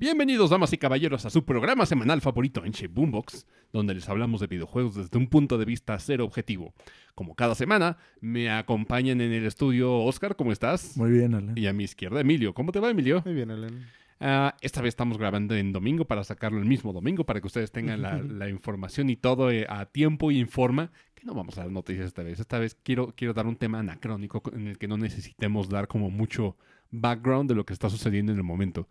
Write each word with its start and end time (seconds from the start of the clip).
Bienvenidos, 0.00 0.50
damas 0.50 0.72
y 0.72 0.78
caballeros, 0.78 1.26
a 1.26 1.30
su 1.30 1.44
programa 1.44 1.84
semanal 1.84 2.20
favorito 2.20 2.62
en 2.64 2.72
Boombox, 2.94 3.46
donde 3.72 3.94
les 3.94 4.08
hablamos 4.08 4.40
de 4.40 4.46
videojuegos 4.46 4.94
desde 4.94 5.18
un 5.18 5.26
punto 5.26 5.58
de 5.58 5.64
vista 5.64 5.98
cero 5.98 6.24
objetivo. 6.24 6.72
Como 7.16 7.34
cada 7.34 7.56
semana, 7.56 7.96
me 8.20 8.48
acompañan 8.48 9.20
en 9.20 9.32
el 9.32 9.44
estudio 9.44 9.92
Oscar, 9.92 10.36
¿cómo 10.36 10.52
estás? 10.52 10.96
Muy 10.96 11.10
bien, 11.10 11.34
Alan. 11.34 11.58
Y 11.58 11.66
a 11.66 11.72
mi 11.72 11.82
izquierda, 11.82 12.20
Emilio. 12.20 12.54
¿Cómo 12.54 12.70
te 12.70 12.78
va, 12.78 12.90
Emilio? 12.90 13.22
Muy 13.24 13.34
bien, 13.34 13.50
Alan. 13.50 13.86
Ah, 14.20 14.56
esta 14.60 14.82
vez 14.82 14.90
estamos 14.90 15.18
grabando 15.18 15.56
en 15.56 15.72
domingo 15.72 16.04
para 16.04 16.22
sacarlo 16.22 16.58
el 16.60 16.66
mismo 16.66 16.92
domingo, 16.92 17.24
para 17.24 17.40
que 17.40 17.48
ustedes 17.48 17.72
tengan 17.72 18.00
la, 18.02 18.18
la 18.22 18.48
información 18.48 19.10
y 19.10 19.16
todo 19.16 19.50
eh, 19.50 19.66
a 19.68 19.86
tiempo 19.86 20.30
y 20.30 20.38
en 20.38 20.48
forma. 20.48 20.92
Que 21.16 21.24
no 21.24 21.34
vamos 21.34 21.58
a 21.58 21.62
dar 21.62 21.72
noticias 21.72 22.06
esta 22.06 22.22
vez. 22.22 22.38
Esta 22.38 22.60
vez 22.60 22.76
quiero, 22.84 23.14
quiero 23.16 23.34
dar 23.34 23.48
un 23.48 23.56
tema 23.56 23.80
anacrónico 23.80 24.42
en 24.52 24.68
el 24.68 24.78
que 24.78 24.86
no 24.86 24.96
necesitemos 24.96 25.68
dar 25.68 25.88
como 25.88 26.08
mucho 26.08 26.56
background 26.92 27.48
de 27.48 27.56
lo 27.56 27.66
que 27.66 27.72
está 27.72 27.90
sucediendo 27.90 28.30
en 28.30 28.38
el 28.38 28.44
momento. 28.44 28.88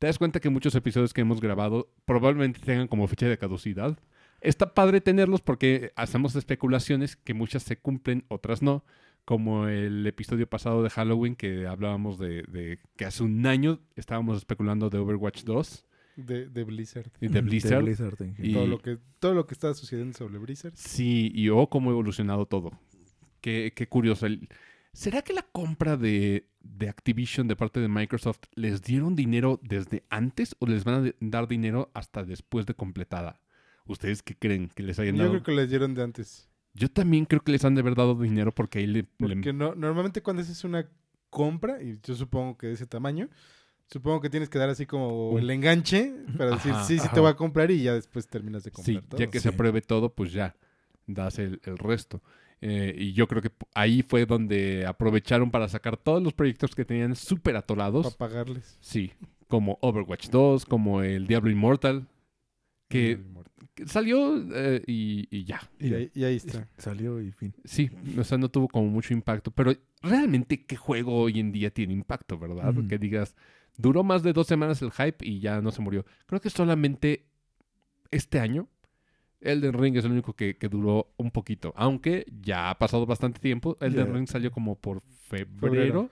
Te 0.00 0.06
das 0.08 0.18
cuenta 0.18 0.40
que 0.40 0.48
muchos 0.50 0.74
episodios 0.74 1.12
que 1.14 1.20
hemos 1.20 1.40
grabado 1.40 1.88
probablemente 2.06 2.58
tengan 2.58 2.88
como 2.88 3.06
fecha 3.06 3.28
de 3.28 3.38
caducidad. 3.38 3.98
Está 4.40 4.72
padre 4.74 5.02
tenerlos 5.02 5.42
porque 5.42 5.92
hacemos 5.94 6.34
especulaciones 6.34 7.16
que 7.16 7.34
muchas 7.34 7.62
se 7.62 7.76
cumplen, 7.76 8.24
otras 8.28 8.62
no. 8.62 8.82
Como 9.26 9.68
el 9.68 10.06
episodio 10.06 10.48
pasado 10.48 10.82
de 10.82 10.88
Halloween 10.88 11.36
que 11.36 11.66
hablábamos 11.66 12.18
de, 12.18 12.42
de 12.44 12.78
que 12.96 13.04
hace 13.04 13.22
un 13.22 13.46
año 13.46 13.78
estábamos 13.94 14.38
especulando 14.38 14.88
de 14.88 14.96
Overwatch 14.96 15.44
2 15.44 15.84
De, 16.16 16.48
de 16.48 16.64
Blizzard. 16.64 17.12
y 17.20 17.28
de 17.28 17.42
Blizzard. 17.42 17.82
Blizzard 17.84 18.16
en 18.22 18.34
Y- 18.38 18.54
Todo, 18.54 18.66
lo 18.66 18.78
que, 18.80 18.98
todo 19.18 19.34
lo 19.34 19.46
que 19.46 19.52
está 19.52 19.74
sucediendo 19.74 20.16
sobre 20.16 20.38
Blizzard. 20.38 20.72
Sí, 20.74 21.30
y 21.34 21.50
oh, 21.50 21.68
cómo 21.68 21.90
ha 21.90 21.92
evolucionado 21.92 22.46
todo. 22.46 22.72
Qué, 23.42 23.74
qué 23.76 23.86
curioso. 23.86 24.24
El- 24.24 24.48
¿Será 24.92 25.22
que 25.22 25.32
la 25.32 25.42
compra 25.42 25.96
de, 25.96 26.46
de 26.60 26.88
Activision 26.88 27.46
de 27.48 27.56
parte 27.56 27.80
de 27.80 27.88
Microsoft 27.88 28.40
les 28.54 28.82
dieron 28.82 29.14
dinero 29.14 29.60
desde 29.62 30.04
antes 30.10 30.56
o 30.58 30.66
les 30.66 30.84
van 30.84 31.06
a 31.06 31.12
dar 31.20 31.46
dinero 31.48 31.90
hasta 31.94 32.24
después 32.24 32.66
de 32.66 32.74
completada? 32.74 33.40
¿Ustedes 33.86 34.22
qué 34.22 34.34
creen 34.36 34.68
que 34.68 34.82
les 34.82 34.98
hayan 34.98 35.16
Yo 35.16 35.22
dado? 35.22 35.30
creo 35.34 35.42
que 35.44 35.52
les 35.52 35.70
dieron 35.70 35.94
de 35.94 36.02
antes. 36.02 36.48
Yo 36.74 36.88
también 36.90 37.24
creo 37.24 37.40
que 37.42 37.52
les 37.52 37.64
han 37.64 37.74
de 37.74 37.80
haber 37.80 37.94
dado 37.94 38.14
dinero 38.14 38.52
porque 38.54 38.80
ahí 38.80 38.86
le... 38.86 39.00
le- 39.02 39.06
Porque 39.18 39.52
no, 39.52 39.74
normalmente 39.74 40.22
cuando 40.22 40.42
haces 40.42 40.62
una 40.64 40.88
compra, 41.30 41.82
y 41.82 41.98
yo 42.02 42.14
supongo 42.14 42.56
que 42.58 42.68
de 42.68 42.74
ese 42.74 42.86
tamaño, 42.86 43.28
supongo 43.88 44.20
que 44.20 44.30
tienes 44.30 44.48
que 44.48 44.58
dar 44.58 44.68
así 44.70 44.86
como 44.86 45.36
el 45.38 45.50
enganche 45.50 46.12
para 46.36 46.52
decir, 46.52 46.72
Ajá, 46.72 46.84
sí, 46.84 46.98
sí 46.98 47.06
ajá. 47.06 47.14
te 47.14 47.20
voy 47.20 47.30
a 47.30 47.34
comprar 47.36 47.70
y 47.70 47.82
ya 47.82 47.94
después 47.94 48.26
terminas 48.28 48.62
de 48.64 48.70
comprar 48.70 49.02
sí, 49.02 49.08
todo. 49.08 49.20
ya 49.20 49.28
que 49.28 49.40
se 49.40 49.48
apruebe 49.48 49.80
todo, 49.82 50.12
pues 50.14 50.32
ya 50.32 50.54
das 51.06 51.38
el, 51.40 51.60
el 51.64 51.78
resto. 51.78 52.22
Eh, 52.62 52.94
y 52.96 53.12
yo 53.12 53.26
creo 53.26 53.40
que 53.40 53.50
ahí 53.74 54.02
fue 54.02 54.26
donde 54.26 54.84
aprovecharon 54.86 55.50
para 55.50 55.68
sacar 55.68 55.96
todos 55.96 56.22
los 56.22 56.34
proyectos 56.34 56.74
que 56.74 56.84
tenían 56.84 57.16
súper 57.16 57.56
atolados. 57.56 58.14
Para 58.14 58.30
pagarles. 58.30 58.76
Sí, 58.80 59.12
como 59.48 59.78
Overwatch 59.80 60.28
2, 60.28 60.66
como 60.66 61.02
el 61.02 61.26
Diablo 61.26 61.50
Immortal, 61.50 62.06
que, 62.88 63.20
que 63.74 63.86
salió 63.86 64.36
eh, 64.54 64.82
y, 64.86 65.26
y 65.30 65.44
ya. 65.44 65.60
Y 65.78 65.94
ahí, 65.94 66.10
y 66.14 66.24
ahí 66.24 66.36
está. 66.36 66.68
Salió 66.76 67.20
y 67.20 67.32
fin. 67.32 67.54
Sí, 67.64 67.90
o 68.18 68.24
sea, 68.24 68.36
no 68.36 68.50
tuvo 68.50 68.68
como 68.68 68.88
mucho 68.88 69.14
impacto, 69.14 69.50
pero 69.50 69.72
realmente 70.02 70.64
qué 70.66 70.76
juego 70.76 71.14
hoy 71.16 71.40
en 71.40 71.52
día 71.52 71.70
tiene 71.70 71.94
impacto, 71.94 72.38
¿verdad? 72.38 72.74
Que 72.88 72.98
digas, 72.98 73.36
duró 73.76 74.02
más 74.02 74.22
de 74.22 74.32
dos 74.32 74.46
semanas 74.46 74.82
el 74.82 74.92
hype 74.92 75.24
y 75.26 75.40
ya 75.40 75.60
no 75.60 75.70
se 75.70 75.80
murió. 75.80 76.04
Creo 76.26 76.40
que 76.40 76.50
solamente 76.50 77.26
este 78.10 78.40
año 78.40 78.68
Elden 79.40 79.72
Ring 79.72 79.96
es 79.96 80.04
el 80.04 80.12
único 80.12 80.34
que, 80.34 80.56
que 80.56 80.68
duró 80.68 81.12
un 81.16 81.30
poquito, 81.30 81.72
aunque 81.76 82.26
ya 82.42 82.70
ha 82.70 82.78
pasado 82.78 83.06
bastante 83.06 83.40
tiempo. 83.40 83.76
Elden 83.80 84.06
Ya. 84.06 84.12
Ring 84.12 84.26
salió 84.28 84.50
como 84.50 84.76
por 84.76 85.02
febrero. 85.02 85.58
Febrero. 85.60 86.10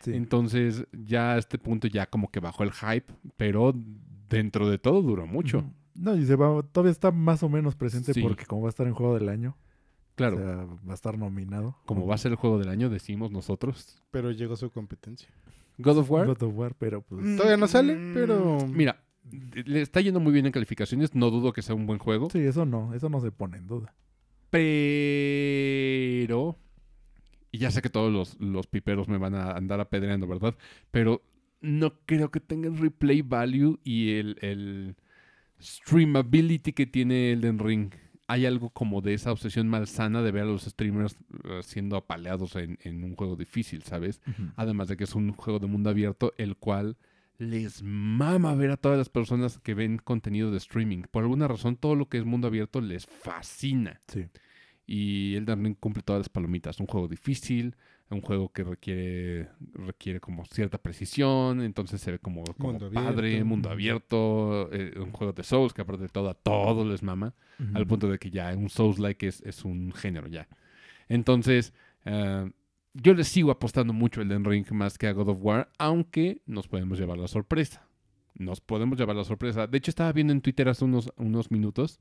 Sí. 0.00 0.14
Entonces, 0.14 0.86
ya 0.92 1.34
a 1.34 1.38
este 1.38 1.58
punto 1.58 1.88
ya 1.88 2.06
como 2.06 2.30
que 2.30 2.38
bajó 2.40 2.62
el 2.62 2.72
hype, 2.72 3.12
pero 3.36 3.74
dentro 4.28 4.68
de 4.70 4.78
todo 4.78 5.02
duró 5.02 5.26
mucho. 5.26 5.64
No, 5.94 6.14
y 6.16 6.24
se 6.24 6.36
va, 6.36 6.62
todavía 6.62 6.92
está 6.92 7.10
más 7.10 7.42
o 7.42 7.48
menos 7.48 7.74
presente 7.74 8.14
Sí. 8.14 8.22
porque 8.22 8.46
como 8.46 8.62
va 8.62 8.68
a 8.68 8.70
estar 8.70 8.86
en 8.86 8.94
juego 8.94 9.14
del 9.18 9.28
año, 9.28 9.56
Claro, 10.14 10.36
o 10.36 10.40
sea, 10.40 10.56
va 10.88 10.92
a 10.92 10.94
estar 10.94 11.16
nominado. 11.18 11.76
como 11.86 12.06
va 12.06 12.14
a 12.14 12.18
ser 12.18 12.30
el 12.32 12.36
juego 12.36 12.58
del 12.58 12.68
año, 12.68 12.88
decimos 12.90 13.30
nosotros. 13.32 14.00
Pero 14.12 14.30
llegó 14.30 14.54
su 14.56 14.70
competencia. 14.70 15.28
God 15.78 15.98
of 15.98 16.10
War. 16.10 16.26
God 16.26 16.42
of 16.42 16.56
War, 16.56 16.74
pero 16.76 17.02
pues... 17.02 17.36
Todavía 17.36 17.56
no 17.56 17.66
sale, 17.68 17.96
pero... 18.14 18.58
Mira, 18.68 19.00
le 19.64 19.80
está 19.82 20.00
yendo 20.00 20.20
muy 20.20 20.32
bien 20.32 20.46
en 20.46 20.52
calificaciones, 20.52 21.14
no 21.14 21.30
dudo 21.30 21.52
que 21.52 21.62
sea 21.62 21.74
un 21.74 21.86
buen 21.86 21.98
juego, 21.98 22.28
Sí, 22.30 22.38
eso 22.38 22.64
no, 22.66 22.94
eso 22.94 23.08
no 23.08 23.20
se 23.20 23.32
pone 23.32 23.56
en 23.58 23.66
duda. 23.66 23.94
pero... 24.50 26.56
Y 27.50 27.58
ya 27.58 27.70
sé 27.70 27.80
que 27.80 27.88
todos 27.88 28.12
los, 28.12 28.38
los 28.40 28.66
piperos 28.66 29.08
me 29.08 29.16
van 29.16 29.34
a 29.34 29.52
andar 29.52 29.80
apedreando, 29.80 30.26
¿verdad? 30.26 30.54
Pero 30.90 31.22
no 31.62 31.94
creo 32.04 32.30
que 32.30 32.40
tenga 32.40 32.68
el 32.68 32.76
replay 32.76 33.22
value 33.22 33.80
y 33.84 34.10
el, 34.12 34.36
el 34.42 34.96
streamability 35.60 36.72
que 36.74 36.86
tiene 36.86 37.32
Elden 37.32 37.58
Ring. 37.58 37.90
Hay 38.26 38.44
algo 38.44 38.68
como 38.68 39.00
de 39.00 39.14
esa 39.14 39.32
obsesión 39.32 39.66
malsana 39.66 40.20
de 40.22 40.30
ver 40.30 40.42
a 40.42 40.46
los 40.46 40.64
streamers 40.64 41.16
eh, 41.44 41.60
siendo 41.62 41.96
apaleados 41.96 42.54
en, 42.56 42.78
en 42.82 43.02
un 43.02 43.16
juego 43.16 43.34
difícil, 43.34 43.82
¿sabes? 43.82 44.20
Además 44.56 44.88
de 44.88 44.98
que 44.98 45.04
es 45.04 45.14
un 45.14 45.32
juego 45.32 45.58
de 45.58 45.68
mundo 45.68 45.88
abierto, 45.88 46.34
el 46.36 46.54
cual 46.56 46.98
les 47.38 47.82
mama 47.82 48.54
ver 48.54 48.72
a 48.72 48.76
todas 48.76 48.98
las 48.98 49.08
personas 49.08 49.58
que 49.58 49.74
ven 49.74 49.98
contenido 49.98 50.50
de 50.50 50.58
streaming. 50.58 51.02
Por 51.10 51.22
alguna 51.22 51.48
razón, 51.48 51.76
todo 51.76 51.94
lo 51.94 52.08
que 52.08 52.18
es 52.18 52.24
mundo 52.24 52.48
abierto 52.48 52.80
les 52.80 53.06
fascina. 53.06 54.00
Sí. 54.08 54.26
Y 54.86 55.36
Elden 55.36 55.64
Ring 55.64 55.76
cumple 55.78 56.02
todas 56.02 56.20
las 56.20 56.28
palomitas. 56.28 56.80
Un 56.80 56.86
juego 56.86 57.06
difícil, 57.06 57.76
un 58.10 58.22
juego 58.22 58.50
que 58.50 58.64
requiere, 58.64 59.48
requiere 59.74 60.18
como 60.18 60.44
cierta 60.46 60.78
precisión, 60.78 61.62
entonces 61.62 62.00
se 62.00 62.12
ve 62.12 62.18
como, 62.18 62.42
como 62.56 62.72
Mundo 62.72 62.90
padre, 62.90 63.28
abierto. 63.28 63.44
mundo 63.46 63.70
abierto, 63.70 64.72
eh, 64.72 64.94
un 64.96 65.12
juego 65.12 65.32
de 65.32 65.42
Souls 65.44 65.72
que 65.72 65.82
aparte 65.82 66.04
de 66.04 66.08
todo 66.08 66.30
a 66.30 66.34
todos 66.34 66.86
les 66.86 67.02
mama 67.02 67.34
al 67.74 67.86
punto 67.86 68.08
de 68.08 68.18
que 68.18 68.30
ya 68.30 68.54
un 68.56 68.70
Souls-like 68.70 69.26
es, 69.26 69.42
es 69.42 69.64
un 69.64 69.92
género 69.92 70.28
ya. 70.28 70.48
Entonces, 71.08 71.72
eh, 72.04 72.50
yo 72.94 73.14
le 73.14 73.24
sigo 73.24 73.50
apostando 73.50 73.92
mucho 73.92 74.20
al 74.20 74.26
Elden 74.28 74.44
Ring 74.44 74.70
más 74.72 74.98
que 74.98 75.06
a 75.06 75.12
God 75.12 75.28
of 75.28 75.38
War, 75.40 75.70
aunque 75.78 76.42
nos 76.46 76.68
podemos 76.68 76.98
llevar 76.98 77.18
la 77.18 77.28
sorpresa. 77.28 77.86
Nos 78.34 78.60
podemos 78.60 78.98
llevar 78.98 79.16
la 79.16 79.24
sorpresa. 79.24 79.66
De 79.66 79.78
hecho, 79.78 79.90
estaba 79.90 80.12
viendo 80.12 80.32
en 80.32 80.40
Twitter 80.40 80.68
hace 80.68 80.84
unos, 80.84 81.12
unos 81.16 81.50
minutos 81.50 82.00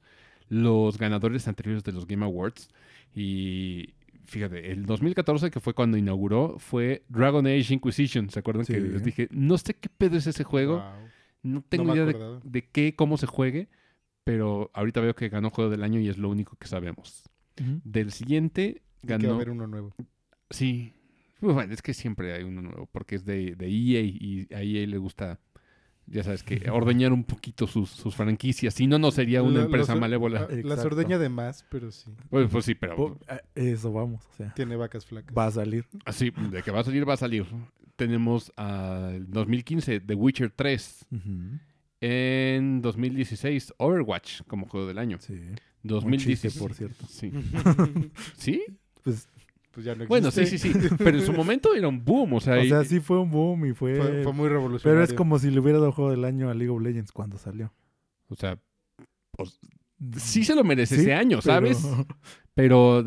los 0.50 0.98
ganadores 0.98 1.48
anteriores 1.48 1.84
de 1.84 1.92
los 1.92 2.08
Game 2.08 2.26
Awards 2.26 2.70
y... 3.14 3.94
Fíjate, 4.26 4.74
el 4.74 4.86
2014, 4.86 5.50
que 5.50 5.62
fue 5.62 5.74
cuando 5.74 5.96
inauguró, 5.96 6.60
fue 6.60 7.06
Dragon 7.08 7.48
Age 7.48 7.74
Inquisition. 7.74 8.30
¿Se 8.30 8.40
acuerdan 8.40 8.66
que 8.66 8.78
les 8.78 9.02
dije? 9.02 9.30
No 9.32 9.58
sé 9.58 9.74
qué 9.74 9.88
pedo 9.88 10.18
es 10.18 10.28
ese 10.28 10.44
juego. 10.44 10.80
Wow. 10.80 11.08
No 11.44 11.62
tengo 11.62 11.96
idea 11.96 12.06
de, 12.44 12.70
qué, 12.70 12.94
cómo 12.94 13.16
se 13.16 13.26
juegue, 13.26 13.70
pero 14.26 14.70
ahorita 14.74 15.00
veo 15.00 15.16
que 15.16 15.30
ganó 15.30 15.50
Juego 15.50 15.70
del 15.72 15.82
Año 15.82 16.02
y 16.02 16.10
es 16.10 16.18
lo 16.18 16.28
único 16.30 16.58
que 16.58 16.68
sabemos. 16.68 17.24
Del 17.56 18.12
siguiente 18.12 18.82
Y 19.02 19.08
que 19.08 19.14
va 19.14 19.16
a 19.16 19.20
ganó... 19.20 19.36
haber 19.36 19.50
uno 19.50 19.66
nuevo. 19.66 19.96
Sí. 20.50 20.94
Bueno, 21.40 21.72
es 21.74 21.82
que 21.82 21.94
siempre 21.94 22.34
hay 22.34 22.44
uno 22.44 22.62
nuevo, 22.62 22.88
porque 22.92 23.16
es 23.16 23.26
de, 23.26 23.56
de 23.56 23.68
EA 23.68 24.02
y 24.02 24.48
a 24.54 24.62
EA 24.64 24.88
le 24.88 24.98
gusta, 24.98 25.40
ya 26.08 26.24
sabes, 26.24 26.42
que 26.44 26.70
ordeñar 26.72 27.14
un 27.14 27.24
poquito 27.24 27.68
sus, 27.68 27.90
sus 27.92 28.16
franquicias. 28.16 28.74
Si 28.74 28.88
no, 28.88 28.98
no 28.98 29.12
sería 29.12 29.44
una 29.44 29.64
empresa 29.66 29.94
los- 29.94 30.02
malévola. 30.02 30.42
La, 30.42 30.48
la 30.48 30.54
Exacto. 30.60 30.82
sordeña 30.82 31.20
de 31.20 31.30
más, 31.30 31.64
pero 31.70 31.92
sí. 31.92 32.12
Pues, 32.30 32.50
pues 32.50 32.66
sí, 32.66 32.74
pero 32.76 32.96
Po- 32.96 33.20
a- 33.28 33.42
Eso 33.54 33.92
vamos, 33.94 34.26
o 34.26 34.34
sea, 34.34 34.54
Tiene 34.56 34.76
vacas 34.76 35.06
flacas. 35.06 35.36
va 35.38 35.46
a 35.48 35.52
salir. 35.52 35.86
así, 36.06 36.32
de 36.52 36.64
que 36.64 36.72
va 36.72 36.80
a 36.80 36.84
salir, 36.84 37.08
va 37.08 37.14
a 37.14 37.18
salir. 37.18 37.46
Tenemos 37.96 38.52
al 38.56 39.30
2015 39.30 40.00
The 40.02 40.16
Witcher 40.16 40.52
3. 40.56 41.06
Ujú. 41.12 41.60
En 42.00 42.82
2016 42.82 43.74
Overwatch 43.78 44.42
como 44.48 44.68
juego 44.68 44.86
del 44.88 45.00
año. 45.00 45.18
Sí. 45.20 45.34
Un 45.34 45.56
2016 45.84 46.42
chiste, 46.54 46.60
por 46.60 46.74
cierto. 46.76 47.06
Sí. 47.08 47.32
¿Sí? 48.38 48.64
Pues, 49.04 49.28
pues 49.78 49.86
ya 49.86 49.94
no 49.94 50.08
Bueno, 50.08 50.32
sí, 50.32 50.42
existe. 50.42 50.72
sí, 50.74 50.90
sí. 50.90 50.96
Pero 50.98 51.20
en 51.20 51.24
su 51.24 51.34
momento 51.34 51.76
era 51.76 51.88
un 51.88 52.04
boom, 52.04 52.34
o 52.34 52.40
sea, 52.40 52.56
o 52.60 52.64
y- 52.64 52.70
sea, 52.70 52.84
sí 52.84 53.00
fue 53.00 53.20
un 53.20 53.30
boom 53.30 53.68
y 53.68 53.74
fue... 53.74 53.96
Fue, 53.96 54.24
fue 54.24 54.34
muy 54.34 54.50
revolucionario. 54.50 55.02
pero 55.02 55.04
es 55.04 55.14
como 55.14 55.38
si 55.38 55.52
le 55.52 55.60
hubiera 55.60 55.78
dado 55.78 55.92
juego 55.92 56.10
del 56.10 56.26
año 56.26 56.50
a 56.50 56.56
League 56.56 56.72
of 56.72 56.82
Legends 56.82 57.12
cuando 57.12 57.38
salió. 57.38 57.72
o 58.28 58.36
sea, 58.36 58.58
pues, 59.34 59.60
sí 60.18 60.44
se 60.44 60.56
lo 60.56 60.64
merece 60.64 60.96
Sí, 60.96 61.02
ese 61.02 61.14
año, 61.14 61.42
¿sabes? 61.44 61.88
Pero 62.56 63.06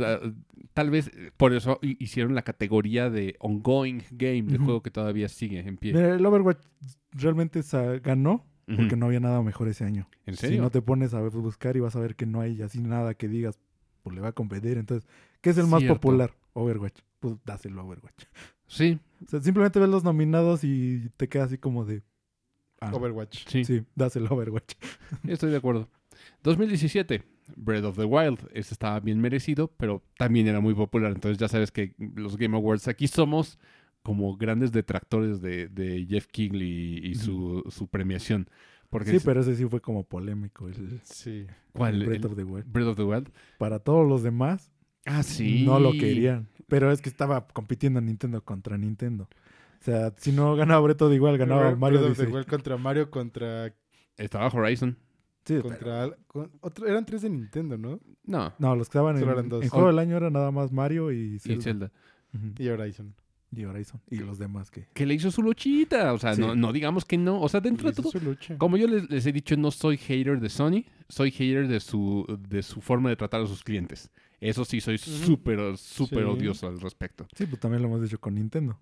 tal 0.75 0.91
vez 0.91 1.11
por 1.37 1.53
eso 1.55 1.81
hi- 1.83 1.97
hicieron 1.99 2.37
la 2.37 2.43
categoría 2.43 3.11
de 3.11 3.35
ongoing 3.41 4.03
game, 4.13 4.43
de 4.43 4.59
juego 4.59 4.81
que 4.81 4.93
todavía 4.93 5.29
sigue 5.29 5.59
en 5.59 5.77
pie. 5.77 5.93
Mira, 5.93 6.15
el 6.15 6.25
Overwatch 6.25 6.65
realmente 7.11 7.63
ganó 8.01 8.47
porque 8.77 8.95
no 8.97 9.07
había 9.07 9.19
nada 9.19 9.43
mejor 9.43 9.67
ese 9.67 9.85
año. 9.85 10.09
¿En 10.27 10.37
Si 10.37 10.43
serio? 10.43 10.63
no 10.63 10.71
te 10.71 10.81
pones 10.83 11.15
a 11.15 11.21
buscar 11.21 11.77
y 11.77 11.81
vas 11.81 11.97
a 11.97 12.01
ver 12.01 12.15
que 12.15 12.27
no 12.27 12.41
hay 12.41 12.63
así 12.63 12.81
nada 12.81 13.15
que 13.15 13.27
digas, 13.27 13.59
pues 14.05 14.15
le 14.15 14.21
va 14.23 14.29
a 14.29 14.33
competir. 14.33 14.79
Entonces, 14.79 15.09
¿qué 15.41 15.51
es 15.51 15.59
el 15.59 15.67
más 15.67 15.83
popular? 15.83 16.31
Overwatch. 16.55 17.01
Pues 17.21 17.37
dáselo 17.45 17.81
a 17.81 17.85
Overwatch. 17.85 18.25
Sí, 18.67 18.99
O 19.27 19.29
sea, 19.29 19.41
simplemente 19.41 19.79
ves 19.81 19.89
los 19.89 20.05
nominados 20.05 20.63
y 20.65 21.11
te 21.17 21.29
queda 21.29 21.45
así 21.45 21.59
como 21.59 21.85
de... 21.85 22.03
ah, 22.81 22.91
Overwatch. 22.95 23.47
sí, 23.49 23.65
sí, 23.65 23.83
dáselo 23.95 24.29
a 24.29 24.35
Overwatch. 24.35 24.75
estoy 25.29 25.51
de 25.51 25.57
acuerdo. 25.57 25.89
2017, 26.45 27.23
Breath 27.57 27.85
of 27.85 27.97
the 27.97 28.05
Wild. 28.05 28.39
Ese 28.53 28.75
estaba 28.75 29.01
bien 29.01 29.21
merecido, 29.21 29.69
pero 29.77 30.03
también 30.17 30.47
era 30.47 30.61
muy 30.61 30.75
popular. 30.75 31.13
Entonces 31.13 31.39
ya 31.39 31.49
sabes 31.49 31.71
que 31.71 31.95
los 32.15 32.37
Game 32.37 32.57
Awards 32.57 32.89
aquí 32.89 33.09
somos 33.09 33.59
como 34.03 34.37
grandes 34.37 34.73
detractores 34.73 35.41
de, 35.43 35.69
de 35.69 36.07
Jeff 36.09 36.27
Kigley 36.27 36.99
y, 37.03 37.09
y 37.11 37.15
su, 37.17 37.63
su 37.69 37.87
premiación. 37.89 38.49
Porque 38.89 39.11
Sí, 39.11 39.17
es- 39.17 39.25
pero 39.25 39.41
ese 39.41 39.55
sí 39.57 39.67
fue 39.67 39.81
como 39.81 40.05
polémico. 40.05 40.69
El, 40.69 41.01
Sí. 41.05 41.47
¿cuál? 41.73 41.97
el 42.03 42.07
Breath 42.07 42.25
El 42.25 42.31
of 42.31 42.37
the 42.37 42.45
Wild. 42.45 42.73
Breath 42.73 42.89
of 42.89 42.97
the 42.97 43.03
Wild. 43.05 43.31
Para 43.59 43.79
todos 43.79 44.09
los 44.09 44.23
demás, 44.23 44.73
Ah, 45.07 45.23
sí. 45.23 45.65
no 45.65 45.79
lo 45.81 45.93
querían. 45.93 46.49
Pero 46.69 46.93
es 46.93 47.01
que 47.03 47.09
estaba 47.09 47.47
compitiendo 47.49 48.01
Nintendo 48.01 48.43
contra 48.45 48.79
Nintendo. 48.79 49.29
O 49.81 49.83
sea, 49.83 50.13
si 50.19 50.31
no 50.31 50.55
ganaba 50.57 50.81
Breath 50.83 51.03
of 51.03 51.11
the 51.11 51.19
Wild, 51.21 51.39
ganaba 51.39 51.63
Breath 51.69 51.79
Mario 51.79 52.07
of 52.07 52.17
the. 52.19 52.27
Wild 52.27 52.47
contra 52.47 52.77
Mario, 52.77 53.11
contra... 53.11 53.75
Estaba 54.17 54.49
Horizon. 54.49 54.97
Sí, 55.45 55.59
contra 55.61 56.03
al- 56.05 56.17
con- 56.27 56.51
otro, 56.61 56.87
eran 56.87 57.07
tres 57.07 57.23
de 57.23 57.31
Nintendo, 57.31 57.79
¿no? 57.79 57.99
No. 58.25 58.53
No, 58.59 58.77
los 58.77 58.89
que 58.89 58.99
estaban 58.99 59.17
en, 59.17 59.27
eran 59.29 59.49
dos. 59.49 59.63
en 59.65 59.71
juego 59.71 59.87
del 59.87 59.99
año 59.99 60.17
era 60.19 60.29
nada 60.31 60.51
más 60.51 60.71
Mario 60.71 61.11
y 61.11 61.37
Y 61.37 61.39
Zelda. 61.39 61.63
Zelda. 61.63 61.93
Ujú. 62.35 62.47
Y 62.59 62.69
Horizon. 62.69 63.15
Y 63.51 63.65
Horizon. 63.65 64.01
Y 64.11 64.17
los 64.19 64.39
demás 64.39 64.71
que... 64.71 64.87
Que 64.93 65.07
le 65.07 65.15
hizo 65.15 65.31
su 65.31 65.43
luchita. 65.43 66.13
O 66.13 66.19
sea, 66.19 66.35
Sí. 66.35 66.41
no, 66.43 66.55
no 66.55 66.73
digamos 66.73 67.05
que 67.07 67.17
no. 67.19 67.41
O 67.41 67.49
sea, 67.49 67.61
dentro 67.61 67.87
de 67.89 67.93
Hizo 67.95 68.03
todo. 68.03 68.13
su 68.13 68.21
lucha. 68.21 68.59
Como 68.59 68.77
yo 68.77 68.87
les, 68.87 69.11
les 69.11 69.27
he 69.27 69.33
dicho, 69.33 69.57
no 69.57 69.71
soy 69.71 69.97
hater 69.97 70.39
de 70.39 70.49
Sony. 70.51 70.85
Soy 71.09 71.31
hater 71.33 71.67
de 71.67 71.81
su, 71.81 72.27
de 72.49 72.63
su 72.63 72.81
forma 72.83 73.09
de 73.09 73.17
tratar 73.17 73.41
a 73.41 73.47
sus 73.47 73.65
clientes. 73.65 74.11
Eso 74.41 74.65
sí, 74.65 74.81
soy 74.81 74.99
súper, 74.99 75.77
súper 75.77 76.25
Sí. 76.25 76.31
odioso 76.31 76.67
al 76.69 76.81
respecto. 76.81 77.27
Sí, 77.37 77.47
pues 77.47 77.61
también 77.61 77.83
lo 77.83 77.89
hemos 77.89 78.03
dicho 78.03 78.19
con 78.19 78.35
Nintendo. 78.35 78.79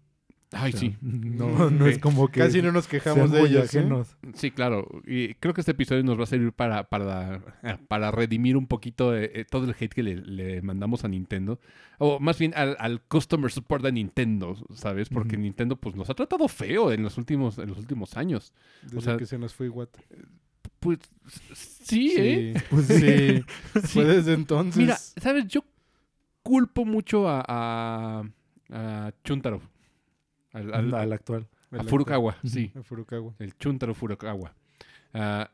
Ay, 0.51 0.73
O 0.73 0.79
sea, 0.79 0.81
sí. 0.81 0.97
No, 1.03 1.69
no 1.69 1.87
es 1.87 1.99
como 1.99 2.29
que 2.29 2.41
Casi 2.41 2.63
no 2.63 2.73
nos 2.73 2.89
quejamos 2.89 3.31
de 3.31 3.41
ellos, 3.43 3.75
¿eh? 3.75 3.81
ajenos. 3.81 4.17
Sí, 4.35 4.51
claro. 4.51 4.89
Y 5.07 5.35
creo 5.35 5.53
que 5.53 5.61
este 5.61 5.73
episodio 5.73 6.03
nos 6.05 6.19
va 6.19 6.23
a 6.23 6.27
servir 6.27 6.53
para, 6.53 6.89
para, 6.89 7.43
para 7.87 8.11
redimir 8.11 8.57
un 8.57 8.67
poquito 8.67 9.15
eh, 9.15 9.31
eh, 9.35 9.45
todo 9.45 9.65
el 9.65 9.75
hate 9.79 9.93
que 9.93 10.03
le, 10.03 10.17
le 10.17 10.63
mandamos 10.63 11.05
a 11.05 11.09
Nintendo. 11.09 11.61
O 11.99 12.19
más 12.19 12.39
bien 12.39 12.53
al, 12.57 12.77
al 12.79 13.03
customer 13.03 13.51
support 13.51 13.85
de 13.85 13.93
Nintendo, 13.93 14.57
¿sabes? 14.75 15.11
Porque. 15.11 15.37
Nintendo 15.37 15.77
pues 15.77 15.95
nos 15.97 16.09
ha 16.09 16.15
tratado 16.15 16.49
feo 16.49 16.93
en 16.93 17.03
los 17.03 17.19
últimos, 17.19 17.59
en 17.59 17.69
los 17.69 17.77
últimos 17.79 18.17
años. 18.17 18.55
Desde 18.85 19.01
sea, 19.03 19.17
que 19.19 19.27
se 19.27 19.37
nos 19.39 19.53
fue 19.55 19.67
Iwata. 19.67 20.01
Pues 20.81 20.99
sí, 21.55 22.15
¿eh? 22.17 22.55
Pues 22.71 22.87
sí. 22.87 22.99
sí. 22.99 23.45
Sí. 23.83 23.89
Fue 23.95 24.05
desde 24.05 24.35
entonces. 24.35 24.77
Mira, 24.77 24.97
¿sabes? 24.97 25.47
Yo 25.49 25.65
culpo 26.43 26.85
mucho 26.85 27.29
a, 27.29 27.45
a, 27.49 28.25
a 28.71 29.13
Chuntaro. 29.25 29.61
Al, 30.53 30.73
al- 30.75 30.95
Al 30.95 31.13
actual. 31.13 31.47
a 31.71 31.83
Furukawa, 31.85 32.37
sí. 32.45 32.71
A 32.75 32.83
Furukawa. 32.83 33.35
El 33.39 33.57
Chuntaro 33.59 33.95
Furukawa. 33.95 34.55
Ah, 35.13 35.51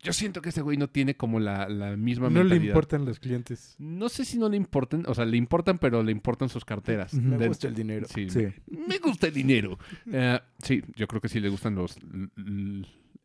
yo 0.00 0.12
siento 0.12 0.42
que 0.42 0.48
ese 0.48 0.62
güey 0.62 0.76
no 0.76 0.88
tiene 0.88 1.16
como 1.16 1.38
la, 1.38 1.68
la 1.68 1.96
misma 1.96 2.28
No 2.28 2.38
le 2.42 2.50
mentalidad. 2.50 2.66
importan 2.72 3.04
los 3.04 3.20
clientes. 3.20 3.76
No 3.78 4.08
sé 4.08 4.24
si 4.24 4.36
no 4.38 4.48
le 4.48 4.56
importan, 4.56 5.04
o 5.06 5.14
sea, 5.14 5.24
le 5.24 5.36
importan, 5.36 5.78
pero 5.78 6.02
le 6.02 6.10
importan 6.10 6.48
sus 6.48 6.64
carteras. 6.64 7.14
Me 7.14 7.36
De- 7.38 7.46
gusta 7.46 7.68
el 7.68 7.74
dinero. 7.76 8.06
Sí, 8.12 8.28
Sí. 8.28 8.48
me 8.66 8.98
gusta 8.98 9.28
el 9.28 9.34
dinero. 9.34 9.78
Eh, 10.10 10.40
sí, 10.60 10.82
yo 10.96 11.06
creo 11.06 11.20
que 11.20 11.28
sí 11.28 11.38
le 11.38 11.48
gustan 11.50 11.76
los 11.76 11.96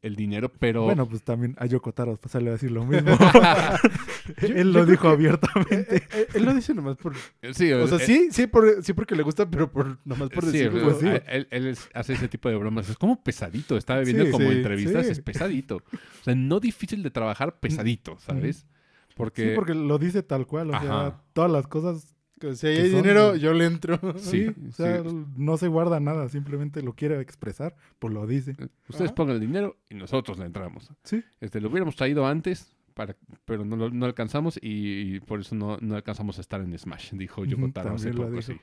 el 0.01 0.15
dinero, 0.15 0.51
pero 0.59 0.83
Bueno, 0.83 1.07
pues 1.07 1.23
también 1.23 1.55
a 1.57 1.65
Yoko 1.65 1.91
Taro 1.91 2.19
sale 2.29 2.49
a 2.49 2.53
decir 2.53 2.71
lo 2.71 2.85
mismo. 2.85 3.17
Él 4.41 4.71
lo 4.71 4.85
dijo 4.85 5.07
abiertamente. 5.09 5.97
Eh, 5.97 6.03
eh, 6.13 6.27
Él 6.35 6.43
lo 6.45 6.53
dice 6.53 6.73
nomás 6.73 6.97
por... 6.97 7.15
sí, 7.53 7.71
O 7.71 7.87
sea, 7.87 7.97
eh, 7.97 8.01
sí, 8.05 8.27
sí, 8.31 8.47
por- 8.47 8.83
sí 8.83 8.93
porque 8.93 9.15
le 9.15 9.23
gusta, 9.23 9.49
pero 9.49 9.71
por 9.71 9.97
nomás 10.05 10.29
por 10.29 10.45
sí, 10.45 10.51
decirlo. 10.51 10.83
pues 10.83 10.97
sí. 10.99 11.07
eh, 11.07 11.23
Él, 11.27 11.47
él 11.51 11.67
es- 11.67 11.89
hace 11.93 12.13
ese 12.13 12.27
tipo 12.27 12.49
de 12.49 12.55
bromas. 12.55 12.89
Es 12.89 12.97
como 12.97 13.23
pesadito. 13.23 13.77
Estaba 13.77 14.01
viendo 14.01 14.25
Sí, 14.25 14.31
como 14.31 14.49
sí, 14.49 14.55
entrevistas. 14.57 15.05
sí. 15.05 15.11
Es 15.13 15.19
pesadito. 15.21 15.77
O 15.77 16.23
sea, 16.23 16.35
no 16.35 16.59
difícil 16.59 17.01
de 17.03 17.09
trabajar, 17.11 17.59
pesadito, 17.59 18.17
¿sabes? 18.19 18.67
Porque, 19.15 19.49
Sí, 19.49 19.55
porque 19.55 19.73
lo 19.73 19.97
dice 19.97 20.21
tal 20.23 20.45
cual. 20.45 20.69
O 20.71 20.75
Ajá. 20.75 20.85
sea, 20.85 21.21
todas 21.33 21.51
las 21.51 21.67
cosas. 21.67 22.15
Que 22.39 22.47
hay 22.47 22.55
son- 22.91 23.01
dinero, 23.01 23.35
yo 23.35 23.53
le 23.53 23.65
entro. 23.65 23.99
Sí, 24.17 24.47
o 24.69 24.71
sea, 24.71 25.03
sí. 25.03 25.25
no 25.37 25.57
se 25.57 25.67
guarda 25.67 25.99
nada. 25.99 26.29
Simplemente 26.29 26.81
lo 26.83 26.93
quiere 26.93 27.19
expresar, 27.21 27.75
pues 27.99 28.13
lo 28.13 28.27
dice. 28.27 28.51
ustedes 28.87 29.07
Ajá. 29.11 29.15
pongan 29.15 29.35
el 29.35 29.41
dinero 29.41 29.77
y 29.89 29.95
nosotros 29.95 30.37
le 30.37 30.45
entramos. 30.45 30.89
Sí. 31.03 31.23
Este, 31.41 31.59
lo 31.61 31.69
hubiéramos 31.69 31.95
traído 31.95 32.27
antes, 32.27 32.75
para, 32.93 33.15
pero 33.45 33.63
no, 33.65 34.05
alcanzamos 34.05 34.57
y, 34.61 35.15
y 35.15 35.19
por 35.19 35.39
eso 35.39 35.55
no, 35.55 35.77
no 35.81 35.95
alcanzamos 35.95 36.37
a 36.37 36.41
estar 36.41 36.61
en 36.61 36.77
Smash, 36.77 37.13
dijo 37.13 37.45
Yoko 37.45 37.69
Taro 37.71 37.95
hace 37.95 38.11
poco, 38.11 38.41
sí. 38.41 38.55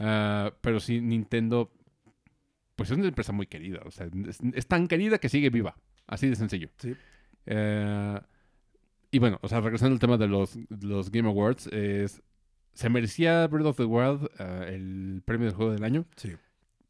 Ah, 0.00 0.52
pero 0.60 0.80
sí, 0.80 1.00
Nintendo, 1.00 1.70
pues 2.76 2.90
es 2.90 2.96
una 2.98 3.08
empresa 3.08 3.32
muy 3.32 3.46
querida. 3.46 3.80
O 3.84 3.90
sea, 3.90 4.08
es, 4.28 4.38
es 4.54 4.66
tan 4.66 4.88
querida 4.88 5.18
que 5.18 5.28
sigue 5.28 5.50
viva. 5.50 5.76
Así 6.06 6.28
de 6.28 6.36
sencillo. 6.36 6.68
Sí. 6.78 6.94
Eh, 7.46 8.20
y 9.10 9.18
bueno, 9.18 9.38
o 9.42 9.48
sea, 9.48 9.60
regresando 9.60 9.94
al 9.94 10.00
tema 10.00 10.16
de 10.16 10.26
los, 10.28 10.58
los 10.80 11.10
Game 11.10 11.28
Awards, 11.28 11.66
es, 11.68 12.22
¿se 12.74 12.88
merecía 12.88 13.46
Breath 13.46 13.66
of 13.66 13.76
the 13.76 13.84
Wild 13.84 14.28
ah, 14.38 14.64
el 14.68 15.22
premio 15.24 15.46
del 15.46 15.54
juego 15.56 15.72
del 15.72 15.84
año? 15.84 16.06
Sí. 16.16 16.32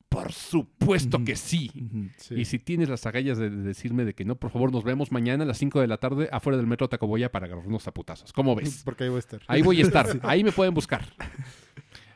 Por 0.09 0.31
supuesto 0.31 1.25
que 1.25 1.37
sí. 1.37 1.71
Sí. 2.19 2.35
Y 2.35 2.45
si 2.45 2.59
tienes 2.59 2.91
las 2.91 3.07
agallas 3.07 3.39
de, 3.39 3.49
de 3.49 3.63
decirme 3.63 4.05
de 4.05 4.15
que 4.15 4.27
no, 4.27 4.37
por 4.37 4.51
favor, 4.51 4.71
nos 4.71 4.85
vemos 4.85 5.11
mañana 5.11 5.45
a 5.45 5.47
las 5.47 5.57
5 5.57 5.81
de 5.81 5.87
la 5.87 5.97
tarde 5.97 6.29
afuera 6.31 6.59
del 6.59 6.67
metro 6.67 6.87
Tacoboya 6.87 7.33
para 7.33 7.47
agarrarnos 7.47 7.89
a 7.89 7.95
putazos. 7.95 8.31
¿Cómo 8.35 8.55
ves? 8.55 8.83
Porque 8.85 9.05
ahí 9.05 9.09
voy 9.11 9.17
a 9.17 9.21
estar. 9.21 9.41
Ahí 9.47 9.63
voy 9.63 9.79
a 9.81 9.83
estar. 9.85 10.21
Ahí 10.23 10.45
me 10.45 10.53
pueden 10.53 10.75
buscar. 10.75 11.07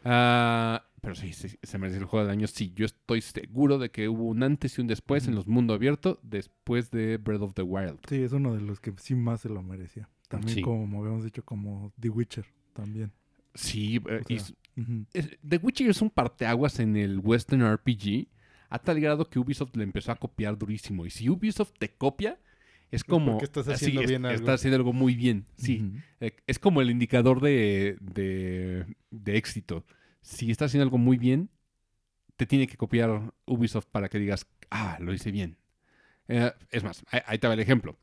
Ah, 0.09 0.85
pero 1.01 1.17
sí, 1.17 1.33
sí, 1.33 1.59
se 1.63 1.79
merece 1.79 1.99
el 1.99 2.05
juego 2.05 2.25
del 2.25 2.33
año. 2.33 2.47
Sí, 2.47 2.73
yo 2.77 2.87
estoy 2.87 3.21
seguro 3.23 3.79
de 3.79 3.91
que 3.91 4.09
hubo 4.09 4.25
un 4.25 4.43
antes 4.45 4.79
y 4.79 4.81
un 4.81 4.87
después 4.87 5.27
en 5.27 5.35
los 5.35 5.49
mundo 5.49 5.75
abierto 5.75 6.21
después 6.23 6.93
de 6.93 7.17
Breath 7.17 7.43
of 7.43 7.55
the 7.55 7.63
Wild. 7.63 7.99
Sí, 8.09 8.23
es 8.23 8.31
uno 8.31 8.55
de 8.55 8.61
los 8.61 8.79
que 8.79 8.93
sí 8.99 9.17
más 9.17 9.41
se 9.41 9.49
lo 9.49 9.63
merecía. 9.63 10.09
También, 10.29 10.55
Sí. 10.55 10.63
como 10.63 11.01
habíamos 11.01 11.25
dicho, 11.25 11.45
como 11.45 11.93
The 11.99 12.09
Witcher 12.11 12.47
también. 12.73 13.13
Sí, 13.57 14.01
eh, 14.09 14.23
y 14.29 14.39
The 15.49 15.57
Witcher 15.57 15.89
es 15.91 16.03
un 16.03 16.11
parteaguas 16.11 16.79
en 16.81 16.97
el 16.97 17.19
Western 17.19 17.63
RPG 17.75 18.29
a 18.69 18.79
tal 18.79 19.01
grado 19.01 19.29
que 19.31 19.39
Ubisoft 19.39 19.75
le 19.77 19.85
empezó 19.85 20.13
a 20.13 20.17
copiar 20.17 20.59
durísimo. 20.59 21.07
Y 21.07 21.11
si 21.11 21.29
Ubisoft 21.29 21.73
te 21.79 21.89
copia, 21.95 22.39
es 22.91 23.05
como... 23.05 23.33
porque 23.33 23.45
estás 23.47 23.69
haciendo 23.69 24.03
es- 24.03 24.11
algo. 24.13 24.29
Estás 24.31 24.61
haciendo 24.61 24.77
algo 24.77 24.93
muy 24.93 25.15
bien, 25.15 25.47
sí. 25.57 25.93
Eh, 26.21 26.33
Es 26.47 26.59
como 26.59 26.81
el 26.83 26.91
indicador 26.91 27.41
de, 27.41 27.97
de, 28.01 28.85
de 29.11 29.37
éxito. 29.37 29.85
Si 30.21 30.51
estás 30.51 30.71
haciendo 30.71 30.83
algo 30.85 30.99
muy 30.99 31.17
bien, 31.17 31.49
te 32.37 32.45
tiene 32.47 32.67
que 32.67 32.77
copiar 32.77 33.33
Ubisoft 33.47 33.87
para 33.87 34.09
que 34.09 34.19
digas, 34.19 34.47
ah, 34.71 34.99
lo 35.01 35.15
hice 35.15 35.31
bien. 35.31 35.57
Eh, 36.29 36.53
es 36.71 36.83
más, 36.85 37.05
ahí, 37.11 37.21
ahí 37.27 37.39
te 37.39 37.47
va 37.47 37.55
el 37.55 37.61
ejemplo. 37.61 37.97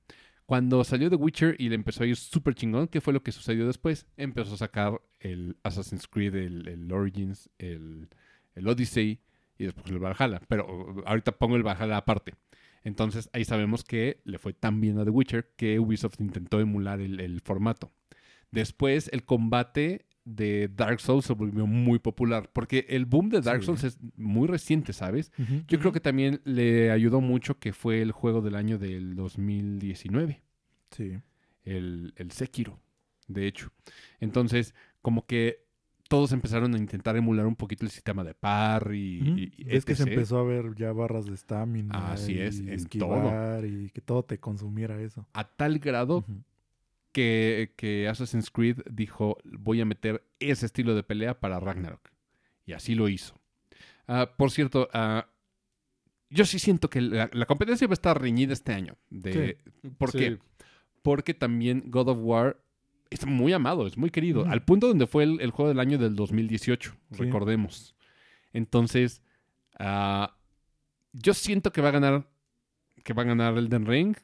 Cuando 0.54 0.84
salió 0.84 1.10
The 1.10 1.16
Witcher 1.16 1.56
y 1.58 1.70
le 1.70 1.74
empezó 1.74 2.04
a 2.04 2.06
ir 2.06 2.16
súper 2.16 2.54
chingón, 2.54 2.88
¿qué 2.88 3.02
fue 3.02 3.12
lo 3.12 3.24
que 3.24 3.32
sucedió 3.32 3.66
después? 3.66 4.06
Empezó 4.18 4.54
a 4.54 4.58
sacar 4.58 5.02
el 5.20 5.58
Assassin's 5.64 6.08
Creed, 6.08 6.36
el, 6.36 6.92
Origins, 6.92 7.50
el, 7.58 8.08
el 8.54 8.68
Odyssey 8.68 9.20
y 9.58 9.64
después 9.64 9.88
el 9.88 9.98
Valhalla. 9.98 10.42
Pero 10.48 11.02
ahorita 11.08 11.32
pongo 11.32 11.56
el 11.56 11.64
Valhalla 11.64 11.98
aparte. 11.98 12.36
Entonces 12.84 13.32
ahí 13.34 13.46
sabemos 13.46 13.84
que 13.84 14.22
le 14.26 14.38
fue 14.38 14.54
tan 14.54 14.80
bien 14.80 15.00
a 15.00 15.06
The 15.06 15.10
Witcher 15.10 15.54
que 15.56 15.80
Ubisoft 15.80 16.22
intentó 16.22 16.60
emular 16.60 17.02
el 17.02 17.42
formato. 17.42 17.92
Después 18.52 19.10
el 19.12 19.26
combate 19.26 20.06
de 20.26 20.70
Dark 20.74 21.00
Souls 21.02 21.26
se 21.26 21.34
volvió 21.34 21.68
muy 21.68 22.00
popular 22.00 22.50
porque 22.54 22.86
el 22.90 23.06
boom 23.06 23.30
de 23.30 23.42
Dark 23.42 23.60
Sí. 23.62 23.66
Souls 23.66 23.84
es 23.84 24.00
muy 24.16 24.48
reciente, 24.48 24.94
¿sabes? 24.94 25.32
Yo 25.68 25.80
creo 25.80 25.92
que 25.92 26.00
también 26.00 26.40
le 26.46 26.92
ayudó 26.92 27.20
mucho 27.22 27.60
que 27.60 27.74
fue 27.74 28.02
el 28.02 28.12
juego 28.14 28.42
del 28.42 28.56
año 28.56 28.78
del 28.78 29.16
2019, 29.16 30.42
Sí. 30.92 31.20
el, 31.66 32.14
el 32.16 32.32
Sekiro, 32.32 32.80
de 33.28 33.48
hecho. 33.48 33.72
Entonces, 34.20 34.74
como 35.02 35.26
que 35.26 35.62
todos 36.10 36.32
empezaron 36.32 36.76
a 36.76 36.78
intentar 36.78 37.18
emular 37.18 37.46
un 37.48 37.56
poquito 37.56 37.84
el 37.86 37.92
sistema 37.92 38.24
de 38.24 38.34
parry. 38.36 39.22
Ujú. 39.22 39.30
y- 39.40 39.54
y 39.58 39.76
es 39.76 39.84
que 39.84 39.96
se 39.96 40.04
empezó 40.04 40.38
a 40.38 40.44
ver 40.44 40.76
ya 40.76 40.92
barras 40.94 41.26
de 41.26 41.34
estamina. 41.34 42.12
Así 42.14 42.40
es, 42.40 42.60
y 42.60 42.64
en 42.64 42.70
esquivar 42.70 43.66
y 43.66 43.90
que 43.90 44.02
todo 44.02 44.24
te 44.24 44.38
consumiera 44.40 45.02
eso. 45.02 45.26
A 45.34 45.44
tal 45.48 45.80
grado. 45.80 46.24
Que, 47.14 47.74
que 47.78 48.08
Assassin's 48.10 48.52
Creed 48.52 48.82
dijo, 48.92 49.38
voy 49.46 49.80
a 49.80 49.86
meter 49.86 50.24
ese 50.40 50.66
estilo 50.66 50.96
de 50.96 51.04
pelea 51.04 51.40
para 51.40 51.60
Ragnarok. 51.62 52.10
Y 52.66 52.74
así 52.74 52.96
lo 52.96 53.08
hizo. 53.08 53.40
Ah, 54.08 54.34
por 54.38 54.52
cierto, 54.52 54.90
ah, 54.94 55.28
yo 56.30 56.46
sí 56.46 56.60
siento 56.60 56.90
que 56.90 57.00
la, 57.00 57.30
la 57.32 57.46
competencia 57.46 57.88
va 57.88 57.92
a 57.92 57.94
estar 57.94 58.20
reñida 58.22 58.52
este 58.54 58.74
año. 58.74 58.98
De, 59.10 59.58
¿Por 59.98 60.12
Sí. 60.12 60.18
qué? 60.18 60.40
Porque 61.02 61.34
también 61.34 61.84
God 61.88 62.10
of 62.10 62.18
War 62.22 62.60
es 63.10 63.26
muy 63.26 63.54
amado, 63.54 63.86
es 63.88 63.98
muy 63.98 64.10
querido. 64.10 64.46
Al 64.46 64.64
punto 64.66 64.88
donde 64.88 65.06
fue 65.08 65.24
el, 65.24 65.40
el 65.42 65.52
juego 65.52 65.70
del 65.70 65.80
año 65.80 65.98
del 65.98 66.16
2018, 66.16 66.92
Sí. 67.12 67.18
recordemos. 67.24 67.96
Entonces, 68.54 69.22
ah, 69.80 70.36
yo 71.14 71.34
siento 71.34 71.72
que 71.72 71.82
va 71.82 71.90
a 71.90 71.92
ganar 71.94 72.28
que 73.04 73.14
va 73.14 73.24
a 73.24 73.26
ganar 73.26 73.58
Elden 73.58 73.86
Ring 73.86 74.16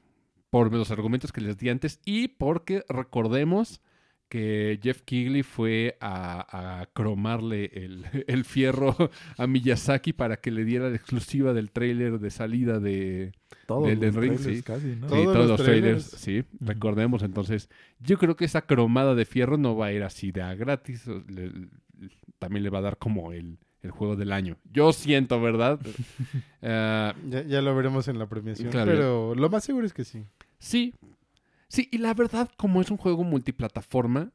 por 0.50 0.74
los 0.74 0.91
argumentos 0.91 1.32
que 1.32 1.41
les 1.41 1.58
di 1.58 1.70
antes 1.70 2.00
y 2.06 2.27
porque 2.29 2.84
recordemos 2.89 3.82
que 4.29 4.79
Jeff 4.84 5.01
Kigley 5.01 5.41
fue 5.41 5.98
a, 6.00 6.82
a 6.82 6.86
cromarle 6.94 7.72
el, 7.74 8.06
el 8.27 8.46
fierro 8.46 8.96
a 9.38 9.48
Miyazaki 9.48 10.13
para 10.13 10.38
que 10.38 10.51
le 10.51 10.65
diera 10.65 10.89
la 10.89 10.96
exclusiva 10.96 11.51
del 11.53 11.72
tráiler 11.72 12.20
de 12.20 12.29
salida 12.29 12.79
de, 12.79 13.32
Todos 13.65 13.88
Del 13.88 13.96
los 14.00 14.08
Elden 14.10 14.22
Ring, 14.22 14.34
trailers 14.36 14.58
sí. 14.58 14.63
casi, 14.63 14.88
¿no? 14.88 15.10
Sí, 15.10 15.15
Todos 15.15 15.34
todos 15.34 15.48
los 15.50 15.62
trailers, 15.63 16.10
trailers. 16.12 16.46
sí, 16.51 16.58
recordemos. 16.63 17.24
Entonces, 17.24 17.70
yo 18.00 18.20
creo 18.20 18.36
que 18.36 18.46
esa 18.46 18.62
cromada 18.68 19.15
de 19.15 19.25
fierro 19.25 19.58
no 19.58 19.75
va 19.75 19.88
a 19.88 19.94
ir 19.94 20.03
así 20.03 20.32
de 20.32 20.44
a 20.44 20.53
gratis. 20.53 21.08
o 21.08 21.24
le- 21.27 21.50
le- 21.50 21.68
también 22.38 22.63
le 22.63 22.70
va 22.70 22.77
a 22.79 22.84
dar 22.84 22.98
como 22.98 23.32
el, 23.34 23.58
el 23.82 23.92
juego 23.92 24.16
del 24.16 24.32
año. 24.32 24.58
Yo 24.72 24.92
siento, 24.94 25.40
¿verdad? 25.42 25.80
Eh, 26.62 27.14
Ya, 27.30 27.44
ya 27.44 27.62
lo 27.62 27.74
veremos 27.76 28.08
en 28.08 28.20
la 28.20 28.28
premiación. 28.28 28.70
Claro. 28.70 28.92
Pero 28.92 29.36
lo 29.36 29.50
más 29.50 29.64
seguro 29.64 29.86
es 29.86 29.94
que 29.94 30.04
sí. 30.04 30.24
sí, 30.58 30.94
sí, 31.70 31.88
y 31.92 31.98
la 32.00 32.14
verdad, 32.14 32.50
como 32.58 32.82
es 32.82 32.92
un 32.92 32.98
juego 32.98 33.24
multiplataforma, 33.24 34.32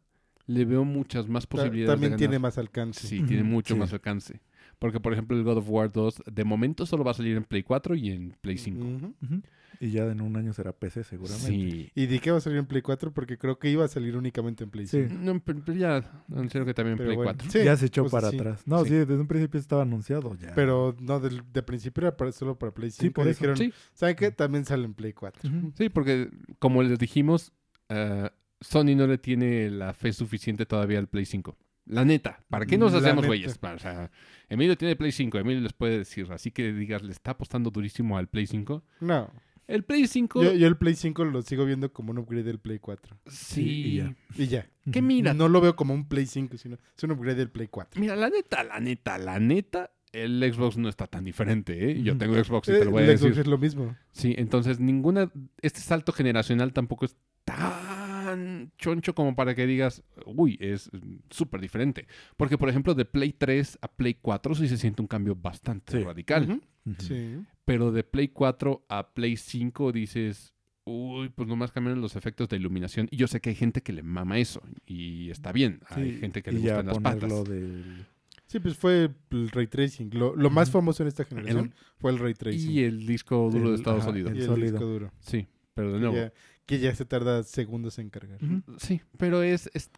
le 0.46 0.64
veo 0.64 0.84
muchas 0.84 1.28
más 1.28 1.44
Ta- 1.44 1.50
posibilidades. 1.56 1.92
También 1.94 2.12
de 2.12 2.18
tiene 2.18 2.38
más 2.38 2.56
alcance. 2.58 3.06
Sí, 3.06 3.22
tiene 3.22 3.42
mucho 3.44 3.74
sí. 3.74 3.80
más 3.80 3.92
alcance. 3.92 4.40
Porque, 4.78 5.00
por 5.00 5.12
ejemplo, 5.12 5.36
el 5.36 5.44
God 5.44 5.58
of 5.58 5.68
War 5.68 5.92
2, 5.92 6.22
de 6.32 6.44
momento 6.44 6.84
solo 6.86 7.04
va 7.04 7.12
a 7.12 7.14
salir 7.14 7.36
en 7.36 7.44
Play 7.44 7.62
4 7.62 7.94
y 7.94 8.10
en 8.10 8.36
Play 8.40 8.58
5. 8.58 8.84
Ujú. 8.84 9.14
Ujú. 9.22 9.42
Y 9.80 9.90
ya 9.90 10.04
en 10.04 10.20
un 10.20 10.36
año 10.36 10.52
será 10.52 10.72
PC 10.72 11.04
seguramente. 11.04 11.46
Sí. 11.48 11.92
¿Y 11.94 12.06
de 12.06 12.18
qué 12.20 12.30
va 12.30 12.38
a 12.38 12.40
salir 12.40 12.58
en 12.58 12.66
Play 12.66 12.82
4? 12.82 13.12
Porque 13.12 13.36
creo 13.38 13.58
que 13.58 13.70
iba 13.70 13.84
a 13.84 13.88
salir 13.88 14.16
únicamente 14.16 14.64
en 14.64 14.70
Play 14.70 14.86
Sí. 14.86 15.06
5. 15.08 15.14
No, 15.20 15.40
pero, 15.40 15.72
ya, 15.74 16.02
serio 16.48 16.64
que 16.64 16.74
también 16.74 16.92
en 16.92 16.98
Pero 16.98 17.08
Play 17.08 17.16
bueno, 17.16 17.32
4. 17.38 17.50
sí, 17.50 17.64
ya 17.64 17.76
se 17.76 17.86
echó 17.86 18.02
pues 18.02 18.12
para 18.12 18.30
sí. 18.30 18.36
atrás. 18.38 18.62
No, 18.66 18.82
Sí. 18.84 18.90
sí. 18.90 18.94
desde 18.96 19.18
un 19.18 19.26
principio 19.26 19.58
estaba 19.60 19.82
anunciado 19.82 20.34
ya. 20.36 20.54
Pero 20.54 20.96
no, 21.00 21.20
de 21.20 21.62
principio 21.62 22.02
era 22.02 22.16
para- 22.16 22.32
solo 22.32 22.58
para 22.58 22.72
Play 22.72 22.90
5. 22.90 23.02
Sí, 23.02 23.10
por 23.10 23.26
eso. 23.28 23.38
Dijeron, 23.38 23.56
Sí. 23.56 23.72
¿saben 23.92 24.16
qué? 24.16 24.30
También 24.30 24.64
sale 24.64 24.84
en 24.84 24.94
Play 24.94 25.12
4. 25.12 25.48
Ujú. 25.48 25.72
Sí, 25.76 25.88
porque 25.88 26.30
como 26.58 26.82
les 26.82 26.98
dijimos, 26.98 27.52
eh, 27.88 28.28
Sony 28.60 28.94
no 28.96 29.06
le 29.06 29.18
tiene 29.18 29.70
la 29.70 29.92
fe 29.92 30.12
suficiente 30.12 30.64
todavía 30.66 30.98
al 30.98 31.08
Play 31.08 31.24
5. 31.26 31.56
La 31.86 32.02
neta, 32.02 32.40
¿para 32.48 32.64
qué 32.64 32.78
nos 32.78 32.92
La 32.94 33.00
hacemos 33.00 33.26
güeyes? 33.26 33.58
O 33.62 33.78
sea, 33.78 34.10
Emilio 34.48 34.74
tiene 34.78 34.96
Play 34.96 35.12
5, 35.12 35.36
Emilio 35.38 35.60
les 35.60 35.74
puede 35.74 35.98
decir, 35.98 36.26
así 36.32 36.50
que 36.50 36.72
digas, 36.72 37.02
le 37.02 37.12
está 37.12 37.32
apostando 37.32 37.70
durísimo 37.70 38.16
al 38.16 38.26
Play 38.26 38.46
5. 38.46 38.82
No, 39.00 39.30
El 39.66 39.82
Play 39.84 40.06
5, 40.06 40.42
yo, 40.42 40.52
yo 40.54 40.66
el 40.66 40.76
Play 40.76 40.94
5 40.94 41.24
lo 41.24 41.42
sigo 41.42 41.64
viendo 41.64 41.92
como 41.92 42.10
un 42.10 42.18
upgrade 42.18 42.44
del 42.44 42.58
Play 42.58 42.78
4. 42.78 43.16
sí. 43.26 43.62
y 43.62 43.96
ya. 43.96 44.14
Y 44.36 44.46
ya. 44.48 44.68
Ujú. 44.86 45.00
mira, 45.02 45.32
No 45.34 45.48
lo 45.48 45.60
veo 45.60 45.74
como 45.76 45.94
un 45.94 46.06
Play 46.08 46.26
5, 46.26 46.56
sino 46.58 46.76
es 46.96 47.02
un 47.04 47.12
upgrade 47.12 47.36
del 47.36 47.50
Play 47.50 47.68
4. 47.68 48.00
mira, 48.00 48.14
la 48.16 48.28
neta, 48.28 48.62
la 48.64 48.78
neta, 48.80 49.16
la 49.18 49.38
neta, 49.40 49.90
el 50.12 50.40
Xbox 50.52 50.76
no 50.76 50.88
está 50.88 51.06
tan 51.06 51.24
diferente, 51.24 51.90
¿eh? 51.90 52.02
Yo 52.02 52.16
tengo 52.16 52.34
Xbox 52.34 52.68
y 52.68 52.72
Eh, 52.72 52.78
te 52.80 52.84
lo 52.84 52.90
voy 52.92 53.02
a 53.02 53.06
el 53.06 53.18
Xbox 53.18 53.30
decir. 53.30 53.40
es 53.40 53.46
lo 53.48 53.58
mismo. 53.58 53.96
Sí, 54.12 54.34
entonces 54.38 54.78
ninguna, 54.78 55.32
este 55.62 55.80
salto 55.80 56.12
generacional 56.12 56.72
tampoco 56.72 57.04
es 57.06 57.16
tan 57.44 58.72
choncho 58.78 59.14
como 59.14 59.34
para 59.36 59.54
que 59.54 59.66
digas, 59.66 60.02
uy, 60.26 60.56
es 60.60 60.90
súper 61.30 61.60
diferente. 61.60 62.06
Porque, 62.36 62.58
por 62.58 62.68
ejemplo, 62.68 62.94
de 62.94 63.04
Play 63.04 63.32
3 63.32 63.78
a 63.80 63.88
Play 63.88 64.14
4 64.20 64.54
sí 64.54 64.68
se 64.68 64.76
siente 64.76 65.02
un 65.02 65.08
cambio 65.08 65.34
bastante 65.34 65.98
Sí. 65.98 66.04
radical. 66.04 66.60
Sí. 66.98 67.38
Pero 67.64 67.92
de 67.92 68.04
Play 68.04 68.28
4 68.28 68.84
a 68.88 69.14
Play 69.14 69.36
5 69.36 69.92
dices, 69.92 70.54
uy, 70.84 71.30
pues 71.30 71.48
nomás 71.48 71.72
cambiaron 71.72 72.00
los 72.02 72.14
efectos 72.16 72.48
de 72.48 72.56
iluminación. 72.56 73.08
Y 73.10 73.16
yo 73.16 73.26
sé 73.26 73.40
que 73.40 73.50
hay 73.50 73.56
gente 73.56 73.82
que 73.82 73.92
le 73.92 74.02
mama 74.02 74.38
eso. 74.38 74.62
Y 74.86 75.30
está 75.30 75.50
bien. 75.52 75.80
Hay 75.88 76.12
Sí, 76.12 76.18
gente 76.20 76.42
que 76.42 76.50
y 76.50 76.54
le 76.54 76.60
ya 76.60 76.82
gustan 76.82 77.02
las 77.02 77.14
patas. 77.14 77.44
del... 77.48 78.06
Sí, 78.46 78.60
pues 78.60 78.76
fue 78.76 79.10
el 79.30 79.50
ray 79.50 79.66
tracing. 79.66 80.10
Lo, 80.12 80.36
lo 80.36 80.50
más 80.50 80.70
famoso 80.70 81.02
en 81.02 81.08
esta 81.08 81.24
generación 81.24 81.74
fue 81.96 82.10
el 82.12 82.18
ray 82.18 82.34
tracing. 82.34 82.70
Y 82.70 82.80
el 82.80 83.06
disco 83.06 83.48
duro 83.50 83.68
de 83.68 83.74
El- 83.74 83.80
estado 83.80 83.96
ajá, 83.96 84.06
sólido. 84.06 84.28
el 84.28 84.36
y 84.36 84.40
el 84.40 84.46
sólido. 84.46 84.70
disco 84.72 84.84
duro. 84.86 85.12
Sí, 85.20 85.46
pero 85.72 85.88
de 85.88 85.94
Que 85.94 86.00
nuevo. 86.00 86.14
ya, 86.16 86.32
que 86.66 86.78
ya 86.78 86.94
se 86.94 87.06
tarda 87.06 87.42
segundos 87.44 87.98
en 87.98 88.10
cargar. 88.10 88.38
Ujú. 88.44 88.62
Sí, 88.78 89.00
pero 89.16 89.42
es, 89.42 89.70
es- 89.72 89.90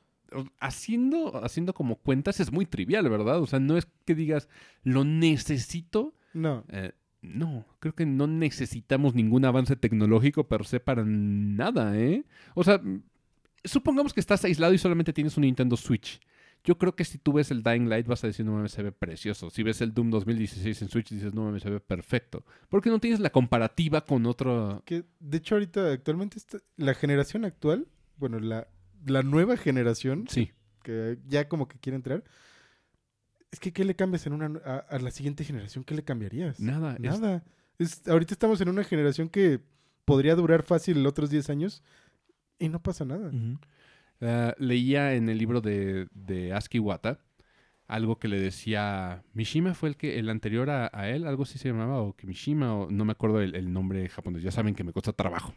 haciendo, 0.60 1.44
haciendo 1.44 1.74
como 1.74 1.96
cuentas 1.96 2.40
es 2.40 2.52
muy 2.52 2.66
trivial, 2.66 3.08
¿verdad? 3.10 3.40
O 3.40 3.46
sea, 3.46 3.58
no 3.60 3.76
es 3.76 3.88
que 4.04 4.14
digas, 4.14 4.48
lo 4.84 5.04
necesito. 5.04 6.14
No. 6.32 6.64
Eh, 6.68 6.92
no, 7.26 7.66
creo 7.80 7.94
que 7.94 8.06
no 8.06 8.26
necesitamos 8.26 9.14
ningún 9.14 9.44
avance 9.44 9.76
tecnológico 9.76 10.46
per 10.48 10.64
se 10.66 10.80
para 10.80 11.04
nada, 11.04 11.96
¿eh? 11.98 12.24
O 12.54 12.64
sea, 12.64 12.78
mm, 12.78 13.02
supongamos 13.64 14.12
que 14.14 14.20
estás 14.20 14.44
aislado 14.44 14.72
y 14.72 14.78
solamente 14.78 15.12
tienes 15.12 15.36
un 15.36 15.42
Nintendo 15.42 15.76
Switch. 15.76 16.20
Yo 16.64 16.78
creo 16.78 16.96
que 16.96 17.04
si 17.04 17.18
tú 17.18 17.32
ves 17.34 17.50
el 17.52 17.62
Dying 17.62 17.88
Light 17.88 18.06
vas 18.08 18.24
a 18.24 18.26
decir, 18.26 18.44
no 18.44 18.52
mames, 18.52 18.72
se 18.72 18.82
ve 18.82 18.90
precioso. 18.90 19.50
Si 19.50 19.62
ves 19.62 19.80
el 19.82 19.94
Doom 19.94 20.10
2016 20.10 20.82
en 20.82 20.88
Switch 20.88 21.10
dices, 21.10 21.32
no 21.32 21.44
mames, 21.44 21.62
se 21.62 21.70
ve 21.70 21.78
perfecto. 21.78 22.44
Porque 22.68 22.90
no 22.90 22.98
tienes 22.98 23.20
la 23.20 23.30
comparativa 23.30 24.00
con 24.04 24.26
otro... 24.26 24.82
Que, 24.84 25.04
de 25.20 25.36
hecho, 25.36 25.54
ahorita, 25.54 25.92
actualmente, 25.92 26.38
está- 26.38 26.58
la 26.76 26.94
generación 26.94 27.44
actual, 27.44 27.86
bueno, 28.16 28.40
la, 28.40 28.66
la 29.06 29.22
nueva 29.22 29.56
generación, 29.56 30.24
Sí, 30.28 30.50
que 30.82 31.18
ya 31.28 31.48
como 31.48 31.68
que 31.68 31.78
quiere 31.78 31.96
entrar, 31.96 32.24
es 33.50 33.60
que 33.60 33.72
¿qué 33.72 33.84
le 33.84 33.94
cambias 33.94 34.26
en 34.26 34.32
una, 34.32 34.60
a, 34.64 34.76
a 34.78 34.98
la 34.98 35.10
siguiente 35.10 35.44
generación? 35.44 35.84
¿Qué 35.84 35.94
le 35.94 36.04
cambiarías? 36.04 36.60
nada. 36.60 36.96
Nada. 36.98 37.44
Es, 37.78 38.06
ahorita 38.08 38.34
estamos 38.34 38.60
en 38.60 38.68
una 38.68 38.84
generación 38.84 39.28
que 39.28 39.60
podría 40.04 40.34
durar 40.34 40.62
fácil 40.62 41.06
otros 41.06 41.30
10 41.30 41.50
años 41.50 41.82
y 42.58 42.68
no 42.68 42.82
pasa 42.82 43.04
nada. 43.04 43.30
Ah, 44.20 44.54
leía 44.58 45.14
en 45.14 45.28
el 45.28 45.38
libro 45.38 45.60
de, 45.60 46.08
de 46.12 46.52
Asuki 46.52 46.78
Wata 46.78 47.20
algo 47.88 48.18
que 48.18 48.28
le 48.28 48.40
decía 48.40 49.22
Mishima 49.32 49.74
fue 49.74 49.90
el 49.90 49.96
que 49.96 50.18
el 50.18 50.28
anterior 50.28 50.70
a, 50.70 50.90
a 50.92 51.08
él, 51.08 51.26
algo 51.26 51.44
así 51.44 51.58
se 51.58 51.68
llamaba, 51.68 52.00
o 52.00 52.14
que 52.14 52.26
Mishima, 52.26 52.74
o 52.74 52.90
no 52.90 53.04
me 53.04 53.12
acuerdo 53.12 53.40
el, 53.40 53.54
el 53.54 53.72
nombre 53.72 54.08
japonés, 54.08 54.42
ya 54.42 54.50
saben 54.50 54.74
que 54.74 54.84
me 54.84 54.92
cuesta 54.92 55.12
trabajo. 55.12 55.54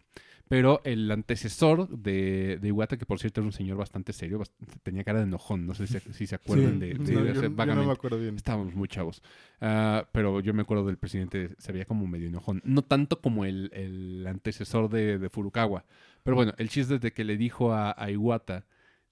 Pero 0.50 0.82
el 0.84 1.10
antecesor 1.12 1.88
de, 1.90 2.58
de 2.60 2.68
Iwata, 2.70 2.98
que 2.98 3.06
por 3.06 3.20
cierto 3.20 3.40
era 3.40 3.46
un 3.46 3.52
señor 3.54 3.78
bastante 3.78 4.14
serio, 4.14 4.42
tenía 4.84 5.04
cara 5.04 5.20
de 5.20 5.26
enojón, 5.26 5.66
no 5.68 5.76
sé 5.76 5.86
si, 5.88 6.00
si 6.00 6.26
se 6.28 6.36
acuerdan 6.36 6.74
Sí. 6.74 6.80
de, 6.80 6.94
No, 6.96 7.04
de- 7.04 7.14
yo- 7.14 7.24
de- 7.24 7.34
yo 7.36 7.42
no 7.44 7.56
vagamente. 7.56 7.86
me 7.88 7.94
acuerdo 7.94 8.20
bien. 8.20 8.36
Estábamos 8.36 8.74
muy 8.74 8.88
chavos. 8.88 9.22
Ah, 9.62 10.08
pero 10.12 10.40
yo 10.42 10.54
me 10.56 10.64
acuerdo 10.64 10.86
del 10.88 10.98
presidente, 10.98 11.52
se 11.60 11.72
veía 11.72 11.86
como 11.86 12.08
medio 12.08 12.28
enojón. 12.28 12.62
No 12.66 12.82
tanto 12.82 13.22
como 13.22 13.46
el, 13.46 13.70
el 13.74 14.26
antecesor 14.28 14.90
de, 14.90 15.20
de 15.20 15.30
Furukawa. 15.30 15.86
Pero 16.24 16.36
bueno, 16.36 16.54
el 16.58 16.68
chiste 16.70 16.96
es 16.96 17.02
de 17.02 17.12
que 17.14 17.24
le 17.24 17.38
dijo 17.38 17.72
a, 17.72 17.94
a 17.96 18.10
Iwata, 18.12 18.66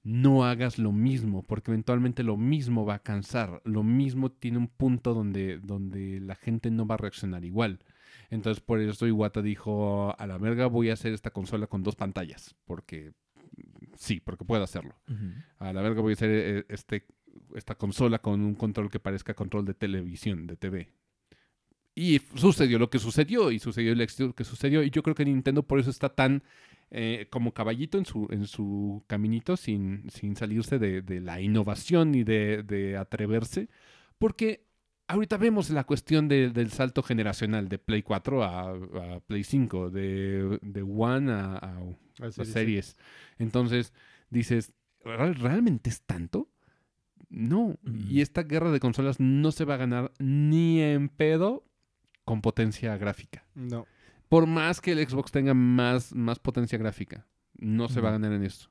no 0.04 0.44
hagas 0.44 0.80
lo 0.80 0.92
mismo, 0.92 1.44
porque 1.44 1.70
eventualmente 1.70 2.24
lo 2.24 2.36
mismo 2.38 2.84
va 2.86 2.96
a 2.96 3.00
cansar. 3.04 3.62
Lo 3.64 3.84
mismo 3.84 4.32
tiene 4.32 4.58
un 4.58 4.70
punto 4.70 5.14
donde, 5.14 5.60
donde 5.60 6.20
la 6.20 6.34
gente 6.36 6.72
no 6.72 6.88
va 6.88 6.96
a 6.96 6.98
reaccionar 6.98 7.46
igual. 7.46 7.80
Entonces 8.30 8.62
por 8.62 8.80
eso 8.80 9.08
Iwata 9.08 9.42
dijo, 9.42 10.16
a 10.18 10.28
la 10.28 10.38
verga 10.38 10.68
voy 10.68 10.90
a 10.90 10.94
hacer 10.94 11.14
esta 11.14 11.32
consola 11.32 11.68
con 11.68 11.84
dos 11.84 11.96
pantallas, 11.96 12.56
porque 12.66 13.14
sí, 13.96 14.20
porque 14.20 14.46
puedo 14.46 14.64
hacerlo 14.64 14.96
Ujú. 15.10 15.32
a 15.60 15.74
la 15.74 15.82
verga 15.82 16.02
voy 16.02 16.12
a 16.12 16.16
hacer 16.16 16.30
eh, 16.32 16.66
este, 16.70 17.06
esta 17.56 17.76
consola 17.76 18.20
con 18.20 18.42
un 18.42 18.56
control 18.56 18.90
que 18.90 19.00
parezca 19.00 19.34
control 19.34 19.66
de 19.66 19.74
televisión, 19.74 20.46
de 20.48 20.58
TV. 20.58 20.90
Y 21.96 22.22
sucedió 22.36 22.78
lo 22.78 22.92
que 22.92 23.00
sucedió, 23.00 23.50
y 23.50 23.58
sucedió 23.58 23.92
el 23.92 24.02
éxito 24.02 24.34
que 24.34 24.44
sucedió, 24.44 24.84
y 24.84 24.92
yo 24.92 25.02
creo 25.02 25.16
que 25.16 25.26
Nintendo 25.26 25.64
por 25.64 25.80
eso 25.80 25.90
está 25.90 26.10
tan 26.10 26.44
eh, 26.92 27.26
como 27.32 27.54
caballito 27.54 27.98
en 27.98 28.06
su, 28.06 28.28
en 28.30 28.46
su 28.46 29.04
caminito, 29.08 29.58
sin, 29.58 30.08
sin 30.12 30.36
salirse 30.36 30.78
de, 30.78 31.02
de 31.02 31.22
la 31.22 31.42
innovación 31.42 32.14
y 32.14 32.24
de, 32.24 32.62
de 32.62 32.98
atreverse, 32.98 33.68
porque 34.20 34.67
ahorita 35.08 35.38
vemos 35.38 35.70
la 35.70 35.84
cuestión 35.86 36.28
de- 36.28 36.50
del 36.50 36.72
salto 36.72 37.02
generacional 37.04 37.68
de 37.70 37.80
Play 37.80 38.04
4 38.04 38.44
a, 38.44 38.72
a 38.72 39.20
Play 39.22 39.44
5, 39.44 39.90
de, 39.90 40.60
de 40.62 40.82
One 40.82 41.32
a- 41.32 41.84
las 42.20 42.36
series. 42.36 42.98
Entonces 43.38 43.94
dices, 44.30 44.74
¿real- 45.04 45.36
¿realmente 45.36 45.90
es 45.90 46.02
tanto? 46.02 46.50
No. 47.30 47.78
Mm. 47.84 48.10
Y 48.10 48.22
esta 48.22 48.44
guerra 48.44 48.72
de 48.72 48.80
consolas 48.80 49.20
no 49.20 49.52
se 49.52 49.66
va 49.66 49.76
a 49.76 49.78
ganar 49.78 50.12
ni 50.20 50.82
en 50.82 51.10
pedo 51.10 51.64
con 52.26 52.42
potencia 52.42 52.96
gráfica. 52.98 53.46
No. 53.56 53.86
Por 54.30 54.46
más 54.48 54.82
que 54.82 54.92
el 54.92 55.08
Xbox 55.08 55.32
tenga 55.32 55.54
más, 55.54 56.14
más 56.14 56.40
potencia 56.40 56.78
gráfica, 56.78 57.26
no 57.58 57.88
se 57.88 58.02
va 58.02 58.10
a 58.10 58.14
ganar 58.14 58.34
en 58.34 58.44
esto. 58.44 58.70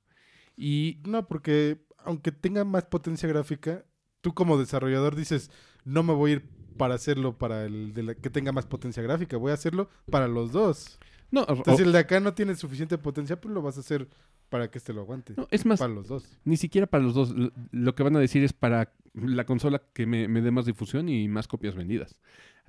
Y 0.57 0.99
No, 1.07 1.26
porque 1.26 1.78
aunque 1.99 2.33
tenga 2.33 2.64
más 2.64 2.85
potencia 2.85 3.28
gráfica, 3.28 3.85
tú 4.21 4.35
como 4.35 4.59
desarrollador 4.59 5.16
dices, 5.16 5.50
no 5.87 6.02
me 6.02 6.12
voy 6.12 6.31
a 6.31 6.35
ir 6.35 6.43
para 6.76 6.95
hacerlo 6.95 7.38
para 7.38 7.64
el 7.64 7.95
de 7.95 8.02
la- 8.02 8.14
que 8.14 8.28
tenga 8.28 8.52
más 8.52 8.66
potencia 8.66 9.02
gráfica, 9.02 9.38
voy 9.38 9.50
a 9.52 9.55
hacerlo 9.55 9.88
para 10.11 10.28
los 10.28 10.52
dos. 10.52 10.99
no, 11.31 11.40
o- 11.43 11.55
Entonces, 11.57 11.76
si 11.78 11.83
el 11.85 11.93
de 11.93 11.99
acá 11.99 12.21
no 12.21 12.35
tiene 12.35 12.55
suficiente 12.55 12.99
potencia, 12.99 13.40
pues 13.40 13.52
lo 13.55 13.62
vas 13.62 13.76
a 13.78 13.81
hacer 13.81 14.07
para 14.50 14.71
que 14.71 14.78
este 14.78 14.93
lo 14.93 15.00
aguante. 15.00 15.33
no, 15.37 15.49
es 15.50 15.64
más, 15.66 15.81
Para 15.81 15.93
los 15.95 16.07
dos. 16.07 16.38
ni 16.45 16.57
siquiera 16.57 16.87
para 16.87 17.02
los 17.02 17.14
dos. 17.14 17.35
Lo 17.73 17.95
que 17.95 18.02
van 18.05 18.14
a 18.14 18.21
decir 18.21 18.45
es 18.45 18.52
para 18.52 18.93
la 19.14 19.45
consola 19.47 19.83
que 19.95 20.05
me, 20.07 20.28
me 20.28 20.40
dé 20.43 20.50
más 20.52 20.66
difusión 20.66 21.09
y 21.09 21.26
más 21.28 21.49
copias 21.49 21.75
vendidas. 21.75 22.16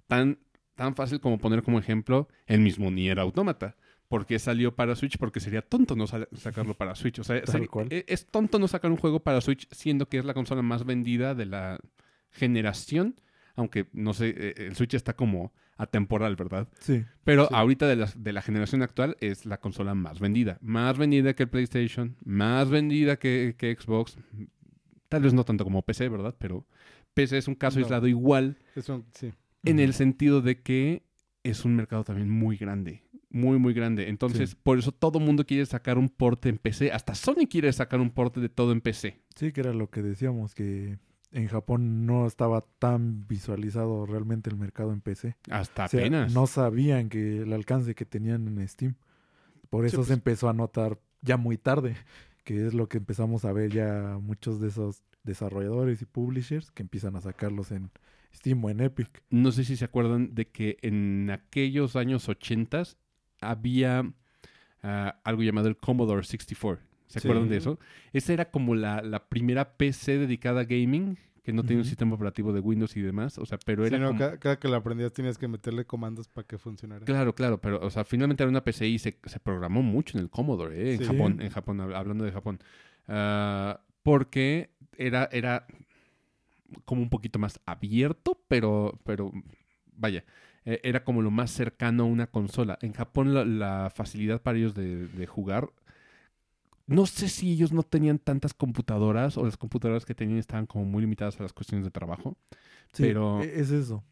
Tan, 0.07 0.39
tan 0.75 0.95
fácil 0.95 1.19
como 1.19 1.37
poner 1.37 1.61
como 1.63 1.77
ejemplo 1.79 2.29
el 2.45 2.61
mismo 2.61 2.89
Nier 2.89 3.19
Automata. 3.19 3.75
¿Por 4.07 4.25
qué 4.25 4.39
salió 4.39 4.73
para 4.73 4.95
Switch? 4.95 5.17
Porque 5.17 5.39
sería 5.41 5.61
tonto 5.61 5.95
no 5.95 6.07
sacarlo 6.07 6.73
para 6.75 6.95
Switch. 6.95 7.19
O 7.19 7.23
sea, 7.25 7.41
Tal 7.43 7.61
seri- 7.61 7.67
cual. 7.69 7.87
e- 7.91 8.05
es 8.07 8.25
tonto 8.25 8.57
no 8.57 8.67
sacar 8.69 8.89
un 8.89 8.97
juego 8.97 9.19
para 9.19 9.41
Switch 9.41 9.67
siendo 9.71 10.07
que 10.07 10.17
es 10.17 10.25
la 10.25 10.33
consola 10.33 10.61
más 10.61 10.85
vendida 10.85 11.35
de 11.35 11.45
la 11.45 11.77
generación. 12.31 13.19
Aunque, 13.55 13.87
no 13.93 14.13
sé, 14.13 14.35
eh, 14.37 14.53
el 14.67 14.75
Switch 14.75 14.93
está 14.93 15.15
como 15.15 15.51
atemporal, 15.77 16.35
¿verdad? 16.35 16.67
Sí. 16.79 17.03
Pero 17.23 17.47
Sí. 17.47 17.53
ahorita 17.55 17.87
de 17.87 17.95
la, 17.95 18.09
de 18.15 18.33
la 18.33 18.41
generación 18.41 18.81
actual 18.81 19.17
es 19.19 19.45
la 19.45 19.59
consola 19.59 19.93
más 19.95 20.19
vendida. 20.19 20.57
Más 20.61 20.97
vendida 20.97 21.35
que 21.35 21.43
el 21.43 21.49
PlayStation, 21.49 22.15
más 22.23 22.69
vendida 22.69 23.17
que, 23.17 23.55
que 23.57 23.75
Xbox. 23.79 24.17
Tal 25.09 25.21
vez 25.23 25.33
no 25.33 25.43
tanto 25.45 25.63
como 25.63 25.81
PC, 25.83 26.09
¿verdad? 26.09 26.35
Pero 26.37 26.65
PC 27.13 27.37
es 27.37 27.47
un 27.47 27.55
caso 27.55 27.79
No. 27.79 27.85
aislado 27.85 28.07
igual 28.07 28.57
Eso, 28.75 29.05
sí. 29.13 29.31
en 29.63 29.79
el 29.79 29.93
sentido 29.93 30.41
de 30.41 30.61
que 30.61 31.03
es 31.43 31.63
un 31.65 31.75
mercado 31.75 32.03
también 32.03 32.29
muy 32.29 32.57
grande. 32.57 33.03
Muy, 33.29 33.57
muy 33.59 33.73
grande. 33.73 34.07
Entonces, 34.09 34.51
Sí. 34.51 34.57
por 34.63 34.77
eso 34.79 34.91
todo 34.91 35.19
mundo 35.19 35.45
quiere 35.45 35.65
sacar 35.65 35.97
un 35.97 36.09
porte 36.09 36.49
en 36.49 36.57
PC. 36.57 36.91
Hasta 36.91 37.13
Sony 37.15 37.45
quiere 37.49 37.71
sacar 37.73 37.99
un 37.99 38.09
porte 38.11 38.39
de 38.39 38.49
todo 38.49 38.71
en 38.71 38.81
PC. 38.81 39.21
Sí, 39.35 39.51
que 39.51 39.61
era 39.61 39.73
lo 39.73 39.89
que 39.89 40.01
decíamos, 40.01 40.55
que 40.55 40.97
en 41.31 41.47
Japón 41.47 42.05
no 42.05 42.25
estaba 42.25 42.61
tan 42.79 43.27
visualizado 43.27 44.05
realmente 44.05 44.49
el 44.49 44.57
mercado 44.57 44.93
en 44.93 45.01
PC. 45.01 45.35
Hasta 45.49 45.85
O 45.85 45.87
sea, 45.87 45.99
apenas. 45.99 46.33
no 46.33 46.47
sabían 46.47 47.09
que 47.09 47.41
el 47.41 47.53
alcance 47.53 47.95
que 47.95 48.05
tenían 48.05 48.47
en 48.47 48.67
Steam. 48.67 48.95
Por 49.69 49.83
Sí, 49.83 49.87
eso 49.87 49.97
pues. 49.97 50.07
se 50.07 50.13
empezó 50.13 50.49
a 50.49 50.53
notar 50.53 50.99
ya 51.21 51.37
muy 51.37 51.57
tarde, 51.57 51.95
que 52.43 52.67
es 52.67 52.73
lo 52.73 52.87
que 52.87 52.97
empezamos 52.97 53.43
a 53.45 53.51
ver 53.51 53.71
ya 53.71 54.17
muchos 54.21 54.59
de 54.61 54.69
esos 54.69 55.03
desarrolladores 55.23 56.01
y 56.01 56.05
publishers 56.05 56.71
que 56.71 56.83
empiezan 56.83 57.15
a 57.17 57.21
sacarlos 57.21 57.71
en 57.71 57.91
Steam 58.33 58.63
o 58.63 58.69
en 58.69 58.79
Epic. 58.79 59.23
No 59.29 59.51
sé 59.51 59.65
si 59.65 59.75
se 59.75 59.83
acuerdan 59.85 60.33
de 60.33 60.47
que 60.47 60.77
en 60.81 61.29
aquellos 61.29 61.95
años 61.97 62.29
80 62.29 62.83
había 63.41 64.09
ah, 64.83 65.19
algo 65.25 65.43
llamado 65.43 65.67
el 65.67 65.75
Commodore 65.77 66.23
64. 66.23 66.86
¿Se 67.07 67.19
Sí. 67.19 67.27
acuerdan 67.27 67.49
de 67.49 67.57
eso? 67.57 67.79
Esa 68.13 68.33
era 68.33 68.51
como 68.51 68.75
la, 68.75 69.01
la 69.01 69.27
primera 69.27 69.77
PC 69.77 70.17
dedicada 70.19 70.61
a 70.61 70.63
gaming, 70.65 71.17
que 71.43 71.53
no 71.53 71.61
tenía 71.63 71.77
un 71.77 71.81
Ujú. 71.81 71.87
sistema 71.89 72.15
operativo 72.15 72.51
de 72.51 72.59
Windows 72.59 72.97
y 72.97 73.01
demás. 73.01 73.37
O 73.37 73.45
sea, 73.45 73.57
pero 73.65 73.83
Sí, 73.87 73.93
era 73.95 73.99
no, 73.99 74.07
como- 74.09 74.19
cada, 74.19 74.37
cada 74.37 74.59
que 74.59 74.67
lo 74.67 74.75
aprendías 74.75 75.13
tenías 75.13 75.37
que 75.37 75.47
meterle 75.47 75.85
comandos 75.85 76.27
para 76.27 76.45
que 76.45 76.57
funcionara. 76.57 77.05
Claro, 77.05 77.33
claro, 77.33 77.61
pero, 77.61 77.79
o 77.81 77.89
sea, 77.89 78.03
finalmente 78.03 78.43
era 78.43 78.49
una 78.49 78.63
PC 78.63 78.85
y 78.87 78.99
se, 78.99 79.17
se 79.23 79.39
programó 79.39 79.81
mucho 79.81 80.17
en 80.17 80.23
el 80.25 80.29
Commodore, 80.29 80.75
¿eh? 80.77 80.93
en 80.95 80.99
Sí. 80.99 81.05
Japón, 81.05 81.39
en 81.41 81.49
Japón, 81.49 81.77
hab- 81.79 81.95
hablando 81.95 82.25
de 82.25 82.31
Japón. 82.33 82.59
Ah, 83.07 83.79
porque 84.03 84.71
era, 84.97 85.29
era 85.31 85.65
como 86.85 87.01
un 87.01 87.09
poquito 87.09 87.39
más 87.39 87.59
abierto, 87.65 88.39
pero, 88.47 88.99
pero 89.05 89.31
vaya, 89.93 90.25
eh, 90.65 90.81
era 90.83 91.03
como 91.03 91.21
lo 91.21 91.31
más 91.31 91.51
cercano 91.51 92.03
a 92.03 92.07
una 92.07 92.27
consola. 92.27 92.77
En 92.81 92.91
Japón 92.93 93.33
la, 93.33 93.45
la 93.45 93.89
facilidad 93.89 94.41
para 94.41 94.57
ellos 94.57 94.73
de, 94.75 95.07
de 95.07 95.25
jugar, 95.27 95.69
no 96.87 97.05
sé 97.05 97.27
si 97.29 97.51
ellos 97.51 97.71
no 97.73 97.83
tenían 97.83 98.17
tantas 98.17 98.53
computadoras 98.53 99.37
o 99.37 99.45
las 99.45 99.57
computadoras 99.57 100.05
que 100.05 100.15
tenían 100.15 100.39
estaban 100.39 100.65
como 100.65 100.85
muy 100.85 101.01
limitadas 101.01 101.39
a 101.39 101.43
las 101.43 101.53
cuestiones 101.53 101.85
de 101.85 101.91
trabajo. 101.91 102.37
Sí, 102.93 103.03
Pero- 103.03 103.43
e- 103.43 103.59
es 103.59 103.71
eso. 103.71 104.03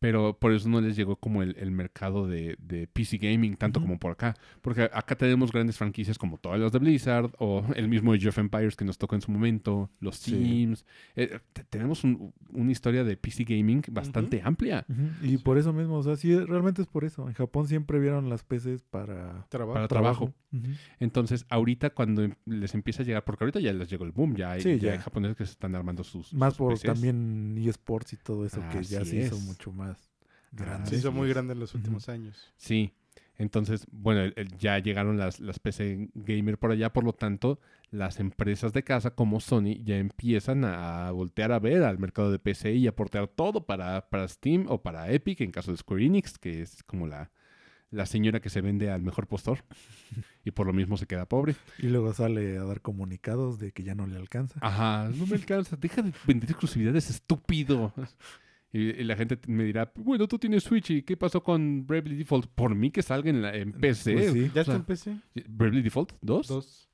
Pero 0.00 0.38
por 0.38 0.52
eso 0.52 0.68
no 0.68 0.80
les 0.80 0.94
llegó 0.94 1.16
como 1.16 1.42
el, 1.42 1.56
el 1.58 1.72
mercado 1.72 2.28
de, 2.28 2.56
de 2.60 2.86
PC 2.86 3.18
Gaming, 3.18 3.56
tanto 3.56 3.80
como 3.80 3.98
por 3.98 4.12
acá. 4.12 4.34
Porque 4.62 4.82
acá 4.92 5.16
tenemos 5.16 5.50
grandes 5.50 5.76
franquicias 5.76 6.16
como 6.18 6.38
todas 6.38 6.60
las 6.60 6.70
de 6.70 6.78
Blizzard, 6.78 7.32
o 7.38 7.64
el 7.74 7.88
mismo 7.88 8.12
Age 8.12 8.28
of 8.28 8.38
Empires 8.38 8.76
que 8.76 8.84
nos 8.84 8.96
tocó 8.96 9.16
en 9.16 9.22
su 9.22 9.32
momento, 9.32 9.90
los 10.00 10.16
Sí. 10.16 10.30
Sims. 10.30 10.84
Eh, 11.16 11.40
te- 11.52 11.64
tenemos 11.64 12.04
un- 12.04 12.32
una 12.50 12.70
historia 12.70 13.02
de 13.02 13.16
PC 13.16 13.42
Gaming 13.44 13.82
bastante 13.90 14.40
amplia. 14.44 14.86
Y 15.22 15.38
por 15.38 15.58
eso 15.58 15.72
mismo, 15.72 15.96
o 15.96 16.02
sea, 16.04 16.14
sí, 16.16 16.32
realmente 16.38 16.80
es 16.82 16.86
por 16.88 17.04
eso. 17.04 17.26
En 17.26 17.34
Japón 17.34 17.66
siempre 17.66 17.98
vieron 17.98 18.28
las 18.30 18.44
PCs 18.44 18.82
para 18.82 19.46
Trabajo. 19.48 19.74
Para 19.74 19.88
trabajo. 19.88 20.32
Entonces, 21.00 21.44
ahorita 21.48 21.90
cuando 21.90 22.22
em- 22.22 22.34
les 22.46 22.74
empieza 22.74 23.02
a 23.02 23.06
llegar, 23.06 23.24
porque 23.24 23.44
ahorita 23.44 23.60
ya 23.60 23.72
les 23.72 23.90
llegó 23.90 24.04
el 24.04 24.12
boom, 24.12 24.36
ya 24.36 24.52
hay, 24.52 24.60
Sí, 24.62 24.70
ya 24.78 24.88
ya. 24.88 24.92
hay 24.92 24.98
japoneses 24.98 25.36
que 25.36 25.44
se 25.44 25.52
están 25.52 25.74
armando 25.74 26.04
sus. 26.04 26.32
Más 26.34 26.52
sus 26.54 26.58
por 26.58 26.72
PCs. 26.74 26.82
también 26.94 27.56
eSports 27.58 28.12
y 28.12 28.16
todo 28.16 28.44
eso 28.46 28.62
que 28.72 28.82
ya 28.82 29.04
se 29.04 29.16
hizo 29.24 29.38
mucho 29.40 29.72
más 29.72 29.87
Ah, 30.52 30.64
grande. 30.64 30.90
Se 30.90 30.96
hizo 30.96 31.12
muy 31.12 31.28
grande 31.28 31.52
en 31.52 31.60
los 31.60 31.74
últimos 31.74 32.08
años. 32.08 32.52
Sí. 32.56 32.92
Entonces, 33.36 33.86
bueno, 33.92 34.32
ya 34.58 34.78
llegaron 34.80 35.16
las, 35.16 35.38
las 35.38 35.60
PC 35.60 36.10
gamer 36.14 36.58
por 36.58 36.72
allá, 36.72 36.92
por 36.92 37.04
lo 37.04 37.12
tanto, 37.12 37.60
las 37.90 38.18
empresas 38.18 38.72
de 38.72 38.82
casa 38.82 39.12
como 39.12 39.38
Sony 39.38 39.80
ya 39.84 39.96
empiezan 39.96 40.64
a 40.64 41.10
voltear 41.12 41.52
a 41.52 41.60
ver 41.60 41.84
al 41.84 41.98
mercado 41.98 42.32
de 42.32 42.40
PC 42.40 42.74
y 42.74 42.88
aportar 42.88 43.28
todo 43.28 43.64
para, 43.64 44.08
para 44.10 44.26
Steam 44.26 44.66
o 44.68 44.82
para 44.82 45.10
Epic, 45.12 45.40
en 45.40 45.52
caso 45.52 45.70
de 45.70 45.78
Square 45.78 46.04
Enix, 46.04 46.36
que 46.36 46.60
es 46.60 46.82
como 46.82 47.06
la, 47.06 47.30
la 47.90 48.06
señora 48.06 48.40
que 48.40 48.50
se 48.50 48.60
vende 48.60 48.90
al 48.90 49.02
mejor 49.02 49.28
postor 49.28 49.64
y 50.44 50.50
por 50.50 50.66
lo 50.66 50.72
mismo 50.72 50.96
se 50.96 51.06
queda 51.06 51.26
pobre. 51.26 51.54
Y 51.78 51.86
luego 51.86 52.12
sale 52.12 52.58
a 52.58 52.64
dar 52.64 52.80
comunicados 52.80 53.60
de 53.60 53.70
que 53.70 53.84
ya 53.84 53.94
no 53.94 54.08
le 54.08 54.16
alcanza. 54.16 54.58
Ajá, 54.60 55.08
no 55.14 55.26
me 55.26 55.36
alcanza, 55.36 55.76
deja 55.76 56.02
de 56.02 56.12
vender 56.26 56.50
exclusividades, 56.50 57.08
estúpido. 57.08 57.92
Y, 58.72 58.80
y 58.90 59.04
la 59.04 59.16
gente 59.16 59.38
me 59.46 59.64
dirá, 59.64 59.90
bueno, 59.96 60.28
tú 60.28 60.38
tienes 60.38 60.62
Switch 60.64 60.90
y 60.90 61.02
¿qué 61.02 61.16
pasó 61.16 61.42
con 61.42 61.86
Bravely 61.86 62.16
Default? 62.16 62.46
Por 62.54 62.74
mí 62.74 62.90
que 62.90 63.02
salga 63.02 63.30
en, 63.30 63.40
la, 63.42 63.54
en 63.56 63.72
PC. 63.72 64.12
Pues 64.12 64.32
sí. 64.32 64.50
¿Ya 64.54 64.60
O 64.60 64.64
sea, 64.64 64.74
está 64.74 64.74
en 64.74 64.82
PC? 64.84 65.16
¿Bravely 65.48 65.82
Default 65.82 66.12
2? 66.20 66.46
Dos. 66.48 66.88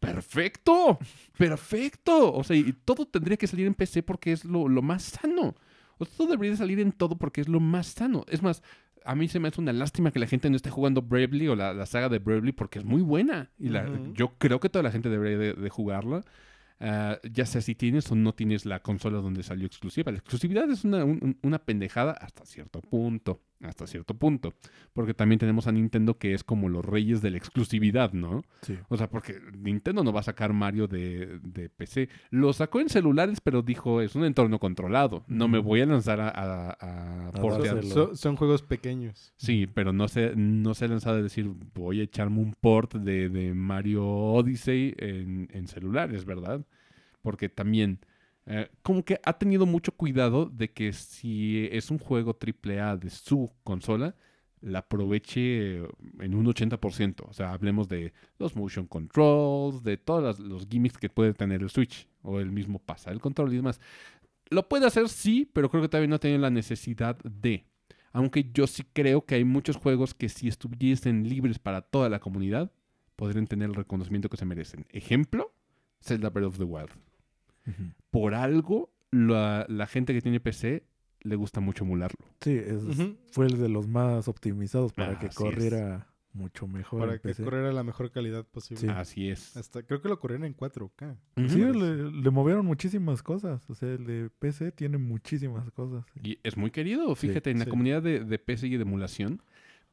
¡Perfecto! 0.00 0.98
¡Perfecto! 1.36 2.32
O 2.32 2.44
sea, 2.44 2.56
y 2.56 2.72
todo 2.72 3.06
tendría 3.06 3.36
que 3.36 3.46
salir 3.48 3.66
en 3.66 3.74
PC 3.74 4.02
porque 4.04 4.32
es 4.32 4.44
lo, 4.44 4.68
lo 4.68 4.80
más 4.80 5.02
sano. 5.02 5.56
O 5.98 6.04
sea, 6.04 6.16
todo 6.16 6.28
debería 6.28 6.56
salir 6.56 6.78
en 6.80 6.92
todo 6.92 7.18
porque 7.18 7.40
es 7.40 7.48
lo 7.48 7.58
más 7.58 7.88
sano. 7.88 8.24
Es 8.28 8.40
más, 8.42 8.62
a 9.04 9.16
mí 9.16 9.26
se 9.26 9.40
me 9.40 9.48
hace 9.48 9.60
una 9.60 9.72
lástima 9.72 10.12
que 10.12 10.20
la 10.20 10.28
gente 10.28 10.48
no 10.50 10.56
esté 10.56 10.70
jugando 10.70 11.02
Bravely 11.02 11.48
o 11.48 11.56
la, 11.56 11.74
la 11.74 11.86
saga 11.86 12.08
de 12.08 12.20
Bravely 12.20 12.52
porque 12.52 12.78
es 12.78 12.84
muy 12.84 13.02
buena. 13.02 13.50
Y 13.58 13.70
la- 13.70 13.88
yo 14.14 14.34
creo 14.38 14.60
que 14.60 14.68
toda 14.68 14.84
la 14.84 14.92
gente 14.92 15.08
debería 15.08 15.38
de, 15.38 15.52
de 15.54 15.68
jugarla. 15.70 16.22
Ah, 16.80 17.18
ya 17.32 17.44
sea 17.46 17.60
si 17.60 17.74
tienes 17.74 18.10
o 18.12 18.14
no 18.14 18.34
tienes 18.34 18.64
la 18.64 18.80
consola 18.80 19.18
donde 19.18 19.42
salió 19.42 19.66
exclusiva. 19.66 20.12
La 20.12 20.18
exclusividad 20.18 20.70
es 20.70 20.84
una, 20.84 21.04
un- 21.04 21.38
una 21.42 21.58
pendejada 21.64 22.12
hasta 22.12 22.44
cierto 22.46 22.80
punto. 22.80 23.42
Hasta 23.60 23.88
cierto 23.88 24.14
punto. 24.14 24.54
Porque 24.92 25.14
también 25.14 25.40
tenemos 25.40 25.66
a 25.66 25.72
Nintendo 25.72 26.16
que 26.16 26.32
es 26.32 26.44
como 26.44 26.68
los 26.68 26.84
reyes 26.84 27.20
de 27.22 27.30
la 27.32 27.38
exclusividad, 27.38 28.12
¿no? 28.12 28.42
Sí. 28.62 28.78
O 28.88 28.96
sea, 28.96 29.10
porque 29.10 29.40
Nintendo 29.58 30.04
no 30.04 30.12
va 30.12 30.20
a 30.20 30.22
sacar 30.22 30.52
Mario 30.52 30.86
de, 30.86 31.40
de 31.42 31.68
PC. 31.68 32.08
Lo 32.30 32.52
sacó 32.52 32.78
en 32.80 32.88
celulares, 32.88 33.40
pero 33.40 33.62
dijo, 33.62 34.00
es 34.00 34.14
un 34.14 34.24
entorno 34.24 34.60
controlado. 34.60 35.24
No 35.26 35.48
me 35.48 35.58
voy 35.58 35.80
a 35.80 35.86
lanzar 35.86 36.20
a, 36.20 36.28
a- 36.28 36.70
a 36.70 37.28
A 37.28 37.32
portear". 37.32 37.74
dárselo. 37.76 37.94
Son, 38.08 38.16
son 38.16 38.36
juegos 38.36 38.62
pequeños. 38.62 39.32
Sí, 39.36 39.66
pero 39.66 39.92
no 39.92 40.06
se, 40.06 40.36
no 40.36 40.74
se 40.74 40.84
ha 40.84 40.88
lanzado 40.88 41.16
a 41.18 41.22
decir, 41.22 41.50
voy 41.74 42.00
a 42.00 42.04
echarme 42.04 42.38
un 42.38 42.54
port 42.60 42.94
de, 42.94 43.28
de 43.28 43.54
Mario 43.54 44.06
Odyssey 44.06 44.94
en, 44.98 45.48
en 45.52 45.66
celulares, 45.66 46.24
¿verdad? 46.24 46.64
Porque 47.22 47.48
también, 47.48 47.98
eh, 48.50 48.70
como 48.82 49.04
que 49.04 49.20
ha 49.24 49.34
tenido 49.34 49.66
mucho 49.66 49.92
cuidado 49.92 50.46
de 50.46 50.70
que 50.70 50.94
si 50.94 51.68
es 51.70 51.90
un 51.90 51.98
juego 51.98 52.34
AAA 52.40 52.96
de 52.96 53.10
su 53.10 53.52
consola, 53.62 54.14
la 54.62 54.78
aproveche 54.80 55.76
en 56.20 56.34
un 56.34 56.46
80%. 56.46 57.26
O 57.28 57.32
sea, 57.34 57.52
hablemos 57.52 57.88
de 57.88 58.14
los 58.38 58.56
motion 58.56 58.86
controls, 58.86 59.82
de 59.82 59.98
todos 59.98 60.38
los 60.40 60.66
gimmicks 60.66 60.96
que 60.96 61.10
puede 61.10 61.34
tener 61.34 61.62
el 61.62 61.68
Switch, 61.68 62.08
o 62.22 62.40
el 62.40 62.50
mismo 62.50 62.78
pasa, 62.78 63.10
el 63.10 63.20
control 63.20 63.52
y 63.52 63.56
demás. 63.56 63.80
Lo 64.48 64.66
puede 64.66 64.86
hacer, 64.86 65.10
sí, 65.10 65.48
pero 65.52 65.68
creo 65.68 65.82
que 65.82 65.88
todavía 65.88 66.08
no 66.08 66.16
ha 66.16 66.20
tenido 66.20 66.40
la 66.40 66.50
necesidad 66.50 67.18
de. 67.18 67.66
Aunque 68.12 68.50
yo 68.54 68.66
sí 68.66 68.82
creo 68.94 69.26
que 69.26 69.34
hay 69.34 69.44
muchos 69.44 69.76
juegos 69.76 70.14
que 70.14 70.30
si 70.30 70.48
estuviesen 70.48 71.28
libres 71.28 71.58
para 71.58 71.82
toda 71.82 72.08
la 72.08 72.18
comunidad, 72.18 72.72
podrían 73.14 73.46
tener 73.46 73.68
el 73.68 73.74
reconocimiento 73.74 74.30
que 74.30 74.38
se 74.38 74.46
merecen. 74.46 74.86
Ejemplo, 74.88 75.52
Zelda 76.00 76.30
Breath 76.30 76.48
of 76.48 76.58
the 76.58 76.64
Wild. 76.64 77.07
Por 78.10 78.34
algo, 78.34 78.90
la, 79.10 79.66
la 79.68 79.86
gente 79.86 80.12
que 80.14 80.20
tiene 80.22 80.40
PC 80.40 80.84
le 81.20 81.36
gusta 81.36 81.60
mucho 81.60 81.84
emularlo. 81.84 82.18
Sí, 82.40 82.52
es- 82.56 82.82
fue 83.32 83.46
el 83.46 83.58
de 83.58 83.68
los 83.68 83.86
más 83.88 84.28
optimizados 84.28 84.92
para 84.92 85.12
Ah, 85.12 85.18
que 85.18 85.28
corriera 85.30 86.06
mucho 86.32 86.68
mejor. 86.68 87.00
Para 87.00 87.12
que 87.14 87.28
PC. 87.30 87.42
corriera 87.42 87.72
la 87.72 87.82
mejor 87.82 88.10
calidad 88.12 88.44
posible. 88.46 88.80
Sí. 88.82 88.86
Así 88.88 89.28
es. 89.28 89.56
Hasta, 89.56 89.82
creo 89.82 90.00
que 90.00 90.08
lo 90.08 90.20
corrieron 90.20 90.44
en 90.44 90.54
4K. 90.54 91.16
Ujú. 91.36 91.48
Sí, 91.48 91.58
le, 91.60 92.10
le 92.12 92.30
movieron 92.30 92.64
muchísimas 92.64 93.22
cosas. 93.22 93.68
O 93.68 93.74
sea, 93.74 93.88
el 93.90 94.06
de 94.06 94.30
PC 94.38 94.70
tiene 94.72 94.98
muchísimas 94.98 95.68
cosas. 95.72 96.04
Y 96.22 96.38
es 96.44 96.56
muy 96.56 96.70
querido, 96.70 97.12
fíjate, 97.16 97.50
en 97.50 97.58
la 97.58 97.66
comunidad 97.66 98.02
de, 98.02 98.24
de 98.24 98.38
PC 98.38 98.68
y 98.68 98.76
de 98.76 98.82
emulación, 98.82 99.42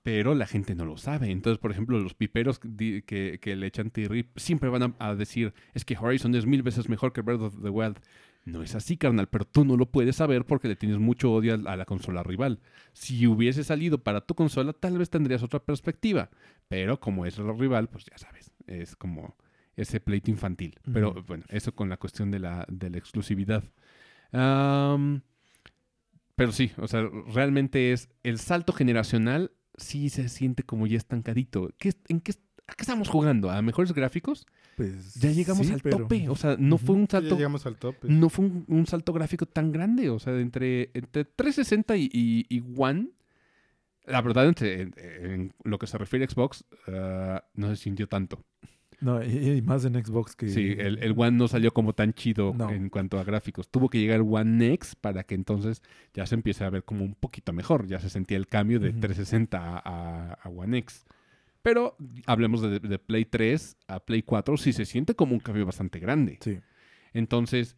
pero 0.06 0.36
la 0.36 0.46
gente 0.46 0.76
no 0.76 0.86
lo 0.86 0.98
sabe. 0.98 1.32
Entonces, 1.32 1.58
por 1.58 1.72
ejemplo, 1.72 2.00
los 2.00 2.14
piperos 2.14 2.60
que, 2.60 3.40
que 3.42 3.56
le 3.56 3.66
echan 3.66 3.90
tirri 3.90 4.30
siempre 4.36 4.70
van 4.70 4.84
a, 4.84 4.96
a 5.00 5.16
decir, 5.16 5.56
es 5.74 5.84
que 5.84 5.98
Horizon 5.98 6.36
es 6.36 6.46
mil 6.46 6.62
veces 6.62 6.88
mejor 6.90 7.12
que 7.12 7.22
Breath 7.22 7.42
of 7.42 7.64
the 7.64 7.70
Wild. 7.70 7.98
No 8.46 8.62
es 8.62 8.76
así, 8.76 8.98
carnal, 8.98 9.28
pero 9.30 9.46
tú 9.46 9.66
no 9.66 9.78
lo 9.78 9.88
puedes 9.88 10.18
saber 10.18 10.46
porque 10.46 10.68
le 10.68 10.76
tienes 10.76 11.00
mucho 11.00 11.34
odio 11.34 11.56
a, 11.56 11.72
a 11.72 11.76
la 11.76 11.86
consola 11.86 12.22
rival. 12.22 12.60
Si 12.94 13.26
hubiese 13.26 13.64
salido 13.64 14.04
para 14.04 14.22
tu 14.22 14.36
consola, 14.36 14.74
tal 14.74 15.00
vez 15.00 15.10
tendrías 15.10 15.42
otra 15.42 15.58
perspectiva. 15.58 16.30
Pero 16.68 17.00
como 17.00 17.26
es 17.26 17.40
la 17.40 17.52
rival, 17.54 17.90
pues 17.90 18.06
ya 18.06 18.20
sabes, 18.20 18.52
es 18.68 18.96
como 18.96 19.36
ese 19.76 20.00
pleito 20.02 20.30
infantil. 20.30 20.80
Pero 20.94 21.16
bueno, 21.26 21.46
eso 21.50 21.74
con 21.74 21.90
la 21.90 21.98
cuestión 21.98 22.30
de 22.30 22.38
la, 22.38 22.64
de 22.70 22.92
la 22.92 23.00
exclusividad. 23.00 23.64
Am, 24.32 25.24
pero 26.36 26.52
sí, 26.52 26.74
o 26.78 26.88
sea, 26.88 27.10
realmente 27.34 27.92
es 27.92 28.08
el 28.22 28.38
salto 28.38 28.72
generacional, 28.72 29.52
sí 29.78 30.10
se 30.10 30.30
siente 30.30 30.64
como 30.64 30.88
ya 30.88 30.98
estancadito. 30.98 31.70
¿Qué, 31.78 31.94
¿En 32.08 32.20
qué, 32.22 32.34
a 32.68 32.74
qué 32.74 32.82
estamos 32.84 33.10
jugando? 33.10 33.50
¿A 33.52 33.62
mejores 33.62 33.94
gráficos? 33.94 34.46
Pues 34.78 35.16
Ya 35.16 35.32
llegamos 35.32 35.68
sí, 35.68 35.74
al 35.74 35.82
pero- 35.82 35.98
tope. 36.00 36.28
O 36.30 36.36
sea, 36.36 36.56
no 36.60 36.78
fue 36.78 36.96
un 36.96 37.08
Ya 37.08 37.12
salto. 37.20 37.36
llegamos 37.36 37.66
al 37.66 37.78
tope. 37.78 38.08
No 38.10 38.30
fue 38.30 38.46
un, 38.46 38.66
un 38.68 38.86
salto 38.88 39.14
gráfico 39.14 39.46
tan 39.46 39.72
grande. 39.72 40.10
O 40.10 40.20
sea, 40.20 40.38
entre, 40.40 40.92
entre 40.94 41.26
360 41.26 41.96
y, 41.98 42.10
y, 42.12 42.46
y 42.50 42.64
One. 42.78 43.10
La 44.06 44.22
verdad, 44.22 44.48
entre, 44.48 44.82
en, 44.82 44.94
en 44.98 45.54
lo 45.64 45.80
que 45.80 45.88
se 45.88 45.98
refiere 45.98 46.26
a 46.26 46.30
Xbox, 46.30 46.64
ah, 46.88 47.44
no 47.56 47.70
se 47.70 47.76
sintió 47.78 48.08
tanto. 48.08 48.44
No, 49.02 49.24
y, 49.24 49.28
y 49.58 49.62
más 49.62 49.84
en 49.86 49.94
Xbox 50.04 50.36
que... 50.36 50.50
Sí, 50.50 50.76
el, 50.78 51.00
el 51.00 51.14
One 51.18 51.32
no 51.38 51.48
salió 51.48 51.74
como 51.74 51.94
tan 51.94 52.14
chido 52.14 52.54
No. 52.56 52.70
en 52.70 52.90
cuanto 52.90 53.20
a 53.20 53.24
gráficos. 53.24 53.70
Tuvo 53.70 53.90
que 53.90 54.00
llegar 54.00 54.18
el 54.22 54.26
One 54.30 54.74
X 54.74 54.96
para 54.96 55.24
que 55.24 55.36
entonces 55.36 55.82
ya 56.14 56.26
se 56.26 56.36
empiece 56.36 56.64
a 56.64 56.70
ver 56.70 56.84
como 56.84 57.04
un 57.04 57.14
poquito 57.16 57.52
mejor. 57.54 57.88
Ya 57.88 58.00
se 58.00 58.10
sentía 58.10 58.38
el 58.38 58.48
cambio 58.48 58.80
de 58.80 58.90
Ujú. 58.90 59.00
360 59.02 59.58
a, 59.60 59.80
a- 59.80 60.34
a 60.34 60.50
One 60.50 60.78
X. 60.80 61.06
Pero 61.62 61.98
hablemos 62.28 62.62
de, 62.62 62.80
de 62.80 63.00
Play 63.00 63.26
3 63.26 63.76
a 63.88 64.00
Play 64.00 64.22
4, 64.22 64.56
sí 64.58 64.72
se 64.72 64.86
siente 64.86 65.16
como 65.16 65.34
un 65.34 65.40
cambio 65.40 65.66
bastante 65.66 66.00
grande. 66.00 66.38
Sí. 66.42 66.60
Entonces, 67.14 67.76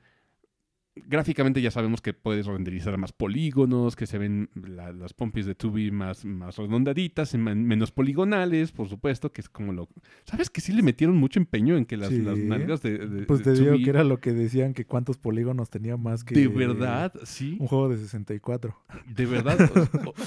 gráficamente 1.06 1.62
ya 1.62 1.72
sabemos 1.72 2.02
que 2.02 2.14
puedes 2.14 2.46
renderizar 2.46 2.98
más 2.98 3.12
polígonos, 3.12 3.96
que 3.96 4.08
se 4.08 4.18
ven 4.18 4.50
la- 4.56 4.92
las 4.92 5.14
pompis 5.14 5.46
de 5.46 5.56
2B 5.58 5.92
más, 5.92 6.26
más 6.26 6.58
redondaditas, 6.58 7.34
en 7.34 7.44
men- 7.44 7.66
menos 7.66 7.92
poligonales, 7.92 8.72
por 8.72 8.88
supuesto, 8.90 9.32
que 9.32 9.42
es 9.42 9.50
como 9.50 9.74
lo... 9.74 9.90
¿Sabes 10.26 10.50
que 10.50 10.62
sí 10.62 10.74
le 10.74 10.82
metieron 10.82 11.18
mucho 11.18 11.40
empeño 11.40 11.78
en 11.78 11.86
que 11.86 11.98
las, 11.98 12.10
Sí. 12.10 12.22
las 12.22 12.38
nalgas 12.38 12.82
de, 12.82 12.98
de- 13.08 13.26
Pues 13.26 13.44
de 13.44 13.54
te 13.54 13.60
digo 13.60 13.76
2B 13.76 13.84
que 13.84 13.90
era 13.90 14.04
lo 14.04 14.20
que 14.20 14.32
decían 14.34 14.74
que 14.74 14.86
cuántos 14.86 15.18
polígonos 15.18 15.70
tenía 15.70 15.98
más 15.98 16.24
que... 16.24 16.36
De 16.36 16.48
verdad, 16.48 17.14
sí. 17.24 17.58
Un 17.60 17.68
juego 17.68 17.90
de 17.90 17.98
64. 17.98 18.76
De 19.16 19.26
verdad. 19.26 19.58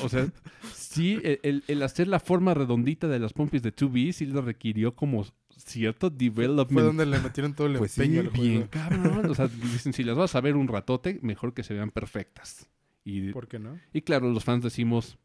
O, 0.02 0.09
sea, 0.09 0.26
sí, 0.72 1.18
el- 1.22 1.40
el, 1.42 1.64
el 1.68 1.83
hacer 1.83 2.09
la 2.09 2.20
forma 2.20 2.54
redondita 2.54 3.09
de 3.09 3.18
las 3.18 3.33
pompis 3.33 3.62
de 3.62 3.74
2B 3.74 4.12
sí 4.12 4.26
le 4.26 4.40
requirió 4.40 4.94
como 4.94 5.24
cierto 5.64 6.11
development. 6.11 6.73
Fue 6.73 6.83
donde 6.83 7.07
le 7.07 7.18
metieron 7.20 7.55
todo 7.55 7.66
el 7.66 7.79
Pues 7.79 7.92
sí, 7.92 8.03
empeño 8.03 8.20
al 8.20 8.29
Bien, 8.29 8.68
juego. 8.68 8.70
cabrón. 8.70 9.31
O 9.31 9.35
sea, 9.35 9.49
dicen, 9.73 9.92
si 9.92 10.03
las 10.05 10.16
vas 10.16 10.35
a 10.35 10.40
ver 10.40 10.57
un 10.57 10.68
ratote, 10.68 11.18
mejor 11.23 11.55
que 11.55 11.62
se 11.62 11.75
vean 11.75 11.90
perfectas. 11.90 12.68
Y, 13.05 13.33
¿Por 13.33 13.49
qué 13.49 13.59
no? 13.59 13.79
y 13.92 14.03
claro, 14.03 14.31
los 14.31 14.44
fans 14.44 14.62
decimos 14.62 15.18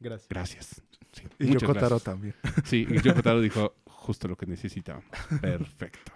Gracias. 0.00 0.28
gracias. 0.28 0.82
Sí, 1.12 1.22
Y 1.38 1.44
muchas 1.46 1.62
Yoko 1.62 1.74
Taro 1.74 1.88
gracias. 1.88 2.02
también. 2.04 2.34
Sí, 2.64 2.86
y 2.88 3.00
Yoko 3.00 3.22
Taro 3.22 3.40
dijo 3.40 3.74
justo 3.86 4.28
lo 4.28 4.36
que 4.36 4.46
necesitábamos. 4.46 5.06
Perfecto. 5.40 6.12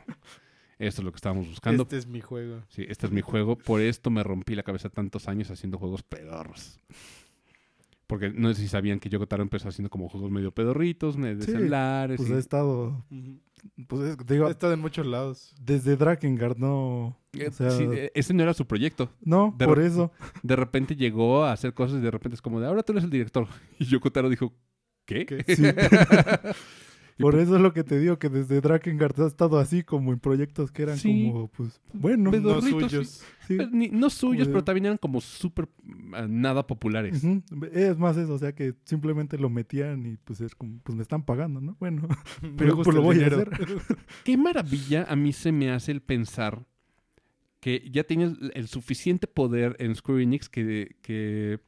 Esto 0.79 1.01
es 1.01 1.05
lo 1.05 1.13
que 1.13 1.17
estábamos 1.17 1.49
buscando. 1.49 1.85
Este 1.85 1.97
es 1.97 2.07
mi 2.07 2.21
juego. 2.21 2.63
Sí, 2.69 2.85
este 2.89 3.07
es 3.07 3.13
mi 3.13 3.21
juego. 3.21 3.57
Por 3.57 3.81
esto 3.81 4.11
me 4.11 4.23
rompí 4.23 4.55
la 4.55 4.63
cabeza 4.65 4.89
tantos 4.91 5.29
años 5.29 5.51
haciendo 5.51 5.79
juegos 5.79 6.03
pedorros. 6.03 6.79
Porque 8.13 8.29
no 8.31 8.53
sé 8.53 8.61
si 8.61 8.69
sabían 8.69 9.01
que 9.01 9.09
Yoko 9.09 9.27
Taro 9.27 9.43
empezó 9.43 9.71
haciendo 9.71 9.89
como 9.89 10.07
juegos 10.11 10.31
medio 10.31 10.53
pedorritos, 10.53 11.17
de 11.17 11.41
Sí, 11.43 11.53
celulares. 11.53 12.19
Pues 12.19 12.29
y- 12.29 12.33
ha 12.35 12.39
estado... 12.39 13.03
Pues 13.89 14.03
es- 14.03 14.27
digo, 14.27 14.49
He 14.49 14.51
estado 14.51 14.75
en 14.75 14.81
muchos 14.81 15.07
lados. 15.07 15.55
desde 15.59 15.97
Drakengard 15.97 16.59
no... 16.59 17.19
Eh, 17.33 17.49
o 17.49 17.53
sea, 17.53 17.71
sí, 17.71 17.85
eh, 17.91 18.13
ese 18.15 18.35
no 18.35 18.43
era 18.43 18.53
su 18.53 18.67
proyecto. 18.67 19.09
No, 19.23 19.55
de 19.57 19.65
por 19.67 19.79
eso. 19.81 20.13
De 20.43 20.57
repente 20.57 20.95
llegó 20.95 21.45
a 21.45 21.53
hacer 21.53 21.73
cosas 21.73 22.01
y 22.01 22.03
de 22.03 22.11
repente 22.11 22.35
es 22.35 22.43
como 22.43 22.61
de 22.61 22.67
ahora 22.67 22.83
tú 22.83 22.93
eres 22.93 23.05
el 23.05 23.11
director. 23.11 23.47
Y 23.79 23.87
Yoko 23.87 24.13
Taro 24.13 24.29
dijo, 24.29 24.53
¿qué? 25.07 25.25
¿Qué? 25.25 25.43
Sí. 25.57 25.63
por 27.23 27.37
eso 27.37 27.57
es 27.57 27.63
lo 27.63 27.73
que 27.73 27.85
te 27.85 27.99
digo, 27.99 28.19
que 28.19 28.29
desde 28.29 28.61
Drakengard 28.61 29.21
ha 29.23 29.27
estado 29.27 29.59
así 29.59 29.83
como 29.83 30.13
en 30.13 30.19
proyectos 30.19 30.71
que 30.71 30.83
eran 30.83 30.99
Sí. 30.99 31.31
como, 31.33 31.49
pues, 31.49 31.81
bueno. 31.95 32.31
Pedo- 32.31 32.57
No 32.57 32.61
suyos. 32.61 33.23
sí. 33.47 33.57
Pero 33.57 33.71
ni- 33.71 33.89
no 33.89 34.11
suyos, 34.11 34.47
de- 34.49 34.53
pero 34.53 34.65
también 34.65 34.87
eran 34.87 34.99
como 34.99 35.21
súper 35.21 35.69
ah, 36.15 36.27
nada 36.29 36.67
populares. 36.67 37.23
Es 37.73 37.97
más 37.99 38.17
eso, 38.17 38.35
o 38.35 38.39
sea 38.39 38.55
que 38.55 38.75
simplemente 38.85 39.39
lo 39.39 39.49
metían 39.51 40.05
y 40.07 40.17
pues 40.19 40.41
es 40.41 40.55
como, 40.55 40.79
pues 40.83 40.95
me 40.97 41.03
están 41.03 41.23
pagando, 41.25 41.61
¿no? 41.61 41.77
Bueno, 41.81 42.07
pero 42.59 42.77
pues 42.83 42.95
lo 42.95 43.03
voy 43.03 43.17
dinero. 43.17 43.39
a 43.39 43.43
hacer. 43.43 43.69
Qué 44.25 44.37
maravilla 44.37 45.05
a 45.09 45.17
mí 45.17 45.33
se 45.33 45.53
me 45.53 45.71
hace 45.71 45.93
el 45.93 46.03
pensar 46.03 46.67
que 47.61 47.89
ya 47.93 48.03
tienes 48.05 48.33
el, 48.55 48.67
suficiente 48.67 49.27
poder 49.29 49.77
en 49.79 49.95
Square 49.95 50.23
Enix 50.25 50.49
que, 50.49 50.97
que 51.01 51.61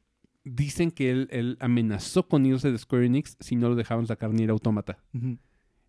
dicen 0.43 0.91
que 0.91 1.09
él, 1.09 1.27
él 1.31 1.57
amenazó 1.61 2.27
con 2.27 2.45
irse 2.45 2.69
de 2.69 2.77
Square 2.77 3.05
Enix 3.05 3.37
si 3.39 3.55
no 3.55 3.69
lo 3.69 3.75
dejaban 3.75 4.05
sacar 4.05 4.33
ni 4.33 4.43
el 4.43 4.49
automata. 4.49 4.97
Ujú. 5.13 5.37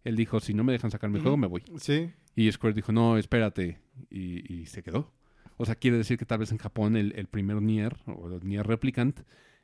Él 0.06 0.14
dijo, 0.14 0.38
si 0.38 0.54
no 0.54 0.62
me 0.62 0.72
dejan 0.72 0.92
sacar 0.92 1.10
mi 1.10 1.18
juego, 1.20 1.36
me 1.36 1.48
voy. 1.48 1.64
Sí. 1.78 2.10
Y 2.36 2.50
Square 2.52 2.74
dijo, 2.74 2.92
no, 2.92 3.18
espérate. 3.18 3.80
Y, 4.08 4.54
y 4.54 4.66
se 4.66 4.82
quedó. 4.82 5.12
O 5.56 5.64
sea, 5.66 5.74
quiere 5.74 5.96
decir 5.96 6.16
que 6.16 6.24
tal 6.24 6.38
vez 6.38 6.52
en 6.52 6.58
Japón 6.58 6.96
el, 6.96 7.12
el 7.16 7.26
primer 7.26 7.60
Nier, 7.60 7.96
o 8.06 8.28
el 8.28 8.46
Nier 8.46 8.64
Replicant, 8.64 9.20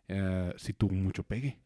eh, 0.08 0.52
sí 0.56 0.72
tuvo 0.72 0.94
mucho 0.94 1.22
pegue. 1.22 1.60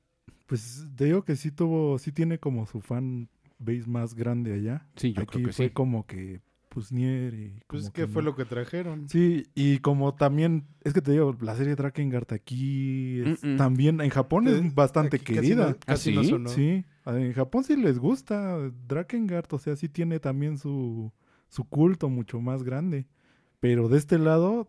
Pues 0.47 0.87
te 0.95 1.07
digo 1.07 1.25
que 1.25 1.37
sí 1.37 1.51
tuvo, 1.53 1.99
sí 1.99 2.12
tiene 2.12 2.39
como 2.39 2.67
su 2.67 2.83
fan 2.83 3.31
base 3.59 3.87
más 3.87 4.15
grande 4.15 4.53
allá. 4.53 4.87
Sí, 4.97 5.15
yo 5.15 5.23
Aquí 5.23 5.39
creo 5.39 5.47
que 5.47 5.53
fue 5.55 5.69
sí. 5.69 5.73
como 5.73 6.07
que, 6.07 6.43
pues 6.77 6.93
Nier 6.93 7.33
y... 7.33 7.62
Pues 7.69 7.85
como 7.85 7.93
que 7.95 8.07
fue 8.07 8.21
no. 8.23 8.29
lo 8.29 8.37
que 8.37 8.45
trajeron. 8.45 9.09
Sí, 9.09 9.47
y 9.55 9.79
como 9.79 10.15
también, 10.15 10.67
es 10.85 10.93
que 10.93 11.01
te 11.01 11.12
digo, 11.12 11.35
la 11.41 11.57
serie 11.57 11.75
Drakengard 11.75 12.31
aquí 12.35 13.23
es 13.23 13.41
también, 13.57 14.03
en 14.03 14.11
Japón 14.11 14.47
es 14.47 14.75
bastante 14.75 15.17
aquí 15.17 15.33
casi 15.33 15.49
querida. 15.49 15.71
no- 15.71 15.79
casi 15.79 16.11
¿Ah, 16.11 16.15
no 16.17 16.23
sí? 16.23 16.29
sonó. 16.29 16.49
Sí, 16.51 16.85
en 17.07 17.33
Japón 17.33 17.65
sí 17.65 17.77
les 17.77 17.99
gusta 17.99 18.59
Drakengard, 18.87 19.47
o 19.55 19.59
sea, 19.59 19.75
sí 19.75 19.89
tiene 19.89 20.21
también 20.21 20.59
su, 20.59 21.11
su 21.49 21.65
culto 21.65 22.11
mucho 22.11 22.43
más 22.43 22.62
grande. 22.62 23.07
Pero 23.59 23.89
de 23.89 23.97
este 23.97 24.19
lado, 24.19 24.69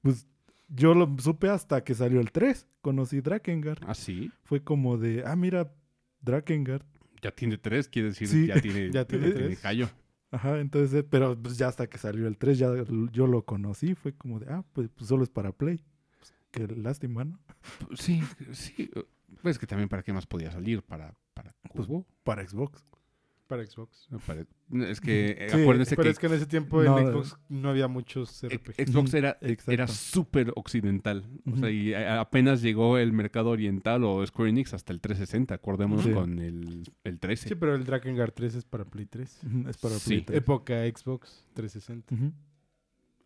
pues 0.00 0.26
yo 0.68 0.94
lo 0.94 1.14
supe 1.18 1.50
hasta 1.50 1.84
que 1.84 1.94
salió 1.94 2.20
el 2.20 2.32
3, 2.32 2.66
conocí 2.80 3.20
Drakengard. 3.20 3.80
Ah, 3.86 3.94
sí. 3.94 4.30
Fue 4.44 4.64
como 4.64 4.96
de, 4.96 5.24
ah, 5.26 5.36
mira, 5.36 5.74
Drakengard. 6.22 6.86
Ya 7.20 7.32
tiene 7.32 7.58
tres, 7.58 7.86
quiere 7.88 8.08
decir, 8.08 8.28
Sí. 8.28 8.46
ya 8.46 8.58
tiene, 8.62 8.90
Ya 8.92 9.04
tiene 9.04 9.30
tres. 9.32 9.58
callo. 9.60 9.90
Ajá, 10.30 10.60
entonces, 10.60 10.92
eh, 10.94 11.02
pero 11.02 11.40
pues 11.40 11.56
ya 11.56 11.68
hasta 11.68 11.86
que 11.86 11.98
salió 11.98 12.26
el 12.26 12.36
3, 12.36 12.58
ya 12.58 12.68
yo 13.12 13.26
lo 13.26 13.44
conocí, 13.44 13.94
fue 13.94 14.12
como 14.12 14.40
de, 14.40 14.46
ah, 14.52 14.64
pues, 14.72 14.90
pues 14.94 15.08
solo 15.08 15.22
es 15.24 15.30
para 15.30 15.52
Play. 15.52 15.82
Pues, 16.18 16.34
qué 16.50 16.66
lástima, 16.66 17.24
¿no? 17.24 17.38
Sí, 17.96 18.22
sí. 18.52 18.90
Pues 19.42 19.58
que 19.58 19.66
también 19.66 19.88
para 19.88 20.02
qué 20.02 20.12
más 20.12 20.26
podía 20.26 20.50
salir, 20.50 20.82
para, 20.82 21.14
para 21.34 21.54
Pues. 21.74 21.88
Para 22.24 22.46
Xbox. 22.46 22.84
Para 23.48 23.64
Xbox. 23.66 24.06
No, 24.10 24.18
para- 24.20 24.44
Es 24.90 25.00
que 25.00 25.30
eh, 25.30 25.48
Sí, 25.50 25.62
acuérdense 25.62 25.96
Pero 25.96 26.04
que 26.04 26.10
es 26.10 26.18
que 26.18 26.26
en 26.26 26.34
ese 26.34 26.44
tiempo 26.46 26.82
No, 26.82 26.98
en 26.98 27.06
Xbox 27.06 27.36
no 27.48 27.70
había 27.70 27.88
muchos 27.88 28.44
eh, 28.44 28.48
RPG. 28.50 28.86
Xbox 28.86 29.14
era, 29.14 29.38
exacto. 29.40 29.72
era 29.72 29.88
súper 29.88 30.52
occidental. 30.54 31.24
O 31.50 31.56
sea, 31.56 31.70
y 31.70 31.94
apenas 31.94 32.60
llegó 32.60 32.98
el 32.98 33.12
mercado 33.14 33.48
oriental 33.48 34.04
o 34.04 34.24
Square 34.26 34.50
Enix 34.50 34.74
hasta 34.74 34.92
el 34.92 35.00
360. 35.00 35.54
Acordémonos 35.54 36.04
Sí. 36.04 36.12
con 36.12 36.38
el, 36.38 36.84
el 37.04 37.18
13. 37.18 37.48
Sí, 37.48 37.54
pero 37.54 37.74
el 37.74 37.84
Drakengard 37.86 38.32
3 38.32 38.54
es 38.56 38.64
para 38.66 38.84
Play 38.84 39.06
3. 39.06 39.40
Ujú, 39.46 39.68
Es 39.70 39.78
para 39.78 39.94
Sí. 39.94 40.08
Play 40.10 40.22
3. 40.26 40.38
Época 40.38 40.74
Xbox 40.86 41.46
360. 41.54 42.14
Ujú. 42.14 42.32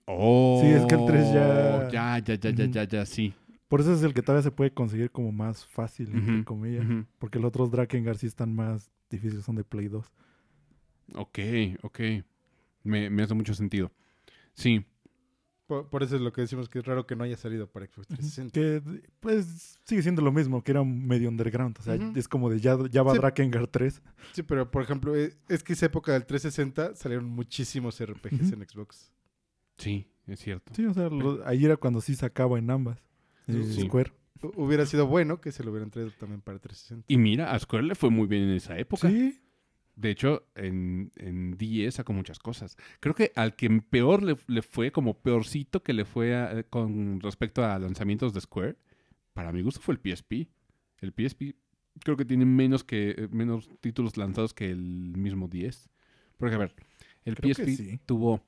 Oh, 0.06 0.60
Sí, 0.62 0.68
es 0.68 0.84
que 0.86 0.94
el 0.94 1.06
3 1.06 1.32
ya- 1.32 1.88
Ya, 1.90 2.18
ya, 2.18 2.34
ya, 2.34 2.50
ya, 2.50 2.64
ya, 2.66 2.84
ya, 2.84 3.06
sí. 3.06 3.34
Por 3.72 3.80
eso 3.80 3.94
es 3.94 4.02
el 4.02 4.12
que 4.12 4.20
todavía 4.20 4.42
se 4.42 4.50
puede 4.50 4.70
conseguir 4.74 5.10
como 5.10 5.32
más 5.32 5.64
fácil, 5.66 6.10
entre 6.14 6.34
Ujú, 6.34 6.44
comillas. 6.44 6.84
Ujú. 6.84 7.06
Porque 7.18 7.38
los 7.38 7.48
otros 7.48 7.70
Drakengard 7.70 8.18
sí 8.18 8.26
están 8.26 8.54
más 8.54 8.90
difíciles, 9.08 9.46
son 9.46 9.56
de 9.56 9.64
Play 9.64 9.88
2. 9.88 10.12
Ok, 11.14 11.38
ok. 11.82 12.00
Me, 12.84 13.08
me 13.08 13.22
hace 13.22 13.32
mucho 13.32 13.54
sentido. 13.54 13.90
Sí. 14.52 14.84
Por, 15.66 15.88
por 15.88 16.02
eso 16.02 16.16
es 16.16 16.20
lo 16.20 16.34
que 16.34 16.42
decimos 16.42 16.68
que 16.68 16.80
es 16.80 16.84
raro 16.84 17.06
que 17.06 17.16
no 17.16 17.24
haya 17.24 17.38
salido 17.38 17.66
para 17.66 17.86
Xbox 17.86 18.08
360. 18.08 18.52
Que 18.52 19.08
pues 19.20 19.78
sigue 19.86 20.02
siendo 20.02 20.20
lo 20.20 20.32
mismo, 20.32 20.62
que 20.62 20.72
era 20.72 20.82
un 20.82 21.06
medio 21.06 21.30
underground. 21.30 21.78
O 21.78 21.82
sea, 21.82 21.94
es 22.14 22.28
como 22.28 22.50
de 22.50 22.60
ya, 22.60 22.76
ya 22.90 23.02
va 23.02 23.12
Sí. 23.12 23.18
Drakengard 23.20 23.68
3. 23.70 24.02
Sí, 24.32 24.42
pero 24.42 24.70
por 24.70 24.82
ejemplo, 24.82 25.16
eh, 25.16 25.32
es 25.48 25.62
que 25.62 25.72
esa 25.72 25.86
época 25.86 26.12
del 26.12 26.26
360 26.26 26.94
salieron 26.94 27.24
muchísimos 27.26 27.98
RPGs 28.04 28.52
en 28.52 28.68
Xbox. 28.68 29.10
Sí, 29.78 30.06
es 30.26 30.40
cierto. 30.40 30.74
Sí, 30.74 30.84
o 30.84 30.92
sea, 30.92 31.08
lo- 31.08 31.46
ahí 31.46 31.64
era 31.64 31.78
cuando 31.78 32.02
sí 32.02 32.14
sacaba 32.16 32.58
en 32.58 32.70
ambas. 32.70 33.02
Sí. 33.46 33.82
Square. 33.82 34.12
Hu- 34.40 34.52
Hubiera 34.56 34.86
sido 34.86 35.06
bueno 35.06 35.40
que 35.40 35.52
se 35.52 35.62
lo 35.64 35.70
hubieran 35.70 35.90
traído 35.90 36.10
también 36.18 36.40
para 36.40 36.58
360. 36.58 37.04
Y 37.08 37.16
mira, 37.18 37.52
a 37.52 37.58
Square 37.58 37.84
le 37.86 37.94
fue 37.94 38.10
muy 38.10 38.26
bien 38.26 38.42
en 38.44 38.50
esa 38.50 38.76
época. 38.78 39.08
Sí, 39.08 39.38
De 39.94 40.10
hecho, 40.10 40.46
en, 40.54 41.12
en 41.16 41.56
10 41.58 41.94
sacó 41.94 42.12
muchas 42.14 42.38
cosas. 42.38 42.76
Creo 43.00 43.14
que 43.14 43.30
al 43.36 43.54
que 43.56 43.68
peor 43.70 44.22
le, 44.22 44.36
le 44.46 44.62
fue, 44.62 44.90
como 44.90 45.18
peorcito 45.20 45.82
que 45.82 45.92
le 45.92 46.04
fue 46.04 46.34
a- 46.34 46.62
con 46.64 47.20
respecto 47.20 47.64
a 47.64 47.78
lanzamientos 47.78 48.32
de 48.32 48.40
Square, 48.40 48.76
para 49.34 49.52
mi 49.52 49.60
gusto 49.62 49.80
fue 49.80 49.94
el 49.94 50.00
PSP. 50.00 50.48
El 51.00 51.12
PSP 51.12 51.54
creo 52.00 52.16
que 52.16 52.24
tiene 52.24 52.46
menos, 52.46 52.84
que, 52.84 53.10
eh, 53.10 53.28
menos 53.30 53.68
títulos 53.80 54.16
lanzados 54.16 54.54
que 54.54 54.70
el 54.70 54.78
mismo 55.16 55.46
10. 55.46 55.90
Porque, 56.38 56.54
a 56.54 56.58
ver, 56.58 56.74
el 57.24 57.36
Creo 57.36 57.54
PSP 57.54 57.76
sí. 57.76 58.00
tuvo 58.06 58.40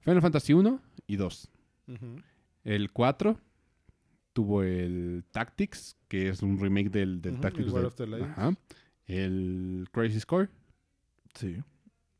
Final 0.00 0.20
Fantasy 0.22 0.52
1 0.54 0.82
y 1.06 1.16
2. 1.16 1.50
Ujú. 1.86 2.16
El 2.64 2.90
4 2.90 3.38
tuvo 4.32 4.62
el 4.62 5.24
Tactics, 5.32 5.96
que 6.08 6.28
es 6.28 6.42
un 6.42 6.58
remake 6.58 6.90
del, 6.90 7.20
del 7.20 7.40
Tactics. 7.40 7.68
el 7.68 7.72
de- 7.74 7.86
of 7.86 7.94
the. 7.96 8.04
Ajá. 8.24 8.52
El 9.06 9.88
Crisis 9.92 10.24
Core. 10.26 10.48
sí. 11.34 11.56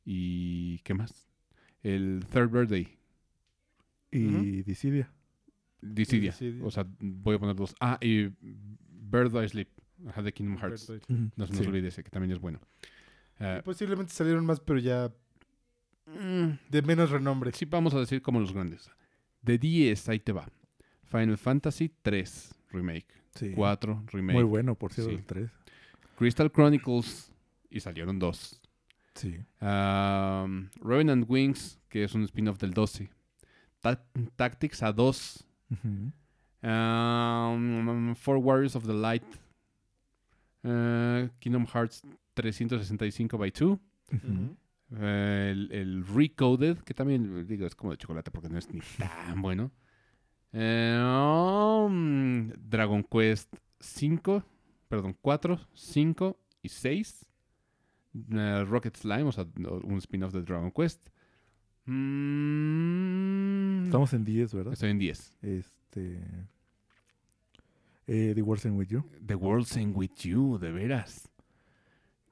¿Y 0.05 0.79
qué 0.81 0.95
más? 0.95 1.29
El 1.83 2.25
Third 2.33 2.51
Birthday. 2.51 2.89
Y 4.11 4.27
Ujú. 4.27 4.43
Dissidia. 4.67 5.13
Dissidia. 5.81 6.31
Dissidia. 6.33 6.65
O 6.65 6.71
sea, 6.71 6.85
voy 6.99 7.37
a 7.37 7.39
poner 7.39 7.55
dos. 7.55 7.75
Ah, 7.81 7.97
y 8.01 8.29
Bird 8.41 9.31
by 9.31 9.49
Sleep. 9.49 9.69
Ajá, 10.09 10.23
de 10.23 10.33
Kingdom 10.33 10.59
Hearts. 10.59 10.91
No 11.37 11.47
se 11.47 11.53
nos 11.53 11.61
Sí. 11.63 11.67
olvide 11.67 11.89
ese, 11.89 12.03
que 12.03 12.11
también 12.11 12.33
es 12.33 12.39
bueno. 12.41 12.59
Ah, 13.39 13.61
Posiblemente 13.65 14.13
salieron 14.13 14.45
más, 14.45 14.59
pero 14.61 14.79
ya 14.79 15.13
mm, 16.07 16.49
de 16.71 16.83
menos 16.83 17.11
renombre. 17.11 17.53
sí, 17.53 17.67
vamos 17.67 17.95
a 17.95 18.01
decir 18.01 18.21
como 18.23 18.41
los 18.41 18.53
grandes. 18.53 18.91
De 19.43 19.59
10, 19.59 20.09
ahí 20.09 20.19
te 20.19 20.33
va. 20.33 20.49
Final 21.11 21.37
Fantasy 21.39 21.91
3 22.03 22.55
Remake. 22.71 23.07
Sí. 23.35 23.53
4 23.55 24.05
Remake. 24.13 24.35
Muy 24.35 24.45
bueno, 24.45 24.75
por 24.75 24.93
cierto, 24.93 25.11
Sí. 25.11 25.17
el 25.17 25.25
3. 25.25 25.51
Crystal 26.17 26.51
Chronicles. 26.51 27.33
Y 27.71 27.81
salieron 27.81 28.19
dos. 28.19 28.61
Sí. 29.15 29.37
Um, 29.61 30.69
Revenant 30.83 31.25
Wings, 31.29 31.79
que 31.89 32.05
es 32.05 32.15
un 32.15 32.23
spin-off 32.25 32.59
del 32.59 32.73
12. 32.73 33.09
Ta- 33.81 34.03
Tactics 34.37 34.83
a 34.83 34.93
2. 34.93 35.45
Ujú. 35.71 36.13
Um, 36.69 38.15
Four 38.17 38.39
Warriors 38.39 38.75
of 38.77 38.87
the 38.87 38.93
Light. 38.93 39.23
Uh, 40.63 41.29
Kingdom 41.39 41.65
Hearts 41.67 42.03
365 42.35 43.39
by 43.39 43.51
2. 43.51 43.79
Ujú. 44.13 44.27
Ujú. 44.33 44.57
Eh, 44.97 45.51
el, 45.53 45.71
el 45.73 46.05
Recoded, 46.07 46.79
que 46.79 46.93
también 46.95 47.47
digo 47.47 47.65
es 47.67 47.77
como 47.77 47.93
de 47.93 47.99
chocolate 47.99 48.31
porque 48.33 48.49
no 48.49 48.59
es 48.59 48.69
ni 48.75 48.81
tan 48.99 49.41
bueno. 49.41 49.71
Eh, 50.53 50.99
um, 51.01 52.51
Dragon 52.69 53.03
Quest 53.05 53.55
5, 53.79 54.45
perdón, 54.89 55.17
4, 55.21 55.59
5 55.75 56.37
y 56.63 56.69
6. 56.69 57.27
Eh, 58.33 58.65
Rocket 58.67 58.97
Slime, 58.97 59.23
o 59.25 59.33
sea, 59.33 59.47
un 59.85 59.99
spin-off 59.99 60.33
de 60.33 60.43
Dragon 60.43 60.71
Quest. 60.73 61.09
Mm, 61.87 63.85
Estamos 63.87 64.13
en 64.13 64.25
10, 64.25 64.55
¿verdad? 64.55 64.73
Estoy 64.73 64.91
en 64.91 64.99
10. 64.99 65.39
Este. 65.43 66.21
Eh, 68.07 68.33
The 68.35 68.43
World's 68.43 68.67
End 68.67 68.77
With 68.79 68.89
You. 68.89 69.05
The 69.25 69.37
World's 69.37 69.77
End 69.77 69.97
With 69.97 70.15
You, 70.23 70.59
de 70.59 70.73
veras. 70.73 71.30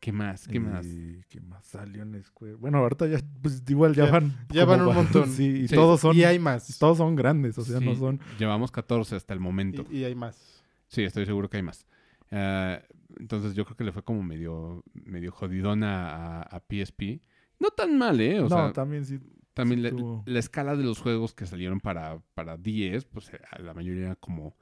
¿Qué 0.00 0.12
más? 0.12 0.46
¿Qué 0.46 0.60
más? 0.60 0.86
Y 0.86 1.20
¿Qué 1.28 1.40
más 1.40 1.64
salió 1.66 2.02
en 2.02 2.22
Square? 2.22 2.54
Bueno, 2.54 2.78
ahorita 2.78 3.06
ya, 3.08 3.18
pues 3.42 3.62
igual 3.68 3.94
ya, 3.94 4.04
Ya- 4.06 4.10
van. 4.12 4.46
ya 4.48 4.64
van 4.64 4.82
un 4.82 4.94
montón. 4.94 5.28
Sí, 5.32 5.62
y 5.64 5.68
Sí. 5.68 5.74
todos 5.74 6.00
son. 6.00 6.16
Y 6.16 6.22
hay 6.24 6.38
más. 6.38 6.78
Todos 6.78 6.98
son 6.98 7.16
grandes, 7.16 7.58
o 7.58 7.64
sea, 7.64 7.80
no 7.80 7.94
son. 7.96 8.20
Llevamos 8.38 8.70
14 8.70 9.16
hasta 9.16 9.34
el 9.34 9.40
momento. 9.40 9.84
Y, 9.90 9.98
y 9.98 10.04
hay 10.04 10.14
más. 10.14 10.62
Sí, 10.86 11.02
estoy 11.02 11.26
seguro 11.26 11.50
que 11.50 11.56
hay 11.56 11.62
más. 11.64 11.86
Ah, 12.30 12.80
entonces 13.18 13.54
yo 13.54 13.64
creo 13.64 13.76
que 13.76 13.84
le 13.84 13.92
fue 13.92 14.04
como 14.04 14.22
medio, 14.22 14.84
medio 14.94 15.32
jodidona 15.32 16.10
a, 16.10 16.42
a 16.42 16.60
PSP. 16.60 17.20
No 17.58 17.70
tan 17.70 17.98
mal, 17.98 18.20
¿eh? 18.20 18.38
O 18.38 18.44
no, 18.44 18.48
sea, 18.50 18.72
también 18.72 19.04
sí. 19.04 19.18
también 19.52 19.80
sí 19.80 19.82
la, 19.84 19.90
tuvo- 19.90 20.22
la 20.26 20.38
escala 20.38 20.76
de 20.76 20.84
los 20.84 21.00
juegos 21.00 21.34
que 21.34 21.44
salieron 21.44 21.80
para, 21.80 22.20
para 22.34 22.56
10, 22.56 23.04
pues 23.06 23.30
eh, 23.34 23.40
la 23.58 23.74
mayoría 23.74 24.14
como 24.14 24.54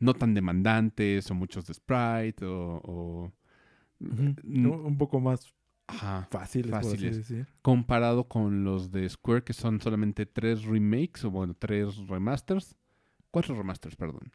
no 0.00 0.14
tan 0.14 0.34
demandantes 0.34 1.30
o 1.30 1.34
muchos 1.34 1.66
de 1.66 1.74
sprite 1.74 2.44
o... 2.44 2.80
o- 2.82 3.32
Ujú. 4.00 4.34
mm, 4.42 4.66
Un 4.86 4.98
poco 4.98 5.20
más 5.20 5.52
ajá. 5.86 6.26
fáciles, 6.30 6.70
por 6.70 6.78
así 6.80 6.90
Fáciles. 6.90 7.16
decir. 7.28 7.46
comparado 7.62 8.24
con 8.24 8.64
los 8.64 8.90
de 8.90 9.08
Square, 9.08 9.44
que 9.44 9.52
son 9.52 9.80
solamente 9.80 10.26
tres 10.26 10.64
remakes, 10.64 11.24
o 11.24 11.30
bueno, 11.30 11.54
tres 11.58 11.96
remasters. 12.08 12.76
Cuatro 13.30 13.54
remasters, 13.54 13.94
perdón. 13.96 14.32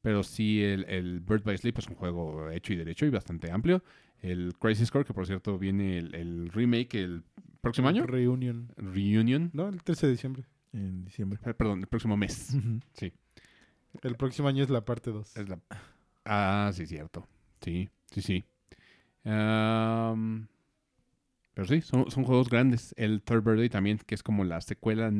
Pero 0.00 0.22
sí, 0.22 0.62
el, 0.62 0.84
el 0.84 1.20
Bird 1.20 1.44
by 1.44 1.56
Sleep 1.56 1.78
es 1.78 1.86
un 1.88 1.94
juego 1.94 2.50
hecho 2.50 2.72
y 2.72 2.76
derecho 2.76 3.06
y 3.06 3.10
bastante 3.10 3.50
amplio. 3.50 3.82
El 4.20 4.54
Crisis 4.58 4.90
Core, 4.90 5.04
que 5.04 5.14
por 5.14 5.26
cierto 5.26 5.58
viene 5.58 5.98
el, 5.98 6.14
el 6.14 6.48
remake 6.50 6.94
el 6.94 7.22
próximo 7.60 7.88
año. 7.88 8.04
Reunion. 8.06 8.68
Reunion. 8.76 9.50
No, 9.54 9.68
el 9.68 9.82
13 9.82 10.06
de 10.06 10.12
diciembre. 10.12 10.44
En 10.72 11.04
diciembre. 11.04 11.38
Eh, 11.44 11.54
Perdón, 11.54 11.80
el 11.80 11.86
próximo 11.86 12.16
mes. 12.16 12.54
Ujú. 12.54 12.80
El 14.02 14.16
próximo 14.16 14.48
año 14.48 14.62
es 14.64 14.70
la 14.70 14.84
parte 14.84 15.10
2. 15.10 15.36
Es 15.36 15.48
la- 15.48 15.60
Ah, 16.24 16.70
sí, 16.74 16.86
cierto. 16.86 17.26
Sí, 17.60 17.88
sí, 18.10 18.20
sí. 18.22 18.44
Pero 19.24 20.36
sí, 21.68 21.80
son, 21.82 22.10
son 22.10 22.24
juegos 22.24 22.48
grandes. 22.50 22.94
El 22.96 23.22
Third 23.22 23.44
Birthday 23.44 23.68
también, 23.68 23.98
que 23.98 24.14
es 24.14 24.22
como 24.22 24.44
la 24.44 24.60
secuela 24.60 25.12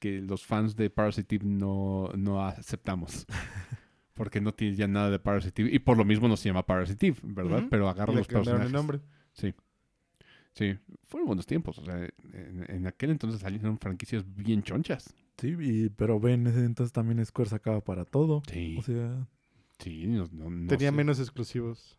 que 0.00 0.20
los 0.20 0.44
fans 0.44 0.76
de 0.76 0.90
Parasitive 0.90 1.44
no, 1.46 2.10
no 2.16 2.44
aceptamos. 2.44 3.26
Porque 4.14 4.40
no 4.40 4.52
tiene 4.52 4.74
ya 4.76 4.88
nada 4.88 5.10
de 5.10 5.18
Parasitive. 5.18 5.70
Y 5.72 5.78
por 5.78 5.96
lo 5.96 6.04
mismo 6.04 6.26
no 6.28 6.36
se 6.36 6.48
llama 6.48 6.66
Parasitive, 6.66 7.16
¿verdad? 7.22 7.64
Pero 7.70 7.88
agarra 7.88 8.12
le 8.12 8.18
los 8.18 8.26
personajes. 8.26 8.66
el 8.66 8.72
nombre. 8.72 9.00
Sí, 10.54 10.76
fueron 11.04 11.28
buenos 11.28 11.46
tiempos. 11.46 11.78
O 11.78 11.84
sea, 11.84 11.96
en, 12.32 12.66
en 12.68 12.86
aquel 12.88 13.10
entonces 13.10 13.40
salieron 13.40 13.78
franquicias 13.78 14.24
bien 14.34 14.62
chonchas. 14.64 15.14
Sí, 15.36 15.54
y, 15.60 15.88
pero 15.90 16.18
ven, 16.18 16.48
ese 16.48 16.64
entonces 16.64 16.92
también 16.92 17.24
Square 17.24 17.48
sacaba 17.50 17.80
para 17.80 18.04
todo. 18.04 18.42
Sí, 18.50 18.76
O 18.76 18.82
sea, 18.82 19.24
sí. 19.78 20.04
No, 20.08 20.28
no- 20.32 20.50
no 20.50 20.66
Tenía 20.68 20.90
sé. 20.90 20.96
menos 20.96 21.20
exclusivos. 21.20 21.96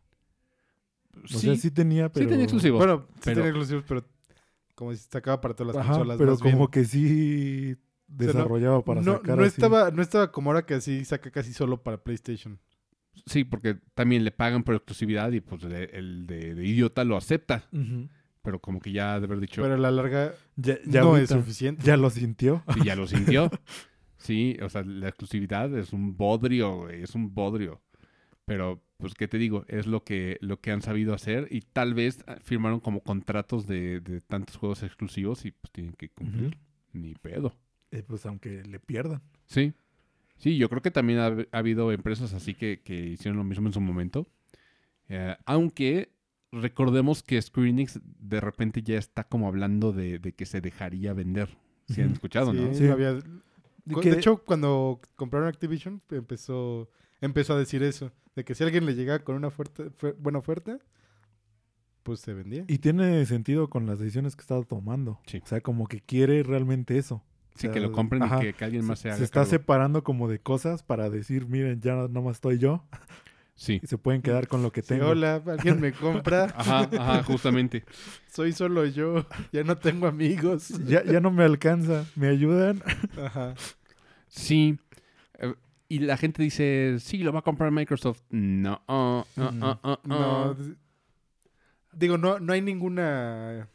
O 1.24 1.28
sea, 1.28 1.56
sí 1.56 1.72
tenía, 1.72 2.10
pero. 2.12 2.26
sí 2.26 2.30
tenía 2.30 2.44
exclusivos. 2.46 2.78
Bueno, 2.80 3.06
sí 3.16 3.22
pero- 3.26 3.36
tenía 3.38 3.50
exclusivos, 3.50 3.84
pero 3.88 4.06
como 4.76 4.92
si 4.94 4.98
sacaba 5.00 5.42
para 5.42 5.54
todas 5.56 5.76
las 5.76 5.84
Ajá, 5.84 5.94
consolas. 5.94 6.18
pero 6.18 6.32
más 6.32 6.42
bien. 6.42 6.56
como 6.56 6.72
que 6.72 6.86
sí 6.86 7.76
no- 8.08 8.26
desarrollaba 8.26 8.84
para 8.84 9.02
no, 9.02 9.14
sacar 9.18 9.38
no 9.38 9.44
así. 9.44 9.50
estaba, 9.56 9.92
no 9.92 10.02
estaba 10.02 10.32
como 10.32 10.50
ahora 10.52 10.66
que 10.66 10.76
así 10.76 11.04
saca 11.06 11.30
casi 11.32 11.54
solo 11.54 11.82
para 11.84 12.02
PlayStation. 12.04 12.60
Sí, 13.26 13.44
porque 13.44 13.78
también 13.96 14.24
le 14.24 14.32
pagan 14.32 14.64
por 14.64 14.76
exclusividad 14.76 15.32
y 15.34 15.42
pues 15.42 15.64
el, 15.64 15.74
el 15.74 16.26
de, 16.28 16.56
de 16.56 16.66
idiota 16.66 17.04
lo 17.04 17.18
acepta. 17.18 17.68
Pero 18.42 18.60
como 18.60 18.80
que 18.80 18.94
ya 18.94 19.20
de 19.20 19.26
haber 19.26 19.42
dicho, 19.42 19.62
Pero 19.62 19.74
a 19.74 19.78
la 19.78 19.92
larga 19.92 20.34
Ya, 20.56 20.78
ya 20.86 21.02
no 21.02 21.08
ahorita- 21.10 21.24
es 21.36 21.42
suficiente. 21.42 21.84
Ya 21.86 21.98
lo 21.98 22.10
sintió. 22.10 22.64
sí, 22.74 22.80
ya 22.86 22.96
lo 22.96 23.06
sintió. 23.06 23.52
sí, 24.18 24.58
o 24.64 24.70
sea, 24.70 24.84
la 24.84 25.10
exclusividad 25.10 25.78
es 25.78 25.92
un 25.92 26.16
bodrio, 26.16 26.84
güey, 26.84 27.04
es 27.04 27.14
un 27.16 27.34
bodrio. 27.34 27.82
Pero, 28.46 28.82
pues, 29.00 29.14
¿qué 29.16 29.28
te 29.28 29.38
digo? 29.38 29.66
Es 29.68 29.88
lo 29.88 30.04
que, 30.04 30.38
lo 30.42 30.60
que 30.60 30.72
han 30.72 30.82
sabido 30.82 31.14
hacer 31.14 31.48
y 31.50 31.62
tal 31.62 31.94
vez 31.94 32.24
ah, 32.28 32.38
firmaron 32.44 32.80
como 32.80 33.02
contratos 33.02 33.66
de, 33.66 34.02
de 34.02 34.22
tantos 34.22 34.58
juegos 34.58 34.84
exclusivos 34.84 35.46
y 35.46 35.52
pues 35.52 35.72
tienen 35.72 35.94
que 35.94 36.10
cumplir. 36.10 36.58
Ni 36.94 37.14
pedo. 37.16 37.56
Eh, 37.92 38.04
pues 38.06 38.26
aunque 38.26 38.62
le 38.64 38.80
pierdan. 38.80 39.22
Sí. 39.46 39.74
Sí, 40.38 40.58
yo 40.58 40.70
creo 40.70 40.82
que 40.82 40.92
también 40.92 41.20
ha, 41.20 41.26
ha 41.28 41.58
habido 41.58 41.92
empresas 41.92 42.34
así 42.34 42.54
que, 42.54 42.82
que 42.84 42.96
hicieron 43.08 43.38
lo 43.38 43.44
mismo 43.44 43.68
en 43.68 43.74
su 43.74 43.82
momento. 43.82 44.28
Eh, 45.08 45.36
aunque 45.46 46.12
recordemos 46.52 47.24
que 47.24 47.42
Square 47.42 47.70
Enix 47.70 48.00
de 48.04 48.40
repente 48.42 48.82
ya 48.82 48.98
está 48.98 49.24
como 49.24 49.48
hablando 49.48 49.92
de, 49.94 50.20
de 50.20 50.34
que 50.34 50.46
se 50.46 50.62
dejaría 50.62 51.14
vender. 51.14 51.58
Si 51.88 52.02
han 52.02 52.12
escuchado, 52.12 52.52
Sí, 52.52 52.58
¿no? 52.60 52.74
Sí. 52.74 52.88
había- 52.88 53.18
que- 54.02 54.10
De 54.12 54.18
hecho, 54.18 54.44
cuando 54.46 55.02
compraron 55.16 55.48
Activision, 55.48 56.02
empezó, 56.12 56.90
empezó 57.22 57.54
a 57.54 57.60
decir 57.60 57.84
eso. 57.84 58.12
De 58.36 58.44
que 58.44 58.56
si 58.56 58.64
alguien 58.64 58.86
le 58.86 58.96
llegaba 58.96 59.20
con 59.20 59.36
una 59.36 59.50
fuerte, 59.52 59.90
fue- 59.98 60.14
buena 60.14 60.40
oferta, 60.40 60.78
pues 62.04 62.20
se 62.22 62.34
vendía. 62.34 62.64
Y 62.68 62.78
tiene 62.80 63.26
sentido 63.26 63.70
con 63.70 63.86
las 63.86 64.00
decisiones 64.00 64.36
que 64.36 64.42
está 64.42 64.62
tomando. 64.64 65.20
Sí. 65.28 65.42
O 65.44 65.48
sea, 65.48 65.62
como 65.62 65.88
que 65.88 66.02
quiere 66.02 66.44
realmente 66.44 66.98
eso. 66.98 67.24
Sí, 67.56 67.68
O 67.68 67.72
que 67.72 67.82
lo 67.82 67.92
compren 67.92 68.24
ajá. 68.24 68.38
y 68.38 68.42
que, 68.48 68.54
que 68.54 68.64
alguien 68.66 68.86
más 68.86 69.00
se 69.00 69.04
se, 69.04 69.10
haga 69.10 69.18
se 69.18 69.24
está 69.26 69.40
cargo. 69.42 69.50
separando 69.50 70.04
como 70.04 70.30
de 70.30 70.40
cosas 70.40 70.82
para 70.82 71.10
decir, 71.10 71.46
miren, 71.48 71.82
ya 71.82 71.96
nomás 72.08 72.38
estoy 72.38 72.58
yo. 72.58 72.86
Sí. 73.56 73.82
Y 73.84 73.88
se 73.88 73.98
pueden 73.98 74.22
quedar 74.22 74.48
con 74.48 74.64
lo 74.64 74.72
que 74.72 74.82
Sí, 74.82 74.88
tengo. 74.90 75.08
hola, 75.10 75.44
alguien 75.46 75.82
me 75.82 75.92
compra. 75.92 76.46
Ajá, 76.56 76.90
ajá, 76.98 77.24
justamente. 77.24 77.84
Soy 78.32 78.54
solo 78.54 78.86
yo. 78.86 79.26
Ya 79.52 79.66
no 79.66 79.76
tengo 79.78 80.08
amigos. 80.08 80.70
Ya, 80.86 81.04
ya 81.04 81.20
no 81.20 81.32
me 81.32 81.44
alcanza. 81.44 82.06
¿Me 82.16 82.28
ayudan? 82.30 82.82
Ajá. 83.22 83.56
Sí. 84.30 84.80
Y 85.92 86.00
la 86.00 86.18
gente 86.18 86.44
dice, 86.44 86.98
sí, 87.00 87.18
lo 87.18 87.34
va 87.34 87.40
a 87.40 87.42
comprar 87.42 87.72
Microsoft. 87.72 88.22
No. 88.30 88.82
ah, 88.88 89.26
ah, 89.38 90.00
No. 90.04 90.56
Digo, 91.94 92.18
no, 92.18 92.40
no 92.40 92.54
hay 92.54 92.62
ninguna. 92.62 93.68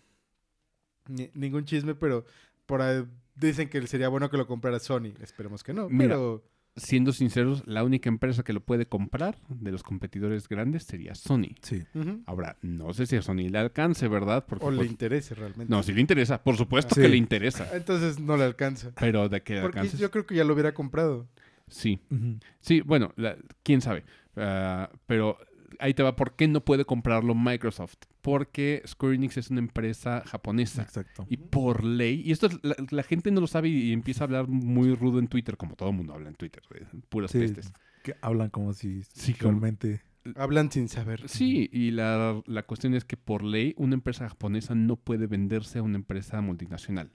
ni- 1.08 1.30
ningún 1.34 1.64
chisme, 1.64 1.94
pero 1.94 2.24
por 2.66 2.80
ahí 2.80 3.04
dicen 3.34 3.68
que 3.68 3.84
sería 3.86 4.08
bueno 4.08 4.30
que 4.30 4.36
lo 4.36 4.46
comprara 4.46 4.78
Sony. 4.78 5.12
Esperemos 5.20 5.62
que 5.64 5.74
no. 5.74 5.88
Mira, 5.88 6.14
pero. 6.14 6.44
Siendo 6.76 7.12
sinceros, 7.12 7.62
la 7.66 7.84
única 7.84 8.08
empresa 8.08 8.42
que 8.42 8.52
lo 8.52 8.60
puede 8.60 8.86
comprar 8.88 9.38
de 9.48 9.70
los 9.70 9.84
competidores 9.84 10.48
grandes 10.48 10.82
sería 10.82 11.14
Sony. 11.14 11.54
Sí. 11.62 11.84
Ahora, 12.26 12.56
no 12.62 12.92
sé 12.92 13.06
si 13.06 13.14
a 13.14 13.22
Sony 13.22 13.48
le 13.48 13.58
alcance, 13.58 14.08
¿verdad? 14.08 14.44
Porque, 14.48 14.64
O 14.64 14.72
le 14.72 14.78
pues, 14.78 14.90
interese 14.90 15.36
realmente. 15.36 15.70
no, 15.70 15.84
si 15.84 15.92
le 15.92 16.00
interesa, 16.00 16.42
por 16.42 16.56
supuesto 16.56 16.96
que 16.96 17.08
le 17.08 17.16
interesa. 17.16 17.68
Entonces 17.76 18.18
no 18.18 18.36
le 18.36 18.42
alcanza. 18.42 18.90
Pero 18.98 19.28
de 19.28 19.40
que 19.44 19.54
le 19.54 19.60
Porque 19.62 19.78
alcance. 19.80 19.98
yo 19.98 20.10
creo 20.10 20.26
que 20.26 20.34
ya 20.34 20.42
lo 20.42 20.52
hubiera 20.54 20.74
comprado. 20.74 21.28
Sí, 21.66 21.98
sí, 22.60 22.80
bueno, 22.82 23.12
la- 23.16 23.36
quién 23.62 23.80
sabe. 23.80 24.04
Ah, 24.36 24.90
pero 25.06 25.38
ahí 25.78 25.94
te 25.94 26.02
va, 26.02 26.14
¿por 26.16 26.36
qué 26.36 26.46
no 26.48 26.64
puede 26.64 26.84
comprarlo 26.84 27.34
Microsoft? 27.34 27.94
Porque 28.22 28.82
Square 28.86 29.16
Enix 29.16 29.36
es 29.36 29.50
una 29.50 29.60
empresa 29.60 30.22
japonesa. 30.26 30.82
Exacto. 30.82 31.26
Y 31.28 31.36
por 31.36 31.84
ley, 31.84 32.22
y 32.24 32.32
esto 32.32 32.46
es- 32.46 32.58
la, 32.62 32.76
la 32.90 33.02
gente 33.02 33.30
no 33.30 33.40
lo 33.40 33.46
sabe 33.46 33.68
y, 33.68 33.90
y 33.90 33.92
empieza 33.92 34.24
a 34.24 34.26
hablar 34.26 34.48
muy 34.48 34.94
rudo 34.94 35.18
en 35.18 35.28
Twitter, 35.28 35.56
como 35.56 35.74
todo 35.76 35.90
el 35.90 35.96
mundo 35.96 36.14
habla 36.14 36.28
en 36.28 36.34
Twitter, 36.36 36.62
güey, 36.70 36.82
puras 37.08 37.30
Sí, 37.30 37.38
pestes. 37.38 37.72
que 38.02 38.14
hablan 38.22 38.50
como 38.50 38.72
si 38.72 39.02
Sí, 39.04 39.34
como-. 39.34 39.60
Hablan 40.36 40.70
sin 40.70 40.88
saber. 40.88 41.28
Sí, 41.28 41.68
y 41.70 41.90
la, 41.90 42.40
la 42.46 42.62
cuestión 42.62 42.94
es 42.94 43.04
que 43.04 43.18
por 43.18 43.42
ley 43.44 43.74
una 43.76 43.94
empresa 43.94 44.26
japonesa 44.28 44.74
no 44.74 44.96
puede 44.96 45.26
venderse 45.26 45.80
a 45.80 45.82
una 45.82 45.96
empresa 45.96 46.40
multinacional. 46.40 47.10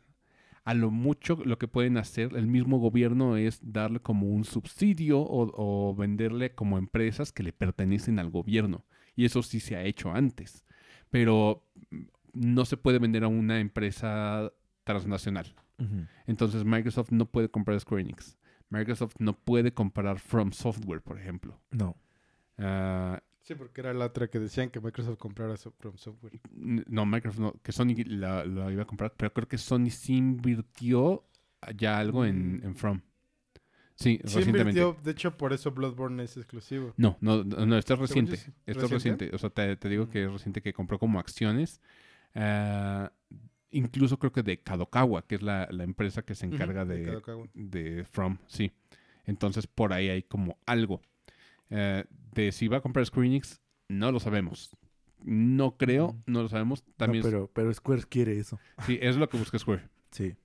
A 0.64 0.74
lo 0.74 0.92
mucho 0.92 1.40
lo 1.44 1.58
que 1.58 1.68
pueden 1.68 1.98
hacer 1.98 2.36
el 2.36 2.48
mismo 2.48 2.80
gobierno 2.80 3.38
es 3.38 3.60
darle 3.62 4.00
como 4.00 4.28
un 4.28 4.44
subsidio 4.44 5.20
o, 5.20 5.52
o 5.90 5.96
venderle 5.96 6.54
como 6.54 6.78
empresas 6.78 7.32
que 7.32 7.44
le 7.44 7.54
pertenecen 7.54 8.20
al 8.20 8.30
gobierno. 8.30 8.86
Y 9.16 9.26
eso 9.26 9.44
sí 9.44 9.60
se 9.60 9.76
ha 9.76 9.84
hecho 9.84 10.12
antes. 10.12 10.66
Pero 11.10 11.64
mm, 11.90 12.04
no 12.34 12.66
se 12.66 12.78
puede 12.78 13.00
vender 13.00 13.24
a 13.24 13.28
una 13.28 13.60
empresa 13.60 14.52
transnacional. 14.84 15.54
Entonces 16.28 16.66
Microsoft 16.66 17.12
no 17.12 17.26
puede 17.26 17.50
comprar 17.50 17.80
Square 17.80 18.02
Enix. 18.02 18.38
Microsoft 18.70 19.16
no 19.20 19.34
puede 19.34 19.74
comprar 19.74 20.20
From 20.20 20.52
Software, 20.52 21.02
por 21.02 21.18
ejemplo. 21.18 21.60
No. 21.72 21.96
Ah, 22.58 23.22
Sí, 23.50 23.56
porque 23.56 23.82
era 23.82 23.96
la 23.96 24.06
otra 24.06 24.28
que 24.28 24.38
decían 24.38 24.70
que 24.70 24.80
Microsoft 24.80 25.18
comprara 25.18 25.58
From 25.58 25.98
Software. 25.98 26.40
No, 26.52 27.04
Microsoft 27.08 27.40
no, 27.40 27.54
que 27.64 27.72
Sony 27.72 27.96
la, 28.06 28.46
la 28.46 28.72
iba 28.72 28.84
a 28.84 28.86
comprar, 28.86 29.12
pero 29.18 29.34
creo 29.34 29.48
que 29.48 29.58
Sony 29.58 29.90
sí 29.90 30.18
invirtió 30.18 31.24
ya 31.76 31.98
algo 31.98 32.26
en, 32.26 32.58
Mm. 32.60 32.64
en 32.64 32.76
From. 32.76 33.02
Sí, 33.96 34.20
Sí, 34.24 34.38
recientemente. 34.38 34.80
invirtió, 34.80 35.02
de 35.04 35.12
hecho, 35.12 35.36
por 35.36 35.52
eso 35.52 35.72
Bloodborne 35.72 36.24
es 36.24 36.38
exclusivo. 36.38 36.94
No, 36.96 37.18
no, 37.22 37.44
no, 37.44 37.66
no, 37.66 37.76
esto 37.76 37.96
es 37.96 38.00
reciente. 38.02 38.36
Esto 38.68 38.86
es 38.86 38.92
¿Reciente? 38.92 39.32
O 39.34 39.40
sea, 39.40 39.50
te, 39.50 39.76
te 39.78 39.90
digo 39.90 40.06
Mm. 40.06 40.10
que 40.12 40.26
es 40.26 40.32
reciente 40.32 40.62
que 40.62 40.72
compró 40.72 41.00
como 41.00 41.20
acciones. 41.20 41.82
Ah, 42.36 43.12
incluso 43.72 44.20
creo 44.20 44.32
que 44.32 44.44
de 44.44 44.60
Kadokawa, 44.62 45.26
que 45.26 45.34
es 45.36 45.42
la, 45.42 45.68
la 45.72 45.84
empresa 45.86 46.22
que 46.22 46.36
se 46.36 46.46
encarga 46.46 46.86
de 46.86 47.20
de 47.56 48.04
From, 48.06 48.38
sí. 48.46 48.72
Entonces 49.26 49.66
por 49.66 49.92
ahí 49.92 50.08
hay 50.10 50.22
como 50.22 50.60
algo. 50.68 51.02
Eh, 51.70 52.04
de 52.34 52.52
si 52.52 52.68
va 52.68 52.78
a 52.78 52.82
comprar 52.82 53.06
Square 53.06 53.28
Enix, 53.28 53.60
no 53.90 54.12
lo 54.12 54.20
sabemos. 54.20 54.76
No 55.24 55.76
creo, 55.78 56.16
no 56.26 56.42
lo 56.44 56.50
sabemos. 56.50 56.84
No, 56.88 56.94
También, 56.98 57.24
pero, 57.24 57.50
pero 57.54 57.74
Square 57.74 58.04
quiere 58.10 58.38
eso. 58.40 58.60
sí, 58.86 58.98
es 59.02 59.18
lo 59.18 59.28
que 59.30 59.38
busca 59.38 59.60
Square. 59.60 59.88
Sí. 60.12 60.36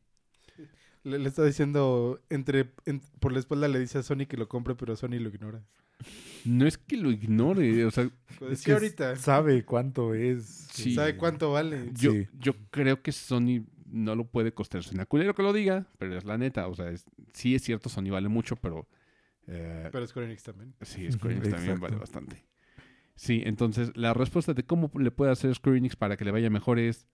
Le, 1.04 1.18
le 1.18 1.28
está 1.28 1.44
diciendo, 1.44 2.20
entre, 2.30 2.72
en- 2.86 3.00
por 3.20 3.32
la 3.32 3.38
espalda 3.38 3.68
le 3.68 3.78
dice 3.78 3.98
a 3.98 4.02
Sony 4.02 4.26
que 4.28 4.36
lo 4.36 4.48
compre, 4.48 4.74
pero 4.74 4.96
Sony 4.96 5.18
lo 5.20 5.28
ignora. 5.28 5.62
No 6.44 6.66
es 6.66 6.76
que 6.76 6.96
lo 6.96 7.10
ignore, 7.10 7.84
o 7.84 7.90
sea, 7.90 8.10
Pues 8.38 8.52
Es 8.60 8.64
que 8.64 8.72
ahorita. 8.72 9.16
sabe 9.16 9.64
cuánto 9.64 10.12
es. 10.14 10.44
Sí. 10.72 10.94
¿Sabe 10.94 11.16
cuánto 11.16 11.52
vale? 11.52 11.90
yo, 11.94 12.10
Sí. 12.12 12.26
yo 12.38 12.54
creo 12.70 13.00
que 13.02 13.12
Sony 13.12 13.64
no 13.86 14.16
lo 14.16 14.26
puede 14.26 14.52
costear. 14.52 14.82
Suena 14.82 15.06
culero 15.06 15.34
que 15.34 15.42
lo 15.42 15.52
diga, 15.52 15.86
pero 15.98 16.16
es 16.18 16.24
la 16.24 16.36
neta. 16.36 16.66
O 16.68 16.74
sea, 16.74 16.90
es- 16.90 17.04
sí 17.32 17.54
es 17.54 17.62
cierto, 17.62 17.88
Sony 17.88 18.10
vale 18.10 18.28
mucho, 18.28 18.56
pero... 18.56 18.88
eh, 19.46 19.88
Pero 19.92 20.06
Square 20.06 20.26
Enix 20.26 20.42
también. 20.42 20.74
Sí, 20.82 21.10
Square 21.12 21.36
Enix 21.36 21.50
también 21.50 21.80
vale 21.80 21.96
bastante. 21.96 22.44
Sí, 23.16 23.42
entonces 23.44 23.92
la 23.96 24.12
respuesta 24.14 24.54
de 24.54 24.64
cómo 24.64 24.90
le 24.98 25.10
puede 25.10 25.30
hacer 25.30 25.54
Square 25.54 25.78
Enix 25.78 25.96
para 25.96 26.16
que 26.16 26.24
le 26.24 26.30
vaya 26.32 26.50
mejor 26.50 26.78
es 26.78 27.06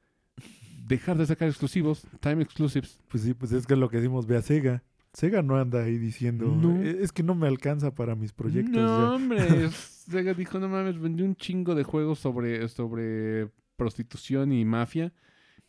dejar 0.86 1.18
de 1.18 1.26
sacar 1.26 1.48
exclusivos, 1.48 2.06
time 2.20 2.42
exclusives. 2.42 3.00
Pues 3.08 3.22
sí, 3.22 3.34
pues 3.34 3.52
es 3.52 3.66
que 3.66 3.74
es 3.74 3.78
lo 3.78 3.88
que 3.90 3.98
decimos, 3.98 4.26
ve 4.26 4.36
a 4.36 4.42
Sega. 4.42 4.82
Sega 5.12 5.42
no 5.42 5.56
anda 5.56 5.82
ahí 5.82 5.98
diciendo, 5.98 6.46
No. 6.46 6.80
"Eh, 6.82 6.98
es 7.00 7.10
que 7.12 7.22
no 7.22 7.34
me 7.34 7.48
alcanza 7.48 7.94
para 7.94 8.14
mis 8.14 8.32
proyectos. 8.32 8.76
no, 8.80 9.08
ya". 9.08 9.12
hombre, 9.12 9.38
Sega 9.70 10.34
dijo, 10.34 10.58
no 10.58 10.68
mames, 10.68 10.98
vendí 10.98 11.22
un 11.22 11.36
chingo 11.36 11.74
de 11.74 11.82
juegos 11.84 12.18
sobre, 12.20 12.66
sobre 12.68 13.48
prostitución 13.76 14.52
y 14.52 14.64
mafia 14.64 15.12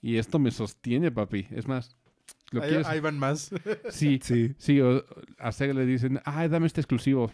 y 0.02 0.18
esto 0.18 0.38
me 0.40 0.52
sostiene, 0.52 1.12
papi. 1.12 1.48
Es 1.52 1.68
más, 1.68 1.96
lo 2.52 2.62
Ahí, 2.62 2.70
quieres... 2.70 2.88
ahí 2.88 3.00
van 3.00 3.18
más. 3.20 3.52
Sí, 3.90 4.20
Sí, 4.24 4.54
Sí, 4.58 4.80
o- 4.82 5.04
a 5.38 5.52
Sega 5.52 5.74
le 5.74 5.86
dicen, 5.86 6.20
ay, 6.26 6.48
dame 6.50 6.68
este 6.68 6.82
exclusivo. 6.82 7.32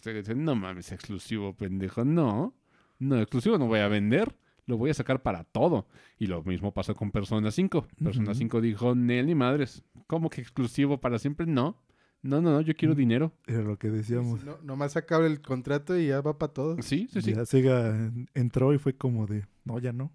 Sega 0.00 0.18
dice, 0.18 0.34
no 0.34 0.54
mames, 0.54 0.90
exclusivo, 0.92 1.54
pendejo. 1.54 2.04
No, 2.04 2.54
no, 2.98 3.20
exclusivo 3.20 3.58
no 3.58 3.66
voy 3.66 3.80
a 3.80 3.88
vender, 3.88 4.36
lo 4.66 4.76
voy 4.78 4.90
a 4.90 4.94
sacar 4.94 5.22
para 5.22 5.44
todo. 5.44 5.86
Y 6.18 6.26
lo 6.26 6.42
mismo 6.42 6.72
pasó 6.72 6.94
con 6.94 7.10
Persona 7.10 7.50
5. 7.50 7.86
Persona 8.02 8.30
Ujú. 8.30 8.38
5 8.38 8.60
dijo, 8.60 8.94
Nel 8.94 9.26
ni 9.26 9.34
madres, 9.34 9.82
¿cómo 10.06 10.30
que 10.30 10.40
exclusivo 10.40 11.00
para 11.00 11.18
siempre? 11.18 11.46
No, 11.46 11.82
no, 12.22 12.40
no, 12.42 12.52
no, 12.52 12.60
yo 12.60 12.74
quiero 12.74 12.94
Mm. 12.94 12.98
dinero. 12.98 13.32
era 13.46 13.62
lo 13.62 13.78
que 13.78 13.88
decíamos. 13.90 14.44
No, 14.44 14.58
nomás 14.62 14.96
acaba 14.96 15.26
el 15.26 15.40
contrato 15.40 15.98
y 15.98 16.08
ya 16.08 16.20
va 16.20 16.38
para 16.38 16.52
todos. 16.52 16.84
Sí, 16.84 17.08
sí, 17.12 17.22
sí. 17.22 17.34
Ya 17.34 17.44
Sega 17.46 17.88
en- 17.96 18.28
entró 18.34 18.72
y 18.74 18.78
fue 18.78 18.94
como 18.94 19.26
de, 19.26 19.46
no, 19.64 19.78
ya 19.78 19.92
no. 19.92 20.12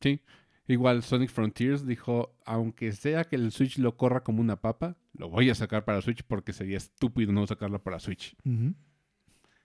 sí. 0.00 0.20
Igual 0.72 1.02
Sonic 1.02 1.30
Frontiers 1.30 1.84
dijo, 1.86 2.34
aunque 2.44 2.92
sea 2.92 3.24
que 3.24 3.36
el 3.36 3.50
Switch 3.50 3.78
lo 3.78 3.96
corra 3.96 4.22
como 4.22 4.40
una 4.40 4.56
papa, 4.60 4.96
lo 5.14 5.28
voy 5.28 5.50
a 5.50 5.54
sacar 5.54 5.84
para 5.84 6.00
Switch 6.00 6.22
porque 6.22 6.52
sería 6.52 6.76
estúpido 6.76 7.32
no 7.32 7.46
sacarlo 7.46 7.82
para 7.82 7.98
Switch. 7.98 8.36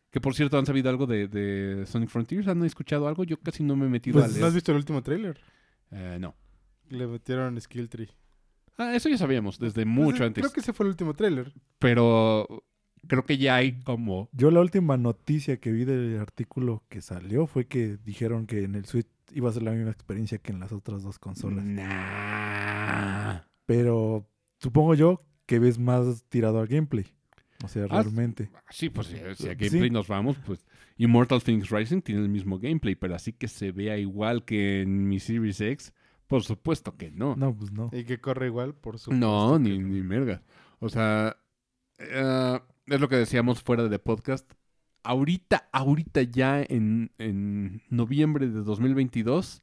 Que 0.09 0.21
por 0.21 0.33
cierto, 0.33 0.57
¿han 0.57 0.65
sabido 0.65 0.89
algo 0.89 1.05
de, 1.05 1.27
de 1.27 1.85
Sonic 1.85 2.09
Frontiers? 2.09 2.47
¿Han 2.47 2.63
escuchado 2.63 3.07
algo? 3.07 3.23
Yo 3.23 3.37
casi 3.39 3.63
no 3.63 3.75
me 3.75 3.85
he 3.85 3.89
metido 3.89 4.15
Pues, 4.15 4.25
a 4.25 4.27
¿No 4.29 4.33
leer. 4.33 4.45
has 4.45 4.53
visto 4.53 4.71
el 4.71 4.77
último 4.77 5.03
tráiler? 5.03 5.39
Eh, 5.91 6.17
no. 6.19 6.35
Le 6.89 7.05
metieron 7.05 7.59
Skill 7.59 7.89
Tree. 7.89 8.09
Ah, 8.77 8.95
eso 8.95 9.07
ya 9.09 9.17
sabíamos 9.17 9.59
desde 9.59 9.83
Pues, 9.83 9.87
mucho 9.87 10.23
eh, 10.23 10.27
antes. 10.27 10.41
Creo 10.41 10.53
que 10.53 10.59
ese 10.61 10.73
fue 10.73 10.85
el 10.85 10.89
último 10.91 11.13
tráiler. 11.13 11.53
Pero 11.79 12.63
creo 13.07 13.25
que 13.25 13.37
ya 13.37 13.55
hay 13.55 13.79
como... 13.81 14.29
Yo 14.33 14.51
la 14.51 14.59
última 14.61 14.97
noticia 14.97 15.57
que 15.57 15.71
vi 15.71 15.85
del 15.85 16.19
artículo 16.19 16.83
que 16.89 17.01
salió 17.01 17.47
fue 17.47 17.67
que 17.67 17.97
dijeron 18.03 18.45
que 18.47 18.63
en 18.63 18.75
el 18.75 18.85
Switch 18.85 19.07
iba 19.31 19.49
a 19.49 19.53
ser 19.53 19.63
la 19.63 19.71
misma 19.71 19.91
experiencia 19.91 20.37
que 20.37 20.51
en 20.51 20.59
las 20.59 20.71
otras 20.71 21.03
dos 21.03 21.17
consolas. 21.19 21.63
Nah. 21.65 23.39
Pero 23.65 24.27
supongo 24.59 24.93
yo 24.95 25.21
que 25.45 25.59
ves 25.59 25.77
más 25.79 26.23
tirado 26.29 26.59
al 26.59 26.67
gameplay. 26.67 27.05
O 27.63 27.67
sea, 27.67 27.83
Ah, 27.89 28.01
realmente. 28.03 28.49
Sí, 28.69 28.89
pues 28.89 29.07
si, 29.07 29.15
si 29.17 29.23
a 29.23 29.35
Sí. 29.35 29.47
gameplay 29.55 29.89
nos 29.89 30.07
vamos, 30.07 30.37
pues 30.45 30.65
Immortal 30.97 31.41
Phoenix 31.41 31.69
Rising 31.69 32.01
tiene 32.01 32.21
el 32.21 32.29
mismo 32.29 32.59
gameplay, 32.59 32.95
pero 32.95 33.15
así 33.15 33.33
que 33.33 33.47
se 33.47 33.71
vea 33.71 33.97
igual 33.97 34.43
que 34.45 34.81
en 34.81 35.07
mi 35.07 35.19
Series 35.19 35.59
X, 35.61 35.93
por 36.27 36.43
supuesto 36.43 36.95
que 36.97 37.11
no. 37.11 37.35
No, 37.35 37.55
pues 37.55 37.71
no. 37.71 37.89
Y 37.93 38.03
que 38.03 38.19
corre 38.19 38.47
igual, 38.47 38.73
por 38.75 38.99
supuesto. 38.99 39.25
No, 39.25 39.53
que 39.57 39.69
ni, 39.69 39.79
ni 39.79 40.01
merga. 40.01 40.41
O 40.79 40.89
sea, 40.89 41.37
eh, 41.97 42.59
es 42.87 42.99
lo 42.99 43.09
que 43.09 43.15
decíamos 43.15 43.61
fuera 43.63 43.87
de 43.87 43.99
podcast. 43.99 44.51
Ahorita, 45.03 45.69
ahorita 45.71 46.23
ya 46.23 46.61
en, 46.61 47.11
en 47.19 47.81
noviembre 47.89 48.47
de 48.47 48.61
2022, 48.63 49.61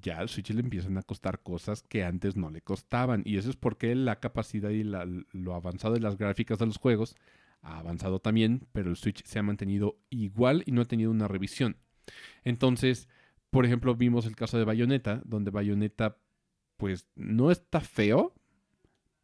ya 0.00 0.18
al 0.18 0.28
Switch 0.28 0.50
le 0.50 0.60
empiezan 0.60 0.96
a 0.98 1.02
costar 1.02 1.40
cosas 1.42 1.82
que 1.82 2.04
antes 2.04 2.36
no 2.36 2.50
le 2.50 2.60
costaban. 2.62 3.22
Y 3.24 3.36
eso 3.38 3.50
es 3.50 3.56
porque 3.56 3.94
la 3.94 4.20
capacidad 4.20 4.70
y 4.70 4.84
la- 4.84 5.06
lo 5.32 5.54
avanzado 5.54 5.94
de 5.94 6.00
las 6.00 6.16
gráficas 6.16 6.58
de 6.58 6.66
los 6.66 6.78
juegos 6.78 7.16
ha 7.60 7.78
avanzado 7.78 8.18
también, 8.20 8.66
pero 8.72 8.90
el 8.90 8.96
Switch 8.96 9.24
se 9.24 9.38
ha 9.38 9.42
mantenido 9.42 9.98
igual 10.10 10.62
y 10.66 10.72
no 10.72 10.82
ha 10.82 10.86
tenido 10.86 11.10
una 11.10 11.28
revisión. 11.28 11.76
Entonces, 12.44 13.08
por 13.50 13.64
ejemplo, 13.66 13.94
vimos 13.94 14.26
el 14.26 14.36
caso 14.36 14.58
de 14.58 14.64
Bayonetta, 14.64 15.22
donde 15.24 15.50
Bayonetta, 15.50 16.18
pues, 16.76 17.06
no 17.14 17.50
está 17.50 17.80
feo, 17.80 18.34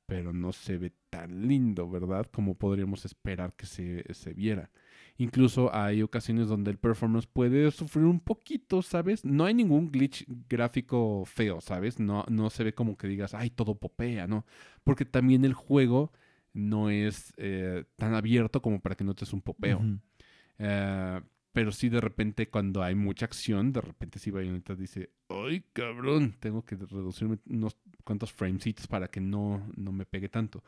pero 0.09 0.33
no 0.33 0.53
se 0.53 0.79
ve 0.79 0.95
tan 1.11 1.47
lindo, 1.47 1.87
¿verdad? 1.91 2.27
Como 2.33 2.55
podríamos 2.55 3.05
esperar 3.05 3.53
que 3.53 3.67
se, 3.67 4.03
se 4.15 4.33
viera. 4.33 4.71
Incluso 5.19 5.75
hay 5.75 6.01
ocasiones 6.01 6.49
donde 6.49 6.71
el 6.71 6.79
performance 6.79 7.27
puede 7.27 7.71
sufrir 7.71 8.07
un 8.07 8.19
poquito, 8.19 8.81
¿sabes? 8.81 9.23
No 9.23 9.45
hay 9.45 9.53
ningún 9.53 9.93
glitch 9.93 10.25
gráfico 10.49 11.25
feo, 11.27 11.61
¿sabes? 11.61 12.01
No, 12.01 12.25
no 12.31 12.49
se 12.49 12.65
ve 12.65 12.73
como 12.73 12.97
que 12.97 13.07
digas, 13.07 13.35
ay, 13.35 13.51
todo 13.51 13.75
popea, 13.75 14.27
¿no? 14.27 14.47
Porque 14.83 15.05
también 15.05 15.45
el 15.45 15.53
juego 15.53 16.11
no 16.55 16.89
es 16.89 17.35
eh, 17.37 17.85
tan 17.97 18.15
abierto 18.15 18.63
como 18.63 18.81
para 18.81 18.95
que 18.95 19.05
notes 19.05 19.35
un 19.35 19.43
popeo. 19.43 19.83
Eh, 20.59 21.21
pero 21.53 21.73
sí, 21.73 21.89
de 21.89 22.01
repente, 22.01 22.49
cuando 22.49 22.83
hay 22.83 22.95
mucha 22.95 23.25
acción, 23.27 23.73
de 23.73 23.81
repente 23.81 24.19
sí 24.19 24.31
Bayonetta 24.31 24.75
dice, 24.75 25.11
¡ay, 25.29 25.65
cabrón! 25.73 26.37
Tengo 26.41 26.65
que 26.65 26.77
reducirme 26.77 27.39
unos 27.49 27.77
cuantos 28.05 28.33
framesitos 28.33 28.87
para 28.87 29.09
que 29.09 29.21
no, 29.21 29.67
no 29.77 29.93
me 29.93 30.07
pegue 30.07 30.29
tanto. 30.29 30.63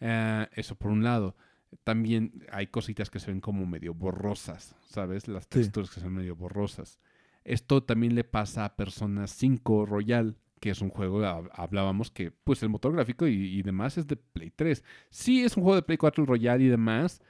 Eh, 0.00 0.46
eso 0.52 0.74
por 0.76 0.90
un 0.90 1.02
lado. 1.02 1.36
También 1.84 2.44
hay 2.52 2.68
cositas 2.68 3.10
que 3.10 3.18
se 3.18 3.30
ven 3.30 3.40
como 3.40 3.66
medio 3.66 3.92
borrosas, 3.94 4.76
¿sabes? 4.88 5.26
Las 5.28 5.44
Sí. 5.44 5.50
texturas 5.50 5.90
que 5.90 6.00
son 6.00 6.14
medio 6.14 6.36
borrosas. 6.36 6.98
Esto 7.44 7.82
también 7.82 8.14
le 8.14 8.24
pasa 8.24 8.64
a 8.64 8.76
Persona 8.76 9.26
5 9.26 9.86
Royal, 9.86 10.36
que 10.60 10.70
es 10.70 10.80
un 10.80 10.90
juego, 10.90 11.20
hab- 11.22 11.50
hablábamos 11.52 12.10
que 12.10 12.30
pues 12.30 12.62
el 12.62 12.68
motor 12.68 12.92
gráfico 12.92 13.26
y, 13.26 13.34
y 13.58 13.62
demás 13.62 13.98
es 13.98 14.06
de 14.06 14.16
Play 14.16 14.50
3. 14.54 14.84
Sí, 15.10 15.42
es 15.44 15.56
un 15.56 15.62
juego 15.62 15.76
de 15.76 15.82
Play 15.82 15.98
4 15.98 16.22
el 16.22 16.28
Royal 16.28 16.60
y 16.62 16.68
demás, 16.68 17.20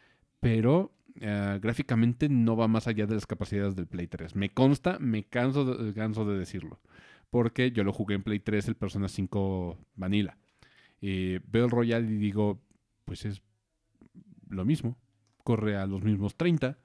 pero 0.40 0.92
eh, 1.20 1.58
gráficamente 1.60 2.28
no 2.28 2.56
va 2.56 2.68
más 2.68 2.86
allá 2.86 3.06
de 3.06 3.14
las 3.14 3.26
capacidades 3.26 3.76
del 3.76 3.86
Play 3.86 4.06
3. 4.06 4.34
Me 4.34 4.50
consta, 4.50 4.98
me 4.98 5.24
canso 5.24 5.64
de, 5.64 5.94
canso 5.94 6.24
de 6.24 6.38
decirlo, 6.38 6.80
porque 7.30 7.72
yo 7.72 7.84
lo 7.84 7.92
jugué 7.92 8.14
en 8.14 8.22
Play 8.22 8.40
3, 8.40 8.68
el 8.68 8.76
Persona 8.76 9.08
5 9.08 9.78
Vanilla. 9.94 10.38
Veo 11.00 11.64
el 11.64 11.70
Royal 11.70 12.10
y 12.10 12.16
digo, 12.16 12.60
pues 13.04 13.24
es 13.24 13.42
lo 14.48 14.64
mismo, 14.64 14.98
corre 15.44 15.76
a 15.76 15.86
los 15.86 16.02
mismos 16.02 16.36
30. 16.36 16.78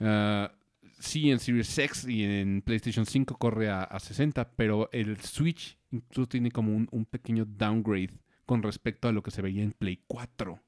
Ah, 0.00 0.52
sí, 0.98 1.30
en 1.30 1.38
Series 1.38 1.78
X 1.78 2.06
y 2.08 2.24
en 2.24 2.62
PlayStation 2.62 3.06
5 3.06 3.36
corre 3.36 3.68
a, 3.68 3.82
a 3.82 4.00
60, 4.00 4.52
pero 4.52 4.88
el 4.92 5.18
Switch 5.20 5.78
incluso 5.90 6.28
tiene 6.28 6.50
como 6.50 6.74
un 6.74 7.04
pequeño 7.04 7.44
downgrade 7.44 8.18
con 8.46 8.62
respecto 8.62 9.08
a 9.08 9.12
lo 9.12 9.22
que 9.22 9.30
se 9.30 9.42
veía 9.42 9.62
en 9.62 9.72
Play 9.72 10.02
4. 10.06 10.58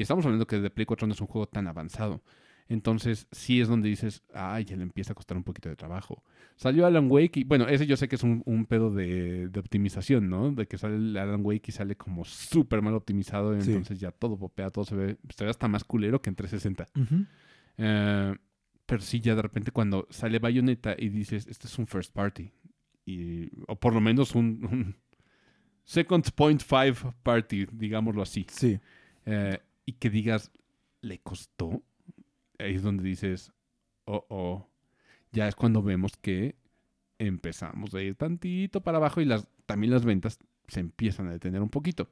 Y 0.00 0.02
estamos 0.02 0.24
hablando 0.24 0.46
que 0.46 0.58
de 0.58 0.70
Play 0.70 0.86
4 0.86 1.06
no 1.06 1.12
es 1.12 1.20
un 1.20 1.26
juego 1.26 1.46
tan 1.46 1.66
avanzado. 1.66 2.22
Entonces, 2.70 3.26
sí 3.32 3.60
es 3.60 3.68
donde 3.68 3.90
dices, 3.90 4.22
ay, 4.32 4.64
ya 4.64 4.76
le 4.76 4.82
empieza 4.82 5.12
a 5.12 5.14
costar 5.14 5.36
un 5.36 5.44
poquito 5.44 5.68
de 5.68 5.76
trabajo. 5.76 6.24
Salió 6.56 6.86
Alan 6.86 7.06
Wake 7.10 7.40
y, 7.40 7.44
bueno, 7.44 7.68
ese 7.68 7.86
yo 7.86 7.98
sé 7.98 8.08
que 8.08 8.14
es 8.16 8.22
un, 8.22 8.42
un 8.46 8.64
pedo 8.64 8.90
de, 8.94 9.48
de 9.48 9.60
optimización, 9.60 10.30
¿no? 10.30 10.52
De 10.52 10.66
que 10.66 10.78
sale 10.78 11.20
Alan 11.20 11.40
Wake 11.44 11.64
y 11.68 11.72
sale 11.72 11.96
como 11.96 12.24
súper 12.24 12.80
mal 12.80 12.94
optimizado, 12.94 13.60
Sí. 13.60 13.72
entonces 13.72 14.00
ya 14.00 14.10
todo 14.10 14.38
popea, 14.38 14.70
todo 14.70 14.86
se 14.86 14.94
ve, 14.96 15.18
se 15.36 15.44
ve 15.44 15.50
hasta 15.50 15.68
más 15.68 15.84
culero 15.84 16.22
que 16.22 16.30
en 16.30 16.36
360. 16.36 16.86
Ujú. 16.98 17.26
Eh, 17.76 18.34
pero 18.86 19.02
sí, 19.02 19.20
ya 19.20 19.34
de 19.34 19.42
repente 19.42 19.70
cuando 19.70 20.06
sale 20.08 20.38
Bayonetta 20.38 20.94
y 20.98 21.10
dices, 21.10 21.46
este 21.46 21.66
es 21.66 21.78
un 21.78 21.86
first 21.86 22.14
party. 22.14 22.50
Y, 23.04 23.50
o 23.68 23.76
por 23.78 23.92
lo 23.92 24.00
menos 24.00 24.34
un, 24.34 24.66
un 24.70 24.96
second 25.84 26.24
point 26.34 26.62
five 26.62 26.94
party, 27.22 27.66
digámoslo 27.72 28.22
así. 28.22 28.46
Sí. 28.48 28.78
Eh, 29.26 29.58
y 29.90 29.94
que 29.94 30.08
digas, 30.08 30.52
¿le 31.00 31.18
costó? 31.18 31.82
Ahí 32.60 32.76
es 32.76 32.82
donde 32.82 33.02
dices, 33.02 33.52
oh, 34.04 34.24
oh. 34.28 34.68
Ya 35.32 35.48
es 35.48 35.56
cuando 35.56 35.82
vemos 35.82 36.12
que 36.16 36.54
empezamos 37.18 37.92
a 37.92 38.00
ir 38.00 38.14
tantito 38.14 38.82
para 38.82 38.98
abajo 38.98 39.20
y 39.20 39.24
las, 39.24 39.48
también 39.66 39.92
las 39.92 40.04
ventas 40.04 40.38
se 40.68 40.78
empiezan 40.78 41.26
a 41.26 41.32
detener 41.32 41.60
un 41.60 41.70
poquito. 41.70 42.08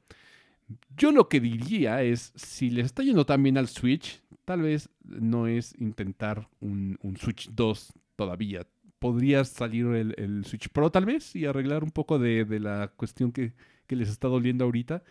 Yo 0.97 1.13
lo 1.13 1.29
que 1.29 1.39
diría 1.39 2.03
es, 2.03 2.33
si 2.35 2.69
les 2.69 2.87
está 2.87 3.01
yendo 3.01 3.25
tan 3.25 3.41
bien 3.41 3.57
al 3.57 3.69
Switch, 3.69 4.21
tal 4.43 4.63
vez 4.63 4.89
no 5.03 5.47
es 5.47 5.73
intentar 5.79 6.49
un, 6.59 6.99
Switch 7.17 7.49
2 7.51 7.93
todavía. 8.17 8.67
podría 8.99 9.45
salir 9.45 9.85
el, 9.85 10.43
Switch 10.43 10.67
Pro 10.67 10.91
tal 10.91 11.05
vez 11.05 11.33
y 11.33 11.45
arreglar 11.45 11.85
un 11.85 11.91
poco 11.91 12.19
de, 12.19 12.43
de 12.43 12.59
la 12.59 12.89
cuestión 12.89 13.31
que, 13.31 13.53
que 13.87 13.95
les 13.95 14.09
está 14.09 14.27
doliendo 14.27 14.65
ahorita. 14.65 15.01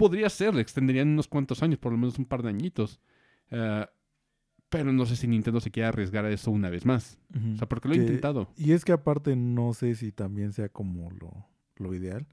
Podría 0.00 0.30
ser, 0.30 0.54
le 0.54 0.62
extenderían 0.62 1.08
unos 1.08 1.28
cuantos 1.28 1.62
años, 1.62 1.78
por 1.78 1.92
lo 1.92 1.98
menos 1.98 2.18
un 2.18 2.24
par 2.24 2.42
de 2.42 2.48
añitos. 2.48 3.00
Eh, 3.50 3.86
pero 4.70 4.92
no 4.92 5.04
sé 5.04 5.14
si 5.16 5.26
Nintendo 5.28 5.60
se 5.60 5.70
quiere 5.70 5.88
arriesgar 5.88 6.24
a 6.24 6.30
eso 6.30 6.50
una 6.50 6.70
vez 6.70 6.86
más. 6.86 7.18
O 7.54 7.56
sea, 7.58 7.68
porque 7.68 7.88
lo 7.88 7.94
he 7.94 7.98
intentado. 7.98 8.48
Y 8.56 8.72
es 8.72 8.84
que 8.84 8.92
aparte 8.92 9.36
no 9.36 9.74
sé 9.74 9.94
si 9.96 10.10
también 10.10 10.52
sea 10.54 10.70
como 10.70 11.10
lo, 11.10 11.30
lo 11.76 11.92
ideal, 11.94 12.26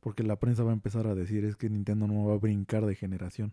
porque 0.00 0.24
la 0.24 0.40
prensa 0.40 0.64
va 0.64 0.70
a 0.70 0.74
empezar 0.74 1.06
a 1.06 1.14
decir 1.14 1.44
es 1.44 1.54
que 1.56 1.70
Nintendo 1.70 2.08
no 2.08 2.24
va 2.24 2.34
a 2.34 2.38
brincar 2.38 2.84
de 2.84 2.96
generación. 2.96 3.52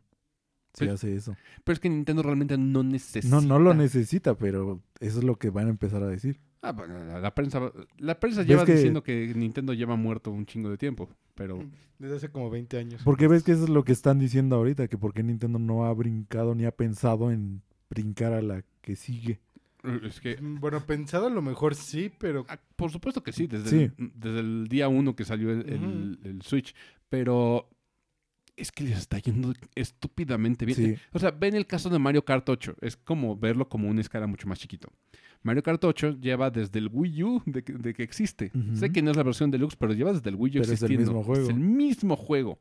Si 0.73 0.85
Pero- 0.85 0.93
hace 0.93 1.15
eso. 1.15 1.35
Pero 1.63 1.73
es 1.73 1.79
que 1.81 1.89
Nintendo 1.89 2.23
realmente 2.23 2.57
no 2.57 2.81
necesita. 2.83 3.27
No, 3.27 3.41
no 3.41 3.59
lo 3.59 3.73
necesita, 3.73 4.35
pero 4.37 4.81
eso 5.01 5.19
es 5.19 5.23
lo 5.23 5.37
que 5.37 5.49
van 5.49 5.67
a 5.67 5.69
empezar 5.69 6.01
a 6.01 6.07
decir. 6.07 6.39
Ah, 6.63 6.73
bueno, 6.73 7.03
la, 7.03 7.19
la 7.19 7.33
prensa, 7.33 7.71
la 7.97 8.19
prensa 8.19 8.41
¿Ves 8.41 8.47
lleva 8.47 8.65
que- 8.65 8.73
diciendo 8.75 9.01
que 9.03 9.33
Nintendo 9.35 9.73
lleva 9.73 9.95
muerto 9.95 10.31
un 10.31 10.45
chingo 10.45 10.69
de 10.69 10.77
tiempo. 10.77 11.09
Pero 11.33 11.63
Desde 11.97 12.17
hace 12.17 12.29
como 12.29 12.49
20 12.49 12.77
años. 12.77 13.01
Porque 13.03 13.27
ves 13.27 13.43
que 13.43 13.51
eso 13.53 13.63
es 13.63 13.69
lo 13.69 13.83
que 13.83 13.91
están 13.93 14.19
diciendo 14.19 14.55
ahorita, 14.57 14.87
que 14.87 14.97
porque 14.97 15.23
Nintendo 15.23 15.57
no 15.59 15.85
ha 15.85 15.93
brincado 15.93 16.53
ni 16.55 16.65
ha 16.65 16.71
pensado 16.75 17.31
en 17.31 17.61
brincar 17.89 18.33
a 18.33 18.41
la 18.41 18.63
que 18.81 18.95
sigue. 18.95 19.39
eh, 19.83 19.99
es 20.03 20.19
que 20.21 20.37
Mm, 20.39 20.59
Bueno, 20.59 20.85
pensado 20.85 21.27
a 21.27 21.29
lo 21.31 21.41
mejor 21.41 21.73
sí, 21.73 22.11
pero 22.19 22.45
Ah, 22.47 22.59
Por 22.75 22.91
supuesto 22.91 23.23
que 23.23 23.31
sí, 23.31 23.47
desde, 23.47 23.69
Sí. 23.69 23.91
El, 23.97 24.11
desde 24.15 24.39
el 24.41 24.67
día 24.67 24.87
uno 24.87 25.15
que 25.15 25.25
salió 25.25 25.51
el, 25.51 25.67
el- 25.67 26.19
el 26.23 26.41
Switch. 26.43 26.75
Pero 27.09 27.67
es 28.55 28.71
que 28.71 28.83
les 28.83 28.97
está 28.99 29.17
yendo 29.17 29.53
estúpidamente 29.73 30.65
bien. 30.65 30.77
Sí. 30.77 30.95
O 31.13 31.17
sea, 31.19 31.31
ven 31.31 31.55
el 31.55 31.65
caso 31.65 31.89
de 31.89 31.97
Mario 31.97 32.23
Kart 32.23 32.47
8. 32.47 32.75
Es 32.81 32.95
como 32.97 33.35
verlo 33.35 33.67
como 33.67 33.89
una 33.89 34.01
escala 34.01 34.27
mucho 34.27 34.47
más 34.47 34.59
chiquito. 34.59 34.89
Mario 35.43 35.63
Kart 35.63 35.83
8 35.83 36.17
lleva 36.19 36.49
desde 36.51 36.79
el 36.79 36.89
Wii 36.91 37.23
U 37.23 37.41
de, 37.45 37.63
que- 37.63 37.73
de 37.73 37.93
que 37.93 38.03
existe. 38.03 38.51
Sé 38.73 38.91
que 38.91 39.01
no 39.01 39.11
es 39.11 39.17
la 39.17 39.23
versión 39.23 39.49
deluxe, 39.51 39.75
pero 39.75 39.93
lleva 39.93 40.13
desde 40.13 40.29
el 40.29 40.35
Wii 40.35 40.51
U 40.59 40.61
Pero 40.61 40.63
es 40.63 40.69
el 40.69 40.73
existiendo. 40.91 41.05
mismo 41.11 41.23
juego. 41.23 41.43
Es 41.43 41.49
el 41.49 41.59
mismo 41.59 42.15
juego. 42.15 42.59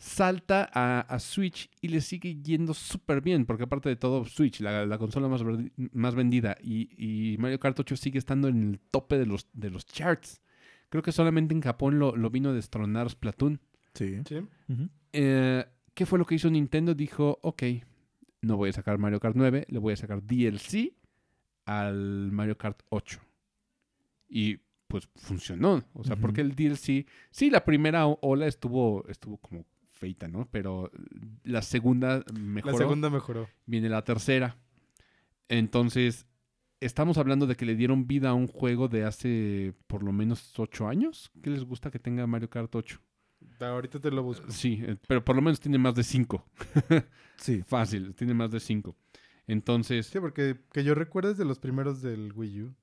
Salta 0.00 0.68
a, 0.72 1.00
a 1.00 1.18
Switch 1.18 1.68
y 1.80 1.88
le 1.88 2.00
sigue 2.00 2.36
yendo 2.40 2.72
súper 2.72 3.20
bien, 3.20 3.46
porque 3.46 3.64
aparte 3.64 3.88
de 3.88 3.96
todo, 3.96 4.24
Switch, 4.26 4.60
la, 4.60 4.86
la 4.86 4.96
consola 4.96 5.26
más, 5.26 6.14
vendida, 6.14 6.56
y, 6.62 6.88
y 7.32 7.36
Mario 7.38 7.58
Kart 7.58 7.80
8 7.80 7.96
sigue 7.96 8.18
estando 8.18 8.46
en 8.46 8.62
el 8.70 8.78
tope 8.92 9.18
de 9.18 9.26
los, 9.26 9.48
de 9.54 9.70
los 9.70 9.86
charts. 9.86 10.40
Creo 10.88 11.02
que 11.02 11.10
solamente 11.10 11.52
en 11.52 11.62
Japón 11.62 11.98
lo, 11.98 12.14
lo 12.14 12.30
vino 12.30 12.50
a 12.50 12.52
destronar 12.52 13.10
Splatoon. 13.10 13.60
Sí. 13.94 14.18
sí. 14.28 14.36
Eh, 15.12 15.64
¿Qué 15.94 16.06
fue 16.06 16.18
lo 16.20 16.26
que 16.26 16.36
hizo 16.36 16.48
Nintendo? 16.48 16.94
Dijo, 16.94 17.40
ok, 17.42 17.62
no 18.42 18.56
voy 18.56 18.70
a 18.70 18.72
sacar 18.74 18.98
Mario 18.98 19.18
Kart 19.18 19.34
9, 19.34 19.66
le 19.68 19.78
voy 19.80 19.94
a 19.94 19.96
sacar 19.96 20.22
DLC 20.24 20.92
al 21.68 22.32
Mario 22.32 22.56
Kart 22.56 22.80
8. 22.88 23.20
Y 24.30 24.58
pues 24.86 25.06
funcionó. 25.16 25.84
O 25.92 26.02
sea, 26.02 26.16
porque 26.16 26.40
el 26.40 26.54
DLC, 26.54 27.06
sí, 27.30 27.50
la 27.50 27.64
primera 27.64 28.06
ola 28.06 28.46
estuvo, 28.46 29.06
estuvo 29.06 29.36
como 29.36 29.66
feita, 29.92 30.28
¿no? 30.28 30.48
Pero 30.50 30.90
la 31.44 31.60
segunda 31.60 32.24
mejoró. 32.32 32.72
La 32.72 32.78
segunda 32.78 33.10
mejoró. 33.10 33.48
Viene 33.66 33.90
la 33.90 34.02
tercera. 34.02 34.56
Entonces, 35.48 36.26
estamos 36.80 37.18
hablando 37.18 37.46
de 37.46 37.54
que 37.54 37.66
le 37.66 37.76
dieron 37.76 38.06
vida 38.06 38.30
a 38.30 38.34
un 38.34 38.46
juego 38.46 38.88
de 38.88 39.04
hace 39.04 39.74
por 39.88 40.02
lo 40.02 40.12
menos 40.12 40.58
8 40.58 40.88
años. 40.88 41.30
¿Qué 41.42 41.50
les 41.50 41.64
gusta 41.64 41.90
que 41.90 41.98
tenga 41.98 42.26
Mario 42.26 42.48
Kart 42.48 42.74
8? 42.74 42.98
Ahorita 43.60 44.00
te 44.00 44.10
lo 44.10 44.22
busco. 44.22 44.50
Sí, 44.50 44.80
eh, 44.82 44.96
pero 45.06 45.22
por 45.22 45.36
lo 45.36 45.42
menos 45.42 45.60
tiene 45.60 45.76
más 45.76 45.94
de 45.94 46.02
5. 46.02 46.44
Sí. 47.36 47.62
Fácil, 47.62 48.16
tiene 48.16 48.34
más 48.34 48.50
de 48.50 48.58
5. 48.58 48.96
Entonces, 49.48 50.06
Sí, 50.06 50.20
porque 50.20 50.56
que 50.72 50.84
yo 50.84 50.94
recuerdo 50.94 51.30
es 51.32 51.38
de 51.38 51.44
los 51.44 51.58
primeros 51.58 52.00
del 52.02 52.32
Wii 52.32 52.62
U. 52.62 52.74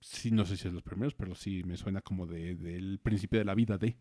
sí, 0.00 0.30
no 0.30 0.44
sé 0.44 0.56
si 0.56 0.68
es 0.68 0.74
los 0.74 0.82
primeros, 0.82 1.14
pero 1.14 1.34
sí 1.34 1.62
me 1.64 1.76
suena 1.76 2.00
como 2.02 2.26
de- 2.26 2.54
del 2.56 2.98
principio 3.02 3.38
de 3.38 3.44
la 3.46 3.54
vida 3.54 3.78
de. 3.78 3.96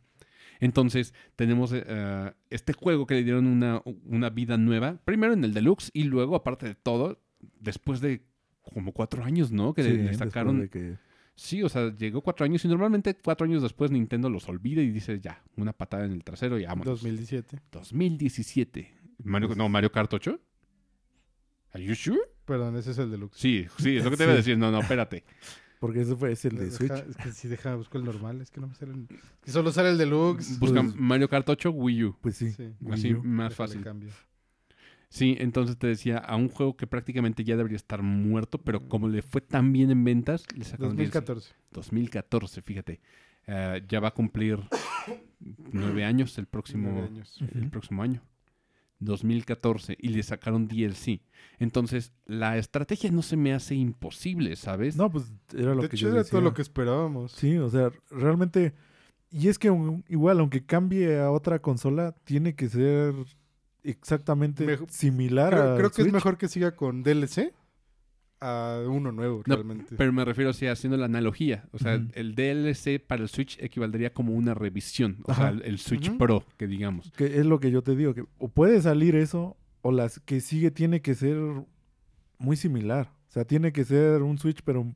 Entonces, 0.60 1.14
tenemos 1.36 1.72
eh, 1.74 2.34
este 2.50 2.74
juego 2.74 3.06
que 3.08 3.16
le 3.16 3.24
dieron 3.24 3.48
una, 3.48 3.82
una 4.06 4.30
vida 4.30 4.58
nueva, 4.58 4.98
primero 5.06 5.34
en 5.34 5.43
el 5.43 5.54
deluxe 5.54 5.89
y 5.93 6.04
luego, 6.04 6.36
aparte 6.36 6.68
de 6.68 6.76
todo, 6.76 7.22
después 7.60 8.02
de 8.02 8.26
como 8.62 8.91
cuatro 8.91 9.24
años, 9.24 9.52
¿no? 9.52 9.74
Que 9.74 9.84
Sí, 9.84 9.89
le 9.89 9.98
después 9.98 10.18
sacaron. 10.18 10.60
de 10.62 10.70
que- 10.70 10.98
Sí, 11.38 11.62
o 11.64 11.70
sea, 11.70 11.93
llegó 11.96 12.22
cuatro 12.22 12.46
años 12.46 12.64
y 12.64 12.68
normalmente 12.70 13.14
cuatro 13.16 13.46
años 13.46 13.62
después 13.62 13.91
Nintendo 13.91 14.30
los 14.30 14.48
olvida 14.48 14.82
y 14.82 14.89
dice 14.89 15.20
ya, 15.20 15.43
una 15.58 15.74
patada 15.74 16.06
en 16.06 16.14
el 16.14 16.24
trasero 16.24 16.58
y 16.58 16.66
vámonos. 16.66 17.02
2017. 17.02 17.62
2017. 17.72 18.96
Mario, 19.24 19.50
no, 19.56 19.68
Mario 19.70 19.91
Kart 19.91 20.14
8. 20.14 20.39
¿Are 21.76 21.84
you 21.84 21.94
sure? 21.96 22.20
Perdón, 22.46 22.78
ese 22.78 22.92
es 22.92 22.98
el 23.00 23.12
deluxe. 23.12 23.38
Sí, 23.38 23.66
sí, 23.78 23.98
es 23.98 24.04
lo 24.04 24.10
que 24.12 24.18
te 24.18 24.24
iba 24.24 24.32
a 24.34 24.36
decir. 24.36 24.58
No, 24.58 24.72
no, 24.72 24.80
espérate. 24.80 25.24
Porque 25.80 26.02
ese 26.02 26.16
fue 26.16 26.32
es 26.32 26.46
el 26.46 26.56
de 26.58 26.66
Deja- 26.70 26.78
Switch. 26.78 27.10
Es 27.10 27.18
que 27.18 27.32
si 27.34 27.48
deja, 27.50 27.76
busco 27.76 27.98
el 27.98 28.06
normal. 28.06 28.40
Es 28.42 28.50
que 28.50 28.62
no 28.62 28.68
me 28.68 28.74
sale 28.76 28.94
el... 28.94 29.08
que 29.44 29.52
solo 29.52 29.72
sale 29.72 29.90
el 29.90 29.98
deluxe. 29.98 30.58
Busca 30.58 30.82
Pues- 30.82 30.96
Mario 30.96 31.28
Kart 31.30 31.48
8 31.50 31.70
Wii 31.72 32.04
U. 32.06 32.18
Pues 32.22 32.38
sí. 32.38 32.52
Sí. 32.54 32.72
Así 32.92 33.14
U. 33.14 33.22
más 33.24 33.54
fácil. 33.54 33.84
cambio. 33.84 34.10
Sí, 35.10 35.36
entonces 35.40 35.78
te 35.78 35.88
decía, 35.88 36.18
a 36.18 36.36
un 36.36 36.50
juego 36.50 36.76
que 36.76 36.88
prácticamente 36.88 37.44
ya 37.44 37.56
debería 37.56 37.76
estar 37.78 38.02
muerto, 38.02 38.58
pero 38.58 38.88
como 38.88 39.08
le 39.08 39.22
fue 39.22 39.42
tan 39.42 39.72
bien 39.72 39.92
en 39.92 40.04
ventas, 40.04 40.46
le 40.56 40.64
sacaron 40.66 40.96
DLC. 40.96 41.12
2014. 41.14 41.54
2014, 41.72 42.62
fíjate. 42.62 43.02
Eh, 43.48 43.84
ya 43.88 44.00
va 44.00 44.08
a 44.10 44.14
cumplir 44.14 44.60
nueve 45.72 46.04
años 46.04 46.38
el 46.38 46.48
próximo, 46.48 46.90
Nueve 46.92 47.08
años. 47.08 47.38
el 47.54 47.70
próximo 47.70 48.02
año. 48.02 48.22
2014 49.00 49.98
y 50.00 50.10
le 50.10 50.24
sacaron 50.24 50.68
DLC. 50.68 51.22
Entonces, 51.60 52.12
la 52.26 52.58
estrategia 52.58 53.12
no 53.12 53.22
se 53.22 53.38
me 53.38 53.54
hace 53.54 53.76
imposible, 53.76 54.56
¿sabes? 54.56 54.96
No, 54.96 55.12
pues 55.12 55.32
era 55.54 55.74
lo 55.76 55.82
de 55.84 55.89
que 55.89 55.96
hecho, 55.96 56.04
yo 56.04 56.10
era 56.10 56.20
decía. 56.20 56.32
todo 56.32 56.41
lo 56.41 56.54
que 56.54 56.62
esperábamos. 56.62 57.32
Sí, 57.32 57.58
o 57.58 57.70
sea, 57.70 57.91
realmente. 58.10 58.74
Y 59.32 59.48
es 59.50 59.60
que 59.60 59.70
un- 59.70 60.04
igual, 60.08 60.39
aunque 60.39 60.66
cambie 60.66 61.20
a 61.20 61.32
otra 61.32 61.60
consola, 61.60 62.14
tiene 62.24 62.56
que 62.56 62.70
ser 62.70 63.14
exactamente 63.84 64.66
Mejo- 64.66 64.88
similar 64.89 65.52
Creo, 65.54 65.74
a 65.74 65.78
creo 65.78 65.91
que 65.91 66.02
es 66.04 66.12
mejor 66.12 66.38
que 66.38 66.48
siga 66.48 66.76
con 66.76 67.04
DLC 67.04 67.54
a 68.46 68.82
uno 68.88 69.12
nuevo, 69.12 69.43
No, 69.46 69.56
realmente. 69.56 69.96
Pero 69.98 70.14
me 70.14 70.24
refiero 70.24 70.50
así, 70.52 70.68
haciendo 70.68 70.98
la 70.98 71.06
analogía. 71.06 71.66
O 71.72 71.80
sea, 71.80 71.93
el 72.14 72.36
DLC 72.36 73.00
para 73.06 73.24
el 73.24 73.30
Switch 73.30 73.58
equivaldría 73.62 74.14
como 74.14 74.34
una 74.34 74.54
revisión. 74.54 75.18
O 75.26 75.32
Ajá. 75.32 75.52
sea, 75.54 75.62
el, 75.66 75.78
Switch. 75.80 76.16
Pro, 76.18 76.43
que 76.58 76.68
digamos. 76.68 77.12
Que 77.16 77.39
es 77.39 77.46
lo 77.46 77.60
que 77.60 77.72
yo 77.72 77.82
te 77.82 77.96
digo, 77.96 78.14
que 78.14 78.24
o 78.38 78.48
puede 78.48 78.82
salir 78.82 79.16
eso, 79.16 79.58
o 79.82 79.91
las 79.91 80.20
que 80.20 80.41
sigue 80.41 80.72
tiene 80.72 81.02
que 81.02 81.16
ser 81.16 81.38
muy 82.38 82.56
similar. 82.56 83.12
O 83.30 83.32
sea, 83.32 83.46
tiene 83.46 83.72
que 83.72 83.84
ser 83.86 84.22
un 84.22 84.38
Switch, 84.38 84.62
pero 84.64 84.93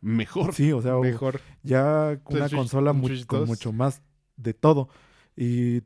Mejor. 0.00 0.54
sí, 0.54 0.72
o 0.72 0.80
sea, 0.82 0.96
o- 0.96 1.02
Mejor. 1.02 1.40
ya 1.62 2.18
una 2.26 2.48
Switch- 2.48 2.56
consola 2.56 2.92
un 2.92 3.00
con 3.26 3.40
2. 3.40 3.48
mucho 3.48 3.72
más 3.72 4.02
de 4.36 4.54
todo. 4.54 4.88
Y 5.36 5.82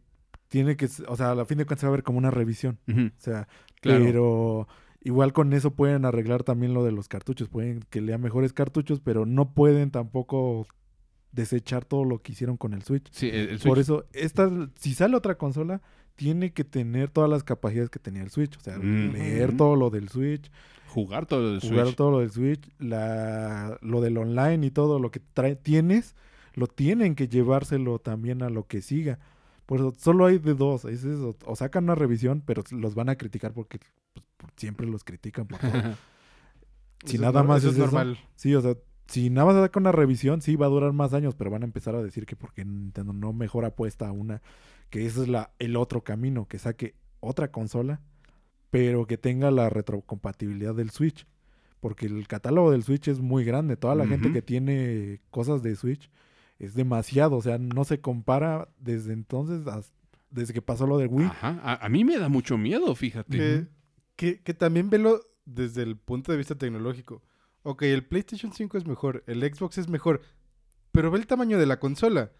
tiene 0.48 0.76
que, 0.76 0.88
o 1.08 1.16
sea, 1.16 1.32
a 1.32 1.34
la 1.34 1.44
fin 1.44 1.58
de 1.58 1.64
cuentas 1.66 1.84
va 1.84 1.88
a 1.88 1.92
ver 1.92 2.02
como 2.02 2.18
una 2.18 2.30
revisión. 2.30 2.78
O 2.88 3.10
sea, 3.20 3.48
Claro. 3.80 4.04
pero 4.04 4.68
igual 5.04 5.32
con 5.32 5.52
eso 5.52 5.70
pueden 5.70 6.04
arreglar 6.04 6.42
también 6.42 6.74
lo 6.74 6.82
de 6.84 6.90
los 6.92 7.06
cartuchos. 7.08 7.48
Pueden 7.48 7.80
que 7.90 8.00
lea 8.00 8.18
mejores 8.18 8.52
cartuchos, 8.52 9.00
pero 9.00 9.24
no 9.26 9.52
pueden 9.54 9.90
tampoco 9.92 10.66
desechar 11.32 11.84
todo 11.84 12.04
lo 12.04 12.20
que 12.22 12.32
hicieron 12.32 12.56
con 12.56 12.74
el 12.74 12.82
Switch. 12.82 13.08
Sí, 13.12 13.28
el, 13.28 13.50
el 13.50 13.58
Por 13.58 13.78
eso, 13.78 14.04
esta, 14.12 14.50
si 14.76 14.94
sale 14.94 15.16
otra 15.16 15.36
consola, 15.36 15.82
tiene 16.16 16.52
que 16.52 16.62
tener 16.64 17.10
todas 17.10 17.28
las 17.28 17.42
capacidades 17.42 17.90
que 17.90 17.98
tenía 17.98 18.22
el 18.22 18.30
Switch. 18.30 18.56
O 18.56 18.60
sea, 18.60 18.78
Mm. 18.78 19.12
leer 19.12 19.56
todo 19.56 19.76
lo 19.76 19.90
del 19.90 20.08
Switch, 20.08 20.50
Jugar 20.88 21.26
todo 21.26 21.54
el 21.54 21.60
jugar 21.60 21.86
Switch. 21.86 21.96
todo 21.96 22.10
lo 22.12 22.20
del 22.20 22.30
Switch, 22.30 22.70
la, 22.78 23.78
lo 23.82 24.00
del 24.00 24.16
online 24.16 24.64
y 24.66 24.70
todo 24.70 25.00
lo 25.00 25.10
que 25.10 25.18
trae, 25.18 25.56
tienes, 25.56 26.14
lo 26.54 26.68
tienen 26.68 27.16
que 27.16 27.26
llevárselo 27.26 27.98
también 27.98 28.42
a 28.44 28.48
lo 28.48 28.68
que 28.68 28.80
siga. 28.80 29.18
Por 29.66 29.80
eso, 29.80 29.92
solo 29.98 30.26
hay 30.26 30.38
de 30.38 30.54
dos. 30.54 30.84
Es 30.84 31.02
eso, 31.02 31.36
o 31.46 31.56
sacan 31.56 31.84
una 31.84 31.96
revisión, 31.96 32.44
pero 32.46 32.62
los 32.70 32.94
van 32.94 33.08
a 33.08 33.16
criticar 33.16 33.52
porque 33.52 33.80
por- 33.80 33.88
siempre 34.56 34.86
los 34.86 35.04
critican 35.04 35.46
por 35.46 35.58
todo. 35.60 35.72
si 37.04 37.16
Eso 37.16 37.22
nada 37.24 37.40
es, 37.42 37.46
más 37.46 37.58
eso 37.58 37.68
es 37.68 37.74
es 37.74 37.78
eso. 37.82 37.86
normal. 37.86 38.18
Sí, 38.36 38.54
o 38.54 38.60
sea, 38.60 38.76
si 39.06 39.30
nada 39.30 39.46
más 39.52 39.56
saca 39.56 39.78
una 39.80 39.92
revisión, 39.92 40.40
sí 40.40 40.56
va 40.56 40.66
a 40.66 40.70
durar 40.70 40.92
más 40.92 41.12
años, 41.14 41.34
pero 41.34 41.50
van 41.50 41.62
a 41.62 41.66
empezar 41.66 41.94
a 41.94 42.02
decir 42.02 42.24
que 42.26 42.36
porque 42.36 42.64
Nintendo 42.64 43.12
no 43.12 43.32
mejor 43.32 43.64
apuesta 43.64 44.08
a 44.08 44.12
una, 44.12 44.40
que 44.90 45.04
ese 45.06 45.22
es 45.22 45.28
la, 45.28 45.52
el 45.58 45.76
otro 45.76 46.02
camino, 46.04 46.46
que 46.48 46.58
saque 46.58 46.94
otra 47.20 47.50
consola, 47.50 48.00
pero 48.70 49.06
que 49.06 49.18
tenga 49.18 49.50
la 49.50 49.68
retrocompatibilidad 49.68 50.74
del 50.74 50.90
Switch. 50.90 51.26
Porque 51.80 52.06
el 52.06 52.26
catálogo 52.26 52.70
del 52.70 52.82
Switch 52.82 53.08
es 53.08 53.20
muy 53.20 53.44
grande. 53.44 53.76
Toda 53.76 53.94
la 53.94 54.06
gente 54.06 54.32
que 54.32 54.40
tiene 54.40 55.20
cosas 55.30 55.62
de 55.62 55.76
Switch 55.76 56.10
es 56.58 56.72
demasiado. 56.74 57.36
O 57.36 57.42
sea, 57.42 57.58
no 57.58 57.84
se 57.84 58.00
compara 58.00 58.68
desde 58.78 59.12
entonces, 59.12 59.66
as- 59.66 59.92
desde 60.30 60.54
que 60.54 60.62
pasó 60.62 60.86
lo 60.86 60.96
del 60.96 61.08
Wii. 61.08 61.26
Ajá. 61.26 61.60
A, 61.62 61.84
a 61.84 61.88
mí 61.90 62.02
me 62.04 62.16
da 62.18 62.30
mucho 62.30 62.56
miedo, 62.56 62.94
fíjate. 62.94 63.36
Que, 63.36 63.66
que, 64.16 64.40
que 64.42 64.54
también 64.54 64.90
velo 64.90 65.20
desde 65.44 65.82
el 65.82 65.96
punto 65.96 66.32
de 66.32 66.38
vista 66.38 66.54
tecnológico. 66.54 67.22
Ok, 67.62 67.82
el 67.82 68.04
PlayStation 68.04 68.52
5 68.52 68.78
es 68.78 68.86
mejor, 68.86 69.24
el 69.26 69.40
Xbox 69.42 69.78
es 69.78 69.88
mejor, 69.88 70.20
pero 70.92 71.10
ve 71.10 71.18
el 71.18 71.26
tamaño 71.26 71.58
de 71.58 71.66
la 71.66 71.78
consola. 71.80 72.30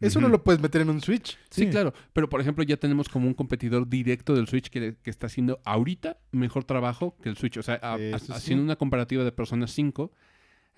Eso 0.00 0.18
no 0.18 0.28
lo 0.28 0.42
puedes 0.42 0.62
meter 0.62 0.80
en 0.80 0.88
un 0.88 1.02
Switch. 1.02 1.38
Sí, 1.50 1.64
Sí. 1.64 1.68
claro. 1.68 1.92
Pero, 2.14 2.30
por 2.30 2.40
ejemplo, 2.40 2.64
ya 2.64 2.78
tenemos 2.78 3.10
como 3.10 3.26
un 3.26 3.34
competidor 3.34 3.86
directo 3.86 4.34
del 4.34 4.46
Switch 4.48 4.70
que, 4.70 4.96
que 4.96 5.10
está 5.10 5.26
haciendo 5.26 5.60
ahorita 5.66 6.16
mejor 6.32 6.64
trabajo 6.64 7.18
que 7.22 7.28
el 7.28 7.36
Switch. 7.36 7.58
O 7.58 7.62
sea, 7.62 7.74
a- 7.82 7.98
sí. 8.18 8.32
haciendo 8.32 8.64
una 8.64 8.76
comparativa 8.76 9.24
de 9.24 9.30
Persona 9.32 9.66
5, 9.66 10.10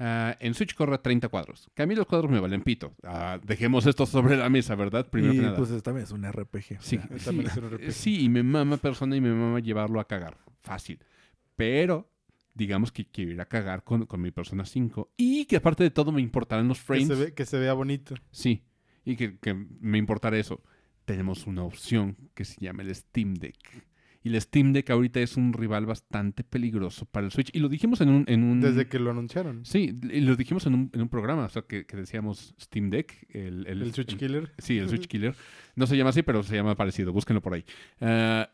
Ah, 0.05 0.37
en 0.41 0.55
Switch 0.55 0.75
corre 0.75 0.97
a 0.97 1.03
30 1.03 1.29
cuadros. 1.29 1.71
Que 1.75 1.83
a 1.83 1.87
mí 1.87 1.95
los 1.95 2.07
cuadros 2.07 2.29
me 2.29 2.41
valen 2.41 2.63
pito. 2.63 2.93
Ah, 3.05 3.39
dejemos 3.45 3.87
esto 3.87 4.05
sobre 4.05 4.37
la 4.37 4.49
mesa, 4.49 4.75
¿verdad? 4.75 5.09
Primero 5.09 5.33
y 5.35 5.37
que 5.37 5.43
nada. 5.43 5.57
pues 5.57 5.71
es- 5.71 5.83
también 5.83 6.05
es 6.05 6.11
un 6.11 6.25
RPG. 6.25 6.79
o 6.79 6.83
Sí, 6.83 6.97
sea, 6.99 7.09
sí, 7.19 7.25
también 7.25 7.47
es 7.49 7.57
un 7.57 7.71
RPG. 7.71 7.93
sí, 7.93 8.23
y 8.25 8.29
me 8.29 8.43
mama 8.43 8.79
persona 8.79 9.15
y 9.15 9.21
me 9.21 9.33
mama 9.33 9.61
llevarlo 9.61 10.01
a 10.01 10.09
cagar. 10.09 10.39
Fácil. 10.63 10.99
Pero, 11.55 12.11
digamos 12.55 12.91
que 12.91 13.05
quiero 13.07 13.31
ir 13.31 13.41
a 13.41 13.47
cagar 13.47 13.85
con, 13.85 14.07
con 14.07 14.21
mi 14.21 14.31
persona 14.33 14.65
5. 14.65 15.13
Y 15.17 15.45
que 15.45 15.57
aparte 15.57 15.85
de 15.85 15.91
todo 15.91 16.11
me 16.11 16.21
importarán 16.21 16.67
los 16.67 16.79
Que 16.81 16.85
frames. 16.85 17.07
se, 17.09 17.15
ve- 17.15 17.35
que 17.35 17.47
se 17.47 17.59
vea 17.59 17.73
bonito. 17.73 18.15
Sí, 18.33 18.65
y 19.05 19.15
que, 19.17 19.39
que 19.39 19.55
me 19.55 19.99
importará 19.99 20.37
eso. 20.37 20.63
Tenemos 21.05 21.47
una 21.47 21.63
opción 21.65 22.17
que 22.35 22.45
se 22.45 22.61
llama 22.61 22.83
el 22.83 22.95
Steam 22.95 23.35
Deck. 23.35 23.57
Y 24.25 24.29
el 24.29 24.41
Steam 24.41 24.73
Deck 24.73 24.91
ahorita 24.91 25.21
es 25.21 25.37
un 25.37 25.53
rival 25.53 25.87
bastante 25.87 26.45
peligroso 26.45 27.07
para 27.07 27.27
el 27.27 27.33
Switch. 27.33 27.51
Y 27.53 27.59
lo 27.59 27.69
dijimos 27.69 28.01
en 28.01 28.09
un... 28.09 28.25
En 28.29 28.45
un 28.45 28.61
Desde 28.61 28.87
que 28.87 28.99
lo 28.99 29.11
anunciaron. 29.11 29.65
Sí, 29.65 29.99
y 30.03 30.21
lo 30.21 30.37
dijimos 30.37 30.65
en 30.67 30.75
un, 30.75 30.91
en 30.93 31.03
un 31.03 31.09
programa, 31.09 31.47
o 31.47 31.49
sea, 31.49 31.63
que, 31.63 31.87
que 31.87 31.97
decíamos 31.97 32.55
Steam 32.61 32.91
Deck. 32.91 33.27
El, 33.31 33.67
el, 33.67 33.83
El 33.83 33.93
Switch 33.93 34.17
Killer. 34.17 34.53
Sí, 34.59 34.79
el 34.79 34.89
Switch 34.89 35.07
Killer. 35.09 35.35
No 35.75 35.87
se 35.87 35.97
llama 35.97 36.11
así, 36.11 36.23
pero 36.23 36.43
se 36.43 36.55
llama 36.55 36.77
parecido. 36.77 37.13
Búsquenlo 37.13 37.41
por 37.41 37.55
ahí. 37.55 37.65
Ah, 38.01 38.49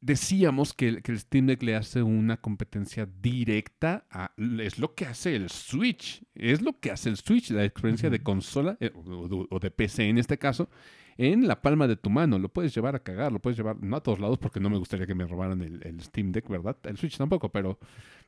decíamos 0.00 0.74
que, 0.74 0.88
el- 0.88 1.02
que 1.02 1.12
el 1.12 1.18
Steam 1.18 1.46
Deck 1.46 1.62
le 1.62 1.74
hace 1.76 2.02
una 2.02 2.36
competencia 2.38 3.06
directa 3.20 4.04
a... 4.10 4.32
Es 4.60 4.78
lo 4.78 4.94
que 4.94 5.06
hace 5.06 5.34
el 5.36 5.50
Switch. 5.50 6.22
Es 6.34 6.62
lo 6.62 6.78
que 6.78 6.90
hace 6.90 7.08
el 7.08 7.16
Switch, 7.16 7.50
la 7.50 7.64
experiencia 7.64 8.10
de 8.10 8.22
consola, 8.22 8.76
eh, 8.80 8.92
o, 8.94 9.46
o 9.50 9.58
de 9.58 9.70
PC 9.70 10.08
en 10.08 10.18
este 10.18 10.38
caso, 10.38 10.68
en 11.16 11.48
la 11.48 11.60
palma 11.62 11.88
de 11.88 11.96
tu 11.96 12.10
mano. 12.10 12.38
Lo 12.38 12.48
puedes 12.48 12.74
llevar 12.74 12.94
a 12.94 13.02
cagar, 13.02 13.32
lo 13.32 13.40
puedes 13.40 13.56
llevar, 13.56 13.76
no 13.82 13.96
a 13.96 14.02
todos 14.02 14.20
lados, 14.20 14.38
porque 14.38 14.60
no 14.60 14.70
me 14.70 14.78
gustaría 14.78 15.06
que 15.06 15.14
me 15.14 15.26
robaran 15.26 15.62
el, 15.62 15.80
el 15.84 16.00
Steam 16.00 16.32
Deck, 16.32 16.48
¿verdad? 16.48 16.76
El 16.84 16.96
Switch 16.96 17.16
tampoco, 17.16 17.50
pero, 17.50 17.78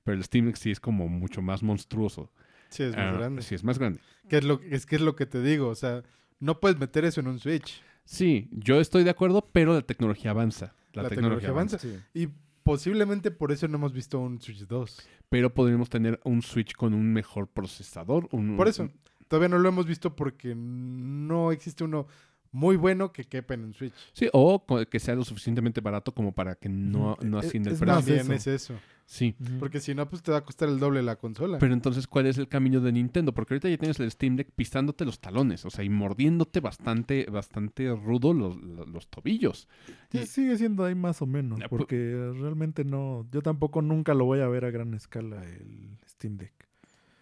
pero 0.02 0.16
el 0.16 0.24
Steam 0.24 0.46
Deck 0.46 0.56
sí 0.56 0.70
es 0.70 0.80
como 0.80 1.08
mucho 1.08 1.40
más 1.42 1.62
monstruoso. 1.62 2.32
Sí, 2.68 2.82
es 2.84 2.96
más 2.96 3.14
Ah, 3.14 3.18
grande. 3.18 3.42
Sí, 3.42 3.54
es 3.54 3.64
más 3.64 3.78
grande. 3.78 4.00
Que 4.28 4.38
es, 4.38 4.44
lo, 4.44 4.60
es 4.62 4.86
que 4.86 4.96
es 4.96 5.02
lo 5.02 5.16
que 5.16 5.26
te 5.26 5.40
digo. 5.42 5.68
O 5.68 5.74
sea, 5.74 6.02
no 6.40 6.58
puedes 6.60 6.78
meter 6.78 7.04
eso 7.04 7.20
en 7.20 7.26
un 7.28 7.38
Switch. 7.38 7.82
Sí, 8.04 8.48
yo 8.52 8.80
estoy 8.80 9.04
de 9.04 9.10
acuerdo, 9.10 9.48
pero 9.52 9.74
la 9.74 9.82
tecnología 9.82 10.30
avanza. 10.32 10.74
La, 10.92 11.02
La 11.04 11.08
tecnología, 11.08 11.48
tecnología 11.48 11.48
avanza. 11.50 11.76
avanza. 11.76 12.08
Y 12.14 12.28
posiblemente 12.62 13.30
por 13.30 13.52
eso 13.52 13.66
no 13.68 13.76
hemos 13.78 13.92
visto 13.92 14.18
un 14.18 14.40
Switch 14.40 14.66
2. 14.66 15.08
Pero 15.28 15.52
podríamos 15.54 15.88
tener 15.88 16.20
un 16.24 16.42
Switch 16.42 16.74
con 16.74 16.94
un 16.94 17.12
mejor 17.12 17.46
procesador. 17.48 18.28
un- 18.32 18.56
Por 18.56 18.68
eso, 18.68 18.90
todavía 19.28 19.48
no 19.48 19.58
lo 19.58 19.68
hemos 19.68 19.86
visto 19.86 20.14
porque 20.16 20.54
no 20.54 21.52
existe 21.52 21.84
uno 21.84 22.06
muy 22.52 22.76
bueno 22.76 23.12
que 23.12 23.24
quepa 23.24 23.54
en 23.54 23.64
un 23.64 23.74
Switch. 23.74 23.94
Sí, 24.12 24.28
o 24.32 24.64
que 24.90 24.98
sea 24.98 25.14
lo 25.14 25.24
suficientemente 25.24 25.80
barato 25.80 26.12
como 26.12 26.32
para 26.32 26.56
que 26.56 26.68
no, 26.68 27.16
no 27.22 27.38
Es- 27.40 27.46
ascienda 27.46 27.70
el 27.70 27.74
es 27.74 27.80
precio. 27.80 28.24
más 28.24 28.46
es 28.46 28.46
eso. 28.46 28.74
Sí. 29.12 29.34
Porque 29.58 29.80
si 29.80 29.92
no, 29.92 30.08
pues 30.08 30.22
te 30.22 30.30
va 30.30 30.38
a 30.38 30.44
costar 30.44 30.68
el 30.68 30.78
doble 30.78 31.02
la 31.02 31.16
consola. 31.16 31.58
Pero 31.58 31.74
entonces, 31.74 32.06
¿cuál 32.06 32.26
es 32.26 32.38
el 32.38 32.46
camino 32.46 32.80
de 32.80 32.92
Nintendo? 32.92 33.34
Porque 33.34 33.54
ahorita 33.54 33.68
ya 33.68 33.76
tienes 33.76 33.98
el 33.98 34.08
Steam 34.08 34.36
Deck 34.36 34.52
pisándote 34.54 35.04
los 35.04 35.18
talones, 35.18 35.64
o 35.64 35.70
sea, 35.70 35.82
y 35.84 35.88
mordiéndote 35.88 36.60
bastante, 36.60 37.26
bastante 37.28 37.92
rudo 37.92 38.32
los, 38.32 38.56
los- 38.62 38.88
los 38.88 39.08
tobillos. 39.08 39.66
Sí, 40.12 40.18
Y- 40.18 40.26
sigue 40.26 40.56
siendo 40.58 40.84
ahí 40.84 40.94
más 40.94 41.20
o 41.22 41.26
menos, 41.26 41.58
Ah, 41.60 41.64
pu- 41.64 41.70
porque 41.78 42.30
realmente 42.38 42.84
no, 42.84 43.26
yo 43.32 43.42
tampoco 43.42 43.82
nunca 43.82 44.14
lo 44.14 44.26
voy 44.26 44.40
a 44.42 44.46
ver 44.48 44.64
a 44.64 44.70
gran 44.70 44.94
escala 44.94 45.44
el 45.44 45.98
Steam 46.08 46.36
Deck. 46.36 46.52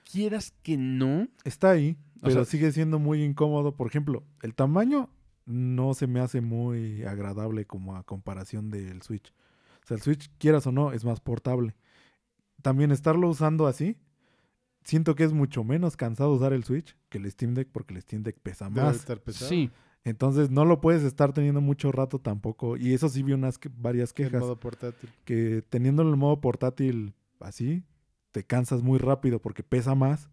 Quieras 0.05 0.53
que 0.63 0.77
no. 0.77 1.29
Está 1.45 1.71
ahí, 1.71 1.97
O 2.19 2.21
pero 2.21 2.35
sea- 2.35 2.45
sigue 2.45 2.71
siendo 2.71 2.99
muy 2.99 3.23
incómodo. 3.23 3.75
Por 3.75 3.87
ejemplo, 3.87 4.25
el 4.43 4.55
tamaño 4.55 5.09
no 5.47 5.95
se 5.95 6.07
me 6.07 6.21
hace 6.21 6.43
muy 6.43 7.03
agradable 7.05 7.65
como 7.65 7.97
a 7.97 8.03
comparación 8.03 8.69
del 8.69 9.01
Switch. 9.01 9.33
O 9.89 9.95
sea, 9.97 9.97
el 9.97 10.03
Switch, 10.03 10.31
quieras 10.37 10.67
o 10.67 10.73
no, 10.73 10.93
es 10.93 11.03
más 11.05 11.19
portable. 11.21 11.75
También 12.61 12.91
estarlo 12.91 13.27
usando 13.29 13.67
así, 13.67 13.97
siento 14.83 15.15
que 15.15 15.25
es 15.25 15.33
mucho 15.33 15.65
menos 15.65 15.97
cansado 15.97 16.33
usar 16.33 16.53
el 16.53 16.65
Switch 16.65 16.95
que 17.09 17.17
el 17.17 17.31
Steam 17.31 17.55
Deck, 17.55 17.69
porque 17.73 17.95
el 17.95 18.03
Steam 18.03 18.23
Deck 18.23 18.39
pesa 18.41 18.69
Debe 18.69 18.83
más. 18.83 18.97
estar 18.97 19.21
pesado. 19.23 19.49
Sí. 19.49 19.71
Entonces 20.05 20.51
no 20.51 20.65
lo 20.67 20.81
puedes 20.83 21.03
estar 21.05 21.33
teniendo 21.33 21.61
mucho 21.63 21.91
rato 21.91 22.19
tampoco. 22.19 22.77
Y 22.77 22.93
eso 22.93 23.09
sí 23.09 23.23
vi 23.23 23.33
unas 23.33 23.57
que- 23.59 23.71
varias 23.75 24.11
En 24.11 24.15
quejas. 24.17 24.41
modo 24.41 24.61
portátil. 24.61 25.09
Que 25.25 25.63
teniendo 25.69 26.03
el 26.03 26.17
modo 26.17 26.41
portátil 26.41 27.15
así, 27.41 27.83
te 28.31 28.45
cansas 28.45 28.83
muy 28.83 28.99
rápido 28.99 29.41
porque 29.41 29.63
pesa 29.63 29.95
más 29.95 30.29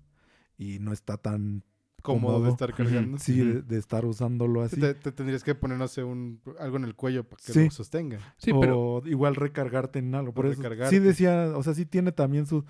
y 0.58 0.80
no 0.80 0.92
está 0.92 1.16
tan 1.18 1.64
Cómodo 2.06 2.42
de 2.44 2.50
estar 2.52 2.74
cargando. 2.74 3.18
sí 3.18 3.38
de, 3.40 3.62
de 3.62 3.78
estar 3.78 4.06
usándolo 4.06 4.62
así. 4.62 4.80
Te, 4.80 4.94
te 4.94 5.12
tendrías 5.12 5.44
que 5.44 5.56
poner, 5.56 5.78
no 5.78 5.88
sé, 5.88 6.04
un, 6.04 6.40
algo 6.60 6.78
en 6.78 6.84
el 6.86 6.96
cuello 6.96 7.24
para 7.24 7.42
que 7.44 7.54
Sí. 7.54 7.66
lo 7.66 7.72
sostenga. 7.72 8.20
Sí, 8.38 8.52
o 8.54 8.60
pero. 8.60 9.02
igual 9.06 9.36
recargarte 9.36 10.00
en 10.00 10.14
algo. 10.16 10.34
Por 10.34 10.46
O 10.46 10.52
eso 10.52 10.62
recargarte. 10.62 10.96
sí 10.96 11.02
decía, 11.02 11.52
o 11.56 11.64
sea, 11.64 11.74
sí 11.74 11.86
tiene 11.86 12.12
también 12.12 12.46
su... 12.46 12.64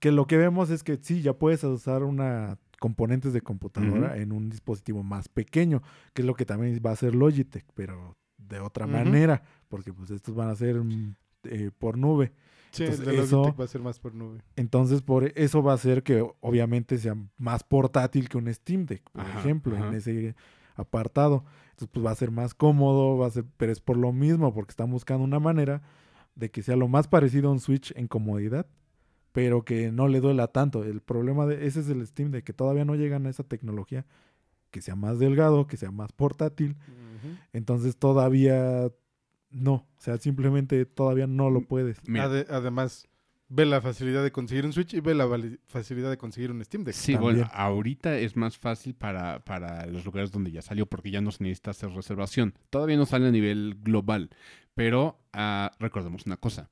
Que 0.00 0.12
lo 0.12 0.26
que 0.26 0.36
vemos 0.36 0.68
es 0.70 0.82
que 0.84 0.98
sí, 1.00 1.22
ya 1.22 1.32
puedes 1.32 1.64
usar 1.64 2.02
una 2.02 2.58
componentes 2.78 3.32
de 3.32 3.40
computadora 3.40 4.18
en 4.18 4.32
un 4.32 4.50
dispositivo 4.50 5.02
más 5.02 5.28
pequeño, 5.30 5.82
que 6.12 6.20
es 6.20 6.26
lo 6.26 6.34
que 6.34 6.44
también 6.44 6.78
va 6.84 6.90
a 6.90 6.92
hacer 6.92 7.14
Logitech, 7.14 7.64
pero 7.74 8.18
de 8.36 8.60
otra 8.60 8.86
manera, 8.86 9.42
porque 9.68 9.94
pues 9.94 10.10
estos 10.10 10.34
van 10.34 10.50
a 10.50 10.54
ser 10.56 10.76
mm, 10.76 11.14
eh, 11.44 11.70
por 11.78 11.96
nube. 11.96 12.32
Sí, 12.76 12.84
Entonces, 12.84 13.06
el 13.08 13.16
de 13.16 13.22
eso- 13.22 13.36
Logitech 13.38 13.60
va 13.60 13.64
a 13.64 13.68
ser 13.68 13.80
más 13.82 13.98
por 13.98 14.14
nube. 14.14 14.40
Entonces, 14.56 15.02
por 15.02 15.24
eso 15.38 15.62
va 15.62 15.72
a 15.72 15.74
hacer 15.76 16.02
que 16.02 16.26
obviamente 16.40 16.98
sea 16.98 17.16
más 17.38 17.62
portátil 17.64 18.28
que 18.28 18.38
un 18.38 18.52
Steam 18.52 18.86
Deck, 18.86 19.08
por 19.10 19.22
Ajá, 19.22 19.40
ejemplo, 19.40 19.76
ajá. 19.76 19.88
en 19.88 19.94
ese 19.94 20.34
apartado. 20.76 21.44
Entonces, 21.70 21.88
pues 21.92 22.06
va 22.06 22.10
a 22.10 22.14
ser 22.14 22.30
más 22.30 22.54
cómodo, 22.54 23.18
va 23.18 23.26
a 23.26 23.30
ser, 23.30 23.44
pero 23.56 23.72
es 23.72 23.80
por 23.80 23.96
lo 23.96 24.12
mismo, 24.12 24.52
porque 24.54 24.70
están 24.70 24.90
buscando 24.90 25.24
una 25.24 25.40
manera 25.40 25.82
de 26.34 26.50
que 26.50 26.62
sea 26.62 26.76
lo 26.76 26.88
más 26.88 27.08
parecido 27.08 27.48
a 27.48 27.52
un 27.52 27.60
Switch 27.60 27.92
en 27.96 28.08
comodidad, 28.08 28.66
pero 29.32 29.64
que 29.64 29.90
no 29.92 30.08
le 30.08 30.20
duela 30.20 30.48
tanto. 30.48 30.84
El 30.84 31.00
problema 31.00 31.46
de 31.46 31.66
ese 31.66 31.80
es 31.80 31.88
el 31.88 32.06
Steam 32.06 32.30
Deck, 32.30 32.44
que 32.44 32.52
todavía 32.52 32.84
no 32.84 32.94
llegan 32.94 33.26
a 33.26 33.30
esa 33.30 33.42
tecnología 33.44 34.04
que 34.70 34.82
sea 34.82 34.96
más 34.96 35.18
delgado, 35.18 35.66
que 35.66 35.76
sea 35.78 35.90
más 35.90 36.12
portátil. 36.12 36.76
Entonces, 37.52 37.96
todavía 37.96 38.90
no, 39.56 39.72
o 39.74 39.86
sea, 40.00 40.16
simplemente 40.18 40.84
todavía 40.86 41.26
no 41.26 41.50
lo 41.50 41.62
puedes. 41.62 41.98
Ade- 42.20 42.46
además, 42.50 43.06
ve 43.48 43.64
la 43.66 43.80
facilidad 43.80 44.22
de 44.22 44.32
conseguir 44.32 44.64
un 44.66 44.72
Switch 44.72 44.94
y 44.94 45.00
ve 45.00 45.14
la 45.14 45.28
facilidad 45.66 46.10
de 46.10 46.16
conseguir 46.18 46.50
un 46.50 46.64
Steam 46.64 46.84
Deck. 46.84 46.94
Sí, 46.94 47.14
bueno, 47.16 47.48
ahorita 47.52 48.18
es 48.18 48.36
más 48.36 48.58
fácil 48.58 48.94
para, 48.94 49.44
para 49.44 49.86
los 49.86 50.04
lugares 50.04 50.30
donde 50.32 50.50
ya 50.50 50.62
salió 50.62 50.86
porque 50.86 51.10
ya 51.10 51.20
no 51.20 51.30
se 51.30 51.42
necesita 51.44 51.70
hacer 51.70 51.90
reservación. 51.90 52.54
Todavía 52.70 52.96
no 52.96 53.06
sale 53.06 53.28
a 53.28 53.30
nivel 53.30 53.76
global, 53.80 54.30
pero 54.74 55.18
ah, 55.32 55.70
recordemos 55.78 56.26
una 56.26 56.36
cosa. 56.36 56.70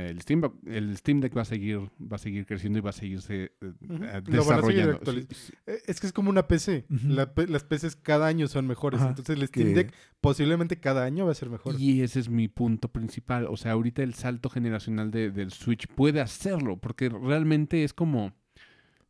El 0.00 0.20
Steam, 0.20 0.42
va- 0.42 0.52
el 0.66 0.96
Steam 0.96 1.20
Deck 1.20 1.36
va 1.36 1.42
a 1.42 1.44
seguir 1.44 1.78
va 2.00 2.16
a 2.16 2.18
seguir 2.18 2.46
creciendo 2.46 2.78
y 2.78 2.82
va 2.82 2.90
a 2.90 2.92
seguirse 2.92 3.52
Ujú. 3.60 3.94
eh, 4.04 4.22
Lo 4.26 4.44
van 4.44 4.58
a 4.60 4.62
seguir 4.62 4.86
desarrollando. 4.86 5.12
sí. 5.34 5.52
Eh, 5.66 5.78
Es 5.86 6.00
que 6.00 6.06
es 6.06 6.12
como 6.12 6.30
una 6.30 6.46
PC. 6.46 6.84
La 7.04 7.32
las 7.48 7.64
PCs 7.64 7.96
cada 7.96 8.26
año 8.26 8.46
son 8.48 8.66
mejores. 8.66 9.00
Ajá, 9.00 9.10
Entonces 9.10 9.36
el 9.38 9.46
Steam 9.48 9.68
que- 9.68 9.74
Deck 9.74 9.94
posiblemente 10.20 10.78
cada 10.78 11.04
año 11.04 11.26
va 11.26 11.32
a 11.32 11.34
ser 11.34 11.50
mejor. 11.50 11.74
Y 11.80 12.02
ese 12.02 12.20
es 12.20 12.28
mi 12.28 12.48
punto 12.48 12.88
principal. 12.88 13.46
O 13.48 13.56
sea, 13.56 13.72
ahorita 13.72 14.02
el 14.02 14.14
salto 14.14 14.50
generacional 14.50 15.10
de- 15.10 15.30
del 15.30 15.50
Switch 15.52 15.86
puede 15.88 16.20
hacerlo, 16.20 16.76
porque 16.78 17.08
realmente 17.08 17.82
es 17.84 17.92
como, 17.92 18.32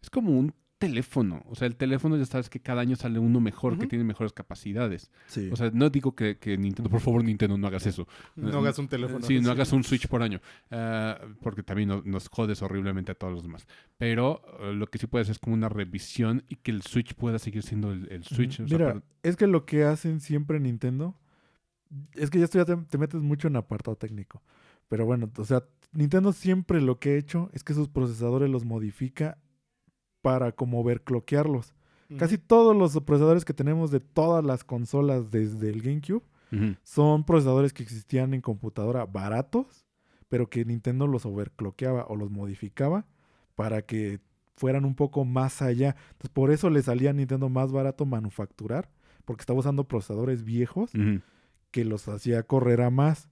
es 0.03 0.11
como 0.11 0.39
un 0.39 0.55
teléfono. 0.79 1.43
O 1.49 1.55
sea, 1.55 1.67
el 1.67 1.77
teléfono 1.77 2.17
ya 2.17 2.25
sabes 2.25 2.49
que 2.49 2.61
cada 2.61 2.81
año 2.83 2.97
sale 2.97 3.19
uno 3.19 3.41
mejor, 3.41 3.79
que 3.79 3.87
tiene 3.87 4.05
mejores 4.05 4.33
capacidades. 4.33 5.11
Sí. 5.27 5.49
O 5.53 5.57
sea, 5.57 5.71
no 5.73 5.91
digo 5.91 6.15
que, 6.15 6.39
que 6.39 6.57
Nintendo, 6.57 6.89
por 6.89 7.01
favor, 7.01 7.23
Nintendo, 7.25 7.59
no 7.59 7.67
hagas 7.67 7.87
eso. 7.87 8.07
No 8.37 8.59
hagas 8.59 8.79
un 8.79 8.89
teléfono. 8.89 9.25
Sí, 9.27 9.41
no 9.41 9.51
hagas 9.51 9.73
un 9.73 9.85
Switch 9.85 10.07
por 10.09 10.23
año, 10.23 10.41
ah, 10.71 11.19
porque 11.43 11.63
también 11.63 11.89
no- 11.89 12.03
nos 12.05 12.29
jodes 12.29 12.63
horriblemente 12.63 13.13
a 13.13 13.15
todos 13.15 13.33
los 13.35 13.43
demás. 13.43 13.67
Pero 13.99 14.41
eh, 14.61 14.73
lo 14.73 14.87
que 14.87 14.99
sí 14.99 15.07
puedes 15.07 15.29
es 15.29 15.39
como 15.39 15.55
una 15.55 15.69
revisión 15.69 16.45
y 16.49 16.57
que 16.57 16.71
el 16.71 16.83
Switch 16.83 17.15
pueda 17.15 17.39
seguir 17.39 17.63
siendo 17.63 17.93
el, 17.93 18.07
el 18.11 18.25
Switch. 18.25 18.61
o 18.61 18.69
sea, 18.69 18.79
Mira, 18.79 18.93
para- 18.95 19.03
es 19.23 19.37
que 19.37 19.47
lo 19.47 19.67
que 19.67 19.85
hacen 19.85 20.21
siempre 20.21 20.61
Nintendo, 20.61 21.17
es 22.15 22.31
que 22.31 22.39
ya 22.39 22.45
esto 22.45 22.59
ya 22.59 22.65
te, 22.65 22.77
te 22.77 22.99
metes 22.99 23.21
mucho 23.21 23.49
en 23.49 23.57
apartado 23.57 23.97
técnico. 23.97 24.43
Pero 24.89 25.05
bueno, 25.07 25.31
o 25.37 25.45
sea, 25.45 25.65
Nintendo 25.93 26.33
siempre 26.33 26.81
lo 26.81 26.99
que 26.99 27.11
ha 27.11 27.17
hecho 27.17 27.51
es 27.53 27.65
que 27.65 27.75
sus 27.75 27.89
procesadores 27.89 28.49
los 28.49 28.65
modifica 28.65 29.39
para 30.23 30.53
como 30.53 30.81
overclockearlos. 30.81 31.75
Ujú. 32.11 32.19
Casi 32.19 32.39
todos 32.39 32.77
los 32.77 32.99
procesadores 33.03 33.45
que 33.45 33.55
tenemos 33.55 33.91
de 33.91 34.01
todas 34.01 34.45
las 34.45 34.65
consolas 34.65 35.31
desde 35.31 35.71
el 35.71 35.83
GameCube 35.83 36.23
son 36.83 37.25
procesadores 37.25 37.75
que 37.75 37.83
existían 37.83 38.33
en 38.33 38.41
computadora 38.41 39.05
baratos, 39.05 39.87
pero 40.31 40.49
que 40.49 40.65
Nintendo 40.65 41.07
los 41.07 41.27
overclockeaba 41.27 42.07
o 42.09 42.17
los 42.17 42.31
modificaba 42.31 43.07
para 43.55 43.83
que 43.83 44.21
fueran 44.57 44.87
un 44.87 44.95
poco 44.95 45.27
más 45.27 45.61
allá. 45.61 45.95
Entonces, 46.13 46.31
por 46.31 46.51
eso 46.51 46.71
le 46.71 46.83
salía 46.83 47.11
a 47.11 47.13
Nintendo 47.13 47.51
más 47.51 47.71
barato 47.71 48.07
manufacturar, 48.07 48.91
porque 49.27 49.43
estaba 49.43 49.59
usando 49.59 49.85
procesadores 49.85 50.43
viejos 50.43 50.91
que 51.71 51.85
los 51.85 52.09
hacía 52.09 52.43
correr 52.45 52.81
a 52.81 52.89
más. 52.89 53.29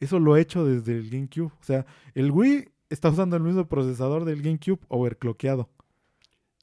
Eso 0.00 0.18
lo 0.18 0.36
he 0.36 0.40
hecho 0.40 0.66
desde 0.66 0.98
el 0.98 1.08
GameCube. 1.08 1.52
O 1.60 1.62
sea, 1.64 1.86
el 2.14 2.32
Wii 2.32 2.68
está 2.90 3.10
usando 3.10 3.36
el 3.36 3.44
mismo 3.44 3.66
procesador 3.68 4.24
del 4.24 4.42
GameCube 4.42 4.80
overclockeado. 4.88 5.70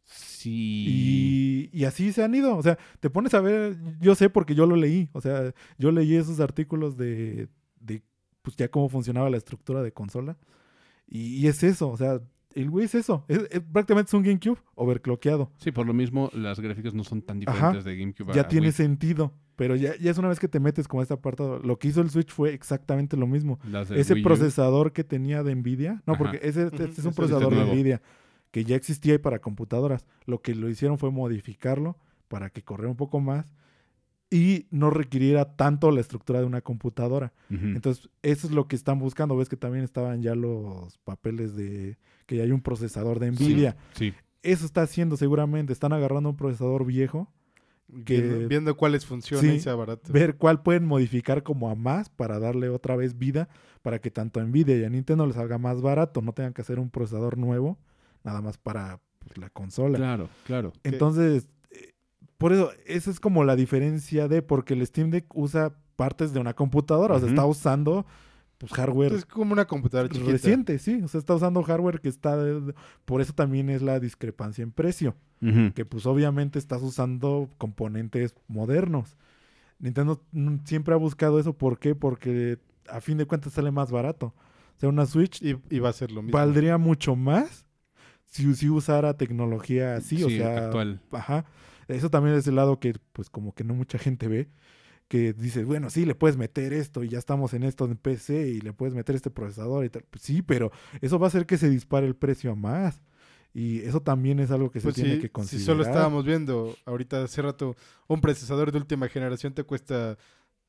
Sí. 0.04 1.70
Y, 1.74 1.78
y 1.80 1.86
así 1.86 2.12
se 2.12 2.24
han 2.24 2.36
ido. 2.36 2.56
O 2.58 2.62
sea, 2.64 2.78
te 3.00 3.10
pones 3.10 3.34
a 3.34 3.42
ver, 3.42 3.78
yo 4.00 4.16
sé 4.16 4.30
porque 4.30 4.56
yo 4.56 4.66
lo 4.66 4.76
leí. 4.76 5.10
O 5.14 5.22
sea, 5.22 5.54
yo 5.78 5.92
leí 5.92 6.16
esos 6.16 6.40
artículos 6.40 6.98
de, 6.98 7.48
de 7.80 8.02
pues 8.42 8.56
ya 8.58 8.68
cómo 8.70 8.90
funcionaba 8.90 9.30
la 9.30 9.38
estructura 9.38 9.82
de 9.82 9.92
consola. 9.94 10.38
Y, 11.08 11.36
y 11.38 11.48
es 11.48 11.64
eso, 11.64 11.90
o 11.90 11.98
sea, 11.98 12.20
el 12.56 12.70
güey 12.70 12.86
es 12.86 12.96
eso. 12.96 13.26
Es, 13.28 13.40
es- 13.52 13.62
prácticamente 13.62 14.10
es 14.10 14.14
un 14.14 14.24
GameCube 14.24 14.58
overclockeado. 14.76 15.52
Sí, 15.58 15.72
por 15.72 15.86
lo 15.86 15.94
mismo, 15.94 16.30
las 16.34 16.60
gráficas 16.60 16.94
no 16.94 17.04
son 17.04 17.22
tan 17.22 17.40
diferentes 17.40 17.84
de 17.84 17.98
GameCube 17.98 18.32
a 18.32 18.36
Ya 18.36 18.48
tiene 18.48 18.68
Wii. 18.68 18.74
sentido. 18.74 19.34
Pero 19.56 19.76
ya, 19.76 19.96
ya 19.98 20.10
es 20.10 20.18
una 20.18 20.30
vez 20.30 20.40
que 20.40 20.48
te 20.48 20.60
metes 20.60 20.88
como 20.88 21.02
a 21.02 21.04
este 21.04 21.14
apartado. 21.14 21.60
Lo 21.60 21.78
que 21.78 21.88
hizo 21.88 22.02
el 22.02 22.10
Switch 22.10 22.32
fue 22.32 22.54
exactamente 22.56 23.16
lo 23.16 23.28
mismo. 23.28 23.60
Ese 23.92 24.16
Wii 24.16 24.24
procesador 24.24 24.94
que 24.94 25.04
tenía 25.04 25.44
de 25.44 25.54
Nvidia. 25.54 26.02
No, 26.08 26.14
Ajá. 26.14 26.24
porque 26.24 26.40
ese, 26.42 26.64
este 26.66 26.86
este 26.86 27.02
es 27.02 27.06
un 27.06 27.14
procesador 27.14 27.54
de. 27.54 27.64
Nvidia 27.72 28.02
que 28.54 28.64
ya 28.66 28.76
existía 28.76 29.14
ahí 29.14 29.18
para 29.18 29.40
computadoras. 29.40 30.06
Lo 30.28 30.42
que 30.44 30.54
lo 30.54 30.70
hicieron 30.70 31.00
fue 31.00 31.10
modificarlo 31.12 31.98
para 32.28 32.52
que 32.52 32.62
corriera 32.62 32.92
un 32.92 32.96
poco 32.98 33.20
más 33.20 33.52
y 34.30 34.68
no 34.70 34.92
requiriera 34.92 35.56
tanto 35.56 35.90
la 35.92 36.02
estructura 36.02 36.40
de 36.40 36.46
una 36.46 36.62
computadora. 36.62 37.34
Entonces, 37.50 38.10
eso 38.22 38.46
es 38.48 38.54
lo 38.54 38.68
que 38.68 38.76
están 38.76 39.00
buscando. 39.00 39.36
Ves 39.36 39.50
que 39.50 39.58
también 39.58 39.84
estaban 39.84 40.22
ya 40.22 40.36
los 40.36 40.98
papeles 41.00 41.56
de 41.56 41.98
que 42.28 42.38
ya 42.38 42.44
hay 42.44 42.52
un 42.52 42.62
procesador 42.62 43.20
de 43.20 43.32
Nvidia. 43.32 43.76
Sí. 43.96 44.14
Eso 44.44 44.66
está 44.66 44.84
haciendo 44.84 45.18
seguramente. 45.18 45.74
Están 45.74 45.92
agarrando 45.94 46.30
un 46.30 46.38
procesador 46.38 46.86
viejo, 46.86 47.32
Que- 48.06 48.22
Viendo, 48.22 48.48
viendo 48.48 48.78
cuáles 48.78 49.06
funcionan 49.06 49.46
Sí, 49.46 49.56
y 49.58 49.60
sea 49.60 49.76
barato. 49.76 50.14
ver 50.14 50.38
cuál 50.38 50.62
pueden 50.64 50.86
modificar 50.86 51.42
como 51.44 51.70
a 51.70 51.76
más 51.76 52.10
para 52.10 52.40
darle 52.40 52.70
otra 52.70 52.96
vez 52.96 53.18
vida, 53.18 53.50
para 53.82 54.00
que 54.00 54.10
tanto 54.12 54.40
a 54.40 54.44
Nvidia 54.44 54.78
y 54.78 54.84
a 54.84 54.90
Nintendo 54.90 55.26
les 55.28 55.36
salga 55.36 55.58
más 55.58 55.82
barato, 55.82 56.22
no 56.22 56.34
tengan 56.34 56.54
que 56.54 56.62
hacer 56.62 56.80
un 56.80 56.90
procesador 56.90 57.38
nuevo, 57.38 57.78
nada 58.24 58.42
más 58.42 58.58
para 58.58 59.00
pues, 59.20 59.38
la 59.38 59.50
consola. 59.50 59.98
Claro, 59.98 60.30
claro. 60.46 60.74
Entonces, 60.84 61.48
eh, 61.72 61.92
por 62.38 62.54
eso, 62.54 62.72
esa 62.86 63.10
es 63.12 63.20
como 63.20 63.44
la 63.44 63.56
diferencia 63.56 64.28
de, 64.28 64.42
porque 64.42 64.74
el 64.74 64.86
Steam 64.86 65.10
Deck 65.12 65.26
usa 65.36 65.74
partes 65.96 66.34
de 66.34 66.40
una 66.40 66.54
computadora, 66.54 67.16
o 67.16 67.20
sea, 67.20 67.30
está 67.30 67.46
usando 67.46 68.06
pues, 68.58 68.72
hardware 68.74 69.14
Es 69.14 69.26
como 69.26 69.54
una 69.54 69.66
computadora 69.66 70.10
chiquita. 70.10 70.32
reciente, 70.32 70.80
sí, 70.80 71.02
o 71.04 71.08
sea, 71.08 71.20
está 71.20 71.36
usando 71.36 71.62
hardware 71.64 72.00
que 72.02 72.10
está, 72.10 72.36
de- 72.38 72.74
por 73.06 73.22
eso 73.22 73.34
también 73.34 73.70
es 73.70 73.82
la 73.82 74.00
discrepancia 74.00 74.64
en 74.64 74.72
precio, 74.72 75.16
que 75.76 75.84
pues 75.84 76.06
obviamente 76.06 76.58
estás 76.58 76.82
usando 76.82 77.50
componentes 77.58 78.34
modernos. 78.48 79.18
Nintendo 79.78 80.24
siempre 80.64 80.94
ha 80.94 80.98
buscado 80.98 81.38
eso, 81.40 81.52
¿por 81.52 81.80
qué? 81.80 81.96
Porque 81.96 82.60
a 82.90 83.02
fin 83.02 83.18
de 83.18 83.26
cuentas 83.26 83.52
sale 83.52 83.70
más 83.70 83.92
barato. 83.92 84.28
O 84.78 84.80
sea, 84.80 84.88
una 84.88 85.06
Switch 85.06 85.42
Y, 85.42 85.58
y 85.70 85.80
va 85.80 85.90
a 85.90 85.94
ser 85.94 86.12
lo 86.12 86.22
mismo. 86.22 86.38
valdría 86.38 86.78
mucho 86.78 87.18
más 87.18 87.63
si, 88.34 88.54
si 88.56 88.70
usara 88.70 89.16
tecnología 89.16 89.96
así, 89.96 90.24
o 90.24 90.30
sea, 90.30 90.66
actual. 90.66 91.00
Ajá. 91.12 91.46
Eso 91.88 92.10
también 92.10 92.36
es 92.36 92.48
el 92.48 92.56
lado 92.56 92.80
que, 92.80 92.94
pues, 93.14 93.30
como 93.30 93.54
que 93.54 93.64
no 93.64 93.74
mucha 93.76 93.98
gente 93.98 94.28
ve. 94.28 94.50
Que 95.10 95.34
dice, 95.34 95.64
bueno, 95.66 95.90
sí, 95.90 96.06
le 96.06 96.16
puedes 96.16 96.38
meter 96.38 96.74
esto 96.74 97.04
y 97.04 97.10
ya 97.10 97.20
estamos 97.20 97.54
en 97.54 97.64
esto 97.64 97.86
en 97.86 97.98
PC 97.98 98.48
y 98.50 98.62
le 98.62 98.74
puedes 98.74 98.96
meter 98.96 99.16
este 99.16 99.30
procesador 99.30 99.86
y 99.86 99.90
tal. 99.90 100.04
Pues 100.10 100.24
sí, 100.24 100.42
pero 100.42 100.72
eso 101.02 101.20
va 101.20 101.28
a 101.28 101.30
hacer 101.30 101.46
que 101.46 101.58
se 101.58 101.70
dispare 101.70 102.08
el 102.08 102.16
precio 102.16 102.52
a 102.52 102.56
más. 102.56 103.02
Y 103.54 103.82
eso 103.82 104.02
también 104.02 104.40
es 104.40 104.50
algo 104.50 104.72
que 104.72 104.82
Pues 104.82 104.94
se 104.94 104.94
tiene 104.94 105.16
sí, 105.16 105.20
que 105.20 105.28
si 105.28 105.32
considerar. 105.32 105.66
solo 105.66 105.84
estábamos 105.84 106.26
viendo 106.26 106.76
ahorita 106.86 107.24
hace 107.24 107.42
rato, 107.44 107.76
un 108.08 108.22
procesador 108.22 108.72
de 108.72 108.80
última 108.80 109.08
generación 109.10 109.54
te 109.54 109.64
cuesta 109.64 110.18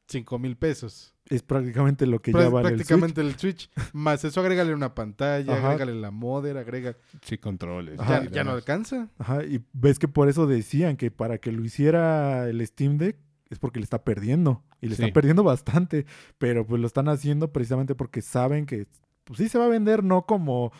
5 0.08 0.38
mil 0.38 0.56
pesos. 0.56 1.14
Es 1.26 1.42
prácticamente 1.42 2.06
lo 2.06 2.20
que 2.20 2.32
Prá- 2.32 2.42
ya 2.42 2.48
vale 2.50 2.68
el 2.68 2.74
Switch. 2.76 2.86
prácticamente 2.88 3.20
el 3.22 3.34
Switch. 3.38 3.70
Más 3.94 4.24
eso, 4.24 4.40
agrégale 4.40 4.74
una 4.74 4.94
pantalla, 4.94 5.54
Ajá. 5.56 5.68
agrégale 5.72 5.94
la 5.98 6.10
modder, 6.10 6.58
agrega. 6.58 6.96
Sí, 7.22 7.38
controles. 7.38 7.98
Ajá. 7.98 8.24
ya, 8.24 8.30
ya 8.30 8.44
no 8.44 8.50
alcanza. 8.52 9.08
Ajá, 9.18 9.42
y 9.44 9.64
ves 9.72 9.98
que 9.98 10.06
por 10.08 10.28
eso 10.28 10.46
decían 10.46 10.96
que 10.98 11.10
para 11.10 11.38
que 11.38 11.50
lo 11.52 11.64
hiciera 11.64 12.46
el 12.48 12.64
Steam 12.66 12.98
Deck 12.98 13.16
es 13.48 13.58
porque 13.58 13.80
le 13.80 13.84
está 13.84 14.04
perdiendo. 14.04 14.62
Y 14.82 14.88
le 14.88 14.96
Sí. 14.96 15.02
está 15.02 15.14
perdiendo 15.14 15.42
bastante. 15.44 16.04
Pero 16.36 16.66
pues 16.66 16.78
lo 16.80 16.86
están 16.86 17.08
haciendo 17.08 17.52
precisamente 17.52 17.94
porque 17.94 18.20
saben 18.20 18.66
que 18.66 18.86
pues 19.24 19.38
sí 19.38 19.48
se 19.48 19.56
va 19.58 19.64
a 19.64 19.68
vender, 19.68 20.04
no 20.04 20.26
como 20.26 20.72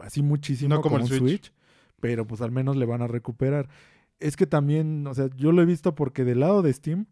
así 0.00 0.22
muchísimo 0.22 0.68
No 0.76 0.80
como 0.80 0.94
como, 0.98 1.06
el 1.06 1.12
un 1.12 1.18
Switch. 1.18 1.46
Switch. 1.46 1.52
pero 1.98 2.24
pues 2.24 2.40
al 2.40 2.52
menos 2.52 2.76
le 2.76 2.86
van 2.86 3.02
a 3.02 3.08
recuperar. 3.08 3.68
Es 4.20 4.36
que 4.36 4.46
también, 4.46 5.04
o 5.08 5.14
sea, 5.14 5.28
yo 5.34 5.50
lo 5.50 5.62
he 5.62 5.64
visto 5.66 5.96
porque 5.96 6.24
del 6.24 6.38
lado 6.38 6.62
de 6.62 6.72
Steam, 6.72 7.06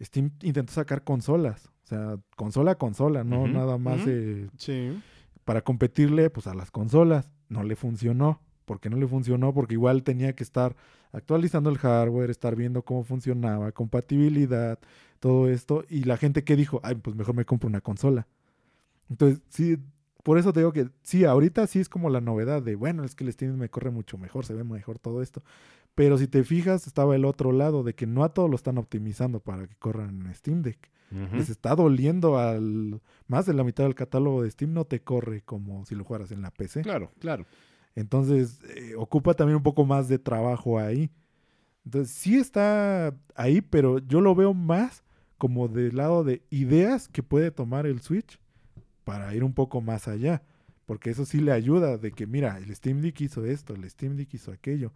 Steam 0.00 0.30
intentó 0.42 0.72
sacar 0.72 1.04
consolas. 1.04 1.70
O 1.84 1.86
sea, 1.88 2.16
consola 2.36 2.72
a 2.72 2.74
consola, 2.78 3.22
no 3.24 3.46
nada 3.46 3.78
más 3.78 4.00
eh, 4.06 4.48
Sí. 4.56 4.98
para 5.44 5.62
competirle 5.62 6.30
pues 6.30 6.46
a 6.46 6.54
las 6.54 6.70
consolas. 6.70 7.30
No 7.48 7.62
le 7.62 7.76
funcionó. 7.76 8.40
¿Por 8.64 8.80
qué 8.80 8.90
no 8.90 8.96
le 8.96 9.06
funcionó? 9.06 9.54
Porque 9.54 9.74
igual 9.74 10.02
tenía 10.02 10.34
que 10.34 10.42
estar 10.42 10.74
actualizando 11.12 11.70
el 11.70 11.78
hardware, 11.78 12.30
estar 12.30 12.56
viendo 12.56 12.82
cómo 12.82 13.04
funcionaba, 13.04 13.70
compatibilidad, 13.70 14.80
todo 15.20 15.48
esto. 15.48 15.84
Y 15.88 16.02
la 16.04 16.16
gente 16.16 16.42
que 16.42 16.56
dijo, 16.56 16.80
ay, 16.82 16.96
pues 16.96 17.14
mejor 17.14 17.36
me 17.36 17.44
compro 17.44 17.68
una 17.68 17.80
consola. 17.80 18.26
Entonces, 19.08 19.40
sí, 19.48 19.78
por 20.24 20.38
eso 20.38 20.52
te 20.52 20.58
digo 20.60 20.72
que 20.72 20.88
sí, 21.02 21.24
ahorita 21.24 21.64
sí 21.68 21.78
es 21.78 21.88
como 21.88 22.10
la 22.10 22.20
novedad 22.20 22.60
de, 22.60 22.74
bueno, 22.74 23.04
es 23.04 23.14
que 23.14 23.22
el 23.22 23.32
Steam 23.32 23.56
me 23.56 23.68
corre 23.68 23.92
mucho 23.92 24.18
mejor, 24.18 24.44
se 24.44 24.54
ve 24.54 24.64
mejor 24.64 24.98
todo 24.98 25.22
esto. 25.22 25.44
Pero 25.96 26.18
si 26.18 26.28
te 26.28 26.44
fijas, 26.44 26.86
estaba 26.86 27.16
el 27.16 27.24
otro 27.24 27.52
lado 27.52 27.82
de 27.82 27.94
que 27.94 28.06
no 28.06 28.22
a 28.22 28.28
todos 28.34 28.50
lo 28.50 28.54
están 28.54 28.76
optimizando 28.76 29.40
para 29.40 29.66
que 29.66 29.74
corran 29.76 30.26
en 30.26 30.34
Steam 30.34 30.60
Deck. 30.60 30.90
Ujú. 31.10 31.36
Les 31.36 31.48
está 31.48 31.74
doliendo 31.74 32.38
al... 32.38 33.00
Más 33.28 33.46
de 33.46 33.54
la 33.54 33.64
mitad 33.64 33.84
del 33.84 33.94
catálogo 33.94 34.42
de 34.42 34.50
Steam 34.50 34.74
no 34.74 34.84
te 34.84 35.00
corre 35.00 35.40
como 35.40 35.86
si 35.86 35.94
lo 35.94 36.04
jugaras 36.04 36.30
en 36.32 36.42
la 36.42 36.50
PC. 36.50 36.82
Claro, 36.82 37.10
claro. 37.18 37.46
Entonces, 37.94 38.60
eh, 38.76 38.94
ocupa 38.98 39.32
también 39.32 39.56
un 39.56 39.62
poco 39.62 39.86
más 39.86 40.06
de 40.06 40.18
trabajo 40.18 40.78
ahí. 40.78 41.10
Entonces, 41.86 42.14
sí 42.14 42.36
está 42.36 43.16
ahí, 43.34 43.62
pero 43.62 43.98
yo 43.98 44.20
lo 44.20 44.34
veo 44.34 44.52
más 44.52 45.02
como 45.38 45.66
del 45.66 45.96
lado 45.96 46.24
de 46.24 46.42
ideas 46.50 47.08
que 47.08 47.22
puede 47.22 47.50
tomar 47.50 47.86
el 47.86 48.02
Switch 48.02 48.38
para 49.04 49.34
ir 49.34 49.42
un 49.42 49.54
poco 49.54 49.80
más 49.80 50.08
allá. 50.08 50.42
Porque 50.84 51.08
eso 51.08 51.24
sí 51.24 51.40
le 51.40 51.52
ayuda 51.52 51.96
de 51.96 52.12
que, 52.12 52.26
mira, 52.26 52.58
el 52.58 52.74
Steam 52.76 53.00
Deck 53.00 53.18
hizo 53.22 53.46
esto, 53.46 53.74
el 53.74 53.88
Steam 53.88 54.16
Deck 54.16 54.34
hizo 54.34 54.52
aquello. 54.52 54.92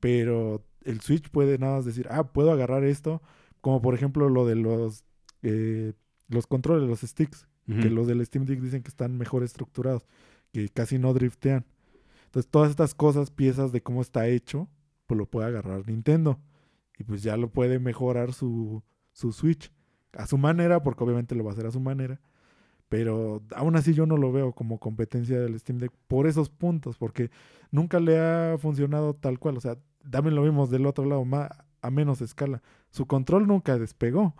Pero 0.00 0.64
el 0.82 1.00
Switch 1.00 1.30
puede 1.30 1.58
nada 1.58 1.76
más 1.76 1.84
decir, 1.84 2.06
ah, 2.10 2.32
puedo 2.32 2.50
agarrar 2.52 2.84
esto. 2.84 3.22
Como 3.60 3.82
por 3.82 3.94
ejemplo 3.94 4.28
lo 4.28 4.46
de 4.46 4.54
los, 4.54 5.04
eh, 5.42 5.92
los 6.28 6.46
controles, 6.46 6.88
los 6.88 7.00
sticks 7.00 7.46
que 7.66 7.90
los 7.90 8.06
del 8.06 8.24
Steam 8.24 8.44
Deck 8.44 8.60
dicen 8.60 8.82
que 8.82 8.88
están 8.88 9.18
mejor 9.18 9.42
estructurados, 9.42 10.06
que 10.52 10.68
casi 10.68 10.98
no 10.98 11.12
driftean. 11.12 11.64
Entonces, 12.26 12.48
todas 12.48 12.70
estas 12.70 12.94
cosas, 12.94 13.30
piezas 13.30 13.72
de 13.72 13.82
cómo 13.82 14.02
está 14.02 14.28
hecho, 14.28 14.68
pues 15.06 15.18
lo 15.18 15.26
puede 15.26 15.48
agarrar 15.48 15.86
Nintendo. 15.86 16.38
Y 16.96 17.04
pues 17.04 17.22
ya 17.22 17.36
lo 17.36 17.50
puede 17.50 17.78
mejorar 17.78 18.32
su, 18.32 18.82
su 19.12 19.32
Switch 19.32 19.72
a 20.12 20.26
su 20.26 20.38
manera, 20.38 20.82
porque 20.82 21.02
obviamente 21.02 21.34
lo 21.34 21.44
va 21.44 21.50
a 21.50 21.52
hacer 21.54 21.66
a 21.66 21.72
su 21.72 21.80
manera. 21.80 22.20
Pero 22.88 23.42
aún 23.54 23.74
así 23.76 23.94
yo 23.94 24.06
no 24.06 24.16
lo 24.16 24.30
veo 24.32 24.52
como 24.52 24.78
competencia 24.78 25.40
del 25.40 25.58
Steam 25.58 25.78
Deck 25.78 25.90
por 26.06 26.26
esos 26.26 26.48
puntos, 26.50 26.96
porque 26.98 27.30
nunca 27.72 27.98
le 27.98 28.18
ha 28.18 28.56
funcionado 28.58 29.14
tal 29.14 29.38
cual. 29.40 29.56
O 29.56 29.60
sea, 29.60 29.76
también 30.08 30.36
lo 30.36 30.42
vimos 30.44 30.70
del 30.70 30.86
otro 30.86 31.04
lado, 31.04 31.24
ma- 31.24 31.50
a 31.82 31.90
menos 31.90 32.20
escala. 32.20 32.62
Su 32.90 33.06
control 33.06 33.46
nunca 33.48 33.76
despegó. 33.78 34.34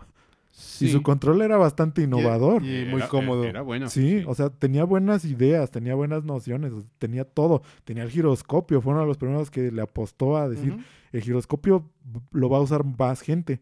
Sí. 0.49 0.85
Y 0.85 0.89
su 0.89 1.03
control 1.03 1.41
era 1.41 1.57
bastante 1.57 2.01
innovador. 2.01 2.63
Y, 2.63 2.85
muy 2.85 3.01
Era- 3.01 3.09
cómodo. 3.09 3.43
Era 3.43 3.61
bueno. 3.61 3.89
Sí, 3.89 4.23
o 4.25 4.33
sea, 4.33 4.49
tenía 4.49 4.85
buenas 4.85 5.23
ideas, 5.25 5.69
tenía 5.69 5.93
buenas 5.93 6.23
nociones, 6.23 6.71
tenía 6.97 7.25
todo. 7.25 7.61
Tenía 7.83 8.03
el 8.03 8.09
giroscopio, 8.09 8.81
fue 8.81 8.93
uno 8.93 9.01
de 9.01 9.07
los 9.07 9.17
primeros 9.17 9.51
que 9.51 9.71
le 9.71 9.81
apostó 9.81 10.37
a 10.37 10.47
decir, 10.49 10.77
el 11.11 11.21
giroscopio 11.21 11.89
lo 12.31 12.49
va 12.49 12.57
a 12.57 12.61
usar 12.61 12.83
más 12.85 13.21
gente 13.21 13.59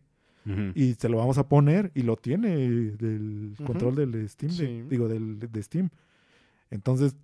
Y 0.76 0.94
se 0.94 1.10
lo 1.10 1.18
vamos 1.18 1.38
a 1.40 1.48
poner 1.50 1.92
y 1.96 2.04
lo 2.04 2.18
tiene 2.18 2.56
del 2.58 3.56
control 3.66 3.96
del 3.96 4.30
Steam, 4.30 4.52
de- 4.52 4.58
Sí. 4.68 4.82
digo, 4.90 5.08
del, 5.08 5.40
de 5.40 5.64
Steam. 5.64 5.90
Entonces, 6.70 7.16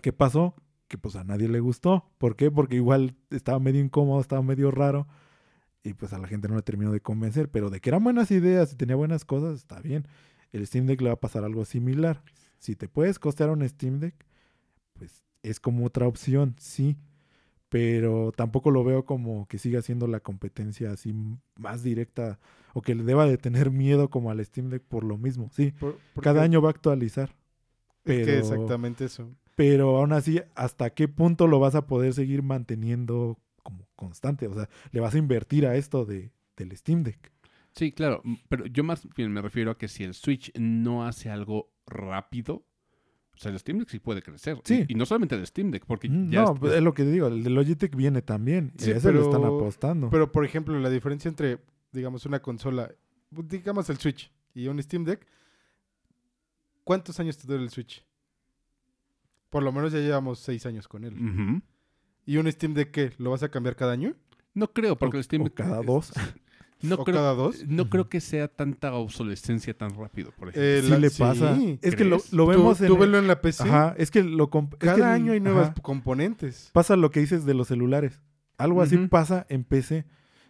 ¿qué 0.00 0.12
pasó? 0.12 0.54
Que 0.88 0.98
pues 0.98 1.16
a 1.16 1.24
nadie 1.24 1.48
le 1.48 1.60
gustó. 1.60 2.04
¿Por 2.18 2.36
qué? 2.36 2.50
Porque 2.50 2.76
igual 2.76 3.14
estaba 3.30 3.58
medio 3.58 3.80
incómodo, 3.80 4.20
estaba 4.20 4.42
medio 4.42 4.70
raro 4.70 5.08
y 5.82 5.94
pues 5.94 6.12
a 6.12 6.18
la 6.18 6.28
gente 6.28 6.46
no 6.48 6.54
le 6.54 6.62
terminó 6.62 6.92
de 6.92 7.00
convencer, 7.00 7.48
pero 7.50 7.68
de 7.70 7.80
que 7.80 7.90
eran 7.90 8.04
buenas 8.04 8.30
ideas 8.30 8.72
y 8.72 8.76
tenía 8.76 8.94
buenas 8.94 9.24
cosas, 9.24 9.56
está 9.58 9.80
bien. 9.80 10.06
El 10.52 10.64
Steam 10.66 10.86
Deck 10.86 11.00
le 11.00 11.08
va 11.08 11.14
a 11.14 11.20
pasar 11.20 11.44
algo 11.44 11.64
similar. 11.64 12.22
Si 12.58 12.76
te 12.76 12.86
puedes 12.88 13.18
costear 13.18 13.50
un 13.50 13.66
Steam 13.68 13.98
Deck, 13.98 14.14
pues 14.92 15.24
es 15.42 15.58
como 15.58 15.84
otra 15.86 16.06
opción, 16.06 16.54
sí. 16.58 16.96
Pero 17.72 18.32
tampoco 18.36 18.70
lo 18.70 18.84
veo 18.84 19.06
como 19.06 19.48
que 19.48 19.56
siga 19.56 19.80
siendo 19.80 20.06
la 20.06 20.20
competencia 20.20 20.90
así 20.90 21.14
más 21.56 21.82
directa 21.82 22.38
o 22.74 22.82
que 22.82 22.94
le 22.94 23.02
deba 23.02 23.24
de 23.24 23.38
tener 23.38 23.70
miedo 23.70 24.10
como 24.10 24.30
al 24.30 24.44
Steam 24.44 24.68
Deck 24.68 24.82
por 24.82 25.04
lo 25.04 25.16
mismo. 25.16 25.48
Sí, 25.52 25.72
Por- 25.80 25.98
porque 26.12 26.26
cada 26.26 26.42
año 26.42 26.60
va 26.60 26.68
a 26.68 26.72
actualizar. 26.72 27.34
Es 28.04 28.26
que 28.26 28.38
exactamente 28.38 29.06
eso. 29.06 29.30
Pero 29.56 29.96
aún 29.96 30.12
así, 30.12 30.42
¿hasta 30.54 30.90
qué 30.90 31.08
punto 31.08 31.46
lo 31.46 31.60
vas 31.60 31.74
a 31.74 31.86
poder 31.86 32.12
seguir 32.12 32.42
manteniendo 32.42 33.38
como 33.62 33.88
constante? 33.96 34.48
O 34.48 34.54
sea, 34.54 34.68
le 34.90 35.00
vas 35.00 35.14
a 35.14 35.18
invertir 35.18 35.66
a 35.66 35.74
esto 35.76 36.04
de, 36.04 36.30
del 36.58 36.76
Steam 36.76 37.04
Deck. 37.04 37.32
Sí, 37.74 37.92
claro, 37.92 38.22
pero 38.50 38.66
yo 38.66 38.84
más 38.84 39.08
bien 39.16 39.32
me 39.32 39.40
refiero 39.40 39.70
a 39.70 39.78
que 39.78 39.88
si 39.88 40.04
el 40.04 40.12
Switch 40.12 40.52
no 40.58 41.06
hace 41.06 41.30
algo 41.30 41.70
rápido, 41.86 42.66
o 43.34 43.38
sea, 43.38 43.50
el 43.50 43.58
Steam 43.58 43.78
Deck 43.78 43.88
sí 43.88 43.98
puede 43.98 44.22
crecer. 44.22 44.60
Sí. 44.64 44.84
Y, 44.88 44.92
y 44.92 44.94
no 44.94 45.06
solamente 45.06 45.34
el 45.34 45.46
Steam 45.46 45.70
Deck, 45.70 45.84
porque 45.86 46.08
Mm, 46.08 46.30
ya 46.30 46.44
no, 46.44 46.58
es- 46.68 46.74
es 46.74 46.82
lo 46.82 46.94
que 46.94 47.04
digo, 47.04 47.26
el 47.28 47.42
de 47.42 47.50
Logitech 47.50 47.94
viene 47.96 48.22
también. 48.22 48.72
Sí, 48.76 48.90
y 48.90 48.92
a 48.92 48.96
ese 48.96 49.12
le 49.12 49.20
están 49.20 49.44
apostando. 49.44 50.10
Pero, 50.10 50.30
por 50.30 50.44
ejemplo, 50.44 50.78
la 50.78 50.90
diferencia 50.90 51.28
entre, 51.28 51.58
digamos, 51.92 52.26
una 52.26 52.40
consola, 52.40 52.90
digamos 53.30 53.88
el 53.90 53.96
Switch 53.98 54.30
y 54.54 54.68
un 54.68 54.82
Steam 54.82 55.04
Deck, 55.04 55.26
¿cuántos 56.84 57.18
años 57.20 57.36
te 57.38 57.46
dura 57.46 57.62
el 57.62 57.70
Switch? 57.70 58.04
Por 59.50 59.62
lo 59.62 59.72
menos 59.72 59.92
ya 59.92 59.98
llevamos 59.98 60.38
seis 60.38 60.64
años 60.66 60.88
con 60.88 61.04
él. 61.04 61.62
¿Y 62.24 62.36
un 62.36 62.50
Steam 62.50 62.74
Deck 62.74 62.90
qué? 62.90 63.12
¿Lo 63.18 63.30
vas 63.30 63.42
a 63.42 63.50
cambiar 63.50 63.76
cada 63.76 63.92
año? 63.92 64.14
No 64.54 64.72
creo, 64.72 64.96
porque 64.96 65.16
O- 65.16 65.20
el 65.20 65.24
Steam 65.24 65.42
o 65.42 65.50
cada 65.52 65.82
dos. 65.82 66.12
No 66.82 66.96
¿O 66.96 67.04
creo, 67.04 67.16
cada 67.16 67.34
dos? 67.34 67.64
no 67.66 67.88
creo 67.88 68.08
que 68.08 68.20
sea 68.20 68.48
tanta 68.48 68.92
obsolescencia 68.94 69.72
tan 69.76 69.90
rápido, 69.96 70.32
por 70.36 70.48
ejemplo. 70.48 70.62
Eh, 70.68 70.80
Sí 70.82 70.88
la- 70.90 70.98
le 70.98 71.10
pasa. 71.10 71.58
Es 71.80 71.94
que 71.96 72.04
lo, 72.04 72.18
vemos 72.46 72.78
tú, 72.78 72.84
en... 72.84 72.88
tú 72.90 72.98
velo 72.98 73.18
en 73.18 73.26
la 73.28 73.40
PC. 73.40 73.62
Ajá, 73.64 73.94
es 73.98 74.10
que 74.10 74.22
lo... 74.22 74.50
comp- 74.50 74.72
es 74.74 74.78
Cada 74.78 74.96
que- 74.96 75.02
año 75.04 75.32
hay 75.32 75.40
nuevas 75.40 75.70
ajá. 75.70 75.74
componentes. 75.82 76.70
pasa 76.72 76.96
lo 76.96 77.10
que 77.10 77.20
dices 77.20 77.44
de 77.44 77.54
los 77.54 77.68
celulares. 77.68 78.20
Algo 78.58 78.82
así 78.82 78.96
pasa 79.08 79.46
en 79.48 79.64
PC. 79.64 80.04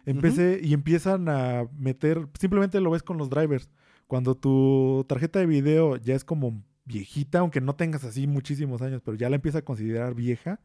En. 0.05 0.19
PC 0.19 0.59
y 0.61 0.73
empiezan 0.73 1.29
a 1.29 1.65
meter, 1.77 2.27
simplemente 2.39 2.79
lo 2.81 2.91
ves 2.91 3.03
con 3.03 3.17
los 3.17 3.29
drivers. 3.29 3.69
Cuando 4.07 4.35
tu 4.35 5.05
tarjeta 5.07 5.39
de 5.39 5.45
video 5.45 5.95
ya 5.97 6.13
es 6.15 6.23
como 6.25 6.61
viejita, 6.85 7.39
aunque 7.39 7.61
no 7.61 7.75
tengas 7.75 8.03
así 8.03 8.27
muchísimos 8.27 8.81
años, 8.81 9.01
pero 9.03 9.15
ya 9.17 9.29
la 9.29 9.37
empieza 9.37 9.59
a 9.59 9.61
considerar 9.63 10.13
vieja, 10.13 10.59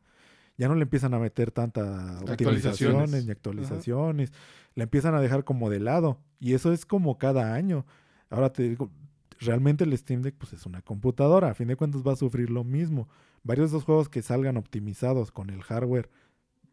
ya 0.59 0.67
no 0.67 0.75
le 0.75 0.83
empiezan 0.83 1.15
a 1.15 1.21
meter 1.21 1.53
tanta 1.53 2.19
optimizaciones 2.21 3.25
ni 3.25 3.31
actualizaciones. 3.31 4.33
La 4.75 4.83
empiezan 4.83 5.15
a 5.15 5.21
dejar 5.21 5.45
como 5.45 5.71
de 5.71 5.79
lado. 5.79 6.19
Y 6.41 6.55
eso 6.55 6.73
es 6.73 6.85
como 6.85 7.17
cada 7.17 7.55
año. 7.55 7.87
Ahora 8.29 8.53
te 8.53 8.65
digo, 8.65 8.91
realmente 9.39 9.85
el 9.85 9.97
Steam 9.97 10.21
Deck 10.21 10.35
pues 10.37 10.53
es 10.53 10.67
una 10.67 10.83
computadora. 10.83 11.51
A 11.51 11.55
fin 11.55 11.69
de 11.69 11.77
cuentas 11.77 12.03
va 12.05 12.13
a 12.13 12.17
sufrir 12.17 12.51
lo 12.51 12.65
mismo. 12.65 13.09
Varios 13.45 13.71
de 13.71 13.77
esos 13.77 13.85
juegos 13.85 14.09
que 14.09 14.21
salgan 14.21 14.57
optimizados 14.57 15.31
con 15.31 15.51
el 15.51 15.63
hardware 15.63 16.11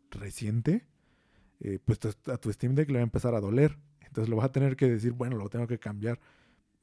reciente, 0.10 0.88
eh, 1.60 1.78
pues 1.86 2.00
a 2.28 2.38
tu 2.38 2.52
Steam 2.52 2.74
Deck 2.74 2.90
le 2.90 2.96
va 2.96 3.02
a 3.02 3.04
empezar 3.04 3.36
a 3.36 3.40
doler. 3.40 3.78
Entonces 4.02 4.30
lo 4.30 4.38
vas 4.38 4.48
a 4.48 4.52
tener 4.52 4.76
que 4.76 4.90
decir, 4.90 5.12
bueno, 5.12 5.38
lo 5.38 5.48
tengo 5.50 5.68
que 5.68 5.78
cambiar 5.78 6.20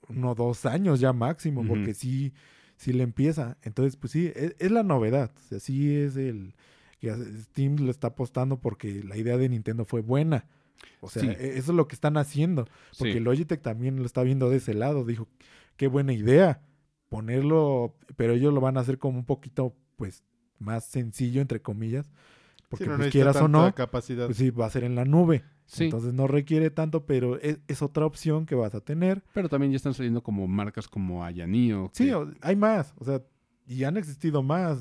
uno 0.09 0.31
o 0.31 0.35
dos 0.37 0.67
años 0.67 1.01
ya 1.01 1.13
máximo, 1.13 1.67
porque 1.67 1.95
sí, 1.95 2.33
sí 2.77 2.93
le 2.93 3.03
empieza. 3.03 3.59
Entonces, 3.63 3.97
pues 3.97 4.13
sí, 4.13 4.31
es, 4.37 4.55
es 4.61 4.71
la 4.71 4.85
novedad. 4.85 5.33
O 5.37 5.49
sea, 5.49 5.59
sí 5.59 5.97
es 5.97 6.17
el 6.17 6.55
que 7.03 7.13
Steam 7.43 7.77
lo 7.77 7.91
está 7.91 8.07
apostando 8.09 8.61
porque 8.61 9.03
la 9.05 9.17
idea 9.17 9.37
de 9.37 9.49
Nintendo 9.49 9.85
fue 9.85 10.01
buena. 10.03 10.47
O 11.01 11.09
sea, 11.11 11.23
Sí. 11.23 11.29
e- 11.29 11.59
eso 11.59 11.73
es 11.73 11.77
lo 11.77 11.87
que 11.89 11.95
están 11.95 12.17
haciendo. 12.17 12.67
Porque 12.97 13.15
Sí. 13.15 13.21
Logitech 13.21 13.61
también 13.61 13.97
lo 13.97 14.07
está 14.07 14.23
viendo 14.23 14.49
de 14.49 14.57
ese 14.59 14.73
lado. 14.75 15.05
Dijo, 15.05 15.29
qué 15.77 15.89
buena 15.89 16.13
idea 16.13 16.63
ponerlo, 17.09 17.95
pero 18.17 18.33
ellos 18.35 18.55
lo 18.55 18.61
van 18.61 18.77
a 18.77 18.81
hacer 18.81 18.99
como 18.99 19.19
un 19.19 19.25
poquito, 19.25 19.75
pues, 19.97 20.23
más 20.59 20.85
sencillo, 20.87 21.41
entre 21.43 21.61
comillas. 21.61 22.11
Porque 22.69 22.85
Sí, 22.85 22.91
no 22.91 22.97
pues, 22.97 23.11
quieras 23.13 23.37
o 23.37 23.49
no, 23.49 23.75
capacidad. 23.75 24.27
pues 24.27 24.39
sí, 24.39 24.51
va 24.51 24.67
a 24.67 24.71
ser 24.71 24.85
en 24.85 24.95
la 24.95 25.05
nube. 25.05 25.45
Sí, 25.67 25.85
Entonces 25.85 26.15
no 26.15 26.27
requiere 26.27 26.71
tanto, 26.71 27.05
pero 27.07 27.39
es, 27.41 27.59
es 27.69 27.83
otra 27.83 28.07
opción 28.07 28.47
que 28.47 28.55
vas 28.55 28.75
a 28.75 28.81
tener. 28.81 29.23
pero 29.35 29.49
también 29.49 29.73
ya 29.73 29.77
están 29.77 29.95
saliendo 29.95 30.23
como 30.23 30.47
marcas 30.49 30.89
como 30.89 31.25
Ayanio. 31.25 31.91
Sí, 31.95 32.07
que- 32.07 32.27
hay 32.41 32.57
más. 32.57 32.95
O 32.99 33.05
sea, 33.05 33.23
y 33.67 33.85
han 33.85 33.97
existido 33.97 34.43
más. 34.43 34.81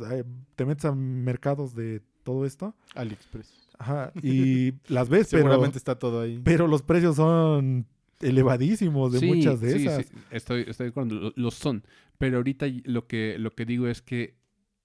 Te 0.56 0.66
metes 0.66 0.86
a 0.86 0.94
mercados 0.96 1.76
de 1.76 2.02
todo 2.24 2.46
esto. 2.46 2.76
AliExpress. 2.96 3.52
Ajá, 3.80 4.12
y 4.22 4.74
las 4.88 5.10
ves, 5.10 5.28
pero, 5.32 5.44
Seguramente 5.44 5.78
está 5.78 5.98
todo 5.98 6.22
ahí. 6.22 6.40
pero 6.44 6.68
los 6.68 6.82
precios 6.84 7.16
son 7.16 7.86
elevadísimos 8.20 9.12
de 9.12 9.20
Sí, 9.20 9.26
muchas 9.26 9.60
de 9.62 9.78
sí, 9.80 9.86
esas. 9.88 10.06
sí, 10.06 10.14
estoy, 10.32 10.66
estoy 10.68 10.86
de 10.86 10.90
acuerdo, 10.92 11.16
lo, 11.16 11.34
lo 11.36 11.52
son. 11.52 11.84
Pero 12.18 12.38
ahorita 12.38 12.68
lo 12.86 13.08
que, 13.08 13.38
lo 13.40 13.52
que 13.52 13.66
digo 13.66 13.88
es 13.88 14.02
que 14.04 14.36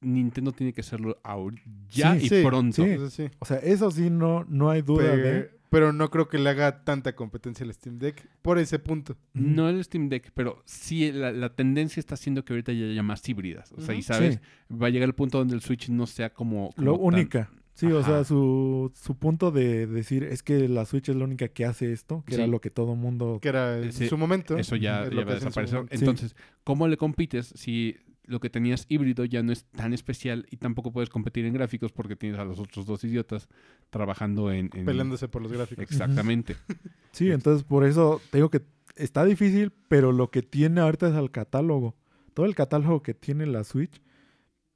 Nintendo 0.00 0.52
tiene 0.52 0.72
que 0.72 0.80
hacerlo 0.80 1.18
ahor- 1.22 1.60
ya 1.90 2.18
Sí, 2.18 2.26
y 2.26 2.28
sí, 2.28 2.42
pronto. 2.44 2.82
sí. 3.10 3.28
O 3.38 3.44
sea, 3.44 3.58
eso 3.58 3.90
sí, 3.90 4.08
no, 4.10 4.44
no 4.48 4.70
hay 4.70 4.82
duda 4.82 5.12
Pe- 5.12 5.16
de... 5.18 5.50
Pero 5.76 5.92
no 5.92 6.08
creo 6.10 6.26
que 6.28 6.38
le 6.38 6.48
haga 6.48 6.84
tanta 6.84 7.14
competencia 7.14 7.64
al 7.66 7.74
Steam 7.74 7.98
Deck 7.98 8.26
por 8.40 8.58
ese 8.58 8.78
punto. 8.78 9.16
No 9.34 9.68
el 9.68 9.84
Steam 9.84 10.08
Deck, 10.08 10.30
pero 10.32 10.62
sí 10.64 11.12
la, 11.12 11.32
la 11.32 11.54
tendencia 11.54 12.00
está 12.00 12.14
haciendo 12.14 12.44
que 12.46 12.54
ahorita 12.54 12.72
ya 12.72 12.86
haya 12.86 13.02
más 13.02 13.28
híbridas. 13.28 13.72
O 13.72 13.80
sea, 13.82 13.94
y 13.94 14.00
sabes, 14.02 14.40
Sí. 14.68 14.74
va 14.74 14.86
a 14.86 14.90
llegar 14.90 15.06
el 15.08 15.14
punto 15.14 15.36
donde 15.38 15.54
el 15.54 15.60
Switch 15.60 15.90
no 15.90 16.06
sea 16.06 16.30
como... 16.32 16.70
como 16.74 16.86
Lo 16.86 16.92
tan- 16.96 17.04
única. 17.04 17.50
Sí, 17.74 17.84
o 17.92 18.02
sea, 18.02 18.24
su, 18.24 18.90
su 18.94 19.18
punto 19.18 19.50
de 19.50 19.86
decir 19.86 20.24
es 20.24 20.42
que 20.42 20.66
la 20.66 20.86
Switch 20.86 21.10
es 21.10 21.16
la 21.16 21.24
única 21.24 21.48
que 21.48 21.66
hace 21.66 21.92
esto, 21.92 22.24
que 22.26 22.36
era 22.36 22.46
lo 22.46 22.58
que 22.62 22.70
todo 22.70 22.96
mundo... 22.96 23.38
Que 23.42 23.50
era 23.50 23.76
en 23.76 23.88
Ese- 23.90 24.08
su 24.08 24.16
momento. 24.16 24.56
Eso 24.56 24.76
ya, 24.76 25.02
Es 25.04 25.10
ya 25.10 25.14
lo 25.14 25.26
va 25.26 25.32
a 25.32 25.34
desaparecer. 25.34 25.80
Sí. 25.90 25.96
Entonces, 25.98 26.34
¿cómo 26.64 26.88
le 26.88 26.96
compites 26.96 27.48
si 27.54 27.98
lo 28.26 28.40
que 28.40 28.50
tenías 28.50 28.86
híbrido 28.88 29.24
ya 29.24 29.42
no 29.42 29.52
es 29.52 29.64
tan 29.66 29.92
especial 29.92 30.46
y 30.50 30.56
tampoco 30.56 30.92
puedes 30.92 31.08
competir 31.10 31.44
en 31.46 31.52
gráficos 31.54 31.92
porque 31.92 32.16
tienes 32.16 32.38
a 32.40 32.44
los 32.44 32.58
otros 32.58 32.84
dos 32.86 33.02
idiotas 33.04 33.48
trabajando 33.90 34.50
en... 34.52 34.70
en- 34.74 34.84
Peleándose 34.84 35.28
por 35.28 35.42
los 35.42 35.52
gráficos. 35.52 35.82
Exactamente. 35.82 36.56
Sí, 37.12 37.30
entonces 37.30 37.64
por 37.64 37.84
eso 37.84 38.20
te 38.30 38.36
digo 38.38 38.50
que 38.50 38.60
está 38.94 39.24
difícil, 39.24 39.72
pero 39.88 40.12
lo 40.12 40.30
que 40.30 40.42
tiene 40.42 40.82
ahorita 40.82 41.08
es 41.08 41.14
el 41.14 41.30
catálogo. 41.30 41.96
Todo 42.34 42.44
el 42.44 42.54
catálogo 42.54 43.02
que 43.02 43.14
tiene 43.14 43.46
la 43.46 43.64
Switch, 43.64 44.02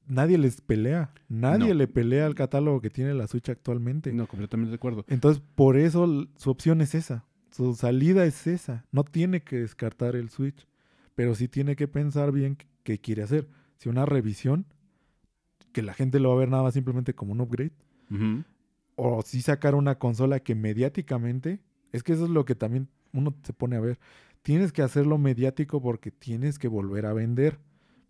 nadie 0.06 0.38
les 0.38 0.62
pelea. 0.62 1.12
Nadie 1.28 1.68
No. 1.68 1.74
le 1.74 1.86
pelea 1.86 2.24
al 2.24 2.34
catálogo 2.34 2.80
que 2.80 2.88
tiene 2.88 3.12
la 3.12 3.26
Switch 3.26 3.50
actualmente. 3.50 4.12
No, 4.14 4.26
completamente 4.26 4.70
de 4.70 4.76
acuerdo. 4.76 5.04
Entonces, 5.08 5.42
por 5.54 5.76
eso 5.76 6.26
su 6.36 6.50
opción 6.50 6.80
es 6.80 6.94
esa. 6.94 7.26
Su 7.50 7.74
salida 7.74 8.24
es 8.24 8.46
esa. 8.46 8.86
No 8.90 9.04
tiene 9.04 9.42
que 9.42 9.56
descartar 9.58 10.16
el 10.16 10.30
Switch, 10.30 10.66
pero 11.20 11.34
sí 11.34 11.48
tiene 11.48 11.76
que 11.76 11.86
pensar 11.86 12.32
bien 12.32 12.56
qué- 12.82 12.98
quiere 12.98 13.22
hacer. 13.22 13.46
Si 13.76 13.90
una 13.90 14.06
revisión, 14.06 14.64
que 15.72 15.82
la 15.82 15.92
gente 15.92 16.18
lo 16.18 16.30
va 16.30 16.36
a 16.36 16.38
ver 16.38 16.48
nada 16.48 16.62
más 16.62 16.72
simplemente 16.72 17.12
como 17.14 17.32
un 17.32 17.42
upgrade, 17.42 17.72
o 18.96 19.20
si 19.22 19.42
sacar 19.42 19.74
una 19.74 19.98
consola 19.98 20.40
que 20.40 20.54
mediáticamente, 20.54 21.60
es 21.92 22.02
que 22.02 22.14
eso 22.14 22.24
es 22.24 22.30
lo 22.30 22.46
que 22.46 22.54
también 22.54 22.88
uno 23.12 23.34
se 23.42 23.52
pone 23.52 23.76
a 23.76 23.80
ver. 23.80 23.98
Tienes 24.40 24.72
que 24.72 24.80
hacerlo 24.80 25.18
mediático 25.18 25.82
porque 25.82 26.10
tienes 26.10 26.58
que 26.58 26.68
volver 26.68 27.04
a 27.04 27.12
vender. 27.12 27.58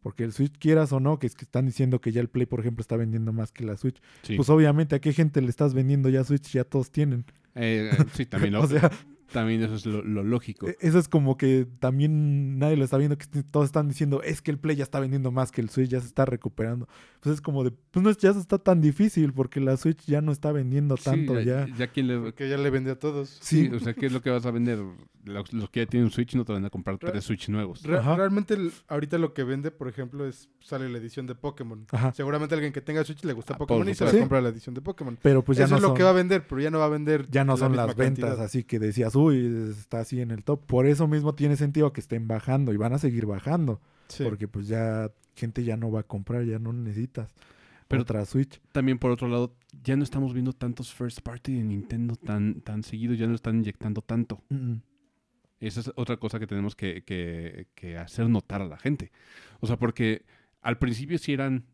Porque 0.02 0.22
el 0.22 0.32
Switch, 0.32 0.56
quieras 0.56 0.92
o 0.92 1.00
no, 1.00 1.18
que 1.18 1.26
es 1.26 1.34
que 1.34 1.44
están 1.44 1.66
diciendo 1.66 2.00
que 2.00 2.12
ya 2.12 2.20
el 2.20 2.28
Play, 2.28 2.46
por 2.46 2.60
ejemplo, 2.60 2.80
está 2.80 2.96
vendiendo 2.96 3.32
más 3.32 3.50
que 3.50 3.64
la 3.64 3.76
Switch. 3.76 4.00
Sí. 4.22 4.36
Pues 4.36 4.48
obviamente, 4.50 4.94
¿a 4.94 5.00
qué 5.00 5.12
gente 5.12 5.42
le 5.42 5.48
estás 5.50 5.74
vendiendo 5.74 6.08
ya 6.10 6.22
Switch? 6.22 6.52
Ya 6.52 6.62
todos 6.62 6.92
tienen. 6.92 7.24
Eh, 7.56 7.90
sí, 8.14 8.24
también, 8.26 8.54
lo- 8.54 8.62
o 8.62 8.66
sea, 8.68 8.88
también 9.32 9.62
eso 9.62 9.74
es 9.74 9.86
lo, 9.86 10.02
lo 10.02 10.22
lógico. 10.22 10.68
e- 10.68 10.76
eso 10.80 10.98
es 10.98 11.08
como 11.08 11.36
que 11.36 11.66
también 11.78 12.58
nadie 12.58 12.76
lo 12.76 12.84
está 12.84 12.96
viendo, 12.96 13.16
que 13.18 13.26
todos 13.50 13.66
están 13.66 13.88
diciendo, 13.88 14.22
es 14.22 14.42
que 14.42 14.50
el 14.50 14.58
Play 14.58 14.76
ya 14.76 14.84
está 14.84 15.00
vendiendo 15.00 15.30
más 15.30 15.50
que 15.52 15.60
el 15.60 15.70
Switch, 15.70 15.88
ya 15.90 16.00
se 16.00 16.06
está 16.06 16.24
recuperando. 16.24 16.88
Pues 17.20 17.34
es 17.34 17.40
como 17.40 17.64
de, 17.64 17.70
pues 17.90 18.02
no 18.02 18.10
es- 18.10 18.18
ya 18.18 18.30
está 18.30 18.58
tan 18.58 18.80
difícil 18.80 19.32
porque 19.32 19.60
la 19.60 19.76
Switch 19.76 20.04
ya 20.06 20.20
no 20.20 20.32
está 20.32 20.52
vendiendo 20.52 20.96
Sí, 20.96 21.04
tanto 21.04 21.40
ya. 21.40 21.66
ya 21.76 21.86
quien 21.88 22.06
le... 22.08 22.18
Porque 22.18 22.48
ya 22.48 22.56
le 22.56 22.70
vendí 22.70 22.90
a 22.90 22.98
todos. 22.98 23.28
Sí, 23.40 23.68
Sí. 23.68 23.74
o 23.74 23.80
sea, 23.80 23.94
¿qué 23.94 24.06
es 24.06 24.12
lo 24.12 24.22
que 24.22 24.30
vas 24.30 24.46
a 24.46 24.50
vender? 24.50 24.78
Los, 25.24 25.52
los 25.52 25.68
que 25.68 25.80
ya 25.80 25.86
tienen 25.86 26.06
un 26.06 26.10
Switch 26.12 26.34
no 26.34 26.46
te 26.46 26.52
van 26.54 26.64
a 26.64 26.70
comprar 26.70 26.96
Re- 26.98 27.10
tres 27.10 27.24
Switch 27.24 27.48
nuevos. 27.50 27.82
Re- 27.82 27.98
Ajá. 27.98 28.16
realmente 28.16 28.54
el- 28.54 28.72
ahorita 28.88 29.18
lo 29.18 29.34
que 29.34 29.44
vende, 29.44 29.70
por 29.70 29.86
ejemplo, 29.88 30.26
es 30.26 30.48
sale 30.60 30.88
la 30.88 30.96
edición 30.96 31.26
de 31.26 31.34
Pokémon. 31.34 31.86
Ajá. 31.92 32.12
Seguramente 32.14 32.54
alguien 32.54 32.72
que 32.72 32.80
tenga 32.80 33.04
Switch 33.04 33.22
le 33.24 33.34
gusta 33.34 33.54
Ah, 33.54 33.58
Pokémon 33.58 33.86
y 33.88 33.94
se 33.94 34.04
va 34.04 34.10
a 34.10 34.18
comprar 34.18 34.42
la 34.42 34.48
edición 34.48 34.74
de 34.74 34.80
Pokémon. 34.80 35.18
Pero 35.20 35.42
pues 35.44 35.58
ya 35.58 35.64
Eso 35.64 35.72
no 35.72 35.76
es 35.76 35.82
lo 35.82 35.92
que 35.94 36.02
va 36.02 36.10
a 36.10 36.14
vender, 36.14 36.46
pero 36.48 36.60
ya 36.62 36.70
no 36.70 36.78
va 36.78 36.86
a 36.86 36.88
vender 36.88 37.28
ya 37.30 37.44
no 37.44 37.52
la 37.52 37.58
son 37.58 37.76
las 37.76 37.94
ventas 37.96 38.24
cantidad. 38.24 38.44
así 38.44 38.64
que 38.64 38.78
decías, 38.78 39.14
uy, 39.24 39.70
está 39.78 40.00
así 40.00 40.20
en 40.20 40.30
el 40.30 40.44
top. 40.44 40.64
Por 40.66 40.86
eso 40.86 41.06
mismo 41.08 41.34
tiene 41.34 41.56
sentido 41.56 41.92
que 41.92 42.00
estén 42.00 42.26
bajando 42.28 42.72
y 42.72 42.76
van 42.76 42.92
a 42.92 42.98
seguir 42.98 43.26
bajando. 43.26 43.80
Sí. 44.08 44.24
Porque 44.24 44.48
pues 44.48 44.66
ya 44.68 45.10
gente 45.36 45.62
ya 45.64 45.76
no 45.76 45.90
va 45.90 46.00
a 46.00 46.02
comprar, 46.04 46.44
ya 46.44 46.58
no 46.58 46.72
necesitas 46.72 47.32
Pero- 47.88 48.02
otra 48.02 48.24
Switch. 48.24 48.60
También, 48.72 48.98
por 48.98 49.10
otro 49.10 49.28
lado, 49.28 49.54
ya 49.82 49.96
no 49.96 50.02
estamos 50.04 50.32
viendo 50.32 50.52
tantos 50.52 50.92
first 50.92 51.20
party 51.20 51.54
de 51.54 51.64
Nintendo 51.64 52.16
tan, 52.16 52.60
tan 52.60 52.82
seguidos, 52.82 53.18
ya 53.18 53.26
no 53.26 53.34
están 53.34 53.56
inyectando 53.58 54.02
tanto. 54.02 54.42
Mm, 54.48 54.54
mm. 54.72 54.82
Esa 55.60 55.80
es 55.80 55.92
otra 55.96 56.16
cosa 56.16 56.38
que 56.38 56.46
tenemos 56.46 56.74
que, 56.74 57.02
que- 57.04 57.66
que 57.74 57.98
hacer 57.98 58.28
notar 58.28 58.62
a 58.62 58.66
la 58.66 58.78
gente. 58.78 59.12
O 59.60 59.66
sea, 59.66 59.76
porque 59.78 60.24
al 60.62 60.78
principio 60.78 61.18
sí 61.18 61.32
eran 61.32 61.64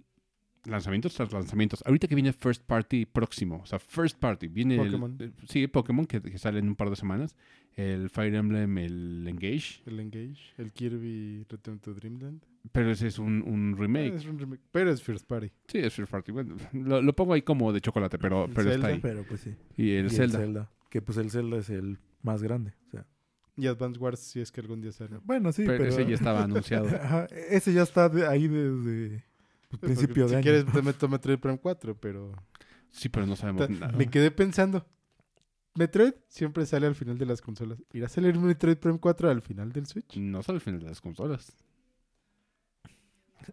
lanzamientos 0.67 1.15
tras 1.15 1.33
lanzamientos. 1.33 1.83
Ahorita 1.87 2.09
que 2.09 2.15
viene 2.15 2.33
First 2.33 2.63
Party 2.65 3.07
próximo, 3.07 3.61
o 3.63 3.67
sea, 3.67 3.79
First 3.79 4.19
Party, 4.19 4.49
viene 4.49 4.75
el- 4.77 4.87
Pokémon. 4.87 5.17
el- 5.19 5.33
sí, 5.49 5.67
Pokémon, 5.67 6.07
que, 6.07 6.21
que 6.21 6.39
sale 6.39 6.59
en 6.59 6.69
un 6.69 6.77
par 6.77 6.91
de 6.91 6.97
semanas, 6.97 7.37
el 7.75 8.09
Fire 8.11 8.35
Emblem, 8.35 8.79
el 8.79 9.27
Engage, 9.29 9.83
El 9.87 10.01
Engage, 10.01 10.39
el 10.59 10.73
Kirby 10.73 11.45
Return 11.49 11.79
to 11.81 11.93
Dreamland. 11.95 12.43
pero 12.73 12.91
ese 12.91 13.07
es 13.09 13.19
un, 13.19 13.43
un 13.43 13.77
remake. 13.79 14.15
Es 14.15 14.25
un 14.27 14.39
remake, 14.39 14.63
pero 14.73 14.91
es 14.91 15.03
First 15.03 15.27
Party. 15.27 15.51
Sí, 15.69 15.79
es 15.79 15.93
First 15.95 16.11
Party. 16.11 16.33
Bueno, 16.33 16.57
lo, 16.73 17.03
lo 17.03 17.15
pongo 17.15 17.35
ahí 17.35 17.43
como 17.43 17.73
de 17.73 17.81
chocolate, 17.81 18.19
pero, 18.19 18.47
El 18.47 18.53
pero 18.53 18.71
está 18.71 18.89
Zelda. 18.89 18.89
ahí. 18.89 19.01
Pero 19.01 19.25
pues 19.25 19.41
sí. 19.41 19.55
Y 19.77 19.91
el 19.93 20.07
Y 20.07 20.11
Zelda. 20.11 20.71
Que 20.91 21.03
pues 21.03 21.19
el 21.19 21.31
Zelda 21.31 21.59
es 21.59 21.69
el 21.71 21.99
más 22.23 22.43
grande. 22.43 22.73
O 22.89 22.91
sea, 22.91 23.07
Y 23.59 23.67
Advance 23.67 23.99
Wars, 23.99 24.21
si 24.21 24.41
es 24.41 24.51
que 24.51 24.61
algún 24.63 24.81
día 24.81 24.93
sale. 24.93 25.19
bueno, 25.25 25.53
sí, 25.53 25.65
pero, 25.67 25.79
pero... 25.79 25.91
ese 25.91 26.07
ya 26.07 26.15
estaba 26.15 26.45
anunciado. 26.45 26.87
Ajá, 27.03 27.27
ese 27.51 27.73
ya 27.75 27.83
está 27.83 28.09
de- 28.09 28.27
ahí 28.27 28.49
desde 28.49 29.23
pues, 29.69 29.81
Porque 29.81 29.87
principio 29.87 30.25
si 30.27 30.31
de 30.31 30.37
año. 30.37 30.43
quieres 30.43 30.65
te 30.67 30.83
meto 30.83 31.09
Metroid 31.09 31.39
Prime 31.39 31.59
4, 31.59 31.97
pero 31.99 32.33
Sí, 32.91 33.09
pero 33.09 33.27
no 33.27 33.37
sabemos 33.37 33.67
Ta- 33.67 33.73
nada. 33.73 33.93
me 33.97 34.09
quedé 34.09 34.31
pensando. 34.31 34.87
Metroid 35.75 36.15
siempre 36.29 36.65
sale 36.65 36.87
al 36.87 36.95
final 36.95 37.19
de 37.19 37.27
las 37.27 37.43
consolas. 37.43 37.79
¿Irá 37.93 38.07
a 38.07 38.09
salir 38.09 38.39
Metroid 38.39 38.79
Prime 38.79 38.99
4 38.99 39.29
al 39.31 39.43
final 39.43 39.73
del 39.73 39.87
Switch? 39.87 40.17
No 40.17 40.43
sale 40.43 40.57
al 40.57 40.61
final 40.63 40.81
de 40.81 40.87
las 40.87 41.01
consolas. 41.03 41.55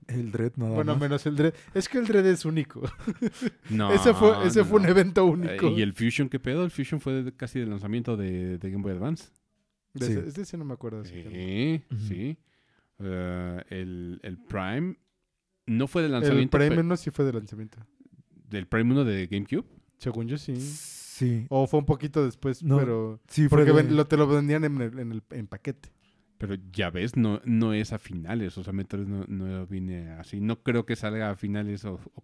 El 0.07 0.31
Dread 0.31 0.53
nada 0.55 0.71
bueno, 0.73 0.93
más. 0.93 1.01
menos 1.01 1.25
el 1.25 1.35
Dread. 1.35 1.53
Es 1.73 1.87
que 1.87 1.99
el 1.99 2.05
Dread 2.07 2.25
es 2.25 2.45
único. 2.45 2.81
No. 3.69 3.91
ese 3.93 4.13
fue, 4.13 4.47
ese 4.47 4.59
no, 4.59 4.65
fue 4.65 4.77
un 4.77 4.83
no. 4.83 4.89
evento 4.89 5.21
Eh, 5.21 5.29
único. 5.29 5.67
¿Y 5.69 5.81
el 5.81 5.93
Fusion 5.93 6.29
qué 6.29 6.39
pedo? 6.39 6.63
El 6.63 6.71
Fusion 6.71 6.99
fue 7.01 7.23
de- 7.23 7.35
casi 7.35 7.59
del 7.59 7.69
lanzamiento 7.69 8.15
de, 8.17 8.57
de 8.57 8.69
Game 8.71 8.81
Boy 8.83 8.93
Advance. 8.93 9.29
De 9.93 10.05
Sí. 10.07 10.11
ese, 10.13 10.21
de 10.31 10.41
ese 10.41 10.57
no 10.57 10.65
me 10.65 10.73
acuerdo. 10.73 11.03
Sí, 11.05 11.83
sí. 12.07 12.37
Eh, 12.99 13.63
el, 13.69 14.19
el 14.23 14.37
Prime 14.39 14.95
no 15.65 15.87
fue 15.87 16.01
de 16.01 16.07
El 16.07 16.11
lanzamiento 16.13 16.57
Prime 16.57 16.75
pe- 16.75 16.81
1 16.81 16.97
sí 16.97 17.11
fue 17.11 17.25
de 17.25 17.33
lanzamiento. 17.33 17.77
del 18.49 18.67
Prime 18.67 18.91
1 18.91 19.03
de 19.05 19.27
GameCube. 19.27 19.65
Según 19.97 20.27
yo 20.27 20.37
sí. 20.37 20.55
Sí, 20.57 21.45
O 21.49 21.67
fue 21.67 21.79
un 21.79 21.85
poquito 21.85 22.25
después, 22.25 22.63
No, 22.63 22.77
pero... 22.79 23.19
sí 23.27 23.47
fue 23.47 23.59
Porque 23.59 23.71
de- 23.71 23.83
ven- 23.83 23.95
lo, 23.95 24.05
te 24.07 24.17
lo 24.17 24.27
vendían 24.27 24.63
en, 24.65 24.81
el, 24.81 24.99
en, 24.99 25.11
el, 25.11 25.23
en 25.29 25.47
paquete. 25.47 25.89
Pero 26.39 26.55
ya 26.73 26.89
ves, 26.89 27.15
no, 27.15 27.39
no 27.45 27.73
es 27.73 27.93
a 27.93 27.99
finales. 27.99 28.57
O 28.57 28.63
sea, 28.63 28.73
Metroid 28.73 29.05
no, 29.07 29.23
no 29.27 29.65
viene 29.67 30.09
así. 30.13 30.41
No 30.41 30.61
creo 30.61 30.85
que 30.85 30.95
salga 30.95 31.29
a 31.29 31.35
finales. 31.35 31.85
O, 31.85 31.93
o- 32.15 32.23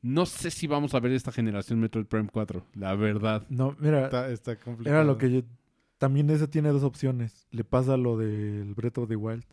No 0.00 0.24
sé 0.26 0.50
si 0.50 0.66
vamos 0.66 0.94
a 0.94 1.00
ver 1.00 1.12
esta 1.12 1.30
generación 1.32 1.80
Metroid 1.80 2.06
Prime 2.06 2.28
4. 2.32 2.64
La 2.74 2.94
verdad. 2.94 3.44
No, 3.50 3.76
mira, 3.80 4.04
Está, 4.04 4.30
está 4.30 4.56
complicado. 4.56 4.96
era 4.96 5.04
lo 5.04 5.18
que 5.18 5.30
yo... 5.30 5.42
También 5.98 6.30
ese 6.30 6.48
tiene 6.48 6.70
dos 6.70 6.84
opciones. 6.84 7.46
Le 7.50 7.64
pasa 7.64 7.98
lo 7.98 8.16
del 8.16 8.72
Breath 8.74 8.96
of 8.98 9.08
the 9.08 9.16
Wild. 9.16 9.44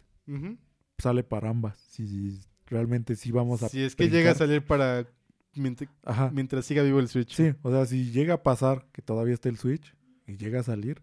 Sale 0.98 1.24
para 1.24 1.50
ambas. 1.50 1.78
Si 1.78 2.40
realmente 2.70 3.16
sí 3.16 3.32
vamos 3.32 3.64
a 3.64 3.70
Si 3.70 3.82
es 3.82 3.96
que 3.96 4.10
llega 4.10 4.32
a 4.32 4.36
salir 4.36 4.64
para... 4.66 5.08
Mientras, 5.56 5.90
Ajá. 6.04 6.30
mientras 6.32 6.66
siga 6.66 6.84
vivo 6.84 7.00
el 7.00 7.08
Switch. 7.08 7.34
Sí, 7.34 7.52
o 7.64 7.72
sea, 7.72 7.86
si 7.88 8.12
llega 8.12 8.36
a 8.36 8.44
pasar 8.44 8.86
que 8.92 9.02
todavía 9.02 9.34
esté 9.34 9.50
el 9.50 9.58
Switch 9.58 9.96
y 10.28 10.38
llega 10.38 10.60
a 10.60 10.64
salir, 10.64 11.02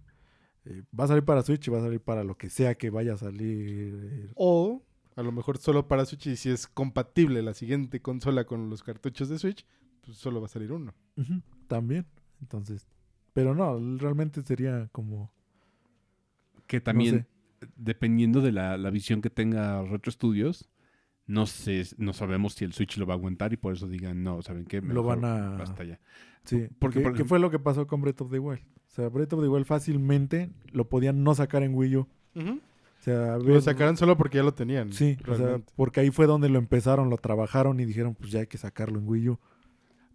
eh, 0.64 0.82
va 0.98 1.04
a 1.04 1.08
salir 1.08 1.24
para 1.24 1.42
Switch 1.42 1.66
y 1.66 1.70
va 1.72 1.78
a 1.78 1.82
salir 1.82 2.00
para 2.00 2.22
lo 2.22 2.36
que 2.36 2.48
sea 2.50 2.76
que 2.76 2.90
vaya 2.90 3.14
a 3.14 3.16
salir. 3.16 3.94
eh, 4.12 4.30
O 4.36 4.84
a 5.16 5.22
lo 5.22 5.32
mejor 5.32 5.58
solo 5.58 5.88
para 5.88 6.04
Switch 6.04 6.26
y 6.28 6.36
si 6.36 6.50
es 6.50 6.66
compatible 6.68 7.42
la 7.42 7.52
siguiente 7.54 8.00
consola 8.00 8.44
con 8.44 8.70
los 8.70 8.82
cartuchos 8.84 9.28
de 9.28 9.38
Switch, 9.40 9.66
pues 10.02 10.18
solo 10.18 10.40
va 10.40 10.46
a 10.46 10.50
salir 10.50 10.70
uno. 10.72 10.94
también. 11.66 12.06
Entonces, 12.40 12.86
pero 13.32 13.54
no, 13.56 13.78
realmente 13.98 14.42
sería 14.42 14.88
como... 14.92 15.32
Que 16.68 16.76
no 16.78 16.82
también, 16.84 17.26
sé. 17.60 17.68
dependiendo 17.76 18.40
de 18.40 18.52
la, 18.52 18.76
la 18.78 18.90
visión 18.90 19.20
que 19.20 19.30
tenga 19.30 19.82
Retro 19.82 20.12
Studios, 20.12 20.68
no 21.26 21.46
sé, 21.46 21.84
no 21.98 22.12
sabemos 22.12 22.54
si 22.54 22.64
el 22.64 22.72
Switch 22.72 22.96
lo 22.98 23.06
va 23.06 23.14
a 23.14 23.16
aguantar 23.16 23.52
y 23.52 23.56
por 23.56 23.72
eso 23.72 23.88
digan, 23.88 24.22
no, 24.22 24.42
¿saben 24.42 24.64
qué? 24.66 24.80
Lo 24.80 25.02
Mejor 25.02 25.20
van 25.20 25.24
a- 25.24 25.56
Basta 25.58 25.84
ya. 25.84 25.98
Sí, 26.44 26.66
Porque, 26.78 27.00
porque 27.00 27.00
por 27.00 27.14
¿qué 27.14 27.24
fue 27.24 27.38
lo 27.38 27.50
que 27.50 27.58
pasó 27.58 27.86
con 27.86 28.02
Breath 28.02 28.20
of 28.20 28.30
the 28.30 28.38
Wild? 28.38 28.60
O 28.60 28.90
sea, 28.94 29.08
Breath 29.08 29.32
of 29.32 29.40
the 29.42 29.48
Wild 29.48 29.64
fácilmente 29.66 30.50
lo 30.72 30.88
podían 30.88 31.24
no 31.24 31.34
sacar 31.34 31.62
en 31.62 31.74
Wii 31.74 31.96
U. 31.96 32.00
O 32.36 32.58
sea, 33.04 33.38
Lo 33.38 33.60
sacaron 33.60 33.96
solo 33.96 34.16
porque 34.16 34.38
ya 34.38 34.44
lo 34.44 34.54
tenían. 34.54 34.92
Sí, 34.92 35.16
o 35.22 35.34
sea, 35.34 35.36
realmente. 35.36 35.72
porque 35.76 36.00
ahí 36.00 36.10
fue 36.10 36.26
donde 36.26 36.48
lo 36.48 36.58
empezaron, 36.58 37.10
lo 37.10 37.16
trabajaron 37.18 37.78
y 37.80 37.84
dijeron, 37.84 38.14
pues 38.14 38.30
ya 38.30 38.40
hay 38.40 38.46
que 38.46 38.56
sacarlo 38.58 38.98
en 38.98 39.06
Wii 39.08 39.28
U. 39.30 39.38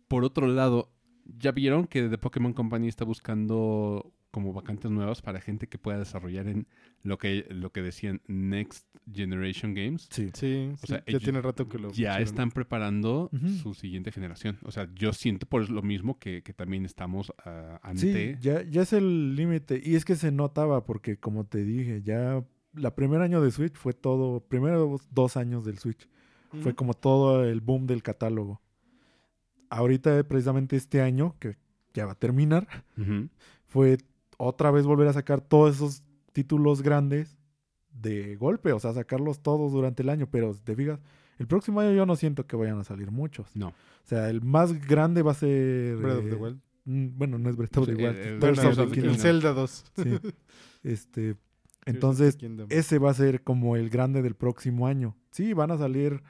Por 0.08 0.24
otro 0.24 0.48
lado, 0.48 0.92
¿ya 1.38 1.52
vieron 1.52 1.86
que 1.86 2.10
The 2.10 2.18
Pokémon 2.18 2.54
Company 2.54 2.88
está 2.88 3.06
buscando 3.06 4.12
como 4.32 4.54
vacantes 4.54 4.92
nuevas 4.92 5.22
para 5.22 5.42
gente 5.42 5.68
que 5.68 5.78
pueda 5.78 6.00
desarrollar 6.00 6.48
en 6.48 6.68
lo 7.04 7.18
que, 7.18 7.46
lo 7.50 7.72
que 7.72 7.82
decían 7.82 8.22
Next 8.28 8.88
Generation 9.12 9.74
Games? 9.74 10.08
Sí. 10.12 10.30
Sí, 10.34 10.70
O 10.74 10.78
sí, 10.78 10.88
sea, 10.88 11.04
ya 11.06 11.20
tiene 11.20 11.42
rato 11.42 11.68
que 11.68 11.80
lo 11.80 11.92
Ya 11.92 12.20
están 12.20 12.52
preparando 12.52 13.30
su 13.62 13.74
siguiente 13.74 14.12
generación. 14.12 14.58
O 14.64 14.72
sea, 14.72 14.88
yo 14.94 15.14
siento 15.14 15.46
por 15.46 15.70
lo 15.70 15.82
mismo 15.82 16.20
que, 16.20 16.44
que 16.44 16.54
también 16.54 16.86
estamos 16.86 17.34
ah, 17.46 17.80
Sí, 17.96 18.08
ante... 18.10 18.38
ya, 18.40 18.64
ya 18.64 18.84
es 18.84 18.94
el 18.94 19.36
límite. 19.36 19.82
Y 19.84 19.96
es 19.96 20.06
que 20.06 20.16
se 20.16 20.32
notaba 20.32 20.86
porque, 20.86 21.18
como 21.18 21.46
te 21.46 21.64
dije, 21.64 22.02
ya 22.04 22.44
la 22.74 22.96
primer 22.96 23.22
año 23.22 23.42
de 23.42 23.52
Switch 23.52 23.74
fue 23.74 23.94
todo, 23.94 24.42
primeros 24.42 25.08
dos 25.12 25.38
años 25.38 25.66
del 25.66 25.80
Switch, 25.80 26.08
fue 26.62 26.74
como 26.76 26.94
todo 26.94 27.46
el 27.46 27.62
boom 27.62 27.88
del 27.88 28.04
catálogo. 28.04 28.62
Ahorita, 29.70 30.24
precisamente 30.24 30.76
este 30.76 31.02
año, 31.02 31.36
que 31.40 31.58
ya 31.94 32.06
va 32.06 32.14
a 32.14 32.20
terminar, 32.20 32.68
fue 33.68 33.98
otra 34.40 34.72
vez 34.72 34.86
volver 34.86 35.08
a 35.10 35.14
sacar 35.14 35.42
todos 35.42 35.76
esos 35.76 36.04
títulos 36.32 36.82
grandes 36.82 37.38
de 37.92 38.38
golpe, 38.38 38.72
o 38.72 38.80
sea, 38.80 38.94
sacarlos 38.94 39.42
todos 39.42 39.72
durante 39.74 40.02
el 40.04 40.10
año. 40.10 40.28
Pero 40.32 40.54
te 40.56 40.76
fijas, 40.76 41.00
el 41.38 41.48
próximo 41.48 41.82
año 41.82 41.92
yo 41.94 42.06
no 42.06 42.16
siento 42.16 42.48
que 42.48 42.56
vayan 42.56 42.80
a 42.80 42.84
salir 42.84 43.12
muchos. 43.12 43.54
No. 43.56 43.68
O 43.70 43.74
sea, 44.06 44.30
el 44.30 44.42
más 44.42 44.74
grande 44.88 45.22
va 45.22 45.32
a 45.32 45.36
ser... 45.36 45.98
Breath 45.98 46.18
of 46.20 46.24
the 46.26 46.32
eh, 46.32 46.36
Wild. 46.36 46.60
mm, 46.86 47.08
Bueno, 47.18 47.38
no 47.38 47.50
es 47.50 47.56
Breath 47.58 47.78
of 47.78 47.86
the 47.88 47.92
Eh, 47.92 47.96
Wild. 47.96 48.44
eh, 48.44 48.50
of 48.68 48.76
the 48.76 48.84
el 48.84 48.92
Kingdom. 48.92 49.16
Zelda 49.16 49.54
2. 49.54 49.86
Sí. 50.04 50.20
Este, 50.84 51.36
entonces, 51.86 52.38
ese 52.70 52.98
va 53.00 53.12
a 53.12 53.14
ser 53.14 53.44
como 53.44 53.76
el 53.76 53.90
grande 53.90 54.22
del 54.22 54.36
próximo 54.36 54.88
año. 54.88 55.18
Sí, 55.32 55.54
van 55.54 55.72
a 55.72 55.78
salir 55.78 56.24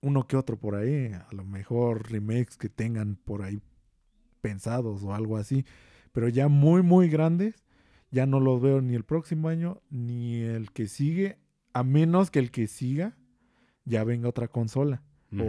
uno 0.00 0.26
que 0.26 0.36
otro 0.36 0.58
por 0.58 0.74
ahí. 0.76 1.12
A 1.12 1.28
lo 1.32 1.44
mejor 1.44 2.10
remakes 2.10 2.56
que 2.56 2.68
tengan 2.70 3.16
por 3.16 3.42
ahí 3.42 3.60
pensados 4.40 5.02
o 5.02 5.14
algo 5.14 5.36
así. 5.36 5.64
Pero 6.16 6.30
ya 6.30 6.48
muy, 6.48 6.80
muy 6.80 7.10
grandes, 7.10 7.62
ya 8.10 8.24
no 8.24 8.40
los 8.40 8.62
veo 8.62 8.80
ni 8.80 8.94
el 8.94 9.04
próximo 9.04 9.50
año 9.50 9.82
ni 9.90 10.40
el 10.40 10.72
que 10.72 10.88
sigue. 10.88 11.36
A 11.74 11.82
menos 11.82 12.30
que 12.30 12.38
el 12.38 12.50
que 12.50 12.68
siga 12.68 13.18
ya 13.84 14.02
venga 14.02 14.30
otra 14.30 14.48
consola 14.48 15.02
Ujú. 15.30 15.44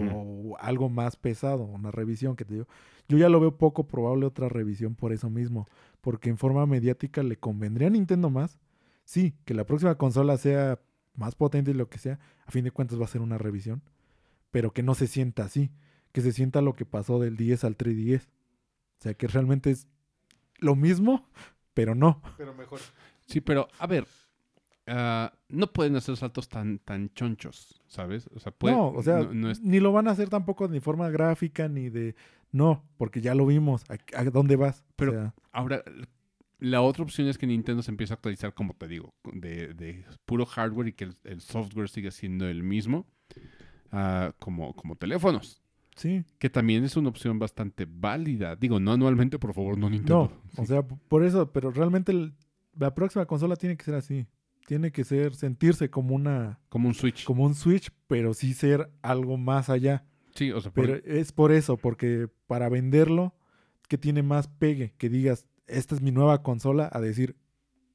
o 0.52 0.58
algo 0.60 0.90
más 0.90 1.16
pesado, 1.16 1.64
una 1.64 1.90
revisión 1.90 2.36
que 2.36 2.44
te 2.44 2.56
digo. 2.56 2.68
Yo 3.08 3.18
ya 3.18 3.30
lo 3.30 3.40
veo 3.40 3.58
poco 3.58 3.88
probable 3.88 4.26
otra 4.26 4.50
revisión 4.50 4.94
por 4.96 5.14
eso 5.14 5.30
mismo, 5.30 5.70
porque 6.02 6.30
en 6.30 6.38
forma 6.38 6.66
mediática 6.66 7.24
le 7.24 7.38
convendría 7.38 7.88
a 7.88 7.92
Nintendo 7.92 8.30
más. 8.30 8.60
Sí, 9.06 9.36
que 9.46 9.54
la 9.54 9.64
próxima 9.64 9.96
consola 9.96 10.36
sea 10.36 10.82
más 11.16 11.36
potente 11.36 11.72
y 11.72 11.76
lo 11.76 11.88
que 11.88 11.98
sea, 11.98 12.20
a 12.46 12.52
fin 12.52 12.66
de 12.66 12.72
cuentas 12.72 13.00
va 13.00 13.06
a 13.06 13.08
ser 13.08 13.22
una 13.22 13.38
revisión, 13.38 13.84
pero 14.52 14.74
que 14.74 14.84
no 14.84 14.96
se 14.96 15.08
sienta 15.08 15.46
así, 15.46 15.72
que 16.12 16.20
se 16.20 16.34
sienta 16.34 16.62
lo 16.62 16.74
que 16.74 16.84
pasó 16.84 17.22
del 17.22 17.38
10 17.38 17.64
al 17.64 17.78
3DS. 17.78 18.28
O 19.00 19.04
sea, 19.04 19.14
que 19.14 19.28
realmente 19.28 19.72
es 19.72 19.88
lo 20.60 20.76
mismo, 20.76 21.28
pero 21.74 21.96
no. 21.96 22.22
Pero 22.38 22.54
mejor. 22.54 22.80
Sí, 23.26 23.42
pero 23.42 23.68
a 23.80 23.88
ver, 23.88 24.06
ah, 24.88 25.34
no 25.50 25.68
pueden 25.72 25.96
hacer 25.96 26.16
saltos 26.18 26.48
tan, 26.50 26.80
tan 26.80 27.10
chonchos, 27.14 27.82
¿sabes? 27.88 28.30
O 28.34 28.40
sea, 28.40 28.52
puede- 28.52 28.76
no, 28.76 28.90
o 28.90 29.04
sea, 29.04 29.20
no- 29.20 29.34
no 29.34 29.52
es- 29.52 29.62
ni 29.62 29.80
lo 29.80 29.92
van 29.92 30.08
a 30.08 30.12
hacer 30.12 30.30
tampoco 30.30 30.68
de 30.68 30.82
forma 30.82 31.10
gráfica 31.10 31.68
ni 31.68 31.90
de... 31.90 32.16
No, 32.52 32.84
porque 32.98 33.20
ya 33.22 33.36
lo 33.36 33.46
vimos. 33.46 33.84
¿A, 33.90 33.98
a 34.20 34.24
dónde 34.26 34.56
vas? 34.56 34.82
O 34.82 34.94
Pero- 34.96 35.12
sea, 35.12 35.34
Ahora, 35.52 35.84
la 36.60 36.82
otra 36.82 37.04
opción 37.04 37.28
es 37.28 37.38
que 37.38 37.46
Nintendo 37.46 37.84
se 37.84 37.92
empiece 37.92 38.14
a 38.14 38.16
actualizar, 38.16 38.54
como 38.54 38.74
te 38.74 38.88
digo, 38.88 39.14
de, 39.34 39.74
de 39.74 40.06
puro 40.26 40.46
hardware 40.46 40.88
y 40.88 40.94
que 40.94 41.04
el, 41.04 41.16
el 41.26 41.42
software 41.42 41.90
siga 41.90 42.10
siendo 42.10 42.48
el 42.48 42.64
mismo, 42.64 43.06
ah, 43.92 44.32
como, 44.40 44.74
como 44.76 44.96
teléfonos. 44.96 45.62
Sí, 45.98 46.24
Que 46.40 46.50
también 46.50 46.86
es 46.86 46.96
una 46.96 47.10
opción 47.10 47.38
bastante 47.40 47.86
válida. 47.90 48.56
Digo, 48.56 48.80
no 48.80 48.94
anualmente, 48.94 49.38
por 49.38 49.54
favor, 49.54 49.78
no 49.78 49.90
Nintendo. 49.90 50.32
No, 50.56 50.62
o 50.62 50.66
sea, 50.66 50.84
por 50.88 51.26
eso, 51.26 51.52
pero 51.52 51.70
realmente 51.72 52.12
el- 52.14 52.34
la 52.80 52.96
próxima 52.96 53.26
consola 53.26 53.56
tiene 53.58 53.76
que 53.76 53.84
ser 53.84 53.96
así. 53.96 54.26
Tiene 54.68 54.92
que 54.92 55.04
ser, 55.04 55.34
sentirse 55.36 55.90
como 55.90 56.14
una, 56.16 56.60
como 56.70 56.88
un 56.88 56.94
Switch. 56.94 57.24
como 57.26 57.44
un 57.46 57.56
Switch, 57.56 57.90
pero 58.08 58.34
sí 58.34 58.54
ser 58.54 58.90
algo 59.02 59.38
más 59.38 59.70
allá. 59.70 60.06
Sí, 60.36 60.52
o 60.52 60.62
sea, 60.62 60.72
por- 60.72 60.86
Pero 60.86 61.02
es 61.06 61.32
por 61.32 61.52
eso, 61.52 61.78
porque 61.78 62.30
para 62.48 62.70
venderlo, 62.70 63.34
que 63.90 63.98
tiene 63.98 64.22
más 64.24 64.48
pegue, 64.50 64.94
que 64.98 65.10
digas, 65.10 65.48
esta 65.68 65.96
es 65.96 66.02
mi 66.02 66.12
nueva 66.12 66.44
consola, 66.44 66.90
a 66.94 67.00
decir, 67.02 67.36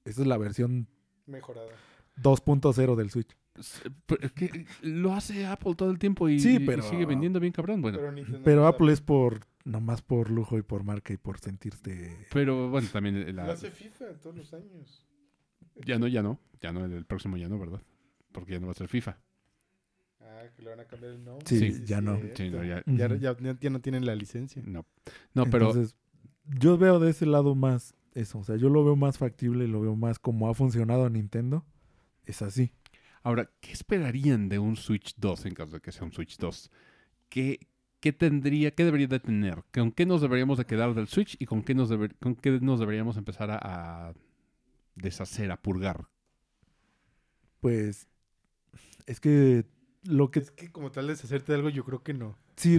esta 0.05 0.23
es 0.23 0.27
la 0.27 0.39
versión 0.39 0.89
Mejorada. 1.27 1.69
2.0 2.17 2.97
del 2.97 3.11
Switch. 3.11 3.37
S- 3.59 3.81
pero 4.07 4.23
es 4.27 4.33
que 4.33 4.67
lo 4.83 5.13
hace 5.13 5.47
Apple 5.47 5.75
todo 5.75 5.91
el 5.91 5.99
tiempo 5.99 6.29
y, 6.29 6.39
Sí, 6.41 6.57
y 6.57 6.83
sigue 6.83 7.07
vendiendo 7.07 7.41
bien 7.41 7.53
cabrón. 7.53 7.81
Bueno, 7.83 7.99
Pero, 8.45 8.67
Apple 8.67 8.93
es 8.93 9.01
por, 9.01 9.41
nomás 9.65 10.03
por 10.03 10.31
lujo 10.31 10.59
y 10.59 10.63
por 10.63 10.85
marca 10.85 11.13
y 11.13 11.17
por 11.17 11.39
sentirte... 11.39 12.27
pero 12.33 12.69
bueno, 12.71 12.89
también 12.93 13.35
la- 13.37 13.47
Lo 13.47 13.53
hace 13.53 13.71
FIFA 13.71 14.15
todos 14.21 14.37
los 14.37 14.55
años. 14.55 15.07
ya 15.85 15.99
no, 15.99 16.07
ya 16.09 16.23
no, 16.23 16.39
ya 16.61 16.73
no, 16.73 16.85
el, 16.85 16.93
el 16.93 17.05
próximo 17.05 17.37
ya 17.37 17.49
no, 17.49 17.59
¿verdad? 17.59 17.83
Porque 18.33 18.53
ya 18.53 18.61
no 18.61 18.67
va 18.67 18.73
a 18.73 18.77
ser 18.77 18.89
FIFA. 18.89 19.19
Ah, 20.21 20.45
que 20.57 20.63
le 20.63 20.71
van 20.71 20.81
a 20.81 20.85
cambiar 20.85 21.13
el 21.13 21.25
nombre. 21.25 21.45
Sí, 21.47 21.83
ya 21.85 22.01
no. 22.01 22.17
cierto. 22.17 22.37
Sí, 22.37 22.51
no, 22.51 22.65
ya- 22.65 22.83
ya- 22.87 23.59
ya 23.61 23.71
no 23.71 23.81
tienen 23.81 24.07
la 24.07 24.15
licencia. 24.15 24.63
No, 24.65 24.87
no, 25.35 25.47
pero 25.51 25.67
Entonces, 25.69 25.97
yo 26.47 26.79
veo 26.79 26.99
de 27.01 27.11
ese 27.11 27.27
lado 27.27 27.55
más 27.55 27.95
eso. 28.15 28.39
O 28.39 28.45
sea, 28.45 28.57
yo 28.57 28.69
lo 28.69 28.85
veo 28.85 28.97
más 28.97 29.19
factible, 29.19 29.67
lo 29.69 29.81
veo 29.81 29.97
más 29.97 30.19
como 30.19 30.49
ha 30.49 30.55
funcionado 30.55 31.09
Nintendo. 31.11 31.65
Es 32.25 32.41
así. 32.43 32.73
Ahora, 33.23 33.51
¿qué 33.61 33.73
esperarían 33.73 34.49
de 34.49 34.59
un 34.59 34.77
Switch 34.77 35.15
2 35.17 35.47
en 35.47 35.55
caso 35.55 35.73
de 35.75 35.81
que 35.81 35.93
sea 35.93 36.05
un 36.05 36.13
Switch 36.13 36.39
2? 36.39 36.71
¿Qué, 37.29 37.69
qué 38.01 38.13
tendría, 38.13 38.75
qué 38.75 38.85
debería 38.85 39.07
de 39.07 39.21
tener? 39.21 39.63
¿Con 39.73 39.93
qué 39.93 40.07
nos 40.07 40.21
deberíamos 40.21 40.59
de 40.59 40.67
quedar 40.67 40.95
del 40.95 41.09
Switch 41.09 41.37
y 41.39 41.47
con 41.47 41.63
qué 41.63 41.75
nos, 41.75 41.91
deber- 41.91 42.17
con 42.21 42.35
qué 42.35 42.59
nos 42.61 42.81
deberíamos 42.81 43.17
empezar 43.17 43.51
a, 43.51 43.59
a 44.09 44.15
deshacer, 44.97 45.51
a 45.53 45.57
purgar? 45.63 46.09
Pues 47.61 48.09
es 49.07 49.21
que 49.21 49.67
lo 50.05 50.31
que... 50.31 50.41
Es 50.41 50.51
que 50.51 50.73
como 50.73 50.91
tal 50.91 51.07
deshacerte 51.07 51.53
de 51.53 51.57
algo, 51.59 51.69
yo 51.69 51.85
creo 51.85 52.03
que 52.03 52.15
no. 52.15 52.37
Sí, 52.57 52.77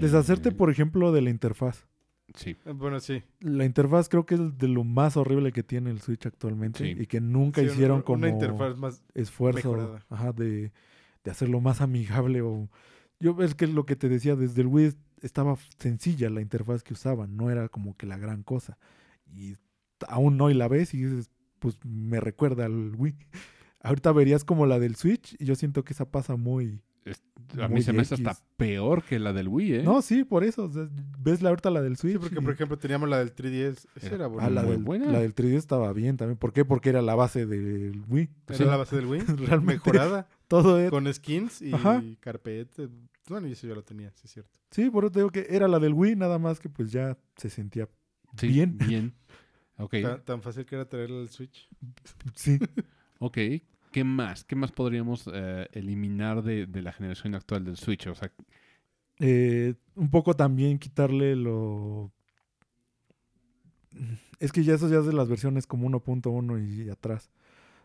deshacerte, 0.00 0.52
por 0.52 0.70
ejemplo, 0.70 1.12
de 1.12 1.22
la 1.22 1.30
interfaz. 1.30 1.86
Sí, 2.34 2.56
Eh, 2.64 2.72
Bueno, 2.72 3.00
sí. 3.00 3.22
La 3.40 3.64
interfaz 3.64 4.08
creo 4.08 4.26
que 4.26 4.34
es 4.34 4.58
de 4.58 4.68
lo 4.68 4.84
más 4.84 5.16
horrible 5.16 5.52
que 5.52 5.62
tiene 5.62 5.90
el 5.90 6.00
Switch 6.00 6.26
actualmente 6.26 6.78
Sí. 6.84 7.00
y 7.02 7.06
que 7.06 7.20
nunca 7.20 7.60
Sí, 7.60 7.68
hicieron 7.68 7.96
una, 7.98 8.04
como 8.04 8.18
una 8.18 8.28
interfaz 8.28 8.76
más. 8.76 9.02
esfuerzo 9.14 9.98
ajá, 10.10 10.32
de, 10.32 10.72
de 11.24 11.30
hacerlo 11.30 11.60
más 11.60 11.80
amigable 11.80 12.42
o 12.42 12.68
yo 13.20 13.40
es 13.42 13.54
que 13.54 13.66
lo 13.66 13.86
que 13.86 13.96
te 13.96 14.08
decía 14.08 14.36
desde 14.36 14.60
el 14.62 14.66
Wii 14.68 14.92
estaba 15.22 15.56
sencilla 15.78 16.28
la 16.28 16.42
interfaz 16.42 16.82
que 16.82 16.92
usaban, 16.92 17.36
no 17.36 17.50
era 17.50 17.68
como 17.68 17.96
que 17.96 18.06
la 18.06 18.18
gran 18.18 18.42
cosa 18.42 18.76
y 19.34 19.56
aún 20.08 20.38
hoy 20.40 20.52
la 20.54 20.68
ves 20.68 20.92
y 20.94 21.02
dices, 21.04 21.30
pues 21.58 21.78
me 21.84 22.20
recuerda 22.20 22.66
al 22.66 22.94
Wii. 22.96 23.16
Ahorita 23.80 24.10
verías 24.12 24.44
como 24.44 24.66
la 24.66 24.78
del 24.78 24.96
Switch 24.96 25.36
y 25.38 25.44
yo 25.46 25.54
siento 25.54 25.84
que 25.84 25.92
esa 25.92 26.10
pasa 26.10 26.36
muy 26.36 26.82
es- 27.06 27.22
a 27.58 27.68
mí 27.68 27.80
se 27.80 27.92
me 27.92 28.02
hace 28.02 28.14
hasta 28.14 28.36
peor 28.56 29.02
que 29.02 29.18
la 29.18 29.32
del 29.32 29.48
Wii, 29.48 29.74
¿eh? 29.76 29.82
No, 29.82 30.02
sí, 30.02 30.24
por 30.24 30.44
eso. 30.44 30.64
o 30.64 30.72
sea, 30.72 30.88
ves 31.18 31.40
la 31.42 31.48
ahorita 31.50 31.70
la 31.70 31.80
del 31.80 31.96
Switch. 31.96 32.14
Sí, 32.14 32.18
porque 32.18 32.40
por 32.42 32.52
ejemplo 32.52 32.76
teníamos 32.78 33.08
la 33.08 33.18
del 33.20 33.32
3DS. 33.34 33.86
Esa 33.94 34.06
Era- 34.06 34.16
era 34.16 34.24
Ah, 34.24 34.28
bonita. 34.28 34.50
la 34.50 34.62
muy 34.62 34.70
del, 34.72 34.82
buena. 34.82 35.06
la 35.12 35.20
del 35.20 35.34
3D 35.34 35.56
estaba 35.56 35.92
bien 35.92 36.16
también. 36.16 36.36
¿Por 36.38 36.52
qué? 36.52 36.64
Porque 36.64 36.88
era 36.90 37.00
la 37.02 37.14
base 37.14 37.46
del 37.46 38.02
Wii. 38.08 38.28
Era 38.48 38.56
Sí. 38.58 38.64
la 38.64 38.76
base 38.76 38.96
del 38.96 39.06
Wii. 39.06 39.20
Realmente. 39.60 39.74
Mejorada. 39.90 40.28
Todo 40.48 40.78
era- 40.78 40.90
con 40.90 41.12
skins 41.12 41.62
y 41.62 41.72
Ajá. 41.72 42.02
carpeta. 42.20 42.82
Bueno, 43.28 43.48
y 43.48 43.52
eso 43.52 43.66
yo 43.66 43.74
lo 43.74 43.82
tenía, 43.84 44.10
sí 44.12 44.22
es 44.24 44.32
cierto. 44.32 44.60
Sí, 44.70 44.90
por 44.90 45.04
eso 45.04 45.12
te 45.12 45.18
digo 45.20 45.30
que 45.30 45.46
era 45.50 45.66
la 45.68 45.78
del 45.78 45.94
Wii, 45.94 46.16
nada 46.16 46.38
más 46.38 46.60
que 46.60 46.68
pues 46.68 46.92
ya 46.92 47.16
se 47.36 47.48
sentía 47.50 47.88
Sí, 48.36 48.48
bien. 48.48 48.76
Bien. 48.78 49.14
Ok, 49.78 49.94
Tan, 50.02 50.24
tan 50.24 50.42
fácil 50.42 50.64
que 50.66 50.74
era 50.74 50.88
traerla 50.88 51.20
al 51.20 51.28
Switch. 51.28 51.68
Sí. 52.34 52.58
ok. 53.18 53.38
¿Qué 53.96 54.04
más? 54.04 54.44
¿Qué 54.44 54.56
más 54.56 54.72
podríamos 54.72 55.24
eh, 55.32 55.68
eliminar 55.72 56.42
de, 56.42 56.66
de 56.66 56.82
la 56.82 56.92
generación 56.92 57.34
actual 57.34 57.64
del 57.64 57.78
Switch? 57.78 58.06
O 58.08 58.14
sea, 58.14 58.30
Eh, 59.20 59.72
un 59.94 60.10
poco 60.10 60.34
también 60.34 60.78
quitarle 60.78 61.34
lo... 61.34 62.12
Es 64.38 64.52
que 64.52 64.64
ya 64.64 64.74
eso 64.74 64.90
ya 64.90 64.98
es 64.98 65.06
de 65.06 65.14
las 65.14 65.30
versiones 65.30 65.66
como 65.66 65.88
1.1 65.88 66.84
y 66.84 66.90
atrás. 66.90 67.30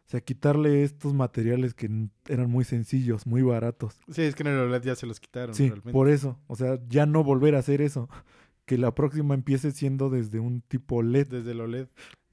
O 0.06 0.10
sea, 0.10 0.20
quitarle 0.20 0.84
estos 0.84 1.14
materiales 1.14 1.74
que 1.74 1.90
eran 2.28 2.50
muy 2.52 2.66
sencillos, 2.66 3.26
muy 3.26 3.42
baratos. 3.42 4.02
Sí, 4.12 4.24
es 4.24 4.36
que 4.36 4.44
en 4.44 4.50
el 4.50 4.60
OLED 4.60 4.84
ya 4.84 4.96
se 4.96 5.06
los 5.06 5.22
quitaron. 5.22 5.56
Sí, 5.56 5.68
realmente. 5.70 5.94
por 5.94 6.10
eso. 6.10 6.38
O 6.48 6.58
sea, 6.58 6.78
ya 6.90 7.06
no 7.06 7.24
volver 7.24 7.56
a 7.56 7.60
hacer 7.60 7.82
eso. 7.82 8.10
Que 8.66 8.78
la 8.78 8.94
próxima 8.94 9.34
empiece 9.34 9.72
siendo 9.72 10.10
desde 10.10 10.40
un 10.40 10.60
tipo 10.62 11.02
LED. 11.04 11.28
Desde 11.28 11.52
el 11.52 11.62
OLED. 11.62 11.88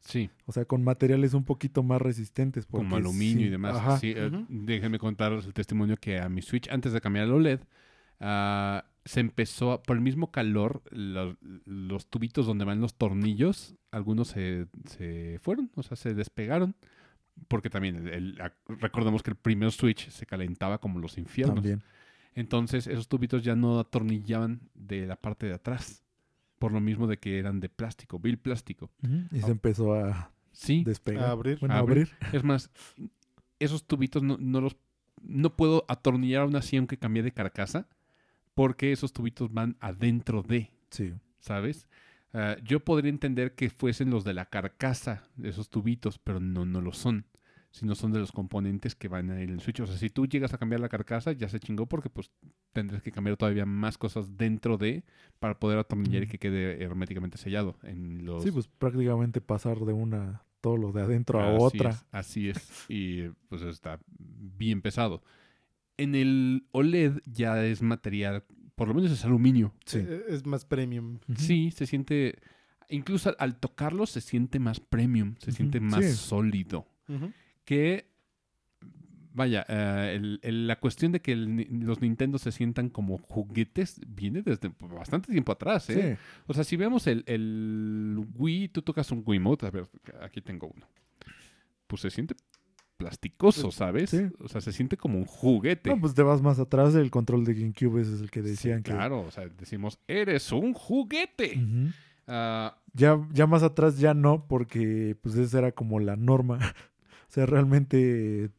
Sí, 0.09 0.31
O 0.47 0.53
sea, 0.53 0.65
con 0.65 0.83
materiales 0.83 1.35
un 1.35 1.45
poquito 1.45 1.83
más 1.83 2.01
resistentes. 2.01 2.67
como 2.67 2.97
aluminio 2.97 3.43
sí, 3.43 3.47
y 3.47 3.51
demás. 3.51 3.77
Ajá. 3.77 3.99
Sí, 3.99 4.13
eh, 4.17 4.31
déjenme 4.49 4.99
contaros 4.99 5.47
el 5.47 5.53
testimonio 5.53 5.97
que 5.97 6.19
a 6.19 6.29
mi 6.29 6.43
Switch, 6.43 6.69
antes 6.71 6.93
de 6.93 7.01
cambiar 7.01 7.27
al 7.27 7.33
OLED, 7.33 7.61
ah, 8.21 8.85
se 9.05 9.21
empezó, 9.21 9.73
a- 9.73 9.83
por 9.83 9.97
el 9.97 10.03
mismo 10.03 10.31
calor, 10.31 10.83
lo- 10.91 11.37
los 11.65 12.07
tubitos 12.11 12.47
donde 12.47 12.65
van 12.65 12.81
los 12.81 12.95
tornillos, 12.95 13.75
algunos 13.91 14.29
se, 14.29 14.67
se 14.87 15.39
fueron, 15.41 15.71
o 15.77 15.83
sea, 15.83 15.97
se 15.97 16.15
despegaron. 16.15 16.75
Porque 17.47 17.71
también, 17.71 17.97
el- 17.97 18.09
el- 18.09 18.41
a- 18.41 18.53
recordemos 18.67 19.23
que 19.23 19.31
el 19.31 19.37
primer 19.37 19.71
Switch 19.71 20.09
se 20.11 20.27
calentaba 20.27 20.79
como 20.79 20.99
los 20.99 21.17
infiernos. 21.19 21.57
También. 21.57 21.83
Entonces, 22.35 22.87
esos 22.87 23.09
tubitos 23.09 23.43
ya 23.45 23.55
no 23.57 23.79
atornillaban 23.79 24.61
de 24.75 25.07
la 25.07 25.17
parte 25.17 25.47
de 25.47 25.55
atrás. 25.55 26.03
Por 26.59 26.73
lo 26.73 26.81
mismo 26.81 27.07
de 27.07 27.19
que 27.19 27.39
eran 27.39 27.61
de 27.61 27.69
plástico, 27.69 28.19
vil 28.19 28.39
plástico. 28.39 28.91
Y 29.33 29.41
se 29.41 29.51
empezó 29.51 29.95
a 29.95 30.33
Sí, 30.53 30.83
despegar. 30.85 31.25
A 31.25 31.31
abrir. 31.31 31.59
Bueno, 31.61 31.75
A 31.75 31.79
abrir. 31.79 32.09
Es 32.33 32.43
más, 32.43 32.71
esos 33.61 33.85
tubitos 33.87 34.23
no, 34.23 34.37
no 34.39 34.61
los 34.61 34.77
no 35.23 35.57
puedo 35.57 35.85
atornillar 35.89 36.43
aún 36.43 36.55
así 36.57 36.77
aunque 36.77 36.97
cambie 36.97 37.23
de 37.25 37.33
carcasa, 37.33 37.89
porque 38.55 38.93
esos 38.93 39.13
tubitos 39.13 39.53
van 39.53 39.77
adentro 39.81 40.43
de, 40.43 40.71
Sí. 40.91 41.13
¿sabes? 41.41 41.89
Ah, 42.33 42.57
yo 42.63 42.81
podría 42.81 43.11
entender 43.11 43.55
que 43.55 43.71
fuesen 43.71 44.11
los 44.11 44.23
de 44.25 44.35
la 44.35 44.47
carcasa, 44.47 45.25
esos 45.43 45.71
tubitos, 45.71 46.19
pero 46.19 46.41
no, 46.41 46.65
no 46.67 46.81
lo 46.81 46.93
son. 46.93 47.25
Sino 47.71 47.95
son 47.95 48.13
de 48.13 48.19
los 48.19 48.33
componentes 48.33 48.95
que 48.95 49.09
van 49.09 49.31
en 49.31 49.51
el 49.51 49.61
Switch. 49.61 49.81
O 49.81 49.87
sea, 49.87 49.97
si 49.99 50.09
tú 50.09 50.27
llegas 50.27 50.55
a 50.55 50.59
cambiar 50.59 50.81
la 50.81 50.89
carcasa, 50.89 51.33
ya 51.33 51.49
se 51.51 51.61
chingó 51.61 51.87
porque 51.87 52.09
pues 52.09 52.31
tendrás 52.73 53.03
que 53.03 53.13
cambiar 53.13 53.37
todavía 53.37 53.67
más 53.67 53.99
cosas 53.99 54.37
dentro 54.39 54.79
de 54.79 55.05
para 55.39 55.59
poder 55.59 55.79
atornillar 55.79 56.23
y 56.23 56.27
que 56.29 56.39
quede 56.39 56.83
herméticamente 56.83 57.37
sellado 57.37 57.77
en 57.83 58.25
los 58.25 58.43
Sí, 58.43 58.51
pues 58.51 58.69
prácticamente 58.69 59.41
pasar 59.43 59.79
de 59.81 59.93
una, 59.93 60.43
todo 60.63 60.79
lo 60.79 60.93
de 60.93 61.03
adentro 61.03 61.41
a 61.41 61.51
Así 61.57 61.59
otra. 61.63 61.91
es, 61.91 62.05
así 62.11 62.49
es. 62.49 62.57
Y 62.89 63.29
pues 63.49 63.61
está 63.63 64.01
bien 64.09 64.81
pesado. 64.81 65.23
En 65.99 66.15
el 66.15 66.67
OLED 66.73 67.19
ya 67.27 67.63
es 67.65 67.83
material, 67.83 68.45
por 68.77 68.89
lo 68.89 68.95
menos 68.95 69.11
es 69.11 69.25
aluminio. 69.27 69.75
Sí. 69.85 69.99
Eh, 70.01 70.23
Es 70.29 70.47
más 70.47 70.65
premium. 70.65 71.19
Sí, 71.37 71.71
se 71.71 71.87
siente, 71.87 72.39
incluso 72.89 73.29
al, 73.29 73.37
al 73.41 73.57
tocarlo 73.61 74.07
se 74.07 74.23
siente 74.23 74.59
más 74.59 74.81
premium, 74.81 75.35
se 75.39 75.53
siente 75.53 75.81
más 75.81 76.05
sí. 76.05 76.13
sólido. 76.13 76.87
Ujú. 77.09 77.31
Que, 77.69 78.07
vaya, 79.35 79.65
eh, 79.69 80.15
el- 80.17 80.41
el- 80.43 80.67
la 80.67 80.81
cuestión 80.81 81.13
de 81.13 81.21
que 81.21 81.33
el 81.33 81.67
los 81.87 82.01
Nintendo 82.01 82.39
se 82.39 82.51
sientan 82.51 82.89
como 82.89 83.19
juguetes 83.19 84.01
viene 84.07 84.43
desde 84.43 84.73
bastante 84.81 85.31
tiempo 85.31 85.53
atrás, 85.53 85.89
¿eh? 85.91 86.17
Sí. 86.17 86.23
O 86.47 86.55
sea, 86.55 86.65
si 86.65 86.77
vemos 86.77 87.07
el, 87.07 88.25
Wii, 88.37 88.69
tú 88.69 88.83
tocas 88.83 89.11
un 89.13 89.23
Wiimote, 89.25 89.67
a 89.67 89.71
ver, 89.71 89.87
aquí 90.23 90.41
tengo 90.41 90.67
uno. 90.75 90.87
Pues 91.87 92.03
se 92.03 92.11
siente 92.11 92.35
plasticoso, 92.97 93.71
¿sabes? 93.71 94.11
Sí. 94.11 94.27
O 94.41 94.49
sea, 94.49 94.61
se 94.61 94.73
siente 94.73 94.97
como 94.97 95.19
un 95.19 95.25
juguete. 95.25 95.89
No, 95.91 96.01
pues 96.01 96.15
te 96.15 96.23
vas 96.23 96.43
más 96.43 96.59
atrás, 96.59 96.95
el 96.97 97.11
control 97.11 97.45
de 97.45 97.55
GameCube 97.55 98.01
ese 98.01 98.15
es 98.15 98.21
el 98.23 98.31
que 98.31 98.43
Sí, 98.43 98.49
decían 98.49 98.83
que... 98.83 98.91
Claro, 98.93 99.21
o 99.21 99.31
sea, 99.31 99.47
decimos, 99.49 99.99
eres 100.09 100.51
un 100.53 100.73
juguete. 100.75 101.53
Ujú. 101.57 101.93
Ah, 102.27 102.77
Ya, 102.93 103.25
ya 103.33 103.47
más 103.47 103.63
atrás 103.63 103.99
ya 103.99 104.13
no, 104.15 104.47
porque 104.49 105.17
pues 105.23 105.37
esa 105.37 105.59
era 105.59 105.73
como 105.73 106.01
la 106.01 106.17
norma. 106.17 106.59
Sea, 107.39 107.47
realmente 107.47 108.51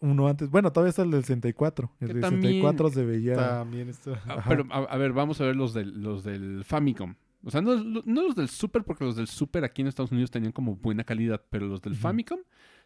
uno 0.00 0.28
antes, 0.28 0.48
bueno, 0.50 0.72
todavía 0.72 0.90
está 0.90 1.02
el 1.02 1.10
del 1.10 1.22
64. 1.22 1.92
El 2.00 2.08
del 2.08 2.20
también 2.20 2.42
64 2.42 2.90
se 2.90 3.04
veía... 3.04 3.34
También 3.34 3.88
está. 3.90 4.20
ah, 4.26 4.42
pero, 4.48 4.66
a, 4.70 4.78
a 4.78 4.96
ver, 4.96 5.12
vamos 5.12 5.40
a 5.40 5.44
ver 5.44 5.56
los 5.56 5.74
del, 5.74 6.02
los 6.02 6.24
del 6.24 6.64
Famicom. 6.64 7.14
O 7.44 7.50
sea, 7.50 7.60
no, 7.62 7.76
no 7.82 8.22
los 8.22 8.34
del 8.34 8.48
Super, 8.48 8.82
porque 8.84 9.04
los 9.04 9.16
del 9.16 9.26
Super 9.26 9.64
aquí 9.64 9.82
en 9.82 9.88
Estados 9.88 10.10
Unidos 10.12 10.30
tenían 10.30 10.52
como 10.52 10.76
buena 10.76 11.04
calidad, 11.04 11.42
pero 11.50 11.66
los 11.66 11.80
del. 11.82 11.94
Famicom, 11.96 12.40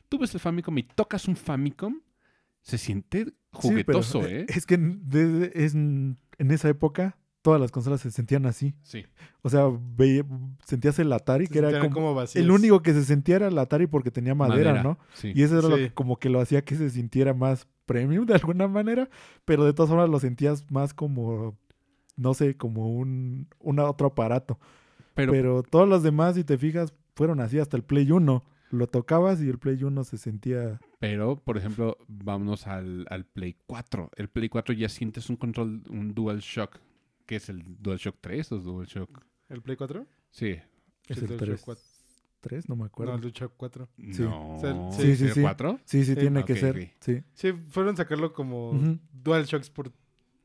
tú 0.08 0.18
ves 0.18 0.32
el 0.34 0.40
Famicom 0.40 0.76
y 0.78 0.82
tocas 0.84 1.26
un 1.28 1.36
Famicom, 1.36 2.00
se 2.62 2.78
siente 2.78 3.24
Sí, 3.26 3.32
pero, 3.52 3.62
juguetoso, 4.00 4.22
eh, 4.26 4.40
¿eh? 4.42 4.46
Es 4.48 4.64
que 4.66 4.74
en- 4.74 5.08
de- 5.08 5.52
es 5.54 5.74
en 5.74 6.18
esa 6.38 6.68
época 6.68 7.16
todas 7.44 7.60
las 7.60 7.70
consolas 7.70 8.00
se 8.00 8.10
sentían 8.10 8.46
así. 8.46 8.74
Sí. 8.82 9.04
O 9.42 9.50
sea, 9.50 9.64
veía- 9.68 10.24
sentías 10.64 10.98
el 10.98 11.12
Atari, 11.12 11.46
que 11.46 11.58
era 11.58 11.78
como... 11.90 12.14
vacíos. 12.14 12.42
El 12.42 12.50
único 12.50 12.80
que 12.80 12.94
se 12.94 13.04
sentía 13.04 13.36
era 13.36 13.48
el 13.48 13.58
Atari 13.58 13.86
porque 13.86 14.10
tenía 14.10 14.34
madera, 14.34 14.82
¿no? 14.82 14.98
Sí. 15.12 15.30
Y 15.34 15.42
eso 15.42 15.58
era 15.58 15.68
lo 15.68 15.76
que 15.76 15.92
como 15.92 16.18
que 16.18 16.30
lo 16.30 16.40
hacía 16.40 16.64
que 16.64 16.74
se 16.74 16.88
sintiera 16.88 17.34
más 17.34 17.68
premium 17.84 18.24
de 18.26 18.32
alguna 18.34 18.66
manera, 18.66 19.10
pero 19.44 19.66
de 19.66 19.74
todas 19.74 19.90
formas 19.90 20.08
lo 20.08 20.18
sentías 20.20 20.70
más 20.70 20.94
como, 20.94 21.54
no 22.16 22.32
sé, 22.32 22.56
como 22.56 22.88
un, 22.94 23.46
un 23.60 23.78
otro 23.78 24.06
aparato. 24.06 24.58
pero, 25.14 25.32
Pero, 25.32 25.62
todos 25.62 25.86
los 25.86 26.02
demás, 26.02 26.36
si 26.36 26.44
te 26.44 26.56
fijas, 26.56 26.94
fueron 27.14 27.40
así 27.40 27.58
hasta 27.58 27.76
el 27.76 27.82
Play 27.82 28.10
1. 28.10 28.42
Lo 28.70 28.86
tocabas 28.86 29.42
y 29.42 29.50
el 29.50 29.58
Play 29.58 29.84
1 29.84 30.02
se 30.04 30.16
sentía... 30.16 30.80
Pero, 30.98 31.36
por 31.36 31.58
ejemplo, 31.58 31.98
vámonos 32.08 32.66
al, 32.66 33.04
al 33.10 33.26
Play 33.26 33.54
4. 33.66 34.10
El 34.16 34.28
Play 34.30 34.48
4 34.48 34.74
ya 34.74 34.88
sientes 34.88 35.28
un 35.28 35.36
control, 35.36 35.82
un 35.90 36.14
DualShock. 36.14 36.80
¿Qué 37.26 37.36
es 37.36 37.48
el 37.48 37.62
DualShock 37.80 38.16
3 38.20 38.52
o 38.52 38.58
DualShock? 38.58 39.24
¿El 39.48 39.62
Play 39.62 39.76
4? 39.76 40.06
Sí. 40.30 40.48
Es 41.06 41.18
Sí, 41.18 41.24
el 41.24 41.26
DualShock 41.28 41.38
3. 41.48 41.62
4. 41.62 41.84
3, 42.40 42.68
no 42.68 42.76
me 42.76 42.80
No, 42.80 42.84
acuerdo. 42.86 43.14
el 43.14 43.20
DualShock 43.20 43.52
4. 43.56 43.88
Sí. 44.12 44.22
No. 44.22 44.56
O 44.56 44.60
sea, 44.60 44.70
el- 44.70 44.92
sí, 44.92 45.16
sí, 45.16 45.24
¿El 45.24 45.32
sí. 45.34 45.40
4? 45.40 45.80
Sí, 45.84 46.04
sí, 46.04 46.14
Sí. 46.14 46.20
tiene 46.20 46.40
Ok, 46.40 46.46
que 46.46 46.56
ser. 46.56 46.92
Sí, 47.00 47.22
Sí, 47.32 47.52
fueron 47.68 47.94
a 47.94 47.96
sacarlo 47.96 48.32
como 48.32 48.70
Ujú. 48.72 48.98
DualShocks 49.12 49.70
por 49.70 49.92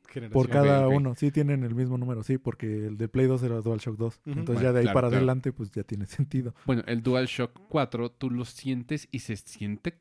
generación. 0.08 0.32
por 0.42 0.50
cada 0.50 0.88
ok. 0.88 0.94
uno. 0.96 1.14
Sí, 1.14 1.30
tienen 1.30 1.62
el 1.64 1.74
mismo 1.74 1.98
número. 1.98 2.22
Sí, 2.22 2.38
porque 2.38 2.86
el 2.86 2.96
de 2.96 3.08
Play 3.08 3.26
2 3.26 3.42
era 3.42 3.60
DualShock 3.60 3.96
2. 3.98 4.14
Ujú. 4.20 4.30
Entonces 4.30 4.46
Bueno, 4.54 4.62
ya 4.62 4.72
de 4.72 4.78
ahí 4.80 4.84
claro, 4.86 4.94
para 4.94 5.08
claro. 5.08 5.18
adelante, 5.18 5.52
pues 5.52 5.70
ya 5.72 5.82
tiene 5.84 6.06
sentido. 6.06 6.54
Bueno, 6.66 6.82
el 6.86 7.02
DualShock 7.02 7.52
4 7.68 8.10
tú 8.10 8.30
lo 8.30 8.44
sientes 8.46 9.06
y 9.12 9.18
se 9.20 9.36
siente 9.36 9.98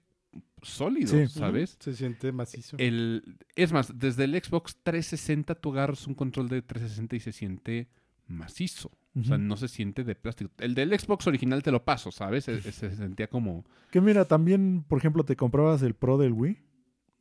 sólido, 0.63 1.07
Sí. 1.11 1.27
¿sabes? 1.27 1.77
Se 1.79 1.93
siente 1.93 2.31
macizo. 2.31 2.77
El, 2.79 3.37
es 3.55 3.71
más, 3.71 3.97
desde 3.97 4.23
el 4.25 4.31
Xbox 4.41 4.77
360 4.83 5.55
tú 5.55 5.71
agarras 5.71 6.05
un 6.07 6.13
control 6.15 6.49
de 6.49 6.61
360 6.61 7.15
y 7.15 7.19
se 7.19 7.31
siente 7.31 7.87
macizo. 8.27 8.91
O 9.19 9.23
sea, 9.23 9.37
no 9.37 9.57
se 9.57 9.67
siente 9.67 10.03
de 10.03 10.15
plástico. 10.15 10.51
El 10.59 10.75
del 10.75 10.97
Xbox 10.97 11.25
original 11.27 11.61
te 11.63 11.71
lo 11.71 11.83
paso, 11.83 12.11
¿sabes? 12.11 12.45
Se, 12.45 12.61
se 12.61 12.95
sentía 12.95 13.27
como... 13.27 13.65
Que 13.91 13.99
mira, 13.99 14.23
también, 14.25 14.85
por 14.87 14.99
ejemplo, 14.99 15.25
te 15.25 15.35
comprabas 15.35 15.81
el 15.81 15.93
Pro 15.95 16.17
del 16.17 16.31
Wii 16.33 16.57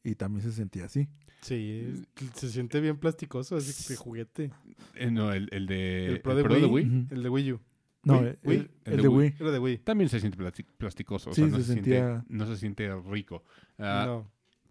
y 0.05 0.15
también 0.15 0.43
se 0.43 0.53
sentía 0.53 0.85
así. 0.85 1.09
Sí, 1.41 2.05
se 2.35 2.51
siente 2.51 2.81
bien 2.81 2.99
plasticoso, 2.99 3.57
así 3.57 3.93
de 3.93 3.97
juguete. 3.97 4.51
eh, 4.97 5.11
no, 5.11 5.33
el, 5.33 5.49
el 5.51 5.67
de, 5.67 6.07
El 6.07 6.21
Pro 6.21 6.35
de 6.37 6.43
Wii. 6.67 6.87
Ujú. 6.87 7.15
El 7.15 7.23
de 7.23 7.29
Wii 7.29 7.53
U. 7.53 7.61
No, 8.09 8.19
Wii, 8.21 8.29
el, 8.29 8.39
Wii, 8.45 8.57
el 8.57 8.71
el 8.85 8.97
de 8.97 9.03
de 9.03 9.09
Wii. 9.09 9.35
Era 9.39 9.51
de 9.53 9.59
Wii. 9.59 9.79
También 9.79 10.09
se 10.11 10.19
siente 10.21 10.37
plasti- 10.39 10.67
plasticoso. 10.77 11.31
O 11.31 11.35
sea, 11.35 11.47
no 11.47 11.57
se 11.59 11.63
se, 11.65 11.75
sentía- 11.75 12.07
siente, 12.23 12.27
no 12.29 12.47
se 12.47 12.57
siente 12.57 12.95
rico. 13.11 13.45
Ah, 13.79 14.05
no. 14.07 14.31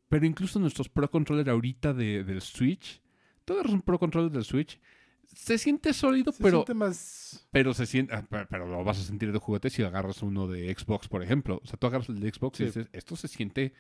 Pero 0.10 0.26
incluso 0.26 0.60
nuestros 0.60 0.90
Pro 0.90 1.10
Controller 1.12 1.50
ahorita 1.50 1.94
de, 1.94 2.24
del 2.24 2.42
Switch, 2.42 3.02
tú 3.46 3.54
agarras 3.54 3.74
un 3.74 3.82
Pro 3.82 4.00
Controller 4.00 4.32
del 4.32 4.44
Switch, 4.46 4.80
se 5.26 5.58
siente 5.58 5.94
sólido, 5.94 6.32
Se 6.32 6.42
pero, 6.42 6.60
siente 6.60 6.74
más... 6.74 7.48
pero 7.52 7.74
se 7.74 7.86
siente, 7.86 8.14
ah, 8.16 8.26
pe- 8.28 8.46
pero 8.50 8.66
lo 8.68 8.84
vas 8.84 9.00
a 9.00 9.04
sentir 9.04 9.32
de 9.34 9.38
juguete 9.40 9.70
si 9.70 9.84
agarras 9.84 10.24
uno 10.24 10.48
de 10.48 10.74
Xbox, 10.74 11.08
por 11.10 11.22
ejemplo. 11.22 11.60
O 11.64 11.68
sea, 11.68 11.78
tú 11.78 11.88
agarras 11.88 12.08
el 12.10 12.20
de 12.22 12.32
Xbox 12.32 12.60
y 12.62 12.66
dices, 12.66 12.88
esto 12.94 13.16
se 13.18 13.28
siente 13.28 13.74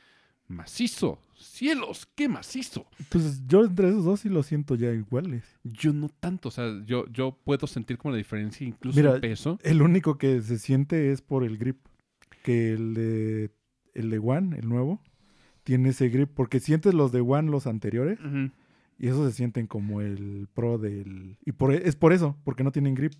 macizo. 0.47 1.19
¡Cielos! 1.35 2.07
¡Qué 2.15 2.27
macizo! 2.27 2.87
Entonces, 2.99 3.43
yo 3.47 3.63
entre 3.63 3.89
esos 3.89 4.05
dos 4.05 4.21
sí 4.21 4.29
lo 4.29 4.41
siento 4.41 4.75
ya 4.75 4.91
iguales. 4.91 5.43
Yo 5.63 5.93
no 5.93 6.09
tanto, 6.09 6.49
o 6.49 6.51
sea, 6.51 6.83
yo, 6.85 7.05
yo 7.07 7.37
puedo 7.43 7.67
sentir 7.67 7.97
como 7.97 8.11
la 8.13 8.17
diferencia 8.17 8.65
incluso 8.65 8.97
Mira, 8.97 9.15
en 9.15 9.21
peso. 9.21 9.59
El 9.63 9.81
único 9.81 10.17
que 10.17 10.41
se 10.41 10.57
siente 10.57 11.11
es 11.11 11.21
por 11.21 11.43
el 11.43 11.57
grip. 11.57 11.77
Que 12.43 12.73
el 12.73 12.93
de, 12.93 13.51
el 13.93 14.09
de 14.09 14.19
One, 14.19 14.57
el 14.57 14.69
nuevo, 14.69 15.01
tiene 15.63 15.89
ese 15.89 16.09
grip, 16.09 16.29
porque 16.33 16.59
sientes 16.59 16.93
los 16.93 17.11
de 17.11 17.19
One, 17.21 17.51
los 17.51 17.67
anteriores, 17.67 18.19
y 18.97 19.07
esos 19.07 19.29
se 19.29 19.35
sienten 19.35 19.67
como 19.67 20.01
el 20.01 20.47
Pro 20.53 20.77
del... 20.77 21.37
Y 21.45 21.51
por, 21.51 21.73
es 21.73 21.95
por 21.95 22.13
eso, 22.13 22.37
porque 22.45 22.63
no 22.63 22.71
tienen 22.71 22.95
grip. 22.95 23.13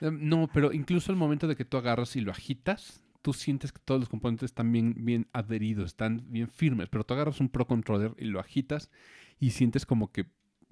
Eh, 0.00 0.10
No, 0.10 0.48
pero 0.52 0.72
incluso 0.72 1.12
al 1.12 1.18
momento 1.18 1.46
de 1.46 1.56
que 1.56 1.64
tú 1.64 1.76
agarras 1.76 2.16
y 2.16 2.20
lo 2.22 2.30
agitas, 2.32 3.02
tú 3.22 3.32
sientes 3.32 3.72
que 3.72 3.80
todos 3.84 4.00
los 4.00 4.08
componentes 4.08 4.46
están 4.46 4.72
bien, 4.72 4.94
bien 4.98 5.28
adheridos, 5.32 5.86
están 5.86 6.24
bien 6.28 6.48
firmes, 6.48 6.88
pero 6.88 7.04
tú 7.04 7.14
agarras 7.14 7.40
un 7.40 7.48
Pro 7.48 7.66
Controller 7.66 8.14
y 8.18 8.24
lo 8.24 8.40
agitas 8.40 8.90
y 9.38 9.50
sientes 9.50 9.86
como 9.86 10.10
que 10.12 10.26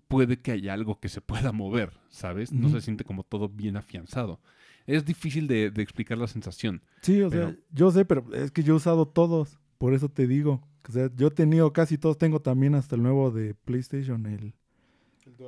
puede 0.09 0.41
que 0.41 0.53
haya 0.53 0.73
algo 0.73 1.01
que 1.01 1.09
se 1.09 1.21
pueda 1.21 1.53
mover, 1.53 1.93
¿sabes? 2.09 2.53
No 2.53 2.71
se 2.71 2.81
siente 2.81 3.05
como 3.05 3.25
todo 3.25 3.49
bien 3.49 3.77
afianzado. 3.77 4.41
Es 4.87 5.05
difícil 5.05 5.47
de, 5.47 5.71
de 5.71 5.83
explicar 5.83 6.17
la 6.17 6.27
sensación. 6.27 6.83
Sí, 7.03 7.21
o 7.21 7.31
sea, 7.31 7.55
yo 7.71 7.91
sé, 7.91 8.07
pero 8.07 8.25
es 8.33 8.51
que 8.51 8.63
yo 8.63 8.73
he 8.73 8.77
usado 8.77 9.07
todos, 9.07 9.59
por 9.77 9.93
eso 9.93 10.09
te 10.09 10.27
digo. 10.27 10.67
O 10.89 10.93
sea, 10.93 11.11
yo 11.15 11.27
he 11.27 11.31
tenido 11.31 11.71
casi 11.75 11.99
todos, 11.99 12.17
tengo 12.17 12.41
también 12.41 12.75
hasta 12.75 12.97
el 12.97 13.03
nuevo 13.03 13.31
de 13.31 13.55
PlayStation, 13.55 14.25
el, 14.25 14.55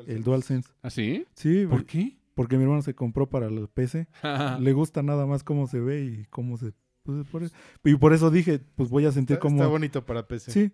el 0.07 0.23
DualSense. 0.23 0.69
¿Ah, 0.83 0.91
sí? 0.91 1.25
Sí, 1.35 1.67
¿Por 1.67 1.87
qué? 1.87 2.19
porque 2.35 2.57
mi 2.57 2.63
hermano 2.63 2.83
se 2.83 2.95
compró 2.95 3.29
para 3.29 3.47
el 3.47 3.69
PC. 3.69 4.09
Le 4.61 4.73
gusta 4.73 5.03
nada 5.03 5.27
más 5.27 5.45
cómo 5.45 5.67
se 5.67 5.81
ve 5.81 6.05
y 6.05 6.25
cómo 6.31 6.57
se... 6.57 6.73
pues, 7.03 7.27
por 7.29 7.43
eso- 7.43 7.55
y 7.85 7.95
por 7.97 8.13
eso 8.13 8.31
dije, 8.31 8.61
pues 8.77 8.89
voy 8.91 9.07
a 9.07 9.13
sentir 9.13 9.35
Está, 9.35 9.41
como... 9.43 9.57
está 9.57 9.67
bonito 9.67 10.05
para 10.05 10.27
PC. 10.27 10.51
Sí. 10.53 10.73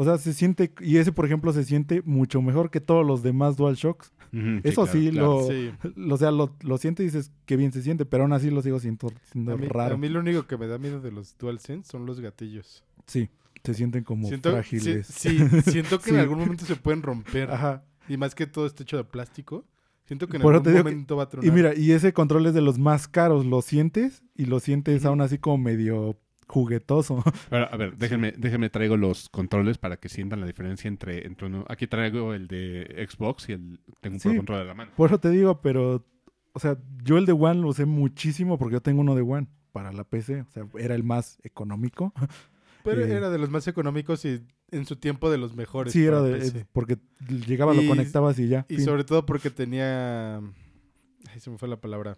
O 0.00 0.04
sea, 0.04 0.16
se 0.16 0.32
siente... 0.32 0.72
Y 0.80 0.98
ese, 0.98 1.10
por 1.10 1.24
ejemplo, 1.26 1.52
se 1.52 1.64
siente 1.64 2.02
mucho 2.04 2.40
mejor 2.40 2.70
que 2.70 2.80
todos 2.80 3.04
los 3.04 3.22
demás 3.24 3.56
DualShocks. 3.56 4.12
Ujú, 4.32 4.60
Eso 4.62 4.84
claro, 4.84 4.92
sí, 5.00 5.10
claro. 5.10 5.40
lo- 5.40 5.48
Sí. 5.48 5.72
O 6.12 6.16
sea, 6.16 6.30
lo, 6.30 6.54
lo 6.60 6.78
sientes 6.78 7.02
y 7.02 7.06
dices, 7.06 7.32
qué 7.46 7.56
bien 7.56 7.72
se 7.72 7.82
siente, 7.82 8.04
pero 8.06 8.22
aún 8.22 8.32
así 8.32 8.48
lo 8.50 8.62
sigo 8.62 8.78
siento, 8.78 9.08
siendo 9.32 9.54
A 9.54 9.56
mí, 9.56 9.66
raro. 9.66 9.96
a 9.96 9.98
mí 9.98 10.08
lo 10.08 10.20
único 10.20 10.46
que 10.46 10.56
me 10.56 10.68
da 10.68 10.78
miedo 10.78 11.00
de 11.00 11.10
los 11.10 11.36
DualSense 11.36 11.90
son 11.90 12.06
los 12.06 12.20
gatillos. 12.20 12.84
Sí, 13.06 13.28
se 13.64 13.74
sienten 13.74 14.04
como 14.04 14.28
Siento, 14.28 14.52
frágiles. 14.52 15.06
sí, 15.08 15.38
siento 15.64 15.98
que 15.98 16.10
en 16.10 16.16
algún 16.20 16.38
momento 16.38 16.64
se 16.64 16.76
pueden 16.76 17.02
romper. 17.02 17.50
Ajá. 17.50 17.82
Y 18.08 18.16
más 18.16 18.34
que 18.36 18.46
todo 18.46 18.66
está 18.66 18.84
hecho 18.84 18.98
de 18.98 19.04
plástico. 19.04 19.64
Siento 20.08 20.26
que 20.26 20.38
en 20.38 20.42
Por 20.42 20.54
algún 20.54 20.72
digo 20.72 20.84
que- 20.84 20.90
momento 20.90 21.16
va 21.16 21.22
a 21.24 21.28
tronar. 21.28 21.46
Y 21.48 21.54
mira, 21.54 21.74
y 21.76 21.92
ese 21.92 22.12
control 22.12 22.46
es 22.46 22.54
de 22.54 22.62
los 22.62 22.78
más 22.78 23.06
caros, 23.06 23.46
lo 23.46 23.62
sientes 23.62 24.24
y 24.34 24.46
lo 24.46 24.58
sientes 24.58 25.04
aún 25.04 25.20
así 25.20 25.38
como 25.38 25.58
medio 25.58 26.18
juguetoso. 26.46 27.22
Pero, 27.50 27.68
a 27.72 27.76
ver, 27.76 27.96
déjenme, 27.96 28.32
déjenme 28.32 28.70
traigo 28.70 28.96
los 28.96 29.28
controles 29.28 29.76
para 29.78 29.98
que 29.98 30.08
sientan 30.08 30.40
la 30.40 30.46
diferencia 30.46 30.88
entre, 30.88 31.26
entre 31.26 31.46
uno. 31.46 31.64
Aquí 31.68 31.86
traigo 31.86 32.32
el 32.34 32.48
de 32.48 33.06
Xbox 33.08 33.48
y 33.50 33.52
el 33.52 33.80
tengo 34.00 34.14
un 34.16 34.20
Sí. 34.20 34.34
Controller 34.34 34.64
a 34.64 34.68
la 34.68 34.74
mano. 34.74 34.90
Por 34.96 35.10
eso 35.10 35.18
te 35.20 35.28
digo, 35.30 35.60
pero, 35.60 36.04
o 36.54 36.58
sea, 36.58 36.78
yo 37.04 37.18
el 37.18 37.26
de 37.26 37.32
One 37.32 37.60
lo 37.60 37.68
usé 37.68 37.84
muchísimo 37.84 38.58
porque 38.58 38.72
yo 38.74 38.80
tengo 38.80 39.02
uno 39.02 39.14
de 39.14 39.20
One 39.22 39.46
para 39.72 39.92
la 39.92 40.04
PC, 40.04 40.40
o 40.40 40.50
sea, 40.50 40.66
era 40.78 40.94
el 40.94 41.04
más 41.04 41.38
económico. 41.44 42.12
Pero 42.84 43.04
eh, 43.04 43.12
era 43.12 43.28
de 43.28 43.38
los 43.38 43.50
más 43.50 43.68
económicos 43.68 44.24
y 44.24 44.40
en 44.70 44.86
su 44.86 44.96
tiempo 44.96 45.30
de 45.30 45.38
los 45.38 45.54
mejores. 45.54 45.92
Sí, 45.92 46.04
era 46.04 46.22
de, 46.22 46.38
PC. 46.38 46.58
eh, 46.58 46.66
porque 46.72 46.98
llegaba, 47.46 47.74
lo 47.74 47.86
conectabas 47.86 48.38
y 48.38 48.48
ya. 48.48 48.66
Y 48.68 48.76
fin. 48.76 48.84
sobre 48.84 49.04
todo 49.04 49.26
porque 49.26 49.50
tenía... 49.50 50.38
Ay, 50.38 51.40
se 51.40 51.50
me 51.50 51.58
fue 51.58 51.68
la 51.68 51.80
palabra. 51.80 52.16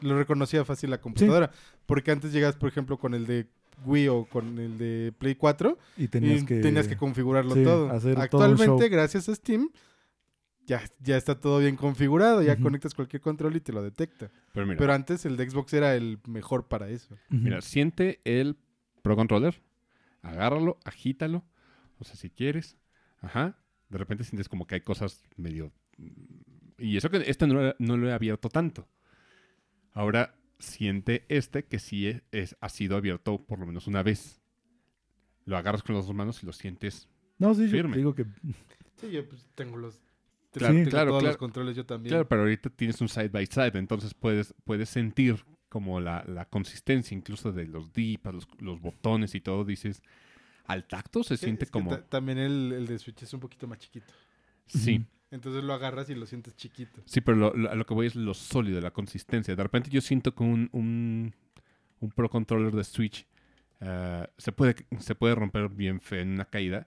Lo 0.00 0.16
reconocía 0.16 0.64
fácil 0.64 0.90
la 0.90 1.00
computadora. 1.00 1.50
Porque 1.86 2.10
antes 2.10 2.32
llegabas, 2.32 2.56
por 2.56 2.68
ejemplo, 2.68 2.98
con 2.98 3.14
el 3.14 3.26
de 3.26 3.46
Wii 3.84 4.08
o 4.08 4.24
con 4.24 4.58
el 4.58 4.78
de 4.78 5.12
Play 5.18 5.34
4 5.34 5.78
y 5.96 6.08
tenías 6.08 6.42
y 6.42 6.46
que... 6.46 6.60
tenías 6.60 6.88
que 6.88 6.96
configurarlo 6.96 7.54
sí, 7.54 7.64
todo. 7.64 7.90
hacer 7.90 8.14
todo 8.14 8.44
un 8.44 8.52
Actualmente, 8.52 8.88
gracias 8.88 9.28
a 9.28 9.34
Steam, 9.34 9.70
ya, 10.66 10.82
ya 11.00 11.16
está 11.16 11.40
todo 11.40 11.58
bien 11.58 11.76
configurado. 11.76 12.42
Ya 12.42 12.56
conectas 12.56 12.94
cualquier 12.94 13.20
control 13.20 13.56
y 13.56 13.60
te 13.60 13.72
lo 13.72 13.82
detecta. 13.82 14.30
Pero 14.52 14.66
mira, 14.66 14.78
Pero 14.78 14.92
antes 14.92 15.26
el 15.26 15.36
de 15.36 15.48
Xbox 15.48 15.72
era 15.74 15.94
el 15.94 16.18
mejor 16.26 16.68
para 16.68 16.88
eso. 16.88 17.16
Mira, 17.28 17.60
siente 17.60 18.20
el 18.24 18.56
Pro 19.02 19.16
Controller, 19.16 19.60
agárralo, 20.22 20.78
agítalo, 20.84 21.44
o 21.98 22.04
sea, 22.04 22.16
si 22.16 22.30
quieres, 22.30 22.76
ajá, 23.20 23.58
de 23.88 23.98
repente 23.98 24.24
sientes 24.24 24.48
como 24.48 24.66
que 24.66 24.76
hay 24.76 24.80
cosas 24.82 25.22
medio... 25.36 25.72
Y 26.78 26.96
eso 26.96 27.10
que 27.10 27.18
este 27.26 27.46
no, 27.46 27.54
lo- 27.54 27.74
no 27.78 27.96
lo 27.96 28.08
he 28.08 28.12
abierto 28.12 28.48
tanto. 28.48 28.88
Ahora 29.92 30.34
siente 30.58 31.24
este 31.28 31.64
que 31.64 31.78
sí 31.78 32.06
es, 32.06 32.22
es- 32.32 32.56
ha 32.60 32.68
sido 32.68 32.96
abierto 32.96 33.44
por 33.44 33.58
lo 33.58 33.66
menos 33.66 33.86
una 33.86 34.02
vez. 34.02 34.40
Lo 35.44 35.56
agarras 35.56 35.82
con 35.82 35.94
las 35.96 36.06
dos 36.06 36.14
manos 36.14 36.42
y 36.42 36.46
lo 36.46 36.52
sientes. 36.52 37.08
No, 37.38 37.54
sí, 37.54 37.64
yo 37.64 37.70
firme. 37.70 37.92
te 37.92 37.98
digo 37.98 38.14
que... 38.14 38.24
Sí, 38.96 39.10
yo 39.10 39.28
pues 39.28 39.46
tengo 39.54 39.76
los... 39.76 40.00
Claro, 40.52 40.74
tengo 40.74 40.90
claro, 40.90 41.08
todos 41.10 41.22
claro. 41.22 41.32
los 41.32 41.38
controles 41.38 41.76
yo 41.76 41.86
también. 41.86 42.10
Claro, 42.10 42.28
pero 42.28 42.42
ahorita 42.42 42.70
tienes 42.70 43.00
un 43.00 43.08
side 43.08 43.28
by 43.28 43.46
side, 43.46 43.78
entonces 43.78 44.14
puedes, 44.14 44.54
puedes 44.64 44.88
sentir 44.88 45.44
como 45.70 45.98
la, 46.00 46.22
la 46.28 46.44
consistencia 46.44 47.16
incluso 47.16 47.50
de 47.52 47.66
los 47.66 47.94
dipas, 47.94 48.34
los, 48.34 48.48
los 48.58 48.78
botones 48.82 49.34
y 49.34 49.40
todo. 49.40 49.64
Dices, 49.64 50.02
al 50.66 50.84
tacto 50.86 51.24
se 51.24 51.38
Sí, 51.38 51.46
siente 51.46 51.64
es 51.64 51.70
que 51.70 51.72
como... 51.72 51.90
ta- 51.90 52.02
también 52.06 52.36
el, 52.36 52.72
el 52.72 52.86
de 52.86 52.98
Switch 52.98 53.22
es 53.22 53.32
un 53.32 53.40
poquito 53.40 53.66
más 53.66 53.78
chiquito. 53.78 54.12
Sí. 54.66 55.02
Entonces 55.30 55.62
lo 55.64 55.72
agarras 55.72 56.10
y 56.10 56.14
lo 56.16 56.26
sientes 56.26 56.54
chiquito. 56.56 57.00
Sí, 57.06 57.20
pero 57.22 57.36
lo, 57.38 57.54
lo- 57.54 57.70
a 57.70 57.74
lo 57.74 57.86
que 57.86 57.94
voy 57.94 58.06
es 58.08 58.16
lo 58.16 58.34
sólido, 58.34 58.80
la 58.80 58.90
consistencia. 58.90 59.56
De 59.56 59.62
repente 59.62 59.88
yo 59.88 60.00
siento 60.00 60.34
que 60.34 60.42
un, 60.42 60.68
un, 60.72 61.34
un 62.00 62.10
Pro 62.10 62.28
Controller 62.28 62.74
de 62.74 62.84
Switch 62.84 63.26
ah, 63.80 64.28
se, 64.36 64.52
puede, 64.52 64.74
se 64.98 65.14
puede 65.14 65.34
romper 65.36 65.68
bien 65.68 66.00
feo 66.00 66.20
en 66.20 66.30
una 66.32 66.44
caída. 66.44 66.86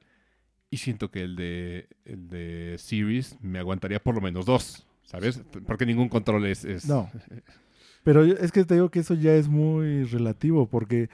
Y 0.70 0.78
siento 0.78 1.10
que 1.12 1.22
el 1.22 1.36
de, 1.36 1.88
el 2.04 2.28
de 2.30 2.76
Series 2.80 3.38
me 3.42 3.60
aguantaría 3.60 4.02
por 4.04 4.16
lo 4.16 4.22
menos 4.22 4.46
dos, 4.46 4.88
¿sabes? 5.04 5.42
Porque 5.68 5.86
ningún 5.86 6.10
control 6.10 6.46
es... 6.48 6.66
es- 6.66 6.86
No. 6.86 7.10
Pero 8.04 8.24
es 8.24 8.52
que 8.52 8.64
te 8.66 8.74
digo 8.76 8.90
que 8.90 9.00
eso 9.00 9.14
ya 9.14 9.34
es 9.36 9.48
muy 9.48 10.04
relativo, 10.04 10.68
porque 10.70 11.10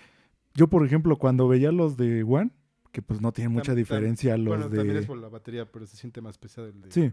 yo, 0.56 0.68
por 0.68 0.86
ejemplo, 0.86 1.18
cuando 1.18 1.48
veía 1.48 1.72
los 1.72 1.98
de 1.98 2.24
One, 2.24 2.52
que 2.92 3.02
pues 3.04 3.22
no 3.22 3.32
tienen 3.32 3.54
mucha 3.54 3.72
Tam- 3.72 3.76
tam- 3.76 3.78
diferencia 3.78 4.34
a 4.34 4.38
los 4.38 4.48
bueno, 4.48 4.64
también 4.66 4.96
de... 4.96 5.00
es 5.02 5.06
por 5.06 5.18
la 5.20 5.30
batería, 5.30 5.72
pero 5.72 5.86
se 5.86 5.96
siente 5.96 6.22
más 6.22 6.38
pesado 6.40 6.68
el 6.68 6.82
de... 6.82 6.92
Sí, 6.92 7.12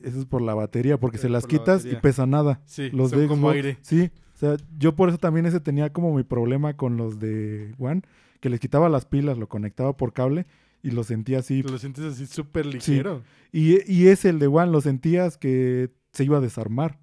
eso 0.00 0.18
es 0.18 0.24
por 0.24 0.40
la 0.40 0.54
batería, 0.54 0.98
porque 0.98 1.18
Sí, 1.18 1.22
se 1.22 1.28
las 1.28 1.44
por 1.44 1.52
la 1.52 1.58
quitas 1.58 1.84
y 1.84 1.94
pesa 1.96 2.24
nada. 2.26 2.62
Sí, 2.64 2.88
Los 2.90 3.10
son 3.10 3.20
de 3.20 3.26
como 3.26 3.48
Xbox, 3.48 3.54
aire. 3.56 3.78
Sí, 3.82 4.10
o 4.34 4.38
sea, 4.38 4.56
yo 4.78 4.96
por 4.96 5.10
eso 5.10 5.18
también 5.18 5.44
ese 5.44 5.60
tenía 5.60 5.92
como 5.92 6.14
mi 6.14 6.22
problema 6.22 6.74
con 6.76 6.96
los 6.96 7.18
de 7.18 7.74
One, 7.78 8.00
que 8.40 8.48
les 8.48 8.60
quitaba 8.60 8.88
las 8.88 9.04
pilas, 9.04 9.36
lo 9.36 9.48
conectaba 9.48 9.94
por 9.98 10.14
cable 10.14 10.46
y 10.82 10.92
lo 10.92 11.04
sentía 11.04 11.40
así. 11.40 11.62
Lo 11.62 11.76
sientes 11.78 12.04
así 12.04 12.26
súper 12.26 12.64
ligero. 12.64 13.22
Y, 13.52 13.74
y 13.92 14.06
ese, 14.08 14.30
el 14.30 14.38
de 14.38 14.46
One, 14.46 14.72
lo 14.72 14.80
sentías 14.80 15.36
que 15.36 15.90
se 16.12 16.24
iba 16.24 16.38
a 16.38 16.40
desarmar. 16.40 16.98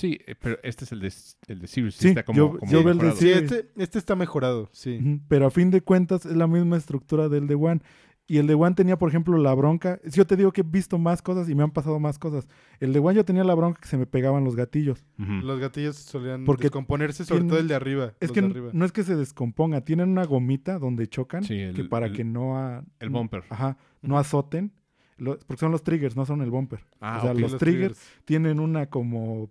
Sí, 0.00 0.18
eh, 0.26 0.34
pero 0.40 0.58
este 0.62 0.84
es 0.84 0.92
el 0.92 1.00
de, 1.00 1.12
el 1.48 1.58
de 1.60 1.66
Series. 1.66 1.94
Sí, 1.94 2.08
está 2.08 2.22
como, 2.24 2.36
yo- 2.36 2.58
como 2.58 2.72
yo 2.72 2.82
veo 2.82 2.92
el 2.92 2.98
de. 2.98 3.12
Sí, 3.12 3.30
este, 3.30 3.68
este 3.76 3.98
está 3.98 4.16
mejorado, 4.16 4.68
sí. 4.72 5.20
Pero 5.28 5.46
a 5.46 5.50
fin 5.50 5.70
de 5.70 5.80
cuentas 5.82 6.24
es 6.26 6.36
la 6.36 6.46
misma 6.46 6.76
estructura 6.76 7.28
del 7.28 7.46
de 7.46 7.54
One. 7.54 7.80
Y 8.26 8.38
el 8.38 8.46
de 8.46 8.54
One 8.54 8.76
tenía, 8.76 8.96
por 8.96 9.08
ejemplo, 9.08 9.36
la 9.38 9.52
bronca. 9.54 9.98
Si 10.04 10.12
yo 10.18 10.24
te 10.24 10.36
digo 10.36 10.52
que 10.52 10.60
he 10.60 10.64
visto 10.64 10.98
más 10.98 11.20
cosas 11.20 11.48
y 11.50 11.54
me 11.56 11.64
han 11.64 11.72
pasado 11.72 11.98
más 11.98 12.16
cosas. 12.16 12.46
El 12.78 12.92
de 12.92 13.00
One 13.00 13.16
yo 13.16 13.24
tenía 13.24 13.42
la 13.42 13.54
bronca 13.56 13.80
que 13.80 13.88
se 13.88 13.96
me 13.98 14.06
pegaban 14.06 14.44
los 14.44 14.54
gatillos. 14.54 15.04
Los 15.18 15.58
gatillos 15.58 15.96
solían 15.96 16.44
Porque 16.44 16.64
descomponerse, 16.64 17.24
sobre 17.24 17.40
tienen- 17.40 17.48
todo 17.50 17.58
el 17.58 17.66
de 17.66 17.74
arriba. 17.74 18.12
Es 18.20 18.28
los 18.28 18.32
que 18.32 18.40
de 18.40 18.46
n- 18.46 18.52
arriba. 18.54 18.70
no 18.72 18.84
es 18.84 18.92
que 18.92 19.02
se 19.02 19.16
descomponga, 19.16 19.80
tienen 19.80 20.10
una 20.10 20.24
gomita 20.26 20.78
donde 20.78 21.08
chocan 21.08 21.42
Sí, 21.42 21.54
el- 21.58 21.74
que 21.74 21.82
para 21.84 22.06
el- 22.06 22.12
que 22.12 22.22
no 22.22 22.56
a- 22.56 22.84
El 23.00 23.10
bumper. 23.10 23.42
ajá, 23.50 23.76
no 24.00 24.16
azoten, 24.16 24.70
lo- 25.18 25.36
porque 25.40 25.58
son 25.60 25.72
los 25.72 25.82
triggers, 25.82 26.14
no 26.16 26.24
son 26.24 26.40
el 26.40 26.50
bumper. 26.50 26.84
Ah, 27.00 27.18
o 27.18 27.22
sea, 27.22 27.34
los 27.34 27.58
triggers 27.58 28.00
tienen 28.24 28.60
una 28.60 28.86
como 28.86 29.50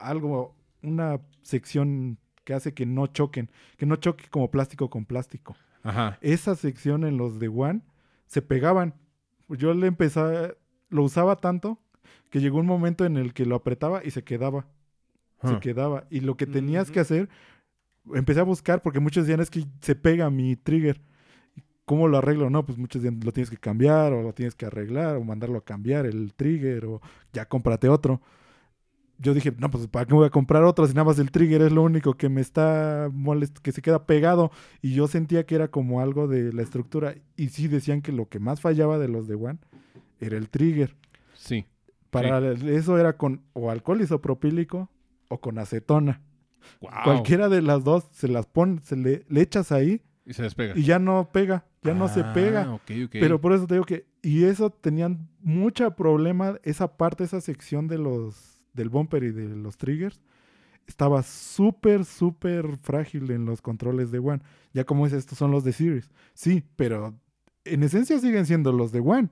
algo, 0.00 0.54
una 0.82 1.20
sección 1.42 2.18
que 2.44 2.54
hace 2.54 2.74
que 2.74 2.86
no 2.86 3.06
choquen, 3.06 3.50
que 3.76 3.86
no 3.86 3.96
choque 3.96 4.24
como 4.30 4.50
plástico 4.50 4.90
con 4.90 5.04
plástico. 5.04 5.56
Ajá. 5.82 6.18
Esa 6.20 6.54
sección 6.56 7.04
en 7.04 7.16
los 7.16 7.38
de 7.38 7.48
One 7.48 7.82
se 8.26 8.42
pegaban. 8.42 8.94
Yo 9.48 9.74
le 9.74 9.86
empecé, 9.86 10.56
lo 10.88 11.02
usaba 11.02 11.36
tanto 11.36 11.78
que 12.30 12.40
llegó 12.40 12.58
un 12.58 12.66
momento 12.66 13.04
en 13.04 13.16
el 13.16 13.34
que 13.34 13.46
lo 13.46 13.56
apretaba 13.56 14.02
y 14.04 14.10
se 14.10 14.24
quedaba. 14.24 14.66
Se 15.42 15.58
quedaba. 15.58 16.04
Y 16.10 16.20
lo 16.20 16.36
que 16.36 16.46
tenías 16.46 16.90
que 16.90 17.00
hacer, 17.00 17.30
empecé 18.14 18.40
a 18.40 18.44
buscar 18.44 18.82
porque 18.82 19.00
muchos 19.00 19.24
decían 19.26 19.40
es 19.40 19.48
que 19.48 19.64
se 19.80 19.94
pega 19.94 20.28
mi 20.28 20.54
trigger. 20.54 21.00
¿Cómo 21.86 22.08
lo 22.08 22.18
arreglo? 22.18 22.50
No, 22.50 22.64
pues 22.66 22.76
muchos 22.76 23.02
decían 23.02 23.20
lo 23.24 23.32
tienes 23.32 23.48
que 23.48 23.56
cambiar 23.56 24.12
o 24.12 24.22
lo 24.22 24.34
tienes 24.34 24.54
que 24.54 24.66
arreglar 24.66 25.16
o 25.16 25.24
mandarlo 25.24 25.58
a 25.58 25.64
cambiar 25.64 26.04
el 26.04 26.34
trigger 26.34 26.84
o 26.84 27.00
ya 27.32 27.46
cómprate 27.46 27.88
otro. 27.88 28.20
Yo 29.22 29.34
dije, 29.34 29.52
no, 29.58 29.70
pues 29.70 29.86
¿para 29.86 30.06
qué 30.06 30.14
voy 30.14 30.26
a 30.26 30.30
comprar 30.30 30.64
otro 30.64 30.86
si 30.86 30.94
nada 30.94 31.04
más 31.04 31.18
el 31.18 31.30
trigger 31.30 31.60
es 31.62 31.72
lo 31.72 31.82
único 31.82 32.14
que 32.14 32.28
me 32.30 32.40
está 32.40 33.10
molest 33.12 33.58
que 33.58 33.70
se 33.72 33.82
queda 33.82 34.06
pegado? 34.06 34.50
Y 34.80 34.94
yo 34.94 35.06
sentía 35.08 35.44
que 35.44 35.54
era 35.56 35.68
como 35.68 36.00
algo 36.00 36.26
de 36.26 36.52
la 36.54 36.62
estructura. 36.62 37.14
Y 37.36 37.48
sí 37.50 37.68
decían 37.68 38.00
que 38.00 38.12
lo 38.12 38.28
que 38.28 38.38
más 38.40 38.60
fallaba 38.62 38.98
de 38.98 39.08
los 39.08 39.28
de 39.28 39.34
One 39.34 39.58
era 40.20 40.36
el 40.38 40.48
trigger. 40.48 40.96
Sí. 41.34 41.66
Para 42.10 42.52
eso 42.52 42.98
era 42.98 43.16
con 43.18 43.42
o 43.52 43.70
alcohol 43.70 44.00
isopropílico 44.00 44.90
o 45.28 45.38
con 45.40 45.58
acetona. 45.58 46.22
Wow. 46.80 46.90
Cualquiera 47.04 47.48
de 47.48 47.62
las 47.62 47.84
dos 47.84 48.08
se 48.12 48.26
las 48.28 48.46
pone, 48.46 48.80
se 48.82 48.96
le, 48.96 49.24
le 49.28 49.40
echas 49.42 49.70
ahí 49.72 50.02
Y 50.26 50.32
se 50.34 50.42
despega. 50.42 50.74
y 50.76 50.82
ya 50.84 50.98
no 50.98 51.30
pega, 51.32 51.66
ya 51.82 51.94
no 51.94 52.08
se 52.08 52.20
Ah, 52.20 52.32
pega. 52.32 52.72
ok. 52.74 52.90
Pero 53.12 53.40
por 53.40 53.52
eso 53.52 53.66
te 53.66 53.74
digo 53.74 53.84
que, 53.86 54.06
y 54.22 54.44
eso 54.44 54.70
tenían 54.70 55.28
mucho 55.40 55.90
problema, 55.94 56.58
esa 56.62 56.96
parte, 56.96 57.24
esa 57.24 57.40
sección 57.40 57.86
de 57.88 57.98
los, 57.98 58.59
del 58.72 58.88
bumper 58.88 59.22
y 59.24 59.30
de 59.32 59.48
los 59.56 59.76
triggers, 59.76 60.20
estaba 60.86 61.22
súper, 61.22 62.04
súper 62.04 62.76
frágil 62.78 63.30
en 63.30 63.44
los 63.44 63.62
controles 63.62 64.10
de 64.10 64.18
One. 64.18 64.40
Ya 64.72 64.84
como 64.84 65.06
es, 65.06 65.12
estos 65.12 65.38
son 65.38 65.50
los 65.50 65.62
de 65.64 65.72
Series. 65.72 66.10
Sí, 66.34 66.64
pero 66.76 67.14
en 67.64 67.82
esencia 67.82 68.18
siguen 68.18 68.46
siendo 68.46 68.72
los 68.72 68.90
de 68.92 69.00
One. 69.00 69.28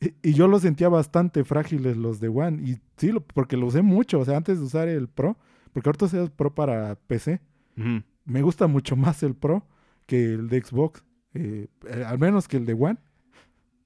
Y, 0.00 0.30
y 0.30 0.32
yo 0.34 0.48
los 0.48 0.62
sentía 0.62 0.88
bastante 0.88 1.44
frágiles 1.44 1.96
los 1.96 2.18
de 2.20 2.28
One. 2.28 2.62
Y 2.68 2.78
sí, 2.96 3.12
lo- 3.12 3.20
porque 3.24 3.56
lo 3.56 3.66
usé 3.66 3.82
mucho. 3.82 4.18
O 4.20 4.24
sea, 4.24 4.36
antes 4.36 4.58
de 4.58 4.64
usar 4.64 4.88
el 4.88 5.08
Pro, 5.08 5.36
porque 5.72 5.88
ahorita 5.88 6.06
usé 6.06 6.20
el 6.22 6.30
Pro 6.30 6.54
para 6.54 6.96
PC, 7.06 7.40
me 8.24 8.42
gusta 8.42 8.66
mucho 8.66 8.96
más 8.96 9.22
el 9.22 9.34
Pro 9.34 9.66
que 10.06 10.24
el 10.34 10.48
de 10.48 10.62
Xbox. 10.62 11.04
Eh, 11.34 11.68
al 12.06 12.18
menos 12.18 12.48
que 12.48 12.56
el 12.56 12.66
de 12.66 12.72
One. 12.72 12.98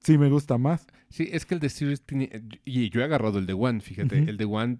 Sí, 0.03 0.17
me 0.17 0.29
gusta 0.29 0.57
más. 0.57 0.85
Sí, 1.09 1.29
es 1.31 1.45
que 1.45 1.55
el 1.55 1.59
de 1.59 1.69
Series 1.69 2.01
tiene. 2.01 2.43
Y 2.65 2.89
yo 2.89 3.01
he 3.01 3.03
agarrado 3.03 3.39
el 3.39 3.45
de 3.45 3.53
One, 3.53 3.79
fíjate. 3.79 4.17
El 4.19 4.37
de 4.37 4.45
One 4.45 4.79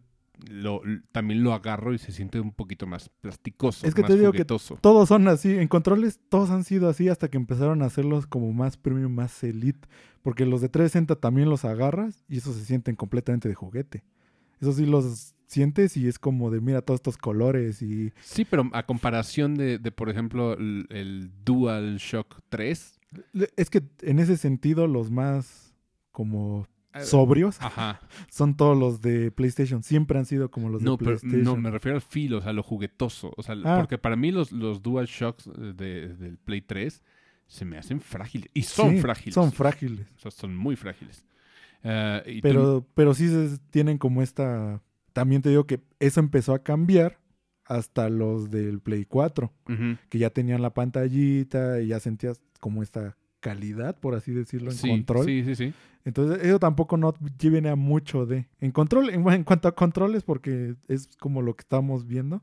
lo, 0.50 0.82
también 1.12 1.44
lo 1.44 1.54
agarro 1.54 1.94
y 1.94 1.98
se 1.98 2.12
siente 2.12 2.40
un 2.40 2.52
poquito 2.52 2.86
más 2.88 3.10
plasticoso. 3.22 3.88
Es 3.88 3.94
que 3.94 4.02
más 4.02 4.12
te 4.12 4.18
digo 4.18 4.32
que. 4.32 4.45
Todos 4.45 5.08
son 5.08 5.28
así. 5.28 5.58
En 5.58 5.68
controles, 5.68 6.20
todos 6.30 6.50
han 6.50 6.64
sido 6.64 6.90
así 6.90 7.08
hasta 7.08 7.30
que 7.30 7.38
empezaron 7.38 7.82
a 7.82 7.86
hacerlos 7.86 8.28
como 8.28 8.52
más 8.52 8.78
premium, 8.78 9.14
más 9.14 9.44
elite. 9.44 9.88
Porque 10.22 10.45
los 10.45 10.62
de 10.62 10.70
360 10.70 11.16
también 11.18 11.50
los 11.50 11.66
agarras 11.66 12.24
y 12.28 12.38
esos 12.38 12.56
se 12.56 12.66
sienten 12.66 12.95
completamente 12.95 13.48
de 13.48 13.56
juguete. 13.56 14.04
Eso 14.60 14.72
sí 14.74 14.86
los 14.86 15.36
sientes 15.48 15.98
y 15.98 16.08
es 16.08 16.20
como 16.20 16.50
de, 16.50 16.62
mira, 16.62 16.82
todos 16.82 17.00
estos 17.00 17.18
colores 17.18 17.82
y... 17.82 18.12
Sí, 18.22 18.45
pero 18.45 18.70
a 18.74 18.86
comparación 18.86 19.56
de, 19.56 19.78
de, 19.78 19.91
por 19.91 20.10
ejemplo, 20.10 20.54
el, 20.54 20.88
el 20.90 21.32
Dual 21.44 21.98
Shock 21.98 22.40
3. 22.50 23.00
Es 23.56 23.69
que 23.69 23.84
en 24.02 24.19
ese 24.19 24.38
sentido 24.38 24.88
los 24.88 25.10
más 25.11 25.73
como 26.11 26.68
eh, 26.94 27.02
sobrios 27.02 27.57
Ajá. 27.61 27.99
son 28.30 28.56
todos 28.56 28.77
los 28.77 29.02
de 29.02 29.31
PlayStation. 29.31 29.81
Siempre 29.84 30.19
han 30.19 30.26
sido 30.26 30.52
como 30.52 30.69
los 30.69 30.81
No, 30.81 30.91
de 30.91 30.98
pero 30.98 31.10
PlayStation. 31.18 31.44
no, 31.44 31.56
me 31.57 31.72
refiero 31.72 31.95
al 31.95 32.02
feel, 32.02 32.35
o 32.35 32.41
sea, 32.41 32.53
lo 32.53 32.64
juguetoso. 32.64 33.34
O 33.38 33.44
sea, 33.44 33.56
Ah. 33.64 33.77
porque 33.80 33.98
para 33.98 34.15
mí 34.15 34.31
los, 34.31 34.52
los 34.52 34.81
Dual 34.84 35.07
Shocks 35.07 35.49
de, 35.56 36.15
del 36.15 36.38
Play 36.38 36.61
3 36.61 37.02
se 37.48 37.65
me 37.65 37.77
hacen 37.77 37.99
frágiles. 37.99 38.49
Y 38.53 38.64
son 38.64 38.91
Sí, 38.91 39.02
frágiles. 39.02 39.34
Son 39.35 39.52
frágiles. 39.52 40.07
O 40.18 40.19
sea, 40.19 40.31
son 40.31 40.56
muy 40.56 40.76
frágiles. 40.76 41.26
Eh, 41.84 42.23
y 42.27 42.35
tú- 42.35 42.48
Pero, 42.48 42.88
pero 42.94 43.14
sí 43.14 43.27
se- 43.27 43.57
tienen 43.69 43.98
como 43.98 44.22
esta... 44.22 44.81
También 45.14 45.41
te 45.41 45.49
digo 45.49 45.68
que 45.68 45.81
eso 45.99 46.19
empezó 46.19 46.53
a 46.53 46.64
cambiar 46.64 47.19
hasta 47.65 48.10
los 48.10 48.49
del 48.52 48.80
Play 48.80 49.06
4, 49.06 49.52
Ujú. 49.69 49.98
que 50.10 50.18
ya 50.19 50.30
tenían 50.30 50.61
la 50.61 50.73
pantallita 50.73 51.80
y 51.81 51.88
ya 51.88 51.99
sentías 51.99 52.41
como 52.60 52.84
esta 52.84 53.18
calidad, 53.40 53.99
por 53.99 54.15
así 54.15 54.31
decirlo, 54.31 54.72
en 54.72 54.77
Sí, 54.77 54.88
control. 54.90 55.26
sí, 55.26 55.44
sí, 55.44 55.56
sí. 55.56 55.73
Entonces, 56.06 56.44
eso 56.44 56.60
tampoco 56.60 56.98
no 56.98 57.14
viene 57.41 57.69
a 57.69 57.76
mucho 57.76 58.26
de... 58.26 58.48
En 58.60 58.72
control, 58.72 59.10
en, 59.10 59.27
en 59.30 59.44
cuanto 59.44 59.68
a 59.68 59.76
controles, 59.76 60.23
porque 60.23 60.76
es 60.88 61.07
como 61.18 61.41
lo 61.41 61.56
que 61.56 61.61
estamos 61.61 62.07
viendo, 62.07 62.41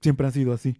siempre 0.00 0.26
han 0.26 0.32
sido 0.32 0.52
así. 0.52 0.76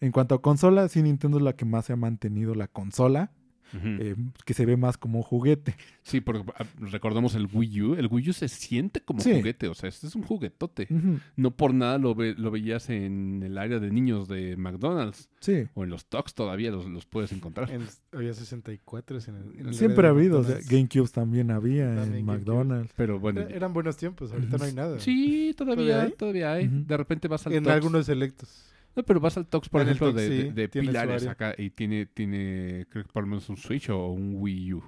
En 0.00 0.12
cuanto 0.12 0.34
a 0.34 0.42
consola, 0.42 0.88
sí 0.88 1.02
Nintendo 1.02 1.38
es 1.38 1.44
la 1.44 1.54
que 1.54 1.64
más 1.64 1.86
se 1.86 1.92
ha 1.92 1.96
mantenido 1.96 2.54
la 2.54 2.66
consola, 2.68 3.32
Eh, 3.74 4.14
que 4.44 4.54
se 4.54 4.66
ve 4.66 4.76
más 4.76 4.98
como 4.98 5.18
un 5.18 5.22
juguete. 5.24 5.76
Sí, 6.02 6.20
porque 6.20 6.44
ah, 6.58 6.64
recordemos 6.80 7.34
el 7.34 7.48
Wii 7.52 7.82
U. 7.82 7.94
El 7.94 8.08
Wii 8.10 8.30
U 8.30 8.32
se 8.32 8.48
siente 8.48 9.00
como 9.00 9.20
Sí. 9.20 9.32
juguete. 9.34 9.68
O 9.68 9.74
sea, 9.74 9.88
este 9.88 10.06
es 10.06 10.14
un 10.14 10.22
juguetote. 10.22 10.88
No 11.36 11.52
por 11.56 11.72
nada 11.74 11.98
lo, 11.98 12.14
ve- 12.14 12.34
lo 12.36 12.50
veías 12.50 12.90
en 12.90 13.42
el 13.44 13.56
área 13.58 13.78
de 13.78 13.90
niños 13.90 14.28
de 14.28 14.56
McDonald's. 14.56 15.28
Sí. 15.40 15.64
O 15.74 15.84
en 15.84 15.90
los 15.90 16.06
Talks 16.06 16.34
todavía 16.34 16.70
los, 16.70 16.86
los 16.86 17.06
puedes 17.06 17.32
encontrar. 17.32 17.70
En- 17.70 17.82
había 18.12 18.34
64 18.34 19.18
en 19.28 19.34
el, 19.36 19.60
en 19.60 19.66
el 19.68 19.74
Siempre 19.74 20.06
ha 20.06 20.10
habido, 20.10 20.40
o 20.40 20.44
sea. 20.44 20.58
GameCubes 20.68 21.12
también 21.12 21.50
había 21.50 21.86
También 21.94 22.02
en 22.20 22.26
GameCube. 22.26 22.36
McDonald's. 22.38 22.92
Pero 22.96 23.18
bueno. 23.18 23.40
Era- 23.42 23.56
Eran 23.56 23.72
buenos 23.72 23.96
tiempos, 23.96 24.32
ahorita 24.32 24.58
no 24.58 24.64
hay 24.64 24.72
nada. 24.74 24.98
Sí, 25.00 25.54
todavía, 25.56 25.76
¿Todavía 25.84 26.02
hay? 26.02 26.12
todavía 26.12 26.52
hay. 26.52 26.66
Ujú. 26.66 26.84
De 26.86 26.96
repente 26.96 27.28
vas 27.28 27.46
al 27.46 27.52
En 27.54 27.68
algunos 27.68 28.06
selectos. 28.06 28.71
No, 28.94 29.02
pero 29.02 29.20
vas 29.20 29.36
al 29.36 29.46
Talks, 29.46 29.68
por 29.68 29.80
En 29.80 29.88
ejemplo, 29.88 30.12
de, 30.12 30.68
sí, 30.70 30.80
pilares 30.80 31.26
acá 31.26 31.54
y 31.56 31.70
tiene, 31.70 32.06
tiene, 32.06 32.86
creo 32.90 33.04
que 33.04 33.12
por 33.12 33.22
lo 33.22 33.28
menos 33.28 33.48
un 33.48 33.56
Switch 33.56 33.88
o 33.88 34.08
un 34.08 34.34
Wii 34.36 34.74
U. 34.74 34.82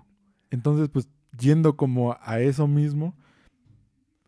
Entonces, 0.51 0.89
pues, 0.89 1.09
yendo 1.39 1.77
como 1.77 2.17
a 2.21 2.41
eso 2.41 2.69
mismo, 2.69 3.17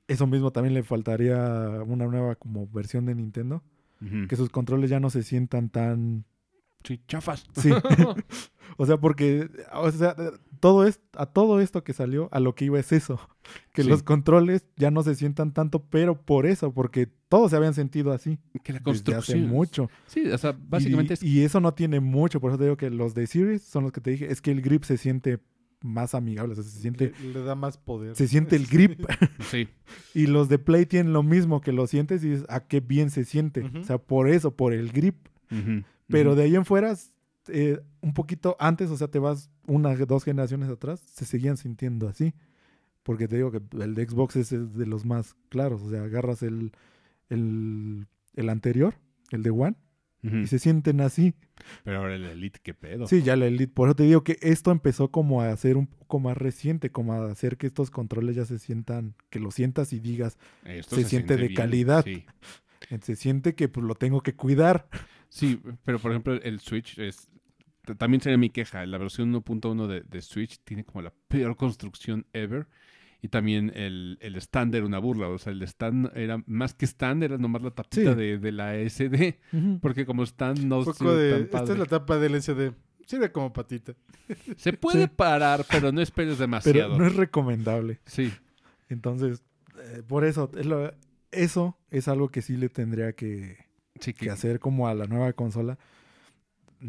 eso 0.08 0.26
mismo 0.26 0.50
también 0.50 0.74
le 0.74 0.82
faltaría 0.82 1.36
una 1.86 2.06
nueva 2.06 2.36
como 2.36 2.66
versión 2.68 3.06
de 3.06 3.14
Nintendo, 3.14 3.62
que 4.28 4.36
sus 4.36 4.50
controles 4.50 4.90
ya 4.90 5.00
no 5.00 5.10
se 5.10 5.22
sientan 5.22 5.68
tan... 5.68 6.24
Sí, 6.86 7.00
chafas. 7.08 7.44
Sí. 7.56 7.70
o 8.76 8.86
sea, 8.86 8.96
porque, 8.98 9.48
o 9.74 9.90
sea, 9.90 10.14
todo 10.60 10.86
es, 10.86 11.00
a 11.14 11.26
todo 11.26 11.60
esto 11.60 11.82
que 11.84 11.92
salió, 11.92 12.28
a 12.32 12.40
lo 12.40 12.54
que 12.54 12.64
iba 12.66 12.78
es 12.78 12.92
eso, 12.92 13.18
que 13.72 13.82
Sí. 13.82 13.88
los 13.88 14.02
controles 14.02 14.66
ya 14.76 14.90
no 14.90 15.02
se 15.02 15.14
sientan 15.14 15.52
tanto, 15.52 15.84
pero 15.90 16.20
por 16.22 16.46
eso, 16.46 16.72
porque 16.72 17.06
todos 17.28 17.50
se 17.50 17.56
habían 17.56 17.74
sentido 17.74 18.12
así 18.12 18.38
que 18.62 18.72
la 18.72 18.78
desde 18.80 18.90
hace 18.90 19.02
construcción. 19.32 19.48
mucho. 19.48 19.90
Sí, 20.06 20.26
o 20.30 20.38
sea, 20.38 20.56
básicamente 20.58 21.12
y, 21.12 21.14
es. 21.14 21.22
y 21.22 21.44
eso 21.44 21.60
no 21.60 21.74
tiene 21.74 22.00
mucho, 22.00 22.40
por 22.40 22.50
eso 22.50 22.58
te 22.58 22.64
digo 22.64 22.76
que 22.76 22.90
los 22.90 23.14
de 23.14 23.26
Series 23.26 23.62
son 23.62 23.82
los 23.84 23.92
que 23.92 24.00
te 24.00 24.10
dije, 24.10 24.30
es 24.30 24.40
que 24.40 24.50
el 24.52 24.62
grip 24.62 24.84
se 24.84 24.96
siente 24.96 25.40
más 25.82 26.14
amigable, 26.14 26.52
o 26.52 26.54
sea, 26.56 26.64
se 26.64 26.80
siente, 26.80 27.12
Le, 27.22 27.34
le 27.34 27.42
da 27.42 27.54
más 27.54 27.76
poder. 27.76 28.16
se 28.16 28.26
siente 28.28 28.56
el 28.56 28.66
grip. 28.66 29.00
Sí. 29.50 29.68
y 30.14 30.26
los 30.26 30.48
de 30.48 30.58
Play 30.58 30.86
tienen 30.86 31.12
lo 31.12 31.22
mismo, 31.22 31.60
que 31.60 31.70
lo 31.72 31.86
sientes 31.86 32.24
y 32.24 32.30
dices, 32.30 32.46
ah, 32.48 32.60
qué 32.60 32.80
bien 32.80 33.10
se 33.10 33.24
siente. 33.24 33.62
O 33.80 33.84
sea, 33.84 33.98
por 33.98 34.28
eso, 34.28 34.56
por 34.56 34.72
el 34.72 34.90
grip. 34.90 35.28
Ujú, 35.52 35.84
Pero 36.08 36.34
de 36.34 36.44
ahí 36.44 36.54
en 36.54 36.64
fuera, 36.64 36.94
eh, 37.48 37.80
un 38.00 38.14
poquito 38.14 38.56
antes, 38.60 38.90
o 38.90 38.96
sea, 38.96 39.08
te 39.08 39.18
vas 39.18 39.50
una, 39.66 39.94
dos 39.96 40.24
generaciones 40.24 40.68
atrás, 40.68 41.00
se 41.00 41.24
seguían 41.24 41.56
sintiendo 41.56 42.08
así. 42.08 42.34
Porque 43.02 43.28
te 43.28 43.36
digo 43.36 43.52
que 43.52 43.60
el 43.80 43.94
de 43.94 44.08
Xbox 44.08 44.36
es 44.36 44.52
el 44.52 44.72
de 44.72 44.86
los 44.86 45.04
más 45.04 45.36
claros. 45.48 45.82
O 45.82 45.90
sea, 45.90 46.02
agarras 46.02 46.42
el, 46.42 46.72
el, 47.28 48.06
el 48.34 48.48
anterior, 48.48 48.94
el 49.30 49.42
de 49.42 49.50
One, 49.50 49.76
y 50.22 50.46
se 50.48 50.58
sienten 50.58 51.00
así. 51.00 51.34
Pero 51.84 51.98
ahora 51.98 52.16
el 52.16 52.24
Elite, 52.24 52.58
qué 52.62 52.74
pedo. 52.74 53.06
Sí, 53.06 53.22
ya 53.22 53.36
la 53.36 53.46
Elite. 53.46 53.72
Por 53.72 53.88
eso 53.88 53.96
te 53.96 54.02
digo 54.02 54.24
que 54.24 54.38
esto 54.40 54.72
empezó 54.72 55.12
como 55.12 55.42
a 55.42 55.56
ser 55.56 55.76
un 55.76 55.86
poco 55.86 56.18
más 56.18 56.36
reciente, 56.36 56.90
como 56.90 57.12
a 57.12 57.30
hacer 57.30 57.56
que 57.56 57.68
estos 57.68 57.90
controles 57.90 58.34
ya 58.34 58.44
se 58.44 58.58
sientan, 58.58 59.14
que 59.30 59.38
lo 59.38 59.50
sientas 59.52 59.92
y 59.92 60.00
digas, 60.00 60.36
se 60.64 61.04
siente 61.04 61.36
de 61.36 61.54
calidad. 61.54 62.04
Sí. 62.04 62.24
se 63.02 63.14
siente 63.14 63.54
que 63.54 63.68
pues, 63.68 63.86
lo 63.86 63.94
tengo 63.94 64.20
que 64.20 64.34
cuidar. 64.34 64.88
Sí, 65.28 65.60
pero 65.84 65.98
por 65.98 66.10
ejemplo, 66.12 66.34
el 66.34 66.60
Switch 66.60 66.98
es. 66.98 67.28
También 67.98 68.20
sería 68.20 68.36
mi 68.38 68.50
queja. 68.50 68.84
La 68.86 68.98
versión 68.98 69.32
1.1 69.32 69.86
de, 69.86 70.00
de 70.00 70.22
Switch 70.22 70.58
tiene 70.64 70.84
como 70.84 71.02
la 71.02 71.12
peor 71.28 71.56
construcción 71.56 72.26
ever. 72.32 72.66
Y 73.22 73.28
también 73.28 73.72
el, 73.74 74.18
el 74.20 74.36
stand 74.36 74.74
era 74.74 74.84
una 74.84 74.98
burla. 74.98 75.28
O 75.28 75.38
sea, 75.38 75.52
el 75.52 75.62
stand 75.62 76.10
era 76.16 76.42
más 76.46 76.74
que 76.74 76.84
stand, 76.86 77.22
era 77.22 77.38
nomás 77.38 77.62
la 77.62 77.70
tapita 77.70 78.12
Sí. 78.12 78.16
de, 78.16 78.38
de 78.38 78.52
la 78.52 78.74
SD. 78.76 79.38
Porque 79.80 80.04
como 80.04 80.22
stand 80.24 80.60
no 80.64 80.82
se 80.84 80.90
esta 80.90 81.62
es 81.62 81.78
la 81.78 81.86
tapa 81.86 82.18
del 82.18 82.40
SD. 82.40 82.72
Sirve 83.06 83.30
como 83.30 83.52
patita. 83.52 83.94
Se 84.56 84.72
puede 84.72 85.04
Sí. 85.04 85.10
parar, 85.14 85.64
pero 85.70 85.92
no 85.92 86.00
esperes 86.00 86.38
demasiado. 86.38 86.76
Pero 86.90 86.98
no 86.98 87.06
es 87.06 87.14
recomendable. 87.14 88.00
Sí. 88.04 88.32
Entonces, 88.88 89.42
eh, 89.80 90.02
por 90.06 90.24
eso, 90.24 90.50
es 90.58 90.66
lo- 90.66 90.92
eso 91.30 91.78
es 91.90 92.08
algo 92.08 92.30
que 92.30 92.42
sí 92.42 92.56
le 92.56 92.68
tendría 92.68 93.12
que, 93.14 93.58
Sí, 94.00 94.12
que 94.14 94.26
que, 94.26 94.30
hacer 94.30 94.60
como 94.60 94.88
a 94.88 94.94
la 94.94 95.06
nueva 95.06 95.32
consola. 95.32 95.78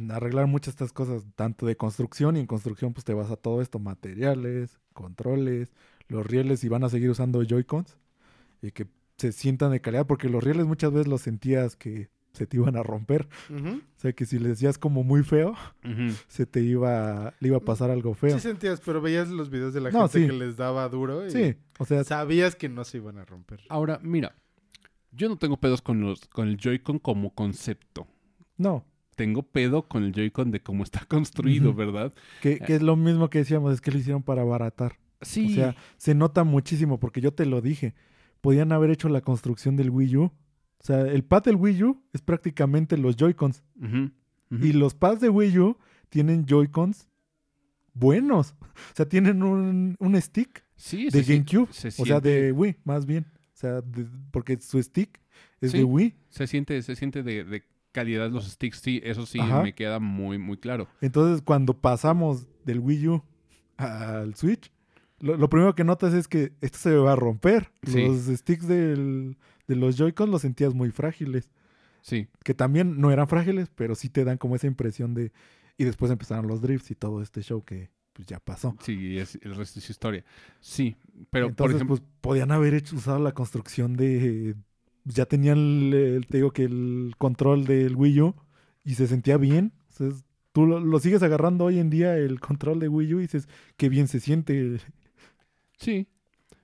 Arreglar 0.09 0.47
muchas 0.47 0.75
de 0.75 0.83
estas 0.85 0.91
cosas, 0.93 1.23
tanto 1.35 1.65
de 1.65 1.77
construcción 1.77 2.35
y 2.35 2.41
en 2.41 2.45
construcción 2.45 2.93
pues 2.93 3.05
te 3.05 3.13
vas 3.13 3.31
a 3.31 3.37
todo 3.37 3.61
esto, 3.61 3.79
materiales, 3.79 4.79
controles, 4.93 5.71
los 6.09 6.25
rieles 6.27 6.63
y 6.65 6.67
van 6.69 6.83
a 6.83 6.89
seguir 6.89 7.09
usando 7.09 7.41
Joy-Cons 7.41 7.97
y 8.61 8.71
que 8.71 8.87
se 9.17 9.31
sientan 9.31 9.71
de 9.71 9.79
calidad 9.79 10.05
porque 10.05 10.27
los 10.29 10.43
rieles 10.43 10.65
muchas 10.65 10.91
veces 10.91 11.07
los 11.07 11.21
sentías 11.21 11.77
que 11.77 12.09
se 12.33 12.45
te 12.45 12.57
iban 12.57 12.75
a 12.75 12.83
romper. 12.83 13.27
Ujú. 13.49 13.77
O 13.77 13.99
sea 13.99 14.11
que 14.13 14.25
si 14.25 14.37
le 14.39 14.49
decías 14.49 14.77
como 14.77 15.03
muy 15.03 15.23
feo, 15.23 15.51
Ujú. 15.85 16.11
se 16.27 16.45
te 16.45 16.59
iba, 16.61 17.33
le 17.39 17.47
iba 17.47 17.57
a 17.57 17.61
pasar 17.61 17.89
algo 17.89 18.13
feo. 18.13 18.35
Sí 18.35 18.41
sentías, 18.41 18.81
pero 18.81 19.01
veías 19.01 19.29
los 19.29 19.49
videos 19.49 19.73
de 19.73 19.79
la 19.81 19.89
No, 19.91 20.01
gente 20.09 20.19
sí. 20.19 20.27
que 20.27 20.33
les 20.33 20.57
daba 20.57 20.87
duro 20.89 21.25
y 21.25 21.31
Sí, 21.31 21.55
o 21.79 21.85
sea, 21.85 22.03
sabías 22.03 22.55
que 22.55 22.67
no 22.67 22.83
se 22.83 22.97
iban 22.97 23.17
a 23.19 23.25
romper. 23.25 23.61
Ahora, 23.69 23.99
mira. 24.03 24.35
Yo 25.11 25.29
no 25.29 25.37
tengo 25.37 25.57
pedos 25.57 25.81
con, 25.81 26.01
los, 26.01 26.27
con 26.27 26.47
el 26.47 26.57
Joy-Con 26.57 26.99
como 26.99 27.33
concepto. 27.33 28.07
no, 28.57 28.85
Tengo 29.15 29.41
pedo 29.43 29.87
con 29.87 30.03
el 30.03 30.11
Joy-Con 30.13 30.51
de 30.51 30.61
cómo 30.61 30.83
está 30.83 31.05
construido. 31.07 31.73
¿verdad? 31.73 32.13
que, 32.41 32.59
que 32.59 32.75
es 32.75 32.81
lo 32.81 32.95
mismo 32.95 33.29
que 33.29 33.39
decíamos, 33.39 33.73
es 33.73 33.81
que 33.81 33.91
lo 33.91 33.97
hicieron 33.97 34.23
para 34.23 34.41
abaratar. 34.43 34.99
Sí. 35.21 35.51
O 35.51 35.55
sea, 35.55 35.75
se 35.97 36.13
nota 36.13 36.43
muchísimo 36.43 36.99
porque 36.99 37.21
yo 37.21 37.33
te 37.33 37.45
lo 37.47 37.61
dije. 37.61 37.95
Podían 38.41 38.71
haber 38.71 38.91
hecho 38.91 39.09
la 39.09 39.21
construcción 39.21 39.75
del 39.75 39.89
Wii 39.89 40.17
U. 40.17 40.23
O 40.25 40.33
sea, 40.83 41.01
el 41.01 41.23
pad 41.23 41.43
del 41.43 41.55
Wii 41.55 41.83
U 41.83 42.03
es 42.13 42.21
prácticamente 42.21 42.95
los 42.97 43.15
Joy-Cons. 43.15 43.63
Ujú. 43.81 44.11
Y 44.63 44.73
los 44.73 44.93
pads 44.93 45.19
de 45.21 45.29
Wii 45.29 45.57
U 45.59 45.77
tienen 46.09 46.45
Joy-Cons 46.45 47.07
buenos. 47.93 48.53
O 48.93 48.95
sea, 48.95 49.09
tienen 49.09 49.41
un, 49.41 49.95
un 49.99 50.21
stick 50.21 50.63
sí, 50.75 51.05
de 51.09 51.23
se 51.23 51.33
GameCube. 51.33 51.67
se 51.73 51.87
O 51.99 52.05
sea, 52.05 52.19
de 52.19 52.51
Wii, 52.51 52.77
más 52.83 53.07
bien. 53.07 53.25
O 53.57 53.59
sea, 53.59 53.81
de- 53.81 54.05
porque 54.29 54.59
su 54.61 54.81
stick 54.83 55.19
es 55.61 55.71
Sí. 55.71 55.79
de 55.79 55.83
Wii. 55.83 56.13
Se 56.29 56.45
siente, 56.45 56.79
se 56.83 56.95
siente 56.95 57.23
de, 57.23 57.43
de 57.43 57.63
calidad 57.91 58.29
los 58.29 58.47
sticks, 58.47 58.77
sí, 58.79 59.01
eso 59.03 59.25
sí 59.25 59.39
Ajá. 59.39 59.63
me 59.63 59.73
queda 59.73 59.97
muy, 59.99 60.37
muy 60.37 60.57
claro. 60.57 60.87
Entonces, 61.01 61.41
cuando 61.41 61.73
pasamos 61.73 62.45
del 62.65 62.79
Wii 62.79 63.07
U 63.07 63.23
al 63.77 64.35
Switch, 64.35 64.71
lo, 65.19 65.37
lo 65.37 65.49
primero 65.49 65.73
que 65.73 65.83
notas 65.83 66.13
es 66.13 66.27
que 66.27 66.53
esto 66.61 66.77
se 66.77 66.95
va 66.95 67.13
a 67.13 67.15
romper. 67.15 67.71
Sí. 67.81 68.05
Los 68.05 68.25
sticks 68.27 68.67
del- 68.67 69.37
de 69.67 69.75
los 69.75 69.97
Joy-Cons 69.97 70.29
los 70.29 70.43
sentías 70.43 70.75
muy 70.75 70.91
frágiles. 70.91 71.49
Sí, 72.01 72.27
Que 72.43 72.53
también 72.53 73.01
no 73.01 73.11
eran 73.11 73.27
frágiles, 73.27 73.69
pero 73.73 73.95
sí 73.95 74.07
te 74.07 74.23
dan 74.23 74.37
como 74.37 74.55
esa 74.55 74.67
impresión 74.67 75.13
de... 75.15 75.31
Y 75.77 75.83
después 75.83 76.11
empezaron 76.11 76.45
los 76.47 76.61
drifts 76.61 76.91
y 76.91 76.95
todo 76.95 77.23
este 77.23 77.41
show 77.41 77.63
que 77.65 77.89
pues 78.17 78.27
ya 78.27 78.39
pasó. 78.41 78.77
Sí, 78.79 79.17
es, 79.19 79.37
el 79.41 79.55
resto 79.55 79.79
es 79.79 79.89
historia. 79.89 80.23
Sí, 80.59 80.95
pero 81.29 81.55
por 81.55 81.71
Entonces, 81.71 81.71
ejemplo, 81.71 81.97
pues 81.97 82.01
podían 82.21 82.51
haber 82.51 82.73
hecho, 82.73 82.95
usado 82.95 83.19
la 83.19 83.33
construcción 83.33 83.95
de. 83.95 84.55
Ya 85.05 85.25
tenían, 85.25 85.57
el, 85.57 85.93
el- 85.93 86.27
te 86.27 86.37
digo 86.37 86.51
que 86.51 86.63
el 86.63 87.13
control 87.17 87.65
del 87.65 87.95
Wii 87.95 88.21
U 88.21 88.35
y 88.83 88.95
se 88.95 89.07
sentía 89.07 89.37
bien. 89.37 89.73
O 89.89 89.93
sea, 89.93 90.07
es- 90.07 90.25
tú 90.51 90.65
lo, 90.65 90.79
lo 90.79 90.99
sigues 90.99 91.23
agarrando 91.23 91.65
hoy 91.65 91.79
en 91.79 91.89
día, 91.89 92.17
el 92.17 92.39
control 92.39 92.79
de 92.79 92.87
Wii 92.89 93.13
U, 93.15 93.19
y 93.19 93.21
dices, 93.23 93.47
qué 93.77 93.89
bien 93.89 94.07
se 94.07 94.19
siente. 94.19 94.79
sí, 95.77 96.07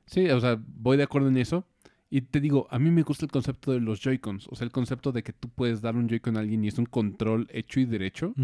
sí, 0.08 0.30
o 0.32 0.42
sea, 0.42 0.60
voy 0.68 0.98
de 0.98 1.04
acuerdo 1.04 1.30
en 1.30 1.38
eso. 1.38 1.66
Y 2.16 2.22
te 2.22 2.40
digo, 2.40 2.68
a 2.70 2.78
mí 2.78 2.92
me 2.92 3.02
gusta 3.02 3.26
el 3.26 3.32
concepto 3.32 3.72
de 3.72 3.80
los 3.80 4.00
Joy-Cons. 4.00 4.48
O 4.52 4.56
sea, 4.56 4.66
el 4.66 4.72
concepto 4.72 5.12
de 5.12 5.24
que 5.24 5.34
tú 5.34 5.50
puedes 5.50 5.82
dar 5.82 5.96
un 5.96 6.08
Joy-Con 6.08 6.38
a 6.38 6.42
alguien 6.42 6.64
y 6.64 6.68
es 6.68 6.78
un 6.78 6.86
control 6.86 7.48
hecho 7.52 7.80
y 7.80 7.86
derecho. 7.86 8.36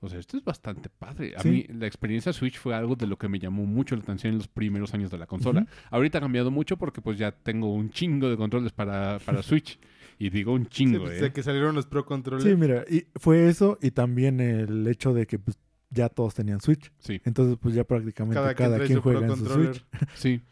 O 0.00 0.10
sea, 0.10 0.18
esto 0.18 0.36
es 0.36 0.44
bastante 0.44 0.90
padre. 0.90 1.32
A 1.34 1.40
Sí. 1.40 1.48
mí 1.48 1.66
la 1.74 1.86
experiencia 1.86 2.34
Switch 2.34 2.58
fue 2.58 2.74
algo 2.74 2.96
de 2.96 3.06
lo 3.06 3.16
que 3.16 3.28
me 3.30 3.38
llamó 3.38 3.64
mucho 3.64 3.96
la 3.96 4.02
atención 4.02 4.32
en 4.32 4.38
los 4.38 4.48
primeros 4.48 4.92
años 4.92 5.10
de 5.10 5.16
la 5.16 5.26
consola. 5.26 5.66
Ahorita 5.90 6.18
ha 6.18 6.20
cambiado 6.20 6.50
mucho 6.50 6.76
porque 6.76 7.00
pues 7.00 7.16
ya 7.16 7.32
tengo 7.32 7.72
un 7.72 7.88
chingo 7.88 8.28
de 8.28 8.36
controles 8.36 8.72
para, 8.72 9.18
para 9.20 9.42
Switch. 9.42 9.78
Y 10.18 10.28
digo 10.28 10.52
un 10.52 10.64
Sí, 10.64 10.70
chingo, 10.70 11.04
pues, 11.04 11.18
¿eh? 11.18 11.22
de 11.22 11.32
que 11.32 11.42
salieron 11.42 11.74
los 11.74 11.86
Pro 11.86 12.04
Controllers. 12.04 12.44
Sí, 12.48 12.54
mira, 12.56 12.84
y 12.90 13.06
fue 13.18 13.48
eso 13.48 13.78
y 13.80 13.90
también 13.92 14.38
el 14.40 14.86
hecho 14.86 15.14
de 15.14 15.26
que 15.26 15.38
pues, 15.38 15.56
ya 15.88 16.10
todos 16.10 16.34
tenían 16.34 16.60
Switch. 16.60 16.92
Sí, 16.98 17.22
Entonces, 17.24 17.56
pues 17.58 17.74
ya 17.74 17.84
prácticamente 17.84 18.34
cada 18.34 18.54
cada, 18.54 18.76
quien 18.76 18.76
trae 18.76 18.86
quien 18.88 19.00
juega 19.00 19.26
en 19.26 19.36
su. 19.36 19.46
Switch. 19.46 19.84
sí. 20.14 20.42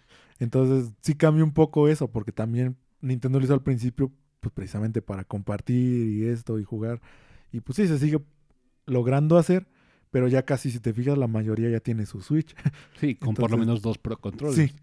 Entonces, 0.42 0.92
sí 1.02 1.14
cambia 1.14 1.44
un 1.44 1.52
poco 1.52 1.86
eso, 1.86 2.10
porque 2.10 2.32
también 2.32 2.76
Nintendo 3.00 3.38
lo 3.38 3.44
hizo 3.44 3.54
al 3.54 3.62
principio, 3.62 4.10
pues 4.40 4.52
precisamente 4.52 5.00
para 5.00 5.22
compartir 5.22 6.08
y 6.08 6.24
esto 6.24 6.58
y 6.58 6.64
jugar. 6.64 7.00
Y 7.52 7.60
pues 7.60 7.76
sí, 7.76 7.86
se 7.86 7.96
sigue 7.96 8.20
logrando 8.84 9.38
hacer, 9.38 9.68
pero 10.10 10.26
ya 10.26 10.44
casi, 10.44 10.72
si 10.72 10.80
te 10.80 10.92
fijas, 10.92 11.16
la 11.16 11.28
mayoría 11.28 11.70
ya 11.70 11.78
tiene 11.78 12.06
su 12.06 12.22
Switch. 12.22 12.56
Sí, 12.98 13.14
con 13.14 13.36
por 13.36 13.52
lo 13.52 13.56
menos 13.56 13.82
dos 13.82 13.98
Pro 13.98 14.16
Controllers. 14.16 14.70
Sí. 14.70 14.74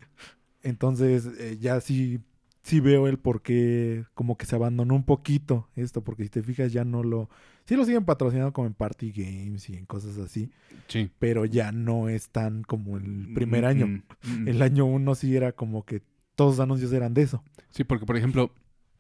Entonces, 0.63 1.25
eh, 1.37 1.57
ya 1.59 1.81
sí, 1.81 2.21
sí 2.63 2.79
veo 2.79 3.09
el 3.09 3.19
por 3.19 3.41
qué 3.41 4.05
como 4.13 4.37
que 4.37 4.45
se 4.45 4.55
abandonó 4.55 4.95
un 4.95 5.03
poquito 5.03 5.67
esto, 5.75 6.05
porque 6.05 6.23
si 6.23 6.29
te 6.29 6.41
fijas, 6.41 6.71
ya 6.71 6.85
no 6.85 7.03
lo. 7.03 7.29
Sí 7.69 7.75
lo 7.75 7.85
siguen 7.85 8.03
patrocinando 8.03 8.51
como 8.51 8.65
en 8.67 8.73
Party 8.73 9.11
Games 9.11 9.69
y 9.69 9.75
en 9.75 9.85
cosas 9.85 10.17
así, 10.17 10.49
Sí. 10.87 11.11
pero 11.19 11.45
ya 11.45 11.71
no 11.71 12.09
es 12.09 12.29
tan 12.29 12.63
como 12.63 12.97
el 12.97 13.31
primer 13.35 13.63
año. 13.65 13.85
Mm, 13.85 14.01
mm, 14.23 14.41
mm. 14.43 14.47
El 14.47 14.61
año 14.63 14.85
uno 14.85 15.13
sí 15.13 15.35
era 15.35 15.51
como 15.51 15.85
que 15.85 16.01
todos 16.33 16.53
los 16.57 16.59
anuncios 16.63 16.91
eran 16.93 17.13
de 17.13 17.21
eso. 17.21 17.43
Sí, 17.69 17.83
porque 17.83 18.07
por 18.07 18.17
ejemplo, 18.17 18.51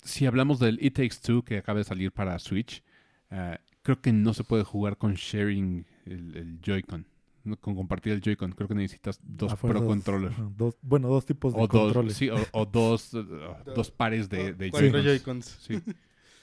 si 0.03 0.27
hablamos 0.27 0.59
del 0.59 0.77
It 0.85 0.93
Takes 0.93 1.15
Two 1.23 1.41
que 1.43 1.57
acaba 1.57 1.79
de 1.79 1.83
salir 1.83 2.11
para 2.11 2.37
Switch, 2.37 2.83
eh, 3.31 3.57
creo 3.81 4.01
que 4.01 4.13
no 4.13 4.35
se 4.35 4.43
puede 4.43 4.63
jugar 4.63 4.97
con 4.97 5.15
sharing 5.15 5.87
el, 6.05 6.35
el 6.37 6.59
Joy-Con. 6.61 7.07
no, 7.45 7.57
Con 7.57 7.73
compartir 7.75 8.13
el 8.13 8.21
Joy-Con. 8.21 8.51
Creo 8.51 8.67
que 8.67 8.75
necesitas 8.75 9.19
dos 9.23 9.55
Pro 9.55 9.83
Controllers. 9.83 10.35
dos, 10.57 10.77
bueno, 10.83 11.07
dos 11.07 11.25
tipos 11.25 11.55
de 11.55 11.59
O 11.59 11.65
dos, 11.67 11.85
controles. 11.85 12.15
sí, 12.17 12.29
o, 12.29 12.37
o 12.51 12.65
dos, 12.67 13.09
dos 13.75 13.89
pares 13.89 14.29
de, 14.29 14.53
de 14.53 14.69
Cuatro 14.69 15.01
Joy-Cons. 15.01 15.57
Sí, 15.59 15.81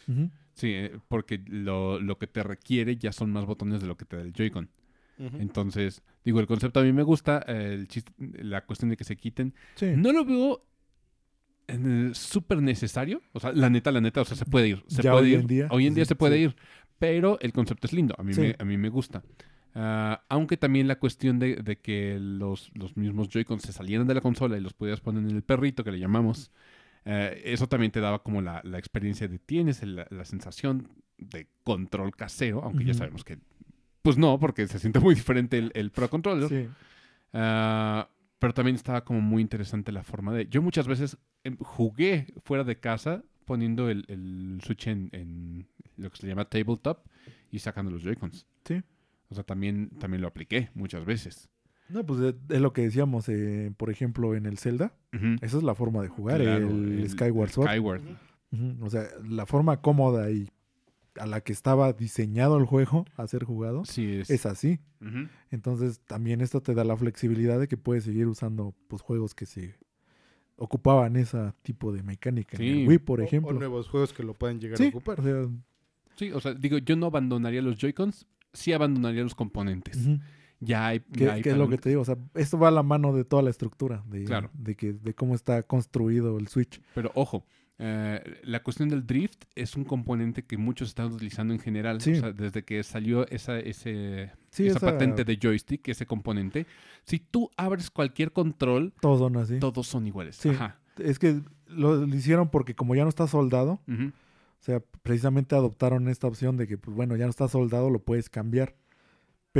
Ujú. 0.08 0.28
Sí, 0.56 0.72
eh, 0.74 0.98
porque 1.06 1.40
lo, 1.46 2.00
lo 2.00 2.18
que 2.18 2.26
te 2.26 2.42
requiere 2.42 2.96
ya 2.96 3.12
son 3.12 3.30
más 3.30 3.46
botones 3.46 3.80
de 3.80 3.86
lo 3.86 3.96
que 3.96 4.04
te 4.04 4.16
da 4.16 4.22
el 4.22 4.32
Joy-Con. 4.32 4.68
Entonces, 5.38 6.02
digo, 6.26 6.40
el 6.40 6.46
concepto 6.46 6.80
a 6.80 6.82
mí 6.82 6.92
me 6.92 7.02
gusta, 7.02 7.38
el 7.38 7.88
chiste- 7.88 8.12
la 8.18 8.66
cuestión 8.66 8.90
de 8.90 8.98
que 8.98 9.04
se 9.04 9.16
quiten. 9.16 9.54
Sí. 9.76 9.92
No 9.96 10.12
lo 10.12 10.24
veo 10.26 10.62
súper 12.12 12.62
necesario. 12.62 13.22
O 13.32 13.40
sea, 13.40 13.52
la 13.52 13.70
neta, 13.70 13.90
la 13.92 14.00
neta, 14.00 14.20
o 14.20 14.24
sea, 14.24 14.36
se 14.36 14.44
puede 14.44 14.68
ir. 14.68 14.84
Se 14.88 15.02
Ya 15.02 15.12
puede 15.12 15.24
hoy 15.24 15.32
ir. 15.34 15.40
en 15.40 15.46
día, 15.46 15.68
Hoy 15.70 15.86
en 15.86 15.94
día 15.94 16.04
se 16.04 16.14
puede 16.14 16.36
sí. 16.36 16.42
ir. 16.44 16.56
Pero 16.98 17.38
el 17.40 17.52
concepto 17.52 17.86
es 17.86 17.92
lindo. 17.92 18.14
A 18.18 18.22
mí, 18.22 18.32
Sí. 18.34 18.40
me, 18.40 18.56
a 18.58 18.64
mí 18.64 18.76
me 18.76 18.88
gusta. 18.88 19.22
Ah, 19.74 20.22
aunque 20.28 20.56
también 20.56 20.88
la 20.88 20.98
cuestión 20.98 21.38
de, 21.38 21.56
de 21.56 21.76
que 21.76 22.18
los, 22.18 22.70
los 22.74 22.96
mismos 22.96 23.28
Joy-Cons 23.28 23.62
se 23.62 23.72
salieran 23.72 24.06
de 24.06 24.14
la 24.14 24.22
consola 24.22 24.56
y 24.56 24.60
los 24.60 24.72
podías 24.72 25.00
poner 25.00 25.24
en 25.24 25.36
el 25.36 25.42
perrito 25.42 25.84
que 25.84 25.92
le 25.92 25.98
llamamos, 25.98 26.50
eh, 27.06 27.40
eso 27.46 27.66
también 27.66 27.90
te 27.90 28.00
daba 28.00 28.22
como 28.22 28.42
la, 28.42 28.60
la 28.64 28.78
experiencia 28.78 29.26
de 29.28 29.38
tienes 29.38 29.82
la, 29.82 30.06
la 30.10 30.24
sensación 30.26 30.88
de 31.16 31.48
control 31.64 32.14
casero, 32.14 32.62
aunque 32.62 32.84
ya 32.84 32.92
sabemos 32.92 33.24
que, 33.24 33.38
pues 34.02 34.18
no, 34.18 34.38
porque 34.38 34.68
se 34.68 34.78
siente 34.78 35.00
muy 35.00 35.14
diferente 35.14 35.56
el, 35.56 35.72
el 35.74 35.90
Pro 35.90 36.10
Controller. 36.10 36.48
Sí. 36.48 36.68
Ah, 37.32 38.08
pero 38.38 38.52
también 38.52 38.76
estaba 38.76 39.02
como 39.02 39.22
muy 39.22 39.40
interesante 39.40 39.92
la 39.92 40.02
forma 40.02 40.34
de... 40.34 40.46
Yo 40.48 40.60
muchas 40.60 40.86
veces 40.86 41.16
em, 41.42 41.56
jugué 41.56 42.26
fuera 42.44 42.64
de 42.64 42.78
casa 42.78 43.24
poniendo 43.46 43.88
el, 43.88 44.04
el 44.08 44.60
Switch 44.62 44.88
en, 44.88 45.08
en 45.12 45.66
lo 45.96 46.10
que 46.10 46.18
se 46.18 46.26
llama 46.26 46.44
tabletop 46.44 47.06
y 47.50 47.60
sacando 47.60 47.90
los 47.90 48.02
Joy-Cons. 48.02 48.46
Sí. 48.64 48.82
O 49.28 49.34
sea, 49.34 49.44
también, 49.44 49.90
también 49.98 50.20
lo 50.20 50.28
apliqué 50.28 50.70
muchas 50.74 51.04
veces. 51.04 51.48
No, 51.88 52.04
pues 52.04 52.20
es, 52.20 52.34
es 52.48 52.60
lo 52.60 52.72
que 52.72 52.82
decíamos, 52.82 53.28
eh, 53.28 53.72
por 53.76 53.90
ejemplo, 53.90 54.34
en 54.34 54.46
el 54.46 54.58
Zelda. 54.58 54.92
Esa 55.40 55.56
es 55.58 55.62
la 55.62 55.74
forma 55.74 56.02
de 56.02 56.08
jugar, 56.08 56.40
Claro, 56.40 56.68
el, 56.68 57.08
Skyward 57.08 57.50
Sword. 57.50 57.68
Skyward. 57.68 58.02
O 58.82 58.90
sea, 58.90 59.04
la 59.28 59.46
forma 59.46 59.80
cómoda 59.80 60.30
y 60.30 60.48
a 61.18 61.26
la 61.26 61.40
que 61.40 61.52
estaba 61.52 61.92
diseñado 61.92 62.58
el 62.58 62.64
juego 62.66 63.06
a 63.16 63.26
ser 63.26 63.44
jugado 63.44 63.84
Sí, 63.86 64.16
es. 64.16 64.30
es 64.30 64.44
así. 64.46 64.80
Entonces, 65.50 66.00
también 66.00 66.40
esto 66.40 66.60
te 66.60 66.74
da 66.74 66.84
la 66.84 66.96
flexibilidad 66.96 67.58
de 67.60 67.68
que 67.68 67.76
puedes 67.76 68.04
seguir 68.04 68.26
usando 68.26 68.74
pues, 68.88 69.00
juegos 69.02 69.34
que 69.34 69.46
se 69.46 69.74
ocupaban 70.56 71.16
ese 71.16 71.52
tipo 71.62 71.92
de 71.92 72.02
mecánica. 72.02 72.56
En 72.56 72.62
Sí. 72.62 72.82
el 72.82 72.88
Wii, 72.88 72.98
por 72.98 73.20
O- 73.20 73.24
ejemplo. 73.24 73.50
O, 73.50 73.58
nuevos 73.58 73.88
juegos 73.88 74.12
que 74.12 74.22
lo 74.22 74.34
pueden 74.34 74.60
llegar 74.60 74.78
sí, 74.78 74.86
a 74.86 74.88
ocupar. 74.88 75.20
o 75.20 75.22
sea, 75.22 75.46
Sí, 76.16 76.32
o 76.32 76.40
sea, 76.40 76.54
digo, 76.54 76.78
yo 76.78 76.96
no 76.96 77.06
abandonaría 77.06 77.60
los 77.60 77.76
Joy-Cons, 77.78 78.26
sí 78.54 78.72
abandonaría 78.72 79.22
los 79.22 79.34
componentes. 79.34 80.08
Ya 80.60 80.86
hay... 80.86 81.00
¿Qué, 81.00 81.24
ya 81.26 81.34
hay 81.34 81.42
qué 81.42 81.50
es 81.50 81.56
lo 81.56 81.68
que 81.68 81.78
te 81.78 81.88
digo? 81.90 82.00
O 82.00 82.04
sea, 82.04 82.16
esto 82.34 82.58
va 82.58 82.68
a 82.68 82.70
la 82.70 82.82
mano 82.82 83.12
de 83.14 83.24
toda 83.24 83.42
la 83.42 83.50
estructura, 83.50 84.02
de, 84.08 84.24
Claro. 84.24 84.50
de, 84.54 84.74
que, 84.74 84.92
de 84.94 85.14
cómo 85.14 85.34
está 85.34 85.62
construido 85.62 86.38
el 86.38 86.48
Switch. 86.48 86.80
Pero 86.94 87.10
ojo, 87.14 87.44
eh, 87.78 88.22
la 88.44 88.62
cuestión 88.62 88.88
del 88.88 89.06
drift 89.06 89.44
es 89.54 89.76
un 89.76 89.84
componente 89.84 90.44
que 90.44 90.56
muchos 90.56 90.88
están 90.88 91.12
utilizando 91.12 91.52
en 91.52 91.60
general. 91.60 92.00
Sí. 92.00 92.12
O 92.12 92.20
sea, 92.20 92.32
desde 92.32 92.64
que 92.64 92.82
salió 92.82 93.28
esa, 93.28 93.58
ese, 93.58 94.32
Sí, 94.50 94.66
esa 94.66 94.78
esa- 94.78 94.86
patente 94.92 95.24
de 95.24 95.38
joystick, 95.40 95.86
ese 95.88 96.06
componente, 96.06 96.66
si 97.04 97.18
tú 97.18 97.50
abres 97.58 97.90
cualquier 97.90 98.32
control, 98.32 98.94
Todos 99.00 99.18
son 99.18 99.36
así. 99.36 99.58
todos 99.58 99.86
son 99.86 100.06
iguales. 100.06 100.36
Sí. 100.36 100.48
Ajá. 100.48 100.78
Es 100.98 101.18
que 101.18 101.42
lo, 101.66 101.96
lo 102.06 102.16
hicieron 102.16 102.48
porque 102.48 102.74
como 102.74 102.94
ya 102.94 103.02
no 103.02 103.10
está 103.10 103.26
soldado, 103.26 103.80
o 103.86 104.12
sea, 104.66 104.80
precisamente 105.02 105.54
adoptaron 105.54 106.08
esta 106.08 106.26
opción 106.26 106.56
de 106.56 106.66
que, 106.66 106.78
pues 106.78 106.96
bueno, 106.96 107.14
ya 107.16 107.24
no 107.24 107.30
está 107.30 107.46
soldado, 107.46 107.90
lo 107.90 107.98
puedes 107.98 108.30
cambiar. 108.30 108.74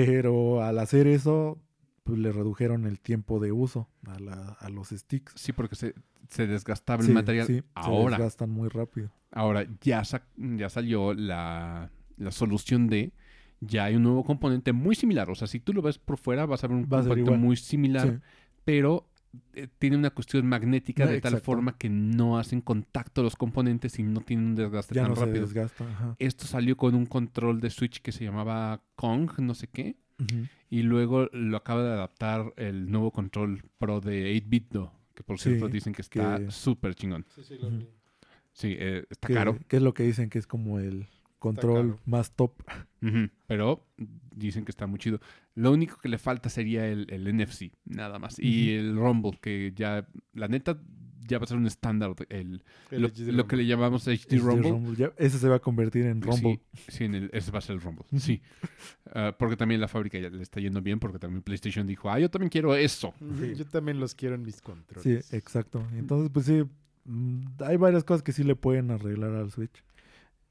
Pero 0.05 0.63
al 0.63 0.79
hacer 0.79 1.07
eso, 1.07 1.59
pues 2.05 2.19
le 2.19 2.31
redujeron 2.33 2.87
el 2.87 3.01
tiempo 3.01 3.41
de 3.41 3.53
uso 3.53 3.89
a, 4.07 4.19
la- 4.19 4.57
a 4.61 4.69
los 4.69 4.89
sticks. 4.91 5.33
Sí, 5.37 5.53
porque 5.53 5.75
se, 5.75 5.95
se 6.29 6.47
desgastaba 6.47 7.03
Sí, 7.03 7.09
el 7.09 7.15
material. 7.15 7.47
sí, 7.47 7.55
se 7.61 7.65
ahora, 7.75 8.17
desgastan 8.17 8.51
muy 8.51 8.69
rápido. 8.69 9.11
ahora 9.31 9.67
ya, 9.81 10.05
sa- 10.05 10.27
ya 10.37 10.69
salió 10.69 11.15
la, 11.15 11.91
la 12.17 12.31
solución 12.31 12.89
de... 12.89 13.13
Ya 13.61 13.85
hay 13.85 13.97
un 13.97 14.03
nuevo 14.03 14.23
componente 14.23 14.75
muy 14.75 14.95
similar. 14.95 15.31
O 15.31 15.35
sea, 15.35 15.49
si 15.49 15.61
tú 15.61 15.73
lo 15.73 15.81
ves 15.81 15.97
por 15.99 16.19
fuera, 16.19 16.45
vas 16.45 16.63
a 16.63 16.67
ver 16.67 16.77
un 16.77 16.85
Va 16.85 16.99
componente 17.01 17.31
muy 17.39 17.57
similar. 17.57 18.07
Sí. 18.07 18.19
pero 18.67 19.09
eh, 19.55 19.69
tiene 19.79 19.97
una 19.97 20.11
cuestión 20.11 20.47
magnética 20.47 21.07
de 21.07 21.21
tal 21.21 21.41
forma 21.41 21.77
que 21.79 21.89
no 21.89 22.39
hacen 22.39 22.61
contacto 22.61 23.23
los 23.23 23.37
componentes 23.37 23.99
y 23.99 24.03
no 24.03 24.21
tienen 24.21 24.47
un 24.47 24.55
desgaste 24.55 24.95
Ya 24.95 25.03
tan 25.03 25.11
no 25.11 25.17
se 25.17 25.25
rápido. 25.27 25.45
desgasta. 25.47 25.85
ajá. 25.89 26.17
Esto 26.19 26.47
salió 26.47 26.77
con 26.77 26.95
un 26.95 27.07
control 27.07 27.61
de 27.61 27.71
Switch 27.71 28.01
que 28.01 28.13
se 28.13 28.25
llamaba 28.25 28.83
Kong, 28.97 29.31
no 29.39 29.55
sé 29.55 29.69
qué, 29.69 29.97
y 30.71 30.83
luego 30.83 31.27
lo 31.33 31.57
acaba 31.57 31.83
de 31.85 31.91
adaptar 31.93 32.53
el 32.57 32.91
nuevo 32.91 33.11
control 33.11 33.63
Pro 33.79 34.01
de 34.01 34.35
8-bit, 34.43 34.71
Do, 34.71 34.93
que 35.15 35.23
por 35.23 35.39
cierto 35.39 35.67
Sí, 35.67 35.73
dicen 35.73 35.93
que 35.93 36.03
está 36.03 36.39
que- 36.39 36.51
súper 36.51 36.95
chingón. 36.95 37.25
Sí, 37.35 37.43
sí, 37.45 37.59
lo 37.61 37.71
vi. 37.71 37.87
Sí, 38.53 38.75
eh, 38.79 39.05
está 39.11 39.29
que, 39.29 39.35
caro, 39.35 39.59
que 39.69 39.77
es 39.77 39.83
lo 39.83 39.93
que 39.93 40.03
dicen 40.05 40.31
que 40.31 40.39
es 40.39 40.47
como 40.47 40.79
el 40.79 41.07
control 41.55 41.99
más 42.07 42.33
top. 42.33 42.53
pero 43.47 43.87
dicen 44.35 44.65
que 44.65 44.71
está 44.71 44.87
muy 44.87 44.99
chido. 44.99 45.21
Lo 45.55 45.73
único 45.73 45.99
que 45.99 46.09
le 46.09 46.19
falta 46.19 46.49
sería 46.49 46.87
el, 46.87 47.07
el 47.11 47.33
NFC, 47.37 47.73
nada 47.85 48.19
más. 48.19 48.39
Y 48.39 48.73
el 48.75 48.97
Rumble, 48.97 49.39
que 49.41 49.73
ya, 49.75 50.07
la 50.35 50.49
neta, 50.49 50.79
ya 51.29 51.39
va 51.39 51.45
a 51.45 51.47
ser 51.49 51.57
un 51.57 51.67
estándar. 51.67 52.15
El, 52.29 52.63
El 52.91 53.13
lo, 53.37 53.47
que 53.47 53.57
le 53.57 53.67
llamamos 53.67 54.07
HD 54.07 54.13
HD 54.29 54.39
Rumble. 54.39 54.71
Rumble, 54.71 54.97
ya- 54.97 55.13
ese 55.17 55.39
se 55.39 55.49
va 55.49 55.57
a 55.57 55.59
convertir 55.61 56.07
en 56.07 56.21
Rumble. 56.23 56.61
Sí, 56.75 56.83
sí, 56.89 57.05
en 57.05 57.15
el- 57.15 57.31
ese 57.33 57.51
va 57.51 57.59
a 57.59 57.63
ser 57.63 57.77
el 57.77 57.81
Rumble. 57.83 58.05
Sí. 58.19 58.43
Ah, 59.15 59.35
porque 59.39 59.57
también 59.57 59.81
la 59.81 59.89
fábrica 59.89 60.19
ya 60.19 60.29
le 60.29 60.43
está 60.43 60.61
yendo 60.61 60.83
bien, 60.83 60.99
porque 61.01 61.19
también 61.19 61.43
PlayStation 61.43 61.87
dijo, 61.87 62.11
ah, 62.11 62.19
yo 62.21 62.29
también 62.31 62.51
quiero 62.51 62.75
eso. 62.75 63.15
Yo 63.57 63.65
también 63.67 63.99
los 64.01 64.15
quiero 64.15 64.35
en 64.35 64.43
mis 64.43 64.57
Sí, 64.57 64.63
controles. 64.63 65.33
exacto. 65.33 65.83
Entonces, 65.95 66.31
pues 66.33 66.47
sí, 66.47 66.65
mm, 67.07 67.63
hay 67.65 67.77
varias 67.77 68.05
cosas 68.05 68.23
que 68.23 68.33
sí 68.33 68.45
le 68.45 68.55
pueden 68.57 68.91
arreglar 68.91 69.33
al 69.35 69.51
Switch. 69.51 69.83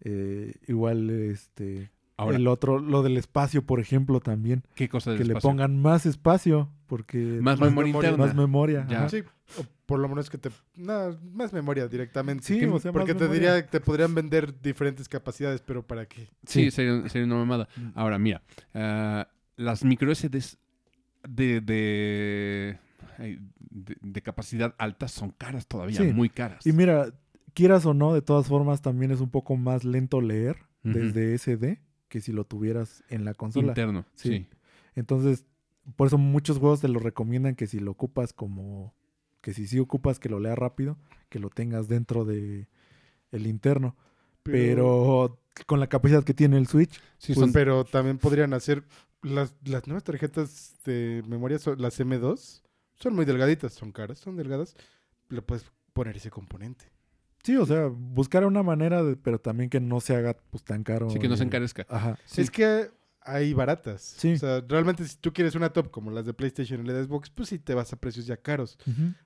Eh, 0.01 0.53
igual, 0.67 1.09
este, 1.09 1.91
Ahora, 2.17 2.37
el 2.37 2.47
otro, 2.47 2.79
lo 2.79 3.03
del 3.03 3.17
espacio, 3.17 3.65
por 3.65 3.79
ejemplo, 3.79 4.19
también. 4.21 4.63
¿qué 4.75 4.87
cosa 4.89 5.11
del 5.11 5.19
que 5.19 5.25
le 5.25 5.35
pongan 5.35 5.81
más 5.81 6.05
espacio, 6.05 6.69
porque 6.87 7.17
Más, 7.41 7.59
más 7.59 7.69
memoria 7.69 7.91
interna. 7.93 8.17
más 8.25 8.35
memoria. 8.35 8.85
Ya. 8.89 9.09
Sí, 9.09 9.23
o 9.59 9.65
por 9.85 9.99
lo 9.99 10.07
menos 10.07 10.29
que 10.29 10.37
te... 10.37 10.49
No, 10.75 11.17
más 11.33 11.51
memoria 11.53 11.87
directamente. 11.87 12.43
Sí, 12.45 12.59
Que- 12.59 12.67
o 12.67 12.79
sea, 12.79 12.91
más 12.91 12.99
porque 12.99 13.13
te 13.13 13.21
memoria. 13.25 13.39
diría 13.55 13.61
que 13.65 13.69
te 13.69 13.79
podrían 13.81 14.15
vender 14.15 14.61
diferentes 14.61 15.09
capacidades, 15.09 15.61
pero 15.61 15.85
¿para 15.85 16.05
qué? 16.05 16.29
Sí, 16.45 16.65
Sí. 16.65 16.71
sería, 16.71 17.07
sería 17.09 17.25
una 17.27 17.35
mamada. 17.35 17.67
Mm. 17.75 17.87
Ahora, 17.95 18.17
mira, 18.17 18.41
ah, 18.73 19.27
las 19.57 19.83
micro 19.83 20.09
SDs 20.13 20.57
de, 21.27 21.59
de- 21.61 22.79
de 24.01 24.21
capacidad 24.21 24.73
alta 24.77 25.07
son 25.07 25.31
caras 25.31 25.67
todavía, 25.67 25.97
Sí. 26.01 26.13
muy 26.13 26.29
caras. 26.29 26.65
Y 26.65 26.71
mira, 26.71 27.07
quieras 27.55 27.85
o 27.87 27.95
no, 27.95 28.13
de 28.13 28.21
todas 28.21 28.45
formas 28.47 28.83
también 28.83 29.09
es 29.11 29.19
un 29.21 29.31
poco 29.31 29.55
más 29.55 29.83
lento 29.83 30.21
leer 30.21 30.57
Ujú. 30.83 30.93
desde 30.93 31.33
SD 31.33 31.81
que 32.09 32.21
si 32.21 32.31
lo 32.31 32.43
tuvieras 32.45 33.03
en 33.09 33.25
la 33.25 33.33
consola. 33.33 33.69
Interno, 33.69 34.05
Sí. 34.13 34.29
sí. 34.29 34.47
Entonces, 34.93 35.45
por 35.95 36.07
eso 36.07 36.17
muchos 36.19 36.59
juegos 36.59 36.81
te 36.81 36.87
lo 36.87 36.99
recomiendan 36.99 37.55
que 37.55 37.65
si 37.67 37.79
lo 37.79 37.89
ocupas 37.91 38.31
como 38.33 38.93
que 39.41 39.53
si 39.53 39.67
sí 39.67 39.79
ocupas 39.79 40.19
que 40.19 40.29
lo 40.29 40.39
lea 40.39 40.55
rápido, 40.55 40.97
que 41.29 41.39
lo 41.39 41.49
tengas 41.49 41.87
dentro 41.87 42.25
de 42.25 42.67
el 43.31 43.47
interno, 43.47 43.95
pero, 44.43 45.39
con 45.67 45.79
la 45.79 45.87
capacidad 45.87 46.23
que 46.23 46.33
tiene 46.33 46.57
el 46.57 46.67
Switch, 46.67 46.99
Sí, 47.17 47.33
Pues, 47.33 47.39
son- 47.39 47.53
pero 47.53 47.83
también 47.85 48.17
podrían 48.17 48.53
hacer 48.53 48.83
las, 49.21 49.55
las 49.63 49.87
nuevas 49.87 50.03
tarjetas 50.03 50.77
de 50.85 51.23
memoria, 51.27 51.57
son- 51.59 51.81
las 51.81 51.99
M2, 51.99 52.63
son 52.95 53.15
muy 53.15 53.25
delgaditas, 53.25 53.73
son 53.73 53.91
caras, 53.91 54.19
son 54.19 54.35
delgadas. 54.35 54.75
Le 55.29 55.41
puedes 55.41 55.65
poner 55.93 56.17
ese 56.17 56.29
componente. 56.29 56.85
Sí, 57.45 57.55
o 57.55 57.65
sea, 57.65 57.85
buscar 57.87 58.45
una 58.45 58.63
manera 58.63 59.01
de, 59.03 59.15
pero 59.15 59.39
también 59.39 59.69
que 59.69 59.79
no 59.79 60.01
se 60.01 60.15
haga 60.15 60.35
pues 60.49 60.63
tan 60.63 60.83
caro. 60.83 61.09
sí 61.09 61.19
que 61.19 61.29
no 61.29 61.37
se 61.37 61.43
encarezca. 61.43 61.85
Ajá. 61.87 62.17
Sí. 62.25 62.41
Es 62.41 62.51
que 62.51 62.89
hay 63.21 63.53
baratas. 63.53 64.01
Sí. 64.01 64.33
O 64.33 64.37
sea, 64.37 64.61
realmente 64.67 65.03
si 65.05 65.15
tú 65.17 65.31
quieres 65.33 65.55
una 65.55 65.69
top 65.69 65.89
como 65.91 66.11
las 66.11 66.25
de 66.25 66.33
PlayStation 66.33 66.83
y 66.83 66.87
la 66.87 66.93
de 66.93 67.05
Xbox, 67.05 67.29
pues 67.29 67.49
sí 67.49 67.57
te 67.59 67.73
vas 67.73 67.91
a 67.93 67.95
precios 67.99 68.25
ya 68.25 68.37
caros. 68.37 68.77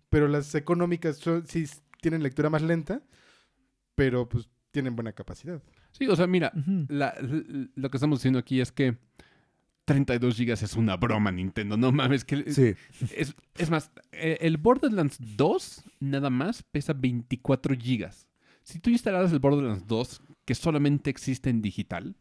Pero 0.10 0.28
las 0.28 0.54
económicas 0.56 1.18
son, 1.18 1.46
sí 1.48 1.66
tienen 2.02 2.22
lectura 2.24 2.50
más 2.50 2.62
lenta, 2.62 3.02
pero 3.96 4.30
pues 4.30 4.48
tienen 4.72 4.96
buena 4.96 5.12
capacidad. 5.14 5.62
Sí, 5.92 6.08
o 6.08 6.16
sea, 6.16 6.28
mira, 6.28 6.52
la- 6.88 7.16
lo 7.76 7.90
que 7.90 7.98
estamos 7.98 8.20
diciendo 8.20 8.40
aquí 8.40 8.62
es 8.62 8.72
que 8.72 8.98
32 9.94 10.36
gigas 10.36 10.62
es 10.64 10.76
una 10.76 10.96
broma, 10.98 11.32
Nintendo. 11.32 11.76
No 11.78 11.92
mames, 11.92 12.24
que 12.24 12.52
Sí, 12.54 12.74
es, 13.16 13.36
es 13.58 13.70
más, 13.70 13.92
eh, 14.12 14.38
el 14.42 14.58
Borderlands 14.58 15.18
2 15.36 15.84
nada 16.00 16.30
más 16.30 16.64
pesa 16.64 16.94
24 16.94 17.76
gigas. 17.76 18.28
Si 18.64 18.80
tú 18.80 18.90
instalaras 18.92 19.32
el 19.32 19.40
Borderlands 19.40 19.88
2, 19.88 20.22
que 20.46 20.54
solamente 20.54 21.10
existe 21.10 21.50
en 21.50 21.62
digital, 21.62 22.16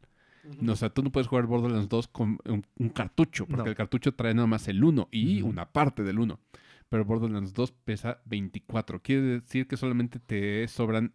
no, 0.62 0.72
o 0.72 0.76
sea, 0.76 0.88
tú 0.88 1.02
no 1.02 1.12
puedes 1.12 1.26
jugar 1.26 1.44
Borderlands 1.46 1.90
2 1.90 2.08
con 2.08 2.38
un, 2.46 2.64
un 2.78 2.88
cartucho, 2.88 3.44
porque 3.46 3.64
No. 3.64 3.68
el 3.68 3.76
cartucho 3.76 4.14
trae 4.14 4.32
nada 4.32 4.46
más 4.46 4.66
el 4.68 4.82
1 4.82 5.08
y 5.10 5.42
Ujú. 5.42 5.50
una 5.50 5.70
parte 5.70 6.02
del 6.04 6.18
1. 6.18 6.40
Pero 6.88 7.04
Borderlands 7.04 7.52
2 7.52 7.72
pesa 7.84 8.22
24. 8.24 9.02
Quiere 9.02 9.40
decir 9.40 9.68
que 9.68 9.76
solamente 9.76 10.18
te 10.20 10.66
sobran 10.68 11.12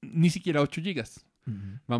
ni 0.00 0.30
siquiera 0.30 0.62
8 0.62 0.80
gigas. 0.80 1.26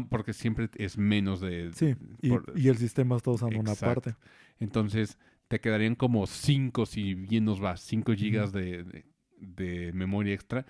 Porque 0.09 0.33
siempre 0.33 0.69
es 0.77 0.99
menos 0.99 1.41
de... 1.41 1.71
sí. 1.73 1.95
Y, 2.21 2.29
por- 2.31 2.53
y 2.57 2.69
el 2.69 2.77
sistema 2.77 3.17
está 3.17 3.31
usando 3.31 3.59
una 3.61 3.75
parte. 3.75 4.15
Entonces, 4.59 5.19
te 5.49 5.61
quedarían 5.61 5.95
como 5.95 6.27
5, 6.27 6.87
si 6.87 7.15
bien 7.15 7.45
nos 7.45 7.63
va, 7.63 7.77
5 7.77 8.15
gigas 8.15 8.53
de, 8.53 8.83
de- 8.85 9.07
de 9.39 9.93
memoria 9.93 10.35
extra. 10.35 10.67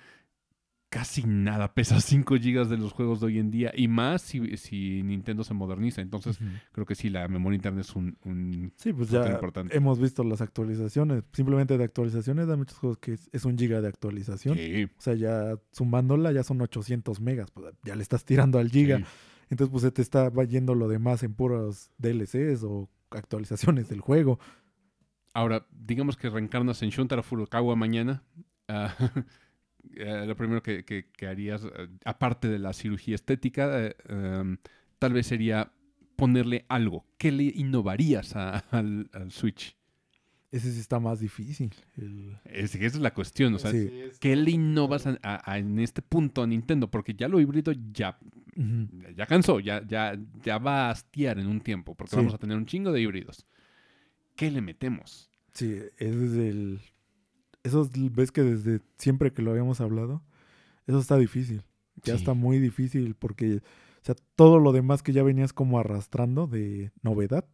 Casi 0.98 1.24
nada 1.26 1.74
pesa 1.74 2.00
5 2.00 2.36
gigas 2.36 2.70
de 2.70 2.78
los 2.78 2.92
juegos 2.92 3.20
de 3.20 3.26
hoy 3.26 3.38
en 3.38 3.50
día. 3.50 3.70
Y 3.76 3.86
más 3.88 4.22
si, 4.22 4.56
si 4.56 5.02
Nintendo 5.02 5.44
se 5.44 5.52
moderniza. 5.54 6.00
Entonces, 6.00 6.38
creo 6.72 6.86
que 6.86 6.94
sí, 6.94 7.10
la 7.10 7.28
memoria 7.28 7.56
interna 7.56 7.80
es 7.82 7.94
un... 7.94 8.16
un- 8.24 8.72
Sí, 8.76 8.92
pues 8.92 9.10
ya 9.10 9.28
importante. 9.30 9.76
hemos 9.76 9.98
visto 10.00 10.24
las 10.24 10.40
actualizaciones. 10.40 11.24
Simplemente 11.32 11.76
de 11.76 11.84
actualizaciones, 11.84 12.48
hay 12.48 12.56
muchos 12.56 12.78
juegos 12.78 12.98
que 12.98 13.12
es, 13.12 13.28
es 13.32 13.44
un 13.44 13.58
giga 13.58 13.80
de 13.80 13.88
actualización. 13.88 14.56
Sí, 14.56 14.84
O 14.84 15.00
sea, 15.00 15.14
ya 15.14 15.58
sumándola 15.72 16.32
ya 16.32 16.42
son 16.42 16.60
800 16.62 17.20
megas. 17.20 17.50
Pues 17.50 17.74
ya 17.84 17.94
le 17.94 18.02
estás 18.02 18.24
tirando 18.24 18.58
al 18.58 18.70
giga. 18.70 18.98
sí. 18.98 19.04
Entonces, 19.50 19.70
pues 19.70 19.82
se 19.82 19.92
te 19.92 20.02
está 20.02 20.32
yendo 20.44 20.74
lo 20.74 20.88
demás 20.88 21.22
en 21.22 21.34
puros 21.34 21.90
DLCs 21.98 22.62
o 22.64 22.88
actualizaciones 23.10 23.88
del 23.88 24.00
juego. 24.00 24.40
Ahora, 25.34 25.66
digamos 25.70 26.16
que 26.16 26.30
reencarnas 26.30 26.82
en 26.82 26.88
Shuntaro 26.90 27.22
Furukawa 27.22 27.76
mañana. 27.76 28.22
ah, 28.68 28.94
eh, 29.96 30.24
lo 30.26 30.36
primero 30.36 30.62
que, 30.62 30.84
que- 30.84 31.06
que 31.10 31.26
harías, 31.26 31.64
eh, 31.64 31.88
aparte 32.04 32.48
de 32.48 32.58
la 32.58 32.72
cirugía 32.72 33.14
estética, 33.14 33.86
eh, 33.86 33.96
em, 34.08 34.58
tal 34.98 35.12
vez 35.12 35.26
sería 35.26 35.72
ponerle 36.16 36.64
algo. 36.68 37.04
¿Qué 37.18 37.30
le 37.32 37.44
innovarías 37.44 38.36
a- 38.36 38.58
al, 38.70 39.08
al 39.12 39.30
Switch? 39.30 39.76
Ese 40.52 40.72
sí 40.72 40.80
está 40.80 41.00
más 41.00 41.20
difícil. 41.20 41.74
el- 41.96 42.38
Es, 42.44 42.74
esa 42.74 42.86
es 42.86 42.96
la 43.00 43.12
cuestión. 43.12 43.52
O 43.54 43.58
sea, 43.58 43.72
Sí. 43.72 43.90
¿qué 44.20 44.36
le 44.36 44.52
innovas 44.52 45.06
a- 45.06 45.58
en 45.58 45.78
este 45.80 46.00
punto 46.02 46.42
a 46.42 46.46
Nintendo? 46.46 46.90
Porque 46.90 47.14
ya 47.14 47.28
lo 47.28 47.40
híbrido 47.40 47.72
ya, 47.92 48.18
ya 49.14 49.26
cansó, 49.26 49.60
ya, 49.60 49.86
ya, 49.86 50.16
ya 50.42 50.58
va 50.58 50.86
a 50.86 50.90
hastiar 50.90 51.38
en 51.38 51.46
un 51.48 51.60
tiempo, 51.60 51.94
porque 51.94 52.10
Sí. 52.12 52.16
vamos 52.16 52.32
a 52.34 52.38
tener 52.38 52.56
un 52.56 52.64
chingo 52.64 52.92
de 52.92 53.00
híbridos. 53.02 53.44
¿Qué 54.36 54.50
le 54.50 54.60
metemos? 54.62 55.30
Sí, 55.52 55.74
ese 55.98 56.24
es 56.26 56.32
el... 56.32 56.80
Eso 57.66 57.82
es- 57.82 57.90
ves 58.14 58.32
que 58.32 58.42
desde 58.42 58.80
siempre 58.98 59.32
que 59.32 59.42
lo 59.42 59.50
habíamos 59.50 59.80
hablado, 59.80 60.22
eso 60.86 60.98
está 60.98 61.16
difícil. 61.18 61.62
Ya 62.04 62.14
Sí. 62.14 62.20
está 62.20 62.34
muy 62.34 62.58
difícil 62.58 63.14
porque, 63.14 63.56
o 63.56 64.04
sea, 64.04 64.14
todo 64.36 64.58
lo 64.58 64.72
demás 64.72 65.02
que 65.02 65.12
ya 65.12 65.22
venías 65.22 65.52
como 65.52 65.78
arrastrando 65.78 66.46
de 66.46 66.92
novedad, 67.02 67.44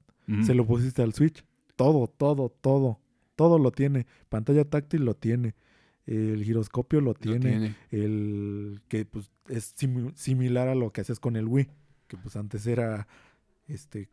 se 0.44 0.54
lo 0.54 0.66
pusiste 0.66 1.02
al 1.02 1.12
Switch. 1.14 1.44
Todo, 1.76 2.06
todo, 2.06 2.48
todo. 2.48 3.00
Todo 3.36 3.58
lo 3.58 3.70
tiene. 3.72 4.06
Pantalla 4.28 4.64
táctil 4.64 5.04
lo 5.04 5.14
tiene. 5.14 5.54
El 6.06 6.42
giroscopio 6.44 7.00
lo 7.00 7.06
Lo 7.12 7.14
tiene. 7.14 7.38
tiene. 7.50 7.76
El 7.90 8.80
que 8.88 9.04
pues 9.04 9.30
es 9.48 9.74
simi- 9.76 10.12
similar 10.14 10.68
a 10.68 10.74
lo 10.74 10.90
que 10.92 11.00
hacías 11.00 11.18
con 11.20 11.36
el 11.36 11.46
Wii. 11.48 11.68
Que 12.08 12.16
pues 12.18 12.36
antes 12.36 12.66
era, 12.66 13.06
este, 13.68 14.10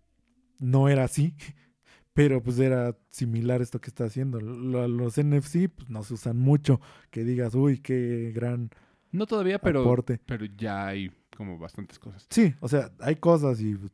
no 0.59 0.89
era 0.89 1.03
así. 1.03 1.35
Pero 2.13 2.41
pues 2.43 2.59
era 2.59 2.97
similar 3.09 3.61
esto 3.61 3.79
que 3.79 3.89
está 3.89 4.05
haciendo. 4.05 4.39
Lo- 4.41 4.87
los 4.87 5.17
NFC 5.17 5.69
pues 5.69 5.89
no 5.89 6.03
se 6.03 6.15
usan 6.15 6.37
mucho. 6.37 6.81
Que 7.11 7.23
digas, 7.23 7.55
uy, 7.55 7.79
qué 7.79 8.31
gran 8.35 8.71
No 9.11 9.25
todavía, 9.25 9.59
pero, 9.59 9.81
aporte. 9.81 10.19
pero 10.25 10.45
ya 10.45 10.87
hay 10.87 11.11
como 11.37 11.57
bastantes 11.57 11.97
cosas. 11.99 12.25
Sí, 12.29 12.53
o 12.59 12.67
sea, 12.67 12.91
hay 12.99 13.15
cosas 13.15 13.61
y 13.61 13.75
pues, 13.75 13.91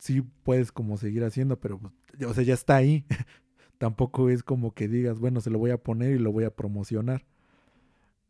sí 0.00 0.22
puedes 0.42 0.72
como 0.72 0.96
seguir 0.96 1.24
haciendo, 1.24 1.58
pero 1.60 1.78
pues, 1.78 1.92
o 2.26 2.32
sea, 2.34 2.44
ya 2.44 2.54
está 2.54 2.76
ahí. 2.76 3.04
Tampoco 3.78 4.30
es 4.30 4.42
como 4.42 4.72
que 4.72 4.88
digas, 4.88 5.18
bueno, 5.18 5.40
se 5.42 5.50
lo 5.50 5.58
voy 5.58 5.70
a 5.70 5.76
poner 5.82 6.12
y 6.14 6.18
lo 6.18 6.32
voy 6.32 6.44
a 6.44 6.54
promocionar. 6.56 7.26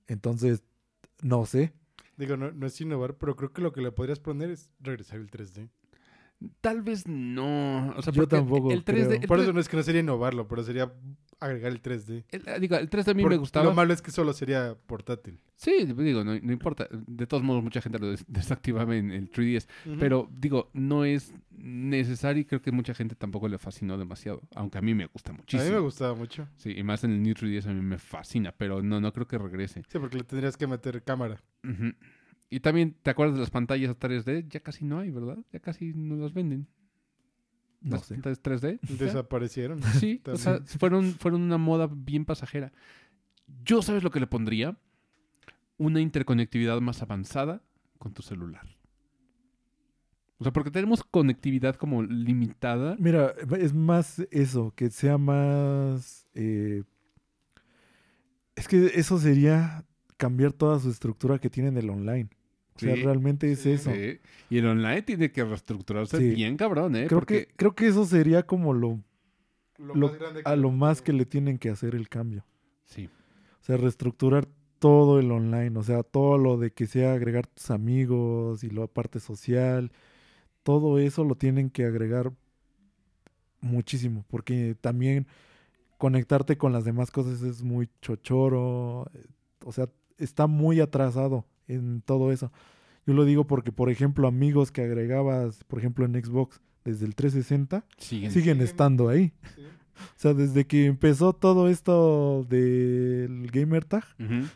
Entonces, 0.08 0.62
no 1.22 1.46
sé. 1.46 1.72
Digo, 2.16 2.36
no, 2.36 2.50
no 2.50 2.66
es 2.66 2.80
innovar, 2.80 3.14
pero 3.16 3.36
creo 3.36 3.52
que 3.52 3.62
lo 3.62 3.72
que 3.72 3.80
le 3.82 3.92
podrías 3.92 4.18
poner 4.18 4.50
es 4.50 4.70
regresar 4.80 5.20
el 5.20 5.30
3D. 5.30 5.68
Tal 6.60 6.82
vez 6.82 7.06
no. 7.08 7.94
O 7.96 8.02
sea, 8.02 8.12
Yo 8.12 8.28
tampoco 8.28 8.70
el 8.70 8.84
3D, 8.84 9.06
creo. 9.06 9.12
el 9.22 9.26
Por 9.28 9.38
3D 9.38 9.42
eso 9.44 9.52
no 9.54 9.60
es 9.60 9.68
que 9.68 9.76
no 9.78 9.82
sería 9.82 10.00
innovarlo, 10.02 10.46
pero 10.46 10.62
sería 10.62 10.92
agregar 11.40 11.72
el 11.72 11.80
3D. 11.80 12.24
el- 12.30 12.42
eh, 12.46 12.60
digo, 12.60 12.76
el 12.76 12.90
3D 12.90 13.10
a 13.10 13.14
mí 13.14 13.22
Por- 13.22 13.30
me 13.32 13.38
gustaba. 13.38 13.64
Lo 13.64 13.74
malo 13.74 13.92
es 13.94 14.02
que 14.02 14.10
solo 14.10 14.32
sería 14.34 14.76
portátil. 14.86 15.40
Sí, 15.56 15.86
digo, 15.96 16.24
no, 16.24 16.38
no 16.38 16.52
importa. 16.52 16.88
De 16.90 17.26
todos 17.26 17.42
modos, 17.42 17.62
mucha 17.62 17.80
gente 17.80 17.98
lo 17.98 18.10
des- 18.10 18.24
desactivaba 18.28 18.94
en 18.96 19.10
el 19.10 19.30
3DS. 19.30 19.66
Pero 19.98 20.28
digo, 20.30 20.70
no 20.74 21.06
es 21.06 21.32
necesario 21.50 22.42
y 22.42 22.44
creo 22.44 22.60
que 22.60 22.70
mucha 22.70 22.92
gente 22.94 23.14
tampoco 23.14 23.48
le 23.48 23.56
fascinó 23.58 23.96
demasiado. 23.96 24.42
Aunque 24.54 24.76
a 24.76 24.82
mí 24.82 24.94
me 24.94 25.06
gusta 25.06 25.30
a 25.32 25.34
muchísimo. 25.34 25.64
mí 25.70 25.74
me 25.76 25.80
gustaba 25.80 26.14
mucho. 26.14 26.46
Sí, 26.56 26.74
y 26.76 26.82
más 26.82 27.02
en 27.04 27.12
el 27.12 27.22
New 27.22 27.34
3DS 27.34 27.66
a 27.66 27.72
mí 27.72 27.80
me 27.80 27.96
fascina, 27.98 28.52
pero 28.52 28.82
no, 28.82 29.00
no 29.00 29.10
creo 29.12 29.26
que 29.26 29.38
regrese. 29.38 29.82
Sí, 29.88 29.98
porque 29.98 30.18
le 30.18 30.24
tendrías 30.24 30.56
que 30.58 30.66
meter 30.66 31.02
cámara. 31.02 31.42
Ujú. 31.64 31.94
Y 32.48 32.60
también, 32.60 32.96
¿te 33.02 33.10
acuerdas 33.10 33.34
de 33.34 33.40
las 33.40 33.50
pantallas 33.50 33.98
3D? 33.98 34.46
Ya 34.48 34.60
casi 34.60 34.84
no 34.84 35.00
hay, 35.00 35.10
¿verdad? 35.10 35.38
Ya 35.52 35.60
casi 35.60 35.92
no 35.94 36.16
las 36.16 36.32
venden. 36.32 36.66
No 37.80 37.96
las 37.96 38.06
sé. 38.06 38.14
pantallas 38.14 38.42
3D. 38.42 38.78
ya. 38.82 39.04
Desaparecieron. 39.04 39.80
Sí, 40.00 40.22
o 40.26 40.36
sea, 40.36 40.60
fueron, 40.78 41.12
fueron 41.14 41.42
una 41.42 41.58
moda 41.58 41.88
bien 41.92 42.24
pasajera. 42.24 42.72
Yo, 43.64 43.82
¿sabes 43.82 44.02
lo 44.02 44.10
que 44.10 44.20
le 44.20 44.26
pondría? 44.26 44.76
Una 45.78 46.00
interconectividad 46.00 46.80
más 46.80 47.02
avanzada 47.02 47.62
con 47.98 48.12
tu 48.14 48.22
celular. 48.22 48.66
O 50.38 50.44
sea, 50.44 50.52
porque 50.52 50.70
tenemos 50.70 51.02
conectividad 51.02 51.76
como 51.76 52.02
limitada. 52.02 52.96
Mira, 52.98 53.34
es 53.58 53.72
más 53.72 54.20
eso, 54.30 54.72
que 54.76 54.90
sea 54.90 55.16
más... 55.18 56.28
eh, 56.34 56.82
es 58.54 58.68
que 58.68 58.86
eso 58.94 59.18
sería 59.18 59.84
cambiar 60.16 60.52
toda 60.52 60.78
su 60.78 60.90
estructura 60.90 61.38
que 61.38 61.50
tienen 61.50 61.74
del 61.74 61.90
online. 61.90 62.28
O 62.76 62.78
sea, 62.78 62.94
Sí, 62.94 63.02
realmente 63.02 63.50
es 63.52 63.60
sí, 63.60 63.70
eso. 63.72 63.90
Sí. 63.92 64.18
Y 64.50 64.58
el 64.58 64.66
online 64.66 65.02
tiene 65.02 65.32
que 65.32 65.44
reestructurarse 65.44 66.18
Sí. 66.18 66.30
bien 66.34 66.56
cabrón, 66.56 66.94
¿eh? 66.96 67.06
Creo, 67.06 67.18
porque 67.20 67.46
que, 67.46 67.54
creo 67.56 67.74
que 67.74 67.86
eso 67.88 68.04
sería 68.04 68.44
como 68.44 68.72
lo, 68.74 69.00
Lo 69.78 69.94
Lo- 69.94 70.08
más 70.08 70.18
grande 70.18 70.42
a 70.44 70.56
lo 70.56 70.70
más 70.70 71.02
que 71.02 71.12
le 71.12 71.26
tienen 71.26 71.58
que 71.58 71.68
hacer 71.68 71.94
el 71.94 72.08
cambio. 72.08 72.44
Sí. 72.84 73.10
O 73.60 73.64
sea, 73.64 73.76
reestructurar 73.76 74.46
todo 74.78 75.18
el 75.20 75.30
online, 75.30 75.78
o 75.78 75.82
sea, 75.82 76.02
todo 76.02 76.38
lo 76.38 76.56
de 76.58 76.70
que 76.72 76.86
sea 76.86 77.12
agregar 77.14 77.46
tus 77.46 77.70
amigos 77.70 78.62
y 78.64 78.70
la 78.70 78.86
parte 78.86 79.20
social, 79.20 79.90
todo 80.62 80.98
eso 80.98 81.24
lo 81.24 81.34
tienen 81.34 81.68
que 81.70 81.84
agregar 81.84 82.32
muchísimo, 83.60 84.24
porque 84.28 84.76
también 84.80 85.26
conectarte 85.98 86.56
con 86.58 86.72
las 86.72 86.84
demás 86.84 87.10
cosas 87.10 87.42
es 87.42 87.62
muy 87.62 87.88
chochoro, 88.02 89.10
eh, 89.14 89.24
o 89.64 89.72
sea, 89.72 89.88
está 90.18 90.46
muy 90.46 90.80
atrasado 90.80 91.44
en 91.68 92.00
todo 92.02 92.32
eso. 92.32 92.52
Yo 93.06 93.14
lo 93.14 93.24
digo 93.24 93.46
porque, 93.46 93.72
por 93.72 93.90
ejemplo, 93.90 94.26
amigos 94.28 94.72
que 94.72 94.82
agregabas, 94.82 95.62
por 95.64 95.78
ejemplo, 95.78 96.04
en 96.04 96.12
Xbox 96.24 96.60
desde 96.84 97.06
el 97.06 97.14
360, 97.14 97.84
Siguen. 97.98 98.60
estando 98.60 99.08
ahí. 99.08 99.32
Sí. 99.54 99.62
O 99.96 100.18
sea, 100.18 100.34
desde 100.34 100.66
que 100.66 100.84
empezó 100.84 101.32
todo 101.32 101.70
esto 101.70 102.44
del 102.50 103.48
gamer 103.50 103.82
tag, 103.86 104.04
Ujú. 104.20 104.46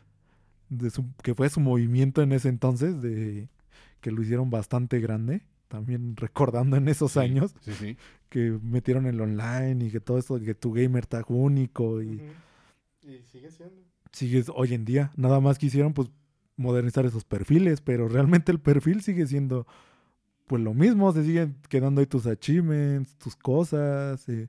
de 0.69 0.91
su- 0.91 1.07
que 1.23 1.35
fue 1.35 1.49
su 1.49 1.61
movimiento 1.61 2.21
en 2.21 2.33
ese 2.33 2.51
entonces, 2.51 3.01
de 3.01 3.49
que 4.03 4.11
lo 4.11 4.21
hicieron 4.23 4.51
bastante 4.51 5.01
grande, 5.01 5.41
también 5.69 6.15
recordando 6.17 6.77
en 6.77 6.89
esos 6.89 7.13
Sí, 7.13 7.21
años 7.21 7.55
Sí, 7.63 7.73
sí. 7.73 7.97
que 8.29 8.59
metieron 8.63 9.07
el 9.07 9.19
online 9.19 9.87
y 9.87 9.91
que 9.91 10.01
todo 10.01 10.19
esto, 10.19 10.39
que 10.39 10.55
tu 10.55 10.73
gamer 10.75 11.07
tag 11.07 11.31
único 11.31 12.03
y 12.03 12.21
Y 13.03 13.23
sigue 13.33 13.51
siendo. 13.51 13.77
sigues 14.13 14.51
hoy 14.55 14.75
en 14.75 14.85
día. 14.85 15.11
Nada 15.17 15.41
más 15.41 15.57
quisieron 15.57 15.95
pues 15.95 16.11
modernizar 16.61 17.07
esos 17.07 17.25
perfiles, 17.25 17.81
pero 17.81 18.09
realmente 18.09 18.53
el 18.53 18.61
perfil 18.61 19.03
sigue 19.03 19.27
siendo 19.27 19.67
pues 20.47 20.63
lo 20.63 20.75
mismo, 20.75 21.13
se 21.13 21.25
siguen 21.25 21.57
quedando 21.69 22.01
ahí 22.01 22.07
tus 22.07 22.27
achievements, 22.27 23.15
tus 23.17 23.37
cosas, 23.37 24.29
eh, 24.29 24.49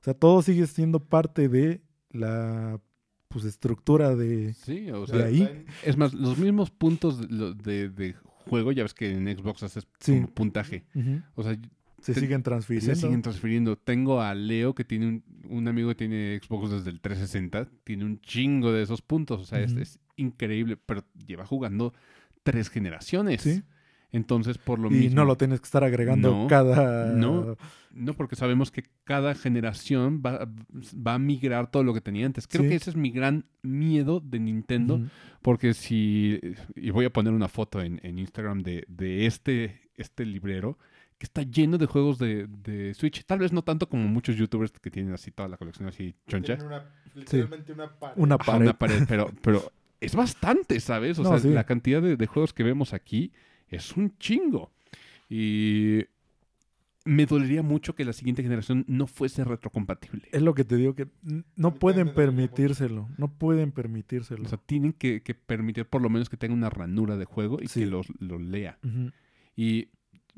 o 0.00 0.04
sea, 0.04 0.14
todo 0.14 0.42
sigue 0.42 0.66
siendo 0.66 1.00
parte 1.00 1.48
de 1.48 1.80
la 2.10 2.78
pues 3.28 3.44
estructura 3.44 4.14
de 4.14 4.54
Sí, 4.54 4.90
o 4.90 5.02
de 5.02 5.06
sea, 5.06 5.26
ahí. 5.26 5.64
es 5.84 5.96
más, 5.96 6.12
los 6.14 6.38
mismos 6.38 6.70
puntos 6.70 7.20
de, 7.20 7.26
lo- 7.34 7.54
de- 7.54 7.88
de 7.90 8.14
juego, 8.46 8.72
ya 8.72 8.82
ves 8.82 8.94
que 8.94 9.10
en 9.10 9.26
Xbox 9.36 9.62
haces 9.62 9.86
Sí. 10.00 10.14
como 10.14 10.28
puntaje. 10.28 10.84
O 11.34 11.42
sea, 11.42 11.58
se 12.00 12.14
Te- 12.14 12.20
siguen 12.20 12.38
se 12.40 12.44
transfiriendo. 12.44 12.94
siguen 12.94 13.22
transfiriendo. 13.22 13.76
Tengo 13.76 14.20
a 14.20 14.34
Leo 14.34 14.74
que 14.74 14.84
tiene 14.84 15.06
un, 15.08 15.24
un 15.48 15.68
amigo 15.68 15.88
que 15.90 15.94
tiene 15.96 16.40
Xbox 16.42 16.70
desde 16.70 16.90
el 16.90 17.00
360, 17.00 17.68
tiene 17.84 18.04
un 18.04 18.20
chingo 18.20 18.72
de 18.72 18.82
esos 18.82 19.02
puntos, 19.02 19.40
o 19.40 19.44
sea, 19.44 19.60
es- 19.60 19.98
increíble, 20.16 20.76
pero 20.76 21.04
lleva 21.26 21.46
jugando 21.46 21.94
tres 22.42 22.70
generaciones. 22.70 23.42
Sí. 23.42 23.62
Entonces, 24.10 24.56
por 24.56 24.78
lo 24.78 24.88
y 24.88 24.94
mismo. 24.94 25.16
no 25.16 25.24
lo 25.26 25.36
tienes 25.36 25.60
que 25.60 25.64
estar 25.66 25.84
agregando 25.84 26.30
No, 26.30 26.46
cada 26.46 27.12
no. 27.12 27.56
No, 27.92 28.14
porque 28.14 28.36
sabemos 28.36 28.70
que 28.70 28.84
cada 29.04 29.34
generación 29.34 30.22
va, 30.24 30.48
va 30.94 31.14
a 31.14 31.18
migrar 31.18 31.70
todo 31.70 31.84
lo 31.84 31.92
que 31.92 32.00
tenía 32.00 32.24
antes. 32.24 32.46
Creo 32.48 32.62
Sí. 32.62 32.68
que 32.70 32.74
ese 32.76 32.90
es 32.90 32.96
mi 32.96 33.10
gran 33.10 33.44
miedo 33.62 34.20
de 34.20 34.38
Nintendo. 34.40 35.00
Porque 35.42 35.74
si. 35.74 36.40
Y 36.74 36.88
voy 36.90 37.04
a 37.04 37.12
poner 37.12 37.34
una 37.34 37.48
foto 37.48 37.82
en, 37.82 38.00
en 38.02 38.18
Instagram 38.18 38.62
de, 38.62 38.84
de 38.88 39.26
este, 39.26 39.90
este 39.94 40.24
librero 40.24 40.78
que 41.18 41.24
está 41.26 41.42
lleno 41.42 41.78
de 41.78 41.86
juegos 41.86 42.18
de, 42.18 42.46
de 42.46 42.94
Switch. 42.94 43.24
Tal 43.24 43.40
vez 43.40 43.52
no 43.52 43.62
tanto 43.62 43.88
como 43.88 44.06
muchos 44.08 44.36
youtubers 44.36 44.70
que 44.72 44.90
tienen 44.90 45.12
así 45.12 45.30
toda 45.32 45.48
la 45.48 45.56
colección 45.56 45.88
así 45.88 46.14
choncha. 46.28 46.56
Tienen 46.56 46.66
una, 46.66 46.84
literalmente 47.14 47.72
una 47.72 47.98
pared. 47.98 48.14
Una 48.22 48.34
Ajá, 48.36 48.44
pared. 48.52 48.62
una 48.62 48.78
pared, 48.78 49.02
pero, 49.08 49.30
pero 49.42 49.72
es 50.00 50.14
bastante, 50.14 50.78
¿sabes? 50.80 51.18
O 51.18 51.24
No, 51.24 51.30
sea, 51.30 51.38
sí. 51.40 51.48
la 51.50 51.64
cantidad 51.64 52.00
de, 52.00 52.16
de 52.16 52.26
juegos 52.26 52.52
que 52.52 52.62
vemos 52.62 52.92
aquí 52.94 53.32
es 53.68 53.96
un 53.96 54.16
chingo. 54.18 54.70
Y 55.28 56.04
me 57.04 57.26
dolería 57.26 57.62
mucho 57.62 57.94
que 57.94 58.04
la 58.04 58.12
siguiente 58.12 58.42
generación 58.42 58.84
no 58.86 59.06
fuese 59.06 59.42
retrocompatible. 59.42 60.28
Es 60.30 60.42
lo 60.42 60.54
que 60.54 60.64
te 60.64 60.76
digo 60.76 60.94
que 60.94 61.08
no 61.56 61.74
pueden 61.74 62.12
permitírselo, 62.14 63.08
no 63.16 63.28
pueden 63.28 63.72
permitírselo. 63.72 64.44
O 64.44 64.48
sea, 64.48 64.58
tienen 64.58 64.92
que, 64.92 65.22
que 65.22 65.34
permitir 65.34 65.86
por 65.86 66.02
lo 66.02 66.10
menos 66.10 66.28
que 66.28 66.36
tenga 66.36 66.54
una 66.54 66.70
ranura 66.70 67.16
de 67.16 67.24
juego 67.24 67.58
y 67.60 67.68
Sí. 67.68 67.80
que 67.80 67.86
los, 67.86 68.06
lo 68.20 68.38
lea. 68.38 68.78
Ujú. 68.84 69.10
Y 69.56 69.88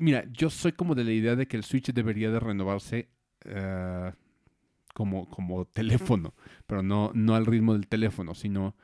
mira, 0.01 0.25
yo 0.31 0.49
soy 0.49 0.71
como 0.73 0.95
de 0.95 1.03
la 1.03 1.11
idea 1.11 1.35
de 1.35 1.47
que 1.47 1.57
el 1.57 1.63
Switch 1.63 1.91
debería 1.93 2.29
de 2.31 2.39
renovarse 2.39 3.07
eh, 3.45 4.11
como, 4.93 5.29
como 5.29 5.65
teléfono, 5.65 6.33
pero 6.67 6.83
no, 6.83 7.11
no 7.13 7.35
al 7.35 7.45
ritmo 7.45 7.73
del 7.73 7.87
teléfono, 7.87 8.33
sino 8.35 8.75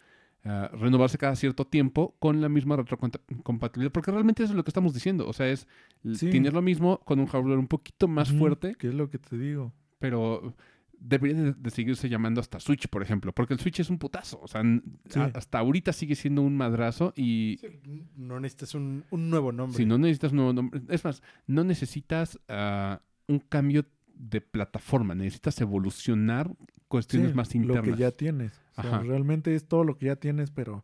eh, 0.44 0.70
renovarse 0.74 1.18
cada 1.18 1.36
cierto 1.36 1.66
tiempo 1.66 2.16
con 2.20 2.40
la 2.42 2.48
misma 2.50 2.78
retrocompatibilidad, 2.78 3.92
porque 3.92 4.12
realmente 4.12 4.44
eso 4.44 4.54
es 4.54 4.58
lo 4.58 4.64
que 4.64 4.70
estamos 4.70 4.94
diciendo, 4.94 5.28
o 5.28 5.34
sea, 5.34 5.48
es 5.50 5.68
Sí. 6.14 6.30
tienes 6.30 6.54
lo 6.54 6.62
mismo 6.62 7.00
con 7.00 7.20
un 7.20 7.26
hardware 7.28 7.58
un 7.58 7.68
poquito 7.68 8.08
más 8.08 8.32
fuerte, 8.32 8.76
Que 8.76 8.88
es 8.88 8.94
lo 8.94 9.10
que 9.10 9.18
te 9.18 9.38
digo. 9.38 9.74
pero 10.00 10.54
debería 11.00 11.36
de, 11.42 11.54
de 11.54 11.70
seguirse 11.70 12.10
llamando 12.10 12.42
hasta 12.42 12.60
Switch, 12.60 12.88
por 12.88 13.02
ejemplo, 13.04 13.32
porque 13.34 13.54
el 13.54 13.60
Switch 13.60 13.80
es 13.80 13.90
un 13.90 13.98
putazo, 14.00 14.40
o 14.42 14.48
sea, 14.48 14.62
Sí. 15.10 15.20
a- 15.20 15.32
hasta 15.36 15.60
ahorita 15.60 15.94
sigue 15.94 16.16
siendo 16.16 16.42
un 16.42 16.58
madrazo 16.58 17.14
y 17.16 17.58
Sí, 17.62 18.04
No 18.16 18.40
necesitas 18.40 18.74
un, 18.76 19.06
un 19.12 19.30
nuevo 19.30 19.52
nombre. 19.52 19.78
Si 19.78 19.86
no 19.86 19.98
necesitas 19.98 20.32
un 20.32 20.38
nuevo 20.38 20.54
nombre. 20.54 20.82
Es 20.90 21.04
más, 21.06 21.22
no 21.46 21.64
necesitas 21.64 22.40
ah, 22.50 23.02
un 23.28 23.40
cambio 23.40 23.86
de 24.16 24.42
plataforma. 24.42 25.14
Necesitas 25.16 25.62
evolucionar 25.62 26.50
cuestiones 26.88 27.32
Sí, 27.32 27.36
más 27.36 27.54
lo 27.56 27.62
internas. 27.62 27.84
que 27.96 28.02
ya 28.02 28.12
tienes. 28.12 28.54
O 28.78 28.82
sea, 28.82 28.96
Ajá. 28.96 29.04
realmente 29.04 29.54
es 29.56 29.68
todo 29.68 29.84
lo 29.84 29.98
que 29.98 30.08
ya 30.08 30.16
tienes, 30.16 30.50
pero 30.52 30.84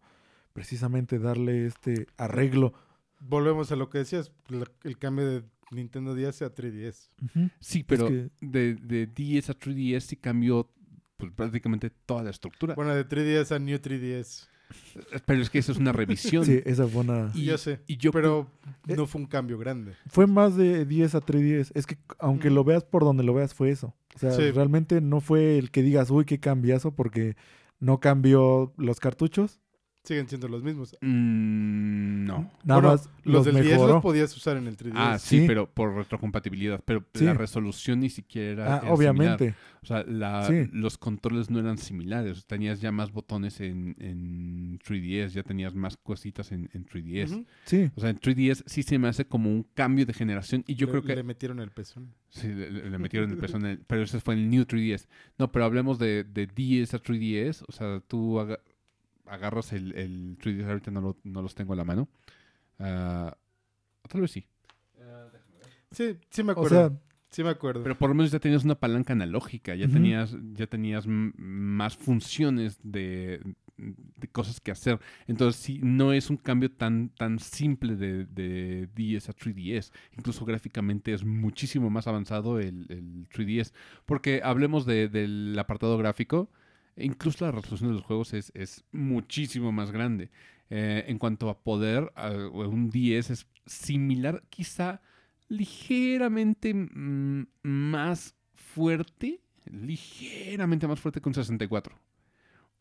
precisamente 0.53 1.17
darle 1.19 1.65
este 1.65 2.07
arreglo. 2.17 2.73
Volvemos 3.19 3.71
a 3.71 3.75
lo 3.75 3.89
que 3.89 3.99
decías, 3.99 4.31
el 4.83 4.97
cambio 4.99 5.25
de 5.25 5.43
Nintendo 5.75 6.15
10 6.15 6.41
a 6.43 6.53
3DS. 6.53 7.09
Ujú. 7.23 7.49
Sí, 7.59 7.83
pero 7.83 8.07
que- 8.07 8.29
de, 8.41 8.75
de 8.75 9.07
10 9.07 9.49
a 9.49 9.53
3DS 9.59 10.01
sí 10.01 10.15
cambió 10.15 10.69
pues, 11.17 11.31
prácticamente 11.33 11.89
toda 12.05 12.23
la 12.23 12.29
estructura. 12.31 12.75
Bueno, 12.75 12.93
de 12.95 13.07
3DS 13.07 13.51
a 13.55 13.59
New 13.59 13.77
3DS. 13.79 14.47
Pero 15.25 15.41
es 15.41 15.49
que 15.51 15.59
eso 15.59 15.71
es 15.71 15.77
una 15.77 15.91
revisión. 15.91 16.43
Sí, 16.45 16.59
esa 16.65 16.87
fue 16.87 17.01
una... 17.01 17.31
Y- 17.35 17.45
yo 17.45 17.57
sé. 17.57 17.81
y 17.87 17.97
yo 17.97 18.11
pero 18.11 18.47
Eh, 18.87 18.95
no 18.95 19.05
fue 19.05 19.21
un 19.21 19.27
cambio 19.27 19.57
grande. 19.57 19.93
Fue 20.07 20.25
más 20.27 20.55
de 20.55 20.85
10 20.85 21.13
a 21.15 21.21
310. 21.21 21.71
Es 21.75 21.85
que 21.85 21.97
aunque 22.19 22.49
Mm. 22.49 22.53
lo 22.53 22.63
veas 22.63 22.83
por 22.83 23.03
donde 23.03 23.23
lo 23.23 23.33
veas, 23.33 23.53
fue 23.53 23.69
eso. 23.69 23.93
O 24.15 24.19
sea, 24.19 24.31
Sí. 24.31 24.51
realmente 24.51 24.99
no 25.01 25.21
fue 25.21 25.57
el 25.59 25.69
que 25.71 25.83
digas, 25.83 26.09
uy, 26.11 26.25
qué 26.25 26.39
cambiazo, 26.39 26.95
porque 26.95 27.35
no 27.79 27.99
cambió 27.99 28.73
los 28.77 28.99
cartuchos. 28.99 29.59
Siguen 30.03 30.27
siendo 30.27 30.49
los 30.49 30.61
mismos. 30.63 30.93
Mm, 31.01 32.25
no. 32.25 32.51
Nada 32.65 32.81
Bueno, 32.81 32.87
más 32.89 33.09
Los, 33.23 33.35
los, 33.35 33.45
del 33.45 33.55
10 33.55 33.67
mejoró. 33.75 33.93
los 33.93 34.01
podías 34.01 34.35
usar 34.35 34.57
en 34.57 34.67
el 34.67 34.75
3DS. 34.75 34.93
Ah, 34.97 35.17
sí, 35.17 35.39
Sí. 35.39 35.43
pero 35.47 35.69
por 35.69 35.95
retrocompatibilidad. 35.95 36.81
Pero 36.83 37.05
Sí. 37.13 37.23
la 37.23 37.33
resolución 37.33 38.01
ni 38.01 38.09
siquiera 38.09 38.51
era, 38.51 38.65
Ah, 38.65 38.67
era 38.67 38.79
similar. 38.81 38.95
obviamente. 39.15 39.55
O 39.81 39.85
sea, 39.85 40.03
la- 40.03 40.45
Sí. 40.47 40.67
los 40.73 40.97
controles 40.97 41.49
no 41.49 41.59
eran 41.59 41.77
similares. 41.77 42.45
Tenías 42.45 42.81
ya 42.81 42.91
más 42.91 43.13
botones 43.13 43.61
en, 43.61 43.95
en 43.99 44.79
3DS, 44.83 45.33
ya 45.33 45.43
tenías 45.43 45.73
más 45.73 45.95
cositas 45.95 46.51
en, 46.51 46.69
en 46.73 46.85
3DS. 46.85 47.31
Ujú. 47.35 47.45
Sí. 47.65 47.89
O 47.95 48.01
sea, 48.01 48.09
en 48.09 48.17
3DS 48.19 48.63
sí 48.65 48.83
se 48.83 48.99
me 48.99 49.07
hace 49.07 49.25
como 49.25 49.49
un 49.49 49.63
cambio 49.73 50.05
de 50.05 50.13
generación 50.13 50.65
y 50.67 50.75
yo 50.75 50.85
Le- 50.87 50.91
creo 50.91 51.03
que 51.03 51.15
Le 51.15 51.23
metieron 51.23 51.59
el 51.61 51.71
pezón. 51.71 52.13
sí, 52.29 52.47
le, 52.49 52.69
le- 52.71 52.97
metieron 52.97 53.31
el 53.31 53.37
peso 53.37 53.55
en 53.57 53.65
el... 53.65 53.77
Pero 53.79 54.03
ese 54.03 54.19
fue 54.19 54.33
en 54.33 54.41
el 54.41 54.49
New 54.49 54.65
3DS. 54.65 55.07
No, 55.37 55.49
pero 55.51 55.63
hablemos 55.63 55.97
de, 55.97 56.25
de 56.25 56.47
10 56.47 56.93
a 56.93 56.99
3DS. 56.99 57.63
O 57.67 57.71
sea, 57.71 58.01
tú 58.07 58.39
aga- 58.39 58.59
agarras 59.33 59.73
el, 59.73 59.93
el 59.95 60.37
3DS, 60.37 60.67
ahorita 60.69 60.91
no, 60.91 61.01
lo- 61.01 61.17
no 61.23 61.41
los 61.41 61.55
tengo 61.55 61.73
a 61.73 61.75
la 61.75 61.83
mano. 61.83 62.07
Ah, 62.79 63.35
tal 64.09 64.21
vez 64.21 64.31
sí. 64.31 64.45
Sí, 65.91 66.17
sí 66.29 66.43
me 66.43 66.49
O 66.49 66.53
acuerdo. 66.53 66.69
sea, 66.89 66.91
sí 67.29 67.43
me 67.43 67.49
acuerdo. 67.49 67.83
Pero 67.83 67.97
por 67.97 68.09
lo 68.09 68.15
menos 68.15 68.31
ya 68.31 68.39
tenías 68.39 68.63
una 68.63 68.75
palanca 68.75 69.13
analógica, 69.13 69.75
ya 69.75 69.87
tenías, 69.87 70.35
ya 70.53 70.65
tenías 70.67 71.05
más 71.07 71.95
funciones 71.95 72.79
de, 72.83 73.41
de 73.77 74.27
cosas 74.29 74.59
que 74.59 74.71
hacer. 74.71 74.99
Entonces 75.27 75.61
sí, 75.61 75.79
no 75.83 76.13
es 76.13 76.29
un 76.31 76.37
cambio 76.37 76.71
tan, 76.71 77.09
tan 77.09 77.37
simple 77.37 77.95
de, 77.95 78.25
de 78.25 78.89
10 78.95 79.29
a 79.29 79.33
3DS. 79.33 79.91
Incluso 80.17 80.45
gráficamente 80.45 81.13
es 81.13 81.23
muchísimo 81.23 81.91
más 81.91 82.07
avanzado 82.07 82.59
el, 82.59 82.87
el 82.89 83.27
3DS. 83.29 83.71
Porque 84.07 84.41
hablemos 84.43 84.85
de- 84.87 85.09
del 85.09 85.55
apartado 85.59 85.95
gráfico, 85.99 86.49
incluso 86.97 87.45
la 87.45 87.51
resolución 87.51 87.89
de 87.89 87.95
los 87.95 88.03
juegos 88.03 88.33
es, 88.33 88.51
es 88.55 88.83
muchísimo 88.91 89.71
más 89.71 89.91
grande. 89.91 90.29
Eh, 90.69 91.05
en 91.07 91.17
cuanto 91.17 91.49
a 91.49 91.61
poder, 91.61 92.11
un 92.51 92.89
10 92.89 93.29
es 93.29 93.47
similar, 93.65 94.43
quizá 94.49 95.01
ligeramente 95.47 96.73
mm, 96.73 97.47
más 97.61 98.35
fuerte, 98.55 99.41
ligeramente 99.65 100.87
más 100.87 100.99
fuerte 100.99 101.21
que 101.21 101.29
un 101.29 101.35
64. 101.35 101.99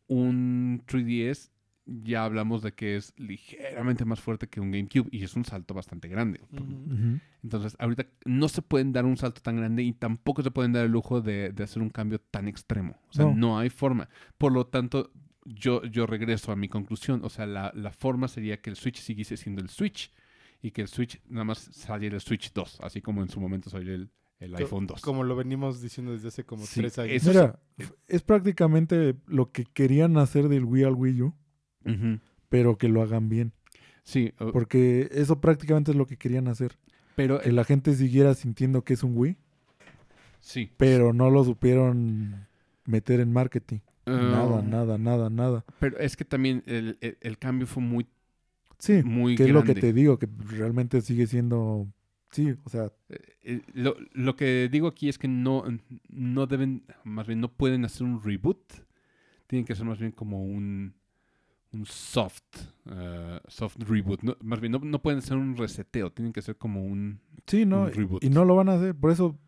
Un 0.08 0.82
3DS 0.86 1.51
ya 1.86 2.24
hablamos 2.24 2.62
de 2.62 2.72
que 2.72 2.96
es 2.96 3.12
ligeramente 3.16 4.04
más 4.04 4.20
fuerte 4.20 4.46
que 4.48 4.60
un 4.60 4.70
GameCube 4.70 5.08
y 5.10 5.24
es 5.24 5.34
un 5.34 5.44
salto 5.44 5.74
bastante 5.74 6.08
grande. 6.08 6.40
Ujú. 6.52 6.62
ujú. 6.64 7.20
Entonces, 7.42 7.74
ahorita 7.78 8.06
no 8.24 8.48
se 8.48 8.62
pueden 8.62 8.92
dar 8.92 9.04
un 9.04 9.16
salto 9.16 9.40
tan 9.42 9.56
grande 9.56 9.82
y 9.82 9.92
tampoco 9.92 10.42
se 10.42 10.50
pueden 10.52 10.72
dar 10.72 10.84
el 10.86 10.92
lujo 10.92 11.20
de, 11.20 11.50
de 11.50 11.64
hacer 11.64 11.82
un 11.82 11.90
cambio 11.90 12.20
tan 12.20 12.46
extremo. 12.48 13.00
O 13.08 13.12
sea, 13.12 13.24
No. 13.26 13.34
no, 13.34 13.58
hay 13.58 13.68
forma. 13.70 14.08
Por 14.38 14.52
lo 14.52 14.66
tanto, 14.66 15.10
yo, 15.44 15.82
yo 15.84 16.06
regreso 16.06 16.52
a 16.52 16.56
mi 16.56 16.68
conclusión. 16.68 17.20
O 17.24 17.28
sea, 17.30 17.46
la, 17.46 17.72
la 17.74 17.90
forma 17.92 18.28
sería 18.28 18.60
que 18.60 18.70
el 18.70 18.76
Switch 18.76 19.00
siguiese 19.00 19.36
siendo 19.36 19.60
el 19.60 19.68
Switch 19.68 20.12
y 20.62 20.70
que 20.70 20.82
el 20.82 20.88
Switch 20.88 21.20
nada 21.28 21.44
más 21.44 21.58
saliera 21.58 22.14
el 22.14 22.20
Switch 22.20 22.52
2, 22.52 22.78
así 22.82 23.00
como 23.02 23.22
en 23.22 23.28
su 23.28 23.40
momento 23.40 23.68
salió 23.70 23.92
el, 23.92 24.08
el 24.38 24.54
iPhone 24.54 24.86
2. 24.86 25.00
Como 25.02 25.24
lo 25.24 25.34
venimos 25.34 25.82
diciendo 25.82 26.12
desde 26.12 26.28
hace 26.28 26.44
como 26.44 26.64
Sí, 26.64 26.78
tres 26.80 26.96
años. 27.00 27.24
Mira, 27.26 27.58
f- 27.76 27.92
es 28.06 28.22
prácticamente 28.22 29.16
lo 29.26 29.50
que 29.50 29.64
querían 29.64 30.16
hacer 30.18 30.48
del 30.48 30.62
Wii 30.64 30.84
al 30.84 30.94
Wii 30.94 31.22
U, 31.22 31.34
Pero 32.48 32.76
que 32.78 32.88
lo 32.88 33.02
hagan 33.02 33.28
bien. 33.28 33.52
Sí, 34.04 34.32
Porque 34.52 35.08
eso 35.12 35.40
prácticamente 35.40 35.92
es 35.92 35.96
lo 35.96 36.06
que 36.06 36.16
querían 36.16 36.48
hacer. 36.48 36.76
pero 37.14 37.40
Que 37.40 37.52
la 37.52 37.64
gente 37.64 37.94
siguiera 37.94 38.34
sintiendo 38.34 38.82
que 38.84 38.94
es 38.94 39.02
un 39.04 39.16
Wii, 39.16 39.36
sí. 40.40 40.70
pero 40.76 41.12
no 41.12 41.30
lo 41.30 41.44
supieron 41.44 42.46
meter 42.84 43.20
en 43.20 43.32
marketing. 43.32 43.78
Nada, 44.04 44.58
Ah, 44.58 44.62
nada, 44.62 44.98
nada, 44.98 45.30
nada. 45.30 45.64
Pero 45.78 45.96
es 45.98 46.16
que 46.16 46.24
también 46.24 46.64
el, 46.66 46.98
el- 47.00 47.18
el 47.20 47.38
cambio 47.38 47.66
fue 47.68 47.82
muy, 47.82 48.06
Sí, 48.78 49.00
muy 49.04 49.36
que 49.36 49.44
es 49.44 49.50
lo 49.50 49.62
que 49.62 49.74
te 49.76 49.92
digo, 49.92 50.18
que 50.18 50.28
realmente 50.48 51.00
sigue 51.02 51.26
siendo 51.28 51.86
Sí, 52.32 52.54
o 52.64 52.68
sea, 52.70 52.90
Eh, 53.44 53.60
lo, 53.74 53.94
lo 54.12 54.34
que 54.36 54.68
digo 54.72 54.88
aquí 54.88 55.08
es 55.10 55.18
que 55.18 55.28
no, 55.28 55.64
no 56.08 56.46
deben, 56.46 56.82
más 57.04 57.26
bien 57.26 57.40
no 57.40 57.52
pueden 57.52 57.84
hacer 57.84 58.04
un 58.04 58.20
reboot. 58.22 58.58
Tienen 59.46 59.66
que 59.66 59.74
ser 59.76 59.84
más 59.84 59.98
bien 60.00 60.12
como 60.12 60.42
un, 60.42 60.94
un 61.72 61.86
soft, 61.86 62.42
eh, 62.90 63.40
soft 63.48 63.76
reboot. 63.78 64.22
No, 64.22 64.36
más 64.42 64.60
bien, 64.60 64.72
no, 64.72 64.78
no 64.78 65.00
pueden 65.02 65.18
hacer 65.20 65.36
un 65.36 65.56
reseteo. 65.56 66.10
Tienen 66.12 66.32
que 66.32 66.42
ser 66.42 66.56
como 66.56 66.84
un, 66.84 67.20
sí, 67.46 67.64
¿no? 67.64 67.82
un 67.84 67.92
reboot. 67.92 68.22
Y 68.24 68.30
no 68.30 68.44
lo 68.44 68.56
van 68.56 68.68
a 68.68 68.74
hacer. 68.74 68.94
Por 68.94 69.10
eso, 69.10 69.38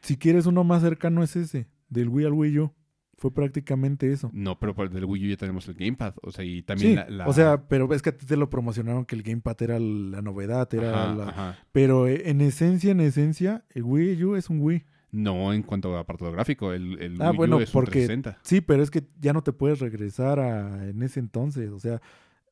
si 0.00 0.16
quieres 0.16 0.46
uno 0.46 0.64
más 0.64 0.82
cercano 0.82 1.22
es 1.22 1.34
ese, 1.36 1.68
del 1.88 2.08
Wii 2.08 2.26
al 2.26 2.32
Wii 2.32 2.58
U. 2.58 2.72
Fue 3.18 3.32
prácticamente 3.32 4.12
eso. 4.12 4.30
No, 4.32 4.58
pero 4.58 4.74
por 4.74 4.88
el 4.88 4.92
del 4.92 5.04
Wii 5.04 5.26
U 5.26 5.30
ya 5.30 5.36
tenemos 5.36 5.68
el 5.68 5.74
Gamepad. 5.74 6.14
O 6.22 6.32
sea, 6.32 6.44
y 6.44 6.62
también 6.62 6.90
Sí, 6.90 6.96
la, 6.96 7.08
la- 7.08 7.28
o 7.28 7.32
sea, 7.32 7.68
pero 7.68 7.92
es 7.94 8.02
que 8.02 8.10
a 8.10 8.16
ti 8.16 8.26
te 8.26 8.36
lo 8.36 8.50
promocionaron 8.50 9.04
que 9.04 9.14
el 9.14 9.22
Gamepad 9.22 9.62
era 9.62 9.78
la 9.78 10.22
novedad, 10.22 10.68
era 10.74 11.04
Ajá, 11.04 11.14
la- 11.14 11.28
ajá. 11.28 11.58
Pero 11.70 12.08
eh, 12.08 12.30
en 12.30 12.40
esencia, 12.40 12.90
en 12.90 13.00
esencia, 13.00 13.64
el 13.70 13.84
Wii 13.84 14.24
U 14.24 14.34
es 14.34 14.50
un 14.50 14.58
Wii. 14.60 14.84
No 15.12 15.52
en 15.52 15.62
cuanto 15.62 15.96
a 15.96 16.00
apartado 16.00 16.32
gráfico. 16.32 16.72
El, 16.72 16.98
el 17.00 17.20
Ah, 17.22 17.28
Wii 17.30 17.36
bueno, 17.36 17.56
U 17.58 17.60
es 17.60 17.70
porque- 17.70 18.06
360. 18.06 18.38
Sí, 18.42 18.60
pero 18.62 18.82
es 18.82 18.90
que 18.90 19.04
ya 19.20 19.32
no 19.32 19.42
te 19.42 19.52
puedes 19.52 19.78
regresar 19.78 20.40
a 20.40 20.88
en 20.88 21.02
ese 21.02 21.20
entonces. 21.20 21.70
O 21.70 21.78
sea, 21.78 22.00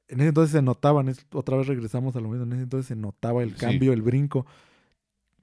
en 0.09 0.21
ese 0.21 0.29
entonces 0.29 0.53
se 0.53 0.61
notaban, 0.63 1.09
es- 1.09 1.27
otra 1.33 1.57
vez 1.57 1.67
regresamos 1.67 2.15
a 2.17 2.21
lo 2.21 2.29
mismo, 2.29 2.45
en 2.45 2.53
ese 2.53 2.63
entonces 2.65 2.87
se 2.87 2.97
notaba 2.97 3.43
el 3.43 3.51
Sí. 3.55 3.57
cambio, 3.61 3.93
el 3.93 4.03
brinco. 4.03 4.47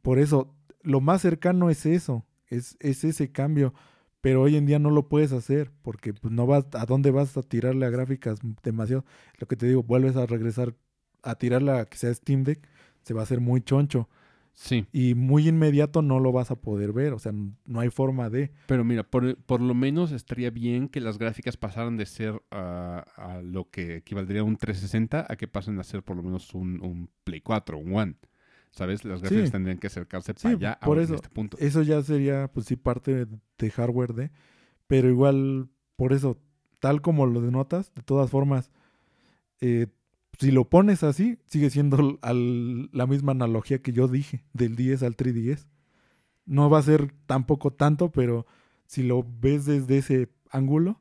Por 0.02 0.20
eso, 0.20 0.54
lo 0.84 1.02
más 1.02 1.22
cercano 1.22 1.70
es 1.70 1.86
eso, 1.86 2.24
es, 2.48 2.78
es 2.80 3.04
ese 3.04 3.32
cambio. 3.32 3.74
Pero 4.22 4.42
hoy 4.42 4.56
en 4.56 4.66
día 4.66 4.80
no 4.80 4.90
lo 4.90 5.10
puedes 5.10 5.32
hacer 5.32 5.72
porque 5.84 6.14
pues, 6.14 6.34
no 6.34 6.48
vas 6.48 6.66
a 6.74 6.86
dónde 6.86 7.12
vas 7.12 7.38
a 7.38 7.44
tirarle 7.44 7.86
a 7.86 7.90
gráficas 7.90 8.40
demasiado. 8.64 9.06
Lo 9.38 9.48
que 9.48 9.56
te 9.56 9.68
digo, 9.68 9.84
vuelves 9.84 10.16
a 10.18 10.26
regresar 10.26 10.74
a 11.24 11.36
tirarle 11.36 11.72
a 11.72 11.86
que 11.86 11.98
sea 11.98 12.14
Steam 12.14 12.44
Deck, 12.44 12.68
se 13.04 13.14
va 13.14 13.22
a 13.22 13.24
hacer 13.24 13.40
muy 13.42 13.62
choncho 13.62 14.08
Sí. 14.60 14.88
y 14.92 15.14
muy 15.14 15.48
inmediato 15.48 16.02
no 16.02 16.20
lo 16.20 16.32
vas 16.32 16.50
a 16.50 16.56
poder 16.56 16.92
ver. 16.92 17.14
O 17.14 17.20
sea, 17.20 17.32
no 17.32 17.80
hay 17.80 17.90
forma 17.92 18.32
de. 18.32 18.52
Pero 18.66 18.84
mira, 18.84 19.04
por, 19.04 19.38
por 19.44 19.62
lo 19.62 19.76
menos 19.76 20.12
estaría 20.12 20.50
bien 20.50 20.90
que 20.90 21.00
las 21.00 21.20
gráficas 21.20 21.58
pasaran 21.58 21.96
de 21.96 22.08
ser 22.08 22.42
ah, 22.50 23.06
a 23.18 23.42
lo 23.44 23.70
que 23.70 23.98
equivaldría 23.98 24.42
a 24.42 24.44
un 24.46 24.58
360 24.58 25.28
a 25.30 25.36
que 25.36 25.48
pasen 25.48 25.78
a 25.80 25.84
ser 25.84 26.02
por 26.02 26.16
lo 26.18 26.24
menos 26.24 26.56
un, 26.56 26.82
un 26.82 27.08
Play 27.24 27.42
4, 27.42 27.78
un 27.78 27.94
One. 27.96 28.16
¿Sabes? 28.72 29.06
Las 29.06 29.22
gráficas 29.22 29.46
Sí. 29.46 29.52
tendrían 29.52 29.78
que 29.78 29.88
acercarse 29.88 30.34
Sí, 30.36 30.44
para 30.44 30.56
allá 30.56 30.80
por 30.80 30.98
eso. 31.00 31.14
en 31.14 31.16
este 31.18 31.30
punto. 31.30 31.58
Eso 31.60 31.84
ya 31.84 32.02
sería, 32.02 32.48
pues 32.52 32.66
sí, 32.66 32.76
parte 32.76 33.26
de, 33.26 33.38
de 33.60 33.70
hardware 33.72 34.14
de. 34.14 34.32
Pero 34.88 35.08
igual, 35.08 35.70
por 35.96 36.14
eso, 36.14 36.40
tal 36.80 37.02
como 37.02 37.28
lo 37.28 37.42
denotas, 37.42 37.94
de 37.94 38.02
todas 38.02 38.30
formas, 38.32 38.72
eh, 39.62 39.88
si 40.40 40.52
lo 40.52 40.66
pones 40.70 41.04
así, 41.04 41.40
sigue 41.48 41.70
siendo 41.70 42.18
al- 42.22 42.90
la 42.92 43.08
misma 43.08 43.32
analogía 43.32 43.82
que 43.82 43.92
yo 43.94 44.08
dije, 44.08 44.44
del 44.54 44.76
10 44.76 45.04
al 45.04 45.16
3DS. 45.16 45.68
No 46.46 46.70
va 46.70 46.80
a 46.80 46.84
ser 46.84 47.12
tampoco 47.26 47.72
tanto, 47.72 48.12
pero 48.12 48.46
si 48.86 49.04
lo 49.04 49.26
ves 49.42 49.66
desde 49.66 49.98
ese 49.98 50.30
ángulo, 50.52 51.00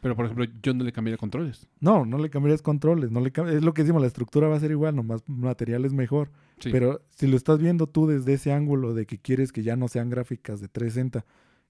Pero, 0.00 0.14
por 0.16 0.26
ejemplo, 0.26 0.44
yo 0.62 0.74
no 0.74 0.84
le 0.84 0.92
cambiaría 0.92 1.16
controles. 1.16 1.66
no, 1.80 2.04
no 2.04 2.18
le 2.18 2.28
cambiarías 2.28 2.60
controles. 2.60 3.10
No 3.10 3.20
le 3.20 3.32
es 3.56 3.62
lo 3.64 3.72
que 3.72 3.82
decimos, 3.82 4.02
la 4.02 4.08
estructura 4.08 4.48
va 4.48 4.56
a 4.56 4.60
ser 4.60 4.70
igual, 4.70 4.94
nomás 4.94 5.22
material 5.26 5.86
es 5.86 5.94
mejor. 5.94 6.30
Sí. 6.58 6.68
Pero 6.70 7.00
si 7.08 7.26
lo 7.26 7.38
estás 7.38 7.58
viendo 7.58 7.86
tú 7.86 8.06
desde 8.06 8.34
ese 8.34 8.52
ángulo 8.52 8.92
de 8.92 9.06
que 9.06 9.16
quieres 9.18 9.50
que 9.50 9.62
ya 9.62 9.76
no 9.76 9.88
sean 9.88 10.10
gráficas 10.10 10.60
de 10.60 10.68
360, 10.68 11.24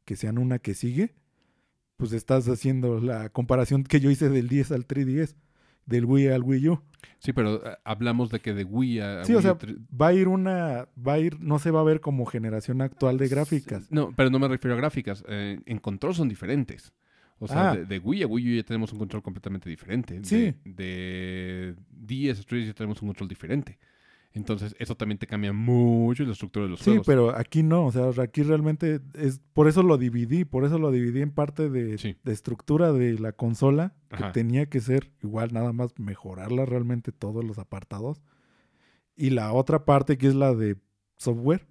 que 0.04 0.16
sean 0.16 0.38
una 0.38 0.58
que 0.58 0.74
sigue, 0.74 1.14
pues 1.96 2.12
estás 2.12 2.48
haciendo 2.48 2.98
la 3.00 3.28
comparación 3.28 3.84
que 3.84 4.00
yo 4.00 4.10
hice 4.10 4.28
del 4.28 4.48
10 4.48 4.72
al 4.72 4.84
3DS, 4.88 5.36
del 5.86 6.04
Wii 6.04 6.28
al 6.28 6.42
Wii 6.42 6.68
U. 6.68 6.80
Sí, 7.18 7.32
pero 7.32 7.60
ah, 7.64 7.78
hablamos 7.84 8.30
de 8.30 8.40
que 8.40 8.52
de 8.54 8.64
Wii 8.64 9.00
a, 9.00 9.24
Sí, 9.24 9.32
o 9.32 9.36
Wii 9.36 9.42
sea, 9.42 9.52
U 9.52 9.56
tre- 9.58 9.78
va 10.00 10.08
a 10.08 10.12
ir 10.12 10.28
una, 10.28 10.88
va 10.96 11.14
a 11.14 11.18
ir, 11.18 11.40
no 11.40 11.58
se 11.58 11.70
va 11.70 11.80
a 11.80 11.84
ver 11.84 12.00
como 12.00 12.26
generación 12.26 12.80
actual 12.82 13.18
de 13.18 13.28
gráficas. 13.28 13.90
No, 13.90 14.12
pero 14.16 14.30
no 14.30 14.38
me 14.38 14.48
refiero 14.48 14.74
a 14.74 14.78
gráficas. 14.78 15.24
eh, 15.28 15.60
en 15.66 15.78
control 15.78 16.14
son 16.14 16.28
diferentes. 16.28 16.92
O 17.38 17.48
sea, 17.48 17.70
Ah. 17.72 17.76
de, 17.76 17.84
de 17.86 17.98
Wii 17.98 18.22
a 18.22 18.26
Wii 18.26 18.52
U 18.52 18.56
ya 18.56 18.62
tenemos 18.62 18.92
un 18.92 18.98
control 18.98 19.22
completamente 19.22 19.68
diferente. 19.68 20.20
Sí. 20.22 20.54
De, 20.64 21.74
de 21.74 21.74
10 21.90 22.40
a 22.40 22.42
3 22.44 22.66
ya 22.68 22.72
tenemos 22.74 23.02
un 23.02 23.08
control 23.08 23.28
diferente. 23.28 23.78
Entonces, 24.36 24.74
eso 24.80 24.96
también 24.96 25.18
te 25.18 25.28
cambia 25.28 25.52
mucho 25.52 26.24
la 26.24 26.32
estructura 26.32 26.64
de 26.64 26.70
los 26.72 26.80
Sí, 26.80 26.86
juegos. 26.90 27.06
pero 27.06 27.36
aquí 27.36 27.62
no, 27.62 27.86
o 27.86 27.92
sea, 27.92 28.10
aquí 28.20 28.42
realmente 28.42 29.00
es, 29.14 29.40
por 29.52 29.68
eso 29.68 29.82
lo 29.84 29.96
dividí, 29.96 30.44
por 30.44 30.64
eso 30.64 30.78
lo 30.78 30.90
dividí 30.90 31.22
en 31.22 31.30
parte 31.30 31.70
de, 31.70 31.98
Sí. 31.98 32.16
de 32.24 32.32
estructura 32.32 32.92
de 32.92 33.16
la 33.18 33.30
consola, 33.32 33.94
que 34.10 34.24
tenía 34.32 34.66
que 34.66 34.80
ser 34.80 35.12
igual, 35.22 35.52
nada 35.52 35.72
más 35.72 35.98
mejorarla 35.98 36.66
realmente 36.66 37.12
todos 37.12 37.44
los 37.44 37.58
apartados. 37.58 38.22
Y 39.16 39.30
la 39.30 39.52
otra 39.52 39.84
parte 39.84 40.18
que 40.18 40.26
es 40.26 40.34
la 40.34 40.52
de 40.54 40.76
software, 41.16 41.66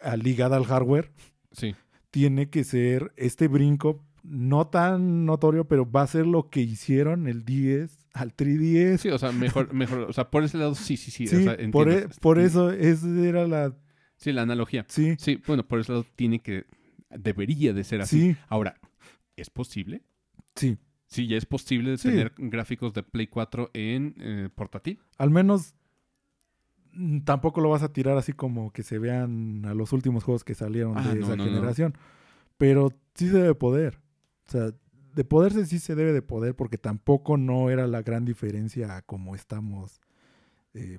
ah, 0.00 0.16
ligada 0.16 0.56
al 0.56 0.64
hardware, 0.64 1.12
Sí. 1.52 1.74
tiene 2.10 2.48
que 2.48 2.64
ser 2.64 3.12
este 3.16 3.48
brinco, 3.48 4.02
no 4.22 4.66
tan 4.68 5.26
notorio, 5.26 5.66
pero 5.68 5.90
va 5.90 6.02
a 6.02 6.06
ser 6.06 6.26
lo 6.26 6.48
que 6.48 6.60
hicieron 6.62 7.26
el 7.28 7.44
10 7.44 8.03
al 8.14 8.34
3DS. 8.34 8.98
Sí, 9.02 9.08
o 9.10 9.18
sea, 9.18 9.30
mejor, 9.32 9.74
mejor, 9.74 9.98
o 10.08 10.12
sea, 10.14 10.30
por 10.30 10.42
ese 10.44 10.56
lado 10.56 10.74
sí, 10.74 10.96
sí, 10.96 11.10
sí. 11.10 11.26
Sí, 11.26 11.36
o 11.36 11.40
sea, 11.42 11.56
por, 11.70 11.90
e- 11.90 12.08
por 12.20 12.38
eso 12.38 12.70
esa 12.70 13.06
era 13.20 13.46
la... 13.46 13.74
Sí, 14.16 14.32
la 14.32 14.42
analogía. 14.42 14.86
Sí, 14.88 15.16
Sí, 15.18 15.42
bueno, 15.46 15.66
por 15.66 15.80
ese 15.80 15.92
lado 15.92 16.06
tiene 16.16 16.38
que, 16.40 16.64
debería 17.10 17.72
de 17.74 17.84
ser 17.84 18.00
así. 18.00 18.20
sí, 18.32 18.36
Ahora, 18.48 18.80
¿es 19.36 19.50
posible? 19.50 20.02
sí. 20.54 20.78
Sí, 21.06 21.28
ya 21.28 21.36
es 21.36 21.46
posible 21.46 21.96
Sí. 21.98 22.08
tener 22.08 22.32
gráficos 22.38 22.92
de 22.94 23.02
Play 23.04 23.26
4 23.28 23.70
en 23.74 24.14
eh, 24.18 24.48
portátil. 24.52 24.98
Al 25.18 25.30
menos 25.30 25.74
mm, 26.92 27.20
tampoco 27.20 27.60
lo 27.60 27.68
vas 27.70 27.82
a 27.82 27.92
tirar 27.92 28.16
así 28.16 28.32
como 28.32 28.72
que 28.72 28.82
se 28.82 28.98
vean 28.98 29.64
a 29.66 29.74
los 29.74 29.92
últimos 29.92 30.24
juegos 30.24 30.42
que 30.44 30.54
salieron 30.54 30.96
Ah, 30.98 31.12
de 31.14 31.20
no, 31.20 31.26
esa 31.26 31.36
no, 31.36 31.44
no. 31.44 31.50
generación. 31.52 31.94
Pero 32.58 32.90
sí 33.14 33.28
se 33.28 33.38
debe 33.38 33.54
poder. 33.54 34.00
O 34.48 34.50
sea, 34.50 34.72
de 35.14 35.24
poderse 35.24 35.66
sí 35.66 35.78
se 35.78 35.94
debe 35.94 36.12
de 36.12 36.22
poder 36.22 36.54
porque 36.56 36.78
tampoco 36.78 37.36
no 37.36 37.70
era 37.70 37.86
la 37.86 38.02
gran 38.02 38.24
diferencia 38.24 38.96
a 38.96 39.02
como 39.02 39.34
estamos 39.34 40.00
eh, 40.74 40.98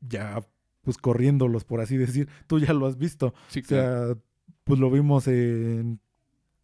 ya 0.00 0.44
pues 0.82 0.98
corriéndolos, 0.98 1.64
por 1.64 1.80
así 1.80 1.96
decir. 1.96 2.28
Tú 2.46 2.58
ya 2.58 2.72
lo 2.74 2.86
has 2.86 2.98
visto. 2.98 3.32
Sí, 3.48 3.60
O 3.60 3.62
claro. 3.62 4.06
sea, 4.14 4.22
pues 4.64 4.78
lo 4.78 4.90
vimos 4.90 5.26
en... 5.28 6.00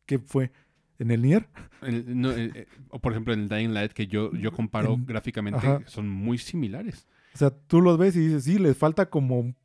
¿Qué 0.07 0.19
fue? 0.19 0.51
¿En 0.99 1.11
el 1.11 1.23
Nier? 1.23 1.49
El- 1.81 2.21
no, 2.21 2.31
eh, 2.33 2.51
eh, 2.55 2.67
o 2.91 2.99
por 2.99 3.13
ejemplo, 3.13 3.33
en 3.33 3.41
el 3.41 3.49
Dying 3.49 3.73
Light, 3.73 3.93
que 3.93 4.07
yo, 4.07 4.33
yo 4.35 4.53
comparo 4.53 4.95
En- 4.95 5.07
gráficamente, 5.07 5.59
ajá. 5.67 5.83
son 5.87 6.09
muy 6.09 6.37
similares. 6.37 7.07
O 7.35 7.39
sea, 7.39 7.51
tú 7.51 7.81
los 7.81 7.97
ves 7.97 8.17
y 8.17 8.21
dices, 8.21 8.45
sí, 8.45 8.59
les 8.59 8.77
falta 8.77 9.09
como 9.09 9.39
un 9.39 9.57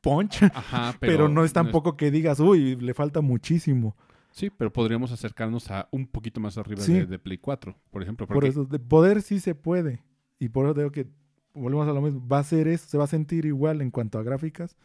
punch, 0.00 0.42
Ajá, 0.54 0.96
pero, 1.00 1.12
pero, 1.12 1.28
no 1.28 1.44
es 1.44 1.52
tampoco 1.52 1.96
que 1.96 2.10
digas, 2.10 2.40
uy, 2.40 2.74
le 2.76 2.94
falta 2.94 3.20
muchísimo. 3.20 3.94
Sí, 4.32 4.50
pero 4.50 4.72
podríamos 4.72 5.10
acercarnos 5.12 5.70
a 5.70 5.88
un 5.90 6.06
poquito 6.06 6.40
más 6.40 6.56
arriba 6.58 6.82
Sí. 6.82 6.92
de, 6.92 7.06
de 7.06 7.18
Play 7.18 7.38
4, 7.38 7.76
por 7.90 8.02
ejemplo. 8.02 8.26
Por 8.26 8.44
eso, 8.44 8.64
de 8.64 8.78
poder 8.78 9.22
sí 9.22 9.40
se 9.40 9.54
puede. 9.54 10.02
Y 10.38 10.48
por 10.50 10.66
eso 10.66 10.74
digo 10.74 10.90
que, 10.92 11.08
volvemos 11.52 11.88
a 11.88 11.92
lo 11.92 12.00
mismo, 12.00 12.26
va 12.26 12.38
a 12.38 12.44
ser 12.44 12.68
eso, 12.68 12.86
se 12.88 12.96
va 12.98 13.04
a 13.04 13.08
sentir 13.08 13.44
igual 13.44 13.80
en 13.82 13.90
cuanto 13.90 14.18
a 14.18 14.22
gráficas. 14.22 14.76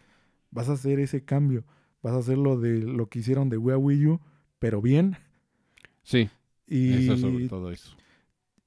Vas 0.52 0.70
a 0.70 0.74
hacer 0.74 1.00
ese 1.00 1.24
cambio. 1.24 1.64
Vas 2.02 2.14
a 2.14 2.18
hacer 2.18 2.38
lo 2.38 2.60
de 2.60 2.80
lo 2.80 3.08
que 3.08 3.20
hicieron 3.20 3.50
de 3.50 3.58
Wii 3.58 3.74
a 3.74 3.78
Wii 3.78 4.08
U, 4.08 4.22
pero 4.60 4.82
bien. 4.82 5.16
Sí, 6.04 6.30
Y, 6.68 7.06
eso 7.06 7.18
sobre 7.18 7.48
todo 7.48 7.72
eso. 7.72 7.96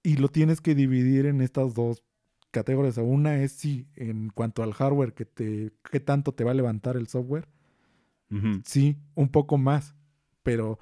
y 0.02 0.16
lo 0.16 0.28
tienes 0.28 0.60
que 0.60 0.74
dividir 0.74 1.26
en 1.26 1.40
estas 1.40 1.74
dos 1.74 2.02
categorías. 2.50 2.98
Una 2.98 3.42
es 3.42 3.52
sí, 3.52 3.86
en 3.96 4.30
cuanto 4.30 4.62
al 4.62 4.72
hardware, 4.72 5.12
que 5.14 5.24
te, 5.24 5.72
qué 5.90 6.00
tanto 6.00 6.32
te 6.32 6.44
va 6.44 6.52
a 6.52 6.54
levantar 6.54 6.96
el 6.96 7.08
software. 7.08 7.48
Sí, 8.64 8.96
un 9.14 9.28
poco 9.30 9.56
más. 9.56 9.94
Pero 10.50 10.78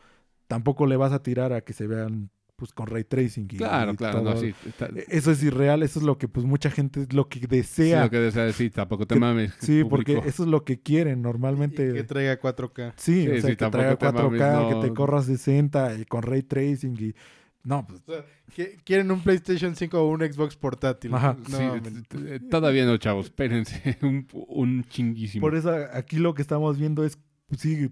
tampoco 0.47 0.87
le 0.87 0.97
vas 0.97 1.13
a 1.13 1.23
tirar 1.23 1.53
a 1.53 1.61
que 1.63 1.73
se 1.73 1.87
vean 1.87 2.31
pues 2.57 2.73
con 2.73 2.87
ray 2.87 3.05
tracing. 3.05 3.45
Y, 3.53 3.57
Claro, 3.59 3.93
y 3.93 3.97
claro, 3.97 4.23
no, 4.23 4.31
todo. 4.33 4.41
sí. 4.41 4.55
está- 4.67 4.87
E- 4.87 5.05
Eso 5.09 5.31
es 5.31 5.43
irreal, 5.43 5.83
eso 5.83 5.99
es 5.99 6.07
lo 6.07 6.17
que 6.17 6.27
pues 6.27 6.47
mucha 6.47 6.71
gente 6.71 7.03
es 7.03 7.13
lo 7.13 7.29
que 7.29 7.41
sí, 7.41 7.47
desea. 7.47 8.05
lo 8.05 8.09
que 8.11 8.17
desea 8.19 8.45
decir, 8.47 8.73
tampoco 8.73 9.07
te 9.07 9.15
Que- 9.15 9.21
mames. 9.21 9.53
Sí, 9.61 9.85
porque 9.85 10.23
eso 10.25 10.45
es 10.45 10.49
lo 10.49 10.65
que 10.65 10.81
quieren 10.81 11.19
Y 11.19 11.23
normalmente. 11.23 11.93
que 11.93 12.03
traiga 12.05 12.41
4K. 12.41 12.95
sí, 12.97 13.25
Sí, 13.25 13.29
o 13.29 13.33
sea, 13.33 13.51
sí, 13.51 13.57
que 13.57 13.67
traiga 13.71 13.97
te 13.97 14.07
4K, 14.07 14.53
mames, 14.63 14.75
que 14.75 14.89
te 14.89 14.95
corra 14.95 15.23
60 15.23 15.95
y 15.99 16.07
con 16.07 16.23
ray 16.23 16.43
tracing 16.45 16.97
y 16.99 17.15
no, 17.63 17.85
pues 17.87 18.01
O 18.07 18.13
sea, 18.13 18.25
que- 18.55 18.77
quieren 18.85 19.11
un 19.11 19.21
PlayStation 19.21 19.75
5 19.77 20.01
o 20.01 20.09
un 20.09 20.21
Xbox 20.21 20.57
portátil. 20.57 21.13
Ajá. 21.13 21.37
No, 21.51 21.59
Sí, 21.59 22.39
todavía 22.49 22.87
no, 22.87 22.97
chavos, 22.97 23.27
espérense. 23.27 23.99
un, 24.03 24.27
un 24.33 24.85
chinguísimo. 24.85 25.43
por 25.43 25.55
eso 25.57 25.75
aquí 25.93 26.17
lo 26.17 26.33
que 26.33 26.41
estamos 26.41 26.79
viendo 26.79 27.05
es 27.05 27.19
pues, 27.49 27.61
sí 27.61 27.91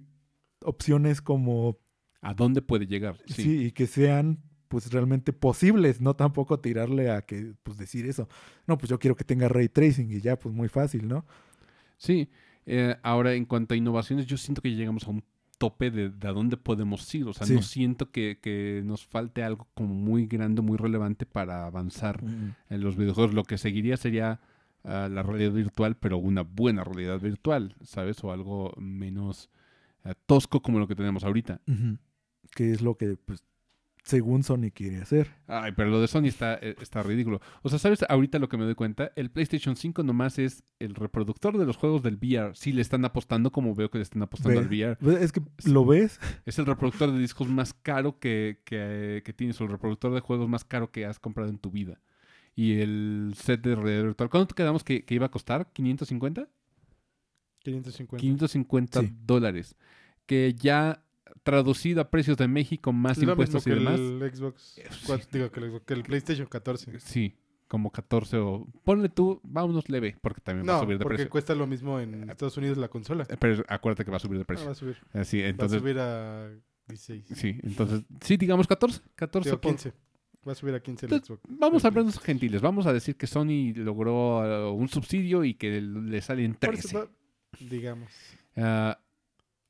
opciones 0.64 1.20
como 1.22 1.78
¿A 2.20 2.34
dónde 2.34 2.62
puede 2.62 2.86
llegar? 2.86 3.18
sí. 3.26 3.42
Sí. 3.42 3.64
y 3.66 3.72
que 3.72 3.86
sean 3.86 4.40
pues 4.68 4.90
realmente 4.90 5.32
posibles, 5.32 6.00
no 6.00 6.14
tampoco 6.16 6.58
tirarle 6.58 7.10
a 7.10 7.22
que 7.22 7.54
pues 7.62 7.76
decir 7.78 8.06
eso. 8.06 8.28
No, 8.66 8.76
pues 8.78 8.90
yo 8.90 8.98
quiero 8.98 9.14
que 9.14 9.22
tenga 9.24 9.46
ray 9.48 9.68
tracing 9.68 10.10
y 10.10 10.20
ya 10.20 10.36
pues 10.38 10.52
muy 10.54 10.68
fácil, 10.68 11.06
¿no? 11.06 11.24
Sí. 11.96 12.28
Eh, 12.66 12.96
ahora, 13.02 13.34
en 13.34 13.44
cuanto 13.44 13.74
a 13.74 13.76
innovaciones, 13.76 14.26
yo 14.26 14.36
siento 14.36 14.62
que 14.62 14.70
ya 14.72 14.78
llegamos 14.78 15.04
a 15.06 15.10
un 15.10 15.22
tope 15.58 15.90
de, 15.92 16.08
de 16.10 16.28
a 16.28 16.32
dónde 16.32 16.56
podemos 16.56 17.14
ir. 17.14 17.28
O 17.28 17.32
sea, 17.34 17.46
Sí. 17.46 17.54
no 17.54 17.62
siento 17.62 18.10
que, 18.10 18.38
que 18.42 18.82
nos 18.84 19.04
falte 19.06 19.44
algo 19.44 19.68
como 19.74 19.94
muy 19.94 20.26
grande, 20.26 20.60
muy 20.62 20.76
relevante 20.76 21.26
para 21.26 21.66
avanzar 21.66 22.20
en 22.24 22.80
los 22.80 22.96
videojuegos. 22.96 23.34
Lo 23.34 23.44
que 23.44 23.58
seguiría 23.58 23.96
sería 23.96 24.40
a 24.82 25.08
la 25.08 25.22
realidad 25.22 25.52
virtual, 25.52 25.96
pero 25.96 26.18
una 26.18 26.42
buena 26.42 26.82
realidad 26.82 27.20
virtual, 27.20 27.76
¿sabes? 27.82 28.24
O 28.24 28.32
algo 28.32 28.72
menos 28.78 29.50
tosco 30.26 30.60
como 30.60 30.78
lo 30.78 30.86
que 30.86 30.94
tenemos 30.94 31.24
ahorita. 31.24 31.62
Que 32.54 32.70
es 32.72 32.82
lo 32.82 32.96
que, 32.96 33.16
pues, 33.16 33.42
según 34.04 34.42
Sony 34.42 34.70
quiere 34.74 34.98
hacer. 35.00 35.30
Ay, 35.46 35.72
pero 35.74 35.88
lo 35.88 35.98
de 35.98 36.08
Sony 36.08 36.24
está, 36.26 36.56
eh, 36.60 36.76
está 36.82 37.02
ridículo. 37.02 37.40
O 37.62 37.70
sea, 37.70 37.78
¿sabes? 37.78 38.04
Ahorita 38.06 38.38
lo 38.38 38.50
que 38.50 38.58
me 38.58 38.64
doy 38.64 38.74
cuenta, 38.74 39.12
el 39.16 39.30
PlayStation 39.30 39.76
5 39.76 40.02
nomás 40.02 40.38
es 40.38 40.62
el 40.78 40.94
reproductor 40.94 41.56
de 41.56 41.64
los 41.64 41.78
juegos 41.78 42.02
del 42.02 42.16
VR. 42.16 42.54
Sí 42.54 42.72
le 42.74 42.82
están 42.82 43.06
apostando 43.06 43.50
como 43.50 43.74
veo 43.74 43.90
que 43.90 43.96
le 43.96 44.02
están 44.02 44.20
apostando 44.22 44.60
al 44.60 44.66
VR. 44.66 44.98
Es 45.22 45.32
que 45.32 45.40
Sí. 45.56 45.70
lo 45.72 45.86
ves. 45.86 46.20
Es 46.44 46.58
el 46.58 46.66
reproductor 46.66 47.10
de 47.12 47.18
discos 47.18 47.48
más 47.48 47.72
caro 47.72 48.18
que, 48.18 48.60
que, 48.66 49.22
que 49.24 49.32
tienes, 49.32 49.58
o 49.62 49.64
el 49.64 49.70
reproductor 49.70 50.12
de 50.12 50.20
juegos 50.20 50.50
más 50.50 50.64
caro 50.64 50.90
que 50.92 51.06
has 51.06 51.18
comprado 51.18 51.48
en 51.48 51.56
tu 51.58 51.70
vida. 51.70 51.98
Y 52.54 52.74
el 52.80 53.32
set 53.36 53.62
de 53.62 53.74
realidad 53.74 54.02
virtual, 54.04 54.28
¿cuánto 54.28 54.48
te 54.48 54.54
quedamos 54.62 54.84
que, 54.84 55.04
que 55.06 55.14
iba 55.14 55.26
a 55.26 55.30
costar? 55.30 55.72
¿550? 55.72 56.46
550. 57.64 58.20
550 58.20 59.00
Sí. 59.00 59.12
dólares. 59.26 59.76
Que 60.26 60.54
ya 60.54 61.02
traducido 61.42 62.00
a 62.00 62.10
precios 62.10 62.36
de 62.38 62.48
México 62.48 62.92
más 62.92 63.16
lo 63.18 63.22
mismo 63.22 63.32
impuestos 63.32 63.66
y 63.66 63.70
que 63.70 63.76
demás. 63.76 63.98
el 64.00 64.32
Xbox. 64.34 64.78
Eh, 64.78 64.84
cua- 65.06 65.20
sí. 65.20 65.28
Digo, 65.32 65.50
que 65.50 65.60
el, 65.60 65.70
Xbox- 65.72 65.84
que 65.84 65.94
el 65.94 66.02
PlayStation 66.02 66.46
14. 66.46 67.00
Sí, 67.00 67.34
como 67.68 67.90
14 67.90 68.36
o... 68.38 68.66
Ponle 68.84 69.08
tú, 69.08 69.40
vámonos 69.42 69.88
leve, 69.88 70.16
porque 70.22 70.40
también 70.40 70.66
va 70.68 70.74
a 70.74 70.76
No, 70.76 70.82
subir 70.84 70.98
de 70.98 71.02
porque 71.02 71.16
precio. 71.16 71.30
cuesta 71.30 71.54
lo 71.54 71.66
mismo 71.66 71.98
en 72.00 72.30
Estados 72.30 72.56
Unidos 72.56 72.78
la 72.78 72.88
consola. 72.88 73.26
Eh, 73.28 73.36
Pero 73.38 73.64
acuérdate 73.68 74.04
que 74.04 74.10
va 74.10 74.16
a 74.18 74.20
subir 74.20 74.38
de 74.38 74.42
Ah, 74.42 74.46
precio. 74.46 74.66
va 74.66 74.72
a 74.72 74.74
subir. 74.76 74.96
Así, 75.12 75.40
Va 75.40 75.46
a 75.46 75.48
entonces... 75.50 75.80
subir 75.80 75.98
a 75.98 76.50
16. 76.88 77.24
Sí, 77.34 77.58
entonces... 77.62 78.02
Sí, 78.20 78.36
digamos 78.36 78.66
14. 78.66 79.00
14 79.16 79.48
Digo, 79.50 79.60
por- 79.60 79.72
15. 79.72 79.92
Va 80.46 80.52
a 80.52 80.54
subir 80.54 80.74
a 80.74 80.80
15 80.80 81.06
el 81.06 81.12
Entonces, 81.12 81.38
Xbox. 81.38 81.58
Vamos 81.58 81.84
a 81.86 81.90
vernos 81.90 82.18
gentiles. 82.20 82.60
Vamos 82.60 82.86
a 82.86 82.92
decir 82.92 83.16
que 83.16 83.26
Sony 83.26 83.72
logró 83.74 84.70
uh, 84.70 84.74
un 84.74 84.88
subsidio 84.88 85.42
y 85.42 85.54
que 85.54 85.80
le 85.80 86.20
salen 86.20 86.54
Por 86.54 86.74
eso 86.74 86.88
13. 86.88 87.08
Digamos. 87.60 88.10
Ah, 88.56 88.98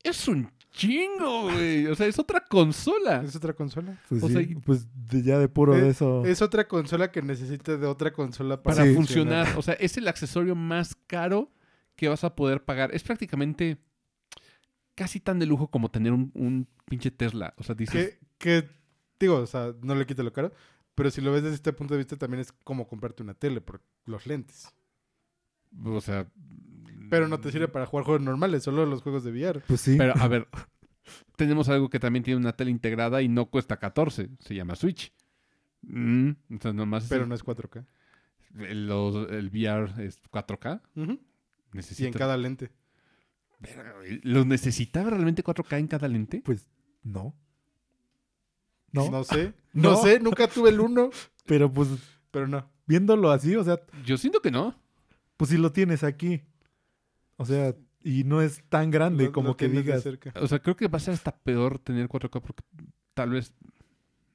es 0.02 0.28
un 0.28 0.51
chingo, 0.70 1.44
güey. 1.44 1.86
O 1.86 1.94
sea, 1.94 2.06
es 2.06 2.19
otra 2.19 2.40
consola. 2.44 3.23
¿Es 3.23 3.35
otra 3.36 3.52
consola? 3.55 3.98
Pues, 4.09 4.23
O 4.23 4.27
sí, 4.28 4.32
sea, 4.35 4.43
y- 4.43 4.55
pues 4.56 4.86
de- 5.09 5.23
ya 5.23 5.39
de 5.39 5.48
puro 5.48 5.74
Eh, 5.77 5.81
de 5.81 5.89
eso. 5.90 6.24
Es 6.24 6.43
otra 6.43 6.66
consola 6.69 7.11
que 7.12 7.23
necesita 7.23 7.77
de 7.77 7.86
otra 7.86 8.12
consola 8.12 8.62
para, 8.62 8.77
para 8.77 8.89
Sí. 8.89 8.94
funcionar. 8.94 9.48
O 9.56 9.62
sea, 9.62 9.74
es 9.74 9.97
el 9.97 10.09
accesorio 10.09 10.55
más 10.55 10.94
caro 11.06 11.51
que 11.97 12.09
vas 12.09 12.24
a 12.24 12.35
poder 12.35 12.65
pagar. 12.65 12.94
Es 12.94 13.02
prácticamente 13.05 13.78
casi 14.94 15.20
tan 15.20 15.39
de 15.39 15.47
lujo 15.47 15.69
como 15.70 15.90
tener 15.90 16.12
un, 16.12 16.31
un 16.35 16.69
pinche 16.86 17.11
Tesla. 17.11 17.55
O 17.56 17.62
sea, 17.65 17.74
dices... 17.74 18.19
Que, 18.39 18.62
que, 18.62 18.69
digo, 19.19 19.36
o 19.39 19.47
sea, 19.47 19.74
no 19.82 19.94
le 19.94 20.06
quita 20.06 20.23
lo 20.23 20.32
caro. 20.32 20.52
Pero 20.97 21.11
si 21.11 21.20
lo 21.20 21.32
ves 21.32 21.43
desde 21.43 21.56
este 21.56 21.73
punto 21.73 21.94
de 21.94 21.98
vista, 21.98 22.16
también 22.16 22.40
es 22.40 22.52
como 22.52 22.86
comprarte 22.86 23.23
una 23.23 23.35
tele 23.35 23.61
por 23.61 23.81
los 24.06 24.27
lentes. 24.27 24.69
O 25.85 26.01
sea... 26.01 26.28
Pero 27.10 27.28
no 27.28 27.39
te 27.40 27.51
sirve 27.52 27.68
para 27.68 27.86
jugar 27.86 28.05
juegos 28.05 28.22
normales, 28.22 28.62
solo 28.62 28.86
los 28.86 29.02
juegos 29.02 29.24
de 29.24 29.31
VR. 29.32 29.60
Pues 29.66 29.81
sí. 29.81 29.97
Pero, 29.98 30.14
a 30.16 30.28
ver, 30.28 30.48
tenemos 31.36 31.68
algo 31.68 31.89
que 31.90 31.98
también 32.01 32.22
tiene 32.22 32.39
una 32.40 32.52
tele 32.55 32.70
integrada 32.70 33.22
y 33.22 33.28
no 33.28 33.47
cuesta 33.47 33.78
14. 33.78 34.31
Se 34.40 34.55
llama 34.55 34.74
Switch. 34.76 35.12
Mm, 35.82 36.31
sea, 36.60 36.72
nomás 36.72 37.06
Pero 37.09 37.24
el- 37.24 37.28
no 37.28 37.35
es 37.35 37.44
4K. 37.44 37.85
el, 38.60 38.86
los- 38.86 39.31
el 39.31 39.48
VR 39.48 40.05
es 40.05 40.20
4K. 40.31 40.81
Ujú. 40.97 41.12
Y 41.12 41.14
en 41.14 41.20
Necesita... 41.72 42.18
cada 42.18 42.36
lente. 42.36 42.70
¿Lo 44.22 44.44
necesitaba 44.44 45.10
realmente 45.10 45.43
4K 45.43 45.78
en 45.78 45.86
cada 45.89 46.06
lente? 46.09 46.43
Pues 46.44 46.68
no. 47.02 47.35
No. 48.93 49.10
No, 49.10 49.24
sé. 49.24 49.52
No. 49.72 49.90
No. 49.93 49.97
sé, 50.02 50.20
nunca 50.20 50.47
tuve 50.47 50.70
el 50.70 50.78
1. 50.81 51.10
Pero 51.47 51.70
pues 51.72 51.89
Pero 52.31 52.47
no. 52.47 52.70
viéndolo 52.86 53.31
así, 53.32 53.56
o 53.56 53.64
sea, 53.64 53.81
Yo 54.06 54.16
siento 54.16 54.40
que 54.40 54.51
no. 54.52 54.74
pues 55.36 55.51
si 55.51 55.56
lo 55.56 55.72
tienes 55.72 56.05
aquí. 56.05 56.43
O 57.36 57.44
sea, 57.47 57.74
y 58.02 58.24
no 58.24 58.40
es 58.43 58.62
tan 58.69 58.90
grande 58.90 59.24
Lo- 59.27 59.32
como 59.32 59.48
lo 59.48 59.56
que 59.56 59.69
digas. 59.69 60.02
cerca. 60.02 60.32
O 60.40 60.47
sea, 60.47 60.61
creo 60.61 60.77
que 60.77 60.89
va 60.89 60.97
a 60.98 61.01
ser 61.01 61.15
hasta 61.15 61.35
peor 61.36 61.78
tener 61.78 62.09
4K 62.09 62.40
porque 62.40 62.62
tal 63.15 63.31
vez, 63.31 63.52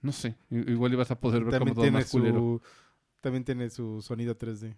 no 0.02 0.12
sé, 0.12 0.36
igual 0.50 0.94
ibas 0.94 1.12
a 1.12 1.20
poder 1.20 1.44
ver 1.44 1.60
como 1.60 1.74
También 1.74 1.76
todo 1.76 1.84
tiene, 1.84 1.98
más 2.00 2.10
culero. 2.10 2.36
su, 2.40 2.62
también 3.22 3.44
tiene 3.44 3.70
su 3.70 4.02
sonido 4.02 4.38
3D. 4.38 4.76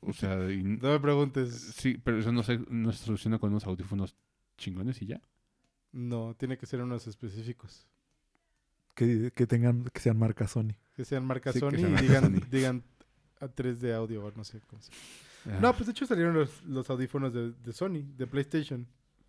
O 0.00 0.12
sea, 0.12 0.50
y- 0.50 0.62
No 0.62 0.88
me 0.90 1.00
preguntes. 1.00 1.54
sí, 1.76 1.98
pero 2.02 2.18
eso 2.18 2.32
no 2.32 2.42
se, 2.42 2.58
no 2.70 2.90
se 2.92 3.04
soluciona 3.04 3.38
con 3.38 3.50
unos 3.50 3.66
audífonos 3.66 4.16
chingones 4.56 5.00
y 5.02 5.06
ya. 5.06 5.20
No, 5.92 6.34
tiene 6.38 6.56
que 6.56 6.66
ser 6.66 6.80
unos 6.82 7.06
específicos. 7.06 7.86
Que, 8.94 9.30
que 9.34 9.46
tengan, 9.46 9.84
que 9.84 10.00
sean 10.00 10.18
marca 10.18 10.46
Sony. 10.46 10.74
Que 10.94 11.04
sean 11.04 11.24
marca 11.26 11.52
Sí, 11.52 11.58
Sony 11.60 11.70
sean 11.72 11.80
y 11.90 11.92
marca 11.92 12.02
digan, 12.02 12.22
Sony. 12.40 12.46
digan 12.50 12.84
a 13.40 13.46
3D 13.48 13.94
audio 13.94 14.32
no 14.36 14.44
sé 14.44 14.60
cómo 14.66 14.82
se 14.82 14.90
No, 15.60 15.72
pues 15.74 15.86
de 15.86 15.92
hecho 15.92 16.06
salieron 16.06 16.34
los, 16.34 16.62
los 16.64 16.88
audífonos 16.90 17.32
de, 17.32 17.52
de 17.52 17.72
Sony, 17.72 18.02
de 18.16 18.26
PlayStation. 18.26 18.86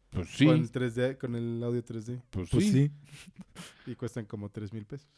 pues 0.10 0.28
sí, 0.30 0.46
Con, 0.46 0.68
3D, 0.70 1.18
con 1.18 1.36
el 1.36 1.64
audio 1.64 1.84
3D. 1.84 2.22
pues, 2.30 2.50
Pues 2.50 2.66
sí. 2.66 2.72
sí. 2.72 2.92
Y 3.92 3.96
cuestan 3.96 4.26
como 4.26 4.50
3 4.50 4.74
mil 4.74 4.86
pesos. 4.86 5.10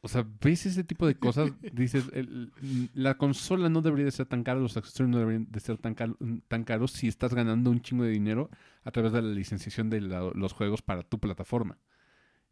O 0.00 0.06
sea, 0.06 0.24
ves 0.40 0.64
ese 0.66 0.84
tipo 0.84 1.06
de 1.08 1.16
cosas, 1.16 1.50
dices, 1.72 2.04
el- 2.12 2.52
la 2.94 3.18
consola 3.18 3.68
no 3.68 3.82
debería 3.82 4.04
de 4.04 4.12
ser 4.12 4.26
tan 4.26 4.44
cara, 4.44 4.60
los 4.60 4.76
accesorios 4.76 5.10
no 5.10 5.18
deberían 5.18 5.48
de 5.50 5.58
ser 5.58 5.76
tan, 5.78 5.94
cal- 5.96 6.16
tan 6.46 6.62
caros 6.62 6.92
si 6.92 7.08
estás 7.08 7.34
ganando 7.34 7.70
un 7.70 7.80
chingo 7.80 8.04
de 8.04 8.10
dinero 8.10 8.48
a 8.84 8.92
través 8.92 9.10
de 9.12 9.20
la 9.22 9.30
licenciación 9.32 9.90
de 9.90 10.00
la- 10.00 10.30
los 10.34 10.52
juegos 10.52 10.82
para 10.82 11.02
tu 11.02 11.18
plataforma. 11.18 11.78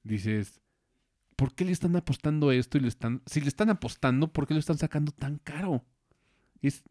Dices, 0.02 0.60
¿por 1.36 1.55
qué 1.55 1.64
le 1.64 1.70
están 1.73 1.94
apostando 1.94 2.51
esto 2.51 2.78
y 2.78 2.81
le 2.81 2.89
están, 2.89 3.23
si 3.27 3.40
le 3.40 3.48
están 3.48 3.70
apostando, 3.70 4.32
¿por 4.32 4.48
qué 4.48 4.55
lo 4.55 4.60
están 4.60 4.78
sacando 4.78 5.12
tan 5.12 5.39
caro? 5.39 5.85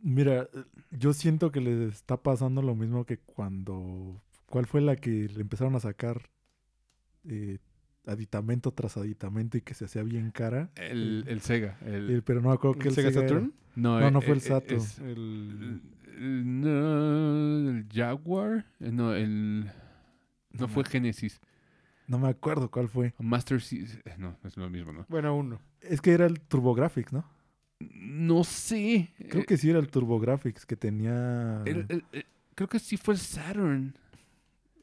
Mira, 0.02 0.48
yo 0.92 1.14
siento 1.14 1.52
que 1.52 1.60
les 1.62 1.94
está 1.94 2.18
pasando 2.18 2.62
lo 2.62 2.76
mismo 2.76 3.06
que 3.06 3.18
cuando. 3.18 4.22
¿Cuál 4.48 4.66
fue 4.68 4.80
la 4.82 4.96
que 4.96 5.28
le 5.28 5.42
empezaron 5.42 5.76
a 5.76 5.80
sacar 5.80 6.30
eh, 7.28 7.58
aditamento 8.06 8.72
tras 8.72 8.96
aditamento 8.98 9.58
y 9.58 9.62
que 9.62 9.74
se 9.74 9.86
hacía 9.86 10.04
bien 10.04 10.32
cara? 10.32 10.70
el, 10.76 11.26
el 11.28 11.42
Sega. 11.42 11.78
El, 11.86 12.22
pero 12.24 12.42
no 12.42 12.50
me 12.50 12.56
acuerdo 12.56 12.80
que 12.80 12.90
¿El 12.90 12.96
Sega. 12.96 13.12
Saturn? 13.12 13.54
no, 13.76 14.00
no, 14.00 14.12
no 14.12 14.20
eh, 14.20 14.22
fue 14.22 14.34
el 14.34 14.40
eh, 14.40 14.42
Saturn. 14.42 14.78
es- 14.82 15.00
El... 15.00 15.82
el- 16.18 16.62
no, 16.62 17.70
el 17.72 17.88
Jaguar. 17.92 18.66
eh, 18.80 18.92
No, 18.92 19.14
el. 19.14 19.66
No 20.52 20.62
No 20.62 20.68
fue 20.70 20.84
me- 20.84 20.90
Genesis. 20.90 21.42
No 22.08 22.20
me 22.20 22.30
acuerdo 22.30 22.70
cuál 22.70 22.88
fue. 22.88 23.14
Master 23.20 23.60
No, 24.20 24.38
es 24.44 24.56
lo 24.58 24.70
mismo, 24.70 24.94
¿no? 24.94 25.06
Bueno, 25.10 25.36
uno. 25.36 25.60
Es 25.82 26.02
que 26.02 26.12
era 26.14 26.28
el 26.28 26.40
TurboGrafx, 26.40 27.12
¿no? 27.12 27.26
No 27.80 28.44
sé. 28.44 29.14
Creo 29.30 29.44
Eh, 29.44 29.46
que 29.46 29.58
sí 29.58 29.70
era 29.70 29.80
el 29.80 29.90
TurboGrafx 29.90 30.66
que 30.66 30.76
tenía. 30.76 31.62
el- 31.66 31.86
el- 31.90 32.06
el- 32.12 32.26
creo 32.56 32.70
que 32.70 32.80
sí 32.80 32.98
fue 32.98 33.16
el 33.16 33.20
Saturn. 33.20 33.96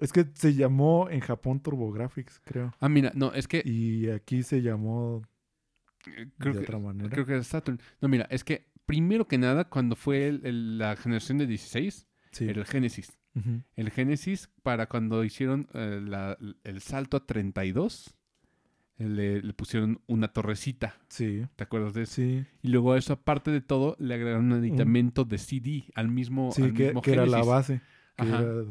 Es 0.00 0.12
que 0.12 0.26
se 0.34 0.54
llamó 0.54 1.08
en 1.10 1.20
Japón 1.20 1.60
TurboGrafx, 1.60 2.40
creo. 2.44 2.74
Ah, 2.80 2.88
mira, 2.88 3.12
no, 3.14 3.32
es 3.32 3.46
que. 3.48 3.62
Y 3.64 4.10
aquí 4.10 4.42
se 4.42 4.60
llamó 4.60 5.22
eh, 6.06 6.26
creo 6.38 6.52
de 6.54 6.58
que 6.60 6.64
otra 6.64 6.78
manera. 6.78 7.08
creo 7.10 7.24
que 7.24 7.32
era 7.34 7.42
Saturn. 7.44 7.80
No, 8.00 8.08
mira, 8.08 8.26
es 8.30 8.42
que 8.44 8.66
primero 8.84 9.26
que 9.28 9.38
nada, 9.38 9.68
cuando 9.68 9.94
fue 9.96 10.38
la 10.42 10.96
generación 10.96 11.38
de 11.38 11.46
16, 11.46 12.06
Sí. 12.32 12.48
era 12.48 12.60
el 12.60 12.66
Genesis. 12.66 13.16
Ujú. 13.34 13.62
El 13.76 13.90
Genesis, 13.90 14.50
para 14.62 14.86
cuando 14.88 15.22
hicieron 15.24 15.66
eh, 15.72 16.00
la- 16.04 16.36
el 16.64 16.80
salto 16.82 17.16
a 17.16 17.24
32, 17.24 18.08
eh, 18.08 18.12
le, 19.08 19.42
le 19.42 19.52
pusieron 19.54 20.00
una 20.06 20.28
torrecita. 20.28 20.96
Sí. 21.08 21.44
¿Te 21.56 21.64
acuerdas 21.64 21.94
de 21.94 22.02
eso? 22.02 22.14
Sí. 22.14 22.44
Y 22.62 22.68
luego 22.68 22.92
a 22.92 22.98
eso, 22.98 23.12
aparte 23.12 23.50
de 23.50 23.60
todo, 23.60 23.96
le 23.98 24.14
agregaron 24.14 24.46
un 24.46 24.52
aditamento 24.54 25.24
de 25.24 25.38
CD 25.38 25.84
al 25.94 26.08
mismo, 26.08 26.50
Sí, 26.52 26.62
al 26.62 26.74
que, 26.74 26.84
mismo 26.86 27.02
que 27.02 27.12
era 27.12 27.26
la 27.26 27.42
base. 27.42 27.80
Que 28.16 28.22
Ajá. 28.24 28.42
era 28.42 28.64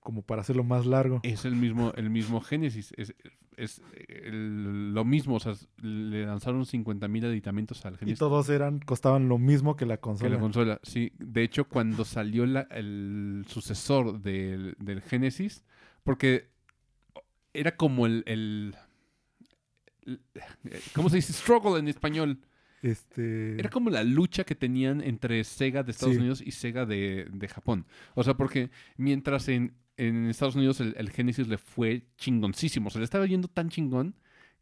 como 0.00 0.22
para 0.22 0.42
hacerlo 0.42 0.64
más 0.64 0.84
largo. 0.86 1.20
Es 1.22 1.44
el 1.46 1.56
mismo, 1.56 1.92
el 1.96 2.10
mismo 2.10 2.40
Genesis. 2.42 2.92
Es, 2.98 3.14
es 3.56 3.80
el- 4.08 4.92
lo 4.92 5.04
mismo. 5.04 5.36
O 5.36 5.40
sea, 5.40 5.54
le 5.80 6.26
lanzaron 6.26 6.66
50.000 6.66 7.24
aditamentos 7.24 7.84
al 7.86 7.94
Y 7.94 7.98
Genesis. 7.98 8.18
todos 8.18 8.48
eran, 8.50 8.80
costaban 8.80 9.28
lo 9.30 9.38
mismo 9.38 9.76
que 9.76 9.86
la 9.86 9.96
que 9.96 10.00
consola. 10.02 10.34
la 10.34 10.40
consola. 10.40 10.80
Sí, 10.82 11.12
de 11.18 11.42
hecho, 11.42 11.64
cuando 11.68 12.04
salió 12.04 12.44
la- 12.44 12.68
el 12.70 13.44
sucesor 13.48 14.20
del, 14.20 14.76
del 14.78 15.00
Genesis, 15.00 15.64
porque 16.02 16.50
era 17.54 17.76
como 17.76 18.06
el- 18.06 18.74
¿Cómo 20.94 21.08
se 21.08 21.16
dice? 21.16 21.32
Struggle 21.32 21.78
en 21.78 21.88
español. 21.88 22.38
Este. 22.82 23.58
Era 23.58 23.70
como 23.70 23.88
la 23.90 24.04
lucha 24.04 24.44
que 24.44 24.54
tenían 24.54 25.00
entre 25.00 25.42
Sega 25.44 25.82
de 25.82 25.90
Estados 25.92 26.14
Sí. 26.14 26.20
Unidos 26.20 26.42
y 26.44 26.50
Sega 26.50 26.84
de, 26.84 27.26
de 27.32 27.48
Japón. 27.48 27.86
O 28.14 28.22
sea, 28.22 28.34
porque 28.34 28.70
mientras 28.96 29.48
en, 29.48 29.74
en 29.96 30.26
Estados 30.28 30.54
Unidos 30.56 30.80
el, 30.80 30.94
el 30.98 31.10
Genesis 31.10 31.48
le 31.48 31.56
fue 31.58 32.06
chingoncísimo, 32.18 32.90
se 32.90 32.98
le 32.98 33.04
estaba 33.04 33.26
yendo 33.26 33.48
tan 33.48 33.70
chingón 33.70 34.14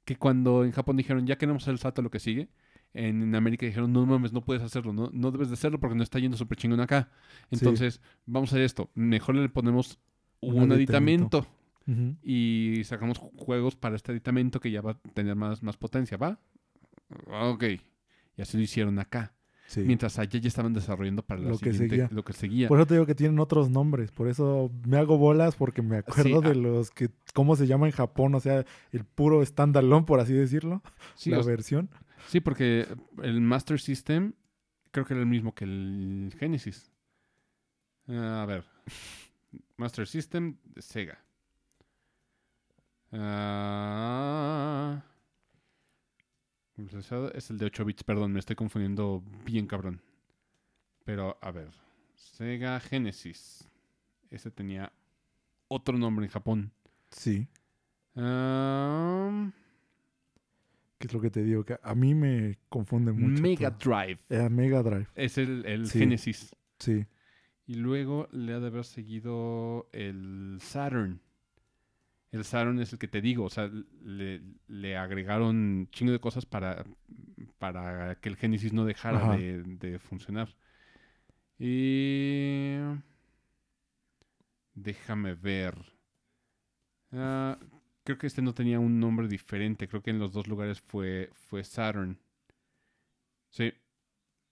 que 0.04 0.16
cuando 0.16 0.64
en 0.64 0.72
Japón 0.72 0.96
dijeron 0.96 1.26
ya 1.26 1.36
queremos 1.38 1.62
hacer 1.64 1.72
el 1.72 1.78
salto 1.78 2.00
a 2.00 2.04
lo 2.04 2.10
que 2.10 2.20
sigue, 2.20 2.48
en, 2.94 3.22
en 3.22 3.34
América 3.34 3.66
dijeron 3.66 3.92
no 3.92 4.04
mames, 4.06 4.32
no 4.32 4.44
puedes 4.44 4.62
hacerlo, 4.62 4.92
no, 4.92 5.10
no 5.12 5.30
debes 5.32 5.48
de 5.48 5.54
hacerlo 5.54 5.80
porque 5.80 5.96
no 5.96 6.02
está 6.04 6.18
yendo 6.20 6.36
súper 6.36 6.58
chingón 6.58 6.80
acá. 6.80 7.10
Sí. 7.50 7.56
Entonces, 7.60 8.00
vamos 8.26 8.50
a 8.50 8.56
hacer 8.56 8.62
esto, 8.64 8.90
mejor 8.94 9.34
le 9.34 9.48
ponemos 9.48 9.98
Un 10.40 10.62
un, 10.62 10.72
aditamento. 10.72 11.38
aditamento 11.38 11.61
Y 12.22 12.82
sacamos 12.84 13.18
ju- 13.20 13.32
juegos 13.36 13.76
para 13.76 13.96
este 13.96 14.12
aditamento 14.12 14.60
que 14.60 14.70
ya 14.70 14.80
va 14.80 14.92
a 14.92 14.98
tener 15.14 15.34
más, 15.36 15.62
más 15.62 15.76
potencia, 15.76 16.16
¿va? 16.16 16.38
Ok. 17.26 17.64
Y 18.36 18.42
así 18.42 18.56
lo 18.56 18.62
hicieron 18.62 18.98
acá. 18.98 19.34
Sí. 19.66 19.80
Mientras 19.80 20.18
allá 20.18 20.38
ya 20.38 20.48
estaban 20.48 20.74
desarrollando 20.74 21.22
para 21.22 21.40
la 21.40 21.50
Lo 21.50 21.58
que 21.58 21.72
seguía. 21.72 22.08
lo 22.12 22.22
que 22.24 22.34
seguía. 22.34 22.68
Por 22.68 22.78
eso 22.78 22.86
te 22.86 22.94
digo 22.94 23.06
que 23.06 23.14
tienen 23.14 23.38
otros 23.38 23.70
nombres. 23.70 24.10
Por 24.12 24.28
eso 24.28 24.70
me 24.86 24.98
hago 24.98 25.16
bolas 25.16 25.56
porque 25.56 25.80
me 25.80 25.96
acuerdo 25.96 26.40
Sí, 26.40 26.44
de 26.46 26.50
ah. 26.50 26.54
los 26.54 26.90
que, 26.90 27.08
cómo 27.32 27.56
se 27.56 27.66
llama 27.66 27.86
en 27.86 27.92
Japón, 27.92 28.34
o 28.34 28.40
sea, 28.40 28.66
el 28.90 29.04
puro 29.04 29.42
standalone, 29.44 30.04
por 30.04 30.20
así 30.20 30.34
decirlo, 30.34 30.82
sí, 31.14 31.30
la 31.30 31.38
o 31.40 31.44
versión. 31.44 31.88
sí, 32.28 32.40
porque 32.40 32.86
el 33.22 33.40
Master 33.40 33.80
System 33.80 34.34
creo 34.90 35.06
que 35.06 35.14
era 35.14 35.22
el 35.22 35.28
mismo 35.28 35.54
que 35.54 35.64
el 35.64 36.34
Genesis. 36.38 36.92
Ah, 38.08 38.42
a 38.42 38.46
ver. 38.46 38.64
Master 39.78 40.06
System 40.06 40.56
de 40.64 40.82
Sega. 40.82 41.18
Ah, 43.12 45.02
es 47.34 47.50
el 47.50 47.58
de 47.58 47.66
8 47.66 47.84
bits, 47.84 48.02
perdón, 48.04 48.32
me 48.32 48.38
estoy 48.40 48.56
confundiendo 48.56 49.22
bien 49.44 49.66
cabrón. 49.66 50.00
Pero, 51.04 51.36
a 51.40 51.50
ver. 51.50 51.68
Sega 52.14 52.80
Genesis. 52.80 53.68
Ese 54.30 54.50
tenía 54.50 54.92
otro 55.68 55.98
nombre 55.98 56.24
en 56.26 56.30
Japón. 56.32 56.72
Sí, 57.10 57.46
que 60.98 61.06
es 61.08 61.12
lo 61.14 61.20
que 61.20 61.30
te 61.30 61.42
digo, 61.42 61.64
que 61.64 61.78
a 61.82 61.94
mí 61.94 62.14
me 62.14 62.58
confunde 62.68 63.10
mucho. 63.12 63.42
Mega 63.42 63.76
todo. 63.76 63.90
Drive. 63.96 64.20
Eh, 64.28 64.48
Mega 64.50 64.82
Drive, 64.82 65.08
Es 65.14 65.36
el, 65.38 65.64
el 65.66 65.88
Sí. 65.88 65.98
Genesis. 65.98 66.54
sí. 66.78 67.06
Y 67.64 67.76
luego 67.76 68.28
le 68.32 68.52
ha 68.54 68.60
de 68.60 68.66
haber 68.66 68.84
seguido 68.84 69.88
el 69.92 70.58
Saturn. 70.60 71.20
El 72.32 72.44
Saturn 72.44 72.80
es 72.80 72.92
el 72.92 72.98
que 72.98 73.08
te 73.08 73.20
digo, 73.20 73.44
o 73.44 73.50
sea, 73.50 73.70
le, 74.02 74.42
le 74.66 74.96
agregaron 74.96 75.88
chingo 75.92 76.12
de 76.12 76.18
cosas 76.20 76.46
para, 76.46 76.84
para 77.58 78.16
que 78.16 78.28
el 78.30 78.36
Genesis 78.36 78.72
no 78.72 78.84
dejara 78.84 79.36
de, 79.36 79.62
de 79.62 79.98
funcionar. 79.98 80.56
Y... 81.58 82.76
Déjame 84.74 85.34
ver. 85.34 85.74
Ah, 87.12 87.58
creo 88.04 88.18
que 88.18 88.26
este 88.26 88.42
no 88.42 88.54
tenía 88.54 88.80
un 88.80 88.98
nombre 88.98 89.28
diferente. 89.28 89.86
Creo 89.86 90.02
que 90.02 90.10
en 90.10 90.18
los 90.18 90.32
dos 90.32 90.48
lugares 90.48 90.80
fue, 90.80 91.30
fue 91.34 91.62
Saturn. 91.64 92.18
Sí. 93.50 93.72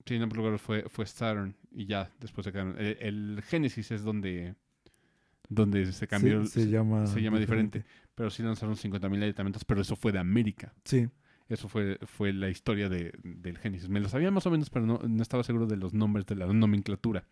Sí, 0.07 0.15
en 0.15 0.23
ambos 0.23 0.39
lugares 0.39 0.61
fue, 0.61 0.89
fue 0.89 1.07
Saturn. 1.07 1.57
Y 1.71 1.87
ya, 1.87 2.11
después 2.21 2.45
se 2.45 2.53
quedaron. 2.53 2.77
El, 2.79 2.97
el 3.01 3.43
Genesis 3.43 3.91
es 3.91 4.03
donde, 4.03 4.55
donde 5.51 5.93
se 5.93 6.07
cambió. 6.09 6.45
se, 6.47 6.69
llama, 6.71 7.07
se 7.07 7.21
llama 7.21 7.39
diferente. 7.39 7.85
Pero 8.15 8.31
sí 8.31 8.43
lanzaron 8.43 8.77
50.000 8.77 9.23
aditamentos, 9.23 9.65
pero 9.67 9.83
eso 9.83 9.97
fue 9.97 10.13
de 10.13 10.19
América. 10.19 10.73
Sí, 10.85 11.09
Eso 11.49 11.69
fue, 11.69 11.99
fue 12.07 12.33
la 12.33 12.49
historia 12.49 12.89
de- 12.89 13.13
del 13.23 13.59
Genesis. 13.59 13.89
Me 13.89 13.99
lo 14.01 14.09
sabía 14.09 14.31
más 14.31 14.47
o 14.47 14.51
menos, 14.51 14.71
pero 14.71 14.87
no, 14.87 15.01
no 15.07 15.23
estaba 15.23 15.43
seguro 15.43 15.67
de 15.67 15.77
los 15.77 15.93
nombres, 15.93 16.25
de 16.27 16.37
la 16.37 16.47
nomenclatura. 16.47 17.27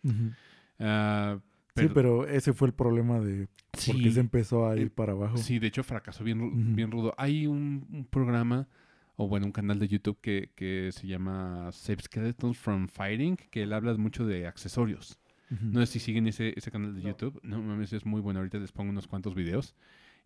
Ah, 0.79 1.39
sí, 1.75 1.87
pero 1.93 2.27
ese 2.27 2.53
fue 2.53 2.67
el 2.67 2.73
problema 2.73 3.19
de 3.19 3.47
por 3.85 3.95
qué 4.01 4.11
se 4.11 4.19
empezó 4.19 4.67
a 4.67 4.75
ir 4.77 4.87
Eh, 4.87 4.89
para 4.89 5.13
abajo. 5.13 5.37
Sí, 5.37 5.59
de 5.59 5.67
hecho 5.67 5.83
fracasó 5.83 6.23
bien, 6.23 6.75
bien 6.75 6.91
rudo. 6.91 7.13
Hay 7.17 7.47
un, 7.47 7.85
un 7.91 8.05
programa, 8.05 8.67
o 9.15 9.27
bueno, 9.27 9.45
un 9.45 9.51
canal 9.51 9.79
de 9.79 9.87
YouTube 9.87 10.17
que, 10.21 10.51
que 10.55 10.89
se 10.91 11.07
llama 11.07 11.69
Save 11.71 12.01
Skeletons 12.03 12.57
from 12.57 12.87
Fighting, 12.87 13.35
que 13.37 13.63
él 13.63 13.73
habla 13.73 13.95
mucho 13.97 14.25
de 14.25 14.47
accesorios. 14.47 15.19
No 15.49 15.79
sé 15.85 15.93
si 15.93 15.99
siguen 15.99 16.27
ese, 16.27 16.53
ese 16.55 16.69
canal 16.71 16.93
de 16.95 17.01
No. 17.01 17.09
YouTube. 17.09 17.39
No 17.43 17.61
mames, 17.61 17.91
es 17.93 18.05
muy 18.05 18.21
bueno. 18.21 18.39
Ahorita 18.39 18.59
les 18.59 18.71
pongo 18.71 18.89
unos 18.91 19.07
cuantos 19.07 19.33
videos. 19.35 19.75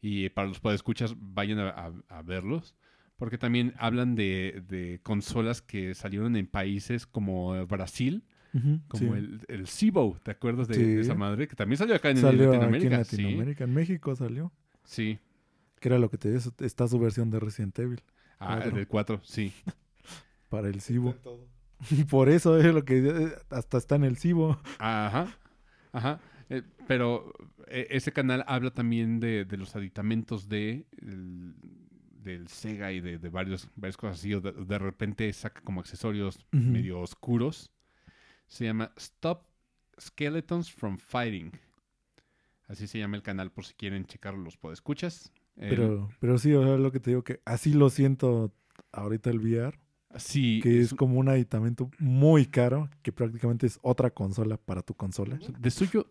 Y 0.01 0.27
para 0.29 0.47
los 0.47 0.59
podescuchas, 0.59 1.15
vayan 1.17 1.59
a, 1.59 1.69
a- 1.69 1.93
a 2.09 2.21
verlos. 2.23 2.75
Porque 3.15 3.37
también 3.37 3.73
hablan 3.77 4.15
de, 4.15 4.63
de 4.67 4.99
consolas 5.03 5.61
que 5.61 5.93
salieron 5.95 6.35
en 6.35 6.47
países 6.47 7.05
como 7.07 7.65
Brasil, 7.67 8.23
como 8.89 9.13
sí. 9.13 9.19
el, 9.19 9.41
el 9.47 9.67
Cibo. 9.67 10.19
¿Te 10.23 10.31
acuerdas 10.31 10.67
de, 10.67 10.73
Sí. 10.75 10.83
de 10.83 11.01
esa 11.01 11.15
madre? 11.15 11.47
Que 11.47 11.55
también 11.55 11.77
salió 11.77 11.95
acá 11.95 12.09
en, 12.09 12.17
salió 12.17 12.49
aquí 12.49 12.55
en 12.55 12.61
Latinoamérica. 12.61 13.03
sí. 13.05 13.17
Latinoamérica. 13.21 13.63
En 13.63 13.73
México 13.73 14.15
salió. 14.15 14.51
Sí. 14.83 15.19
Que 15.79 15.87
era 15.89 15.99
lo 15.99 16.09
que 16.09 16.17
te 16.17 16.31
digo, 16.31 16.41
está 16.59 16.87
su 16.87 16.99
versión 16.99 17.29
de 17.29 17.39
Resident 17.39 17.77
Evil 17.79 18.01
Ah, 18.39 18.55
Cuatro. 18.57 18.75
del 18.75 18.87
4, 18.87 19.21
sí. 19.23 19.53
para 20.49 20.67
el 20.67 20.81
Cibo. 20.81 21.15
Todo. 21.89 22.05
Por 22.10 22.30
eso 22.30 22.57
es 22.57 22.73
lo 22.73 22.84
que 22.85 22.99
eh, 22.99 23.35
hasta 23.49 23.77
está 23.77 23.95
en 23.95 24.03
el 24.03 24.18
Cibo. 24.18 24.60
Ajá. 24.80 25.27
Ajá. 25.91 26.19
Eh, 26.49 26.61
pero 26.88 27.31
eh, 27.68 27.88
ese 27.91 28.11
canal 28.11 28.43
habla 28.47 28.72
también 28.72 29.19
de, 29.19 29.45
de 29.45 29.57
los 29.57 29.76
aditamentos 29.76 30.49
de 30.49 30.85
el- 31.01 31.55
del 32.23 32.47
Sega 32.47 32.93
y 32.93 33.01
de, 33.01 33.19
de 33.19 33.30
varios, 33.30 33.68
varias 33.76 33.97
cosas 33.97 34.18
así. 34.19 34.30
de, 34.30 34.39
de 34.53 34.80
repente 34.80 35.31
saca 35.34 35.60
como 35.61 35.81
accesorios 35.81 36.45
medio 36.51 37.01
oscuros. 37.01 37.69
Se 38.47 38.64
llama 38.64 38.93
Stop 38.95 39.43
Skeletons 39.99 40.72
from 40.72 40.97
Fighting. 40.97 41.51
Así 42.69 42.88
se 42.88 42.97
llama 42.99 43.18
el 43.18 43.23
canal 43.23 43.51
por 43.51 43.65
si 43.65 43.73
quieren 43.73 44.05
checarlo 44.05 44.41
los 44.41 44.55
podescuchas. 44.55 45.34
Pero, 45.55 46.10
pero 46.22 46.38
sí, 46.38 46.53
o 46.53 46.64
sea, 46.64 46.77
lo 46.77 46.91
que 46.93 46.99
te 47.01 47.11
digo 47.11 47.23
que 47.26 47.41
así 47.45 47.73
lo 47.73 47.89
siento 47.89 48.53
ahorita 48.93 49.30
el 49.30 49.39
VR, 49.39 49.77
sí, 50.18 50.60
que 50.61 50.80
es 50.80 50.88
es 50.88 50.94
como 50.94 51.19
un 51.19 51.30
aditamento 51.30 51.90
muy 51.99 52.45
caro, 52.45 52.90
que 53.02 53.11
prácticamente 53.11 53.68
es 53.68 53.80
otra 53.81 54.11
consola 54.11 54.57
para 54.57 54.81
tu 54.81 54.94
consola. 54.94 55.40
De 55.60 55.72
suyo, 55.72 56.07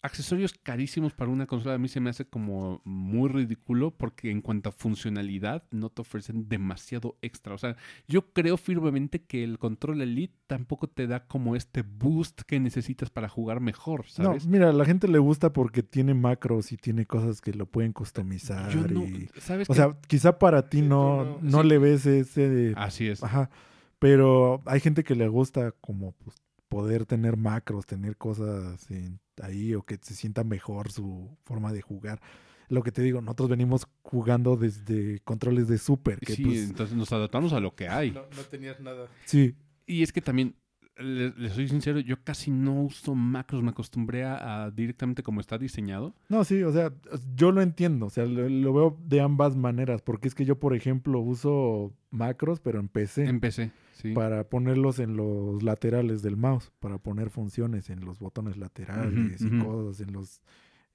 accesorios 0.00 0.52
carísimos 0.62 1.12
para 1.12 1.30
una 1.30 1.46
consola 1.46 1.74
a 1.74 1.78
mí 1.78 1.88
se 1.88 1.98
me 2.00 2.10
hace 2.10 2.24
como 2.24 2.80
muy 2.84 3.28
ridículo 3.28 3.90
porque 3.90 4.30
en 4.30 4.42
cuanto 4.42 4.68
a 4.68 4.72
funcionalidad 4.72 5.64
no 5.72 5.90
te 5.90 6.02
ofrecen 6.02 6.48
demasiado 6.48 7.16
extra. 7.20 7.54
O 7.54 7.58
sea, 7.58 7.76
yo 8.06 8.32
creo 8.32 8.56
firmemente 8.56 9.24
que 9.24 9.42
el 9.42 9.58
control 9.58 10.00
Elite 10.00 10.34
tampoco 10.46 10.86
te 10.88 11.06
da 11.08 11.26
como 11.26 11.56
este 11.56 11.82
boost 11.82 12.42
que 12.42 12.60
necesitas 12.60 13.10
para 13.10 13.28
jugar 13.28 13.60
mejor, 13.60 14.04
No, 14.18 14.24
¿sabes? 14.24 14.46
mira, 14.46 14.70
a 14.70 14.72
la 14.72 14.84
gente 14.84 15.08
le 15.08 15.18
gusta 15.18 15.52
porque 15.52 15.82
tiene 15.82 16.14
macros 16.14 16.70
y 16.70 16.76
tiene 16.76 17.04
cosas 17.04 17.40
que 17.40 17.52
lo 17.52 17.66
pueden 17.66 17.92
customizar. 17.92 18.70
yo 18.70 18.86
no, 18.86 19.04
y- 19.04 19.28
¿sabes 19.40 19.68
O 19.68 19.74
sea, 19.74 19.98
quizá 20.06 20.38
para 20.38 20.68
ti 20.68 20.80
no, 20.82 21.24
no. 21.24 21.38
no 21.42 21.62
Sí. 21.62 21.68
le 21.68 21.78
ves 21.78 22.06
ese... 22.06 22.72
Así 22.76 23.08
es. 23.08 23.22
Ajá. 23.22 23.50
Pero 23.98 24.62
hay 24.66 24.78
gente 24.78 25.02
que 25.02 25.16
le 25.16 25.26
gusta 25.26 25.72
como 25.80 26.12
pues, 26.12 26.36
poder 26.68 27.04
tener 27.04 27.36
macros, 27.36 27.84
tener 27.84 28.16
cosas 28.16 28.88
en- 28.92 29.18
ahí 29.42 29.74
o 29.74 29.82
que 29.82 29.98
se 30.00 30.14
sienta 30.14 30.44
mejor 30.44 30.90
su 30.92 31.36
forma 31.44 31.72
de 31.72 31.82
jugar. 31.82 32.20
Lo 32.68 32.82
que 32.82 32.92
te 32.92 33.00
digo, 33.02 33.20
nosotros 33.22 33.48
venimos 33.48 33.86
jugando 34.02 34.56
desde 34.56 35.20
controles 35.20 35.68
de 35.68 35.78
Super, 35.78 36.18
que 36.20 36.34
Sí, 36.34 36.44
pues 36.44 36.68
entonces 36.68 36.96
nos 36.96 37.10
adaptamos 37.12 37.52
a 37.54 37.60
lo 37.60 37.74
que 37.74 37.88
hay. 37.88 38.10
No, 38.10 38.22
no 38.36 38.42
tenías 38.50 38.78
nada. 38.80 39.08
sí, 39.24 39.54
Y 39.86 40.02
es 40.02 40.12
que 40.12 40.20
también, 40.20 40.54
le, 40.98 41.30
le 41.30 41.48
soy 41.48 41.66
sincero, 41.68 41.98
yo 42.00 42.22
casi 42.22 42.50
no 42.50 42.82
uso 42.82 43.14
macros, 43.14 43.62
me 43.62 43.70
acostumbré 43.70 44.24
a, 44.24 44.64
a 44.64 44.70
directamente 44.70 45.22
como 45.22 45.40
está 45.40 45.56
diseñado. 45.56 46.14
no, 46.28 46.44
sí, 46.44 46.62
o 46.62 46.72
sea, 46.72 46.92
yo 47.34 47.52
lo 47.52 47.62
entiendo, 47.62 48.06
o 48.06 48.10
sea, 48.10 48.26
lo, 48.26 48.46
lo 48.50 48.72
veo 48.74 48.98
de 49.02 49.20
ambas 49.22 49.56
maneras, 49.56 50.02
porque 50.02 50.28
es 50.28 50.34
que 50.34 50.44
yo, 50.44 50.58
por 50.58 50.74
ejemplo, 50.74 51.20
uso 51.20 51.94
macros, 52.10 52.60
pero 52.60 52.80
en 52.80 52.88
PC. 52.88 53.24
Empecé, 53.26 53.70
sí. 54.00 54.12
para 54.14 54.48
ponerlos 54.48 54.98
en 54.98 55.16
los 55.16 55.62
laterales 55.62 56.22
del 56.22 56.36
mouse, 56.36 56.72
para 56.80 56.98
poner 56.98 57.28
funciones 57.30 57.90
en 57.90 58.04
los 58.04 58.18
botones 58.18 58.56
laterales 58.56 59.42
y 59.42 59.50
cosas 59.58 60.00
en 60.06 60.12
los 60.12 60.40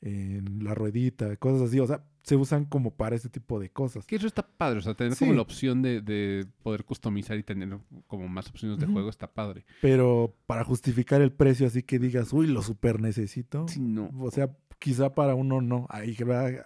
en 0.05 0.65
la 0.65 0.75
ruedita, 0.75 1.37
cosas 1.37 1.69
así, 1.69 1.79
o 1.79 1.87
sea, 1.87 2.03
se 2.23 2.35
usan 2.35 2.65
como 2.65 2.91
para 2.91 3.15
ese 3.15 3.29
tipo 3.29 3.57
de 3.57 3.69
cosas. 3.69 4.05
Que 4.05 4.17
eso 4.17 4.27
está 4.27 4.45
padre, 4.45 4.79
o 4.79 4.81
sea, 4.81 4.95
tener 4.95 5.17
como 5.17 5.31
la 5.31 5.41
opción 5.41 5.81
de, 5.81 6.01
de 6.01 6.45
poder 6.61 6.83
customizar 6.83 7.37
y 7.37 7.43
tener 7.43 7.77
como 8.07 8.27
más 8.27 8.49
opciones 8.49 8.79
de 8.79 8.83
Ujú. 8.85 8.95
juego 8.95 9.09
está 9.09 9.31
padre. 9.33 9.65
Pero 9.81 10.35
para 10.45 10.65
justificar 10.65 11.21
el 11.21 11.31
precio 11.31 11.67
así 11.67 11.83
que 11.83 11.99
digas, 11.99 12.33
uy, 12.33 12.47
lo 12.47 12.61
super 12.61 12.99
necesito, 12.99 13.65
Sí, 13.69 13.79
no. 13.79 14.11
o 14.19 14.29
sea, 14.29 14.51
quizá 14.83 15.15
para 15.15 15.33
uno 15.33 15.61
no, 15.61 15.87
hay, 15.89 16.13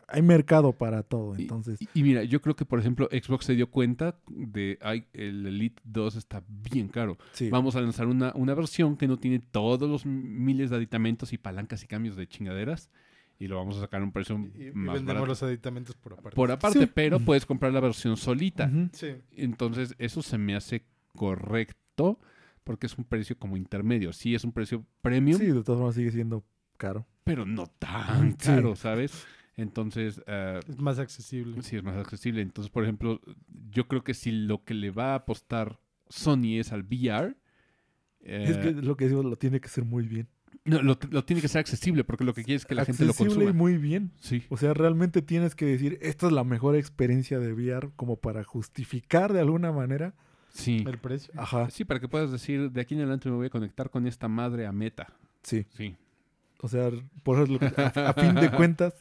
hay 0.08 0.22
mercado 0.24 0.74
para 0.74 1.04
todo, 1.04 1.36
Y- 1.38 1.44
entonces, 1.44 1.80
Y, 1.80 1.88
y 1.94 2.02
mira, 2.02 2.24
yo 2.24 2.42
creo 2.42 2.56
que, 2.56 2.66
por 2.66 2.80
ejemplo, 2.80 3.08
Xbox 3.12 3.46
se 3.46 3.54
dio 3.54 3.70
cuenta 3.70 4.18
de, 4.28 4.80
ay, 4.82 5.06
el 5.14 5.46
Elite 5.46 5.80
2 5.86 6.16
está 6.16 6.42
bien 6.48 6.88
caro. 6.88 7.18
sí. 7.34 7.52
Vamos 7.52 7.76
a 7.76 7.82
lanzar 7.82 8.08
una, 8.08 8.32
una 8.34 8.56
versión 8.56 8.98
que 8.98 9.08
no 9.08 9.18
tiene 9.18 9.38
todos 9.40 9.88
los 9.88 10.06
miles 10.08 10.72
de 10.72 10.78
aditamentos 10.78 11.32
y 11.32 11.38
palancas 11.38 11.84
y 11.84 11.88
cambios 11.88 12.16
de 12.16 12.28
chingaderas. 12.28 12.90
Y 13.40 13.46
lo 13.48 13.58
vamos 13.58 13.78
a 13.78 13.82
sacar 13.82 14.02
a 14.02 14.04
un 14.04 14.12
precio 14.12 14.36
Y, 14.56 14.70
y 14.70 14.72
más 14.72 14.96
vendemos 14.96 15.06
barato. 15.06 15.26
los 15.28 15.44
aditamentos 15.44 15.96
por 15.96 16.14
aparte. 16.14 16.36
Por 16.36 16.50
aparte, 16.52 16.80
Sí. 16.80 16.92
pero 16.92 17.20
puedes 17.20 17.46
comprar 17.46 17.72
la 17.72 17.80
versión 17.82 18.18
solita. 18.18 18.72
Sí. 18.94 19.10
Entonces, 19.36 19.94
eso 20.00 20.24
se 20.24 20.40
me 20.40 20.56
hace 20.56 20.86
correcto 21.16 22.20
porque 22.64 22.88
es 22.88 22.98
un 22.98 23.04
precio 23.06 23.38
como 23.38 23.56
intermedio. 23.58 24.12
Sí, 24.12 24.34
es 24.36 24.44
un 24.44 24.52
precio 24.52 24.84
premium, 25.02 25.40
Sí, 25.40 25.46
de 25.46 25.64
todas 25.64 25.78
formas 25.80 25.96
sigue 25.96 26.12
siendo 26.12 26.44
caro. 26.78 27.06
Pero 27.28 27.46
no 27.46 27.68
tan 27.68 28.32
Sí. 28.32 28.38
caro, 28.48 28.76
¿sabes? 28.76 29.26
Entonces, 29.56 30.22
eh, 30.28 30.60
Es 30.68 30.80
más 30.80 30.98
accesible. 31.00 31.62
sí 31.64 31.76
es 31.78 31.84
más 31.84 31.98
accesible. 31.98 32.42
Entonces, 32.42 32.72
por 32.72 32.84
ejemplo, 32.84 33.20
yo 33.72 33.88
creo 33.88 34.04
que 34.04 34.14
si 34.14 34.32
lo 34.32 34.64
que 34.64 34.74
le 34.74 34.92
va 34.92 35.12
a 35.12 35.16
apostar 35.16 35.80
Sony 36.10 36.58
es 36.60 36.72
al 36.72 36.82
VR, 36.84 37.36
es 38.22 38.58
que 38.58 38.70
eh, 38.70 38.74
lo 38.74 38.96
que 38.98 39.08
digo, 39.08 39.24
lo 39.24 39.36
tiene 39.36 39.60
que 39.60 39.68
ser 39.70 39.84
muy 39.86 40.08
bien. 40.08 40.28
no, 40.66 40.82
lo, 40.82 40.98
lo 41.12 41.24
tiene 41.26 41.42
que 41.42 41.48
ser 41.48 41.60
accesible 41.60 42.04
porque 42.04 42.24
lo 42.24 42.34
que 42.34 42.44
quiere 42.44 42.58
es 42.58 42.66
que 42.66 42.76
la 42.76 42.84
gente 42.86 43.04
lo 43.06 43.12
Accesible 43.12 43.34
consuma. 43.46 43.50
y 43.52 43.54
muy 43.54 43.78
bien. 43.78 44.12
Sí, 44.20 44.44
O 44.50 44.58
sea, 44.58 44.74
realmente 44.74 45.22
tienes 45.22 45.56
que 45.56 45.66
decir, 45.66 45.98
esta 46.02 46.28
es 46.28 46.34
la 46.34 46.44
mejor 46.44 46.76
experiencia 46.76 47.40
de 47.40 47.54
VR 47.54 47.90
como 47.96 48.18
para 48.18 48.44
justificar 48.44 49.34
de 49.34 49.40
alguna 49.40 49.72
manera 49.72 50.14
Sí. 50.50 50.84
El 50.88 50.98
precio. 50.98 51.34
Ajá, 51.38 51.70
Sí, 51.70 51.84
para 51.86 52.00
que 52.00 52.08
puedas 52.08 52.32
decir, 52.32 52.72
de 52.72 52.82
aquí 52.82 52.96
en 52.96 53.02
adelante 53.02 53.30
me 53.30 53.36
voy 53.36 53.48
a 53.48 53.50
conectar 53.50 53.90
con 53.90 54.08
esta 54.08 54.28
madre 54.28 54.66
a 54.66 54.72
meta. 54.72 55.14
sí. 55.44 55.66
Sí. 55.76 55.96
O 56.62 56.68
sea, 56.68 56.90
por 57.24 57.40
eso, 57.42 57.54
lo 57.54 57.60
que- 57.60 57.74
a, 57.82 58.10
a 58.10 58.14
fin 58.14 58.34
de 58.36 58.50
cuentas, 58.52 58.94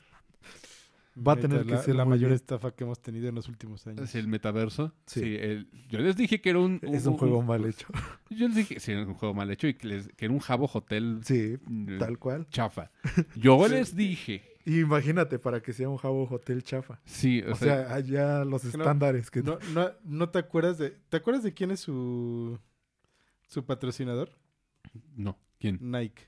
va 1.16 1.32
a 1.32 1.36
tener 1.36 1.64
que 1.64 1.78
ser 1.78 1.94
la 1.96 2.04
mayor 2.04 2.28
bien. 2.28 2.34
estafa 2.34 2.72
que 2.74 2.84
hemos 2.84 3.00
tenido 3.00 3.28
en 3.28 3.34
los 3.34 3.48
últimos 3.48 3.86
años. 3.86 4.02
Es 4.02 4.14
el 4.14 4.28
metaverso. 4.28 4.92
Sí. 5.06 5.20
Sí. 5.20 5.36
el- 5.36 5.68
yo 5.88 5.98
les 6.00 6.16
dije 6.16 6.40
que 6.42 6.50
era 6.50 6.58
un... 6.58 6.78
es 6.82 7.06
un 7.06 7.16
juego 7.16 7.40
mal 7.42 7.64
hecho. 7.64 7.86
Yo 8.30 8.48
les 8.48 8.56
dije, 8.56 8.80
sí, 8.80 8.92
era 8.92 9.06
un 9.06 9.14
juego 9.14 9.32
mal 9.34 9.50
hecho 9.50 9.66
y 9.68 9.74
que, 9.74 9.86
les- 9.88 10.08
que 10.08 10.24
era 10.26 10.34
un 10.34 10.40
Jabo 10.40 10.68
Hotel 10.72 11.20
Sí, 11.24 11.56
mm, 11.66 11.98
tal 11.98 12.18
cual. 12.18 12.46
chafa. 12.50 12.90
Yo 13.36 13.58
Sí. 13.68 13.72
les 13.72 13.96
dije, 13.96 14.42
Y 14.66 14.80
imagínate 14.80 15.38
para 15.38 15.62
que 15.62 15.72
sea 15.72 15.88
un 15.88 15.96
Jabo 15.96 16.28
Hotel 16.28 16.62
chafa. 16.62 17.00
sí, 17.06 17.40
o, 17.42 17.52
O 17.52 17.54
sea, 17.54 17.86
sea, 17.86 17.94
allá 17.94 18.44
los 18.44 18.60
que 18.62 18.76
no- 18.76 18.84
estándares 18.84 19.30
que... 19.30 19.42
No, 19.42 19.58
no, 19.72 19.90
no 20.04 20.28
te 20.28 20.38
acuerdas 20.40 20.76
de. 20.76 20.90
¿Te 21.08 21.16
acuerdas 21.16 21.42
de 21.44 21.54
quién 21.54 21.70
es 21.70 21.80
su. 21.80 22.58
su 23.48 23.64
patrocinador? 23.64 24.28
no, 25.16 25.38
¿quién? 25.58 25.78
Nike. 25.80 26.24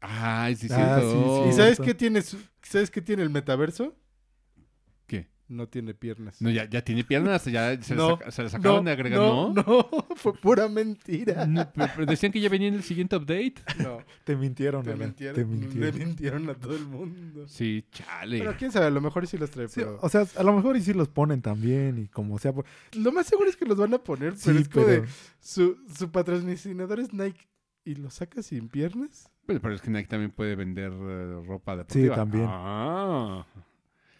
Ay, 0.00 0.54
sí, 0.56 0.68
Ah, 0.70 1.00
cierto. 1.00 1.10
sí, 1.10 1.42
sí. 1.44 1.48
¿Y 1.50 1.52
sabes 1.52 1.80
qué 1.80 1.94
tiene 1.94 2.22
su- 2.22 2.38
¿Sabes 2.62 2.90
qué 2.90 3.02
tiene 3.02 3.22
el 3.22 3.30
metaverso? 3.30 3.96
¿Qué? 5.06 5.28
No 5.48 5.68
tiene 5.68 5.92
piernas. 5.92 6.40
No, 6.40 6.48
ya, 6.50 6.70
ya 6.70 6.82
tiene 6.82 7.02
piernas, 7.04 7.44
ya 7.44 7.80
se, 7.82 7.94
No, 7.96 8.18
les, 8.24 8.32
se 8.34 8.42
les 8.44 8.54
acaban 8.54 8.84
de 8.84 8.92
agregar, 8.92 9.18
¿no? 9.18 9.52
No, 9.52 9.62
no, 9.66 9.88
fue 10.16 10.32
pura 10.34 10.68
mentira. 10.68 11.44
No, 11.46 11.68
pero, 11.74 11.88
pero 11.94 12.06
decían 12.06 12.30
que 12.32 12.40
ya 12.40 12.48
venía 12.48 12.68
en 12.68 12.74
el 12.74 12.82
siguiente 12.84 13.16
update. 13.16 13.54
No, 13.82 13.98
Te 14.24 14.36
mintieron, 14.36 14.82
te 14.84 14.94
mintieron, 14.94 15.34
Te 15.34 15.40
le 15.42 15.46
mintieron. 15.46 15.98
mintieron 15.98 16.48
a 16.50 16.54
todo 16.54 16.76
el 16.76 16.86
mundo. 16.86 17.48
Sí, 17.48 17.84
chale. 17.90 18.38
Pero 18.38 18.56
quién 18.56 18.70
sabe, 18.72 18.86
a 18.86 18.90
lo 18.90 19.00
mejor 19.00 19.26
sí 19.26 19.36
los 19.36 19.50
trae, 19.50 19.66
Sí, 19.68 19.80
pero... 19.80 19.98
o 20.00 20.08
sea, 20.08 20.24
a 20.36 20.42
lo 20.44 20.52
mejor 20.54 20.76
y 20.76 20.80
sí 20.82 20.94
los 20.94 21.08
ponen 21.08 21.42
también 21.42 21.98
y 21.98 22.06
como 22.08 22.38
sea. 22.38 22.52
por- 22.52 22.64
Lo 22.94 23.10
más 23.12 23.26
seguro 23.26 23.50
es 23.50 23.56
que 23.56 23.66
los 23.66 23.76
van 23.76 23.92
a 23.94 23.98
poner, 23.98 24.34
pero 24.42 24.56
Sí, 24.56 24.62
es 24.62 24.68
como 24.68 24.86
pero... 24.86 25.02
de... 25.02 25.08
Su, 25.40 25.76
su 25.98 26.10
patrocinador 26.10 27.00
es 27.00 27.12
Nike 27.12 27.48
y 27.84 27.94
lo 27.96 28.10
saca 28.10 28.42
sin 28.42 28.68
piernas. 28.68 29.28
Pero, 29.46 29.60
pero 29.60 29.74
es 29.74 29.80
que 29.82 29.90
Nike 29.90 30.08
también 30.08 30.30
puede 30.30 30.54
vender 30.56 30.92
eh, 30.92 31.42
ropa 31.46 31.76
deportiva. 31.76 32.14
también. 32.14 32.46
Ah. 32.48 33.46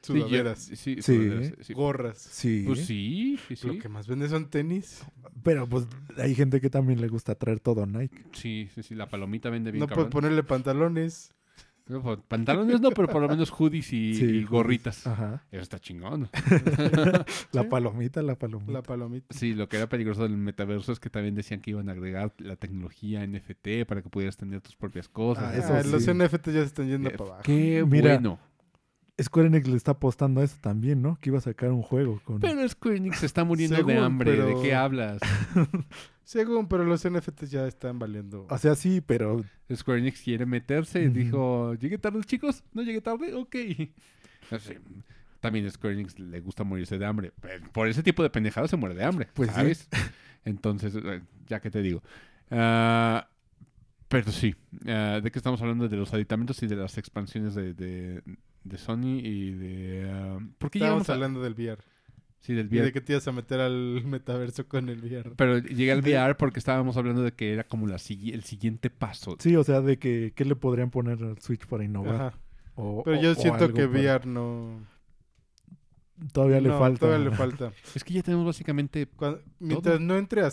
Sí, 0.03 0.15
yo- 0.15 0.27
Sudaderas, 0.27 0.59
Sí, 0.59 0.75
sí, 0.77 0.97
Sí. 0.97 1.03
sudaderas, 1.03 1.53
sí. 1.67 1.75
gorras. 1.75 2.19
Sí, 2.19 2.65
Pues 2.67 2.85
sí, 2.87 3.39
sí, 3.47 3.55
sí. 3.55 3.67
Lo 3.69 3.79
que 3.79 3.89
más 3.89 4.09
vende 4.09 4.29
son 4.29 4.51
tenis. 4.51 5.05
pero 5.45 5.69
pues 5.69 5.87
hay 6.19 6.35
gente 6.35 6.61
que 6.61 6.71
también 6.71 7.01
le 7.01 7.07
gusta 7.07 7.37
traer 7.37 7.61
todo 7.61 7.87
Nike. 7.87 8.25
Sí, 8.33 8.69
sí, 8.75 8.83
sí. 8.83 8.95
La 8.97 9.09
palomita 9.09 9.49
vende 9.49 9.71
bien 9.71 9.81
No 9.81 9.87
puedes 9.87 10.11
ponerle 10.11 10.43
pantalones. 10.43 11.33
Pues, 11.85 12.19
Pantalones 12.29 12.81
no, 12.81 12.91
pero 12.91 13.09
por 13.09 13.21
lo 13.23 13.29
menos 13.29 13.51
hoodies 13.51 13.93
y, 13.93 14.15
Sí, 14.15 14.25
y 14.25 14.29
hoodies. 14.29 14.49
gorritas. 14.49 15.07
Ajá. 15.07 15.43
Eso 15.51 15.63
está 15.63 15.79
chingón. 15.79 16.29
La 17.53 17.69
palomita, 17.69 18.23
la 18.23 18.37
palomita. 18.37 18.73
La 18.73 18.83
palomita. 18.83 19.27
Sí, 19.31 19.55
lo 19.55 19.69
que 19.69 19.77
era 19.77 19.89
peligroso 19.89 20.23
del 20.23 20.37
metaverso 20.37 20.93
es 20.93 21.01
que 21.01 21.11
también 21.11 21.35
decían 21.35 21.61
que 21.61 21.71
iban 21.73 21.89
a 21.89 21.93
agregar 21.93 22.33
la 22.39 22.57
tecnología 22.57 23.27
NFT 23.27 23.85
para 23.87 24.03
que 24.03 24.09
pudieras 24.09 24.37
tener 24.37 24.61
tus 24.61 24.77
propias 24.77 25.09
cosas. 25.09 25.45
Ah, 25.53 25.57
eso 25.57 25.75
Ah, 25.75 25.83
Los 25.85 26.05
sí. 26.05 26.13
NFT 26.15 26.47
ya 26.47 26.53
se 26.61 26.63
están 26.63 26.89
yendo 26.89 27.09
Eh, 27.11 27.13
para 27.17 27.25
abajo. 27.31 27.43
Qué 27.45 27.85
Mira, 27.87 28.15
bueno. 28.15 28.39
Square 29.21 29.49
Enix 29.49 29.69
le 29.69 29.77
está 29.77 29.93
apostando 29.93 30.41
a 30.41 30.45
eso 30.45 30.57
también, 30.61 31.03
¿no? 31.03 31.17
Que 31.21 31.31
iba 31.31 31.39
a 31.39 31.43
sacar 31.43 31.71
un 31.71 31.83
juego 31.83 32.21
con... 32.25 32.41
Pero 32.41 32.67
Square 32.69 32.97
Enix 32.97 33.19
se 33.19 33.27
está 33.27 33.45
muriendo 33.45 33.83
de 33.83 33.99
hambre. 33.99 34.33
¿De 34.33 34.37
pero- 34.39 34.63
qué 34.63 34.75
hablas? 34.75 35.21
Según, 36.25 36.67
pero 36.69 36.85
los 36.85 37.07
NFTs 37.09 37.51
ya 37.51 37.67
están 37.67 37.99
valiendo. 37.99 38.47
O 38.49 38.57
sea, 38.59 38.75
sí, 38.75 39.01
pero 39.05 39.45
Square 39.75 40.01
Enix 40.01 40.23
quiere 40.23 40.47
meterse. 40.47 41.07
Ujú. 41.09 41.15
Dijo, 41.15 41.75
¿llegué 41.75 41.99
tarde, 41.99 42.23
chicos? 42.25 42.65
¿No 42.73 42.83
llegué 42.83 43.01
tarde? 43.01 43.35
Ok. 43.35 43.57
No 44.51 44.59
sé, 44.59 44.81
También 45.41 45.65
a 45.67 45.71
Square 45.71 45.95
Enix 45.95 46.19
le 46.19 46.41
gusta 46.41 46.63
morirse 46.65 46.99
de 46.99 47.07
hambre. 47.07 47.33
Pero 47.41 47.71
Por 47.73 47.89
ese 47.89 48.03
tipo 48.03 48.23
de 48.23 48.29
pendejadas 48.31 48.71
se 48.71 48.77
muere 48.77 48.95
de 48.95 49.05
hambre. 49.05 49.29
Pues 49.33 49.49
sí. 49.51 49.55
¿sabes? 49.55 49.89
Entonces, 50.45 50.95
eh, 50.97 51.23
ya 51.47 51.61
que 51.61 51.71
te 51.71 51.81
digo. 51.81 52.03
Ah, 52.51 53.29
pero 54.13 54.31
sí. 54.31 54.55
ah, 54.87 55.19
¿De 55.23 55.31
qué 55.33 55.39
estamos 55.39 55.61
hablando? 55.61 55.89
De 55.89 55.97
los 55.97 56.13
aditamentos 56.15 56.63
y 56.63 56.67
de 56.69 56.77
las 56.77 56.97
expansiones 56.99 57.55
de, 57.57 57.75
de, 57.75 58.23
de 58.63 58.79
Sony 58.79 59.19
y 59.25 59.51
de... 59.51 60.11
ah, 60.13 60.39
¿Por 60.59 60.71
qué 60.71 60.79
Estábamos 60.79 61.09
a- 61.09 61.15
hablando 61.15 61.43
del 61.43 61.55
VR. 61.55 61.83
Sí, 62.41 62.55
del 62.55 62.67
Y 62.67 62.71
VR. 62.71 62.85
de 62.87 62.93
que 62.93 63.01
te 63.01 63.13
ibas 63.13 63.27
a 63.29 63.33
meter 63.33 63.61
al 63.61 64.03
metaverso 64.07 64.67
con 64.69 64.89
el 64.89 65.01
VR. 65.03 65.33
Pero 65.37 65.59
llegué 65.59 65.93
al 65.93 66.01
VR 66.05 66.35
porque 66.37 66.59
estábamos 66.59 66.97
hablando 66.97 67.23
de 67.23 67.33
que 67.33 67.53
era 67.53 67.65
como 67.65 67.87
la, 67.87 67.97
el 67.97 68.43
siguiente 68.45 68.91
paso. 68.91 69.37
sí, 69.41 69.57
o 69.57 69.65
sea, 69.65 69.81
de 69.81 69.99
que 69.99 70.33
¿qué 70.37 70.45
le 70.45 70.57
podrían 70.57 70.91
poner 70.91 71.23
al 71.23 71.39
Switch 71.41 71.67
para 71.67 71.83
innovar? 71.85 72.15
Ajá. 72.15 72.39
O- 72.75 73.03
Pero 73.05 73.19
o- 73.19 73.23
yo 73.23 73.33
o 73.33 73.35
siento 73.35 73.69
que 73.73 73.87
para- 73.89 74.01
VR 74.01 74.27
no... 74.27 74.81
Todavía 76.33 76.61
le 76.61 76.69
no, 76.69 76.79
falta. 76.79 77.01
Todavía 77.01 77.31
le 77.31 77.37
falta. 77.37 77.73
Es 77.95 78.05
que 78.05 78.15
ya 78.15 78.23
tenemos 78.23 78.47
básicamente... 78.47 79.07
Cuando- 79.07 79.41
mientras 79.59 80.01
no 80.01 80.17
entre 80.17 80.43
a 80.43 80.51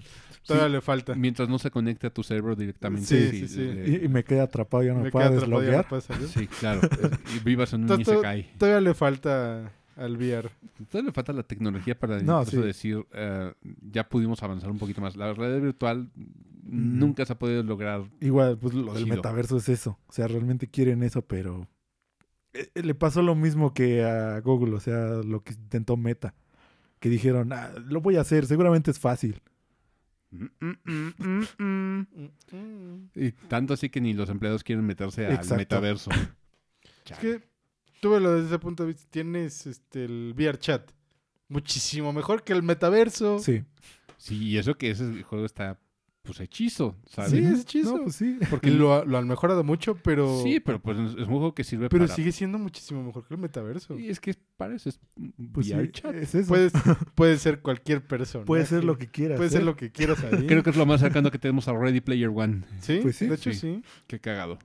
Todavía 0.47 0.69
le 0.69 0.81
falta. 0.81 1.13
Mientras 1.15 1.47
no 1.49 1.59
se 1.59 1.69
conecte 1.71 2.07
a 2.07 2.09
tu 2.09 2.23
cerebro 2.23 2.55
directamente. 2.55 3.05
Sí, 3.07 3.39
sí, 3.41 3.47
sí. 3.47 3.59
le- 3.59 3.89
Y, 3.89 4.05
y 4.05 4.07
me 4.07 4.23
quedé 4.23 4.39
atrapado, 4.41 4.83
ya 4.83 4.93
no 4.93 4.99
me, 4.99 5.03
Me 5.05 5.11
puedo 5.11 5.27
queda 5.29 5.37
atrapado, 5.81 6.01
ya 6.09 6.19
no. 6.19 6.27
Sí, 6.27 6.47
claro. 6.47 6.81
y 7.35 7.39
vivas 7.43 7.73
en 7.73 7.89
un 7.91 8.01
Isekai. 8.01 8.51
Todavía 8.57 8.81
le 8.81 8.93
falta 8.93 9.71
al 9.95 10.15
VR. 10.17 10.49
Entonces 10.79 11.03
le 11.05 11.11
falta 11.11 11.33
la 11.33 11.43
tecnología 11.43 11.97
para 11.99 12.19
No, 12.21 12.45
sí. 12.45 12.57
decir, 12.57 13.05
eh, 13.13 13.51
ya 13.91 14.07
pudimos 14.07 14.41
avanzar 14.43 14.69
un 14.71 14.77
poquito 14.77 15.01
más. 15.01 15.15
La 15.15 15.33
realidad 15.33 15.61
virtual 15.61 16.09
nunca 16.63 17.25
se 17.25 17.33
ha 17.33 17.39
podido 17.39 17.63
lograr. 17.63 18.03
Igual, 18.21 18.57
pues 18.57 18.73
lo 18.73 18.93
del 18.93 19.07
metaverso 19.07 19.57
es 19.57 19.69
eso. 19.69 19.97
O 20.07 20.13
sea, 20.13 20.27
realmente 20.27 20.67
quieren 20.67 21.01
eso, 21.03 21.21
pero 21.23 21.67
eh, 22.53 22.69
eh, 22.75 22.83
le 22.83 22.93
pasó 22.95 23.21
lo 23.21 23.35
mismo 23.35 23.73
que 23.73 24.03
a 24.03 24.39
Google, 24.41 24.75
o 24.75 24.79
sea, 24.79 25.07
lo 25.25 25.43
que 25.43 25.53
intentó 25.53 25.97
Meta. 25.97 26.33
Que 26.99 27.09
dijeron, 27.09 27.53
ah, 27.53 27.71
lo 27.87 28.01
voy 28.01 28.15
a 28.17 28.21
hacer, 28.21 28.45
seguramente 28.47 28.89
es 28.91 28.99
fácil. 28.99 29.41
Mm, 30.37 30.71
mm, 30.85 31.43
mm. 31.57 33.09
Y 33.15 33.31
tanto 33.47 33.73
así 33.73 33.89
que 33.89 34.01
ni 34.01 34.13
los 34.13 34.29
empleados 34.29 34.63
quieren 34.63 34.85
meterse 34.85 35.25
al 35.25 35.33
Exacto. 35.33 35.55
metaverso. 35.55 36.11
Es 37.09 37.19
que 37.19 37.41
tú 38.01 38.19
lo 38.19 38.33
desde 38.33 38.47
ese 38.47 38.59
punto 38.59 38.83
de 38.83 38.87
vista. 38.87 39.07
Tienes 39.09 39.65
este, 39.65 40.03
el 40.03 40.33
VR 40.35 40.59
chat. 40.59 40.91
Muchísimo 41.47 42.11
mejor 42.11 42.43
que 42.43 42.51
el 42.51 42.61
metaverso. 42.63 43.39
Sí. 43.39 43.63
Sí, 44.17 44.43
y 44.43 44.57
eso 44.57 44.77
que 44.77 44.91
ese 44.91 45.23
juego 45.23 45.45
está, 45.45 45.79
pues, 46.27 46.39
hechizo, 46.41 46.95
¿sabes? 47.07 47.31
Sí, 47.31 47.37
es 47.39 47.61
hechizo. 47.61 47.97
No, 47.97 48.03
pues 48.03 48.15
sí. 48.15 48.37
Porque 48.49 48.69
lo, 48.69 49.03
lo 49.05 49.17
han 49.17 49.27
mejorado 49.27 49.63
mucho, 49.63 49.95
pero... 49.95 50.41
Sí, 50.43 50.59
pero 50.59 50.79
pues 50.81 50.97
es 50.99 51.15
un 51.15 51.25
juego 51.25 51.55
que 51.55 51.63
sirve 51.63 51.89
Pero 51.89 52.05
para... 52.05 52.15
sigue 52.15 52.31
siendo 52.31 52.59
muchísimo 52.59 53.03
mejor 53.03 53.25
que 53.27 53.33
el 53.33 53.39
metaverso. 53.39 53.97
Y 53.97 54.09
es 54.09 54.19
que 54.19 54.35
parece 54.57 54.89
es 54.89 54.99
Pues 55.53 55.69
VR 55.71 55.85
sí, 55.85 55.91
chat. 55.93 56.15
es 56.15 56.35
eso. 56.35 56.47
Puedes, 56.47 56.73
puede 57.15 57.37
ser 57.37 57.61
cualquier 57.61 58.05
persona. 58.05 58.45
Puede 58.45 58.65
ser 58.65 58.83
lo 58.83 58.97
que 58.97 59.07
quieras. 59.07 59.37
Puede 59.37 59.49
ser 59.49 59.61
¿eh? 59.61 59.65
lo 59.65 59.75
que 59.75 59.91
quieras 59.91 60.23
ahí. 60.23 60.45
Creo 60.45 60.61
que 60.63 60.69
es 60.69 60.75
lo 60.77 60.85
más 60.85 60.99
cercano 61.01 61.31
que 61.31 61.39
tenemos 61.39 61.67
a 61.67 61.73
Ready 61.73 62.01
Player 62.01 62.29
One. 62.29 62.63
Sí, 62.81 62.99
Pues 63.01 63.15
sí. 63.15 63.25
de 63.27 63.35
hecho 63.35 63.51
Sí. 63.53 63.59
sí. 63.59 63.81
Qué 64.07 64.19
cagado. 64.19 64.59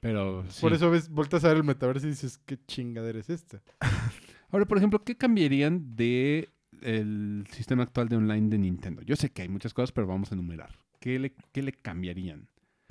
Pero 0.00 0.44
sí. 0.48 0.60
Por 0.60 0.72
eso 0.72 0.90
ves, 0.90 1.08
voltas 1.08 1.44
a 1.44 1.48
ver 1.48 1.56
el 1.56 1.64
metaverso 1.64 2.06
y 2.06 2.10
dices, 2.10 2.38
¿qué 2.46 2.56
chingadera 2.66 3.18
es 3.18 3.30
esta? 3.30 3.60
Ahora, 4.50 4.64
por 4.64 4.78
ejemplo, 4.78 5.02
¿qué 5.04 5.16
cambiarían 5.16 5.96
de 5.96 6.50
el 6.82 7.44
sistema 7.52 7.82
actual 7.82 8.08
de 8.08 8.16
online 8.16 8.48
de 8.48 8.58
Nintendo? 8.58 9.02
Yo 9.02 9.16
sé 9.16 9.30
que 9.30 9.42
hay 9.42 9.48
muchas 9.48 9.74
cosas, 9.74 9.92
pero 9.92 10.06
vamos 10.06 10.30
a 10.30 10.34
enumerar. 10.34 10.78
¿Qué 11.00 11.18
le, 11.18 11.34
qué 11.52 11.62
le 11.62 11.72
cambiarían? 11.72 12.48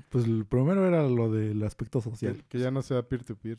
Pues 0.10 0.26
el 0.26 0.46
primero 0.46 0.88
era 0.88 1.08
lo 1.08 1.32
del 1.32 1.62
aspecto 1.64 2.00
social. 2.02 2.44
que 2.48 2.60
ya 2.60 2.72
no 2.72 2.82
sea 2.82 3.04
peer-to-peer. 3.04 3.58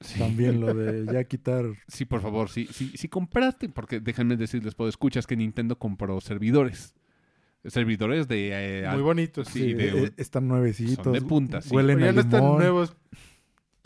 Sí. 0.00 0.18
También 0.18 0.60
lo 0.60 0.72
de 0.72 1.04
ya 1.12 1.24
quitar. 1.24 1.64
Sí, 1.88 2.04
por 2.04 2.20
favor, 2.22 2.48
sí, 2.48 2.66
sí, 2.72 2.92
sí 2.96 3.08
compraste, 3.08 3.68
porque 3.68 4.00
déjenme 4.00 4.36
decirles, 4.36 4.74
puedo 4.74 4.88
escuchas 4.88 5.26
que 5.26 5.36
Nintendo 5.36 5.78
compró 5.78 6.20
servidores. 6.20 6.94
Servidores 7.64 8.26
de... 8.26 8.84
eh, 8.84 8.88
Muy 8.92 9.02
bonitos. 9.02 9.48
sí, 9.48 9.58
Sí, 9.60 9.74
de- 9.74 10.04
eh, 10.06 10.12
están 10.16 10.48
nuevecitos. 10.48 11.04
son 11.04 11.12
de 11.12 11.20
punta, 11.20 11.60
sí. 11.60 11.74
Huelen 11.74 11.98
ya 11.98 12.08
a 12.08 12.12
no 12.12 12.20
están 12.22 12.40
limón, 12.40 12.58
nuevos 12.58 12.96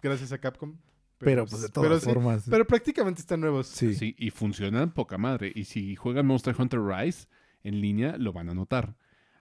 gracias 0.01 0.31
a 0.33 0.39
Capcom. 0.39 0.75
Pero 1.19 1.47
pues 1.47 1.63
de 1.63 1.69
pero 1.69 1.89
todas 1.89 2.03
sí, 2.03 2.11
formas. 2.11 2.45
Pero 2.49 2.67
prácticamente 2.67 3.21
están 3.21 3.41
nuevos. 3.41 3.67
sí. 3.67 3.95
Sí, 3.95 4.15
y 4.19 4.31
funcionan 4.31 4.93
poca 4.93 5.17
madre. 5.19 5.53
Y 5.55 5.65
si 5.65 5.97
juegan 5.97 6.27
Monster 6.27 6.55
Hunter 6.59 6.81
Rise 6.81 7.27
en 7.63 7.81
línea, 7.81 8.17
lo 8.19 8.33
van 8.33 8.49
a 8.51 8.55
notar. 8.55 8.97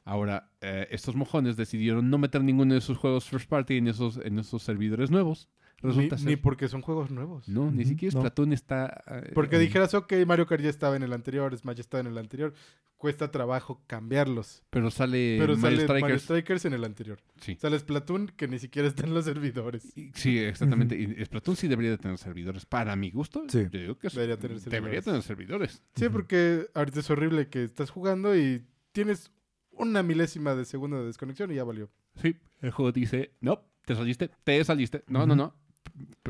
Ahora, 0.06 0.50
eh, 0.62 0.88
estos 0.92 1.16
mojones 1.16 1.56
decidieron 1.56 2.10
no 2.10 2.18
meter 2.18 2.44
ninguno 2.44 2.74
de 2.74 2.82
sus 2.82 2.98
juegos 2.98 3.26
first 3.26 3.48
party 3.48 3.78
en 3.78 3.88
esos, 3.88 4.18
en 4.18 4.38
esos 4.40 4.62
servidores 4.62 5.12
nuevos. 5.12 5.50
Ni, 5.84 5.90
Resulta 5.90 6.18
ser- 6.18 6.28
ni 6.30 6.36
porque 6.38 6.68
son 6.70 6.82
juegos 6.82 7.12
nuevos. 7.12 7.48
No, 7.50 7.70
ni 7.70 7.84
siquiera 7.86 8.14
no. 8.16 8.22
Splatoon 8.22 8.54
está... 8.54 9.04
eh, 9.08 9.32
Porque 9.34 9.60
dijeras, 9.60 9.94
ok, 9.94 10.14
Mario 10.26 10.48
Kart 10.48 10.64
ya 10.64 10.70
estaba 10.70 10.96
en 10.96 11.04
el 11.04 11.12
anterior, 11.14 11.56
Smash 11.58 11.76
ya 11.76 11.82
estaba 11.82 12.02
en 12.02 12.08
el 12.08 12.18
anterior. 12.18 12.54
Cuesta 12.96 13.32
trabajo 13.32 13.84
cambiarlos. 13.86 14.64
Pero 14.70 14.90
sale 14.90 15.36
Pero 15.38 15.58
Mario 15.58 15.80
sale 15.82 16.02
Mario 16.02 16.20
Strikers. 16.20 16.24
Strikers 16.24 16.66
en 16.66 16.74
el 16.74 16.84
anterior. 16.86 17.20
Sí. 17.42 17.58
Sale 17.60 17.78
Splatoon 17.78 18.28
que 18.38 18.48
ni 18.48 18.60
siquiera 18.60 18.88
está 18.88 19.06
en 19.06 19.14
los 19.14 19.26
servidores. 19.26 19.92
Y- 19.98 20.12
Sí, 20.14 20.40
exactamente. 20.40 20.96
Y 20.98 21.26
Splatoon 21.26 21.58
sí 21.58 21.68
debería 21.68 21.92
de 21.92 21.98
tener 21.98 22.18
servidores. 22.18 22.66
Para 22.66 22.96
mi 22.96 23.12
gusto, 23.12 23.44
Sí. 23.50 23.64
yo 23.70 23.80
digo 23.80 23.98
que. 23.98 24.08
Debería 24.08 24.38
tener 24.38 24.58
Debería 24.62 24.72
servidores. 25.02 25.04
tener 25.04 25.22
servidores. 25.22 25.84
Sí, 25.96 26.08
porque 26.08 26.68
ahorita 26.74 27.02
es 27.02 27.10
horrible 27.10 27.50
que 27.50 27.66
estás 27.66 27.90
jugando 27.90 28.38
y 28.38 28.66
tienes 28.94 29.32
una 29.72 30.02
milésima 30.02 30.56
de 30.56 30.64
segundo 30.64 31.00
de 31.02 31.08
desconexión 31.08 31.52
y 31.52 31.56
ya 31.56 31.66
valió. 31.66 31.90
Sí, 32.22 32.38
el 32.62 32.72
juego 32.72 32.92
dice, 32.94 33.34
no, 33.42 33.66
te 33.86 33.96
saliste, 33.96 34.30
te 34.46 34.64
saliste. 34.64 35.04
No, 35.08 35.26
no, 35.28 35.36
no. 35.36 35.56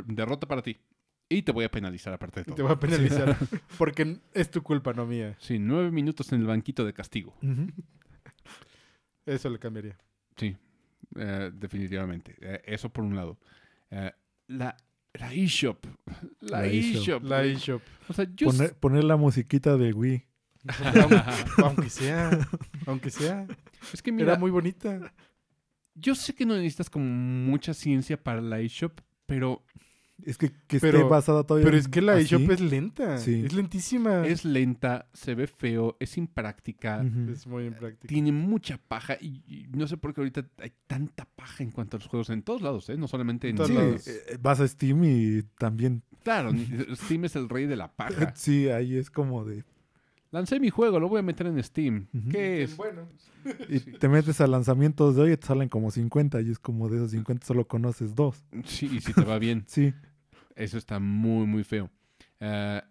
Derrota 0.05 0.47
para 0.47 0.61
ti. 0.61 0.77
Y 1.29 1.41
te 1.41 1.51
voy 1.51 1.65
a 1.65 1.71
penalizar 1.71 2.13
aparte 2.13 2.41
de 2.41 2.41
Y 2.41 2.45
todo. 2.45 2.55
te 2.55 2.61
voy 2.63 2.71
a 2.73 2.79
penalizar. 2.79 3.37
Porque 3.77 4.19
es 4.33 4.51
tu 4.51 4.61
culpa, 4.61 4.93
no 4.93 5.05
mía. 5.05 5.35
Sí, 5.39 5.57
nueve 5.59 5.89
minutos 5.91 6.31
en 6.31 6.41
el 6.41 6.47
banquito 6.47 6.85
de 6.85 6.93
castigo. 6.93 7.33
Eso 9.25 9.49
le 9.49 9.57
cambiaría. 9.59 9.97
Sí, 10.35 10.55
eh, 11.15 11.51
definitivamente. 11.53 12.35
Eh, 12.41 12.61
eso 12.65 12.89
por 12.89 13.03
un 13.05 13.15
lado. 13.15 13.37
Eh, 13.89 14.11
la 14.47 14.75
la 15.13 15.31
eShop. 15.33 15.85
La 16.41 16.61
La 16.61 16.65
eShop. 16.67 17.23
La 17.23 17.43
eShop. 17.43 17.81
O 18.09 18.13
sea, 18.13 18.25
yo... 18.35 18.47
Poner, 18.47 18.75
poner 18.75 19.03
la 19.03 19.15
musiquita 19.15 19.77
de 19.77 19.93
Wii. 19.93 20.25
aunque 21.63 21.89
sea. 21.89 22.47
Aunque 22.87 23.09
sea. 23.11 23.45
es 23.93 24.01
que 24.01 24.11
mira, 24.11 24.31
Era 24.31 24.39
muy 24.39 24.49
bonita. 24.49 25.13
yo 25.93 26.15
sé 26.15 26.33
que 26.33 26.45
no 26.45 26.55
necesitas 26.55 26.89
como 26.89 27.05
mucha 27.05 27.73
ciencia 27.73 28.21
para 28.21 28.41
la 28.41 28.59
eShop, 28.59 28.99
pero 29.25 29.63
Es 30.25 30.37
que, 30.37 30.51
que 30.67 30.79
Pero- 30.79 30.99
esté 30.99 31.09
basada 31.09 31.43
todavía 31.43 31.65
Pero 31.65 31.75
es 31.77 31.87
que 31.89 31.99
la 32.01 32.17
eShop 32.17 32.49
es 32.51 32.61
lenta. 32.61 33.17
Sí. 33.17 33.43
Es 33.45 33.51
lentísima. 33.53 34.25
es 34.25 34.45
lenta, 34.45 35.09
se 35.11 35.35
ve 35.35 35.47
feo, 35.47 35.97
es 35.99 36.17
impráctica. 36.17 37.03
Es 37.29 37.45
muy 37.47 37.65
impráctica. 37.65 38.07
tiene 38.07 38.31
mucha 38.31 38.77
paja 38.77 39.17
y, 39.19 39.43
y 39.47 39.67
no 39.75 39.85
sé 39.87 39.97
por 39.97 40.13
qué 40.13 40.21
ahorita 40.21 40.47
hay 40.59 40.71
tanta 40.87 41.25
paja 41.25 41.63
en 41.63 41.71
cuanto 41.71 41.97
a 41.97 41.99
los 41.99 42.07
juegos 42.07 42.29
en 42.29 42.41
todos 42.43 42.61
lados, 42.61 42.87
¿eh? 42.89 42.95
No 42.97 43.07
solamente 43.07 43.49
en... 43.49 43.55
todos 43.57 43.69
Sí, 43.69 43.75
lados. 43.75 44.07
eh, 44.07 44.37
vas 44.39 44.59
a 44.61 44.67
Steam 44.67 45.03
y 45.03 45.41
también. 45.57 46.03
Claro, 46.23 46.51
Steam 46.95 47.25
es 47.25 47.35
el 47.35 47.49
rey 47.49 47.65
de 47.65 47.75
la 47.75 47.91
paja. 47.91 48.33
Sí, 48.37 48.69
ahí 48.69 48.95
es 48.95 49.09
como 49.09 49.43
de. 49.43 49.65
Lancé 50.33 50.59
mi 50.59 50.71
juego, 50.71 50.99
lo 50.99 51.07
voy 51.07 51.19
a 51.19 51.21
meter 51.21 51.45
en 51.45 51.63
Steam. 51.63 52.07
Ujú. 52.11 52.29
¿Qué 52.29 52.63
es? 52.63 52.75
Bueno. 52.75 53.07
Y 53.69 53.79
te 53.81 54.07
metes 54.07 54.39
a 54.39 54.47
lanzamientos 54.47 55.15
de 55.15 55.21
hoy 55.21 55.31
y 55.33 55.37
te 55.37 55.45
salen 55.45 55.67
como 55.67 55.91
50 55.91 56.41
y 56.41 56.49
es 56.49 56.59
como 56.59 56.87
de 56.89 56.95
esos 56.95 57.11
50 57.11 57.45
solo 57.45 57.67
conoces 57.67 58.15
dos. 58.15 58.43
Sí, 58.63 58.89
y 58.91 59.01
si 59.01 59.13
te 59.13 59.23
va 59.23 59.37
bien. 59.37 59.65
Sí, 59.67 59.93
Eso 60.55 60.77
está 60.77 60.99
muy, 60.99 61.45
muy 61.45 61.63
feo. 61.63 61.91
Ah, 62.39 62.85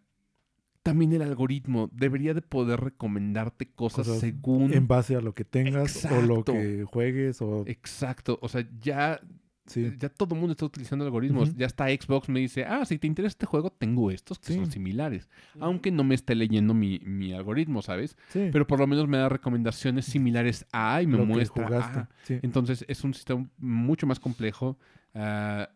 también 0.83 1.13
el 1.15 1.23
algoritmo 1.23 1.91
debería 1.93 2.35
de 2.35 2.43
poder 2.43 2.81
recomendarte 2.81 3.73
cosas, 3.73 4.07
Cosas 4.07 4.21
según... 4.21 4.73
en 4.73 4.87
base 4.87 5.17
a 5.17 5.21
lo 5.21 5.35
que 5.35 5.45
tengas 5.45 6.05
o 6.05 6.21
lo 6.23 6.45
que 6.45 6.85
juegues 6.85 7.41
o 7.41 7.65
Exacto. 7.67 8.39
O 8.43 8.49
sea, 8.49 8.69
ya, 8.79 9.21
sí. 9.67 9.93
ya 9.99 10.09
todo 10.09 10.35
el 10.35 10.41
mundo 10.41 10.53
está 10.53 10.65
utilizando 10.67 11.05
algoritmos. 11.05 11.55
Ya 11.57 11.67
está 11.67 11.89
Xbox 11.89 12.29
me 12.29 12.41
dice, 12.41 12.65
ah, 12.65 12.85
si 12.85 12.99
te 12.99 13.07
interesa 13.07 13.29
este 13.33 13.47
juego, 13.47 13.71
tengo 13.71 14.11
estos 14.11 14.39
que 14.39 14.49
Sí. 14.49 14.55
son 14.55 14.71
similares. 14.71 15.29
Aunque 15.61 15.91
no 15.91 16.05
me 16.05 16.15
esté 16.15 16.35
leyendo 16.35 16.75
mi, 16.75 16.99
mi 17.05 17.33
algoritmo, 17.33 17.83
¿sabes? 17.83 18.17
sí. 18.29 18.49
Pero 18.53 18.67
por 18.67 18.79
lo 18.81 18.87
menos 18.87 19.09
me 19.09 19.19
da 19.19 19.29
recomendaciones 19.29 20.05
similares 20.07 20.67
a 20.73 21.03
y 21.03 21.07
me 21.07 21.17
lo 21.19 21.27
muestra. 21.27 21.69
ah. 21.73 22.09
Entonces 22.29 22.85
es 22.89 23.05
un 23.05 23.15
sistema 23.15 23.49
mucho 23.59 24.07
más 24.07 24.19
complejo. 24.21 24.79
ah, 25.15 25.69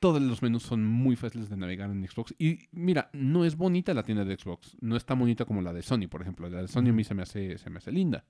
todos 0.00 0.20
los 0.20 0.42
menús 0.42 0.64
son 0.64 0.84
muy 0.84 1.14
fáciles 1.14 1.48
de 1.48 1.56
navegar 1.56 1.88
en 1.88 2.04
Xbox. 2.04 2.34
Y 2.36 2.58
mira, 2.72 3.08
no 3.12 3.44
es 3.44 3.54
bonita 3.56 3.94
la 3.94 4.02
tienda 4.02 4.24
de 4.24 4.36
Xbox. 4.36 4.76
No 4.80 4.96
es 4.96 5.04
tan 5.04 5.16
bonita 5.16 5.44
como 5.44 5.62
la 5.62 5.72
de 5.72 5.80
Sony, 5.82 6.08
por 6.10 6.22
ejemplo. 6.22 6.48
La 6.48 6.60
de 6.62 6.66
Sony 6.66 6.88
a 6.88 6.92
mí 6.92 7.04
se 7.04 7.14
me 7.14 7.22
hace, 7.22 7.56
se 7.56 7.70
me 7.70 7.78
hace 7.78 7.92
linda. 7.92 8.24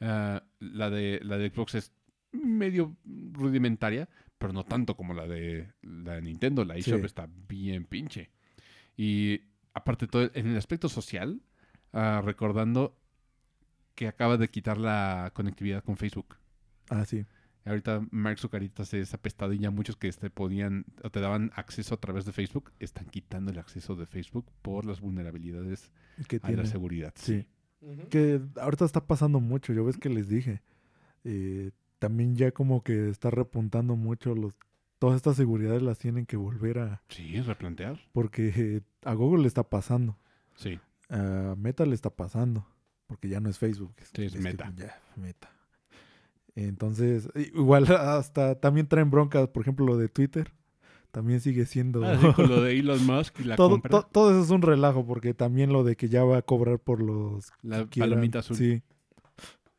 Ah, 0.00 0.42
la, 0.58 0.88
de, 0.88 1.20
la 1.22 1.36
de 1.36 1.50
Xbox 1.50 1.74
es 1.74 1.92
medio 2.32 2.96
rudimentaria, 3.32 4.08
pero 4.42 4.52
no 4.52 4.64
tanto 4.64 4.96
como 4.96 5.14
la 5.14 5.26
de, 5.26 5.72
la 5.82 6.14
de 6.16 6.22
Nintendo. 6.22 6.64
La 6.64 6.76
eShop 6.76 7.00
Sí. 7.00 7.06
está 7.06 7.28
bien 7.48 7.84
pinche. 7.84 8.30
Y 8.96 9.40
aparte, 9.72 10.06
todo 10.06 10.30
en 10.34 10.48
el 10.48 10.56
aspecto 10.56 10.88
social, 10.88 11.40
ah, 11.92 12.20
recordando 12.24 12.98
que 13.94 14.08
acaba 14.08 14.36
de 14.36 14.48
quitar 14.48 14.78
la 14.78 15.30
conectividad 15.34 15.82
con 15.84 15.96
Facebook. 15.96 16.36
Ah, 16.90 17.04
sí. 17.04 17.24
Ahorita 17.64 18.04
Mark 18.10 18.38
Zucaritas 18.40 18.88
se 18.88 19.00
es 19.00 19.14
apestado 19.14 19.52
y 19.52 19.58
ya 19.60 19.70
muchos 19.70 19.96
que 19.96 20.10
te 20.10 20.30
podían 20.30 20.84
o 21.04 21.10
te 21.10 21.20
daban 21.20 21.52
acceso 21.54 21.94
a 21.94 22.00
través 22.00 22.24
de 22.24 22.32
Facebook 22.32 22.72
están 22.80 23.06
quitando 23.06 23.52
el 23.52 23.58
acceso 23.60 23.94
de 23.94 24.06
Facebook 24.06 24.50
por 24.62 24.84
las 24.84 25.00
vulnerabilidades 25.00 25.92
Que 26.26 26.36
a 26.36 26.40
tiene. 26.40 26.62
la 26.64 26.68
seguridad. 26.68 27.12
Sí. 27.16 27.46
Que 28.10 28.40
ahorita 28.60 28.84
está 28.84 29.06
pasando 29.06 29.38
mucho, 29.38 29.72
yo 29.72 29.84
ves 29.84 29.96
que 29.96 30.08
les 30.08 30.28
dije. 30.28 30.60
Eh, 31.24 31.70
también 32.02 32.34
ya 32.34 32.50
como 32.50 32.82
que 32.82 33.08
está 33.08 33.30
repuntando 33.30 33.94
mucho 33.94 34.34
los 34.34 34.54
todas 34.98 35.14
estas 35.14 35.36
seguridades 35.36 35.82
las 35.82 35.98
tienen 35.98 36.26
que 36.26 36.36
volver 36.36 36.80
a 36.80 37.00
Sí, 37.08 37.40
replantear. 37.40 38.00
porque 38.12 38.82
a 39.04 39.14
Google 39.14 39.42
le 39.42 39.46
está 39.48 39.62
pasando, 39.62 40.18
Sí. 40.56 40.80
a 41.08 41.54
Meta 41.56 41.86
le 41.86 41.94
está 41.94 42.10
pasando, 42.10 42.66
porque 43.06 43.28
ya 43.28 43.38
no 43.38 43.48
es 43.48 43.58
Facebook, 43.60 43.94
es, 43.98 44.10
Sí, 44.12 44.24
es 44.24 44.34
Meta. 44.40 44.72
ya, 44.76 45.00
Meta. 45.14 45.48
Entonces, 46.56 47.28
igual 47.54 47.86
hasta 47.92 48.56
también 48.60 48.86
traen 48.88 49.10
broncas, 49.10 49.48
por 49.48 49.62
ejemplo, 49.62 49.86
lo 49.86 49.96
de 49.96 50.08
Twitter, 50.08 50.52
también 51.12 51.40
sigue 51.40 51.66
siendo 51.66 52.04
Ah, 52.04 52.18
sí, 52.36 52.42
lo 52.42 52.60
de 52.62 52.72
Elon 52.78 53.06
Musk 53.06 53.40
y 53.40 53.44
la 53.44 53.56
todo, 53.56 53.70
compra. 53.70 53.90
to- 53.90 54.08
todo 54.10 54.30
eso 54.32 54.42
es 54.42 54.50
un 54.50 54.62
relajo, 54.62 55.06
porque 55.06 55.34
también 55.34 55.72
lo 55.72 55.84
de 55.84 55.94
que 55.96 56.08
ya 56.08 56.24
va 56.24 56.38
a 56.38 56.42
cobrar 56.42 56.78
por 56.78 57.00
los 57.02 57.52
la 57.62 57.86
palomita 57.86 58.40
azul. 58.40 58.56
Sí. 58.56 58.82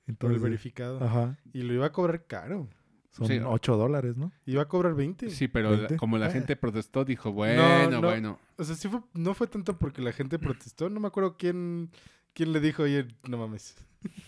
Por 0.05 0.09
el 0.09 0.13
Entonces, 0.15 0.41
verificado. 0.41 1.03
ajá, 1.03 1.37
Y 1.53 1.61
lo 1.63 1.73
iba 1.73 1.85
a 1.87 1.91
cobrar 1.91 2.25
caro. 2.27 2.69
son 3.11 3.27
Sí. 3.27 3.39
8 3.45 3.77
dólares, 3.77 4.17
¿no? 4.17 4.31
Iba 4.45 4.63
a 4.63 4.67
cobrar 4.67 4.95
20. 4.95 5.29
Sí, 5.29 5.47
pero 5.47 5.69
la- 5.71 5.77
20. 5.77 5.97
como 5.97 6.17
la 6.17 6.25
Ah. 6.27 6.31
gente 6.31 6.55
protestó, 6.55 7.05
dijo, 7.05 7.31
bueno, 7.31 7.89
no. 7.91 8.01
bueno. 8.01 8.39
O 8.57 8.63
sea, 8.63 8.75
sí 8.75 8.87
fue, 8.89 9.01
no 9.13 9.33
fue 9.35 9.45
tanto 9.47 9.77
porque 9.77 10.01
la 10.01 10.11
gente 10.13 10.39
protestó. 10.39 10.89
No 10.89 10.99
me 10.99 11.07
acuerdo 11.09 11.37
quién, 11.37 11.91
quién 12.33 12.51
le 12.51 12.59
dijo, 12.59 12.81
oye, 12.83 13.07
no 13.29 13.37
mames. 13.37 13.75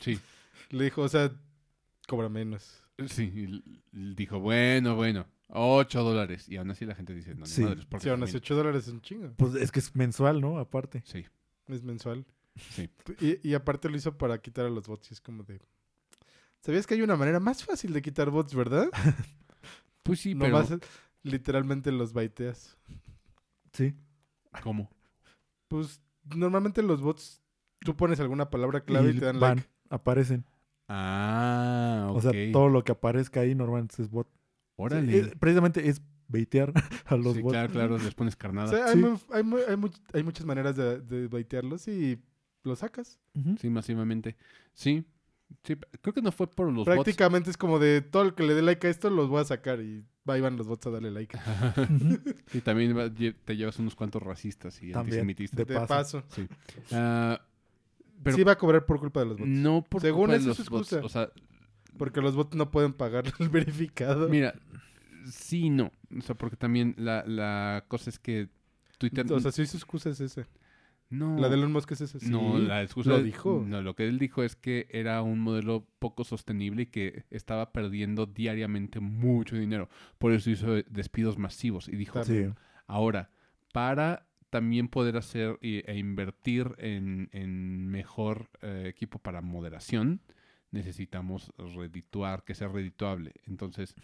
Sí. 0.02 0.20
Le 0.70 0.84
dijo, 0.86 1.02
o 1.02 1.10
sea, 1.10 1.32
cobra 2.08 2.30
menos. 2.30 2.84
Sí, 3.08 3.64
dijo, 3.92 4.40
bueno, 4.40 4.96
bueno, 4.96 5.26
8 5.50 6.04
dólares. 6.04 6.48
Y 6.48 6.58
aún 6.58 6.70
así 6.72 6.86
la 6.86 6.94
gente 6.96 7.14
dice, 7.16 7.34
no, 7.36 7.42
ni 7.42 7.48
Sí. 7.48 7.64
madres, 7.64 7.86
porque 7.88 8.04
Sí, 8.04 8.10
aún 8.10 8.22
así 8.24 8.34
también- 8.34 8.44
8 8.44 8.56
dólares 8.56 8.88
es 8.88 8.94
un 8.94 9.02
chingo. 9.02 9.34
Pues 9.36 9.56
es 9.56 9.72
que 9.72 9.80
es 9.80 9.96
mensual, 9.96 10.40
¿no? 10.42 10.60
Aparte. 10.60 11.02
Sí, 11.06 11.26
Es 11.68 11.82
mensual. 11.84 12.24
Sí. 12.56 12.90
Y, 13.20 13.50
y 13.50 13.54
aparte 13.54 13.90
lo 13.90 13.98
hizo 13.98 14.18
para 14.18 14.38
quitar 14.42 14.66
a 14.66 14.70
los 14.70 14.88
bots. 14.88 15.12
Y 15.12 15.14
es 15.16 15.22
como 15.22 15.44
de... 15.44 15.60
¿Sabías 16.62 16.88
que 16.88 16.96
hay 16.96 17.02
una 17.02 17.16
manera 17.16 17.40
más 17.40 17.64
fácil 17.64 17.94
de 17.94 18.02
quitar 18.02 18.30
bots, 18.30 18.54
verdad? 18.56 18.90
Pues 20.04 20.20
sí, 20.20 20.36
pero 20.36 20.52
Nomás 20.62 20.72
literalmente 21.24 21.92
los 21.92 22.14
baiteas. 22.14 22.78
Sí. 23.74 23.96
¿cómo? 24.62 24.88
Pues 25.68 26.00
normalmente 26.36 26.84
los 26.84 27.02
bots, 27.02 27.42
tú 27.80 27.96
pones 27.98 28.20
alguna 28.20 28.52
palabra 28.52 28.82
clave 28.82 29.08
y, 29.12 29.18
y 29.18 29.20
te 29.20 29.26
dan 29.26 29.40
van, 29.40 29.56
like. 29.58 29.70
aparecen. 29.90 30.46
Ah, 30.88 32.06
ok. 32.12 32.16
O 32.18 32.22
sea, 32.22 32.32
todo 32.52 32.70
lo 32.70 32.84
que 32.84 32.92
aparezca 32.92 33.40
ahí 33.40 33.56
normalmente 33.56 34.02
es 34.02 34.10
bot. 34.12 34.28
Órale. 34.76 35.18
Es- 35.18 35.36
precisamente 35.40 35.90
es 35.90 36.02
baitear 36.28 36.72
a 37.06 37.16
los 37.16 37.34
sí, 37.36 37.42
bots. 37.42 37.54
claro, 37.54 37.74
claro, 37.74 37.98
les 37.98 38.14
pones 38.14 38.36
O 38.36 38.38
carnada. 38.38 38.68
sea, 38.68 38.86
hay, 38.86 38.94
Sí. 38.94 39.00
mu- 39.00 39.20
hay 39.32 39.44
mu- 39.44 39.58
hay 39.68 39.76
much- 39.76 40.02
hay 40.14 40.24
muchas 40.24 40.46
maneras 40.46 40.76
de, 40.76 41.00
de 41.02 41.28
baitearlos 41.28 41.88
y 41.88 42.22
los 42.66 42.80
sacas. 42.80 43.20
Sí, 43.60 43.70
masivamente. 43.70 44.36
Sí. 44.74 45.04
Sí, 45.64 45.76
creo 46.02 46.14
que 46.14 46.22
no 46.24 46.32
fue 46.32 46.48
por 46.48 46.72
los 46.72 46.86
Prácticamente 46.86 47.52
es 47.52 47.58
como 47.58 47.78
de 47.78 48.02
todo 48.02 48.24
el 48.24 48.34
que 48.34 48.44
le 48.44 48.56
dé 48.56 48.64
like 48.64 48.88
a 48.88 48.90
esto 48.90 49.10
los 49.12 49.30
voy 49.30 49.42
a 49.42 49.46
sacar 49.46 49.80
y 49.80 50.04
ahí 50.26 50.42
van 50.42 50.58
los 50.58 50.68
bots 50.68 50.88
a 50.88 50.90
darle 50.90 51.12
like. 51.12 51.38
y 52.54 52.62
también 52.62 52.98
va- 52.98 53.12
te 53.12 53.56
llevas 53.56 53.78
unos 53.78 53.96
cuantos 53.96 54.24
racistas 54.24 54.76
y 54.82 54.92
También, 54.92 55.20
antisemitistas. 55.22 55.68
de 55.68 55.80
paso. 55.88 56.24
Sí. 56.30 56.48
Ah, 56.92 57.40
pero 58.24 58.36
sí 58.36 58.44
va 58.44 58.54
a 58.54 58.58
cobrar 58.58 58.86
por 58.88 59.00
culpa 59.00 59.20
de 59.20 59.26
los 59.28 59.38
bots. 59.38 59.50
no 59.50 59.84
por 59.88 60.02
Según 60.02 60.22
culpa 60.28 60.40
de 60.40 60.46
los 60.46 60.70
bots. 60.70 60.94
O 60.94 61.10
sea, 61.10 61.30
Porque 61.98 62.22
los 62.22 62.36
bots 62.36 62.56
no 62.56 62.72
pueden 62.72 62.94
pagar 62.94 63.26
el 63.40 63.50
verificado. 63.50 64.28
mira, 64.28 64.56
sí 65.32 65.66
y 65.66 65.70
no. 65.70 65.92
O 66.18 66.22
sea, 66.22 66.36
porque 66.36 66.56
también 66.56 66.96
la, 66.98 67.24
la 67.28 67.86
cosa 67.88 68.10
es 68.10 68.18
que 68.18 68.50
Twitter... 68.98 69.32
O 69.32 69.40
sea, 69.40 69.52
sí 69.52 69.66
su 69.68 69.78
excusa 69.78 70.10
es 70.10 70.20
esa. 70.22 70.48
No, 71.18 71.38
La 71.40 71.50
de 71.50 71.56
Elon 71.56 71.72
Musk 71.72 71.92
es 71.94 72.02
esa. 72.02 72.20
sí. 72.20 72.30
No, 72.30 72.58
la 72.60 72.84
excusa 72.84 73.10
lo 73.12 73.24
dijo. 73.24 73.64
No, 73.68 73.82
lo 73.82 73.96
que 73.96 74.08
él 74.08 74.20
dijo 74.20 74.44
es 74.44 74.56
que 74.56 74.88
era 74.92 75.22
un 75.22 75.40
modelo 75.40 75.88
poco 76.00 76.24
sostenible 76.24 76.84
y 76.84 76.86
que 76.88 77.24
estaba 77.32 77.72
perdiendo 77.72 78.26
diariamente 78.26 79.00
mucho 79.00 79.56
dinero. 79.56 79.90
Por 80.18 80.32
eso 80.32 80.50
hizo 80.50 80.74
despidos 80.90 81.38
masivos. 81.38 81.88
Y 81.88 81.96
dijo, 81.96 82.24
Sí. 82.24 82.46
ahora, 82.88 83.30
para 83.74 84.28
también 84.50 84.88
poder 84.88 85.18
hacer 85.18 85.58
y- 85.62 85.84
e 85.90 85.98
invertir 85.98 86.76
en, 86.78 87.30
en 87.34 87.88
mejor 87.88 88.50
eh, 88.62 88.86
equipo 88.88 89.20
para 89.20 89.42
moderación, 89.42 90.22
necesitamos 90.76 91.52
redituar, 91.58 92.44
que 92.44 92.54
sea 92.56 92.68
redituable. 92.68 93.32
Entonces, 93.48 93.96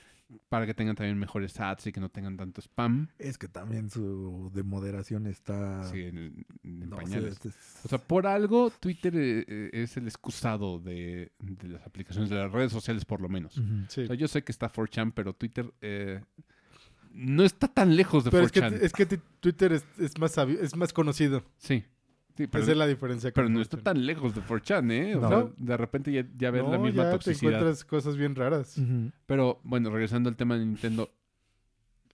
para 0.50 0.66
que 0.66 0.74
tengan 0.74 0.96
también 0.96 1.18
mejores 1.20 1.60
ads 1.60 1.88
y 1.88 1.92
que 1.92 2.00
no 2.00 2.08
tengan 2.10 2.38
tanto 2.38 2.62
spam, 2.62 3.10
Es 3.20 3.38
que 3.38 3.48
también 3.50 3.90
su 3.90 4.50
de 4.54 4.64
moderación 4.64 5.28
está... 5.28 5.84
sí, 5.92 6.04
en, 6.04 6.46
en 6.64 6.90
no, 6.90 6.96
pañales. 6.96 7.38
sí, 7.42 7.50
es- 7.50 7.82
O 7.86 7.90
sea, 7.90 7.98
por 8.00 8.26
algo 8.28 8.72
Twitter 8.80 9.14
eh, 9.16 9.46
eh, 9.48 9.70
es 9.74 9.98
el 9.98 10.08
excusado 10.08 10.80
de, 10.80 11.32
de 11.40 11.68
las 11.68 11.86
aplicaciones, 11.86 12.30
de 12.30 12.38
las 12.38 12.52
redes 12.52 12.72
sociales 12.72 13.04
por 13.04 13.20
lo 13.22 13.28
menos. 13.28 13.58
Ujú. 13.58 13.68
Sí. 13.90 14.02
O 14.02 14.08
sea, 14.08 14.16
yo 14.16 14.28
sé 14.30 14.42
que 14.44 14.54
está 14.54 14.72
4chan, 14.72 15.12
pero 15.14 15.34
Twitter 15.34 15.70
eh, 15.82 16.22
no 17.14 17.44
está 17.44 17.68
tan 17.68 17.96
lejos 17.98 18.24
de 18.24 18.32
Pero 18.32 18.46
es 18.46 18.52
que, 18.54 18.62
4chan. 18.62 18.80
es 18.82 18.94
que 18.94 19.06
Twitter 19.42 19.74
es, 19.74 19.86
es 20.00 20.18
más 20.18 20.32
sabi- 20.38 20.58
es 20.62 20.76
más 20.78 20.94
conocido. 20.94 21.44
Sí, 21.58 21.84
sí, 22.36 22.48
pero, 22.48 22.64
Esa 22.64 22.72
es 22.72 22.78
la 22.78 22.88
diferencia. 22.88 23.32
pero 23.34 23.50
no 23.50 23.62
está 23.62 23.78
4chan. 23.78 23.84
tan 23.84 24.06
lejos 24.06 24.36
de 24.36 24.42
4chan, 24.42 24.92
¿eh? 24.92 25.16
O 25.16 25.22
No. 25.22 25.30
sea, 25.30 25.52
de 25.58 25.78
repente 25.78 26.12
ya, 26.12 26.26
ya 26.38 26.52
ves 26.52 26.64
la 26.64 26.78
No, 26.78 26.84
misma 26.84 27.04
ya 27.04 27.10
te 27.12 27.16
toxicidad. 27.18 27.54
encuentras 27.54 27.86
cosas 27.86 28.18
bien 28.18 28.36
raras. 28.36 28.76
Pero 29.26 29.60
bueno, 29.64 29.90
regresando 29.90 30.30
al 30.30 30.36
tema 30.36 30.58
de 30.58 30.66
Nintendo. 30.66 31.10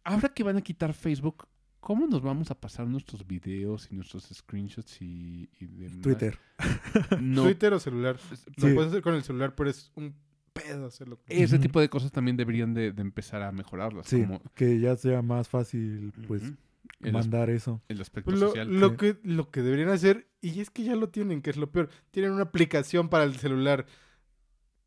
Ahora 0.04 0.30
que 0.30 0.44
van 0.44 0.58
a 0.58 0.62
quitar 0.62 0.94
Facebook, 0.94 1.48
¿Cómo 1.80 2.06
nos 2.08 2.22
vamos 2.22 2.52
a 2.52 2.56
pasar 2.60 2.86
nuestros 2.86 3.26
videos 3.26 3.88
y 3.92 3.96
nuestros 3.96 4.26
screenshots 4.34 5.02
y, 5.02 5.48
y 5.58 5.68
demás? 5.68 6.02
Twitter. 6.02 6.38
No, 7.22 7.44
Twitter 7.44 7.72
o 7.72 7.80
celular. 7.80 8.18
Lo 8.30 8.36
Sí. 8.68 8.74
puedes 8.74 8.90
hacer 8.90 9.02
con 9.02 9.14
el 9.14 9.24
celular, 9.24 9.56
pero 9.56 9.70
es 9.70 9.90
un 9.96 10.14
pedo 10.52 10.88
hacerlo. 10.88 11.16
con- 11.18 11.26
ese 11.30 11.56
Ujú. 11.56 11.62
tipo 11.62 11.80
de 11.80 11.88
cosas 11.88 12.12
también 12.12 12.36
deberían 12.36 12.74
de, 12.74 12.92
de 12.92 13.02
empezar 13.02 13.42
a 13.44 13.52
mejorarlas. 13.54 14.08
Sí, 14.08 14.20
como, 14.22 14.42
que 14.54 14.80
ya 14.80 14.98
sea 14.98 15.22
más 15.22 15.48
fácil, 15.48 16.12
pues, 16.28 16.52
el, 17.02 17.14
mandar 17.14 17.50
eso. 17.50 17.82
el 17.88 18.02
aspecto 18.02 18.30
Pues 18.32 18.40
lo, 18.40 18.48
social. 18.50 18.68
lo 18.80 18.90
sí. 18.92 18.96
que, 18.98 19.18
lo 19.24 19.50
que 19.52 19.62
deberían 19.62 19.90
hacer, 19.90 20.28
y 20.42 20.60
es 20.60 20.70
que 20.70 20.84
ya 20.84 20.96
lo 20.96 21.10
tienen, 21.10 21.42
que 21.42 21.50
es 21.50 21.58
lo 21.58 21.72
peor, 21.72 21.90
tienen 22.12 22.32
una 22.32 22.44
aplicación 22.44 23.10
para 23.10 23.24
el 23.24 23.36
celular. 23.38 23.86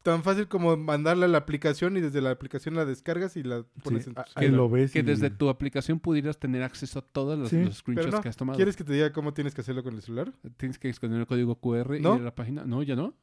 Tan 0.02 0.22
fácil 0.22 0.48
como 0.48 0.74
mandarla 0.78 1.26
a 1.26 1.28
la 1.28 1.36
aplicación 1.36 1.94
y 1.98 2.00
desde 2.00 2.22
la 2.22 2.30
aplicación 2.30 2.74
la 2.74 2.86
descargas 2.86 3.36
y 3.36 3.42
la 3.42 3.64
pones 3.84 4.04
Sí, 4.04 4.08
en 4.10 4.14
tu 4.14 4.22
ahí 4.34 4.48
lo 4.48 4.70
ves. 4.70 4.92
Que 4.92 5.00
y- 5.00 5.02
desde 5.02 5.28
tu 5.28 5.50
aplicación 5.50 6.00
pudieras 6.00 6.38
tener 6.38 6.62
acceso 6.62 7.00
a 7.00 7.02
todos 7.02 7.38
los, 7.38 7.50
Sí, 7.50 7.56
los 7.56 7.64
Pero 7.64 7.74
screenshots 7.74 8.14
no, 8.14 8.20
que 8.22 8.28
has 8.30 8.36
tomado. 8.38 8.56
¿quieres 8.56 8.76
que 8.76 8.84
te 8.84 8.94
diga 8.94 9.12
cómo 9.12 9.34
tienes 9.34 9.54
que 9.54 9.60
hacerlo 9.60 9.82
con 9.82 9.94
el 9.94 10.00
celular? 10.00 10.32
Tienes 10.56 10.78
que 10.78 10.88
esconder 10.88 11.20
el 11.20 11.26
código 11.26 11.54
QR 11.60 12.00
¿No? 12.00 12.12
y 12.14 12.16
ir 12.16 12.20
a 12.22 12.24
la 12.24 12.34
página. 12.34 12.64
No, 12.64 12.82
ya 12.82 12.96
no. 12.96 13.14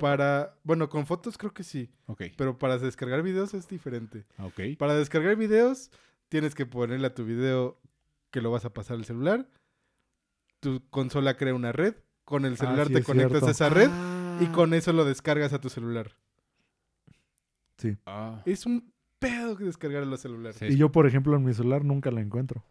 Para, 0.00 0.54
bueno, 0.64 0.88
con 0.88 1.04
fotos 1.06 1.36
creo 1.36 1.52
que 1.52 1.62
sí, 1.62 1.90
ok, 2.06 2.22
pero 2.38 2.58
para 2.58 2.78
descargar 2.78 3.22
videos 3.22 3.52
es 3.52 3.68
diferente. 3.68 4.24
ok. 4.38 4.78
Para 4.78 4.94
descargar 4.94 5.36
videos, 5.36 5.90
tienes 6.34 6.56
que 6.56 6.66
ponerle 6.66 7.06
a 7.06 7.14
tu 7.14 7.24
video 7.24 7.80
que 8.32 8.40
lo 8.40 8.50
vas 8.50 8.64
a 8.64 8.72
pasar 8.72 8.96
al 8.96 9.04
celular. 9.04 9.48
Tu 10.58 10.82
consola 10.90 11.36
crea 11.36 11.54
una 11.54 11.70
red. 11.70 11.94
Con 12.24 12.44
el 12.44 12.56
celular 12.56 12.86
Ah, 12.86 12.88
sí, 12.88 12.94
te 12.94 13.02
conectas 13.04 13.30
cierto. 13.44 13.46
a 13.46 13.50
esa 13.52 13.68
red 13.68 13.88
y 14.40 14.46
Ah. 14.46 14.52
con 14.52 14.74
eso 14.74 14.92
lo 14.92 15.04
descargas 15.04 15.52
a 15.52 15.60
tu 15.60 15.68
celular. 15.68 16.16
Sí. 17.78 17.96
Ah, 18.04 18.42
Es 18.46 18.66
un 18.66 18.92
pedo 19.20 19.56
que 19.56 19.62
descargar 19.62 20.02
a 20.02 20.06
los 20.06 20.18
celulares. 20.20 20.56
Sí. 20.56 20.66
Y 20.70 20.76
yo, 20.76 20.90
por 20.90 21.06
ejemplo, 21.06 21.36
en 21.36 21.44
mi 21.44 21.54
celular 21.54 21.84
nunca 21.84 22.10
la 22.10 22.20
encuentro. 22.20 22.64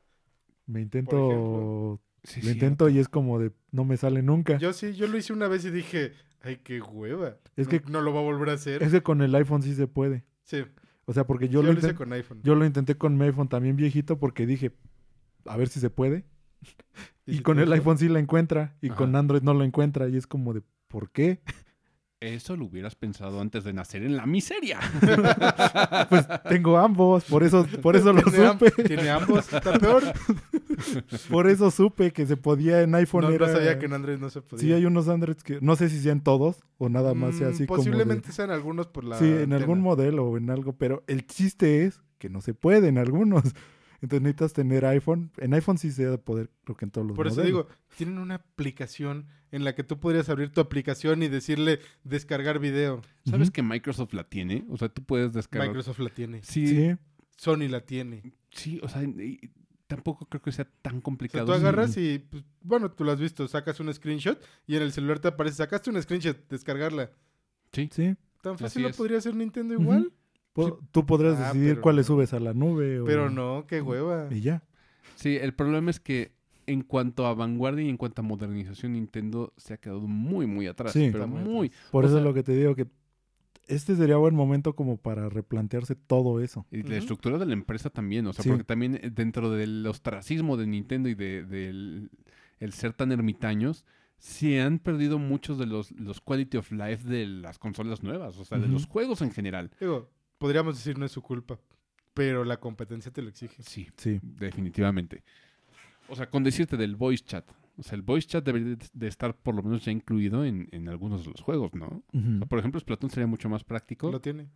Me 0.65 0.81
intento... 0.81 2.01
sí, 2.23 2.41
Lo 2.41 2.51
intento 2.51 2.89
y 2.89 2.99
es 2.99 3.07
como 3.07 3.39
de... 3.39 3.53
No 3.71 3.85
me 3.85 3.95
sale 3.95 4.21
nunca. 4.23 4.57
Yo 4.57 4.73
sí, 4.73 4.93
yo 4.93 5.07
lo 5.07 5.17
hice 5.17 5.31
una 5.31 5.47
vez 5.47 5.63
y 5.63 5.69
dije, 5.71 6.11
ay, 6.41 6.57
qué 6.57 6.81
hueva. 6.81 7.37
Es 7.55 7.67
no, 7.67 7.71
que- 7.71 7.81
no 7.89 8.01
lo 8.01 8.13
va 8.13 8.19
a 8.19 8.23
volver 8.23 8.49
a 8.49 8.53
hacer. 8.53 8.83
Es 8.83 8.91
que 8.91 9.01
con 9.03 9.21
el 9.21 9.33
iPhone 9.35 9.61
sí 9.63 9.73
se 9.73 9.87
puede. 9.87 10.25
Sí, 10.43 10.65
O 11.05 11.13
sea, 11.13 11.25
porque 11.25 11.49
yo, 11.49 11.61
yo, 11.61 11.73
lo, 11.73 11.79
hice 11.79 11.95
con 11.95 12.13
iPhone. 12.13 12.39
yo 12.43 12.55
lo 12.55 12.65
intenté 12.65 12.95
con 12.95 13.17
mi 13.17 13.25
iPhone 13.25 13.49
también 13.49 13.75
viejito 13.75 14.19
porque 14.19 14.45
dije, 14.45 14.71
a 15.45 15.57
ver 15.57 15.67
si 15.67 15.79
se 15.79 15.89
puede. 15.89 16.25
Y, 17.25 17.37
si 17.37 17.41
con 17.41 17.57
el 17.57 17.71
iPhone 17.71 17.97
sí 17.97 18.09
la 18.09 18.19
encuentra 18.19 18.75
y 18.81 18.87
Ajá. 18.87 18.97
con 18.97 19.15
Android 19.15 19.43
no 19.43 19.53
lo 19.53 19.63
encuentra. 19.63 20.09
Y 20.09 20.17
es 20.17 20.27
como 20.27 20.53
de, 20.53 20.61
¿por 20.89 21.09
qué? 21.09 21.41
Eso 22.25 22.55
lo 22.55 22.65
hubieras 22.65 22.95
pensado 22.95 23.41
antes 23.41 23.65
de 23.65 23.73
nacer 23.73 24.01
en 24.03 24.15
la 24.15 24.25
miseria. 24.25 24.79
Pues 26.09 26.25
tengo 26.49 26.77
ambos, 26.77 27.23
por 27.25 27.43
eso, 27.43 27.65
por 27.81 27.95
eso 27.95 28.13
lo 28.13 28.21
¿Tiene, 28.23 28.45
am- 28.45 28.59
supe. 28.59 28.83
tiene 28.83 29.09
ambos, 29.09 29.51
está 29.53 29.77
peor. 29.79 30.03
Por 31.29 31.47
eso 31.47 31.69
supe 31.71 32.11
que 32.11 32.25
se 32.25 32.37
podía 32.37 32.81
en 32.81 32.93
iPhone. 32.95 33.21
No, 33.23 33.29
no 33.29 33.35
era- 33.35 33.51
sabía 33.51 33.79
que 33.79 33.85
en 33.85 33.93
Android 33.93 34.17
no 34.17 34.29
se 34.29 34.41
podía. 34.41 34.61
Sí, 34.61 34.73
hay 34.73 34.85
unos 34.85 35.07
Androids 35.07 35.43
que 35.43 35.59
no 35.61 35.75
sé 35.75 35.89
si 35.89 35.99
sean 35.99 36.21
todos 36.23 36.61
o 36.77 36.89
nada 36.89 37.13
más 37.13 37.35
sea 37.35 37.49
así 37.49 37.65
Posiblemente 37.65 38.23
como. 38.23 38.33
sean 38.33 38.51
algunos 38.51 38.87
por 38.87 39.03
de- 39.03 39.09
la. 39.11 39.17
sí, 39.19 39.25
en 39.29 39.53
algún 39.53 39.81
modelo 39.81 40.25
o 40.25 40.37
en 40.37 40.49
algo, 40.49 40.73
pero 40.77 41.03
el 41.07 41.25
chiste 41.27 41.85
es 41.85 42.01
que 42.17 42.29
no 42.29 42.41
se 42.41 42.53
puede 42.53 42.87
en 42.87 42.97
algunos. 42.97 43.43
Entonces 44.01 44.21
necesitas 44.21 44.53
tener 44.53 44.85
iPhone. 44.85 45.31
En 45.37 45.53
iPhone 45.53 45.77
sí 45.77 45.91
se 45.91 46.03
debe 46.03 46.17
poder, 46.17 46.49
creo 46.65 46.75
que 46.75 46.85
en 46.85 46.91
todos 46.91 47.07
los 47.07 47.15
Por 47.15 47.27
eso 47.27 47.37
modelos. 47.41 47.65
digo, 47.67 47.75
tienen 47.95 48.17
una 48.17 48.35
aplicación 48.35 49.27
en 49.53 49.63
la 49.63 49.73
que 49.75 49.83
tú 49.83 49.99
podrías 49.99 50.27
abrir 50.29 50.51
tu 50.51 50.59
aplicación 50.59 51.23
y 51.23 51.29
decirle 51.29 51.79
descargar 52.03 52.59
video. 52.59 53.01
¿Sabes 53.25 53.51
que 53.51 53.61
Microsoft 53.63 54.13
la 54.13 54.23
tiene? 54.25 54.65
O 54.69 54.77
sea, 54.77 54.89
tú 54.89 55.03
puedes 55.03 55.31
descargar. 55.31 55.69
Microsoft 55.69 55.99
la 55.99 56.09
tiene. 56.09 56.41
Sí, 56.43 56.67
sí, 56.67 56.75
Sí, 56.75 56.95
Sony 57.37 57.67
la 57.69 57.81
tiene. 57.81 58.33
o 58.81 58.87
sea, 58.89 59.03
y- 59.03 59.39
tampoco 59.87 60.25
creo 60.25 60.41
que 60.41 60.51
sea 60.51 60.65
tan 60.81 60.93
O 60.93 60.95
sea, 60.97 61.03
complicado. 61.03 61.45
tú 61.45 61.51
Sí. 61.53 61.59
agarras 61.59 61.97
y, 61.97 62.17
pues, 62.19 62.43
bueno, 62.61 62.89
tú 62.91 63.03
lo 63.03 63.11
has 63.11 63.19
visto, 63.19 63.47
sacas 63.47 63.79
un 63.79 63.93
screenshot 63.93 64.41
y 64.65 64.75
en 64.75 64.81
el 64.81 64.91
celular 64.91 65.19
te 65.19 65.27
aparece, 65.27 65.57
sacaste 65.57 65.89
un 65.91 66.01
screenshot, 66.01 66.37
descargarla. 66.49 67.11
Sí. 67.71 67.89
sí. 67.91 68.15
Tan 68.41 68.57
fácil 68.57 68.81
lo 68.83 68.89
es. 68.89 68.97
podría 68.97 69.19
hacer 69.19 69.35
Nintendo 69.35 69.73
igual, 69.75 70.11
Po- 70.53 70.79
Tú 70.91 71.05
podrás 71.05 71.39
Ah, 71.39 71.47
decidir 71.47 71.69
pero 71.71 71.81
cuáles 71.81 72.07
no. 72.09 72.15
subes 72.15 72.33
a 72.33 72.39
la 72.39 72.53
nube. 72.53 72.99
o- 72.99 73.05
pero 73.05 73.29
no, 73.29 73.65
qué 73.67 73.81
hueva. 73.81 74.27
Y 74.31 74.41
ya. 74.41 74.63
Sí, 75.15 75.35
el 75.37 75.53
problema 75.55 75.89
es 75.91 75.99
que 75.99 76.31
en 76.67 76.81
cuanto 76.83 77.25
a 77.25 77.33
vanguardia 77.33 77.83
y 77.85 77.89
en 77.89 77.97
cuanto 77.97 78.21
a 78.21 78.25
modernización, 78.25 78.93
Nintendo 78.93 79.53
se 79.57 79.73
ha 79.73 79.77
quedado 79.77 80.01
muy, 80.01 80.45
muy 80.47 80.67
atrás. 80.67 80.93
Sí. 80.93 81.09
pero 81.11 81.27
muy. 81.27 81.71
Por 81.91 82.05
eso 82.05 82.13
sea- 82.13 82.19
es 82.21 82.25
lo 82.25 82.33
que 82.33 82.43
te 82.43 82.55
digo 82.55 82.75
que 82.75 82.87
este 83.67 83.95
sería 83.95 84.17
buen 84.17 84.35
momento 84.35 84.75
como 84.75 84.97
para 84.97 85.29
replantearse 85.29 85.95
todo 85.95 86.41
eso. 86.41 86.65
Y 86.69 86.83
la 86.83 86.97
estructura 86.97 87.37
de 87.37 87.45
la 87.45 87.53
empresa 87.53 87.89
también, 87.89 88.27
o 88.27 88.33
sea, 88.33 88.43
Sí. 88.43 88.49
porque 88.49 88.65
también 88.65 88.95
eh, 88.95 89.09
dentro 89.09 89.49
del 89.51 89.85
ostracismo 89.87 90.57
de 90.57 90.67
Nintendo 90.67 91.07
y 91.09 91.15
de, 91.15 91.43
del 91.45 92.09
el 92.59 92.73
ser 92.73 92.93
tan 92.93 93.11
ermitaños, 93.11 93.85
se 94.17 94.61
han 94.61 94.79
perdido 94.79 95.19
muchos 95.19 95.57
de 95.59 95.65
los, 95.65 95.91
los 95.91 96.21
quality 96.21 96.57
of 96.57 96.71
life 96.71 97.07
de 97.07 97.25
las 97.25 97.57
consolas 97.59 98.03
nuevas, 98.03 98.37
o 98.37 98.45
sea, 98.45 98.57
de 98.57 98.67
los 98.69 98.85
juegos 98.85 99.21
en 99.21 99.31
general. 99.31 99.69
Digo, 99.81 100.09
podríamos 100.37 100.75
decir 100.75 100.97
no 100.97 101.05
es 101.05 101.11
su 101.11 101.21
culpa, 101.21 101.59
pero 102.13 102.45
la 102.45 102.57
competencia 102.61 103.11
te 103.11 103.21
lo 103.21 103.29
exige. 103.29 103.61
Sí, 103.63 103.89
Sí. 103.97 104.19
definitivamente. 104.21 105.23
O 106.13 106.15
sea, 106.15 106.29
con 106.29 106.43
decirte 106.43 106.77
del 106.77 106.95
voice 106.95 107.23
chat. 107.25 107.45
O 107.77 107.83
sea, 107.83 107.95
el 107.95 108.03
voice 108.03 108.27
chat 108.27 108.45
debería 108.45 108.77
de- 108.93 109.07
estar 109.07 109.35
por 109.35 109.55
lo 109.55 109.63
menos 109.63 109.83
ya 109.83 109.91
incluido 109.91 110.45
en, 110.45 110.67
en 110.71 110.87
algunos 110.89 111.23
de 111.25 111.31
los 111.31 111.41
juegos, 111.41 111.73
¿no? 111.73 111.87
O 111.87 112.17
Ujú. 112.17 112.37
sea, 112.37 112.47
por 112.47 112.59
ejemplo, 112.59 112.79
Splatoon 112.79 113.09
sería 113.09 113.27
mucho 113.27 113.49
más 113.49 113.63
práctico. 113.63 114.11
Lo 114.11 114.21
tiene. 114.21 114.47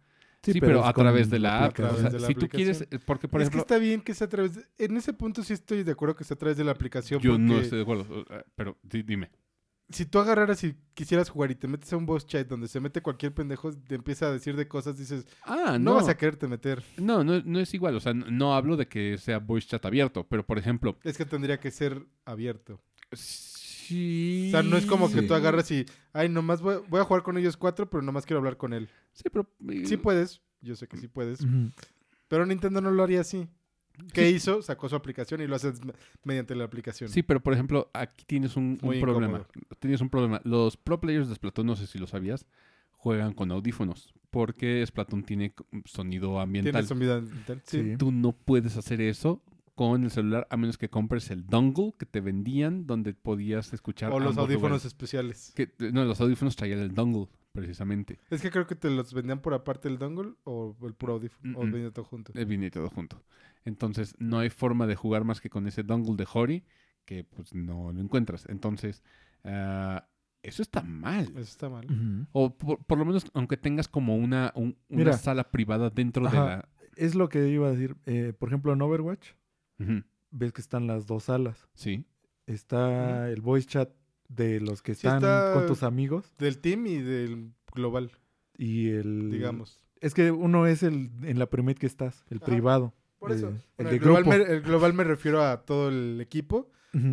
Sí, 0.43 0.59
pero, 0.61 0.81
es 0.81 0.85
a 0.85 0.93
través 0.93 1.29
de 1.29 1.39
la 1.39 1.65
app. 1.65 1.79
O 1.79 1.97
sea, 1.97 2.19
si 2.19 2.35
tú 2.35 2.47
quieres, 2.47 2.81
eh, 2.89 2.99
porque 3.05 3.27
por 3.27 3.41
es 3.41 3.47
ejemplo, 3.47 3.65
que 3.65 3.73
está 3.73 3.79
bien 3.83 4.01
que 4.01 4.13
sea 4.13 4.25
a 4.27 4.29
través 4.29 4.55
de... 4.55 4.65
En 4.77 4.95
ese 4.95 5.11
punto 5.13 5.43
sí 5.43 5.51
estoy 5.53 5.83
de 5.83 5.91
acuerdo 5.91 6.15
que 6.15 6.23
sea 6.23 6.35
a 6.35 6.37
través 6.37 6.57
de 6.57 6.63
la 6.63 6.71
aplicación. 6.71 7.19
yo 7.19 7.37
no 7.39 7.59
estoy 7.59 7.79
de 7.79 7.81
acuerdo, 7.83 8.23
sea, 8.27 8.45
pero 8.55 8.77
di- 8.83 9.01
dime. 9.03 9.31
Si 9.89 10.05
tú 10.05 10.19
agarraras 10.19 10.63
y 10.65 10.75
quisieras 10.93 11.29
jugar 11.29 11.49
y 11.51 11.55
te 11.55 11.67
metes 11.67 11.91
a 11.93 11.97
un 11.97 12.05
voice 12.05 12.27
chat 12.27 12.45
donde 12.47 12.67
se 12.67 12.79
mete 12.81 13.01
cualquier 13.01 13.33
pendejo, 13.33 13.71
te 13.71 13.95
empieza 13.95 14.27
a 14.27 14.31
decir 14.33 14.55
de 14.57 14.67
cosas, 14.67 14.97
dices, 14.97 15.25
Ah, 15.43 15.77
no, 15.79 15.91
no. 15.91 15.93
vas 15.95 16.09
a 16.09 16.17
quererte 16.17 16.45
meter. 16.47 16.83
No, 16.97 17.23
no, 17.23 17.41
no 17.45 17.59
es 17.59 17.73
igual. 17.73 17.95
O 17.95 17.99
sea, 18.01 18.13
no, 18.13 18.29
no 18.29 18.53
hablo 18.53 18.75
de 18.75 18.87
que 18.87 19.17
sea 19.17 19.39
voice 19.39 19.67
chat 19.69 19.85
abierto, 19.85 20.25
pero 20.27 20.45
por 20.45 20.57
ejemplo. 20.57 20.97
Es 21.03 21.17
que 21.17 21.23
tendría 21.25 21.59
que 21.59 21.71
ser 21.71 22.05
abierto. 22.25 22.81
Sí. 23.13 24.47
O 24.49 24.51
sea, 24.51 24.63
no 24.63 24.75
es 24.77 24.85
como 24.85 25.09
que 25.11 25.21
tú 25.21 25.33
agarras 25.33 25.71
y, 25.71 25.85
ay, 26.11 26.27
nomás 26.27 26.61
voy, 26.61 26.77
voy 26.89 26.99
a 26.99 27.05
jugar 27.05 27.23
con 27.23 27.37
ellos 27.37 27.55
cuatro, 27.55 27.89
pero 27.89 28.01
nomás 28.03 28.25
quiero 28.25 28.39
hablar 28.39 28.57
con 28.57 28.73
él. 28.73 28.89
Sí, 29.13 29.23
pero. 29.31 29.49
eh, 29.69 29.85
Sí 29.85 29.95
puedes, 29.97 30.41
yo 30.61 30.75
sé 30.75 30.87
que 30.87 30.97
sí 30.97 31.07
puedes, 31.07 31.39
pero 32.27 32.45
Nintendo 32.45 32.81
no 32.81 32.91
lo 32.91 33.03
haría 33.03 33.21
así. 33.21 33.47
¿Qué 34.13 34.29
Sí. 34.29 34.35
hizo? 34.35 34.61
Sacó 34.61 34.87
su 34.89 34.95
aplicación 34.95 35.41
y 35.41 35.47
lo 35.47 35.55
haces 35.55 35.83
me- 35.83 35.93
mediante 36.23 36.55
la 36.55 36.63
aplicación. 36.65 37.09
Sí, 37.09 37.23
pero 37.23 37.41
por 37.41 37.53
ejemplo, 37.53 37.89
aquí 37.93 38.25
tienes 38.25 38.55
un, 38.55 38.77
problema. 38.77 39.25
incómodo. 39.39 39.47
Tienes 39.79 40.01
un 40.01 40.09
problema. 40.09 40.41
Los 40.43 40.77
pro 40.77 40.99
players 40.99 41.29
de 41.29 41.35
Splatoon, 41.35 41.67
no 41.67 41.75
sé 41.75 41.87
si 41.87 41.97
lo 41.97 42.07
sabías, 42.07 42.45
juegan 42.91 43.33
con 43.33 43.51
audífonos. 43.51 44.13
Porque 44.29 44.85
Splatoon 44.85 45.23
tiene 45.23 45.53
sonido 45.85 46.39
ambiental. 46.39 46.73
Tiene 46.73 46.87
sonido 46.87 47.15
ambiental. 47.15 47.61
Sí. 47.65 47.81
Sí. 47.91 47.97
Tú 47.97 48.11
no 48.11 48.33
puedes 48.33 48.75
hacer 48.77 49.01
eso 49.01 49.41
con 49.73 50.03
el 50.03 50.11
celular 50.11 50.47
a 50.49 50.57
menos 50.57 50.77
que 50.77 50.89
compres 50.89 51.29
el 51.31 51.45
dongle 51.45 51.93
que 51.99 52.05
te 52.07 52.19
vendían 52.19 52.87
donde 52.87 53.13
podías 53.13 53.73
escuchar. 53.73 54.11
O 54.11 54.19
los 54.19 54.37
audífonos 54.37 54.61
lugares. 54.63 54.85
especiales. 54.85 55.53
Que, 55.55 55.71
no, 55.91 56.03
los 56.03 56.19
audífonos 56.19 56.55
traían 56.55 56.79
el 56.79 56.93
dongle, 56.93 57.27
precisamente. 57.57 58.19
Es 58.29 58.41
que 58.41 58.51
creo 58.51 58.67
que 58.67 58.75
te 58.75 58.89
los 58.89 59.13
vendían 59.13 59.41
por 59.41 59.53
aparte 59.53 59.87
el 59.87 59.97
dongle 59.97 60.33
o 60.43 60.75
el 60.83 60.93
puro 60.93 61.13
audífono. 61.13 61.57
O 61.59 61.61
venía 61.61 61.91
todo 61.91 62.05
junto. 62.05 62.31
Eh, 62.35 62.45
Viene 62.45 62.69
todo 62.71 62.89
junto. 62.89 63.23
Entonces, 63.65 64.15
no 64.19 64.39
hay 64.39 64.49
forma 64.49 64.87
de 64.87 64.95
jugar 64.95 65.23
más 65.23 65.41
que 65.41 65.49
con 65.49 65.67
ese 65.67 65.83
dongle 65.83 66.15
de 66.15 66.27
Hori, 66.31 66.63
que 67.05 67.23
pues 67.23 67.53
no 67.53 67.91
lo 67.91 67.99
encuentras. 67.99 68.45
Entonces, 68.47 69.03
ah, 69.43 70.07
eso 70.43 70.61
está 70.61 70.81
mal. 70.83 71.25
Eso 71.31 71.39
está 71.39 71.69
mal. 71.69 71.87
O 72.31 72.55
por, 72.57 72.83
por 72.85 72.97
lo 72.97 73.05
menos, 73.05 73.25
aunque 73.33 73.57
tengas 73.57 73.87
como 73.87 74.15
una, 74.15 74.51
un- 74.55 74.77
una 74.89 74.97
Mira. 74.99 75.13
sala 75.13 75.49
privada 75.51 75.89
dentro 75.89 76.25
de 76.29 76.35
la... 76.37 76.69
Es 76.95 77.13
lo 77.15 77.27
que 77.29 77.47
iba 77.49 77.67
a 77.67 77.71
decir. 77.71 77.95
Eh, 78.05 78.33
por 78.37 78.49
ejemplo, 78.49 78.71
en 78.73 78.81
Overwatch, 78.81 79.31
ves 80.31 80.53
que 80.53 80.61
están 80.61 80.87
las 80.87 81.05
dos 81.07 81.23
salas. 81.25 81.67
Sí. 81.73 82.05
Está 82.45 83.29
el 83.29 83.41
voice 83.41 83.67
chat 83.67 83.89
de 84.27 84.59
los 84.59 84.81
que 84.81 84.93
Sí 84.93 85.07
están 85.07 85.17
está- 85.17 85.53
con 85.53 85.67
tus 85.67 85.83
amigos 85.83 86.33
Del 86.37 86.59
team 86.59 86.85
y 86.87 86.97
del 86.97 87.53
global, 87.73 88.11
y 88.57 88.89
el... 88.89 89.31
digamos. 89.31 89.79
Es 90.01 90.13
que 90.13 90.31
uno 90.31 90.67
es 90.67 90.83
el 90.83 91.09
en 91.23 91.39
la 91.39 91.49
primate 91.49 91.79
que 91.79 91.87
estás, 91.87 92.23
el 92.29 92.37
Ajá. 92.37 92.45
privado. 92.45 92.93
Por 93.19 93.31
eso. 93.31 93.47
Bueno, 93.47 93.61
el 93.77 93.85
el, 93.87 93.91
de 93.93 93.99
global 93.99 94.23
grupo. 94.23 94.37
me, 94.37 94.43
el 94.53 94.61
global 94.61 94.93
me 94.93 95.03
refiero 95.03 95.43
a 95.43 95.65
todo 95.65 95.89
el 95.89 96.19
equipo 96.21 96.69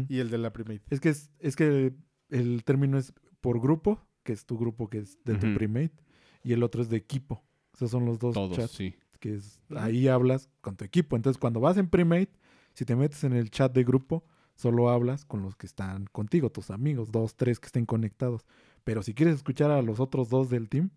y 0.08 0.18
el 0.18 0.30
de 0.30 0.38
la 0.38 0.52
primate. 0.52 0.82
Es 0.90 1.00
que 1.00 1.10
es, 1.10 1.30
es 1.38 1.56
que 1.56 1.94
el 2.30 2.64
término 2.64 2.96
es 2.98 3.12
por 3.40 3.60
grupo, 3.60 4.06
que 4.22 4.32
es 4.32 4.44
tu 4.46 4.56
grupo 4.58 4.88
que 4.88 4.98
es 4.98 5.18
de 5.24 5.34
tu 5.34 5.52
primate, 5.54 5.92
y 6.42 6.52
el 6.54 6.62
otro 6.62 6.80
es 6.82 6.88
de 6.88 6.96
equipo. 6.96 7.42
Esos 7.74 7.90
son 7.90 8.04
los 8.06 8.18
dos 8.18 8.34
Todos, 8.34 8.56
chats 8.56 8.72
sí. 8.72 8.94
que 9.20 9.34
es, 9.34 9.60
ahí 9.76 10.08
hablas 10.08 10.48
con 10.60 10.76
tu 10.76 10.84
equipo. 10.84 11.16
Entonces, 11.16 11.38
cuando 11.38 11.60
vas 11.60 11.76
en 11.76 11.88
primate, 11.88 12.32
si 12.72 12.84
te 12.84 12.96
metes 12.96 13.24
en 13.24 13.32
el 13.34 13.50
chat 13.50 13.72
de 13.74 13.84
grupo, 13.84 14.24
solo 14.54 14.88
hablas 14.90 15.24
con 15.24 15.42
los 15.42 15.56
que 15.56 15.66
están 15.66 16.06
contigo, 16.12 16.50
tus 16.50 16.70
amigos, 16.70 17.10
dos, 17.12 17.34
tres 17.36 17.58
que 17.60 17.66
estén 17.66 17.86
conectados. 17.86 18.46
Pero 18.84 19.02
si 19.02 19.14
quieres 19.14 19.36
escuchar 19.36 19.70
a 19.70 19.82
los 19.82 20.00
otros 20.00 20.28
dos 20.28 20.50
del 20.50 20.68
team, 20.68 20.90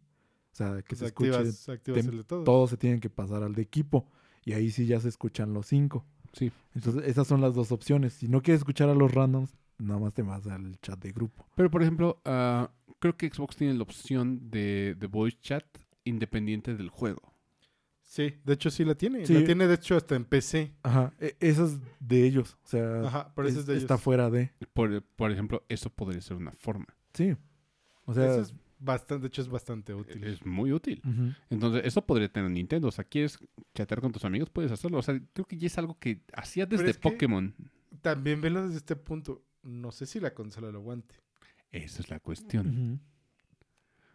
o 0.52 0.56
sea, 0.58 0.82
que 0.82 0.96
Pues 0.96 1.00
se 1.00 1.06
escuche, 1.08 1.30
activas, 1.36 1.68
tem- 2.06 2.10
el 2.10 2.18
de 2.18 2.24
todos. 2.24 2.44
todos 2.46 2.70
se 2.70 2.78
tienen 2.78 3.00
que 3.00 3.10
pasar 3.10 3.44
al 3.44 3.54
de 3.54 3.62
equipo. 3.62 4.08
Y 4.44 4.54
ahí 4.54 4.72
sí 4.72 4.86
ya 4.86 5.00
se 5.00 5.10
escuchan 5.10 5.54
los 5.54 5.68
cinco. 5.68 6.06
Sí. 6.34 6.52
Entonces, 6.74 7.04
esas 7.06 7.28
son 7.28 7.42
las 7.42 7.54
dos 7.54 7.72
opciones. 7.72 8.14
Si 8.14 8.28
no 8.28 8.42
quieres 8.42 8.62
escuchar 8.62 8.90
a 8.90 8.94
los 8.96 9.14
randoms, 9.14 9.56
nada 9.78 10.00
más 10.00 10.14
te 10.14 10.22
vas 10.22 10.48
al 10.48 10.80
chat 10.82 11.00
de 11.02 11.12
grupo. 11.12 11.46
Pero, 11.56 11.70
por 11.70 11.82
ejemplo, 11.82 12.22
ah, 12.26 12.72
creo 13.00 13.16
que 13.18 13.30
Xbox 13.30 13.56
tiene 13.56 13.74
la 13.74 13.84
opción 13.84 14.50
de, 14.50 14.96
de 14.98 15.08
voice 15.08 15.38
chat 15.42 15.66
independiente 16.06 16.76
del 16.76 16.90
juego. 16.90 17.22
Sí, 18.10 18.36
de 18.46 18.54
hecho 18.54 18.72
sí 18.72 18.86
la 18.86 18.96
tiene. 18.96 19.26
Sí. 19.26 19.34
La 19.34 19.44
tiene 19.44 19.68
de 19.68 19.74
hecho 19.76 19.98
hasta 19.98 20.16
en 20.16 20.24
PC. 20.24 20.74
Ajá. 20.82 21.14
e- 21.20 21.36
Esa 21.42 21.66
es 21.66 21.78
de 22.00 22.26
ellos. 22.26 22.58
O 22.64 22.68
sea, 22.68 23.02
Ajá, 23.06 23.34
pero 23.36 23.50
eso 23.50 23.60
es 23.60 23.66
de 23.66 23.74
ellos. 23.74 23.84
está 23.84 23.98
fuera 23.98 24.30
de. 24.30 24.54
Por, 24.74 25.04
por 25.04 25.30
ejemplo, 25.30 25.66
eso 25.68 25.90
podría 25.90 26.22
ser 26.22 26.38
una 26.38 26.54
forma. 26.54 26.86
Sí. 27.14 27.36
O 28.06 28.14
sea, 28.14 28.32
Eso 28.32 28.42
es 28.44 28.54
bastante, 28.80 29.24
de 29.24 29.28
hecho 29.28 29.42
es 29.42 29.50
bastante 29.50 29.94
útil. 29.94 30.24
Es 30.24 30.46
muy 30.46 30.72
útil. 30.72 31.02
Entonces, 31.50 31.82
eso 31.84 32.02
podría 32.06 32.32
tener 32.32 32.50
Nintendo. 32.50 32.88
O 32.88 32.92
sea, 32.92 33.04
quieres 33.04 33.38
chatear 33.76 34.00
con 34.00 34.14
tus 34.14 34.24
amigos, 34.24 34.50
puedes 34.50 34.72
hacerlo. 34.72 35.00
O 35.00 35.02
sea, 35.02 35.20
creo 35.34 35.46
que 35.46 35.58
ya 35.58 35.68
es 35.68 35.78
algo 35.78 36.00
que 36.00 36.22
hacía 36.34 36.66
Pero 36.68 36.84
desde 36.84 36.98
Pokémon. 36.98 37.54
También 38.02 38.40
velo 38.40 38.64
desde 38.64 38.78
este 38.78 38.96
punto. 38.96 39.44
No 39.64 39.92
sé 39.92 40.06
si 40.06 40.22
la 40.22 40.34
consola 40.34 40.72
lo 40.72 40.80
aguante. 40.80 41.16
Esa 41.72 42.02
es 42.02 42.10
la 42.10 42.22
cuestión. 42.22 43.02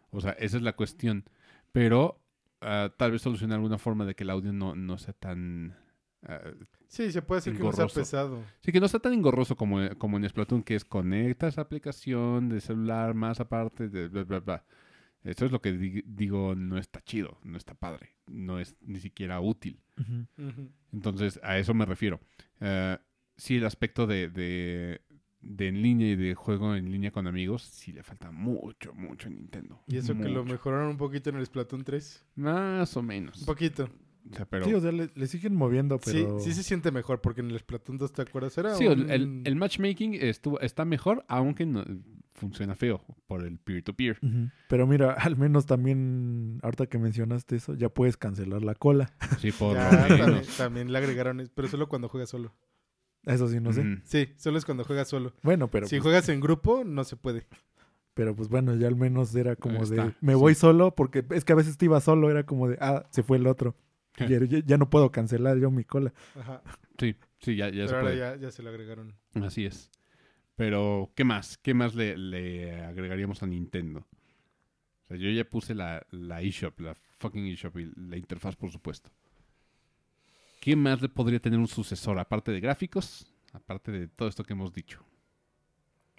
O 0.09 0.19
sea, 0.19 0.31
esa 0.31 0.57
es 0.57 0.63
la 0.63 0.73
cuestión. 0.75 1.25
Pero 1.71 2.22
ah, 2.63 2.91
tal 2.97 3.11
vez 3.11 3.21
solucionar 3.21 3.57
alguna 3.57 3.77
forma 3.77 4.05
de 4.05 4.15
que 4.15 4.23
el 4.23 4.29
audio 4.31 4.51
no, 4.53 4.75
no 4.75 4.97
sea 4.97 5.13
tan... 5.13 5.75
ah, 6.23 6.39
Sí, 6.87 7.11
se 7.11 7.21
puede 7.23 7.39
hacer 7.39 7.53
que 7.53 7.59
no 7.59 7.71
sea 7.71 7.83
Engorroso. 7.85 7.99
pesado. 7.99 8.43
sí, 8.61 8.71
que 8.71 8.79
no 8.79 8.87
sea 8.87 8.99
tan 8.99 9.13
engorroso 9.13 9.55
como, 9.55 9.79
como 9.97 10.17
en 10.17 10.29
Splatoon, 10.29 10.61
que 10.63 10.75
es 10.75 10.85
conectas 10.85 11.57
aplicación 11.57 12.49
de 12.49 12.61
celular 12.61 13.13
más 13.15 13.39
aparte 13.39 13.89
de 13.89 14.07
bla, 14.09 14.23
bla, 14.23 14.39
bla. 14.39 14.65
Eso 15.23 15.45
es 15.45 15.51
lo 15.51 15.61
que 15.61 15.71
di- 15.71 16.03
digo, 16.05 16.53
no 16.53 16.77
está 16.77 17.01
chido, 17.01 17.39
no 17.43 17.57
está 17.57 17.73
padre, 17.73 18.13
no 18.27 18.59
es 18.59 18.75
ni 18.81 18.99
siquiera 18.99 19.39
útil. 19.39 19.79
Entonces, 20.91 21.39
a 21.43 21.57
eso 21.57 21.73
me 21.73 21.85
refiero. 21.85 22.19
Eh, 22.59 22.97
sí, 23.37 23.57
el 23.57 23.65
aspecto 23.65 24.05
de, 24.07 24.29
de, 24.29 25.01
de 25.43 25.67
en 25.67 25.81
línea 25.81 26.07
y 26.11 26.15
de 26.15 26.33
juego 26.35 26.75
en 26.75 26.91
línea 26.91 27.11
con 27.11 27.27
amigos, 27.27 27.63
sí 27.63 27.91
le 27.91 28.01
falta 28.03 28.31
mucho, 28.31 28.93
mucho 28.93 29.27
a 29.27 29.31
Nintendo. 29.31 29.81
Y 29.87 29.97
eso 29.97 30.15
que 30.17 30.29
lo 30.29 30.45
mejoraron 30.45 30.87
un 30.89 30.97
poquito 30.97 31.29
en 31.29 31.35
el 31.37 31.45
Splatoon 31.45 31.83
3. 31.83 32.25
Más 32.35 32.95
o 32.97 33.03
menos. 33.03 33.39
Un 33.41 33.45
poquito. 33.45 33.89
O 34.31 34.35
sea, 34.35 34.45
pero... 34.45 34.63
Sí, 34.65 34.73
o 34.73 34.79
sea, 34.79 34.93
le, 34.93 35.09
le 35.13 35.27
siguen 35.27 35.53
moviendo, 35.53 35.99
pero. 35.99 36.39
Sí, 36.39 36.45
sí 36.51 36.53
se 36.55 36.63
siente 36.63 36.91
mejor 36.91 37.19
porque 37.19 37.41
en 37.41 37.51
el 37.51 37.59
Splatoon 37.59 37.97
2, 37.97 38.13
¿te 38.13 38.21
acuerdas? 38.21 38.57
Era 38.57 38.73
Sí, 38.75 38.85
el, 38.85 39.01
un- 39.03 39.09
el- 39.11 39.41
el 39.43 39.55
matchmaking 39.57 40.13
estuvo, 40.13 40.61
está 40.61 40.85
mejor, 40.85 41.25
aunque 41.27 41.65
no, 41.65 41.83
funciona 42.31 42.73
feo 42.73 43.03
por 43.27 43.43
el 43.45 43.59
peer-to-peer. 43.59 44.19
Pero 44.69 44.87
mira, 44.87 45.11
al 45.19 45.35
menos 45.35 45.65
también, 45.65 46.59
ahorita 46.63 46.87
que 46.87 46.97
mencionaste 46.99 47.57
eso, 47.57 47.73
ya 47.75 47.89
puedes 47.89 48.15
cancelar 48.15 48.63
la 48.63 48.75
cola. 48.75 49.11
Sí, 49.39 49.51
por 49.51 49.75
Ya, 49.75 50.07
también, 50.07 50.41
también 50.57 50.91
le 50.93 50.97
agregaron, 50.99 51.49
pero 51.53 51.67
solo 51.67 51.89
cuando 51.89 52.07
juegas 52.07 52.29
solo. 52.29 52.53
Eso 53.25 53.47
sí, 53.47 53.59
no 53.59 53.71
sé. 53.71 53.99
Sí, 54.03 54.29
solo 54.37 54.57
es 54.57 54.65
cuando 54.65 54.83
juegas 54.83 55.07
solo. 55.07 55.33
Bueno, 55.43 55.69
pero, 55.69 55.87
si 55.87 55.95
pues, 55.95 56.03
juegas 56.03 56.29
en 56.29 56.39
grupo, 56.41 56.83
no 56.83 57.03
se 57.03 57.15
puede. 57.15 57.47
pero 58.13 58.35
pues 58.35 58.49
bueno, 58.49 58.75
ya 58.75 58.87
al 58.87 58.95
menos 58.95 59.33
era 59.35 59.55
como 59.55 59.85
de, 59.85 60.13
me 60.21 60.33
sí. 60.33 60.39
voy 60.39 60.55
solo, 60.55 60.93
porque 60.95 61.25
es 61.31 61.45
que 61.45 61.53
a 61.53 61.55
veces 61.55 61.77
te 61.77 61.85
iba 61.85 61.99
solo, 62.01 62.29
era 62.29 62.45
como 62.45 62.67
de, 62.67 62.77
ah, 62.81 63.05
se 63.11 63.23
fue 63.23 63.37
el 63.37 63.47
otro. 63.47 63.75
Y 64.19 64.63
ya, 64.63 64.77
no 64.77 64.91
puedo 64.91 65.11
cancelar 65.11 65.57
yo 65.57 65.71
mi 65.71 65.85
cola. 65.85 66.13
Ajá. 66.39 66.61
Sí, 66.99 67.15
sí, 67.39 67.55
ya, 67.55 67.69
ya 67.69 67.87
se 67.87 67.87
pero 67.87 67.97
ahora 67.97 68.01
puede. 68.03 68.17
ya, 68.17 68.35
ya 68.35 68.51
se 68.51 68.61
lo 68.61 68.69
agregaron. 68.69 69.15
Así 69.41 69.65
es. 69.65 69.89
Pero, 70.55 71.11
¿qué 71.15 71.23
más? 71.23 71.57
¿Qué 71.57 71.73
más 71.73 71.95
le, 71.95 72.15
le 72.15 72.79
agregaríamos 72.83 73.41
a 73.41 73.47
Nintendo? 73.47 74.05
O 75.03 75.05
sea, 75.07 75.17
yo 75.17 75.29
ya 75.31 75.43
puse 75.45 75.73
la, 75.73 76.05
la 76.11 76.41
eShop, 76.43 76.79
la 76.79 76.95
fucking 77.17 77.47
eShop 77.47 77.79
y 77.79 77.91
la 77.95 78.17
interfaz, 78.17 78.55
por 78.55 78.69
supuesto. 78.69 79.09
¿Qué 80.63 80.77
más 80.77 81.01
le 81.01 81.09
podría 81.09 81.41
tener 81.41 81.59
un 81.59 81.67
sucesor? 81.67 82.17
Aparte 82.19 82.53
de 82.53 82.61
gráficos, 82.61 83.27
aparte 83.51 83.91
de 83.91 84.07
todo 84.07 84.29
esto 84.29 84.45
que 84.45 84.53
hemos 84.53 84.71
dicho. 84.71 85.03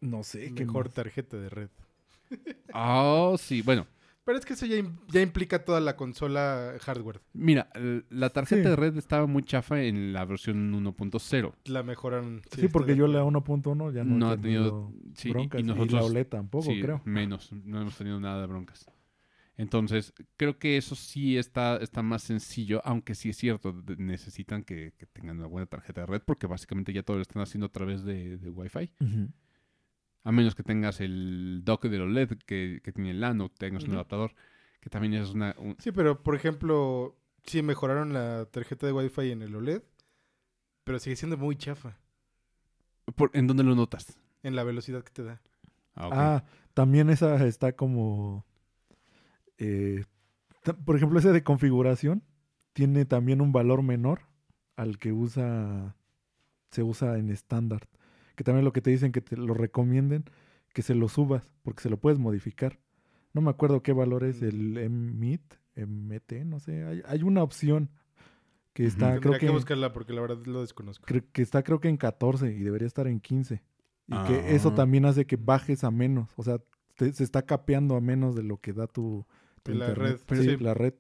No 0.03 0.23
sé, 0.23 0.53
qué 0.55 0.67
Mejor 0.67 0.85
más. 0.87 0.95
tarjeta 0.95 1.39
de 1.39 1.49
red. 1.49 1.71
Oh, 2.75 3.37
sí, 3.39 3.63
bueno. 3.63 3.87
Pero 4.27 4.37
es 4.39 4.45
que 4.45 4.53
eso 4.53 4.67
ya, 4.67 4.77
im- 4.77 4.99
ya 5.09 5.23
implica 5.23 5.65
toda 5.65 5.81
la 5.81 5.97
consola 5.97 6.75
hardware. 6.83 7.23
Mira, 7.33 7.71
la 8.11 8.29
tarjeta 8.31 8.65
Sí. 8.65 8.69
de 8.69 8.77
red 8.77 8.97
estaba 8.99 9.27
muy 9.27 9.45
chafa 9.45 9.83
en 9.83 10.13
la 10.13 10.27
versión 10.27 10.75
1.0. 10.75 11.55
La 11.65 11.83
mejoraron. 11.83 12.43
Sí, 12.55 12.69
porque 12.69 12.97
yo 12.97 13.07
la 13.07 13.23
1.1 13.25 13.93
ya 13.95 14.05
no, 14.05 14.17
No 14.17 14.31
he 14.31 14.35
ha 14.35 14.37
tenido- 14.37 14.91
tenido 14.91 14.93
Sí, 15.15 15.29
y- 15.29 15.33
broncas. 15.33 15.61
y 15.61 15.65
Y, 15.65 15.67
la 15.89 16.03
OLED 16.03 16.27
tampoco, 16.27 16.65
sí, 16.71 16.83
creo. 16.83 17.01
menos. 17.07 17.51
No 17.53 17.81
hemos 17.81 17.97
tenido 17.97 18.21
nada 18.21 18.43
de 18.43 18.47
broncas. 18.47 18.91
Entonces, 19.57 20.13
creo 20.37 20.59
que 20.59 20.77
eso 20.77 20.97
sí 20.97 21.39
está, 21.39 21.77
está 21.77 22.03
más 22.03 22.23
sencillo, 22.25 22.81
aunque 22.85 23.15
sí 23.15 23.29
es 23.31 23.37
cierto, 23.37 23.73
necesitan 23.99 24.65
que, 24.65 24.93
que 24.99 25.07
tengan 25.07 25.39
una 25.39 25.47
buena 25.47 25.67
tarjeta 25.67 26.01
de 26.01 26.07
red, 26.09 26.23
porque 26.23 26.47
básicamente 26.49 26.93
ya 26.93 27.05
todo 27.05 27.17
lo 27.19 27.23
están 27.23 27.41
haciendo 27.43 27.67
a 27.67 27.73
través 27.73 28.03
de, 28.05 28.37
de 28.39 28.51
Wi-Fi. 28.51 28.91
A 30.25 30.33
menos 30.33 30.55
que 30.55 30.63
tengas 30.65 31.01
el 31.01 31.61
dock 31.65 31.85
de 31.85 32.01
OLED 32.01 32.31
que, 32.47 32.81
que 32.83 32.93
tiene 32.93 33.11
el 33.13 33.21
LAN 33.21 33.41
o 33.43 33.49
tengas 33.49 33.85
un 33.85 33.93
adaptador, 33.93 34.35
que 34.81 34.91
también 34.91 35.15
es 35.15 35.31
una... 35.31 35.55
un- 35.59 35.77
Sí, 35.79 35.93
pero 35.93 36.23
por 36.23 36.35
ejemplo, 36.35 37.17
sí 37.45 37.63
mejoraron 37.63 38.13
la 38.13 38.47
tarjeta 38.47 38.87
de 38.87 38.93
Wi-Fi 38.93 39.31
en 39.31 39.43
el 39.43 39.55
OLED, 39.55 39.83
pero 40.83 40.99
sigue 40.99 41.15
siendo 41.17 41.37
muy 41.37 41.57
chafa 41.57 41.97
por- 43.17 43.31
¿En 43.35 43.47
dónde 43.47 43.63
lo 43.65 43.75
notas? 43.75 44.19
en 44.43 44.57
la 44.57 44.65
velocidad 44.65 45.03
que 45.05 45.13
te 45.13 45.23
da. 45.23 45.41
Ah. 45.95 46.09
Ah, 46.13 46.45
también 46.75 47.09
esa 47.09 47.47
está 47.47 47.73
como... 47.77 48.45
eh, 49.59 50.05
por 50.85 50.97
ejemplo, 50.97 51.19
ese 51.19 51.33
de 51.33 51.43
configuración 51.45 52.23
tiene 52.73 53.05
también 53.05 53.41
un 53.41 53.53
valor 53.53 53.83
menor 53.83 54.23
al 54.77 54.99
que 54.99 55.13
usa 55.13 55.97
se 56.71 56.83
usa 56.83 57.19
en 57.19 57.31
estándar. 57.31 57.89
Que 58.35 58.43
también 58.43 58.65
lo 58.65 58.73
que 58.73 58.81
te 58.81 58.91
dicen 58.91 59.13
que 59.13 59.21
te 59.21 59.37
lo 59.37 59.55
recomienden, 59.55 60.25
que 60.73 60.83
se 60.83 60.95
lo 60.97 61.09
subas, 61.09 61.49
porque 61.63 61.83
se 61.83 61.91
lo 61.91 61.99
puedes 61.99 62.19
modificar. 62.19 62.81
No 63.33 63.41
me 63.43 63.51
acuerdo 63.51 63.83
qué 63.83 63.93
valor 63.93 64.25
es 64.25 64.43
el 64.43 64.77
MIT, 64.77 65.55
MT, 65.77 66.45
no 66.45 66.59
sé. 66.59 66.83
Hay, 66.85 67.03
hay 67.07 67.23
una 67.23 67.43
opción 67.45 67.91
que 68.73 68.87
está, 68.87 69.13
Tendría 69.13 69.21
creo 69.21 69.33
que 69.35 69.47
que, 69.47 69.53
buscarla 69.53 69.93
porque 69.93 70.13
la 70.15 70.21
verdad 70.23 70.45
lo 70.47 70.63
desconozco. 70.63 71.07
que 71.07 71.43
está 71.43 71.63
creo 71.63 71.79
que 71.79 71.89
en 71.89 71.97
14 71.97 72.53
y 72.53 72.59
debería 72.65 72.89
estar 72.89 73.07
en 73.07 73.21
15. 73.21 73.63
Y 74.09 74.17
que 74.27 74.57
eso 74.57 74.71
Ah. 74.71 74.75
también 74.75 75.05
hace 75.05 75.27
que 75.27 75.37
bajes 75.37 75.85
a 75.85 75.93
menos. 75.93 76.33
O 76.37 76.43
sea, 76.43 76.59
te- 76.97 77.13
se 77.13 77.23
está 77.23 77.43
capeando 77.43 77.95
a 77.97 78.01
menos 78.01 78.35
de 78.35 78.43
lo 78.43 78.57
que 78.59 78.73
da 78.73 78.89
tu 78.89 79.25
La 79.73 79.89
internet. 79.89 80.21
red, 80.29 80.37
Sí, 80.43 80.49
sí. 80.51 80.57
la 80.63 80.75
red. 80.75 80.95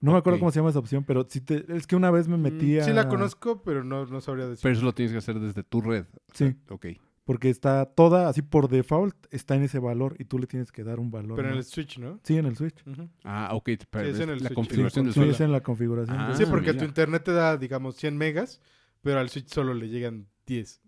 No 0.00 0.12
me 0.12 0.18
acuerdo 0.18 0.36
Ok. 0.36 0.40
cómo 0.40 0.50
se 0.52 0.58
llama 0.60 0.70
esa 0.70 0.78
opción, 0.78 1.04
pero 1.04 1.26
si 1.28 1.40
te, 1.40 1.64
es 1.74 1.86
que 1.86 1.96
una 1.96 2.10
vez 2.10 2.28
me 2.28 2.36
metí 2.36 2.76
Mm, 2.76 2.80
a... 2.80 2.84
Sí 2.84 2.92
la 2.92 3.08
conozco, 3.08 3.62
pero 3.62 3.82
no, 3.82 4.04
no 4.06 4.20
sabría 4.20 4.46
decir. 4.46 4.62
Pero 4.62 4.74
eso 4.74 4.84
lo 4.84 4.92
tienes 4.94 5.12
que 5.12 5.18
hacer 5.18 5.40
desde 5.40 5.62
tu 5.62 5.80
red. 5.80 6.04
Sí. 6.34 6.54
Ok. 6.68 6.86
Porque 7.24 7.48
está 7.50 7.86
toda, 7.86 8.28
así 8.28 8.40
por 8.42 8.68
default, 8.68 9.16
está 9.32 9.56
en 9.56 9.62
ese 9.64 9.78
valor 9.80 10.14
y 10.20 10.26
tú 10.26 10.38
le 10.38 10.46
tienes 10.46 10.70
que 10.70 10.84
dar 10.84 11.00
un 11.00 11.10
valor. 11.10 11.34
pero 11.36 11.48
en 11.50 11.56
el. 11.56 11.64
Switch, 11.64 11.98
¿no? 11.98 12.20
Sí, 12.22 12.36
en 12.36 12.46
el 12.46 12.56
Switch. 12.56 12.86
Ujú. 12.86 13.08
Ah, 13.24 13.50
ok. 13.52 13.70
Pero 13.90 14.04
Sí, 14.04 14.10
es 14.10 14.16
es 14.16 14.20
en 14.20 14.30
el 14.30 14.36
la 14.36 14.48
Switch. 14.48 14.54
configuración 14.54 15.04
Sí, 15.04 15.06
del 15.06 15.12
Sí, 15.14 15.18
suelo. 15.20 15.32
es 15.32 15.40
en 15.40 15.52
la 15.52 15.60
configuración. 15.62 16.16
Ah, 16.20 16.32
Sí, 16.36 16.44
sí, 16.44 16.50
porque 16.50 16.68
mira. 16.72 16.78
tu 16.78 16.84
internet 16.84 17.24
te 17.24 17.32
da, 17.32 17.56
digamos, 17.56 17.96
100 17.96 18.16
megas, 18.16 18.60
pero 19.02 19.18
al 19.18 19.28
Switch 19.30 19.48
solo 19.48 19.74
le 19.74 19.88
llegan 19.88 20.28
10. 20.46 20.82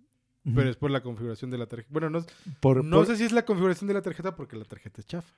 Ujú. 0.45 0.55
Pero 0.55 0.71
es 0.71 0.77
por 0.77 0.91
la 0.93 1.01
configuración 1.03 1.51
de 1.51 1.59
la 1.59 1.67
tarjeta. 1.67 1.89
Bueno, 1.91 2.09
no, 2.11 2.25
Por- 2.61 2.85
no 2.85 2.99
por- 2.99 3.07
sé 3.07 3.17
si 3.17 3.25
es 3.25 3.33
la 3.33 3.45
configuración 3.45 3.89
de 3.89 3.95
la 3.95 4.03
tarjeta 4.03 4.37
porque 4.37 4.57
la 4.57 4.65
tarjeta 4.65 5.01
es 5.01 5.07
chafa. 5.07 5.35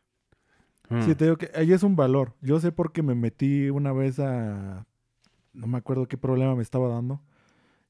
Ah. 0.90 1.02
Sí, 1.02 1.14
te 1.14 1.24
digo 1.24 1.36
que 1.38 1.50
ahí 1.54 1.72
es 1.72 1.82
un 1.82 1.96
valor. 1.96 2.34
Yo 2.42 2.60
sé 2.60 2.72
porque 2.72 3.02
me 3.02 3.14
metí 3.14 3.70
una 3.70 3.92
vez 3.92 4.18
a... 4.18 4.86
No 5.52 5.66
me 5.66 5.78
acuerdo 5.78 6.06
qué 6.08 6.16
problema 6.18 6.54
me 6.54 6.62
estaba 6.62 6.88
dando. 6.88 7.22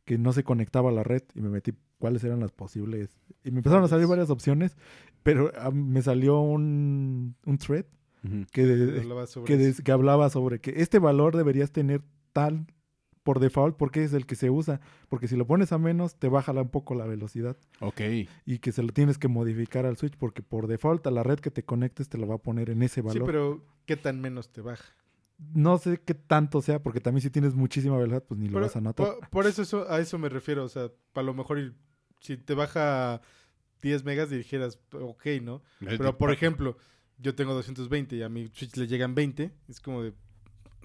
Que 0.05 0.19
no 0.19 0.33
se 0.33 0.45
conectaba 0.45 0.91
a 0.91 0.93
la 0.93 1.03
red 1.03 1.23
y 1.35 1.41
me 1.41 1.49
metí 1.51 1.73
cuáles 1.99 2.25
eran 2.25 2.41
las 2.41 2.53
posibles. 2.53 3.19
Y 3.45 3.51
me 3.51 3.59
empezaron 3.59 3.85
a 3.85 3.89
salir 3.89 4.07
Varias. 4.07 4.31
opciones, 4.31 4.77
pero 5.23 5.51
ah, 5.59 5.71
me 5.71 6.03
salió 6.03 6.41
un, 6.41 7.37
un 7.47 7.59
thread 7.59 7.85
Ujú. 8.25 8.45
que, 8.53 8.65
de- 8.67 9.01
Hablaba 9.01 9.27
sobre 9.27 9.47
que, 9.47 9.57
des- 9.57 9.81
que 9.83 9.93
hablaba 9.93 10.29
sobre 10.31 10.59
que 10.61 10.75
este 10.83 10.99
valor 10.99 11.37
deberías 11.37 11.71
tener 11.73 12.03
tal 12.33 12.67
por 13.23 13.39
default 13.41 13.77
porque 13.77 14.03
es 14.05 14.13
el 14.13 14.27
que 14.27 14.35
se 14.35 14.51
usa. 14.51 14.81
Porque 15.09 15.29
si 15.29 15.37
lo 15.37 15.47
pones 15.47 15.73
a 15.73 15.79
menos, 15.79 16.17
te 16.17 16.29
baja 16.29 16.53
un 16.53 16.69
poco 16.71 16.95
la 16.95 17.07
velocidad. 17.07 17.57
Ok. 17.81 18.01
Y 18.47 18.59
que 18.59 18.73
se 18.73 18.83
lo 18.83 18.89
tienes 18.93 19.19
que 19.19 19.29
modificar 19.29 19.87
al 19.87 19.97
switch 19.97 20.17
porque 20.17 20.43
por 20.43 20.67
default 20.67 21.07
a 21.07 21.11
la 21.11 21.23
red 21.23 21.39
que 21.41 21.51
te 21.51 21.65
conectes 21.65 22.09
te 22.09 22.19
lo 22.19 22.27
va 22.27 22.37
a 22.37 22.39
poner 22.39 22.71
en 22.71 22.83
ese 22.83 23.03
Sí, 23.03 23.07
valor. 23.07 23.25
pero 23.27 23.65
¿qué 23.87 23.97
tan 23.97 24.21
menos 24.21 24.51
te 24.53 24.61
baja? 24.63 24.85
No 25.55 25.79
sé 25.79 26.01
qué 26.05 26.13
tanto 26.15 26.61
sea, 26.61 26.83
porque 26.83 27.01
también 27.01 27.23
si 27.23 27.31
tienes 27.31 27.55
muchísima 27.55 27.97
velocidad, 27.97 28.25
pues 28.25 28.39
ni 28.39 28.49
lo 28.49 28.61
vas 28.61 28.77
a 28.77 28.81
notar. 28.81 29.07
Por, 29.19 29.29
por 29.31 29.47
eso, 29.47 29.63
eso- 29.63 29.91
a 29.91 29.99
eso 30.01 30.19
me 30.19 30.29
refiero. 30.29 30.65
O 30.65 30.69
sea, 30.69 30.91
a 31.15 31.23
lo 31.23 31.33
mejor 31.35 31.75
si 32.21 32.37
te 32.37 32.55
baja 32.55 33.23
10 33.83 34.05
megas 34.05 34.29
dijeras, 34.29 34.79
ok, 34.93 35.27
¿no? 35.43 35.63
Pero 35.79 36.19
por 36.19 36.31
ejemplo, 36.31 36.77
yo 37.19 37.35
tengo 37.35 37.55
220 37.55 38.17
y 38.17 38.23
a 38.23 38.29
mi 38.29 38.49
Switch 38.49 38.77
le 38.77 38.87
llegan 38.87 39.15
20. 39.15 39.51
Es 39.69 39.81
como 39.81 40.03
de... 40.03 40.13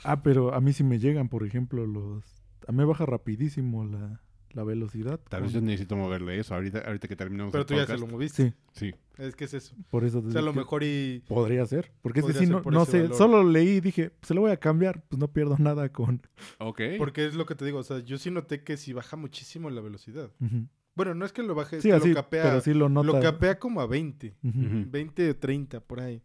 Ah, 0.04 0.22
pero 0.24 0.54
a 0.54 0.62
mí 0.62 0.74
sí 0.74 0.84
me 0.84 1.00
llegan, 1.00 1.30
por 1.30 1.46
ejemplo, 1.46 1.86
los... 1.86 2.24
A 2.68 2.72
mí 2.72 2.80
me 2.80 2.86
baja 2.86 3.06
rapidísimo 3.06 3.86
la, 3.86 4.22
la 4.52 4.64
velocidad. 4.64 5.20
Tal 5.30 5.44
vez 5.44 5.54
yo 5.54 5.62
necesito 5.62 5.96
moverle 5.96 6.40
eso 6.40 6.56
ahorita, 6.56 6.80
ahorita 6.80 7.08
que 7.08 7.16
terminemos 7.16 7.52
Pero 7.52 7.62
el 7.62 7.68
tú 7.68 7.76
ya 7.76 7.86
se 7.86 7.98
lo 7.98 8.08
moviste. 8.08 8.54
Sí, 8.74 8.90
Sí. 8.92 8.96
Es 9.18 9.34
que 9.36 9.46
es 9.46 9.54
eso. 9.54 9.74
por 9.90 10.04
eso. 10.04 10.20
O 10.20 10.30
sea, 10.30 10.42
a 10.42 10.44
lo 10.44 10.52
mejor 10.54 10.84
y... 10.84 11.24
Podría 11.28 11.66
ser. 11.66 11.90
Porque 12.02 12.20
es 12.20 12.26
que 12.26 12.34
Podría 12.34 12.40
sí, 12.42 12.46
ser 12.48 12.56
no, 12.58 12.62
por 12.62 12.74
no 12.74 12.84
ese 12.84 12.92
sé. 12.92 13.02
valor. 13.04 13.18
Solo 13.18 13.44
leí 13.46 13.70
y 13.78 13.80
dije, 13.80 14.12
se 14.22 14.34
lo 14.34 14.42
voy 14.42 14.52
a 14.52 14.58
cambiar. 14.58 15.04
Pues 15.08 15.18
no 15.20 15.32
pierdo 15.32 15.56
nada 15.58 15.88
con. 15.94 16.22
Ok. 16.60 16.82
Porque 16.98 17.26
es 17.26 17.34
lo 17.36 17.46
que 17.46 17.56
te 17.56 17.64
digo. 17.64 17.80
O 17.80 17.84
sea, 17.84 18.00
yo 18.00 18.18
sí 18.18 18.30
noté 18.30 18.64
que 18.66 18.76
si 18.76 18.92
baja 18.92 19.16
muchísimo 19.16 19.70
la 19.70 19.80
velocidad. 19.80 20.32
Ujú. 20.42 20.68
Bueno, 20.96 21.14
no 21.16 21.26
es 21.26 21.32
que 21.32 21.44
lo 21.44 21.56
baje, 21.56 21.78
es 21.78 21.84
Sí, 21.84 21.90
que 21.90 21.96
así. 21.96 22.10
lo 22.10 22.16
capea, 22.16 22.44
pero 22.44 22.60
sí 22.62 22.74
lo 22.74 22.90
nota. 22.90 23.08
lo 23.08 23.20
capea 23.22 23.58
como 23.58 23.80
a 23.80 23.88
20. 23.88 24.36
Ujú. 24.44 24.60
Ujú. 24.60 24.86
20 24.90 25.30
o 25.30 25.36
30 25.38 25.80
por 25.80 26.02
ahí. 26.02 26.22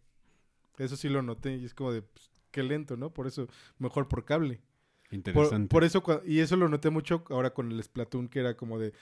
Eso 0.78 0.96
sí 0.96 1.08
lo 1.08 1.22
noté 1.22 1.56
y 1.58 1.64
es 1.66 1.74
como 1.74 1.92
de 1.92 2.02
pues, 2.02 2.29
qué 2.50 2.62
lento, 2.62 2.96
¿no? 2.96 3.12
Por 3.12 3.26
eso 3.26 3.48
mejor 3.78 4.08
por 4.08 4.24
cable. 4.24 4.60
Interesante. 5.12 5.68
por 5.68 5.82
eso 5.82 6.04
y 6.24 6.38
eso 6.38 6.56
lo 6.56 6.68
noté 6.68 6.88
mucho 6.90 7.24
ahora 7.30 7.52
con 7.52 7.72
el 7.72 7.82
Splatoon 7.82 8.28
que 8.28 8.38
era 8.38 8.56
como 8.56 8.78
de 8.78 8.92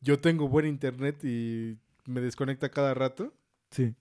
yo 0.00 0.20
tengo 0.20 0.48
buen 0.48 0.64
internet 0.66 1.24
y 1.24 1.76
me 2.06 2.20
desconecta 2.20 2.70
cada 2.70 2.94
rato. 2.94 3.34
Sí. 3.70 3.94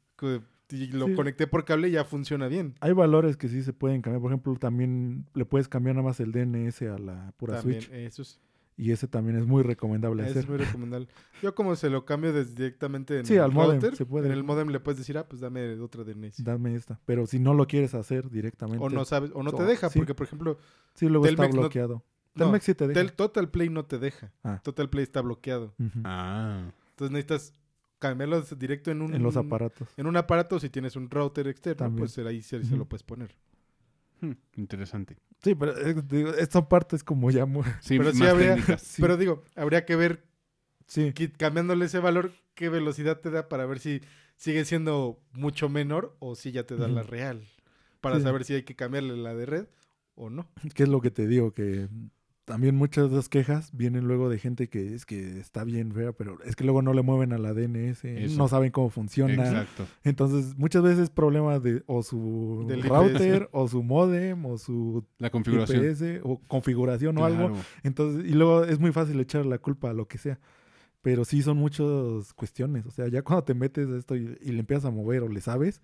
Y 0.71 0.87
lo 0.91 1.07
Sí. 1.07 1.15
conecté 1.15 1.47
por 1.47 1.65
cable 1.65 1.89
y 1.89 1.93
ya 1.93 2.03
funciona 2.05 2.47
bien. 2.47 2.75
Hay 2.81 2.93
valores 2.93 3.35
que 3.35 3.47
sí 3.47 3.63
se 3.63 3.73
pueden 3.73 4.03
cambiar. 4.03 4.21
Por 4.21 4.31
ejemplo, 4.31 4.55
también 4.57 5.25
le 5.33 5.43
puedes 5.45 5.67
cambiar 5.67 5.95
nada 5.95 6.07
más 6.07 6.19
el 6.19 6.31
DNS 6.31 6.83
a 6.87 6.99
la 6.99 7.33
pura 7.37 7.55
También, 7.57 7.81
Switch. 7.81 7.93
eso 7.95 8.21
es, 8.21 8.39
Y 8.81 8.91
ese 8.93 9.09
también 9.09 9.37
es 9.37 9.45
muy 9.45 9.61
recomendable 9.61 10.23
eso 10.23 10.31
hacer. 10.31 10.43
es 10.45 10.49
muy 10.49 10.57
recomendable. 10.57 11.09
Yo 11.43 11.53
como 11.53 11.75
se 11.75 11.89
lo 11.89 12.05
cambio 12.05 12.31
desde 12.31 12.53
directamente 12.55 13.19
en 13.19 13.25
Sí, 13.25 13.33
el 13.33 13.41
al 13.41 13.51
módem, 13.51 13.73
router, 13.81 13.95
se 13.97 14.05
puede. 14.05 14.27
en 14.27 14.31
el 14.31 14.43
modem 14.45 14.69
le 14.69 14.79
puedes 14.79 14.97
decir, 14.99 15.17
ah, 15.17 15.27
pues 15.27 15.41
dame 15.41 15.77
otra 15.81 16.05
DNS. 16.05 16.41
Dame 16.43 16.73
esta. 16.75 16.97
Pero 17.05 17.27
si 17.27 17.39
no 17.39 17.53
lo 17.53 17.67
quieres 17.67 17.93
hacer 17.93 18.29
directamente. 18.29 18.81
O 18.83 18.89
no 18.89 19.03
sabes, 19.03 19.31
o 19.33 19.43
no 19.43 19.51
te 19.51 19.63
deja, 19.65 19.89
sí. 19.89 19.99
porque 19.99 20.15
por 20.15 20.25
ejemplo, 20.27 20.57
Sí, 20.93 21.09
luego 21.09 21.25
Telmex 21.25 21.49
está 21.49 21.59
bloqueado. 21.59 22.03
no, 22.35 22.45
Telmex 22.45 22.63
sí 22.65 22.73
te 22.73 22.87
deja. 22.87 22.99
Tel- 23.01 23.11
Total 23.11 23.49
Play 23.51 23.67
no 23.69 23.83
te 23.83 23.99
deja. 23.99 24.31
Ah. 24.45 24.61
Total 24.63 24.89
Play 24.89 25.03
está 25.03 25.19
bloqueado. 25.21 25.75
Ah. 26.05 26.71
Entonces 26.91 27.11
necesitas 27.11 27.53
cambiarlo 27.99 28.41
directo 28.57 28.91
en 28.91 29.01
un 29.01 29.13
En 29.13 29.21
los 29.23 29.35
aparatos. 29.35 29.89
En 29.97 30.07
un 30.07 30.15
aparato, 30.15 30.57
si 30.57 30.69
tienes 30.69 30.95
un 30.95 31.09
router 31.09 31.49
externo, 31.49 31.79
También. 31.79 31.99
pues 32.07 32.17
ahí 32.25 32.41
se, 32.41 32.59
lo 32.77 32.85
puedes 32.85 33.03
poner. 33.03 33.35
Hmm, 34.21 34.31
interesante. 34.55 35.17
Sí, 35.43 35.55
pero 35.55 35.77
eh, 35.77 35.95
digo, 36.07 36.31
esta 36.33 36.67
parte 36.67 36.95
es 36.95 37.03
como 37.03 37.31
ya 37.31 37.45
muy... 37.45 37.63
Sí, 37.81 37.97
Pero 37.97 38.11
sí 38.11 38.19
más 38.19 38.29
habría-. 38.29 38.77
Sí. 38.77 39.01
Pero 39.01 39.17
digo, 39.17 39.43
habría 39.55 39.85
que 39.85 39.95
ver, 39.95 40.25
Sí. 40.87 41.13
cambiándole 41.37 41.85
ese 41.85 41.99
valor, 41.99 42.31
qué 42.55 42.67
velocidad 42.69 43.19
te 43.19 43.29
da 43.29 43.47
para 43.47 43.65
ver 43.65 43.79
si 43.79 44.01
sigue 44.35 44.65
siendo 44.65 45.21
mucho 45.33 45.69
menor 45.69 46.15
o 46.19 46.35
si 46.35 46.51
ya 46.51 46.63
te 46.65 46.75
da 46.75 46.87
la 46.87 47.03
real. 47.03 47.47
Para 48.01 48.17
Sí. 48.17 48.23
saber 48.23 48.43
si 48.43 48.53
hay 48.55 48.63
que 48.63 48.75
cambiarle 48.75 49.15
la 49.17 49.33
de 49.35 49.45
red 49.45 49.65
o 50.15 50.29
no. 50.29 50.49
¿Qué 50.73 50.83
es 50.83 50.89
lo 50.89 50.99
que 51.01 51.11
te 51.11 51.27
digo? 51.27 51.53
Que 51.53 51.87
también 52.49 52.75
muchas 52.75 53.11
de 53.11 53.15
las 53.15 53.29
quejas 53.29 53.69
vienen 53.73 54.07
luego 54.07 54.27
de 54.27 54.39
gente 54.39 54.69
que 54.69 54.95
es 54.95 55.05
que 55.05 55.39
está 55.39 55.63
bien 55.63 55.93
fea, 55.93 56.13
pero 56.13 56.39
es 56.43 56.55
que 56.55 56.63
luego 56.63 56.81
no 56.81 56.93
le 56.93 57.03
mueven 57.03 57.31
a 57.31 57.37
la 57.37 57.53
DNS, 57.53 58.03
Eso. 58.03 58.37
no 58.39 58.47
saben 58.47 58.71
cómo 58.71 58.89
funciona. 58.89 59.35
Exacto. 59.35 59.85
Entonces, 60.03 60.57
muchas 60.57 60.81
veces 60.81 60.97
es 61.01 61.09
problema 61.11 61.59
de 61.59 61.83
o 61.85 62.01
su 62.01 62.65
Del 62.67 62.79
IPS. 62.79 62.89
router, 62.89 63.49
o 63.51 63.67
su 63.67 63.83
modem, 63.83 64.47
o 64.47 64.57
su 64.57 65.05
La 65.19 65.29
configuración. 65.29 65.85
IPS, 65.85 66.21
o 66.23 66.39
configuración 66.47 67.19
o 67.19 67.25
algo. 67.25 67.51
Entonces, 67.83 68.25
y 68.27 68.33
luego 68.33 68.63
es 68.63 68.79
muy 68.79 68.91
fácil 68.91 69.19
echar 69.19 69.45
la 69.45 69.59
culpa 69.59 69.91
a 69.91 69.93
lo 69.93 70.07
que 70.07 70.17
sea. 70.17 70.39
Pero 71.03 71.25
sí 71.25 71.43
son 71.43 71.57
muchas 71.57 72.33
cuestiones. 72.33 72.83
O 72.87 72.89
sea, 72.89 73.07
ya 73.09 73.21
cuando 73.21 73.43
te 73.43 73.53
metes 73.53 73.87
a 73.89 73.95
esto 73.95 74.15
y, 74.15 74.35
y 74.41 74.51
le 74.53 74.61
empiezas 74.61 74.85
a 74.85 74.89
mover 74.91 75.21
o 75.21 75.27
le 75.29 75.41
sabes, 75.41 75.83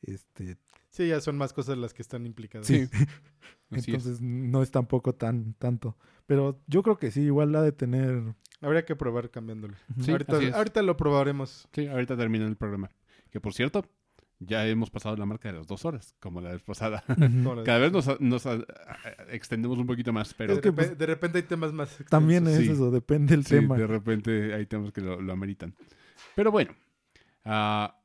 este, 0.00 0.56
Sí, 0.98 1.08
ya 1.08 1.20
son 1.20 1.38
más 1.38 1.52
cosas 1.52 1.78
las 1.78 1.94
que 1.94 2.02
están 2.02 2.26
implicadas. 2.26 2.66
Sí. 2.66 2.88
Así 3.70 3.80
es. 3.80 3.88
entonces 3.88 4.20
no 4.20 4.62
es 4.62 4.70
tampoco 4.70 5.14
tan 5.14 5.54
tanto. 5.54 5.96
Pero 6.26 6.60
yo 6.66 6.82
creo 6.82 6.98
que 6.98 7.10
sí, 7.10 7.22
igual 7.22 7.52
la 7.52 7.62
de 7.62 7.72
tener. 7.72 8.34
Habría 8.60 8.84
que 8.84 8.96
probar 8.96 9.30
cambiándolo. 9.30 9.74
Sí, 10.00 10.10
ahorita, 10.10 10.36
así 10.36 10.46
es. 10.46 10.54
ahorita 10.54 10.82
lo 10.82 10.96
probaremos. 10.96 11.68
Sí, 11.72 11.86
ahorita 11.86 12.16
termina 12.16 12.46
el 12.46 12.56
programa. 12.56 12.90
Que 13.30 13.40
por 13.40 13.54
cierto, 13.54 13.84
ya 14.40 14.66
hemos 14.66 14.90
pasado 14.90 15.16
la 15.16 15.26
marca 15.26 15.50
de 15.52 15.58
las 15.58 15.66
dos 15.66 15.84
horas, 15.84 16.14
como 16.20 16.40
la 16.40 16.50
vez 16.52 16.62
pasada. 16.62 17.04
Cada 17.64 17.78
vez 17.78 17.92
nos, 17.92 18.20
nos 18.20 18.46
a- 18.46 18.54
a- 18.54 19.32
extendemos 19.32 19.78
un 19.78 19.86
poquito 19.86 20.12
más, 20.12 20.34
pero 20.34 20.54
de, 20.54 20.58
Es 20.58 20.62
que, 20.62 20.72
pues, 20.72 20.98
de 20.98 21.06
repente 21.06 21.38
hay 21.38 21.44
temas 21.44 21.72
más 21.72 21.96
También 22.10 22.44
extensos. 22.48 22.62
es 22.72 22.76
Sí. 22.76 22.82
eso, 22.82 22.90
depende 22.90 23.36
del 23.36 23.44
sí, 23.44 23.50
tema. 23.54 23.76
de 23.76 23.86
repente 23.86 24.54
hay 24.54 24.66
temas 24.66 24.92
que 24.92 25.00
lo, 25.02 25.20
lo 25.20 25.32
ameritan. 25.32 25.74
Pero 26.34 26.50
bueno, 26.50 26.72
ah, 27.44 27.97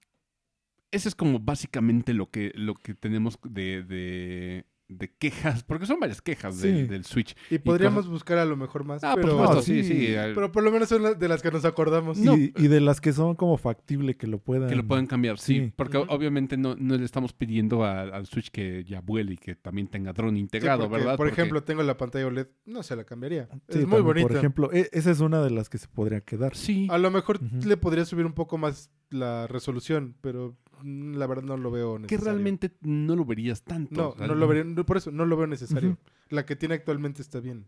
ese 0.94 1.10
es 1.10 1.16
como 1.16 1.40
básicamente 1.40 2.14
lo 2.14 2.30
que, 2.30 2.52
lo 2.56 2.76
que 2.76 2.94
tenemos 2.94 3.38
de, 3.44 3.84
de, 3.84 4.66
de 4.90 5.12
quejas, 5.18 5.64
porque 5.64 5.86
son 5.88 6.00
varias 6.00 6.22
quejas 6.22 6.62
del- 6.62 6.82
Sí. 6.82 6.88
del 6.88 7.04
Switch. 7.06 7.36
Y 7.50 7.58
podríamos 7.58 8.08
buscar 8.08 8.38
a 8.38 8.46
lo 8.46 8.56
mejor 8.56 8.84
más. 8.84 9.04
Ah, 9.04 9.14
pero, 9.16 9.30
por 9.30 9.48
supuesto, 9.48 9.56
No, 9.56 9.62
sí, 9.64 9.84
sí, 9.84 10.14
pero 10.36 10.52
por 10.52 10.62
lo 10.64 10.72
menos 10.72 10.90
son 10.90 11.02
las 11.02 11.18
de 11.18 11.28
las 11.28 11.42
que 11.42 11.50
nos 11.50 11.66
acordamos. 11.66 12.18
Y, 12.20 12.22
No. 12.22 12.36
y 12.36 12.68
de 12.68 12.80
las 12.80 13.02
que 13.02 13.12
son 13.12 13.34
como 13.36 13.58
factible 13.58 14.16
que 14.18 14.28
lo 14.28 14.38
puedan. 14.40 14.70
Que 14.70 14.76
lo 14.76 14.86
puedan 14.86 15.08
cambiar, 15.08 15.40
sí. 15.40 15.60
Sí. 15.62 15.74
Porque 15.76 15.98
obviamente 15.98 16.58
no, 16.58 16.76
no 16.76 16.96
le 16.98 17.06
estamos 17.06 17.34
pidiendo 17.34 17.84
a- 17.84 18.02
al 18.02 18.28
Switch 18.28 18.52
que 18.52 18.84
ya 18.84 19.02
vuele 19.02 19.34
y 19.34 19.38
que 19.38 19.56
también 19.56 19.88
tenga 19.88 20.14
drone 20.14 20.38
Sí, 20.38 20.42
integrado, 20.42 20.82
porque, 20.84 20.98
¿verdad? 20.98 21.18
Por 21.18 21.28
Porque- 21.28 21.42
ejemplo, 21.42 21.64
tengo 21.64 21.82
la 21.82 21.98
pantalla 21.98 22.28
OLED, 22.28 22.48
no 22.66 22.84
se 22.84 22.96
la 22.96 23.04
cambiaría. 23.04 23.48
Sí, 23.70 23.80
es 23.80 23.88
muy 23.88 24.02
bonita. 24.02 24.28
Por 24.28 24.38
ejemplo, 24.38 24.70
e- 24.72 24.90
esa 24.92 25.10
es 25.10 25.22
una 25.22 25.42
de 25.42 25.50
las 25.50 25.70
que 25.70 25.80
se 25.80 25.88
podría 25.88 26.22
quedar. 26.22 26.56
Sí. 26.56 26.88
a 26.92 26.98
lo 27.00 27.10
mejor 27.10 27.40
le 27.42 27.78
podría 27.78 28.06
subir 28.06 28.26
un 28.26 28.34
poco 28.34 28.58
más 28.60 28.92
la 29.14 29.48
resolución, 29.48 30.16
pero 30.22 30.58
mm, 30.82 31.14
la 31.16 31.28
verdad 31.28 31.44
no 31.44 31.58
lo 31.58 31.72
veo 31.72 31.96
Que 31.96 32.02
necesario. 32.02 32.26
realmente 32.26 32.72
no 32.82 33.16
lo 33.16 33.26
verías 33.26 33.64
tanto. 33.64 34.16
No, 34.18 34.28
no 34.28 34.36
lo 34.36 34.48
vería, 34.48 34.64
no, 34.64 34.86
por 34.86 34.98
eso 34.98 35.12
no 35.12 35.26
lo 35.26 35.38
veo 35.38 35.48
necesario. 35.48 35.98
La 36.30 36.46
que 36.46 36.56
tiene 36.56 36.76
actualmente 36.76 37.22
está 37.22 37.40
bien. 37.40 37.68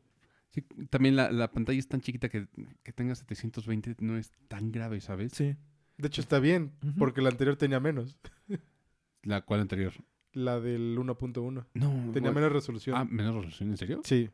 Sí, 0.52 0.62
también 0.90 1.16
la, 1.16 1.32
la 1.32 1.52
pantalla 1.52 1.78
es 1.80 1.88
tan 1.88 2.02
chiquita 2.02 2.30
que, 2.30 2.48
que 2.84 2.94
tenga 2.94 3.14
720 3.16 3.96
no 4.00 4.18
es 4.18 4.32
tan 4.48 4.72
grave, 4.72 5.02
¿sabes? 5.02 5.34
Sí. 5.34 5.56
De 5.98 6.08
hecho 6.08 6.22
está 6.22 6.40
bien, 6.40 6.74
porque 6.98 7.22
la 7.22 7.30
anterior 7.30 7.56
tenía 7.56 7.80
menos. 7.80 8.18
La 9.24 9.42
cual 9.42 9.62
anterior. 9.62 9.94
La 10.34 10.60
del 10.60 10.98
1.1. 10.98 11.66
No. 11.74 11.90
Tenía 12.12 12.12
bueno. 12.12 12.34
menos 12.34 12.52
resolución. 12.52 12.96
Ah, 12.98 13.06
menos 13.06 13.34
resolución, 13.36 13.70
¿en 13.70 13.78
serio? 13.78 14.02
Sí. 14.04 14.30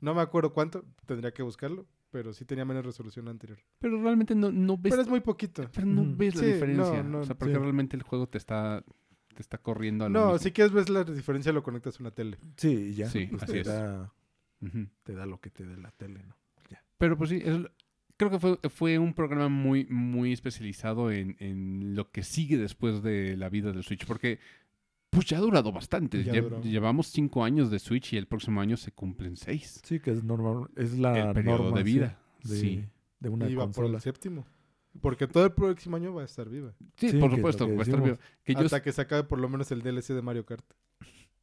No 0.00 0.14
me 0.14 0.20
acuerdo 0.20 0.52
cuánto, 0.52 0.84
tendría 1.06 1.32
que 1.32 1.42
buscarlo, 1.44 1.86
pero 2.12 2.32
sí 2.32 2.44
tenía 2.44 2.64
menos 2.64 2.84
resolución 2.86 3.26
anterior. 3.26 3.58
Pero 3.80 4.00
realmente 4.00 4.36
no, 4.36 4.52
no 4.52 4.76
ves. 4.78 4.90
Pero 4.92 5.02
es 5.02 5.08
muy 5.08 5.20
poquito. 5.20 5.68
pero 5.74 5.86
no 5.88 6.04
ves 6.16 6.36
la 6.36 6.42
Sí, 6.42 6.46
diferencia. 6.52 7.02
no, 7.02 7.08
no, 7.08 7.18
o 7.20 7.24
sea, 7.24 7.36
porque 7.36 7.54
sí. 7.54 7.58
realmente 7.60 7.96
el 7.96 8.02
juego 8.04 8.28
te 8.28 8.38
está, 8.38 8.84
te 9.34 9.42
está 9.42 9.58
corriendo 9.58 10.04
a 10.04 10.08
lo 10.08 10.12
No, 10.20 10.24
mismo. 10.26 10.38
si 10.38 10.52
quieres 10.52 10.72
ver 10.72 10.88
la 10.90 11.02
diferencia 11.02 11.52
lo 11.52 11.64
conectas 11.64 11.98
a 11.98 12.02
una 12.04 12.10
tele. 12.12 12.38
Sí, 12.56 12.68
y 12.68 12.94
ya. 12.94 13.08
Sí, 13.08 13.26
pues 13.30 13.42
así 13.42 13.52
te, 13.52 13.60
es. 13.62 13.66
da, 13.66 14.12
te 15.02 15.14
da 15.14 15.26
lo 15.26 15.40
que 15.40 15.50
te 15.50 15.64
dé 15.66 15.76
la 15.76 15.90
tele, 15.90 16.22
¿no? 16.22 16.36
Pero 16.98 17.16
pues 17.18 17.30
sí, 17.30 17.40
es- 17.44 17.66
creo 18.16 18.30
que 18.30 18.38
fue, 18.38 18.58
fue 18.70 18.98
un 18.98 19.14
programa 19.14 19.48
muy, 19.48 19.86
muy 19.86 20.32
especializado 20.32 21.10
en, 21.10 21.34
en 21.40 21.96
lo 21.96 22.12
que 22.12 22.22
sigue 22.22 22.56
después 22.58 23.02
de 23.02 23.36
la 23.36 23.48
vida 23.48 23.72
del 23.72 23.82
Switch. 23.82 24.06
Porque 24.06 24.38
pues 25.12 25.26
ya 25.26 25.36
ha 25.36 25.40
durado 25.42 25.70
bastante. 25.72 26.24
Ya 26.24 26.32
Lle- 26.32 26.42
duró. 26.42 26.62
Llevamos 26.62 27.08
cinco 27.08 27.44
años 27.44 27.70
de 27.70 27.78
Switch 27.78 28.14
y 28.14 28.16
el 28.16 28.26
próximo 28.26 28.62
año 28.62 28.78
se 28.78 28.92
cumplen 28.92 29.36
seis. 29.36 29.82
Sí, 29.84 30.00
que 30.00 30.10
es 30.10 30.24
normal. 30.24 30.68
Es 30.74 30.98
la 30.98 31.28
el 31.28 31.34
periodo 31.34 31.64
norma 31.64 31.78
de 31.80 31.84
sí, 31.84 31.92
vida. 31.92 32.18
de, 32.44 32.56
sí. 32.56 32.84
de 33.20 33.28
una 33.28 33.46
y 33.48 33.54
va 33.54 33.70
por 33.70 33.84
el 33.84 34.00
séptimo. 34.00 34.46
Porque 35.02 35.26
todo 35.26 35.44
el 35.44 35.52
próximo 35.52 35.96
año 35.96 36.14
va 36.14 36.22
a 36.22 36.24
estar 36.24 36.48
viva. 36.48 36.72
Sí, 36.96 37.10
Sí, 37.10 37.18
por 37.18 37.30
supuesto. 37.30 37.66
que 37.66 37.72
va 37.74 37.80
a 37.80 37.82
estar 37.82 38.02
yo 38.04 38.58
Hasta 38.60 38.82
que 38.82 38.92
se 38.92 39.02
acabe 39.02 39.24
por 39.24 39.38
lo 39.38 39.48
menos 39.50 39.70
el 39.70 39.82
DLC 39.82 40.14
de 40.14 40.22
Mario 40.22 40.46
Kart. 40.46 40.64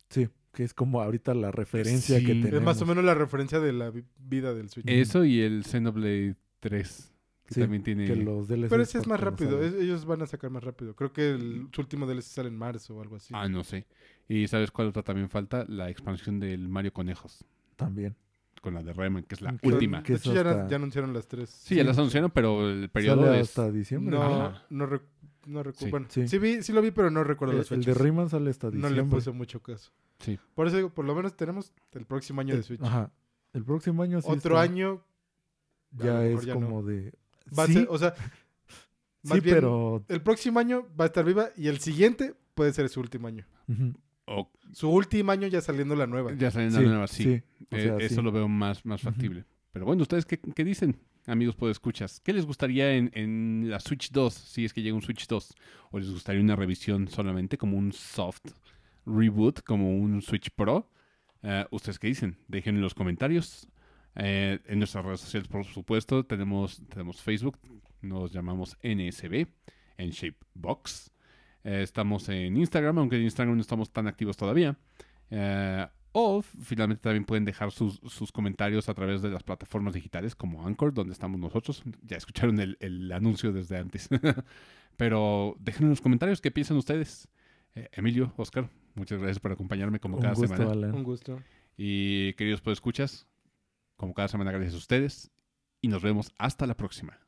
Sí, 0.09 0.27
que 0.53 0.63
es 0.63 0.73
como 0.73 1.01
ahorita 1.01 1.35
la 1.35 1.51
referencia 1.51 2.17
Sí. 2.19 2.25
que 2.25 2.33
tenemos. 2.33 2.53
Es 2.53 2.61
más 2.63 2.81
o 2.81 2.85
menos 2.87 3.03
la 3.03 3.13
referencia 3.13 3.59
de 3.59 3.71
la 3.73 3.91
vi- 3.91 4.03
vida 4.17 4.53
del 4.55 4.69
Switch. 4.69 4.87
Eso 4.89 5.23
y 5.25 5.41
el 5.41 5.63
Xenoblade 5.63 6.35
3. 6.59 7.13
Que 7.49 7.55
Sí, 7.55 7.61
también 7.61 7.81
tiene. 7.83 8.05
que 8.05 8.15
los 8.15 8.47
DLCs 8.47 8.69
Pero 8.69 8.83
ese 8.83 8.99
es 8.99 9.07
más 9.07 9.19
no 9.19 9.25
rápido. 9.25 9.61
es- 9.63 9.73
ellos 9.73 10.05
van 10.05 10.21
a 10.21 10.27
sacar 10.27 10.51
más 10.51 10.63
rápido. 10.63 10.95
Creo 10.95 11.11
que 11.11 11.31
el, 11.31 11.67
su 11.73 11.81
último 11.81 12.05
DLC 12.05 12.21
sale 12.27 12.47
en 12.49 12.55
marzo 12.57 12.95
o 12.95 13.01
algo 13.01 13.15
así. 13.15 13.33
Ah, 13.35 13.49
no 13.49 13.63
sé. 13.63 13.87
¿Y 14.27 14.47
sabes 14.47 14.69
cuál 14.69 14.89
otra 14.89 15.01
también 15.01 15.29
falta? 15.29 15.65
La 15.67 15.89
expansión 15.89 16.39
del 16.39 16.69
Mario 16.69 16.93
Conejos. 16.93 17.43
También. 17.75 18.15
Con 18.61 18.75
la 18.75 18.83
de 18.83 18.93
Rayman, 18.93 19.23
que 19.23 19.33
es 19.35 19.41
la 19.41 19.57
Que- 19.57 19.67
última. 19.67 20.03
que 20.03 20.13
de 20.13 20.19
hecho, 20.19 20.33
ya, 20.33 20.41
hasta- 20.41 20.67
ya 20.67 20.75
anunciaron 20.75 21.11
las 21.13 21.27
tres. 21.27 21.49
Sí, 21.49 21.73
ya 21.75 21.83
las 21.83 21.97
anunciaron, 21.97 22.29
pero 22.29 22.69
el 22.69 22.87
periodo 22.89 23.23
Sale 23.25 23.39
es. 23.39 23.49
hasta 23.49 23.71
diciembre. 23.71 24.15
No, 24.15 24.53
no, 24.69 24.87
rec- 24.87 25.01
no 25.47 25.63
recuerdo. 25.63 25.85
Sí. 25.85 25.89
Bueno, 25.89 26.05
Sí. 26.09 26.27
sí. 26.27 26.37
vi, 26.37 26.61
sí 26.61 26.71
lo 26.71 26.81
vi, 26.83 26.91
pero 26.91 27.09
no 27.09 27.23
recuerdo 27.23 27.53
El, 27.53 27.59
las 27.59 27.71
el 27.71 27.79
fechas. 27.79 27.97
de 27.97 28.03
Rayman 28.03 28.29
sale 28.29 28.49
hasta 28.51 28.67
no 28.67 28.71
diciembre. 28.73 29.01
le 29.03 29.09
puse 29.09 29.31
mucho 29.31 29.61
caso. 29.63 29.91
Sí. 30.19 30.37
Por 30.53 30.67
eso 30.67 30.75
digo, 30.75 30.89
por 30.89 31.05
lo 31.05 31.15
menos 31.15 31.35
tenemos 31.35 31.71
el 31.93 32.05
próximo 32.05 32.41
año 32.41 32.53
de 32.53 32.59
El- 32.59 32.63
Switch. 32.65 32.81
Ajá. 32.83 33.11
El 33.53 33.63
próximo 33.65 34.03
año 34.03 34.21
sí 34.21 34.27
Otro 34.29 34.55
está- 34.59 34.61
año 34.61 35.01
ya 35.91 36.23
es 36.25 36.45
ya 36.45 36.53
como 36.53 36.83
de... 36.83 37.13
va 37.57 37.65
sí, 37.65 37.71
a 37.71 37.75
ser, 37.79 37.87
o 37.89 37.97
sea, 37.97 38.13
más 39.23 39.35
sí, 39.37 39.43
bien, 39.43 39.55
pero... 39.55 40.03
el 40.07 40.21
próximo 40.21 40.59
año 40.59 40.87
va 40.99 41.05
a 41.05 41.07
estar 41.07 41.25
viva 41.25 41.49
y 41.57 41.67
el 41.67 41.79
siguiente 41.79 42.33
puede 42.55 42.73
ser 42.73 42.89
su 42.89 42.99
último 42.99 43.27
año. 43.27 43.45
O- 44.25 44.49
Su 44.73 44.89
último 44.89 45.31
año 45.31 45.47
ya 45.47 45.61
saliendo 45.61 45.95
la 45.95 46.07
nueva. 46.07 46.33
ya 46.37 46.51
salen 46.51 46.71
Sí, 46.71 46.77
la 46.81 46.89
nueva, 46.89 47.07
sí. 47.07 47.29
Eh, 47.29 47.43
sea, 47.71 47.97
eso 47.97 48.15
sí. 48.15 48.21
lo 48.21 48.31
veo 48.31 48.47
más, 48.47 48.85
más 48.85 49.01
factible. 49.01 49.45
Pero 49.71 49.85
bueno, 49.85 50.01
¿ustedes 50.03 50.25
qué, 50.25 50.39
qué 50.39 50.63
dicen, 50.63 50.97
amigos 51.27 51.55
escuchas 51.69 52.19
¿Qué 52.21 52.33
les 52.33 52.45
gustaría 52.45 52.93
en, 52.93 53.11
en 53.13 53.69
la 53.69 53.79
Switch 53.79 54.11
2, 54.11 54.33
si 54.33 54.65
es 54.65 54.73
que 54.73 54.81
llega 54.81 54.95
un 54.95 55.01
Switch 55.01 55.27
2? 55.27 55.53
¿O 55.91 55.99
les 55.99 56.09
gustaría 56.11 56.41
una 56.41 56.55
revisión 56.55 57.07
solamente 57.07 57.57
como 57.57 57.77
un 57.77 57.91
soft 57.91 58.45
reboot, 59.05 59.61
como 59.63 59.95
un 59.97 60.21
Switch 60.21 60.49
Pro? 60.55 60.89
Eh, 61.43 61.65
¿Ustedes 61.71 61.99
qué 61.99 62.07
dicen? 62.07 62.37
Dejen 62.47 62.75
en 62.75 62.81
los 62.81 62.93
comentarios. 62.93 63.67
Eh, 64.21 64.59
en 64.65 64.79
nuestras 64.79 65.05
redes 65.05 65.21
sociales, 65.21 65.47
por 65.47 65.63
supuesto, 65.65 66.25
tenemos, 66.25 66.81
tenemos 66.89 67.21
Facebook, 67.21 67.57
nos 68.01 68.31
llamamos 68.31 68.77
NSB, 68.83 69.47
en 69.97 70.09
Shapebox. 70.09 71.11
Eh, 71.63 71.81
estamos 71.83 72.27
en 72.27 72.57
Instagram, 72.57 72.99
aunque 72.99 73.15
en 73.15 73.23
Instagram 73.23 73.55
no 73.55 73.61
estamos 73.61 73.91
tan 73.91 74.07
activos 74.07 74.35
todavía. 74.35 74.77
Eh, 75.29 75.87
o 76.11 76.41
finalmente 76.41 77.03
también 77.03 77.23
pueden 77.23 77.45
dejar 77.45 77.71
sus, 77.71 78.01
sus, 78.07 78.31
comentarios 78.31 78.89
a 78.89 78.93
través 78.93 79.21
de 79.21 79.29
las 79.29 79.43
plataformas 79.43 79.93
digitales 79.93 80.35
como 80.35 80.65
Anchor, 80.67 80.93
donde 80.93 81.13
estamos 81.13 81.39
nosotros. 81.39 81.83
Ya 82.01 82.17
escucharon 82.17 82.59
el, 82.59 82.77
el 82.81 83.11
anuncio 83.11 83.53
desde 83.53 83.77
antes. 83.77 84.09
Pero 84.97 85.55
dejen 85.59 85.83
en 85.83 85.91
los 85.91 86.01
comentarios 86.01 86.41
qué 86.41 86.51
piensan 86.51 86.75
ustedes. 86.77 87.29
Emilio, 87.93 88.33
Oscar, 88.35 88.69
muchas 88.95 89.19
gracias 89.19 89.39
por 89.39 89.53
acompañarme 89.53 89.99
como 90.01 90.17
Un 90.17 90.23
cada 90.23 90.33
gusto, 90.33 90.47
semana. 90.47 90.73
Alan. 90.73 90.93
Un 90.93 91.03
gusto. 91.03 91.39
Y 91.77 92.33
queridos 92.33 92.59
pues 92.59 92.73
escuchas, 92.73 93.28
como 93.99 94.13
cada 94.13 94.29
semana 94.29 94.51
gracias 94.51 94.75
a 94.75 94.77
ustedes 94.77 95.31
y 95.81 95.89
nos 95.89 96.01
vemos 96.01 96.31
hasta 96.37 96.65
la 96.65 96.77
próxima. 96.77 97.19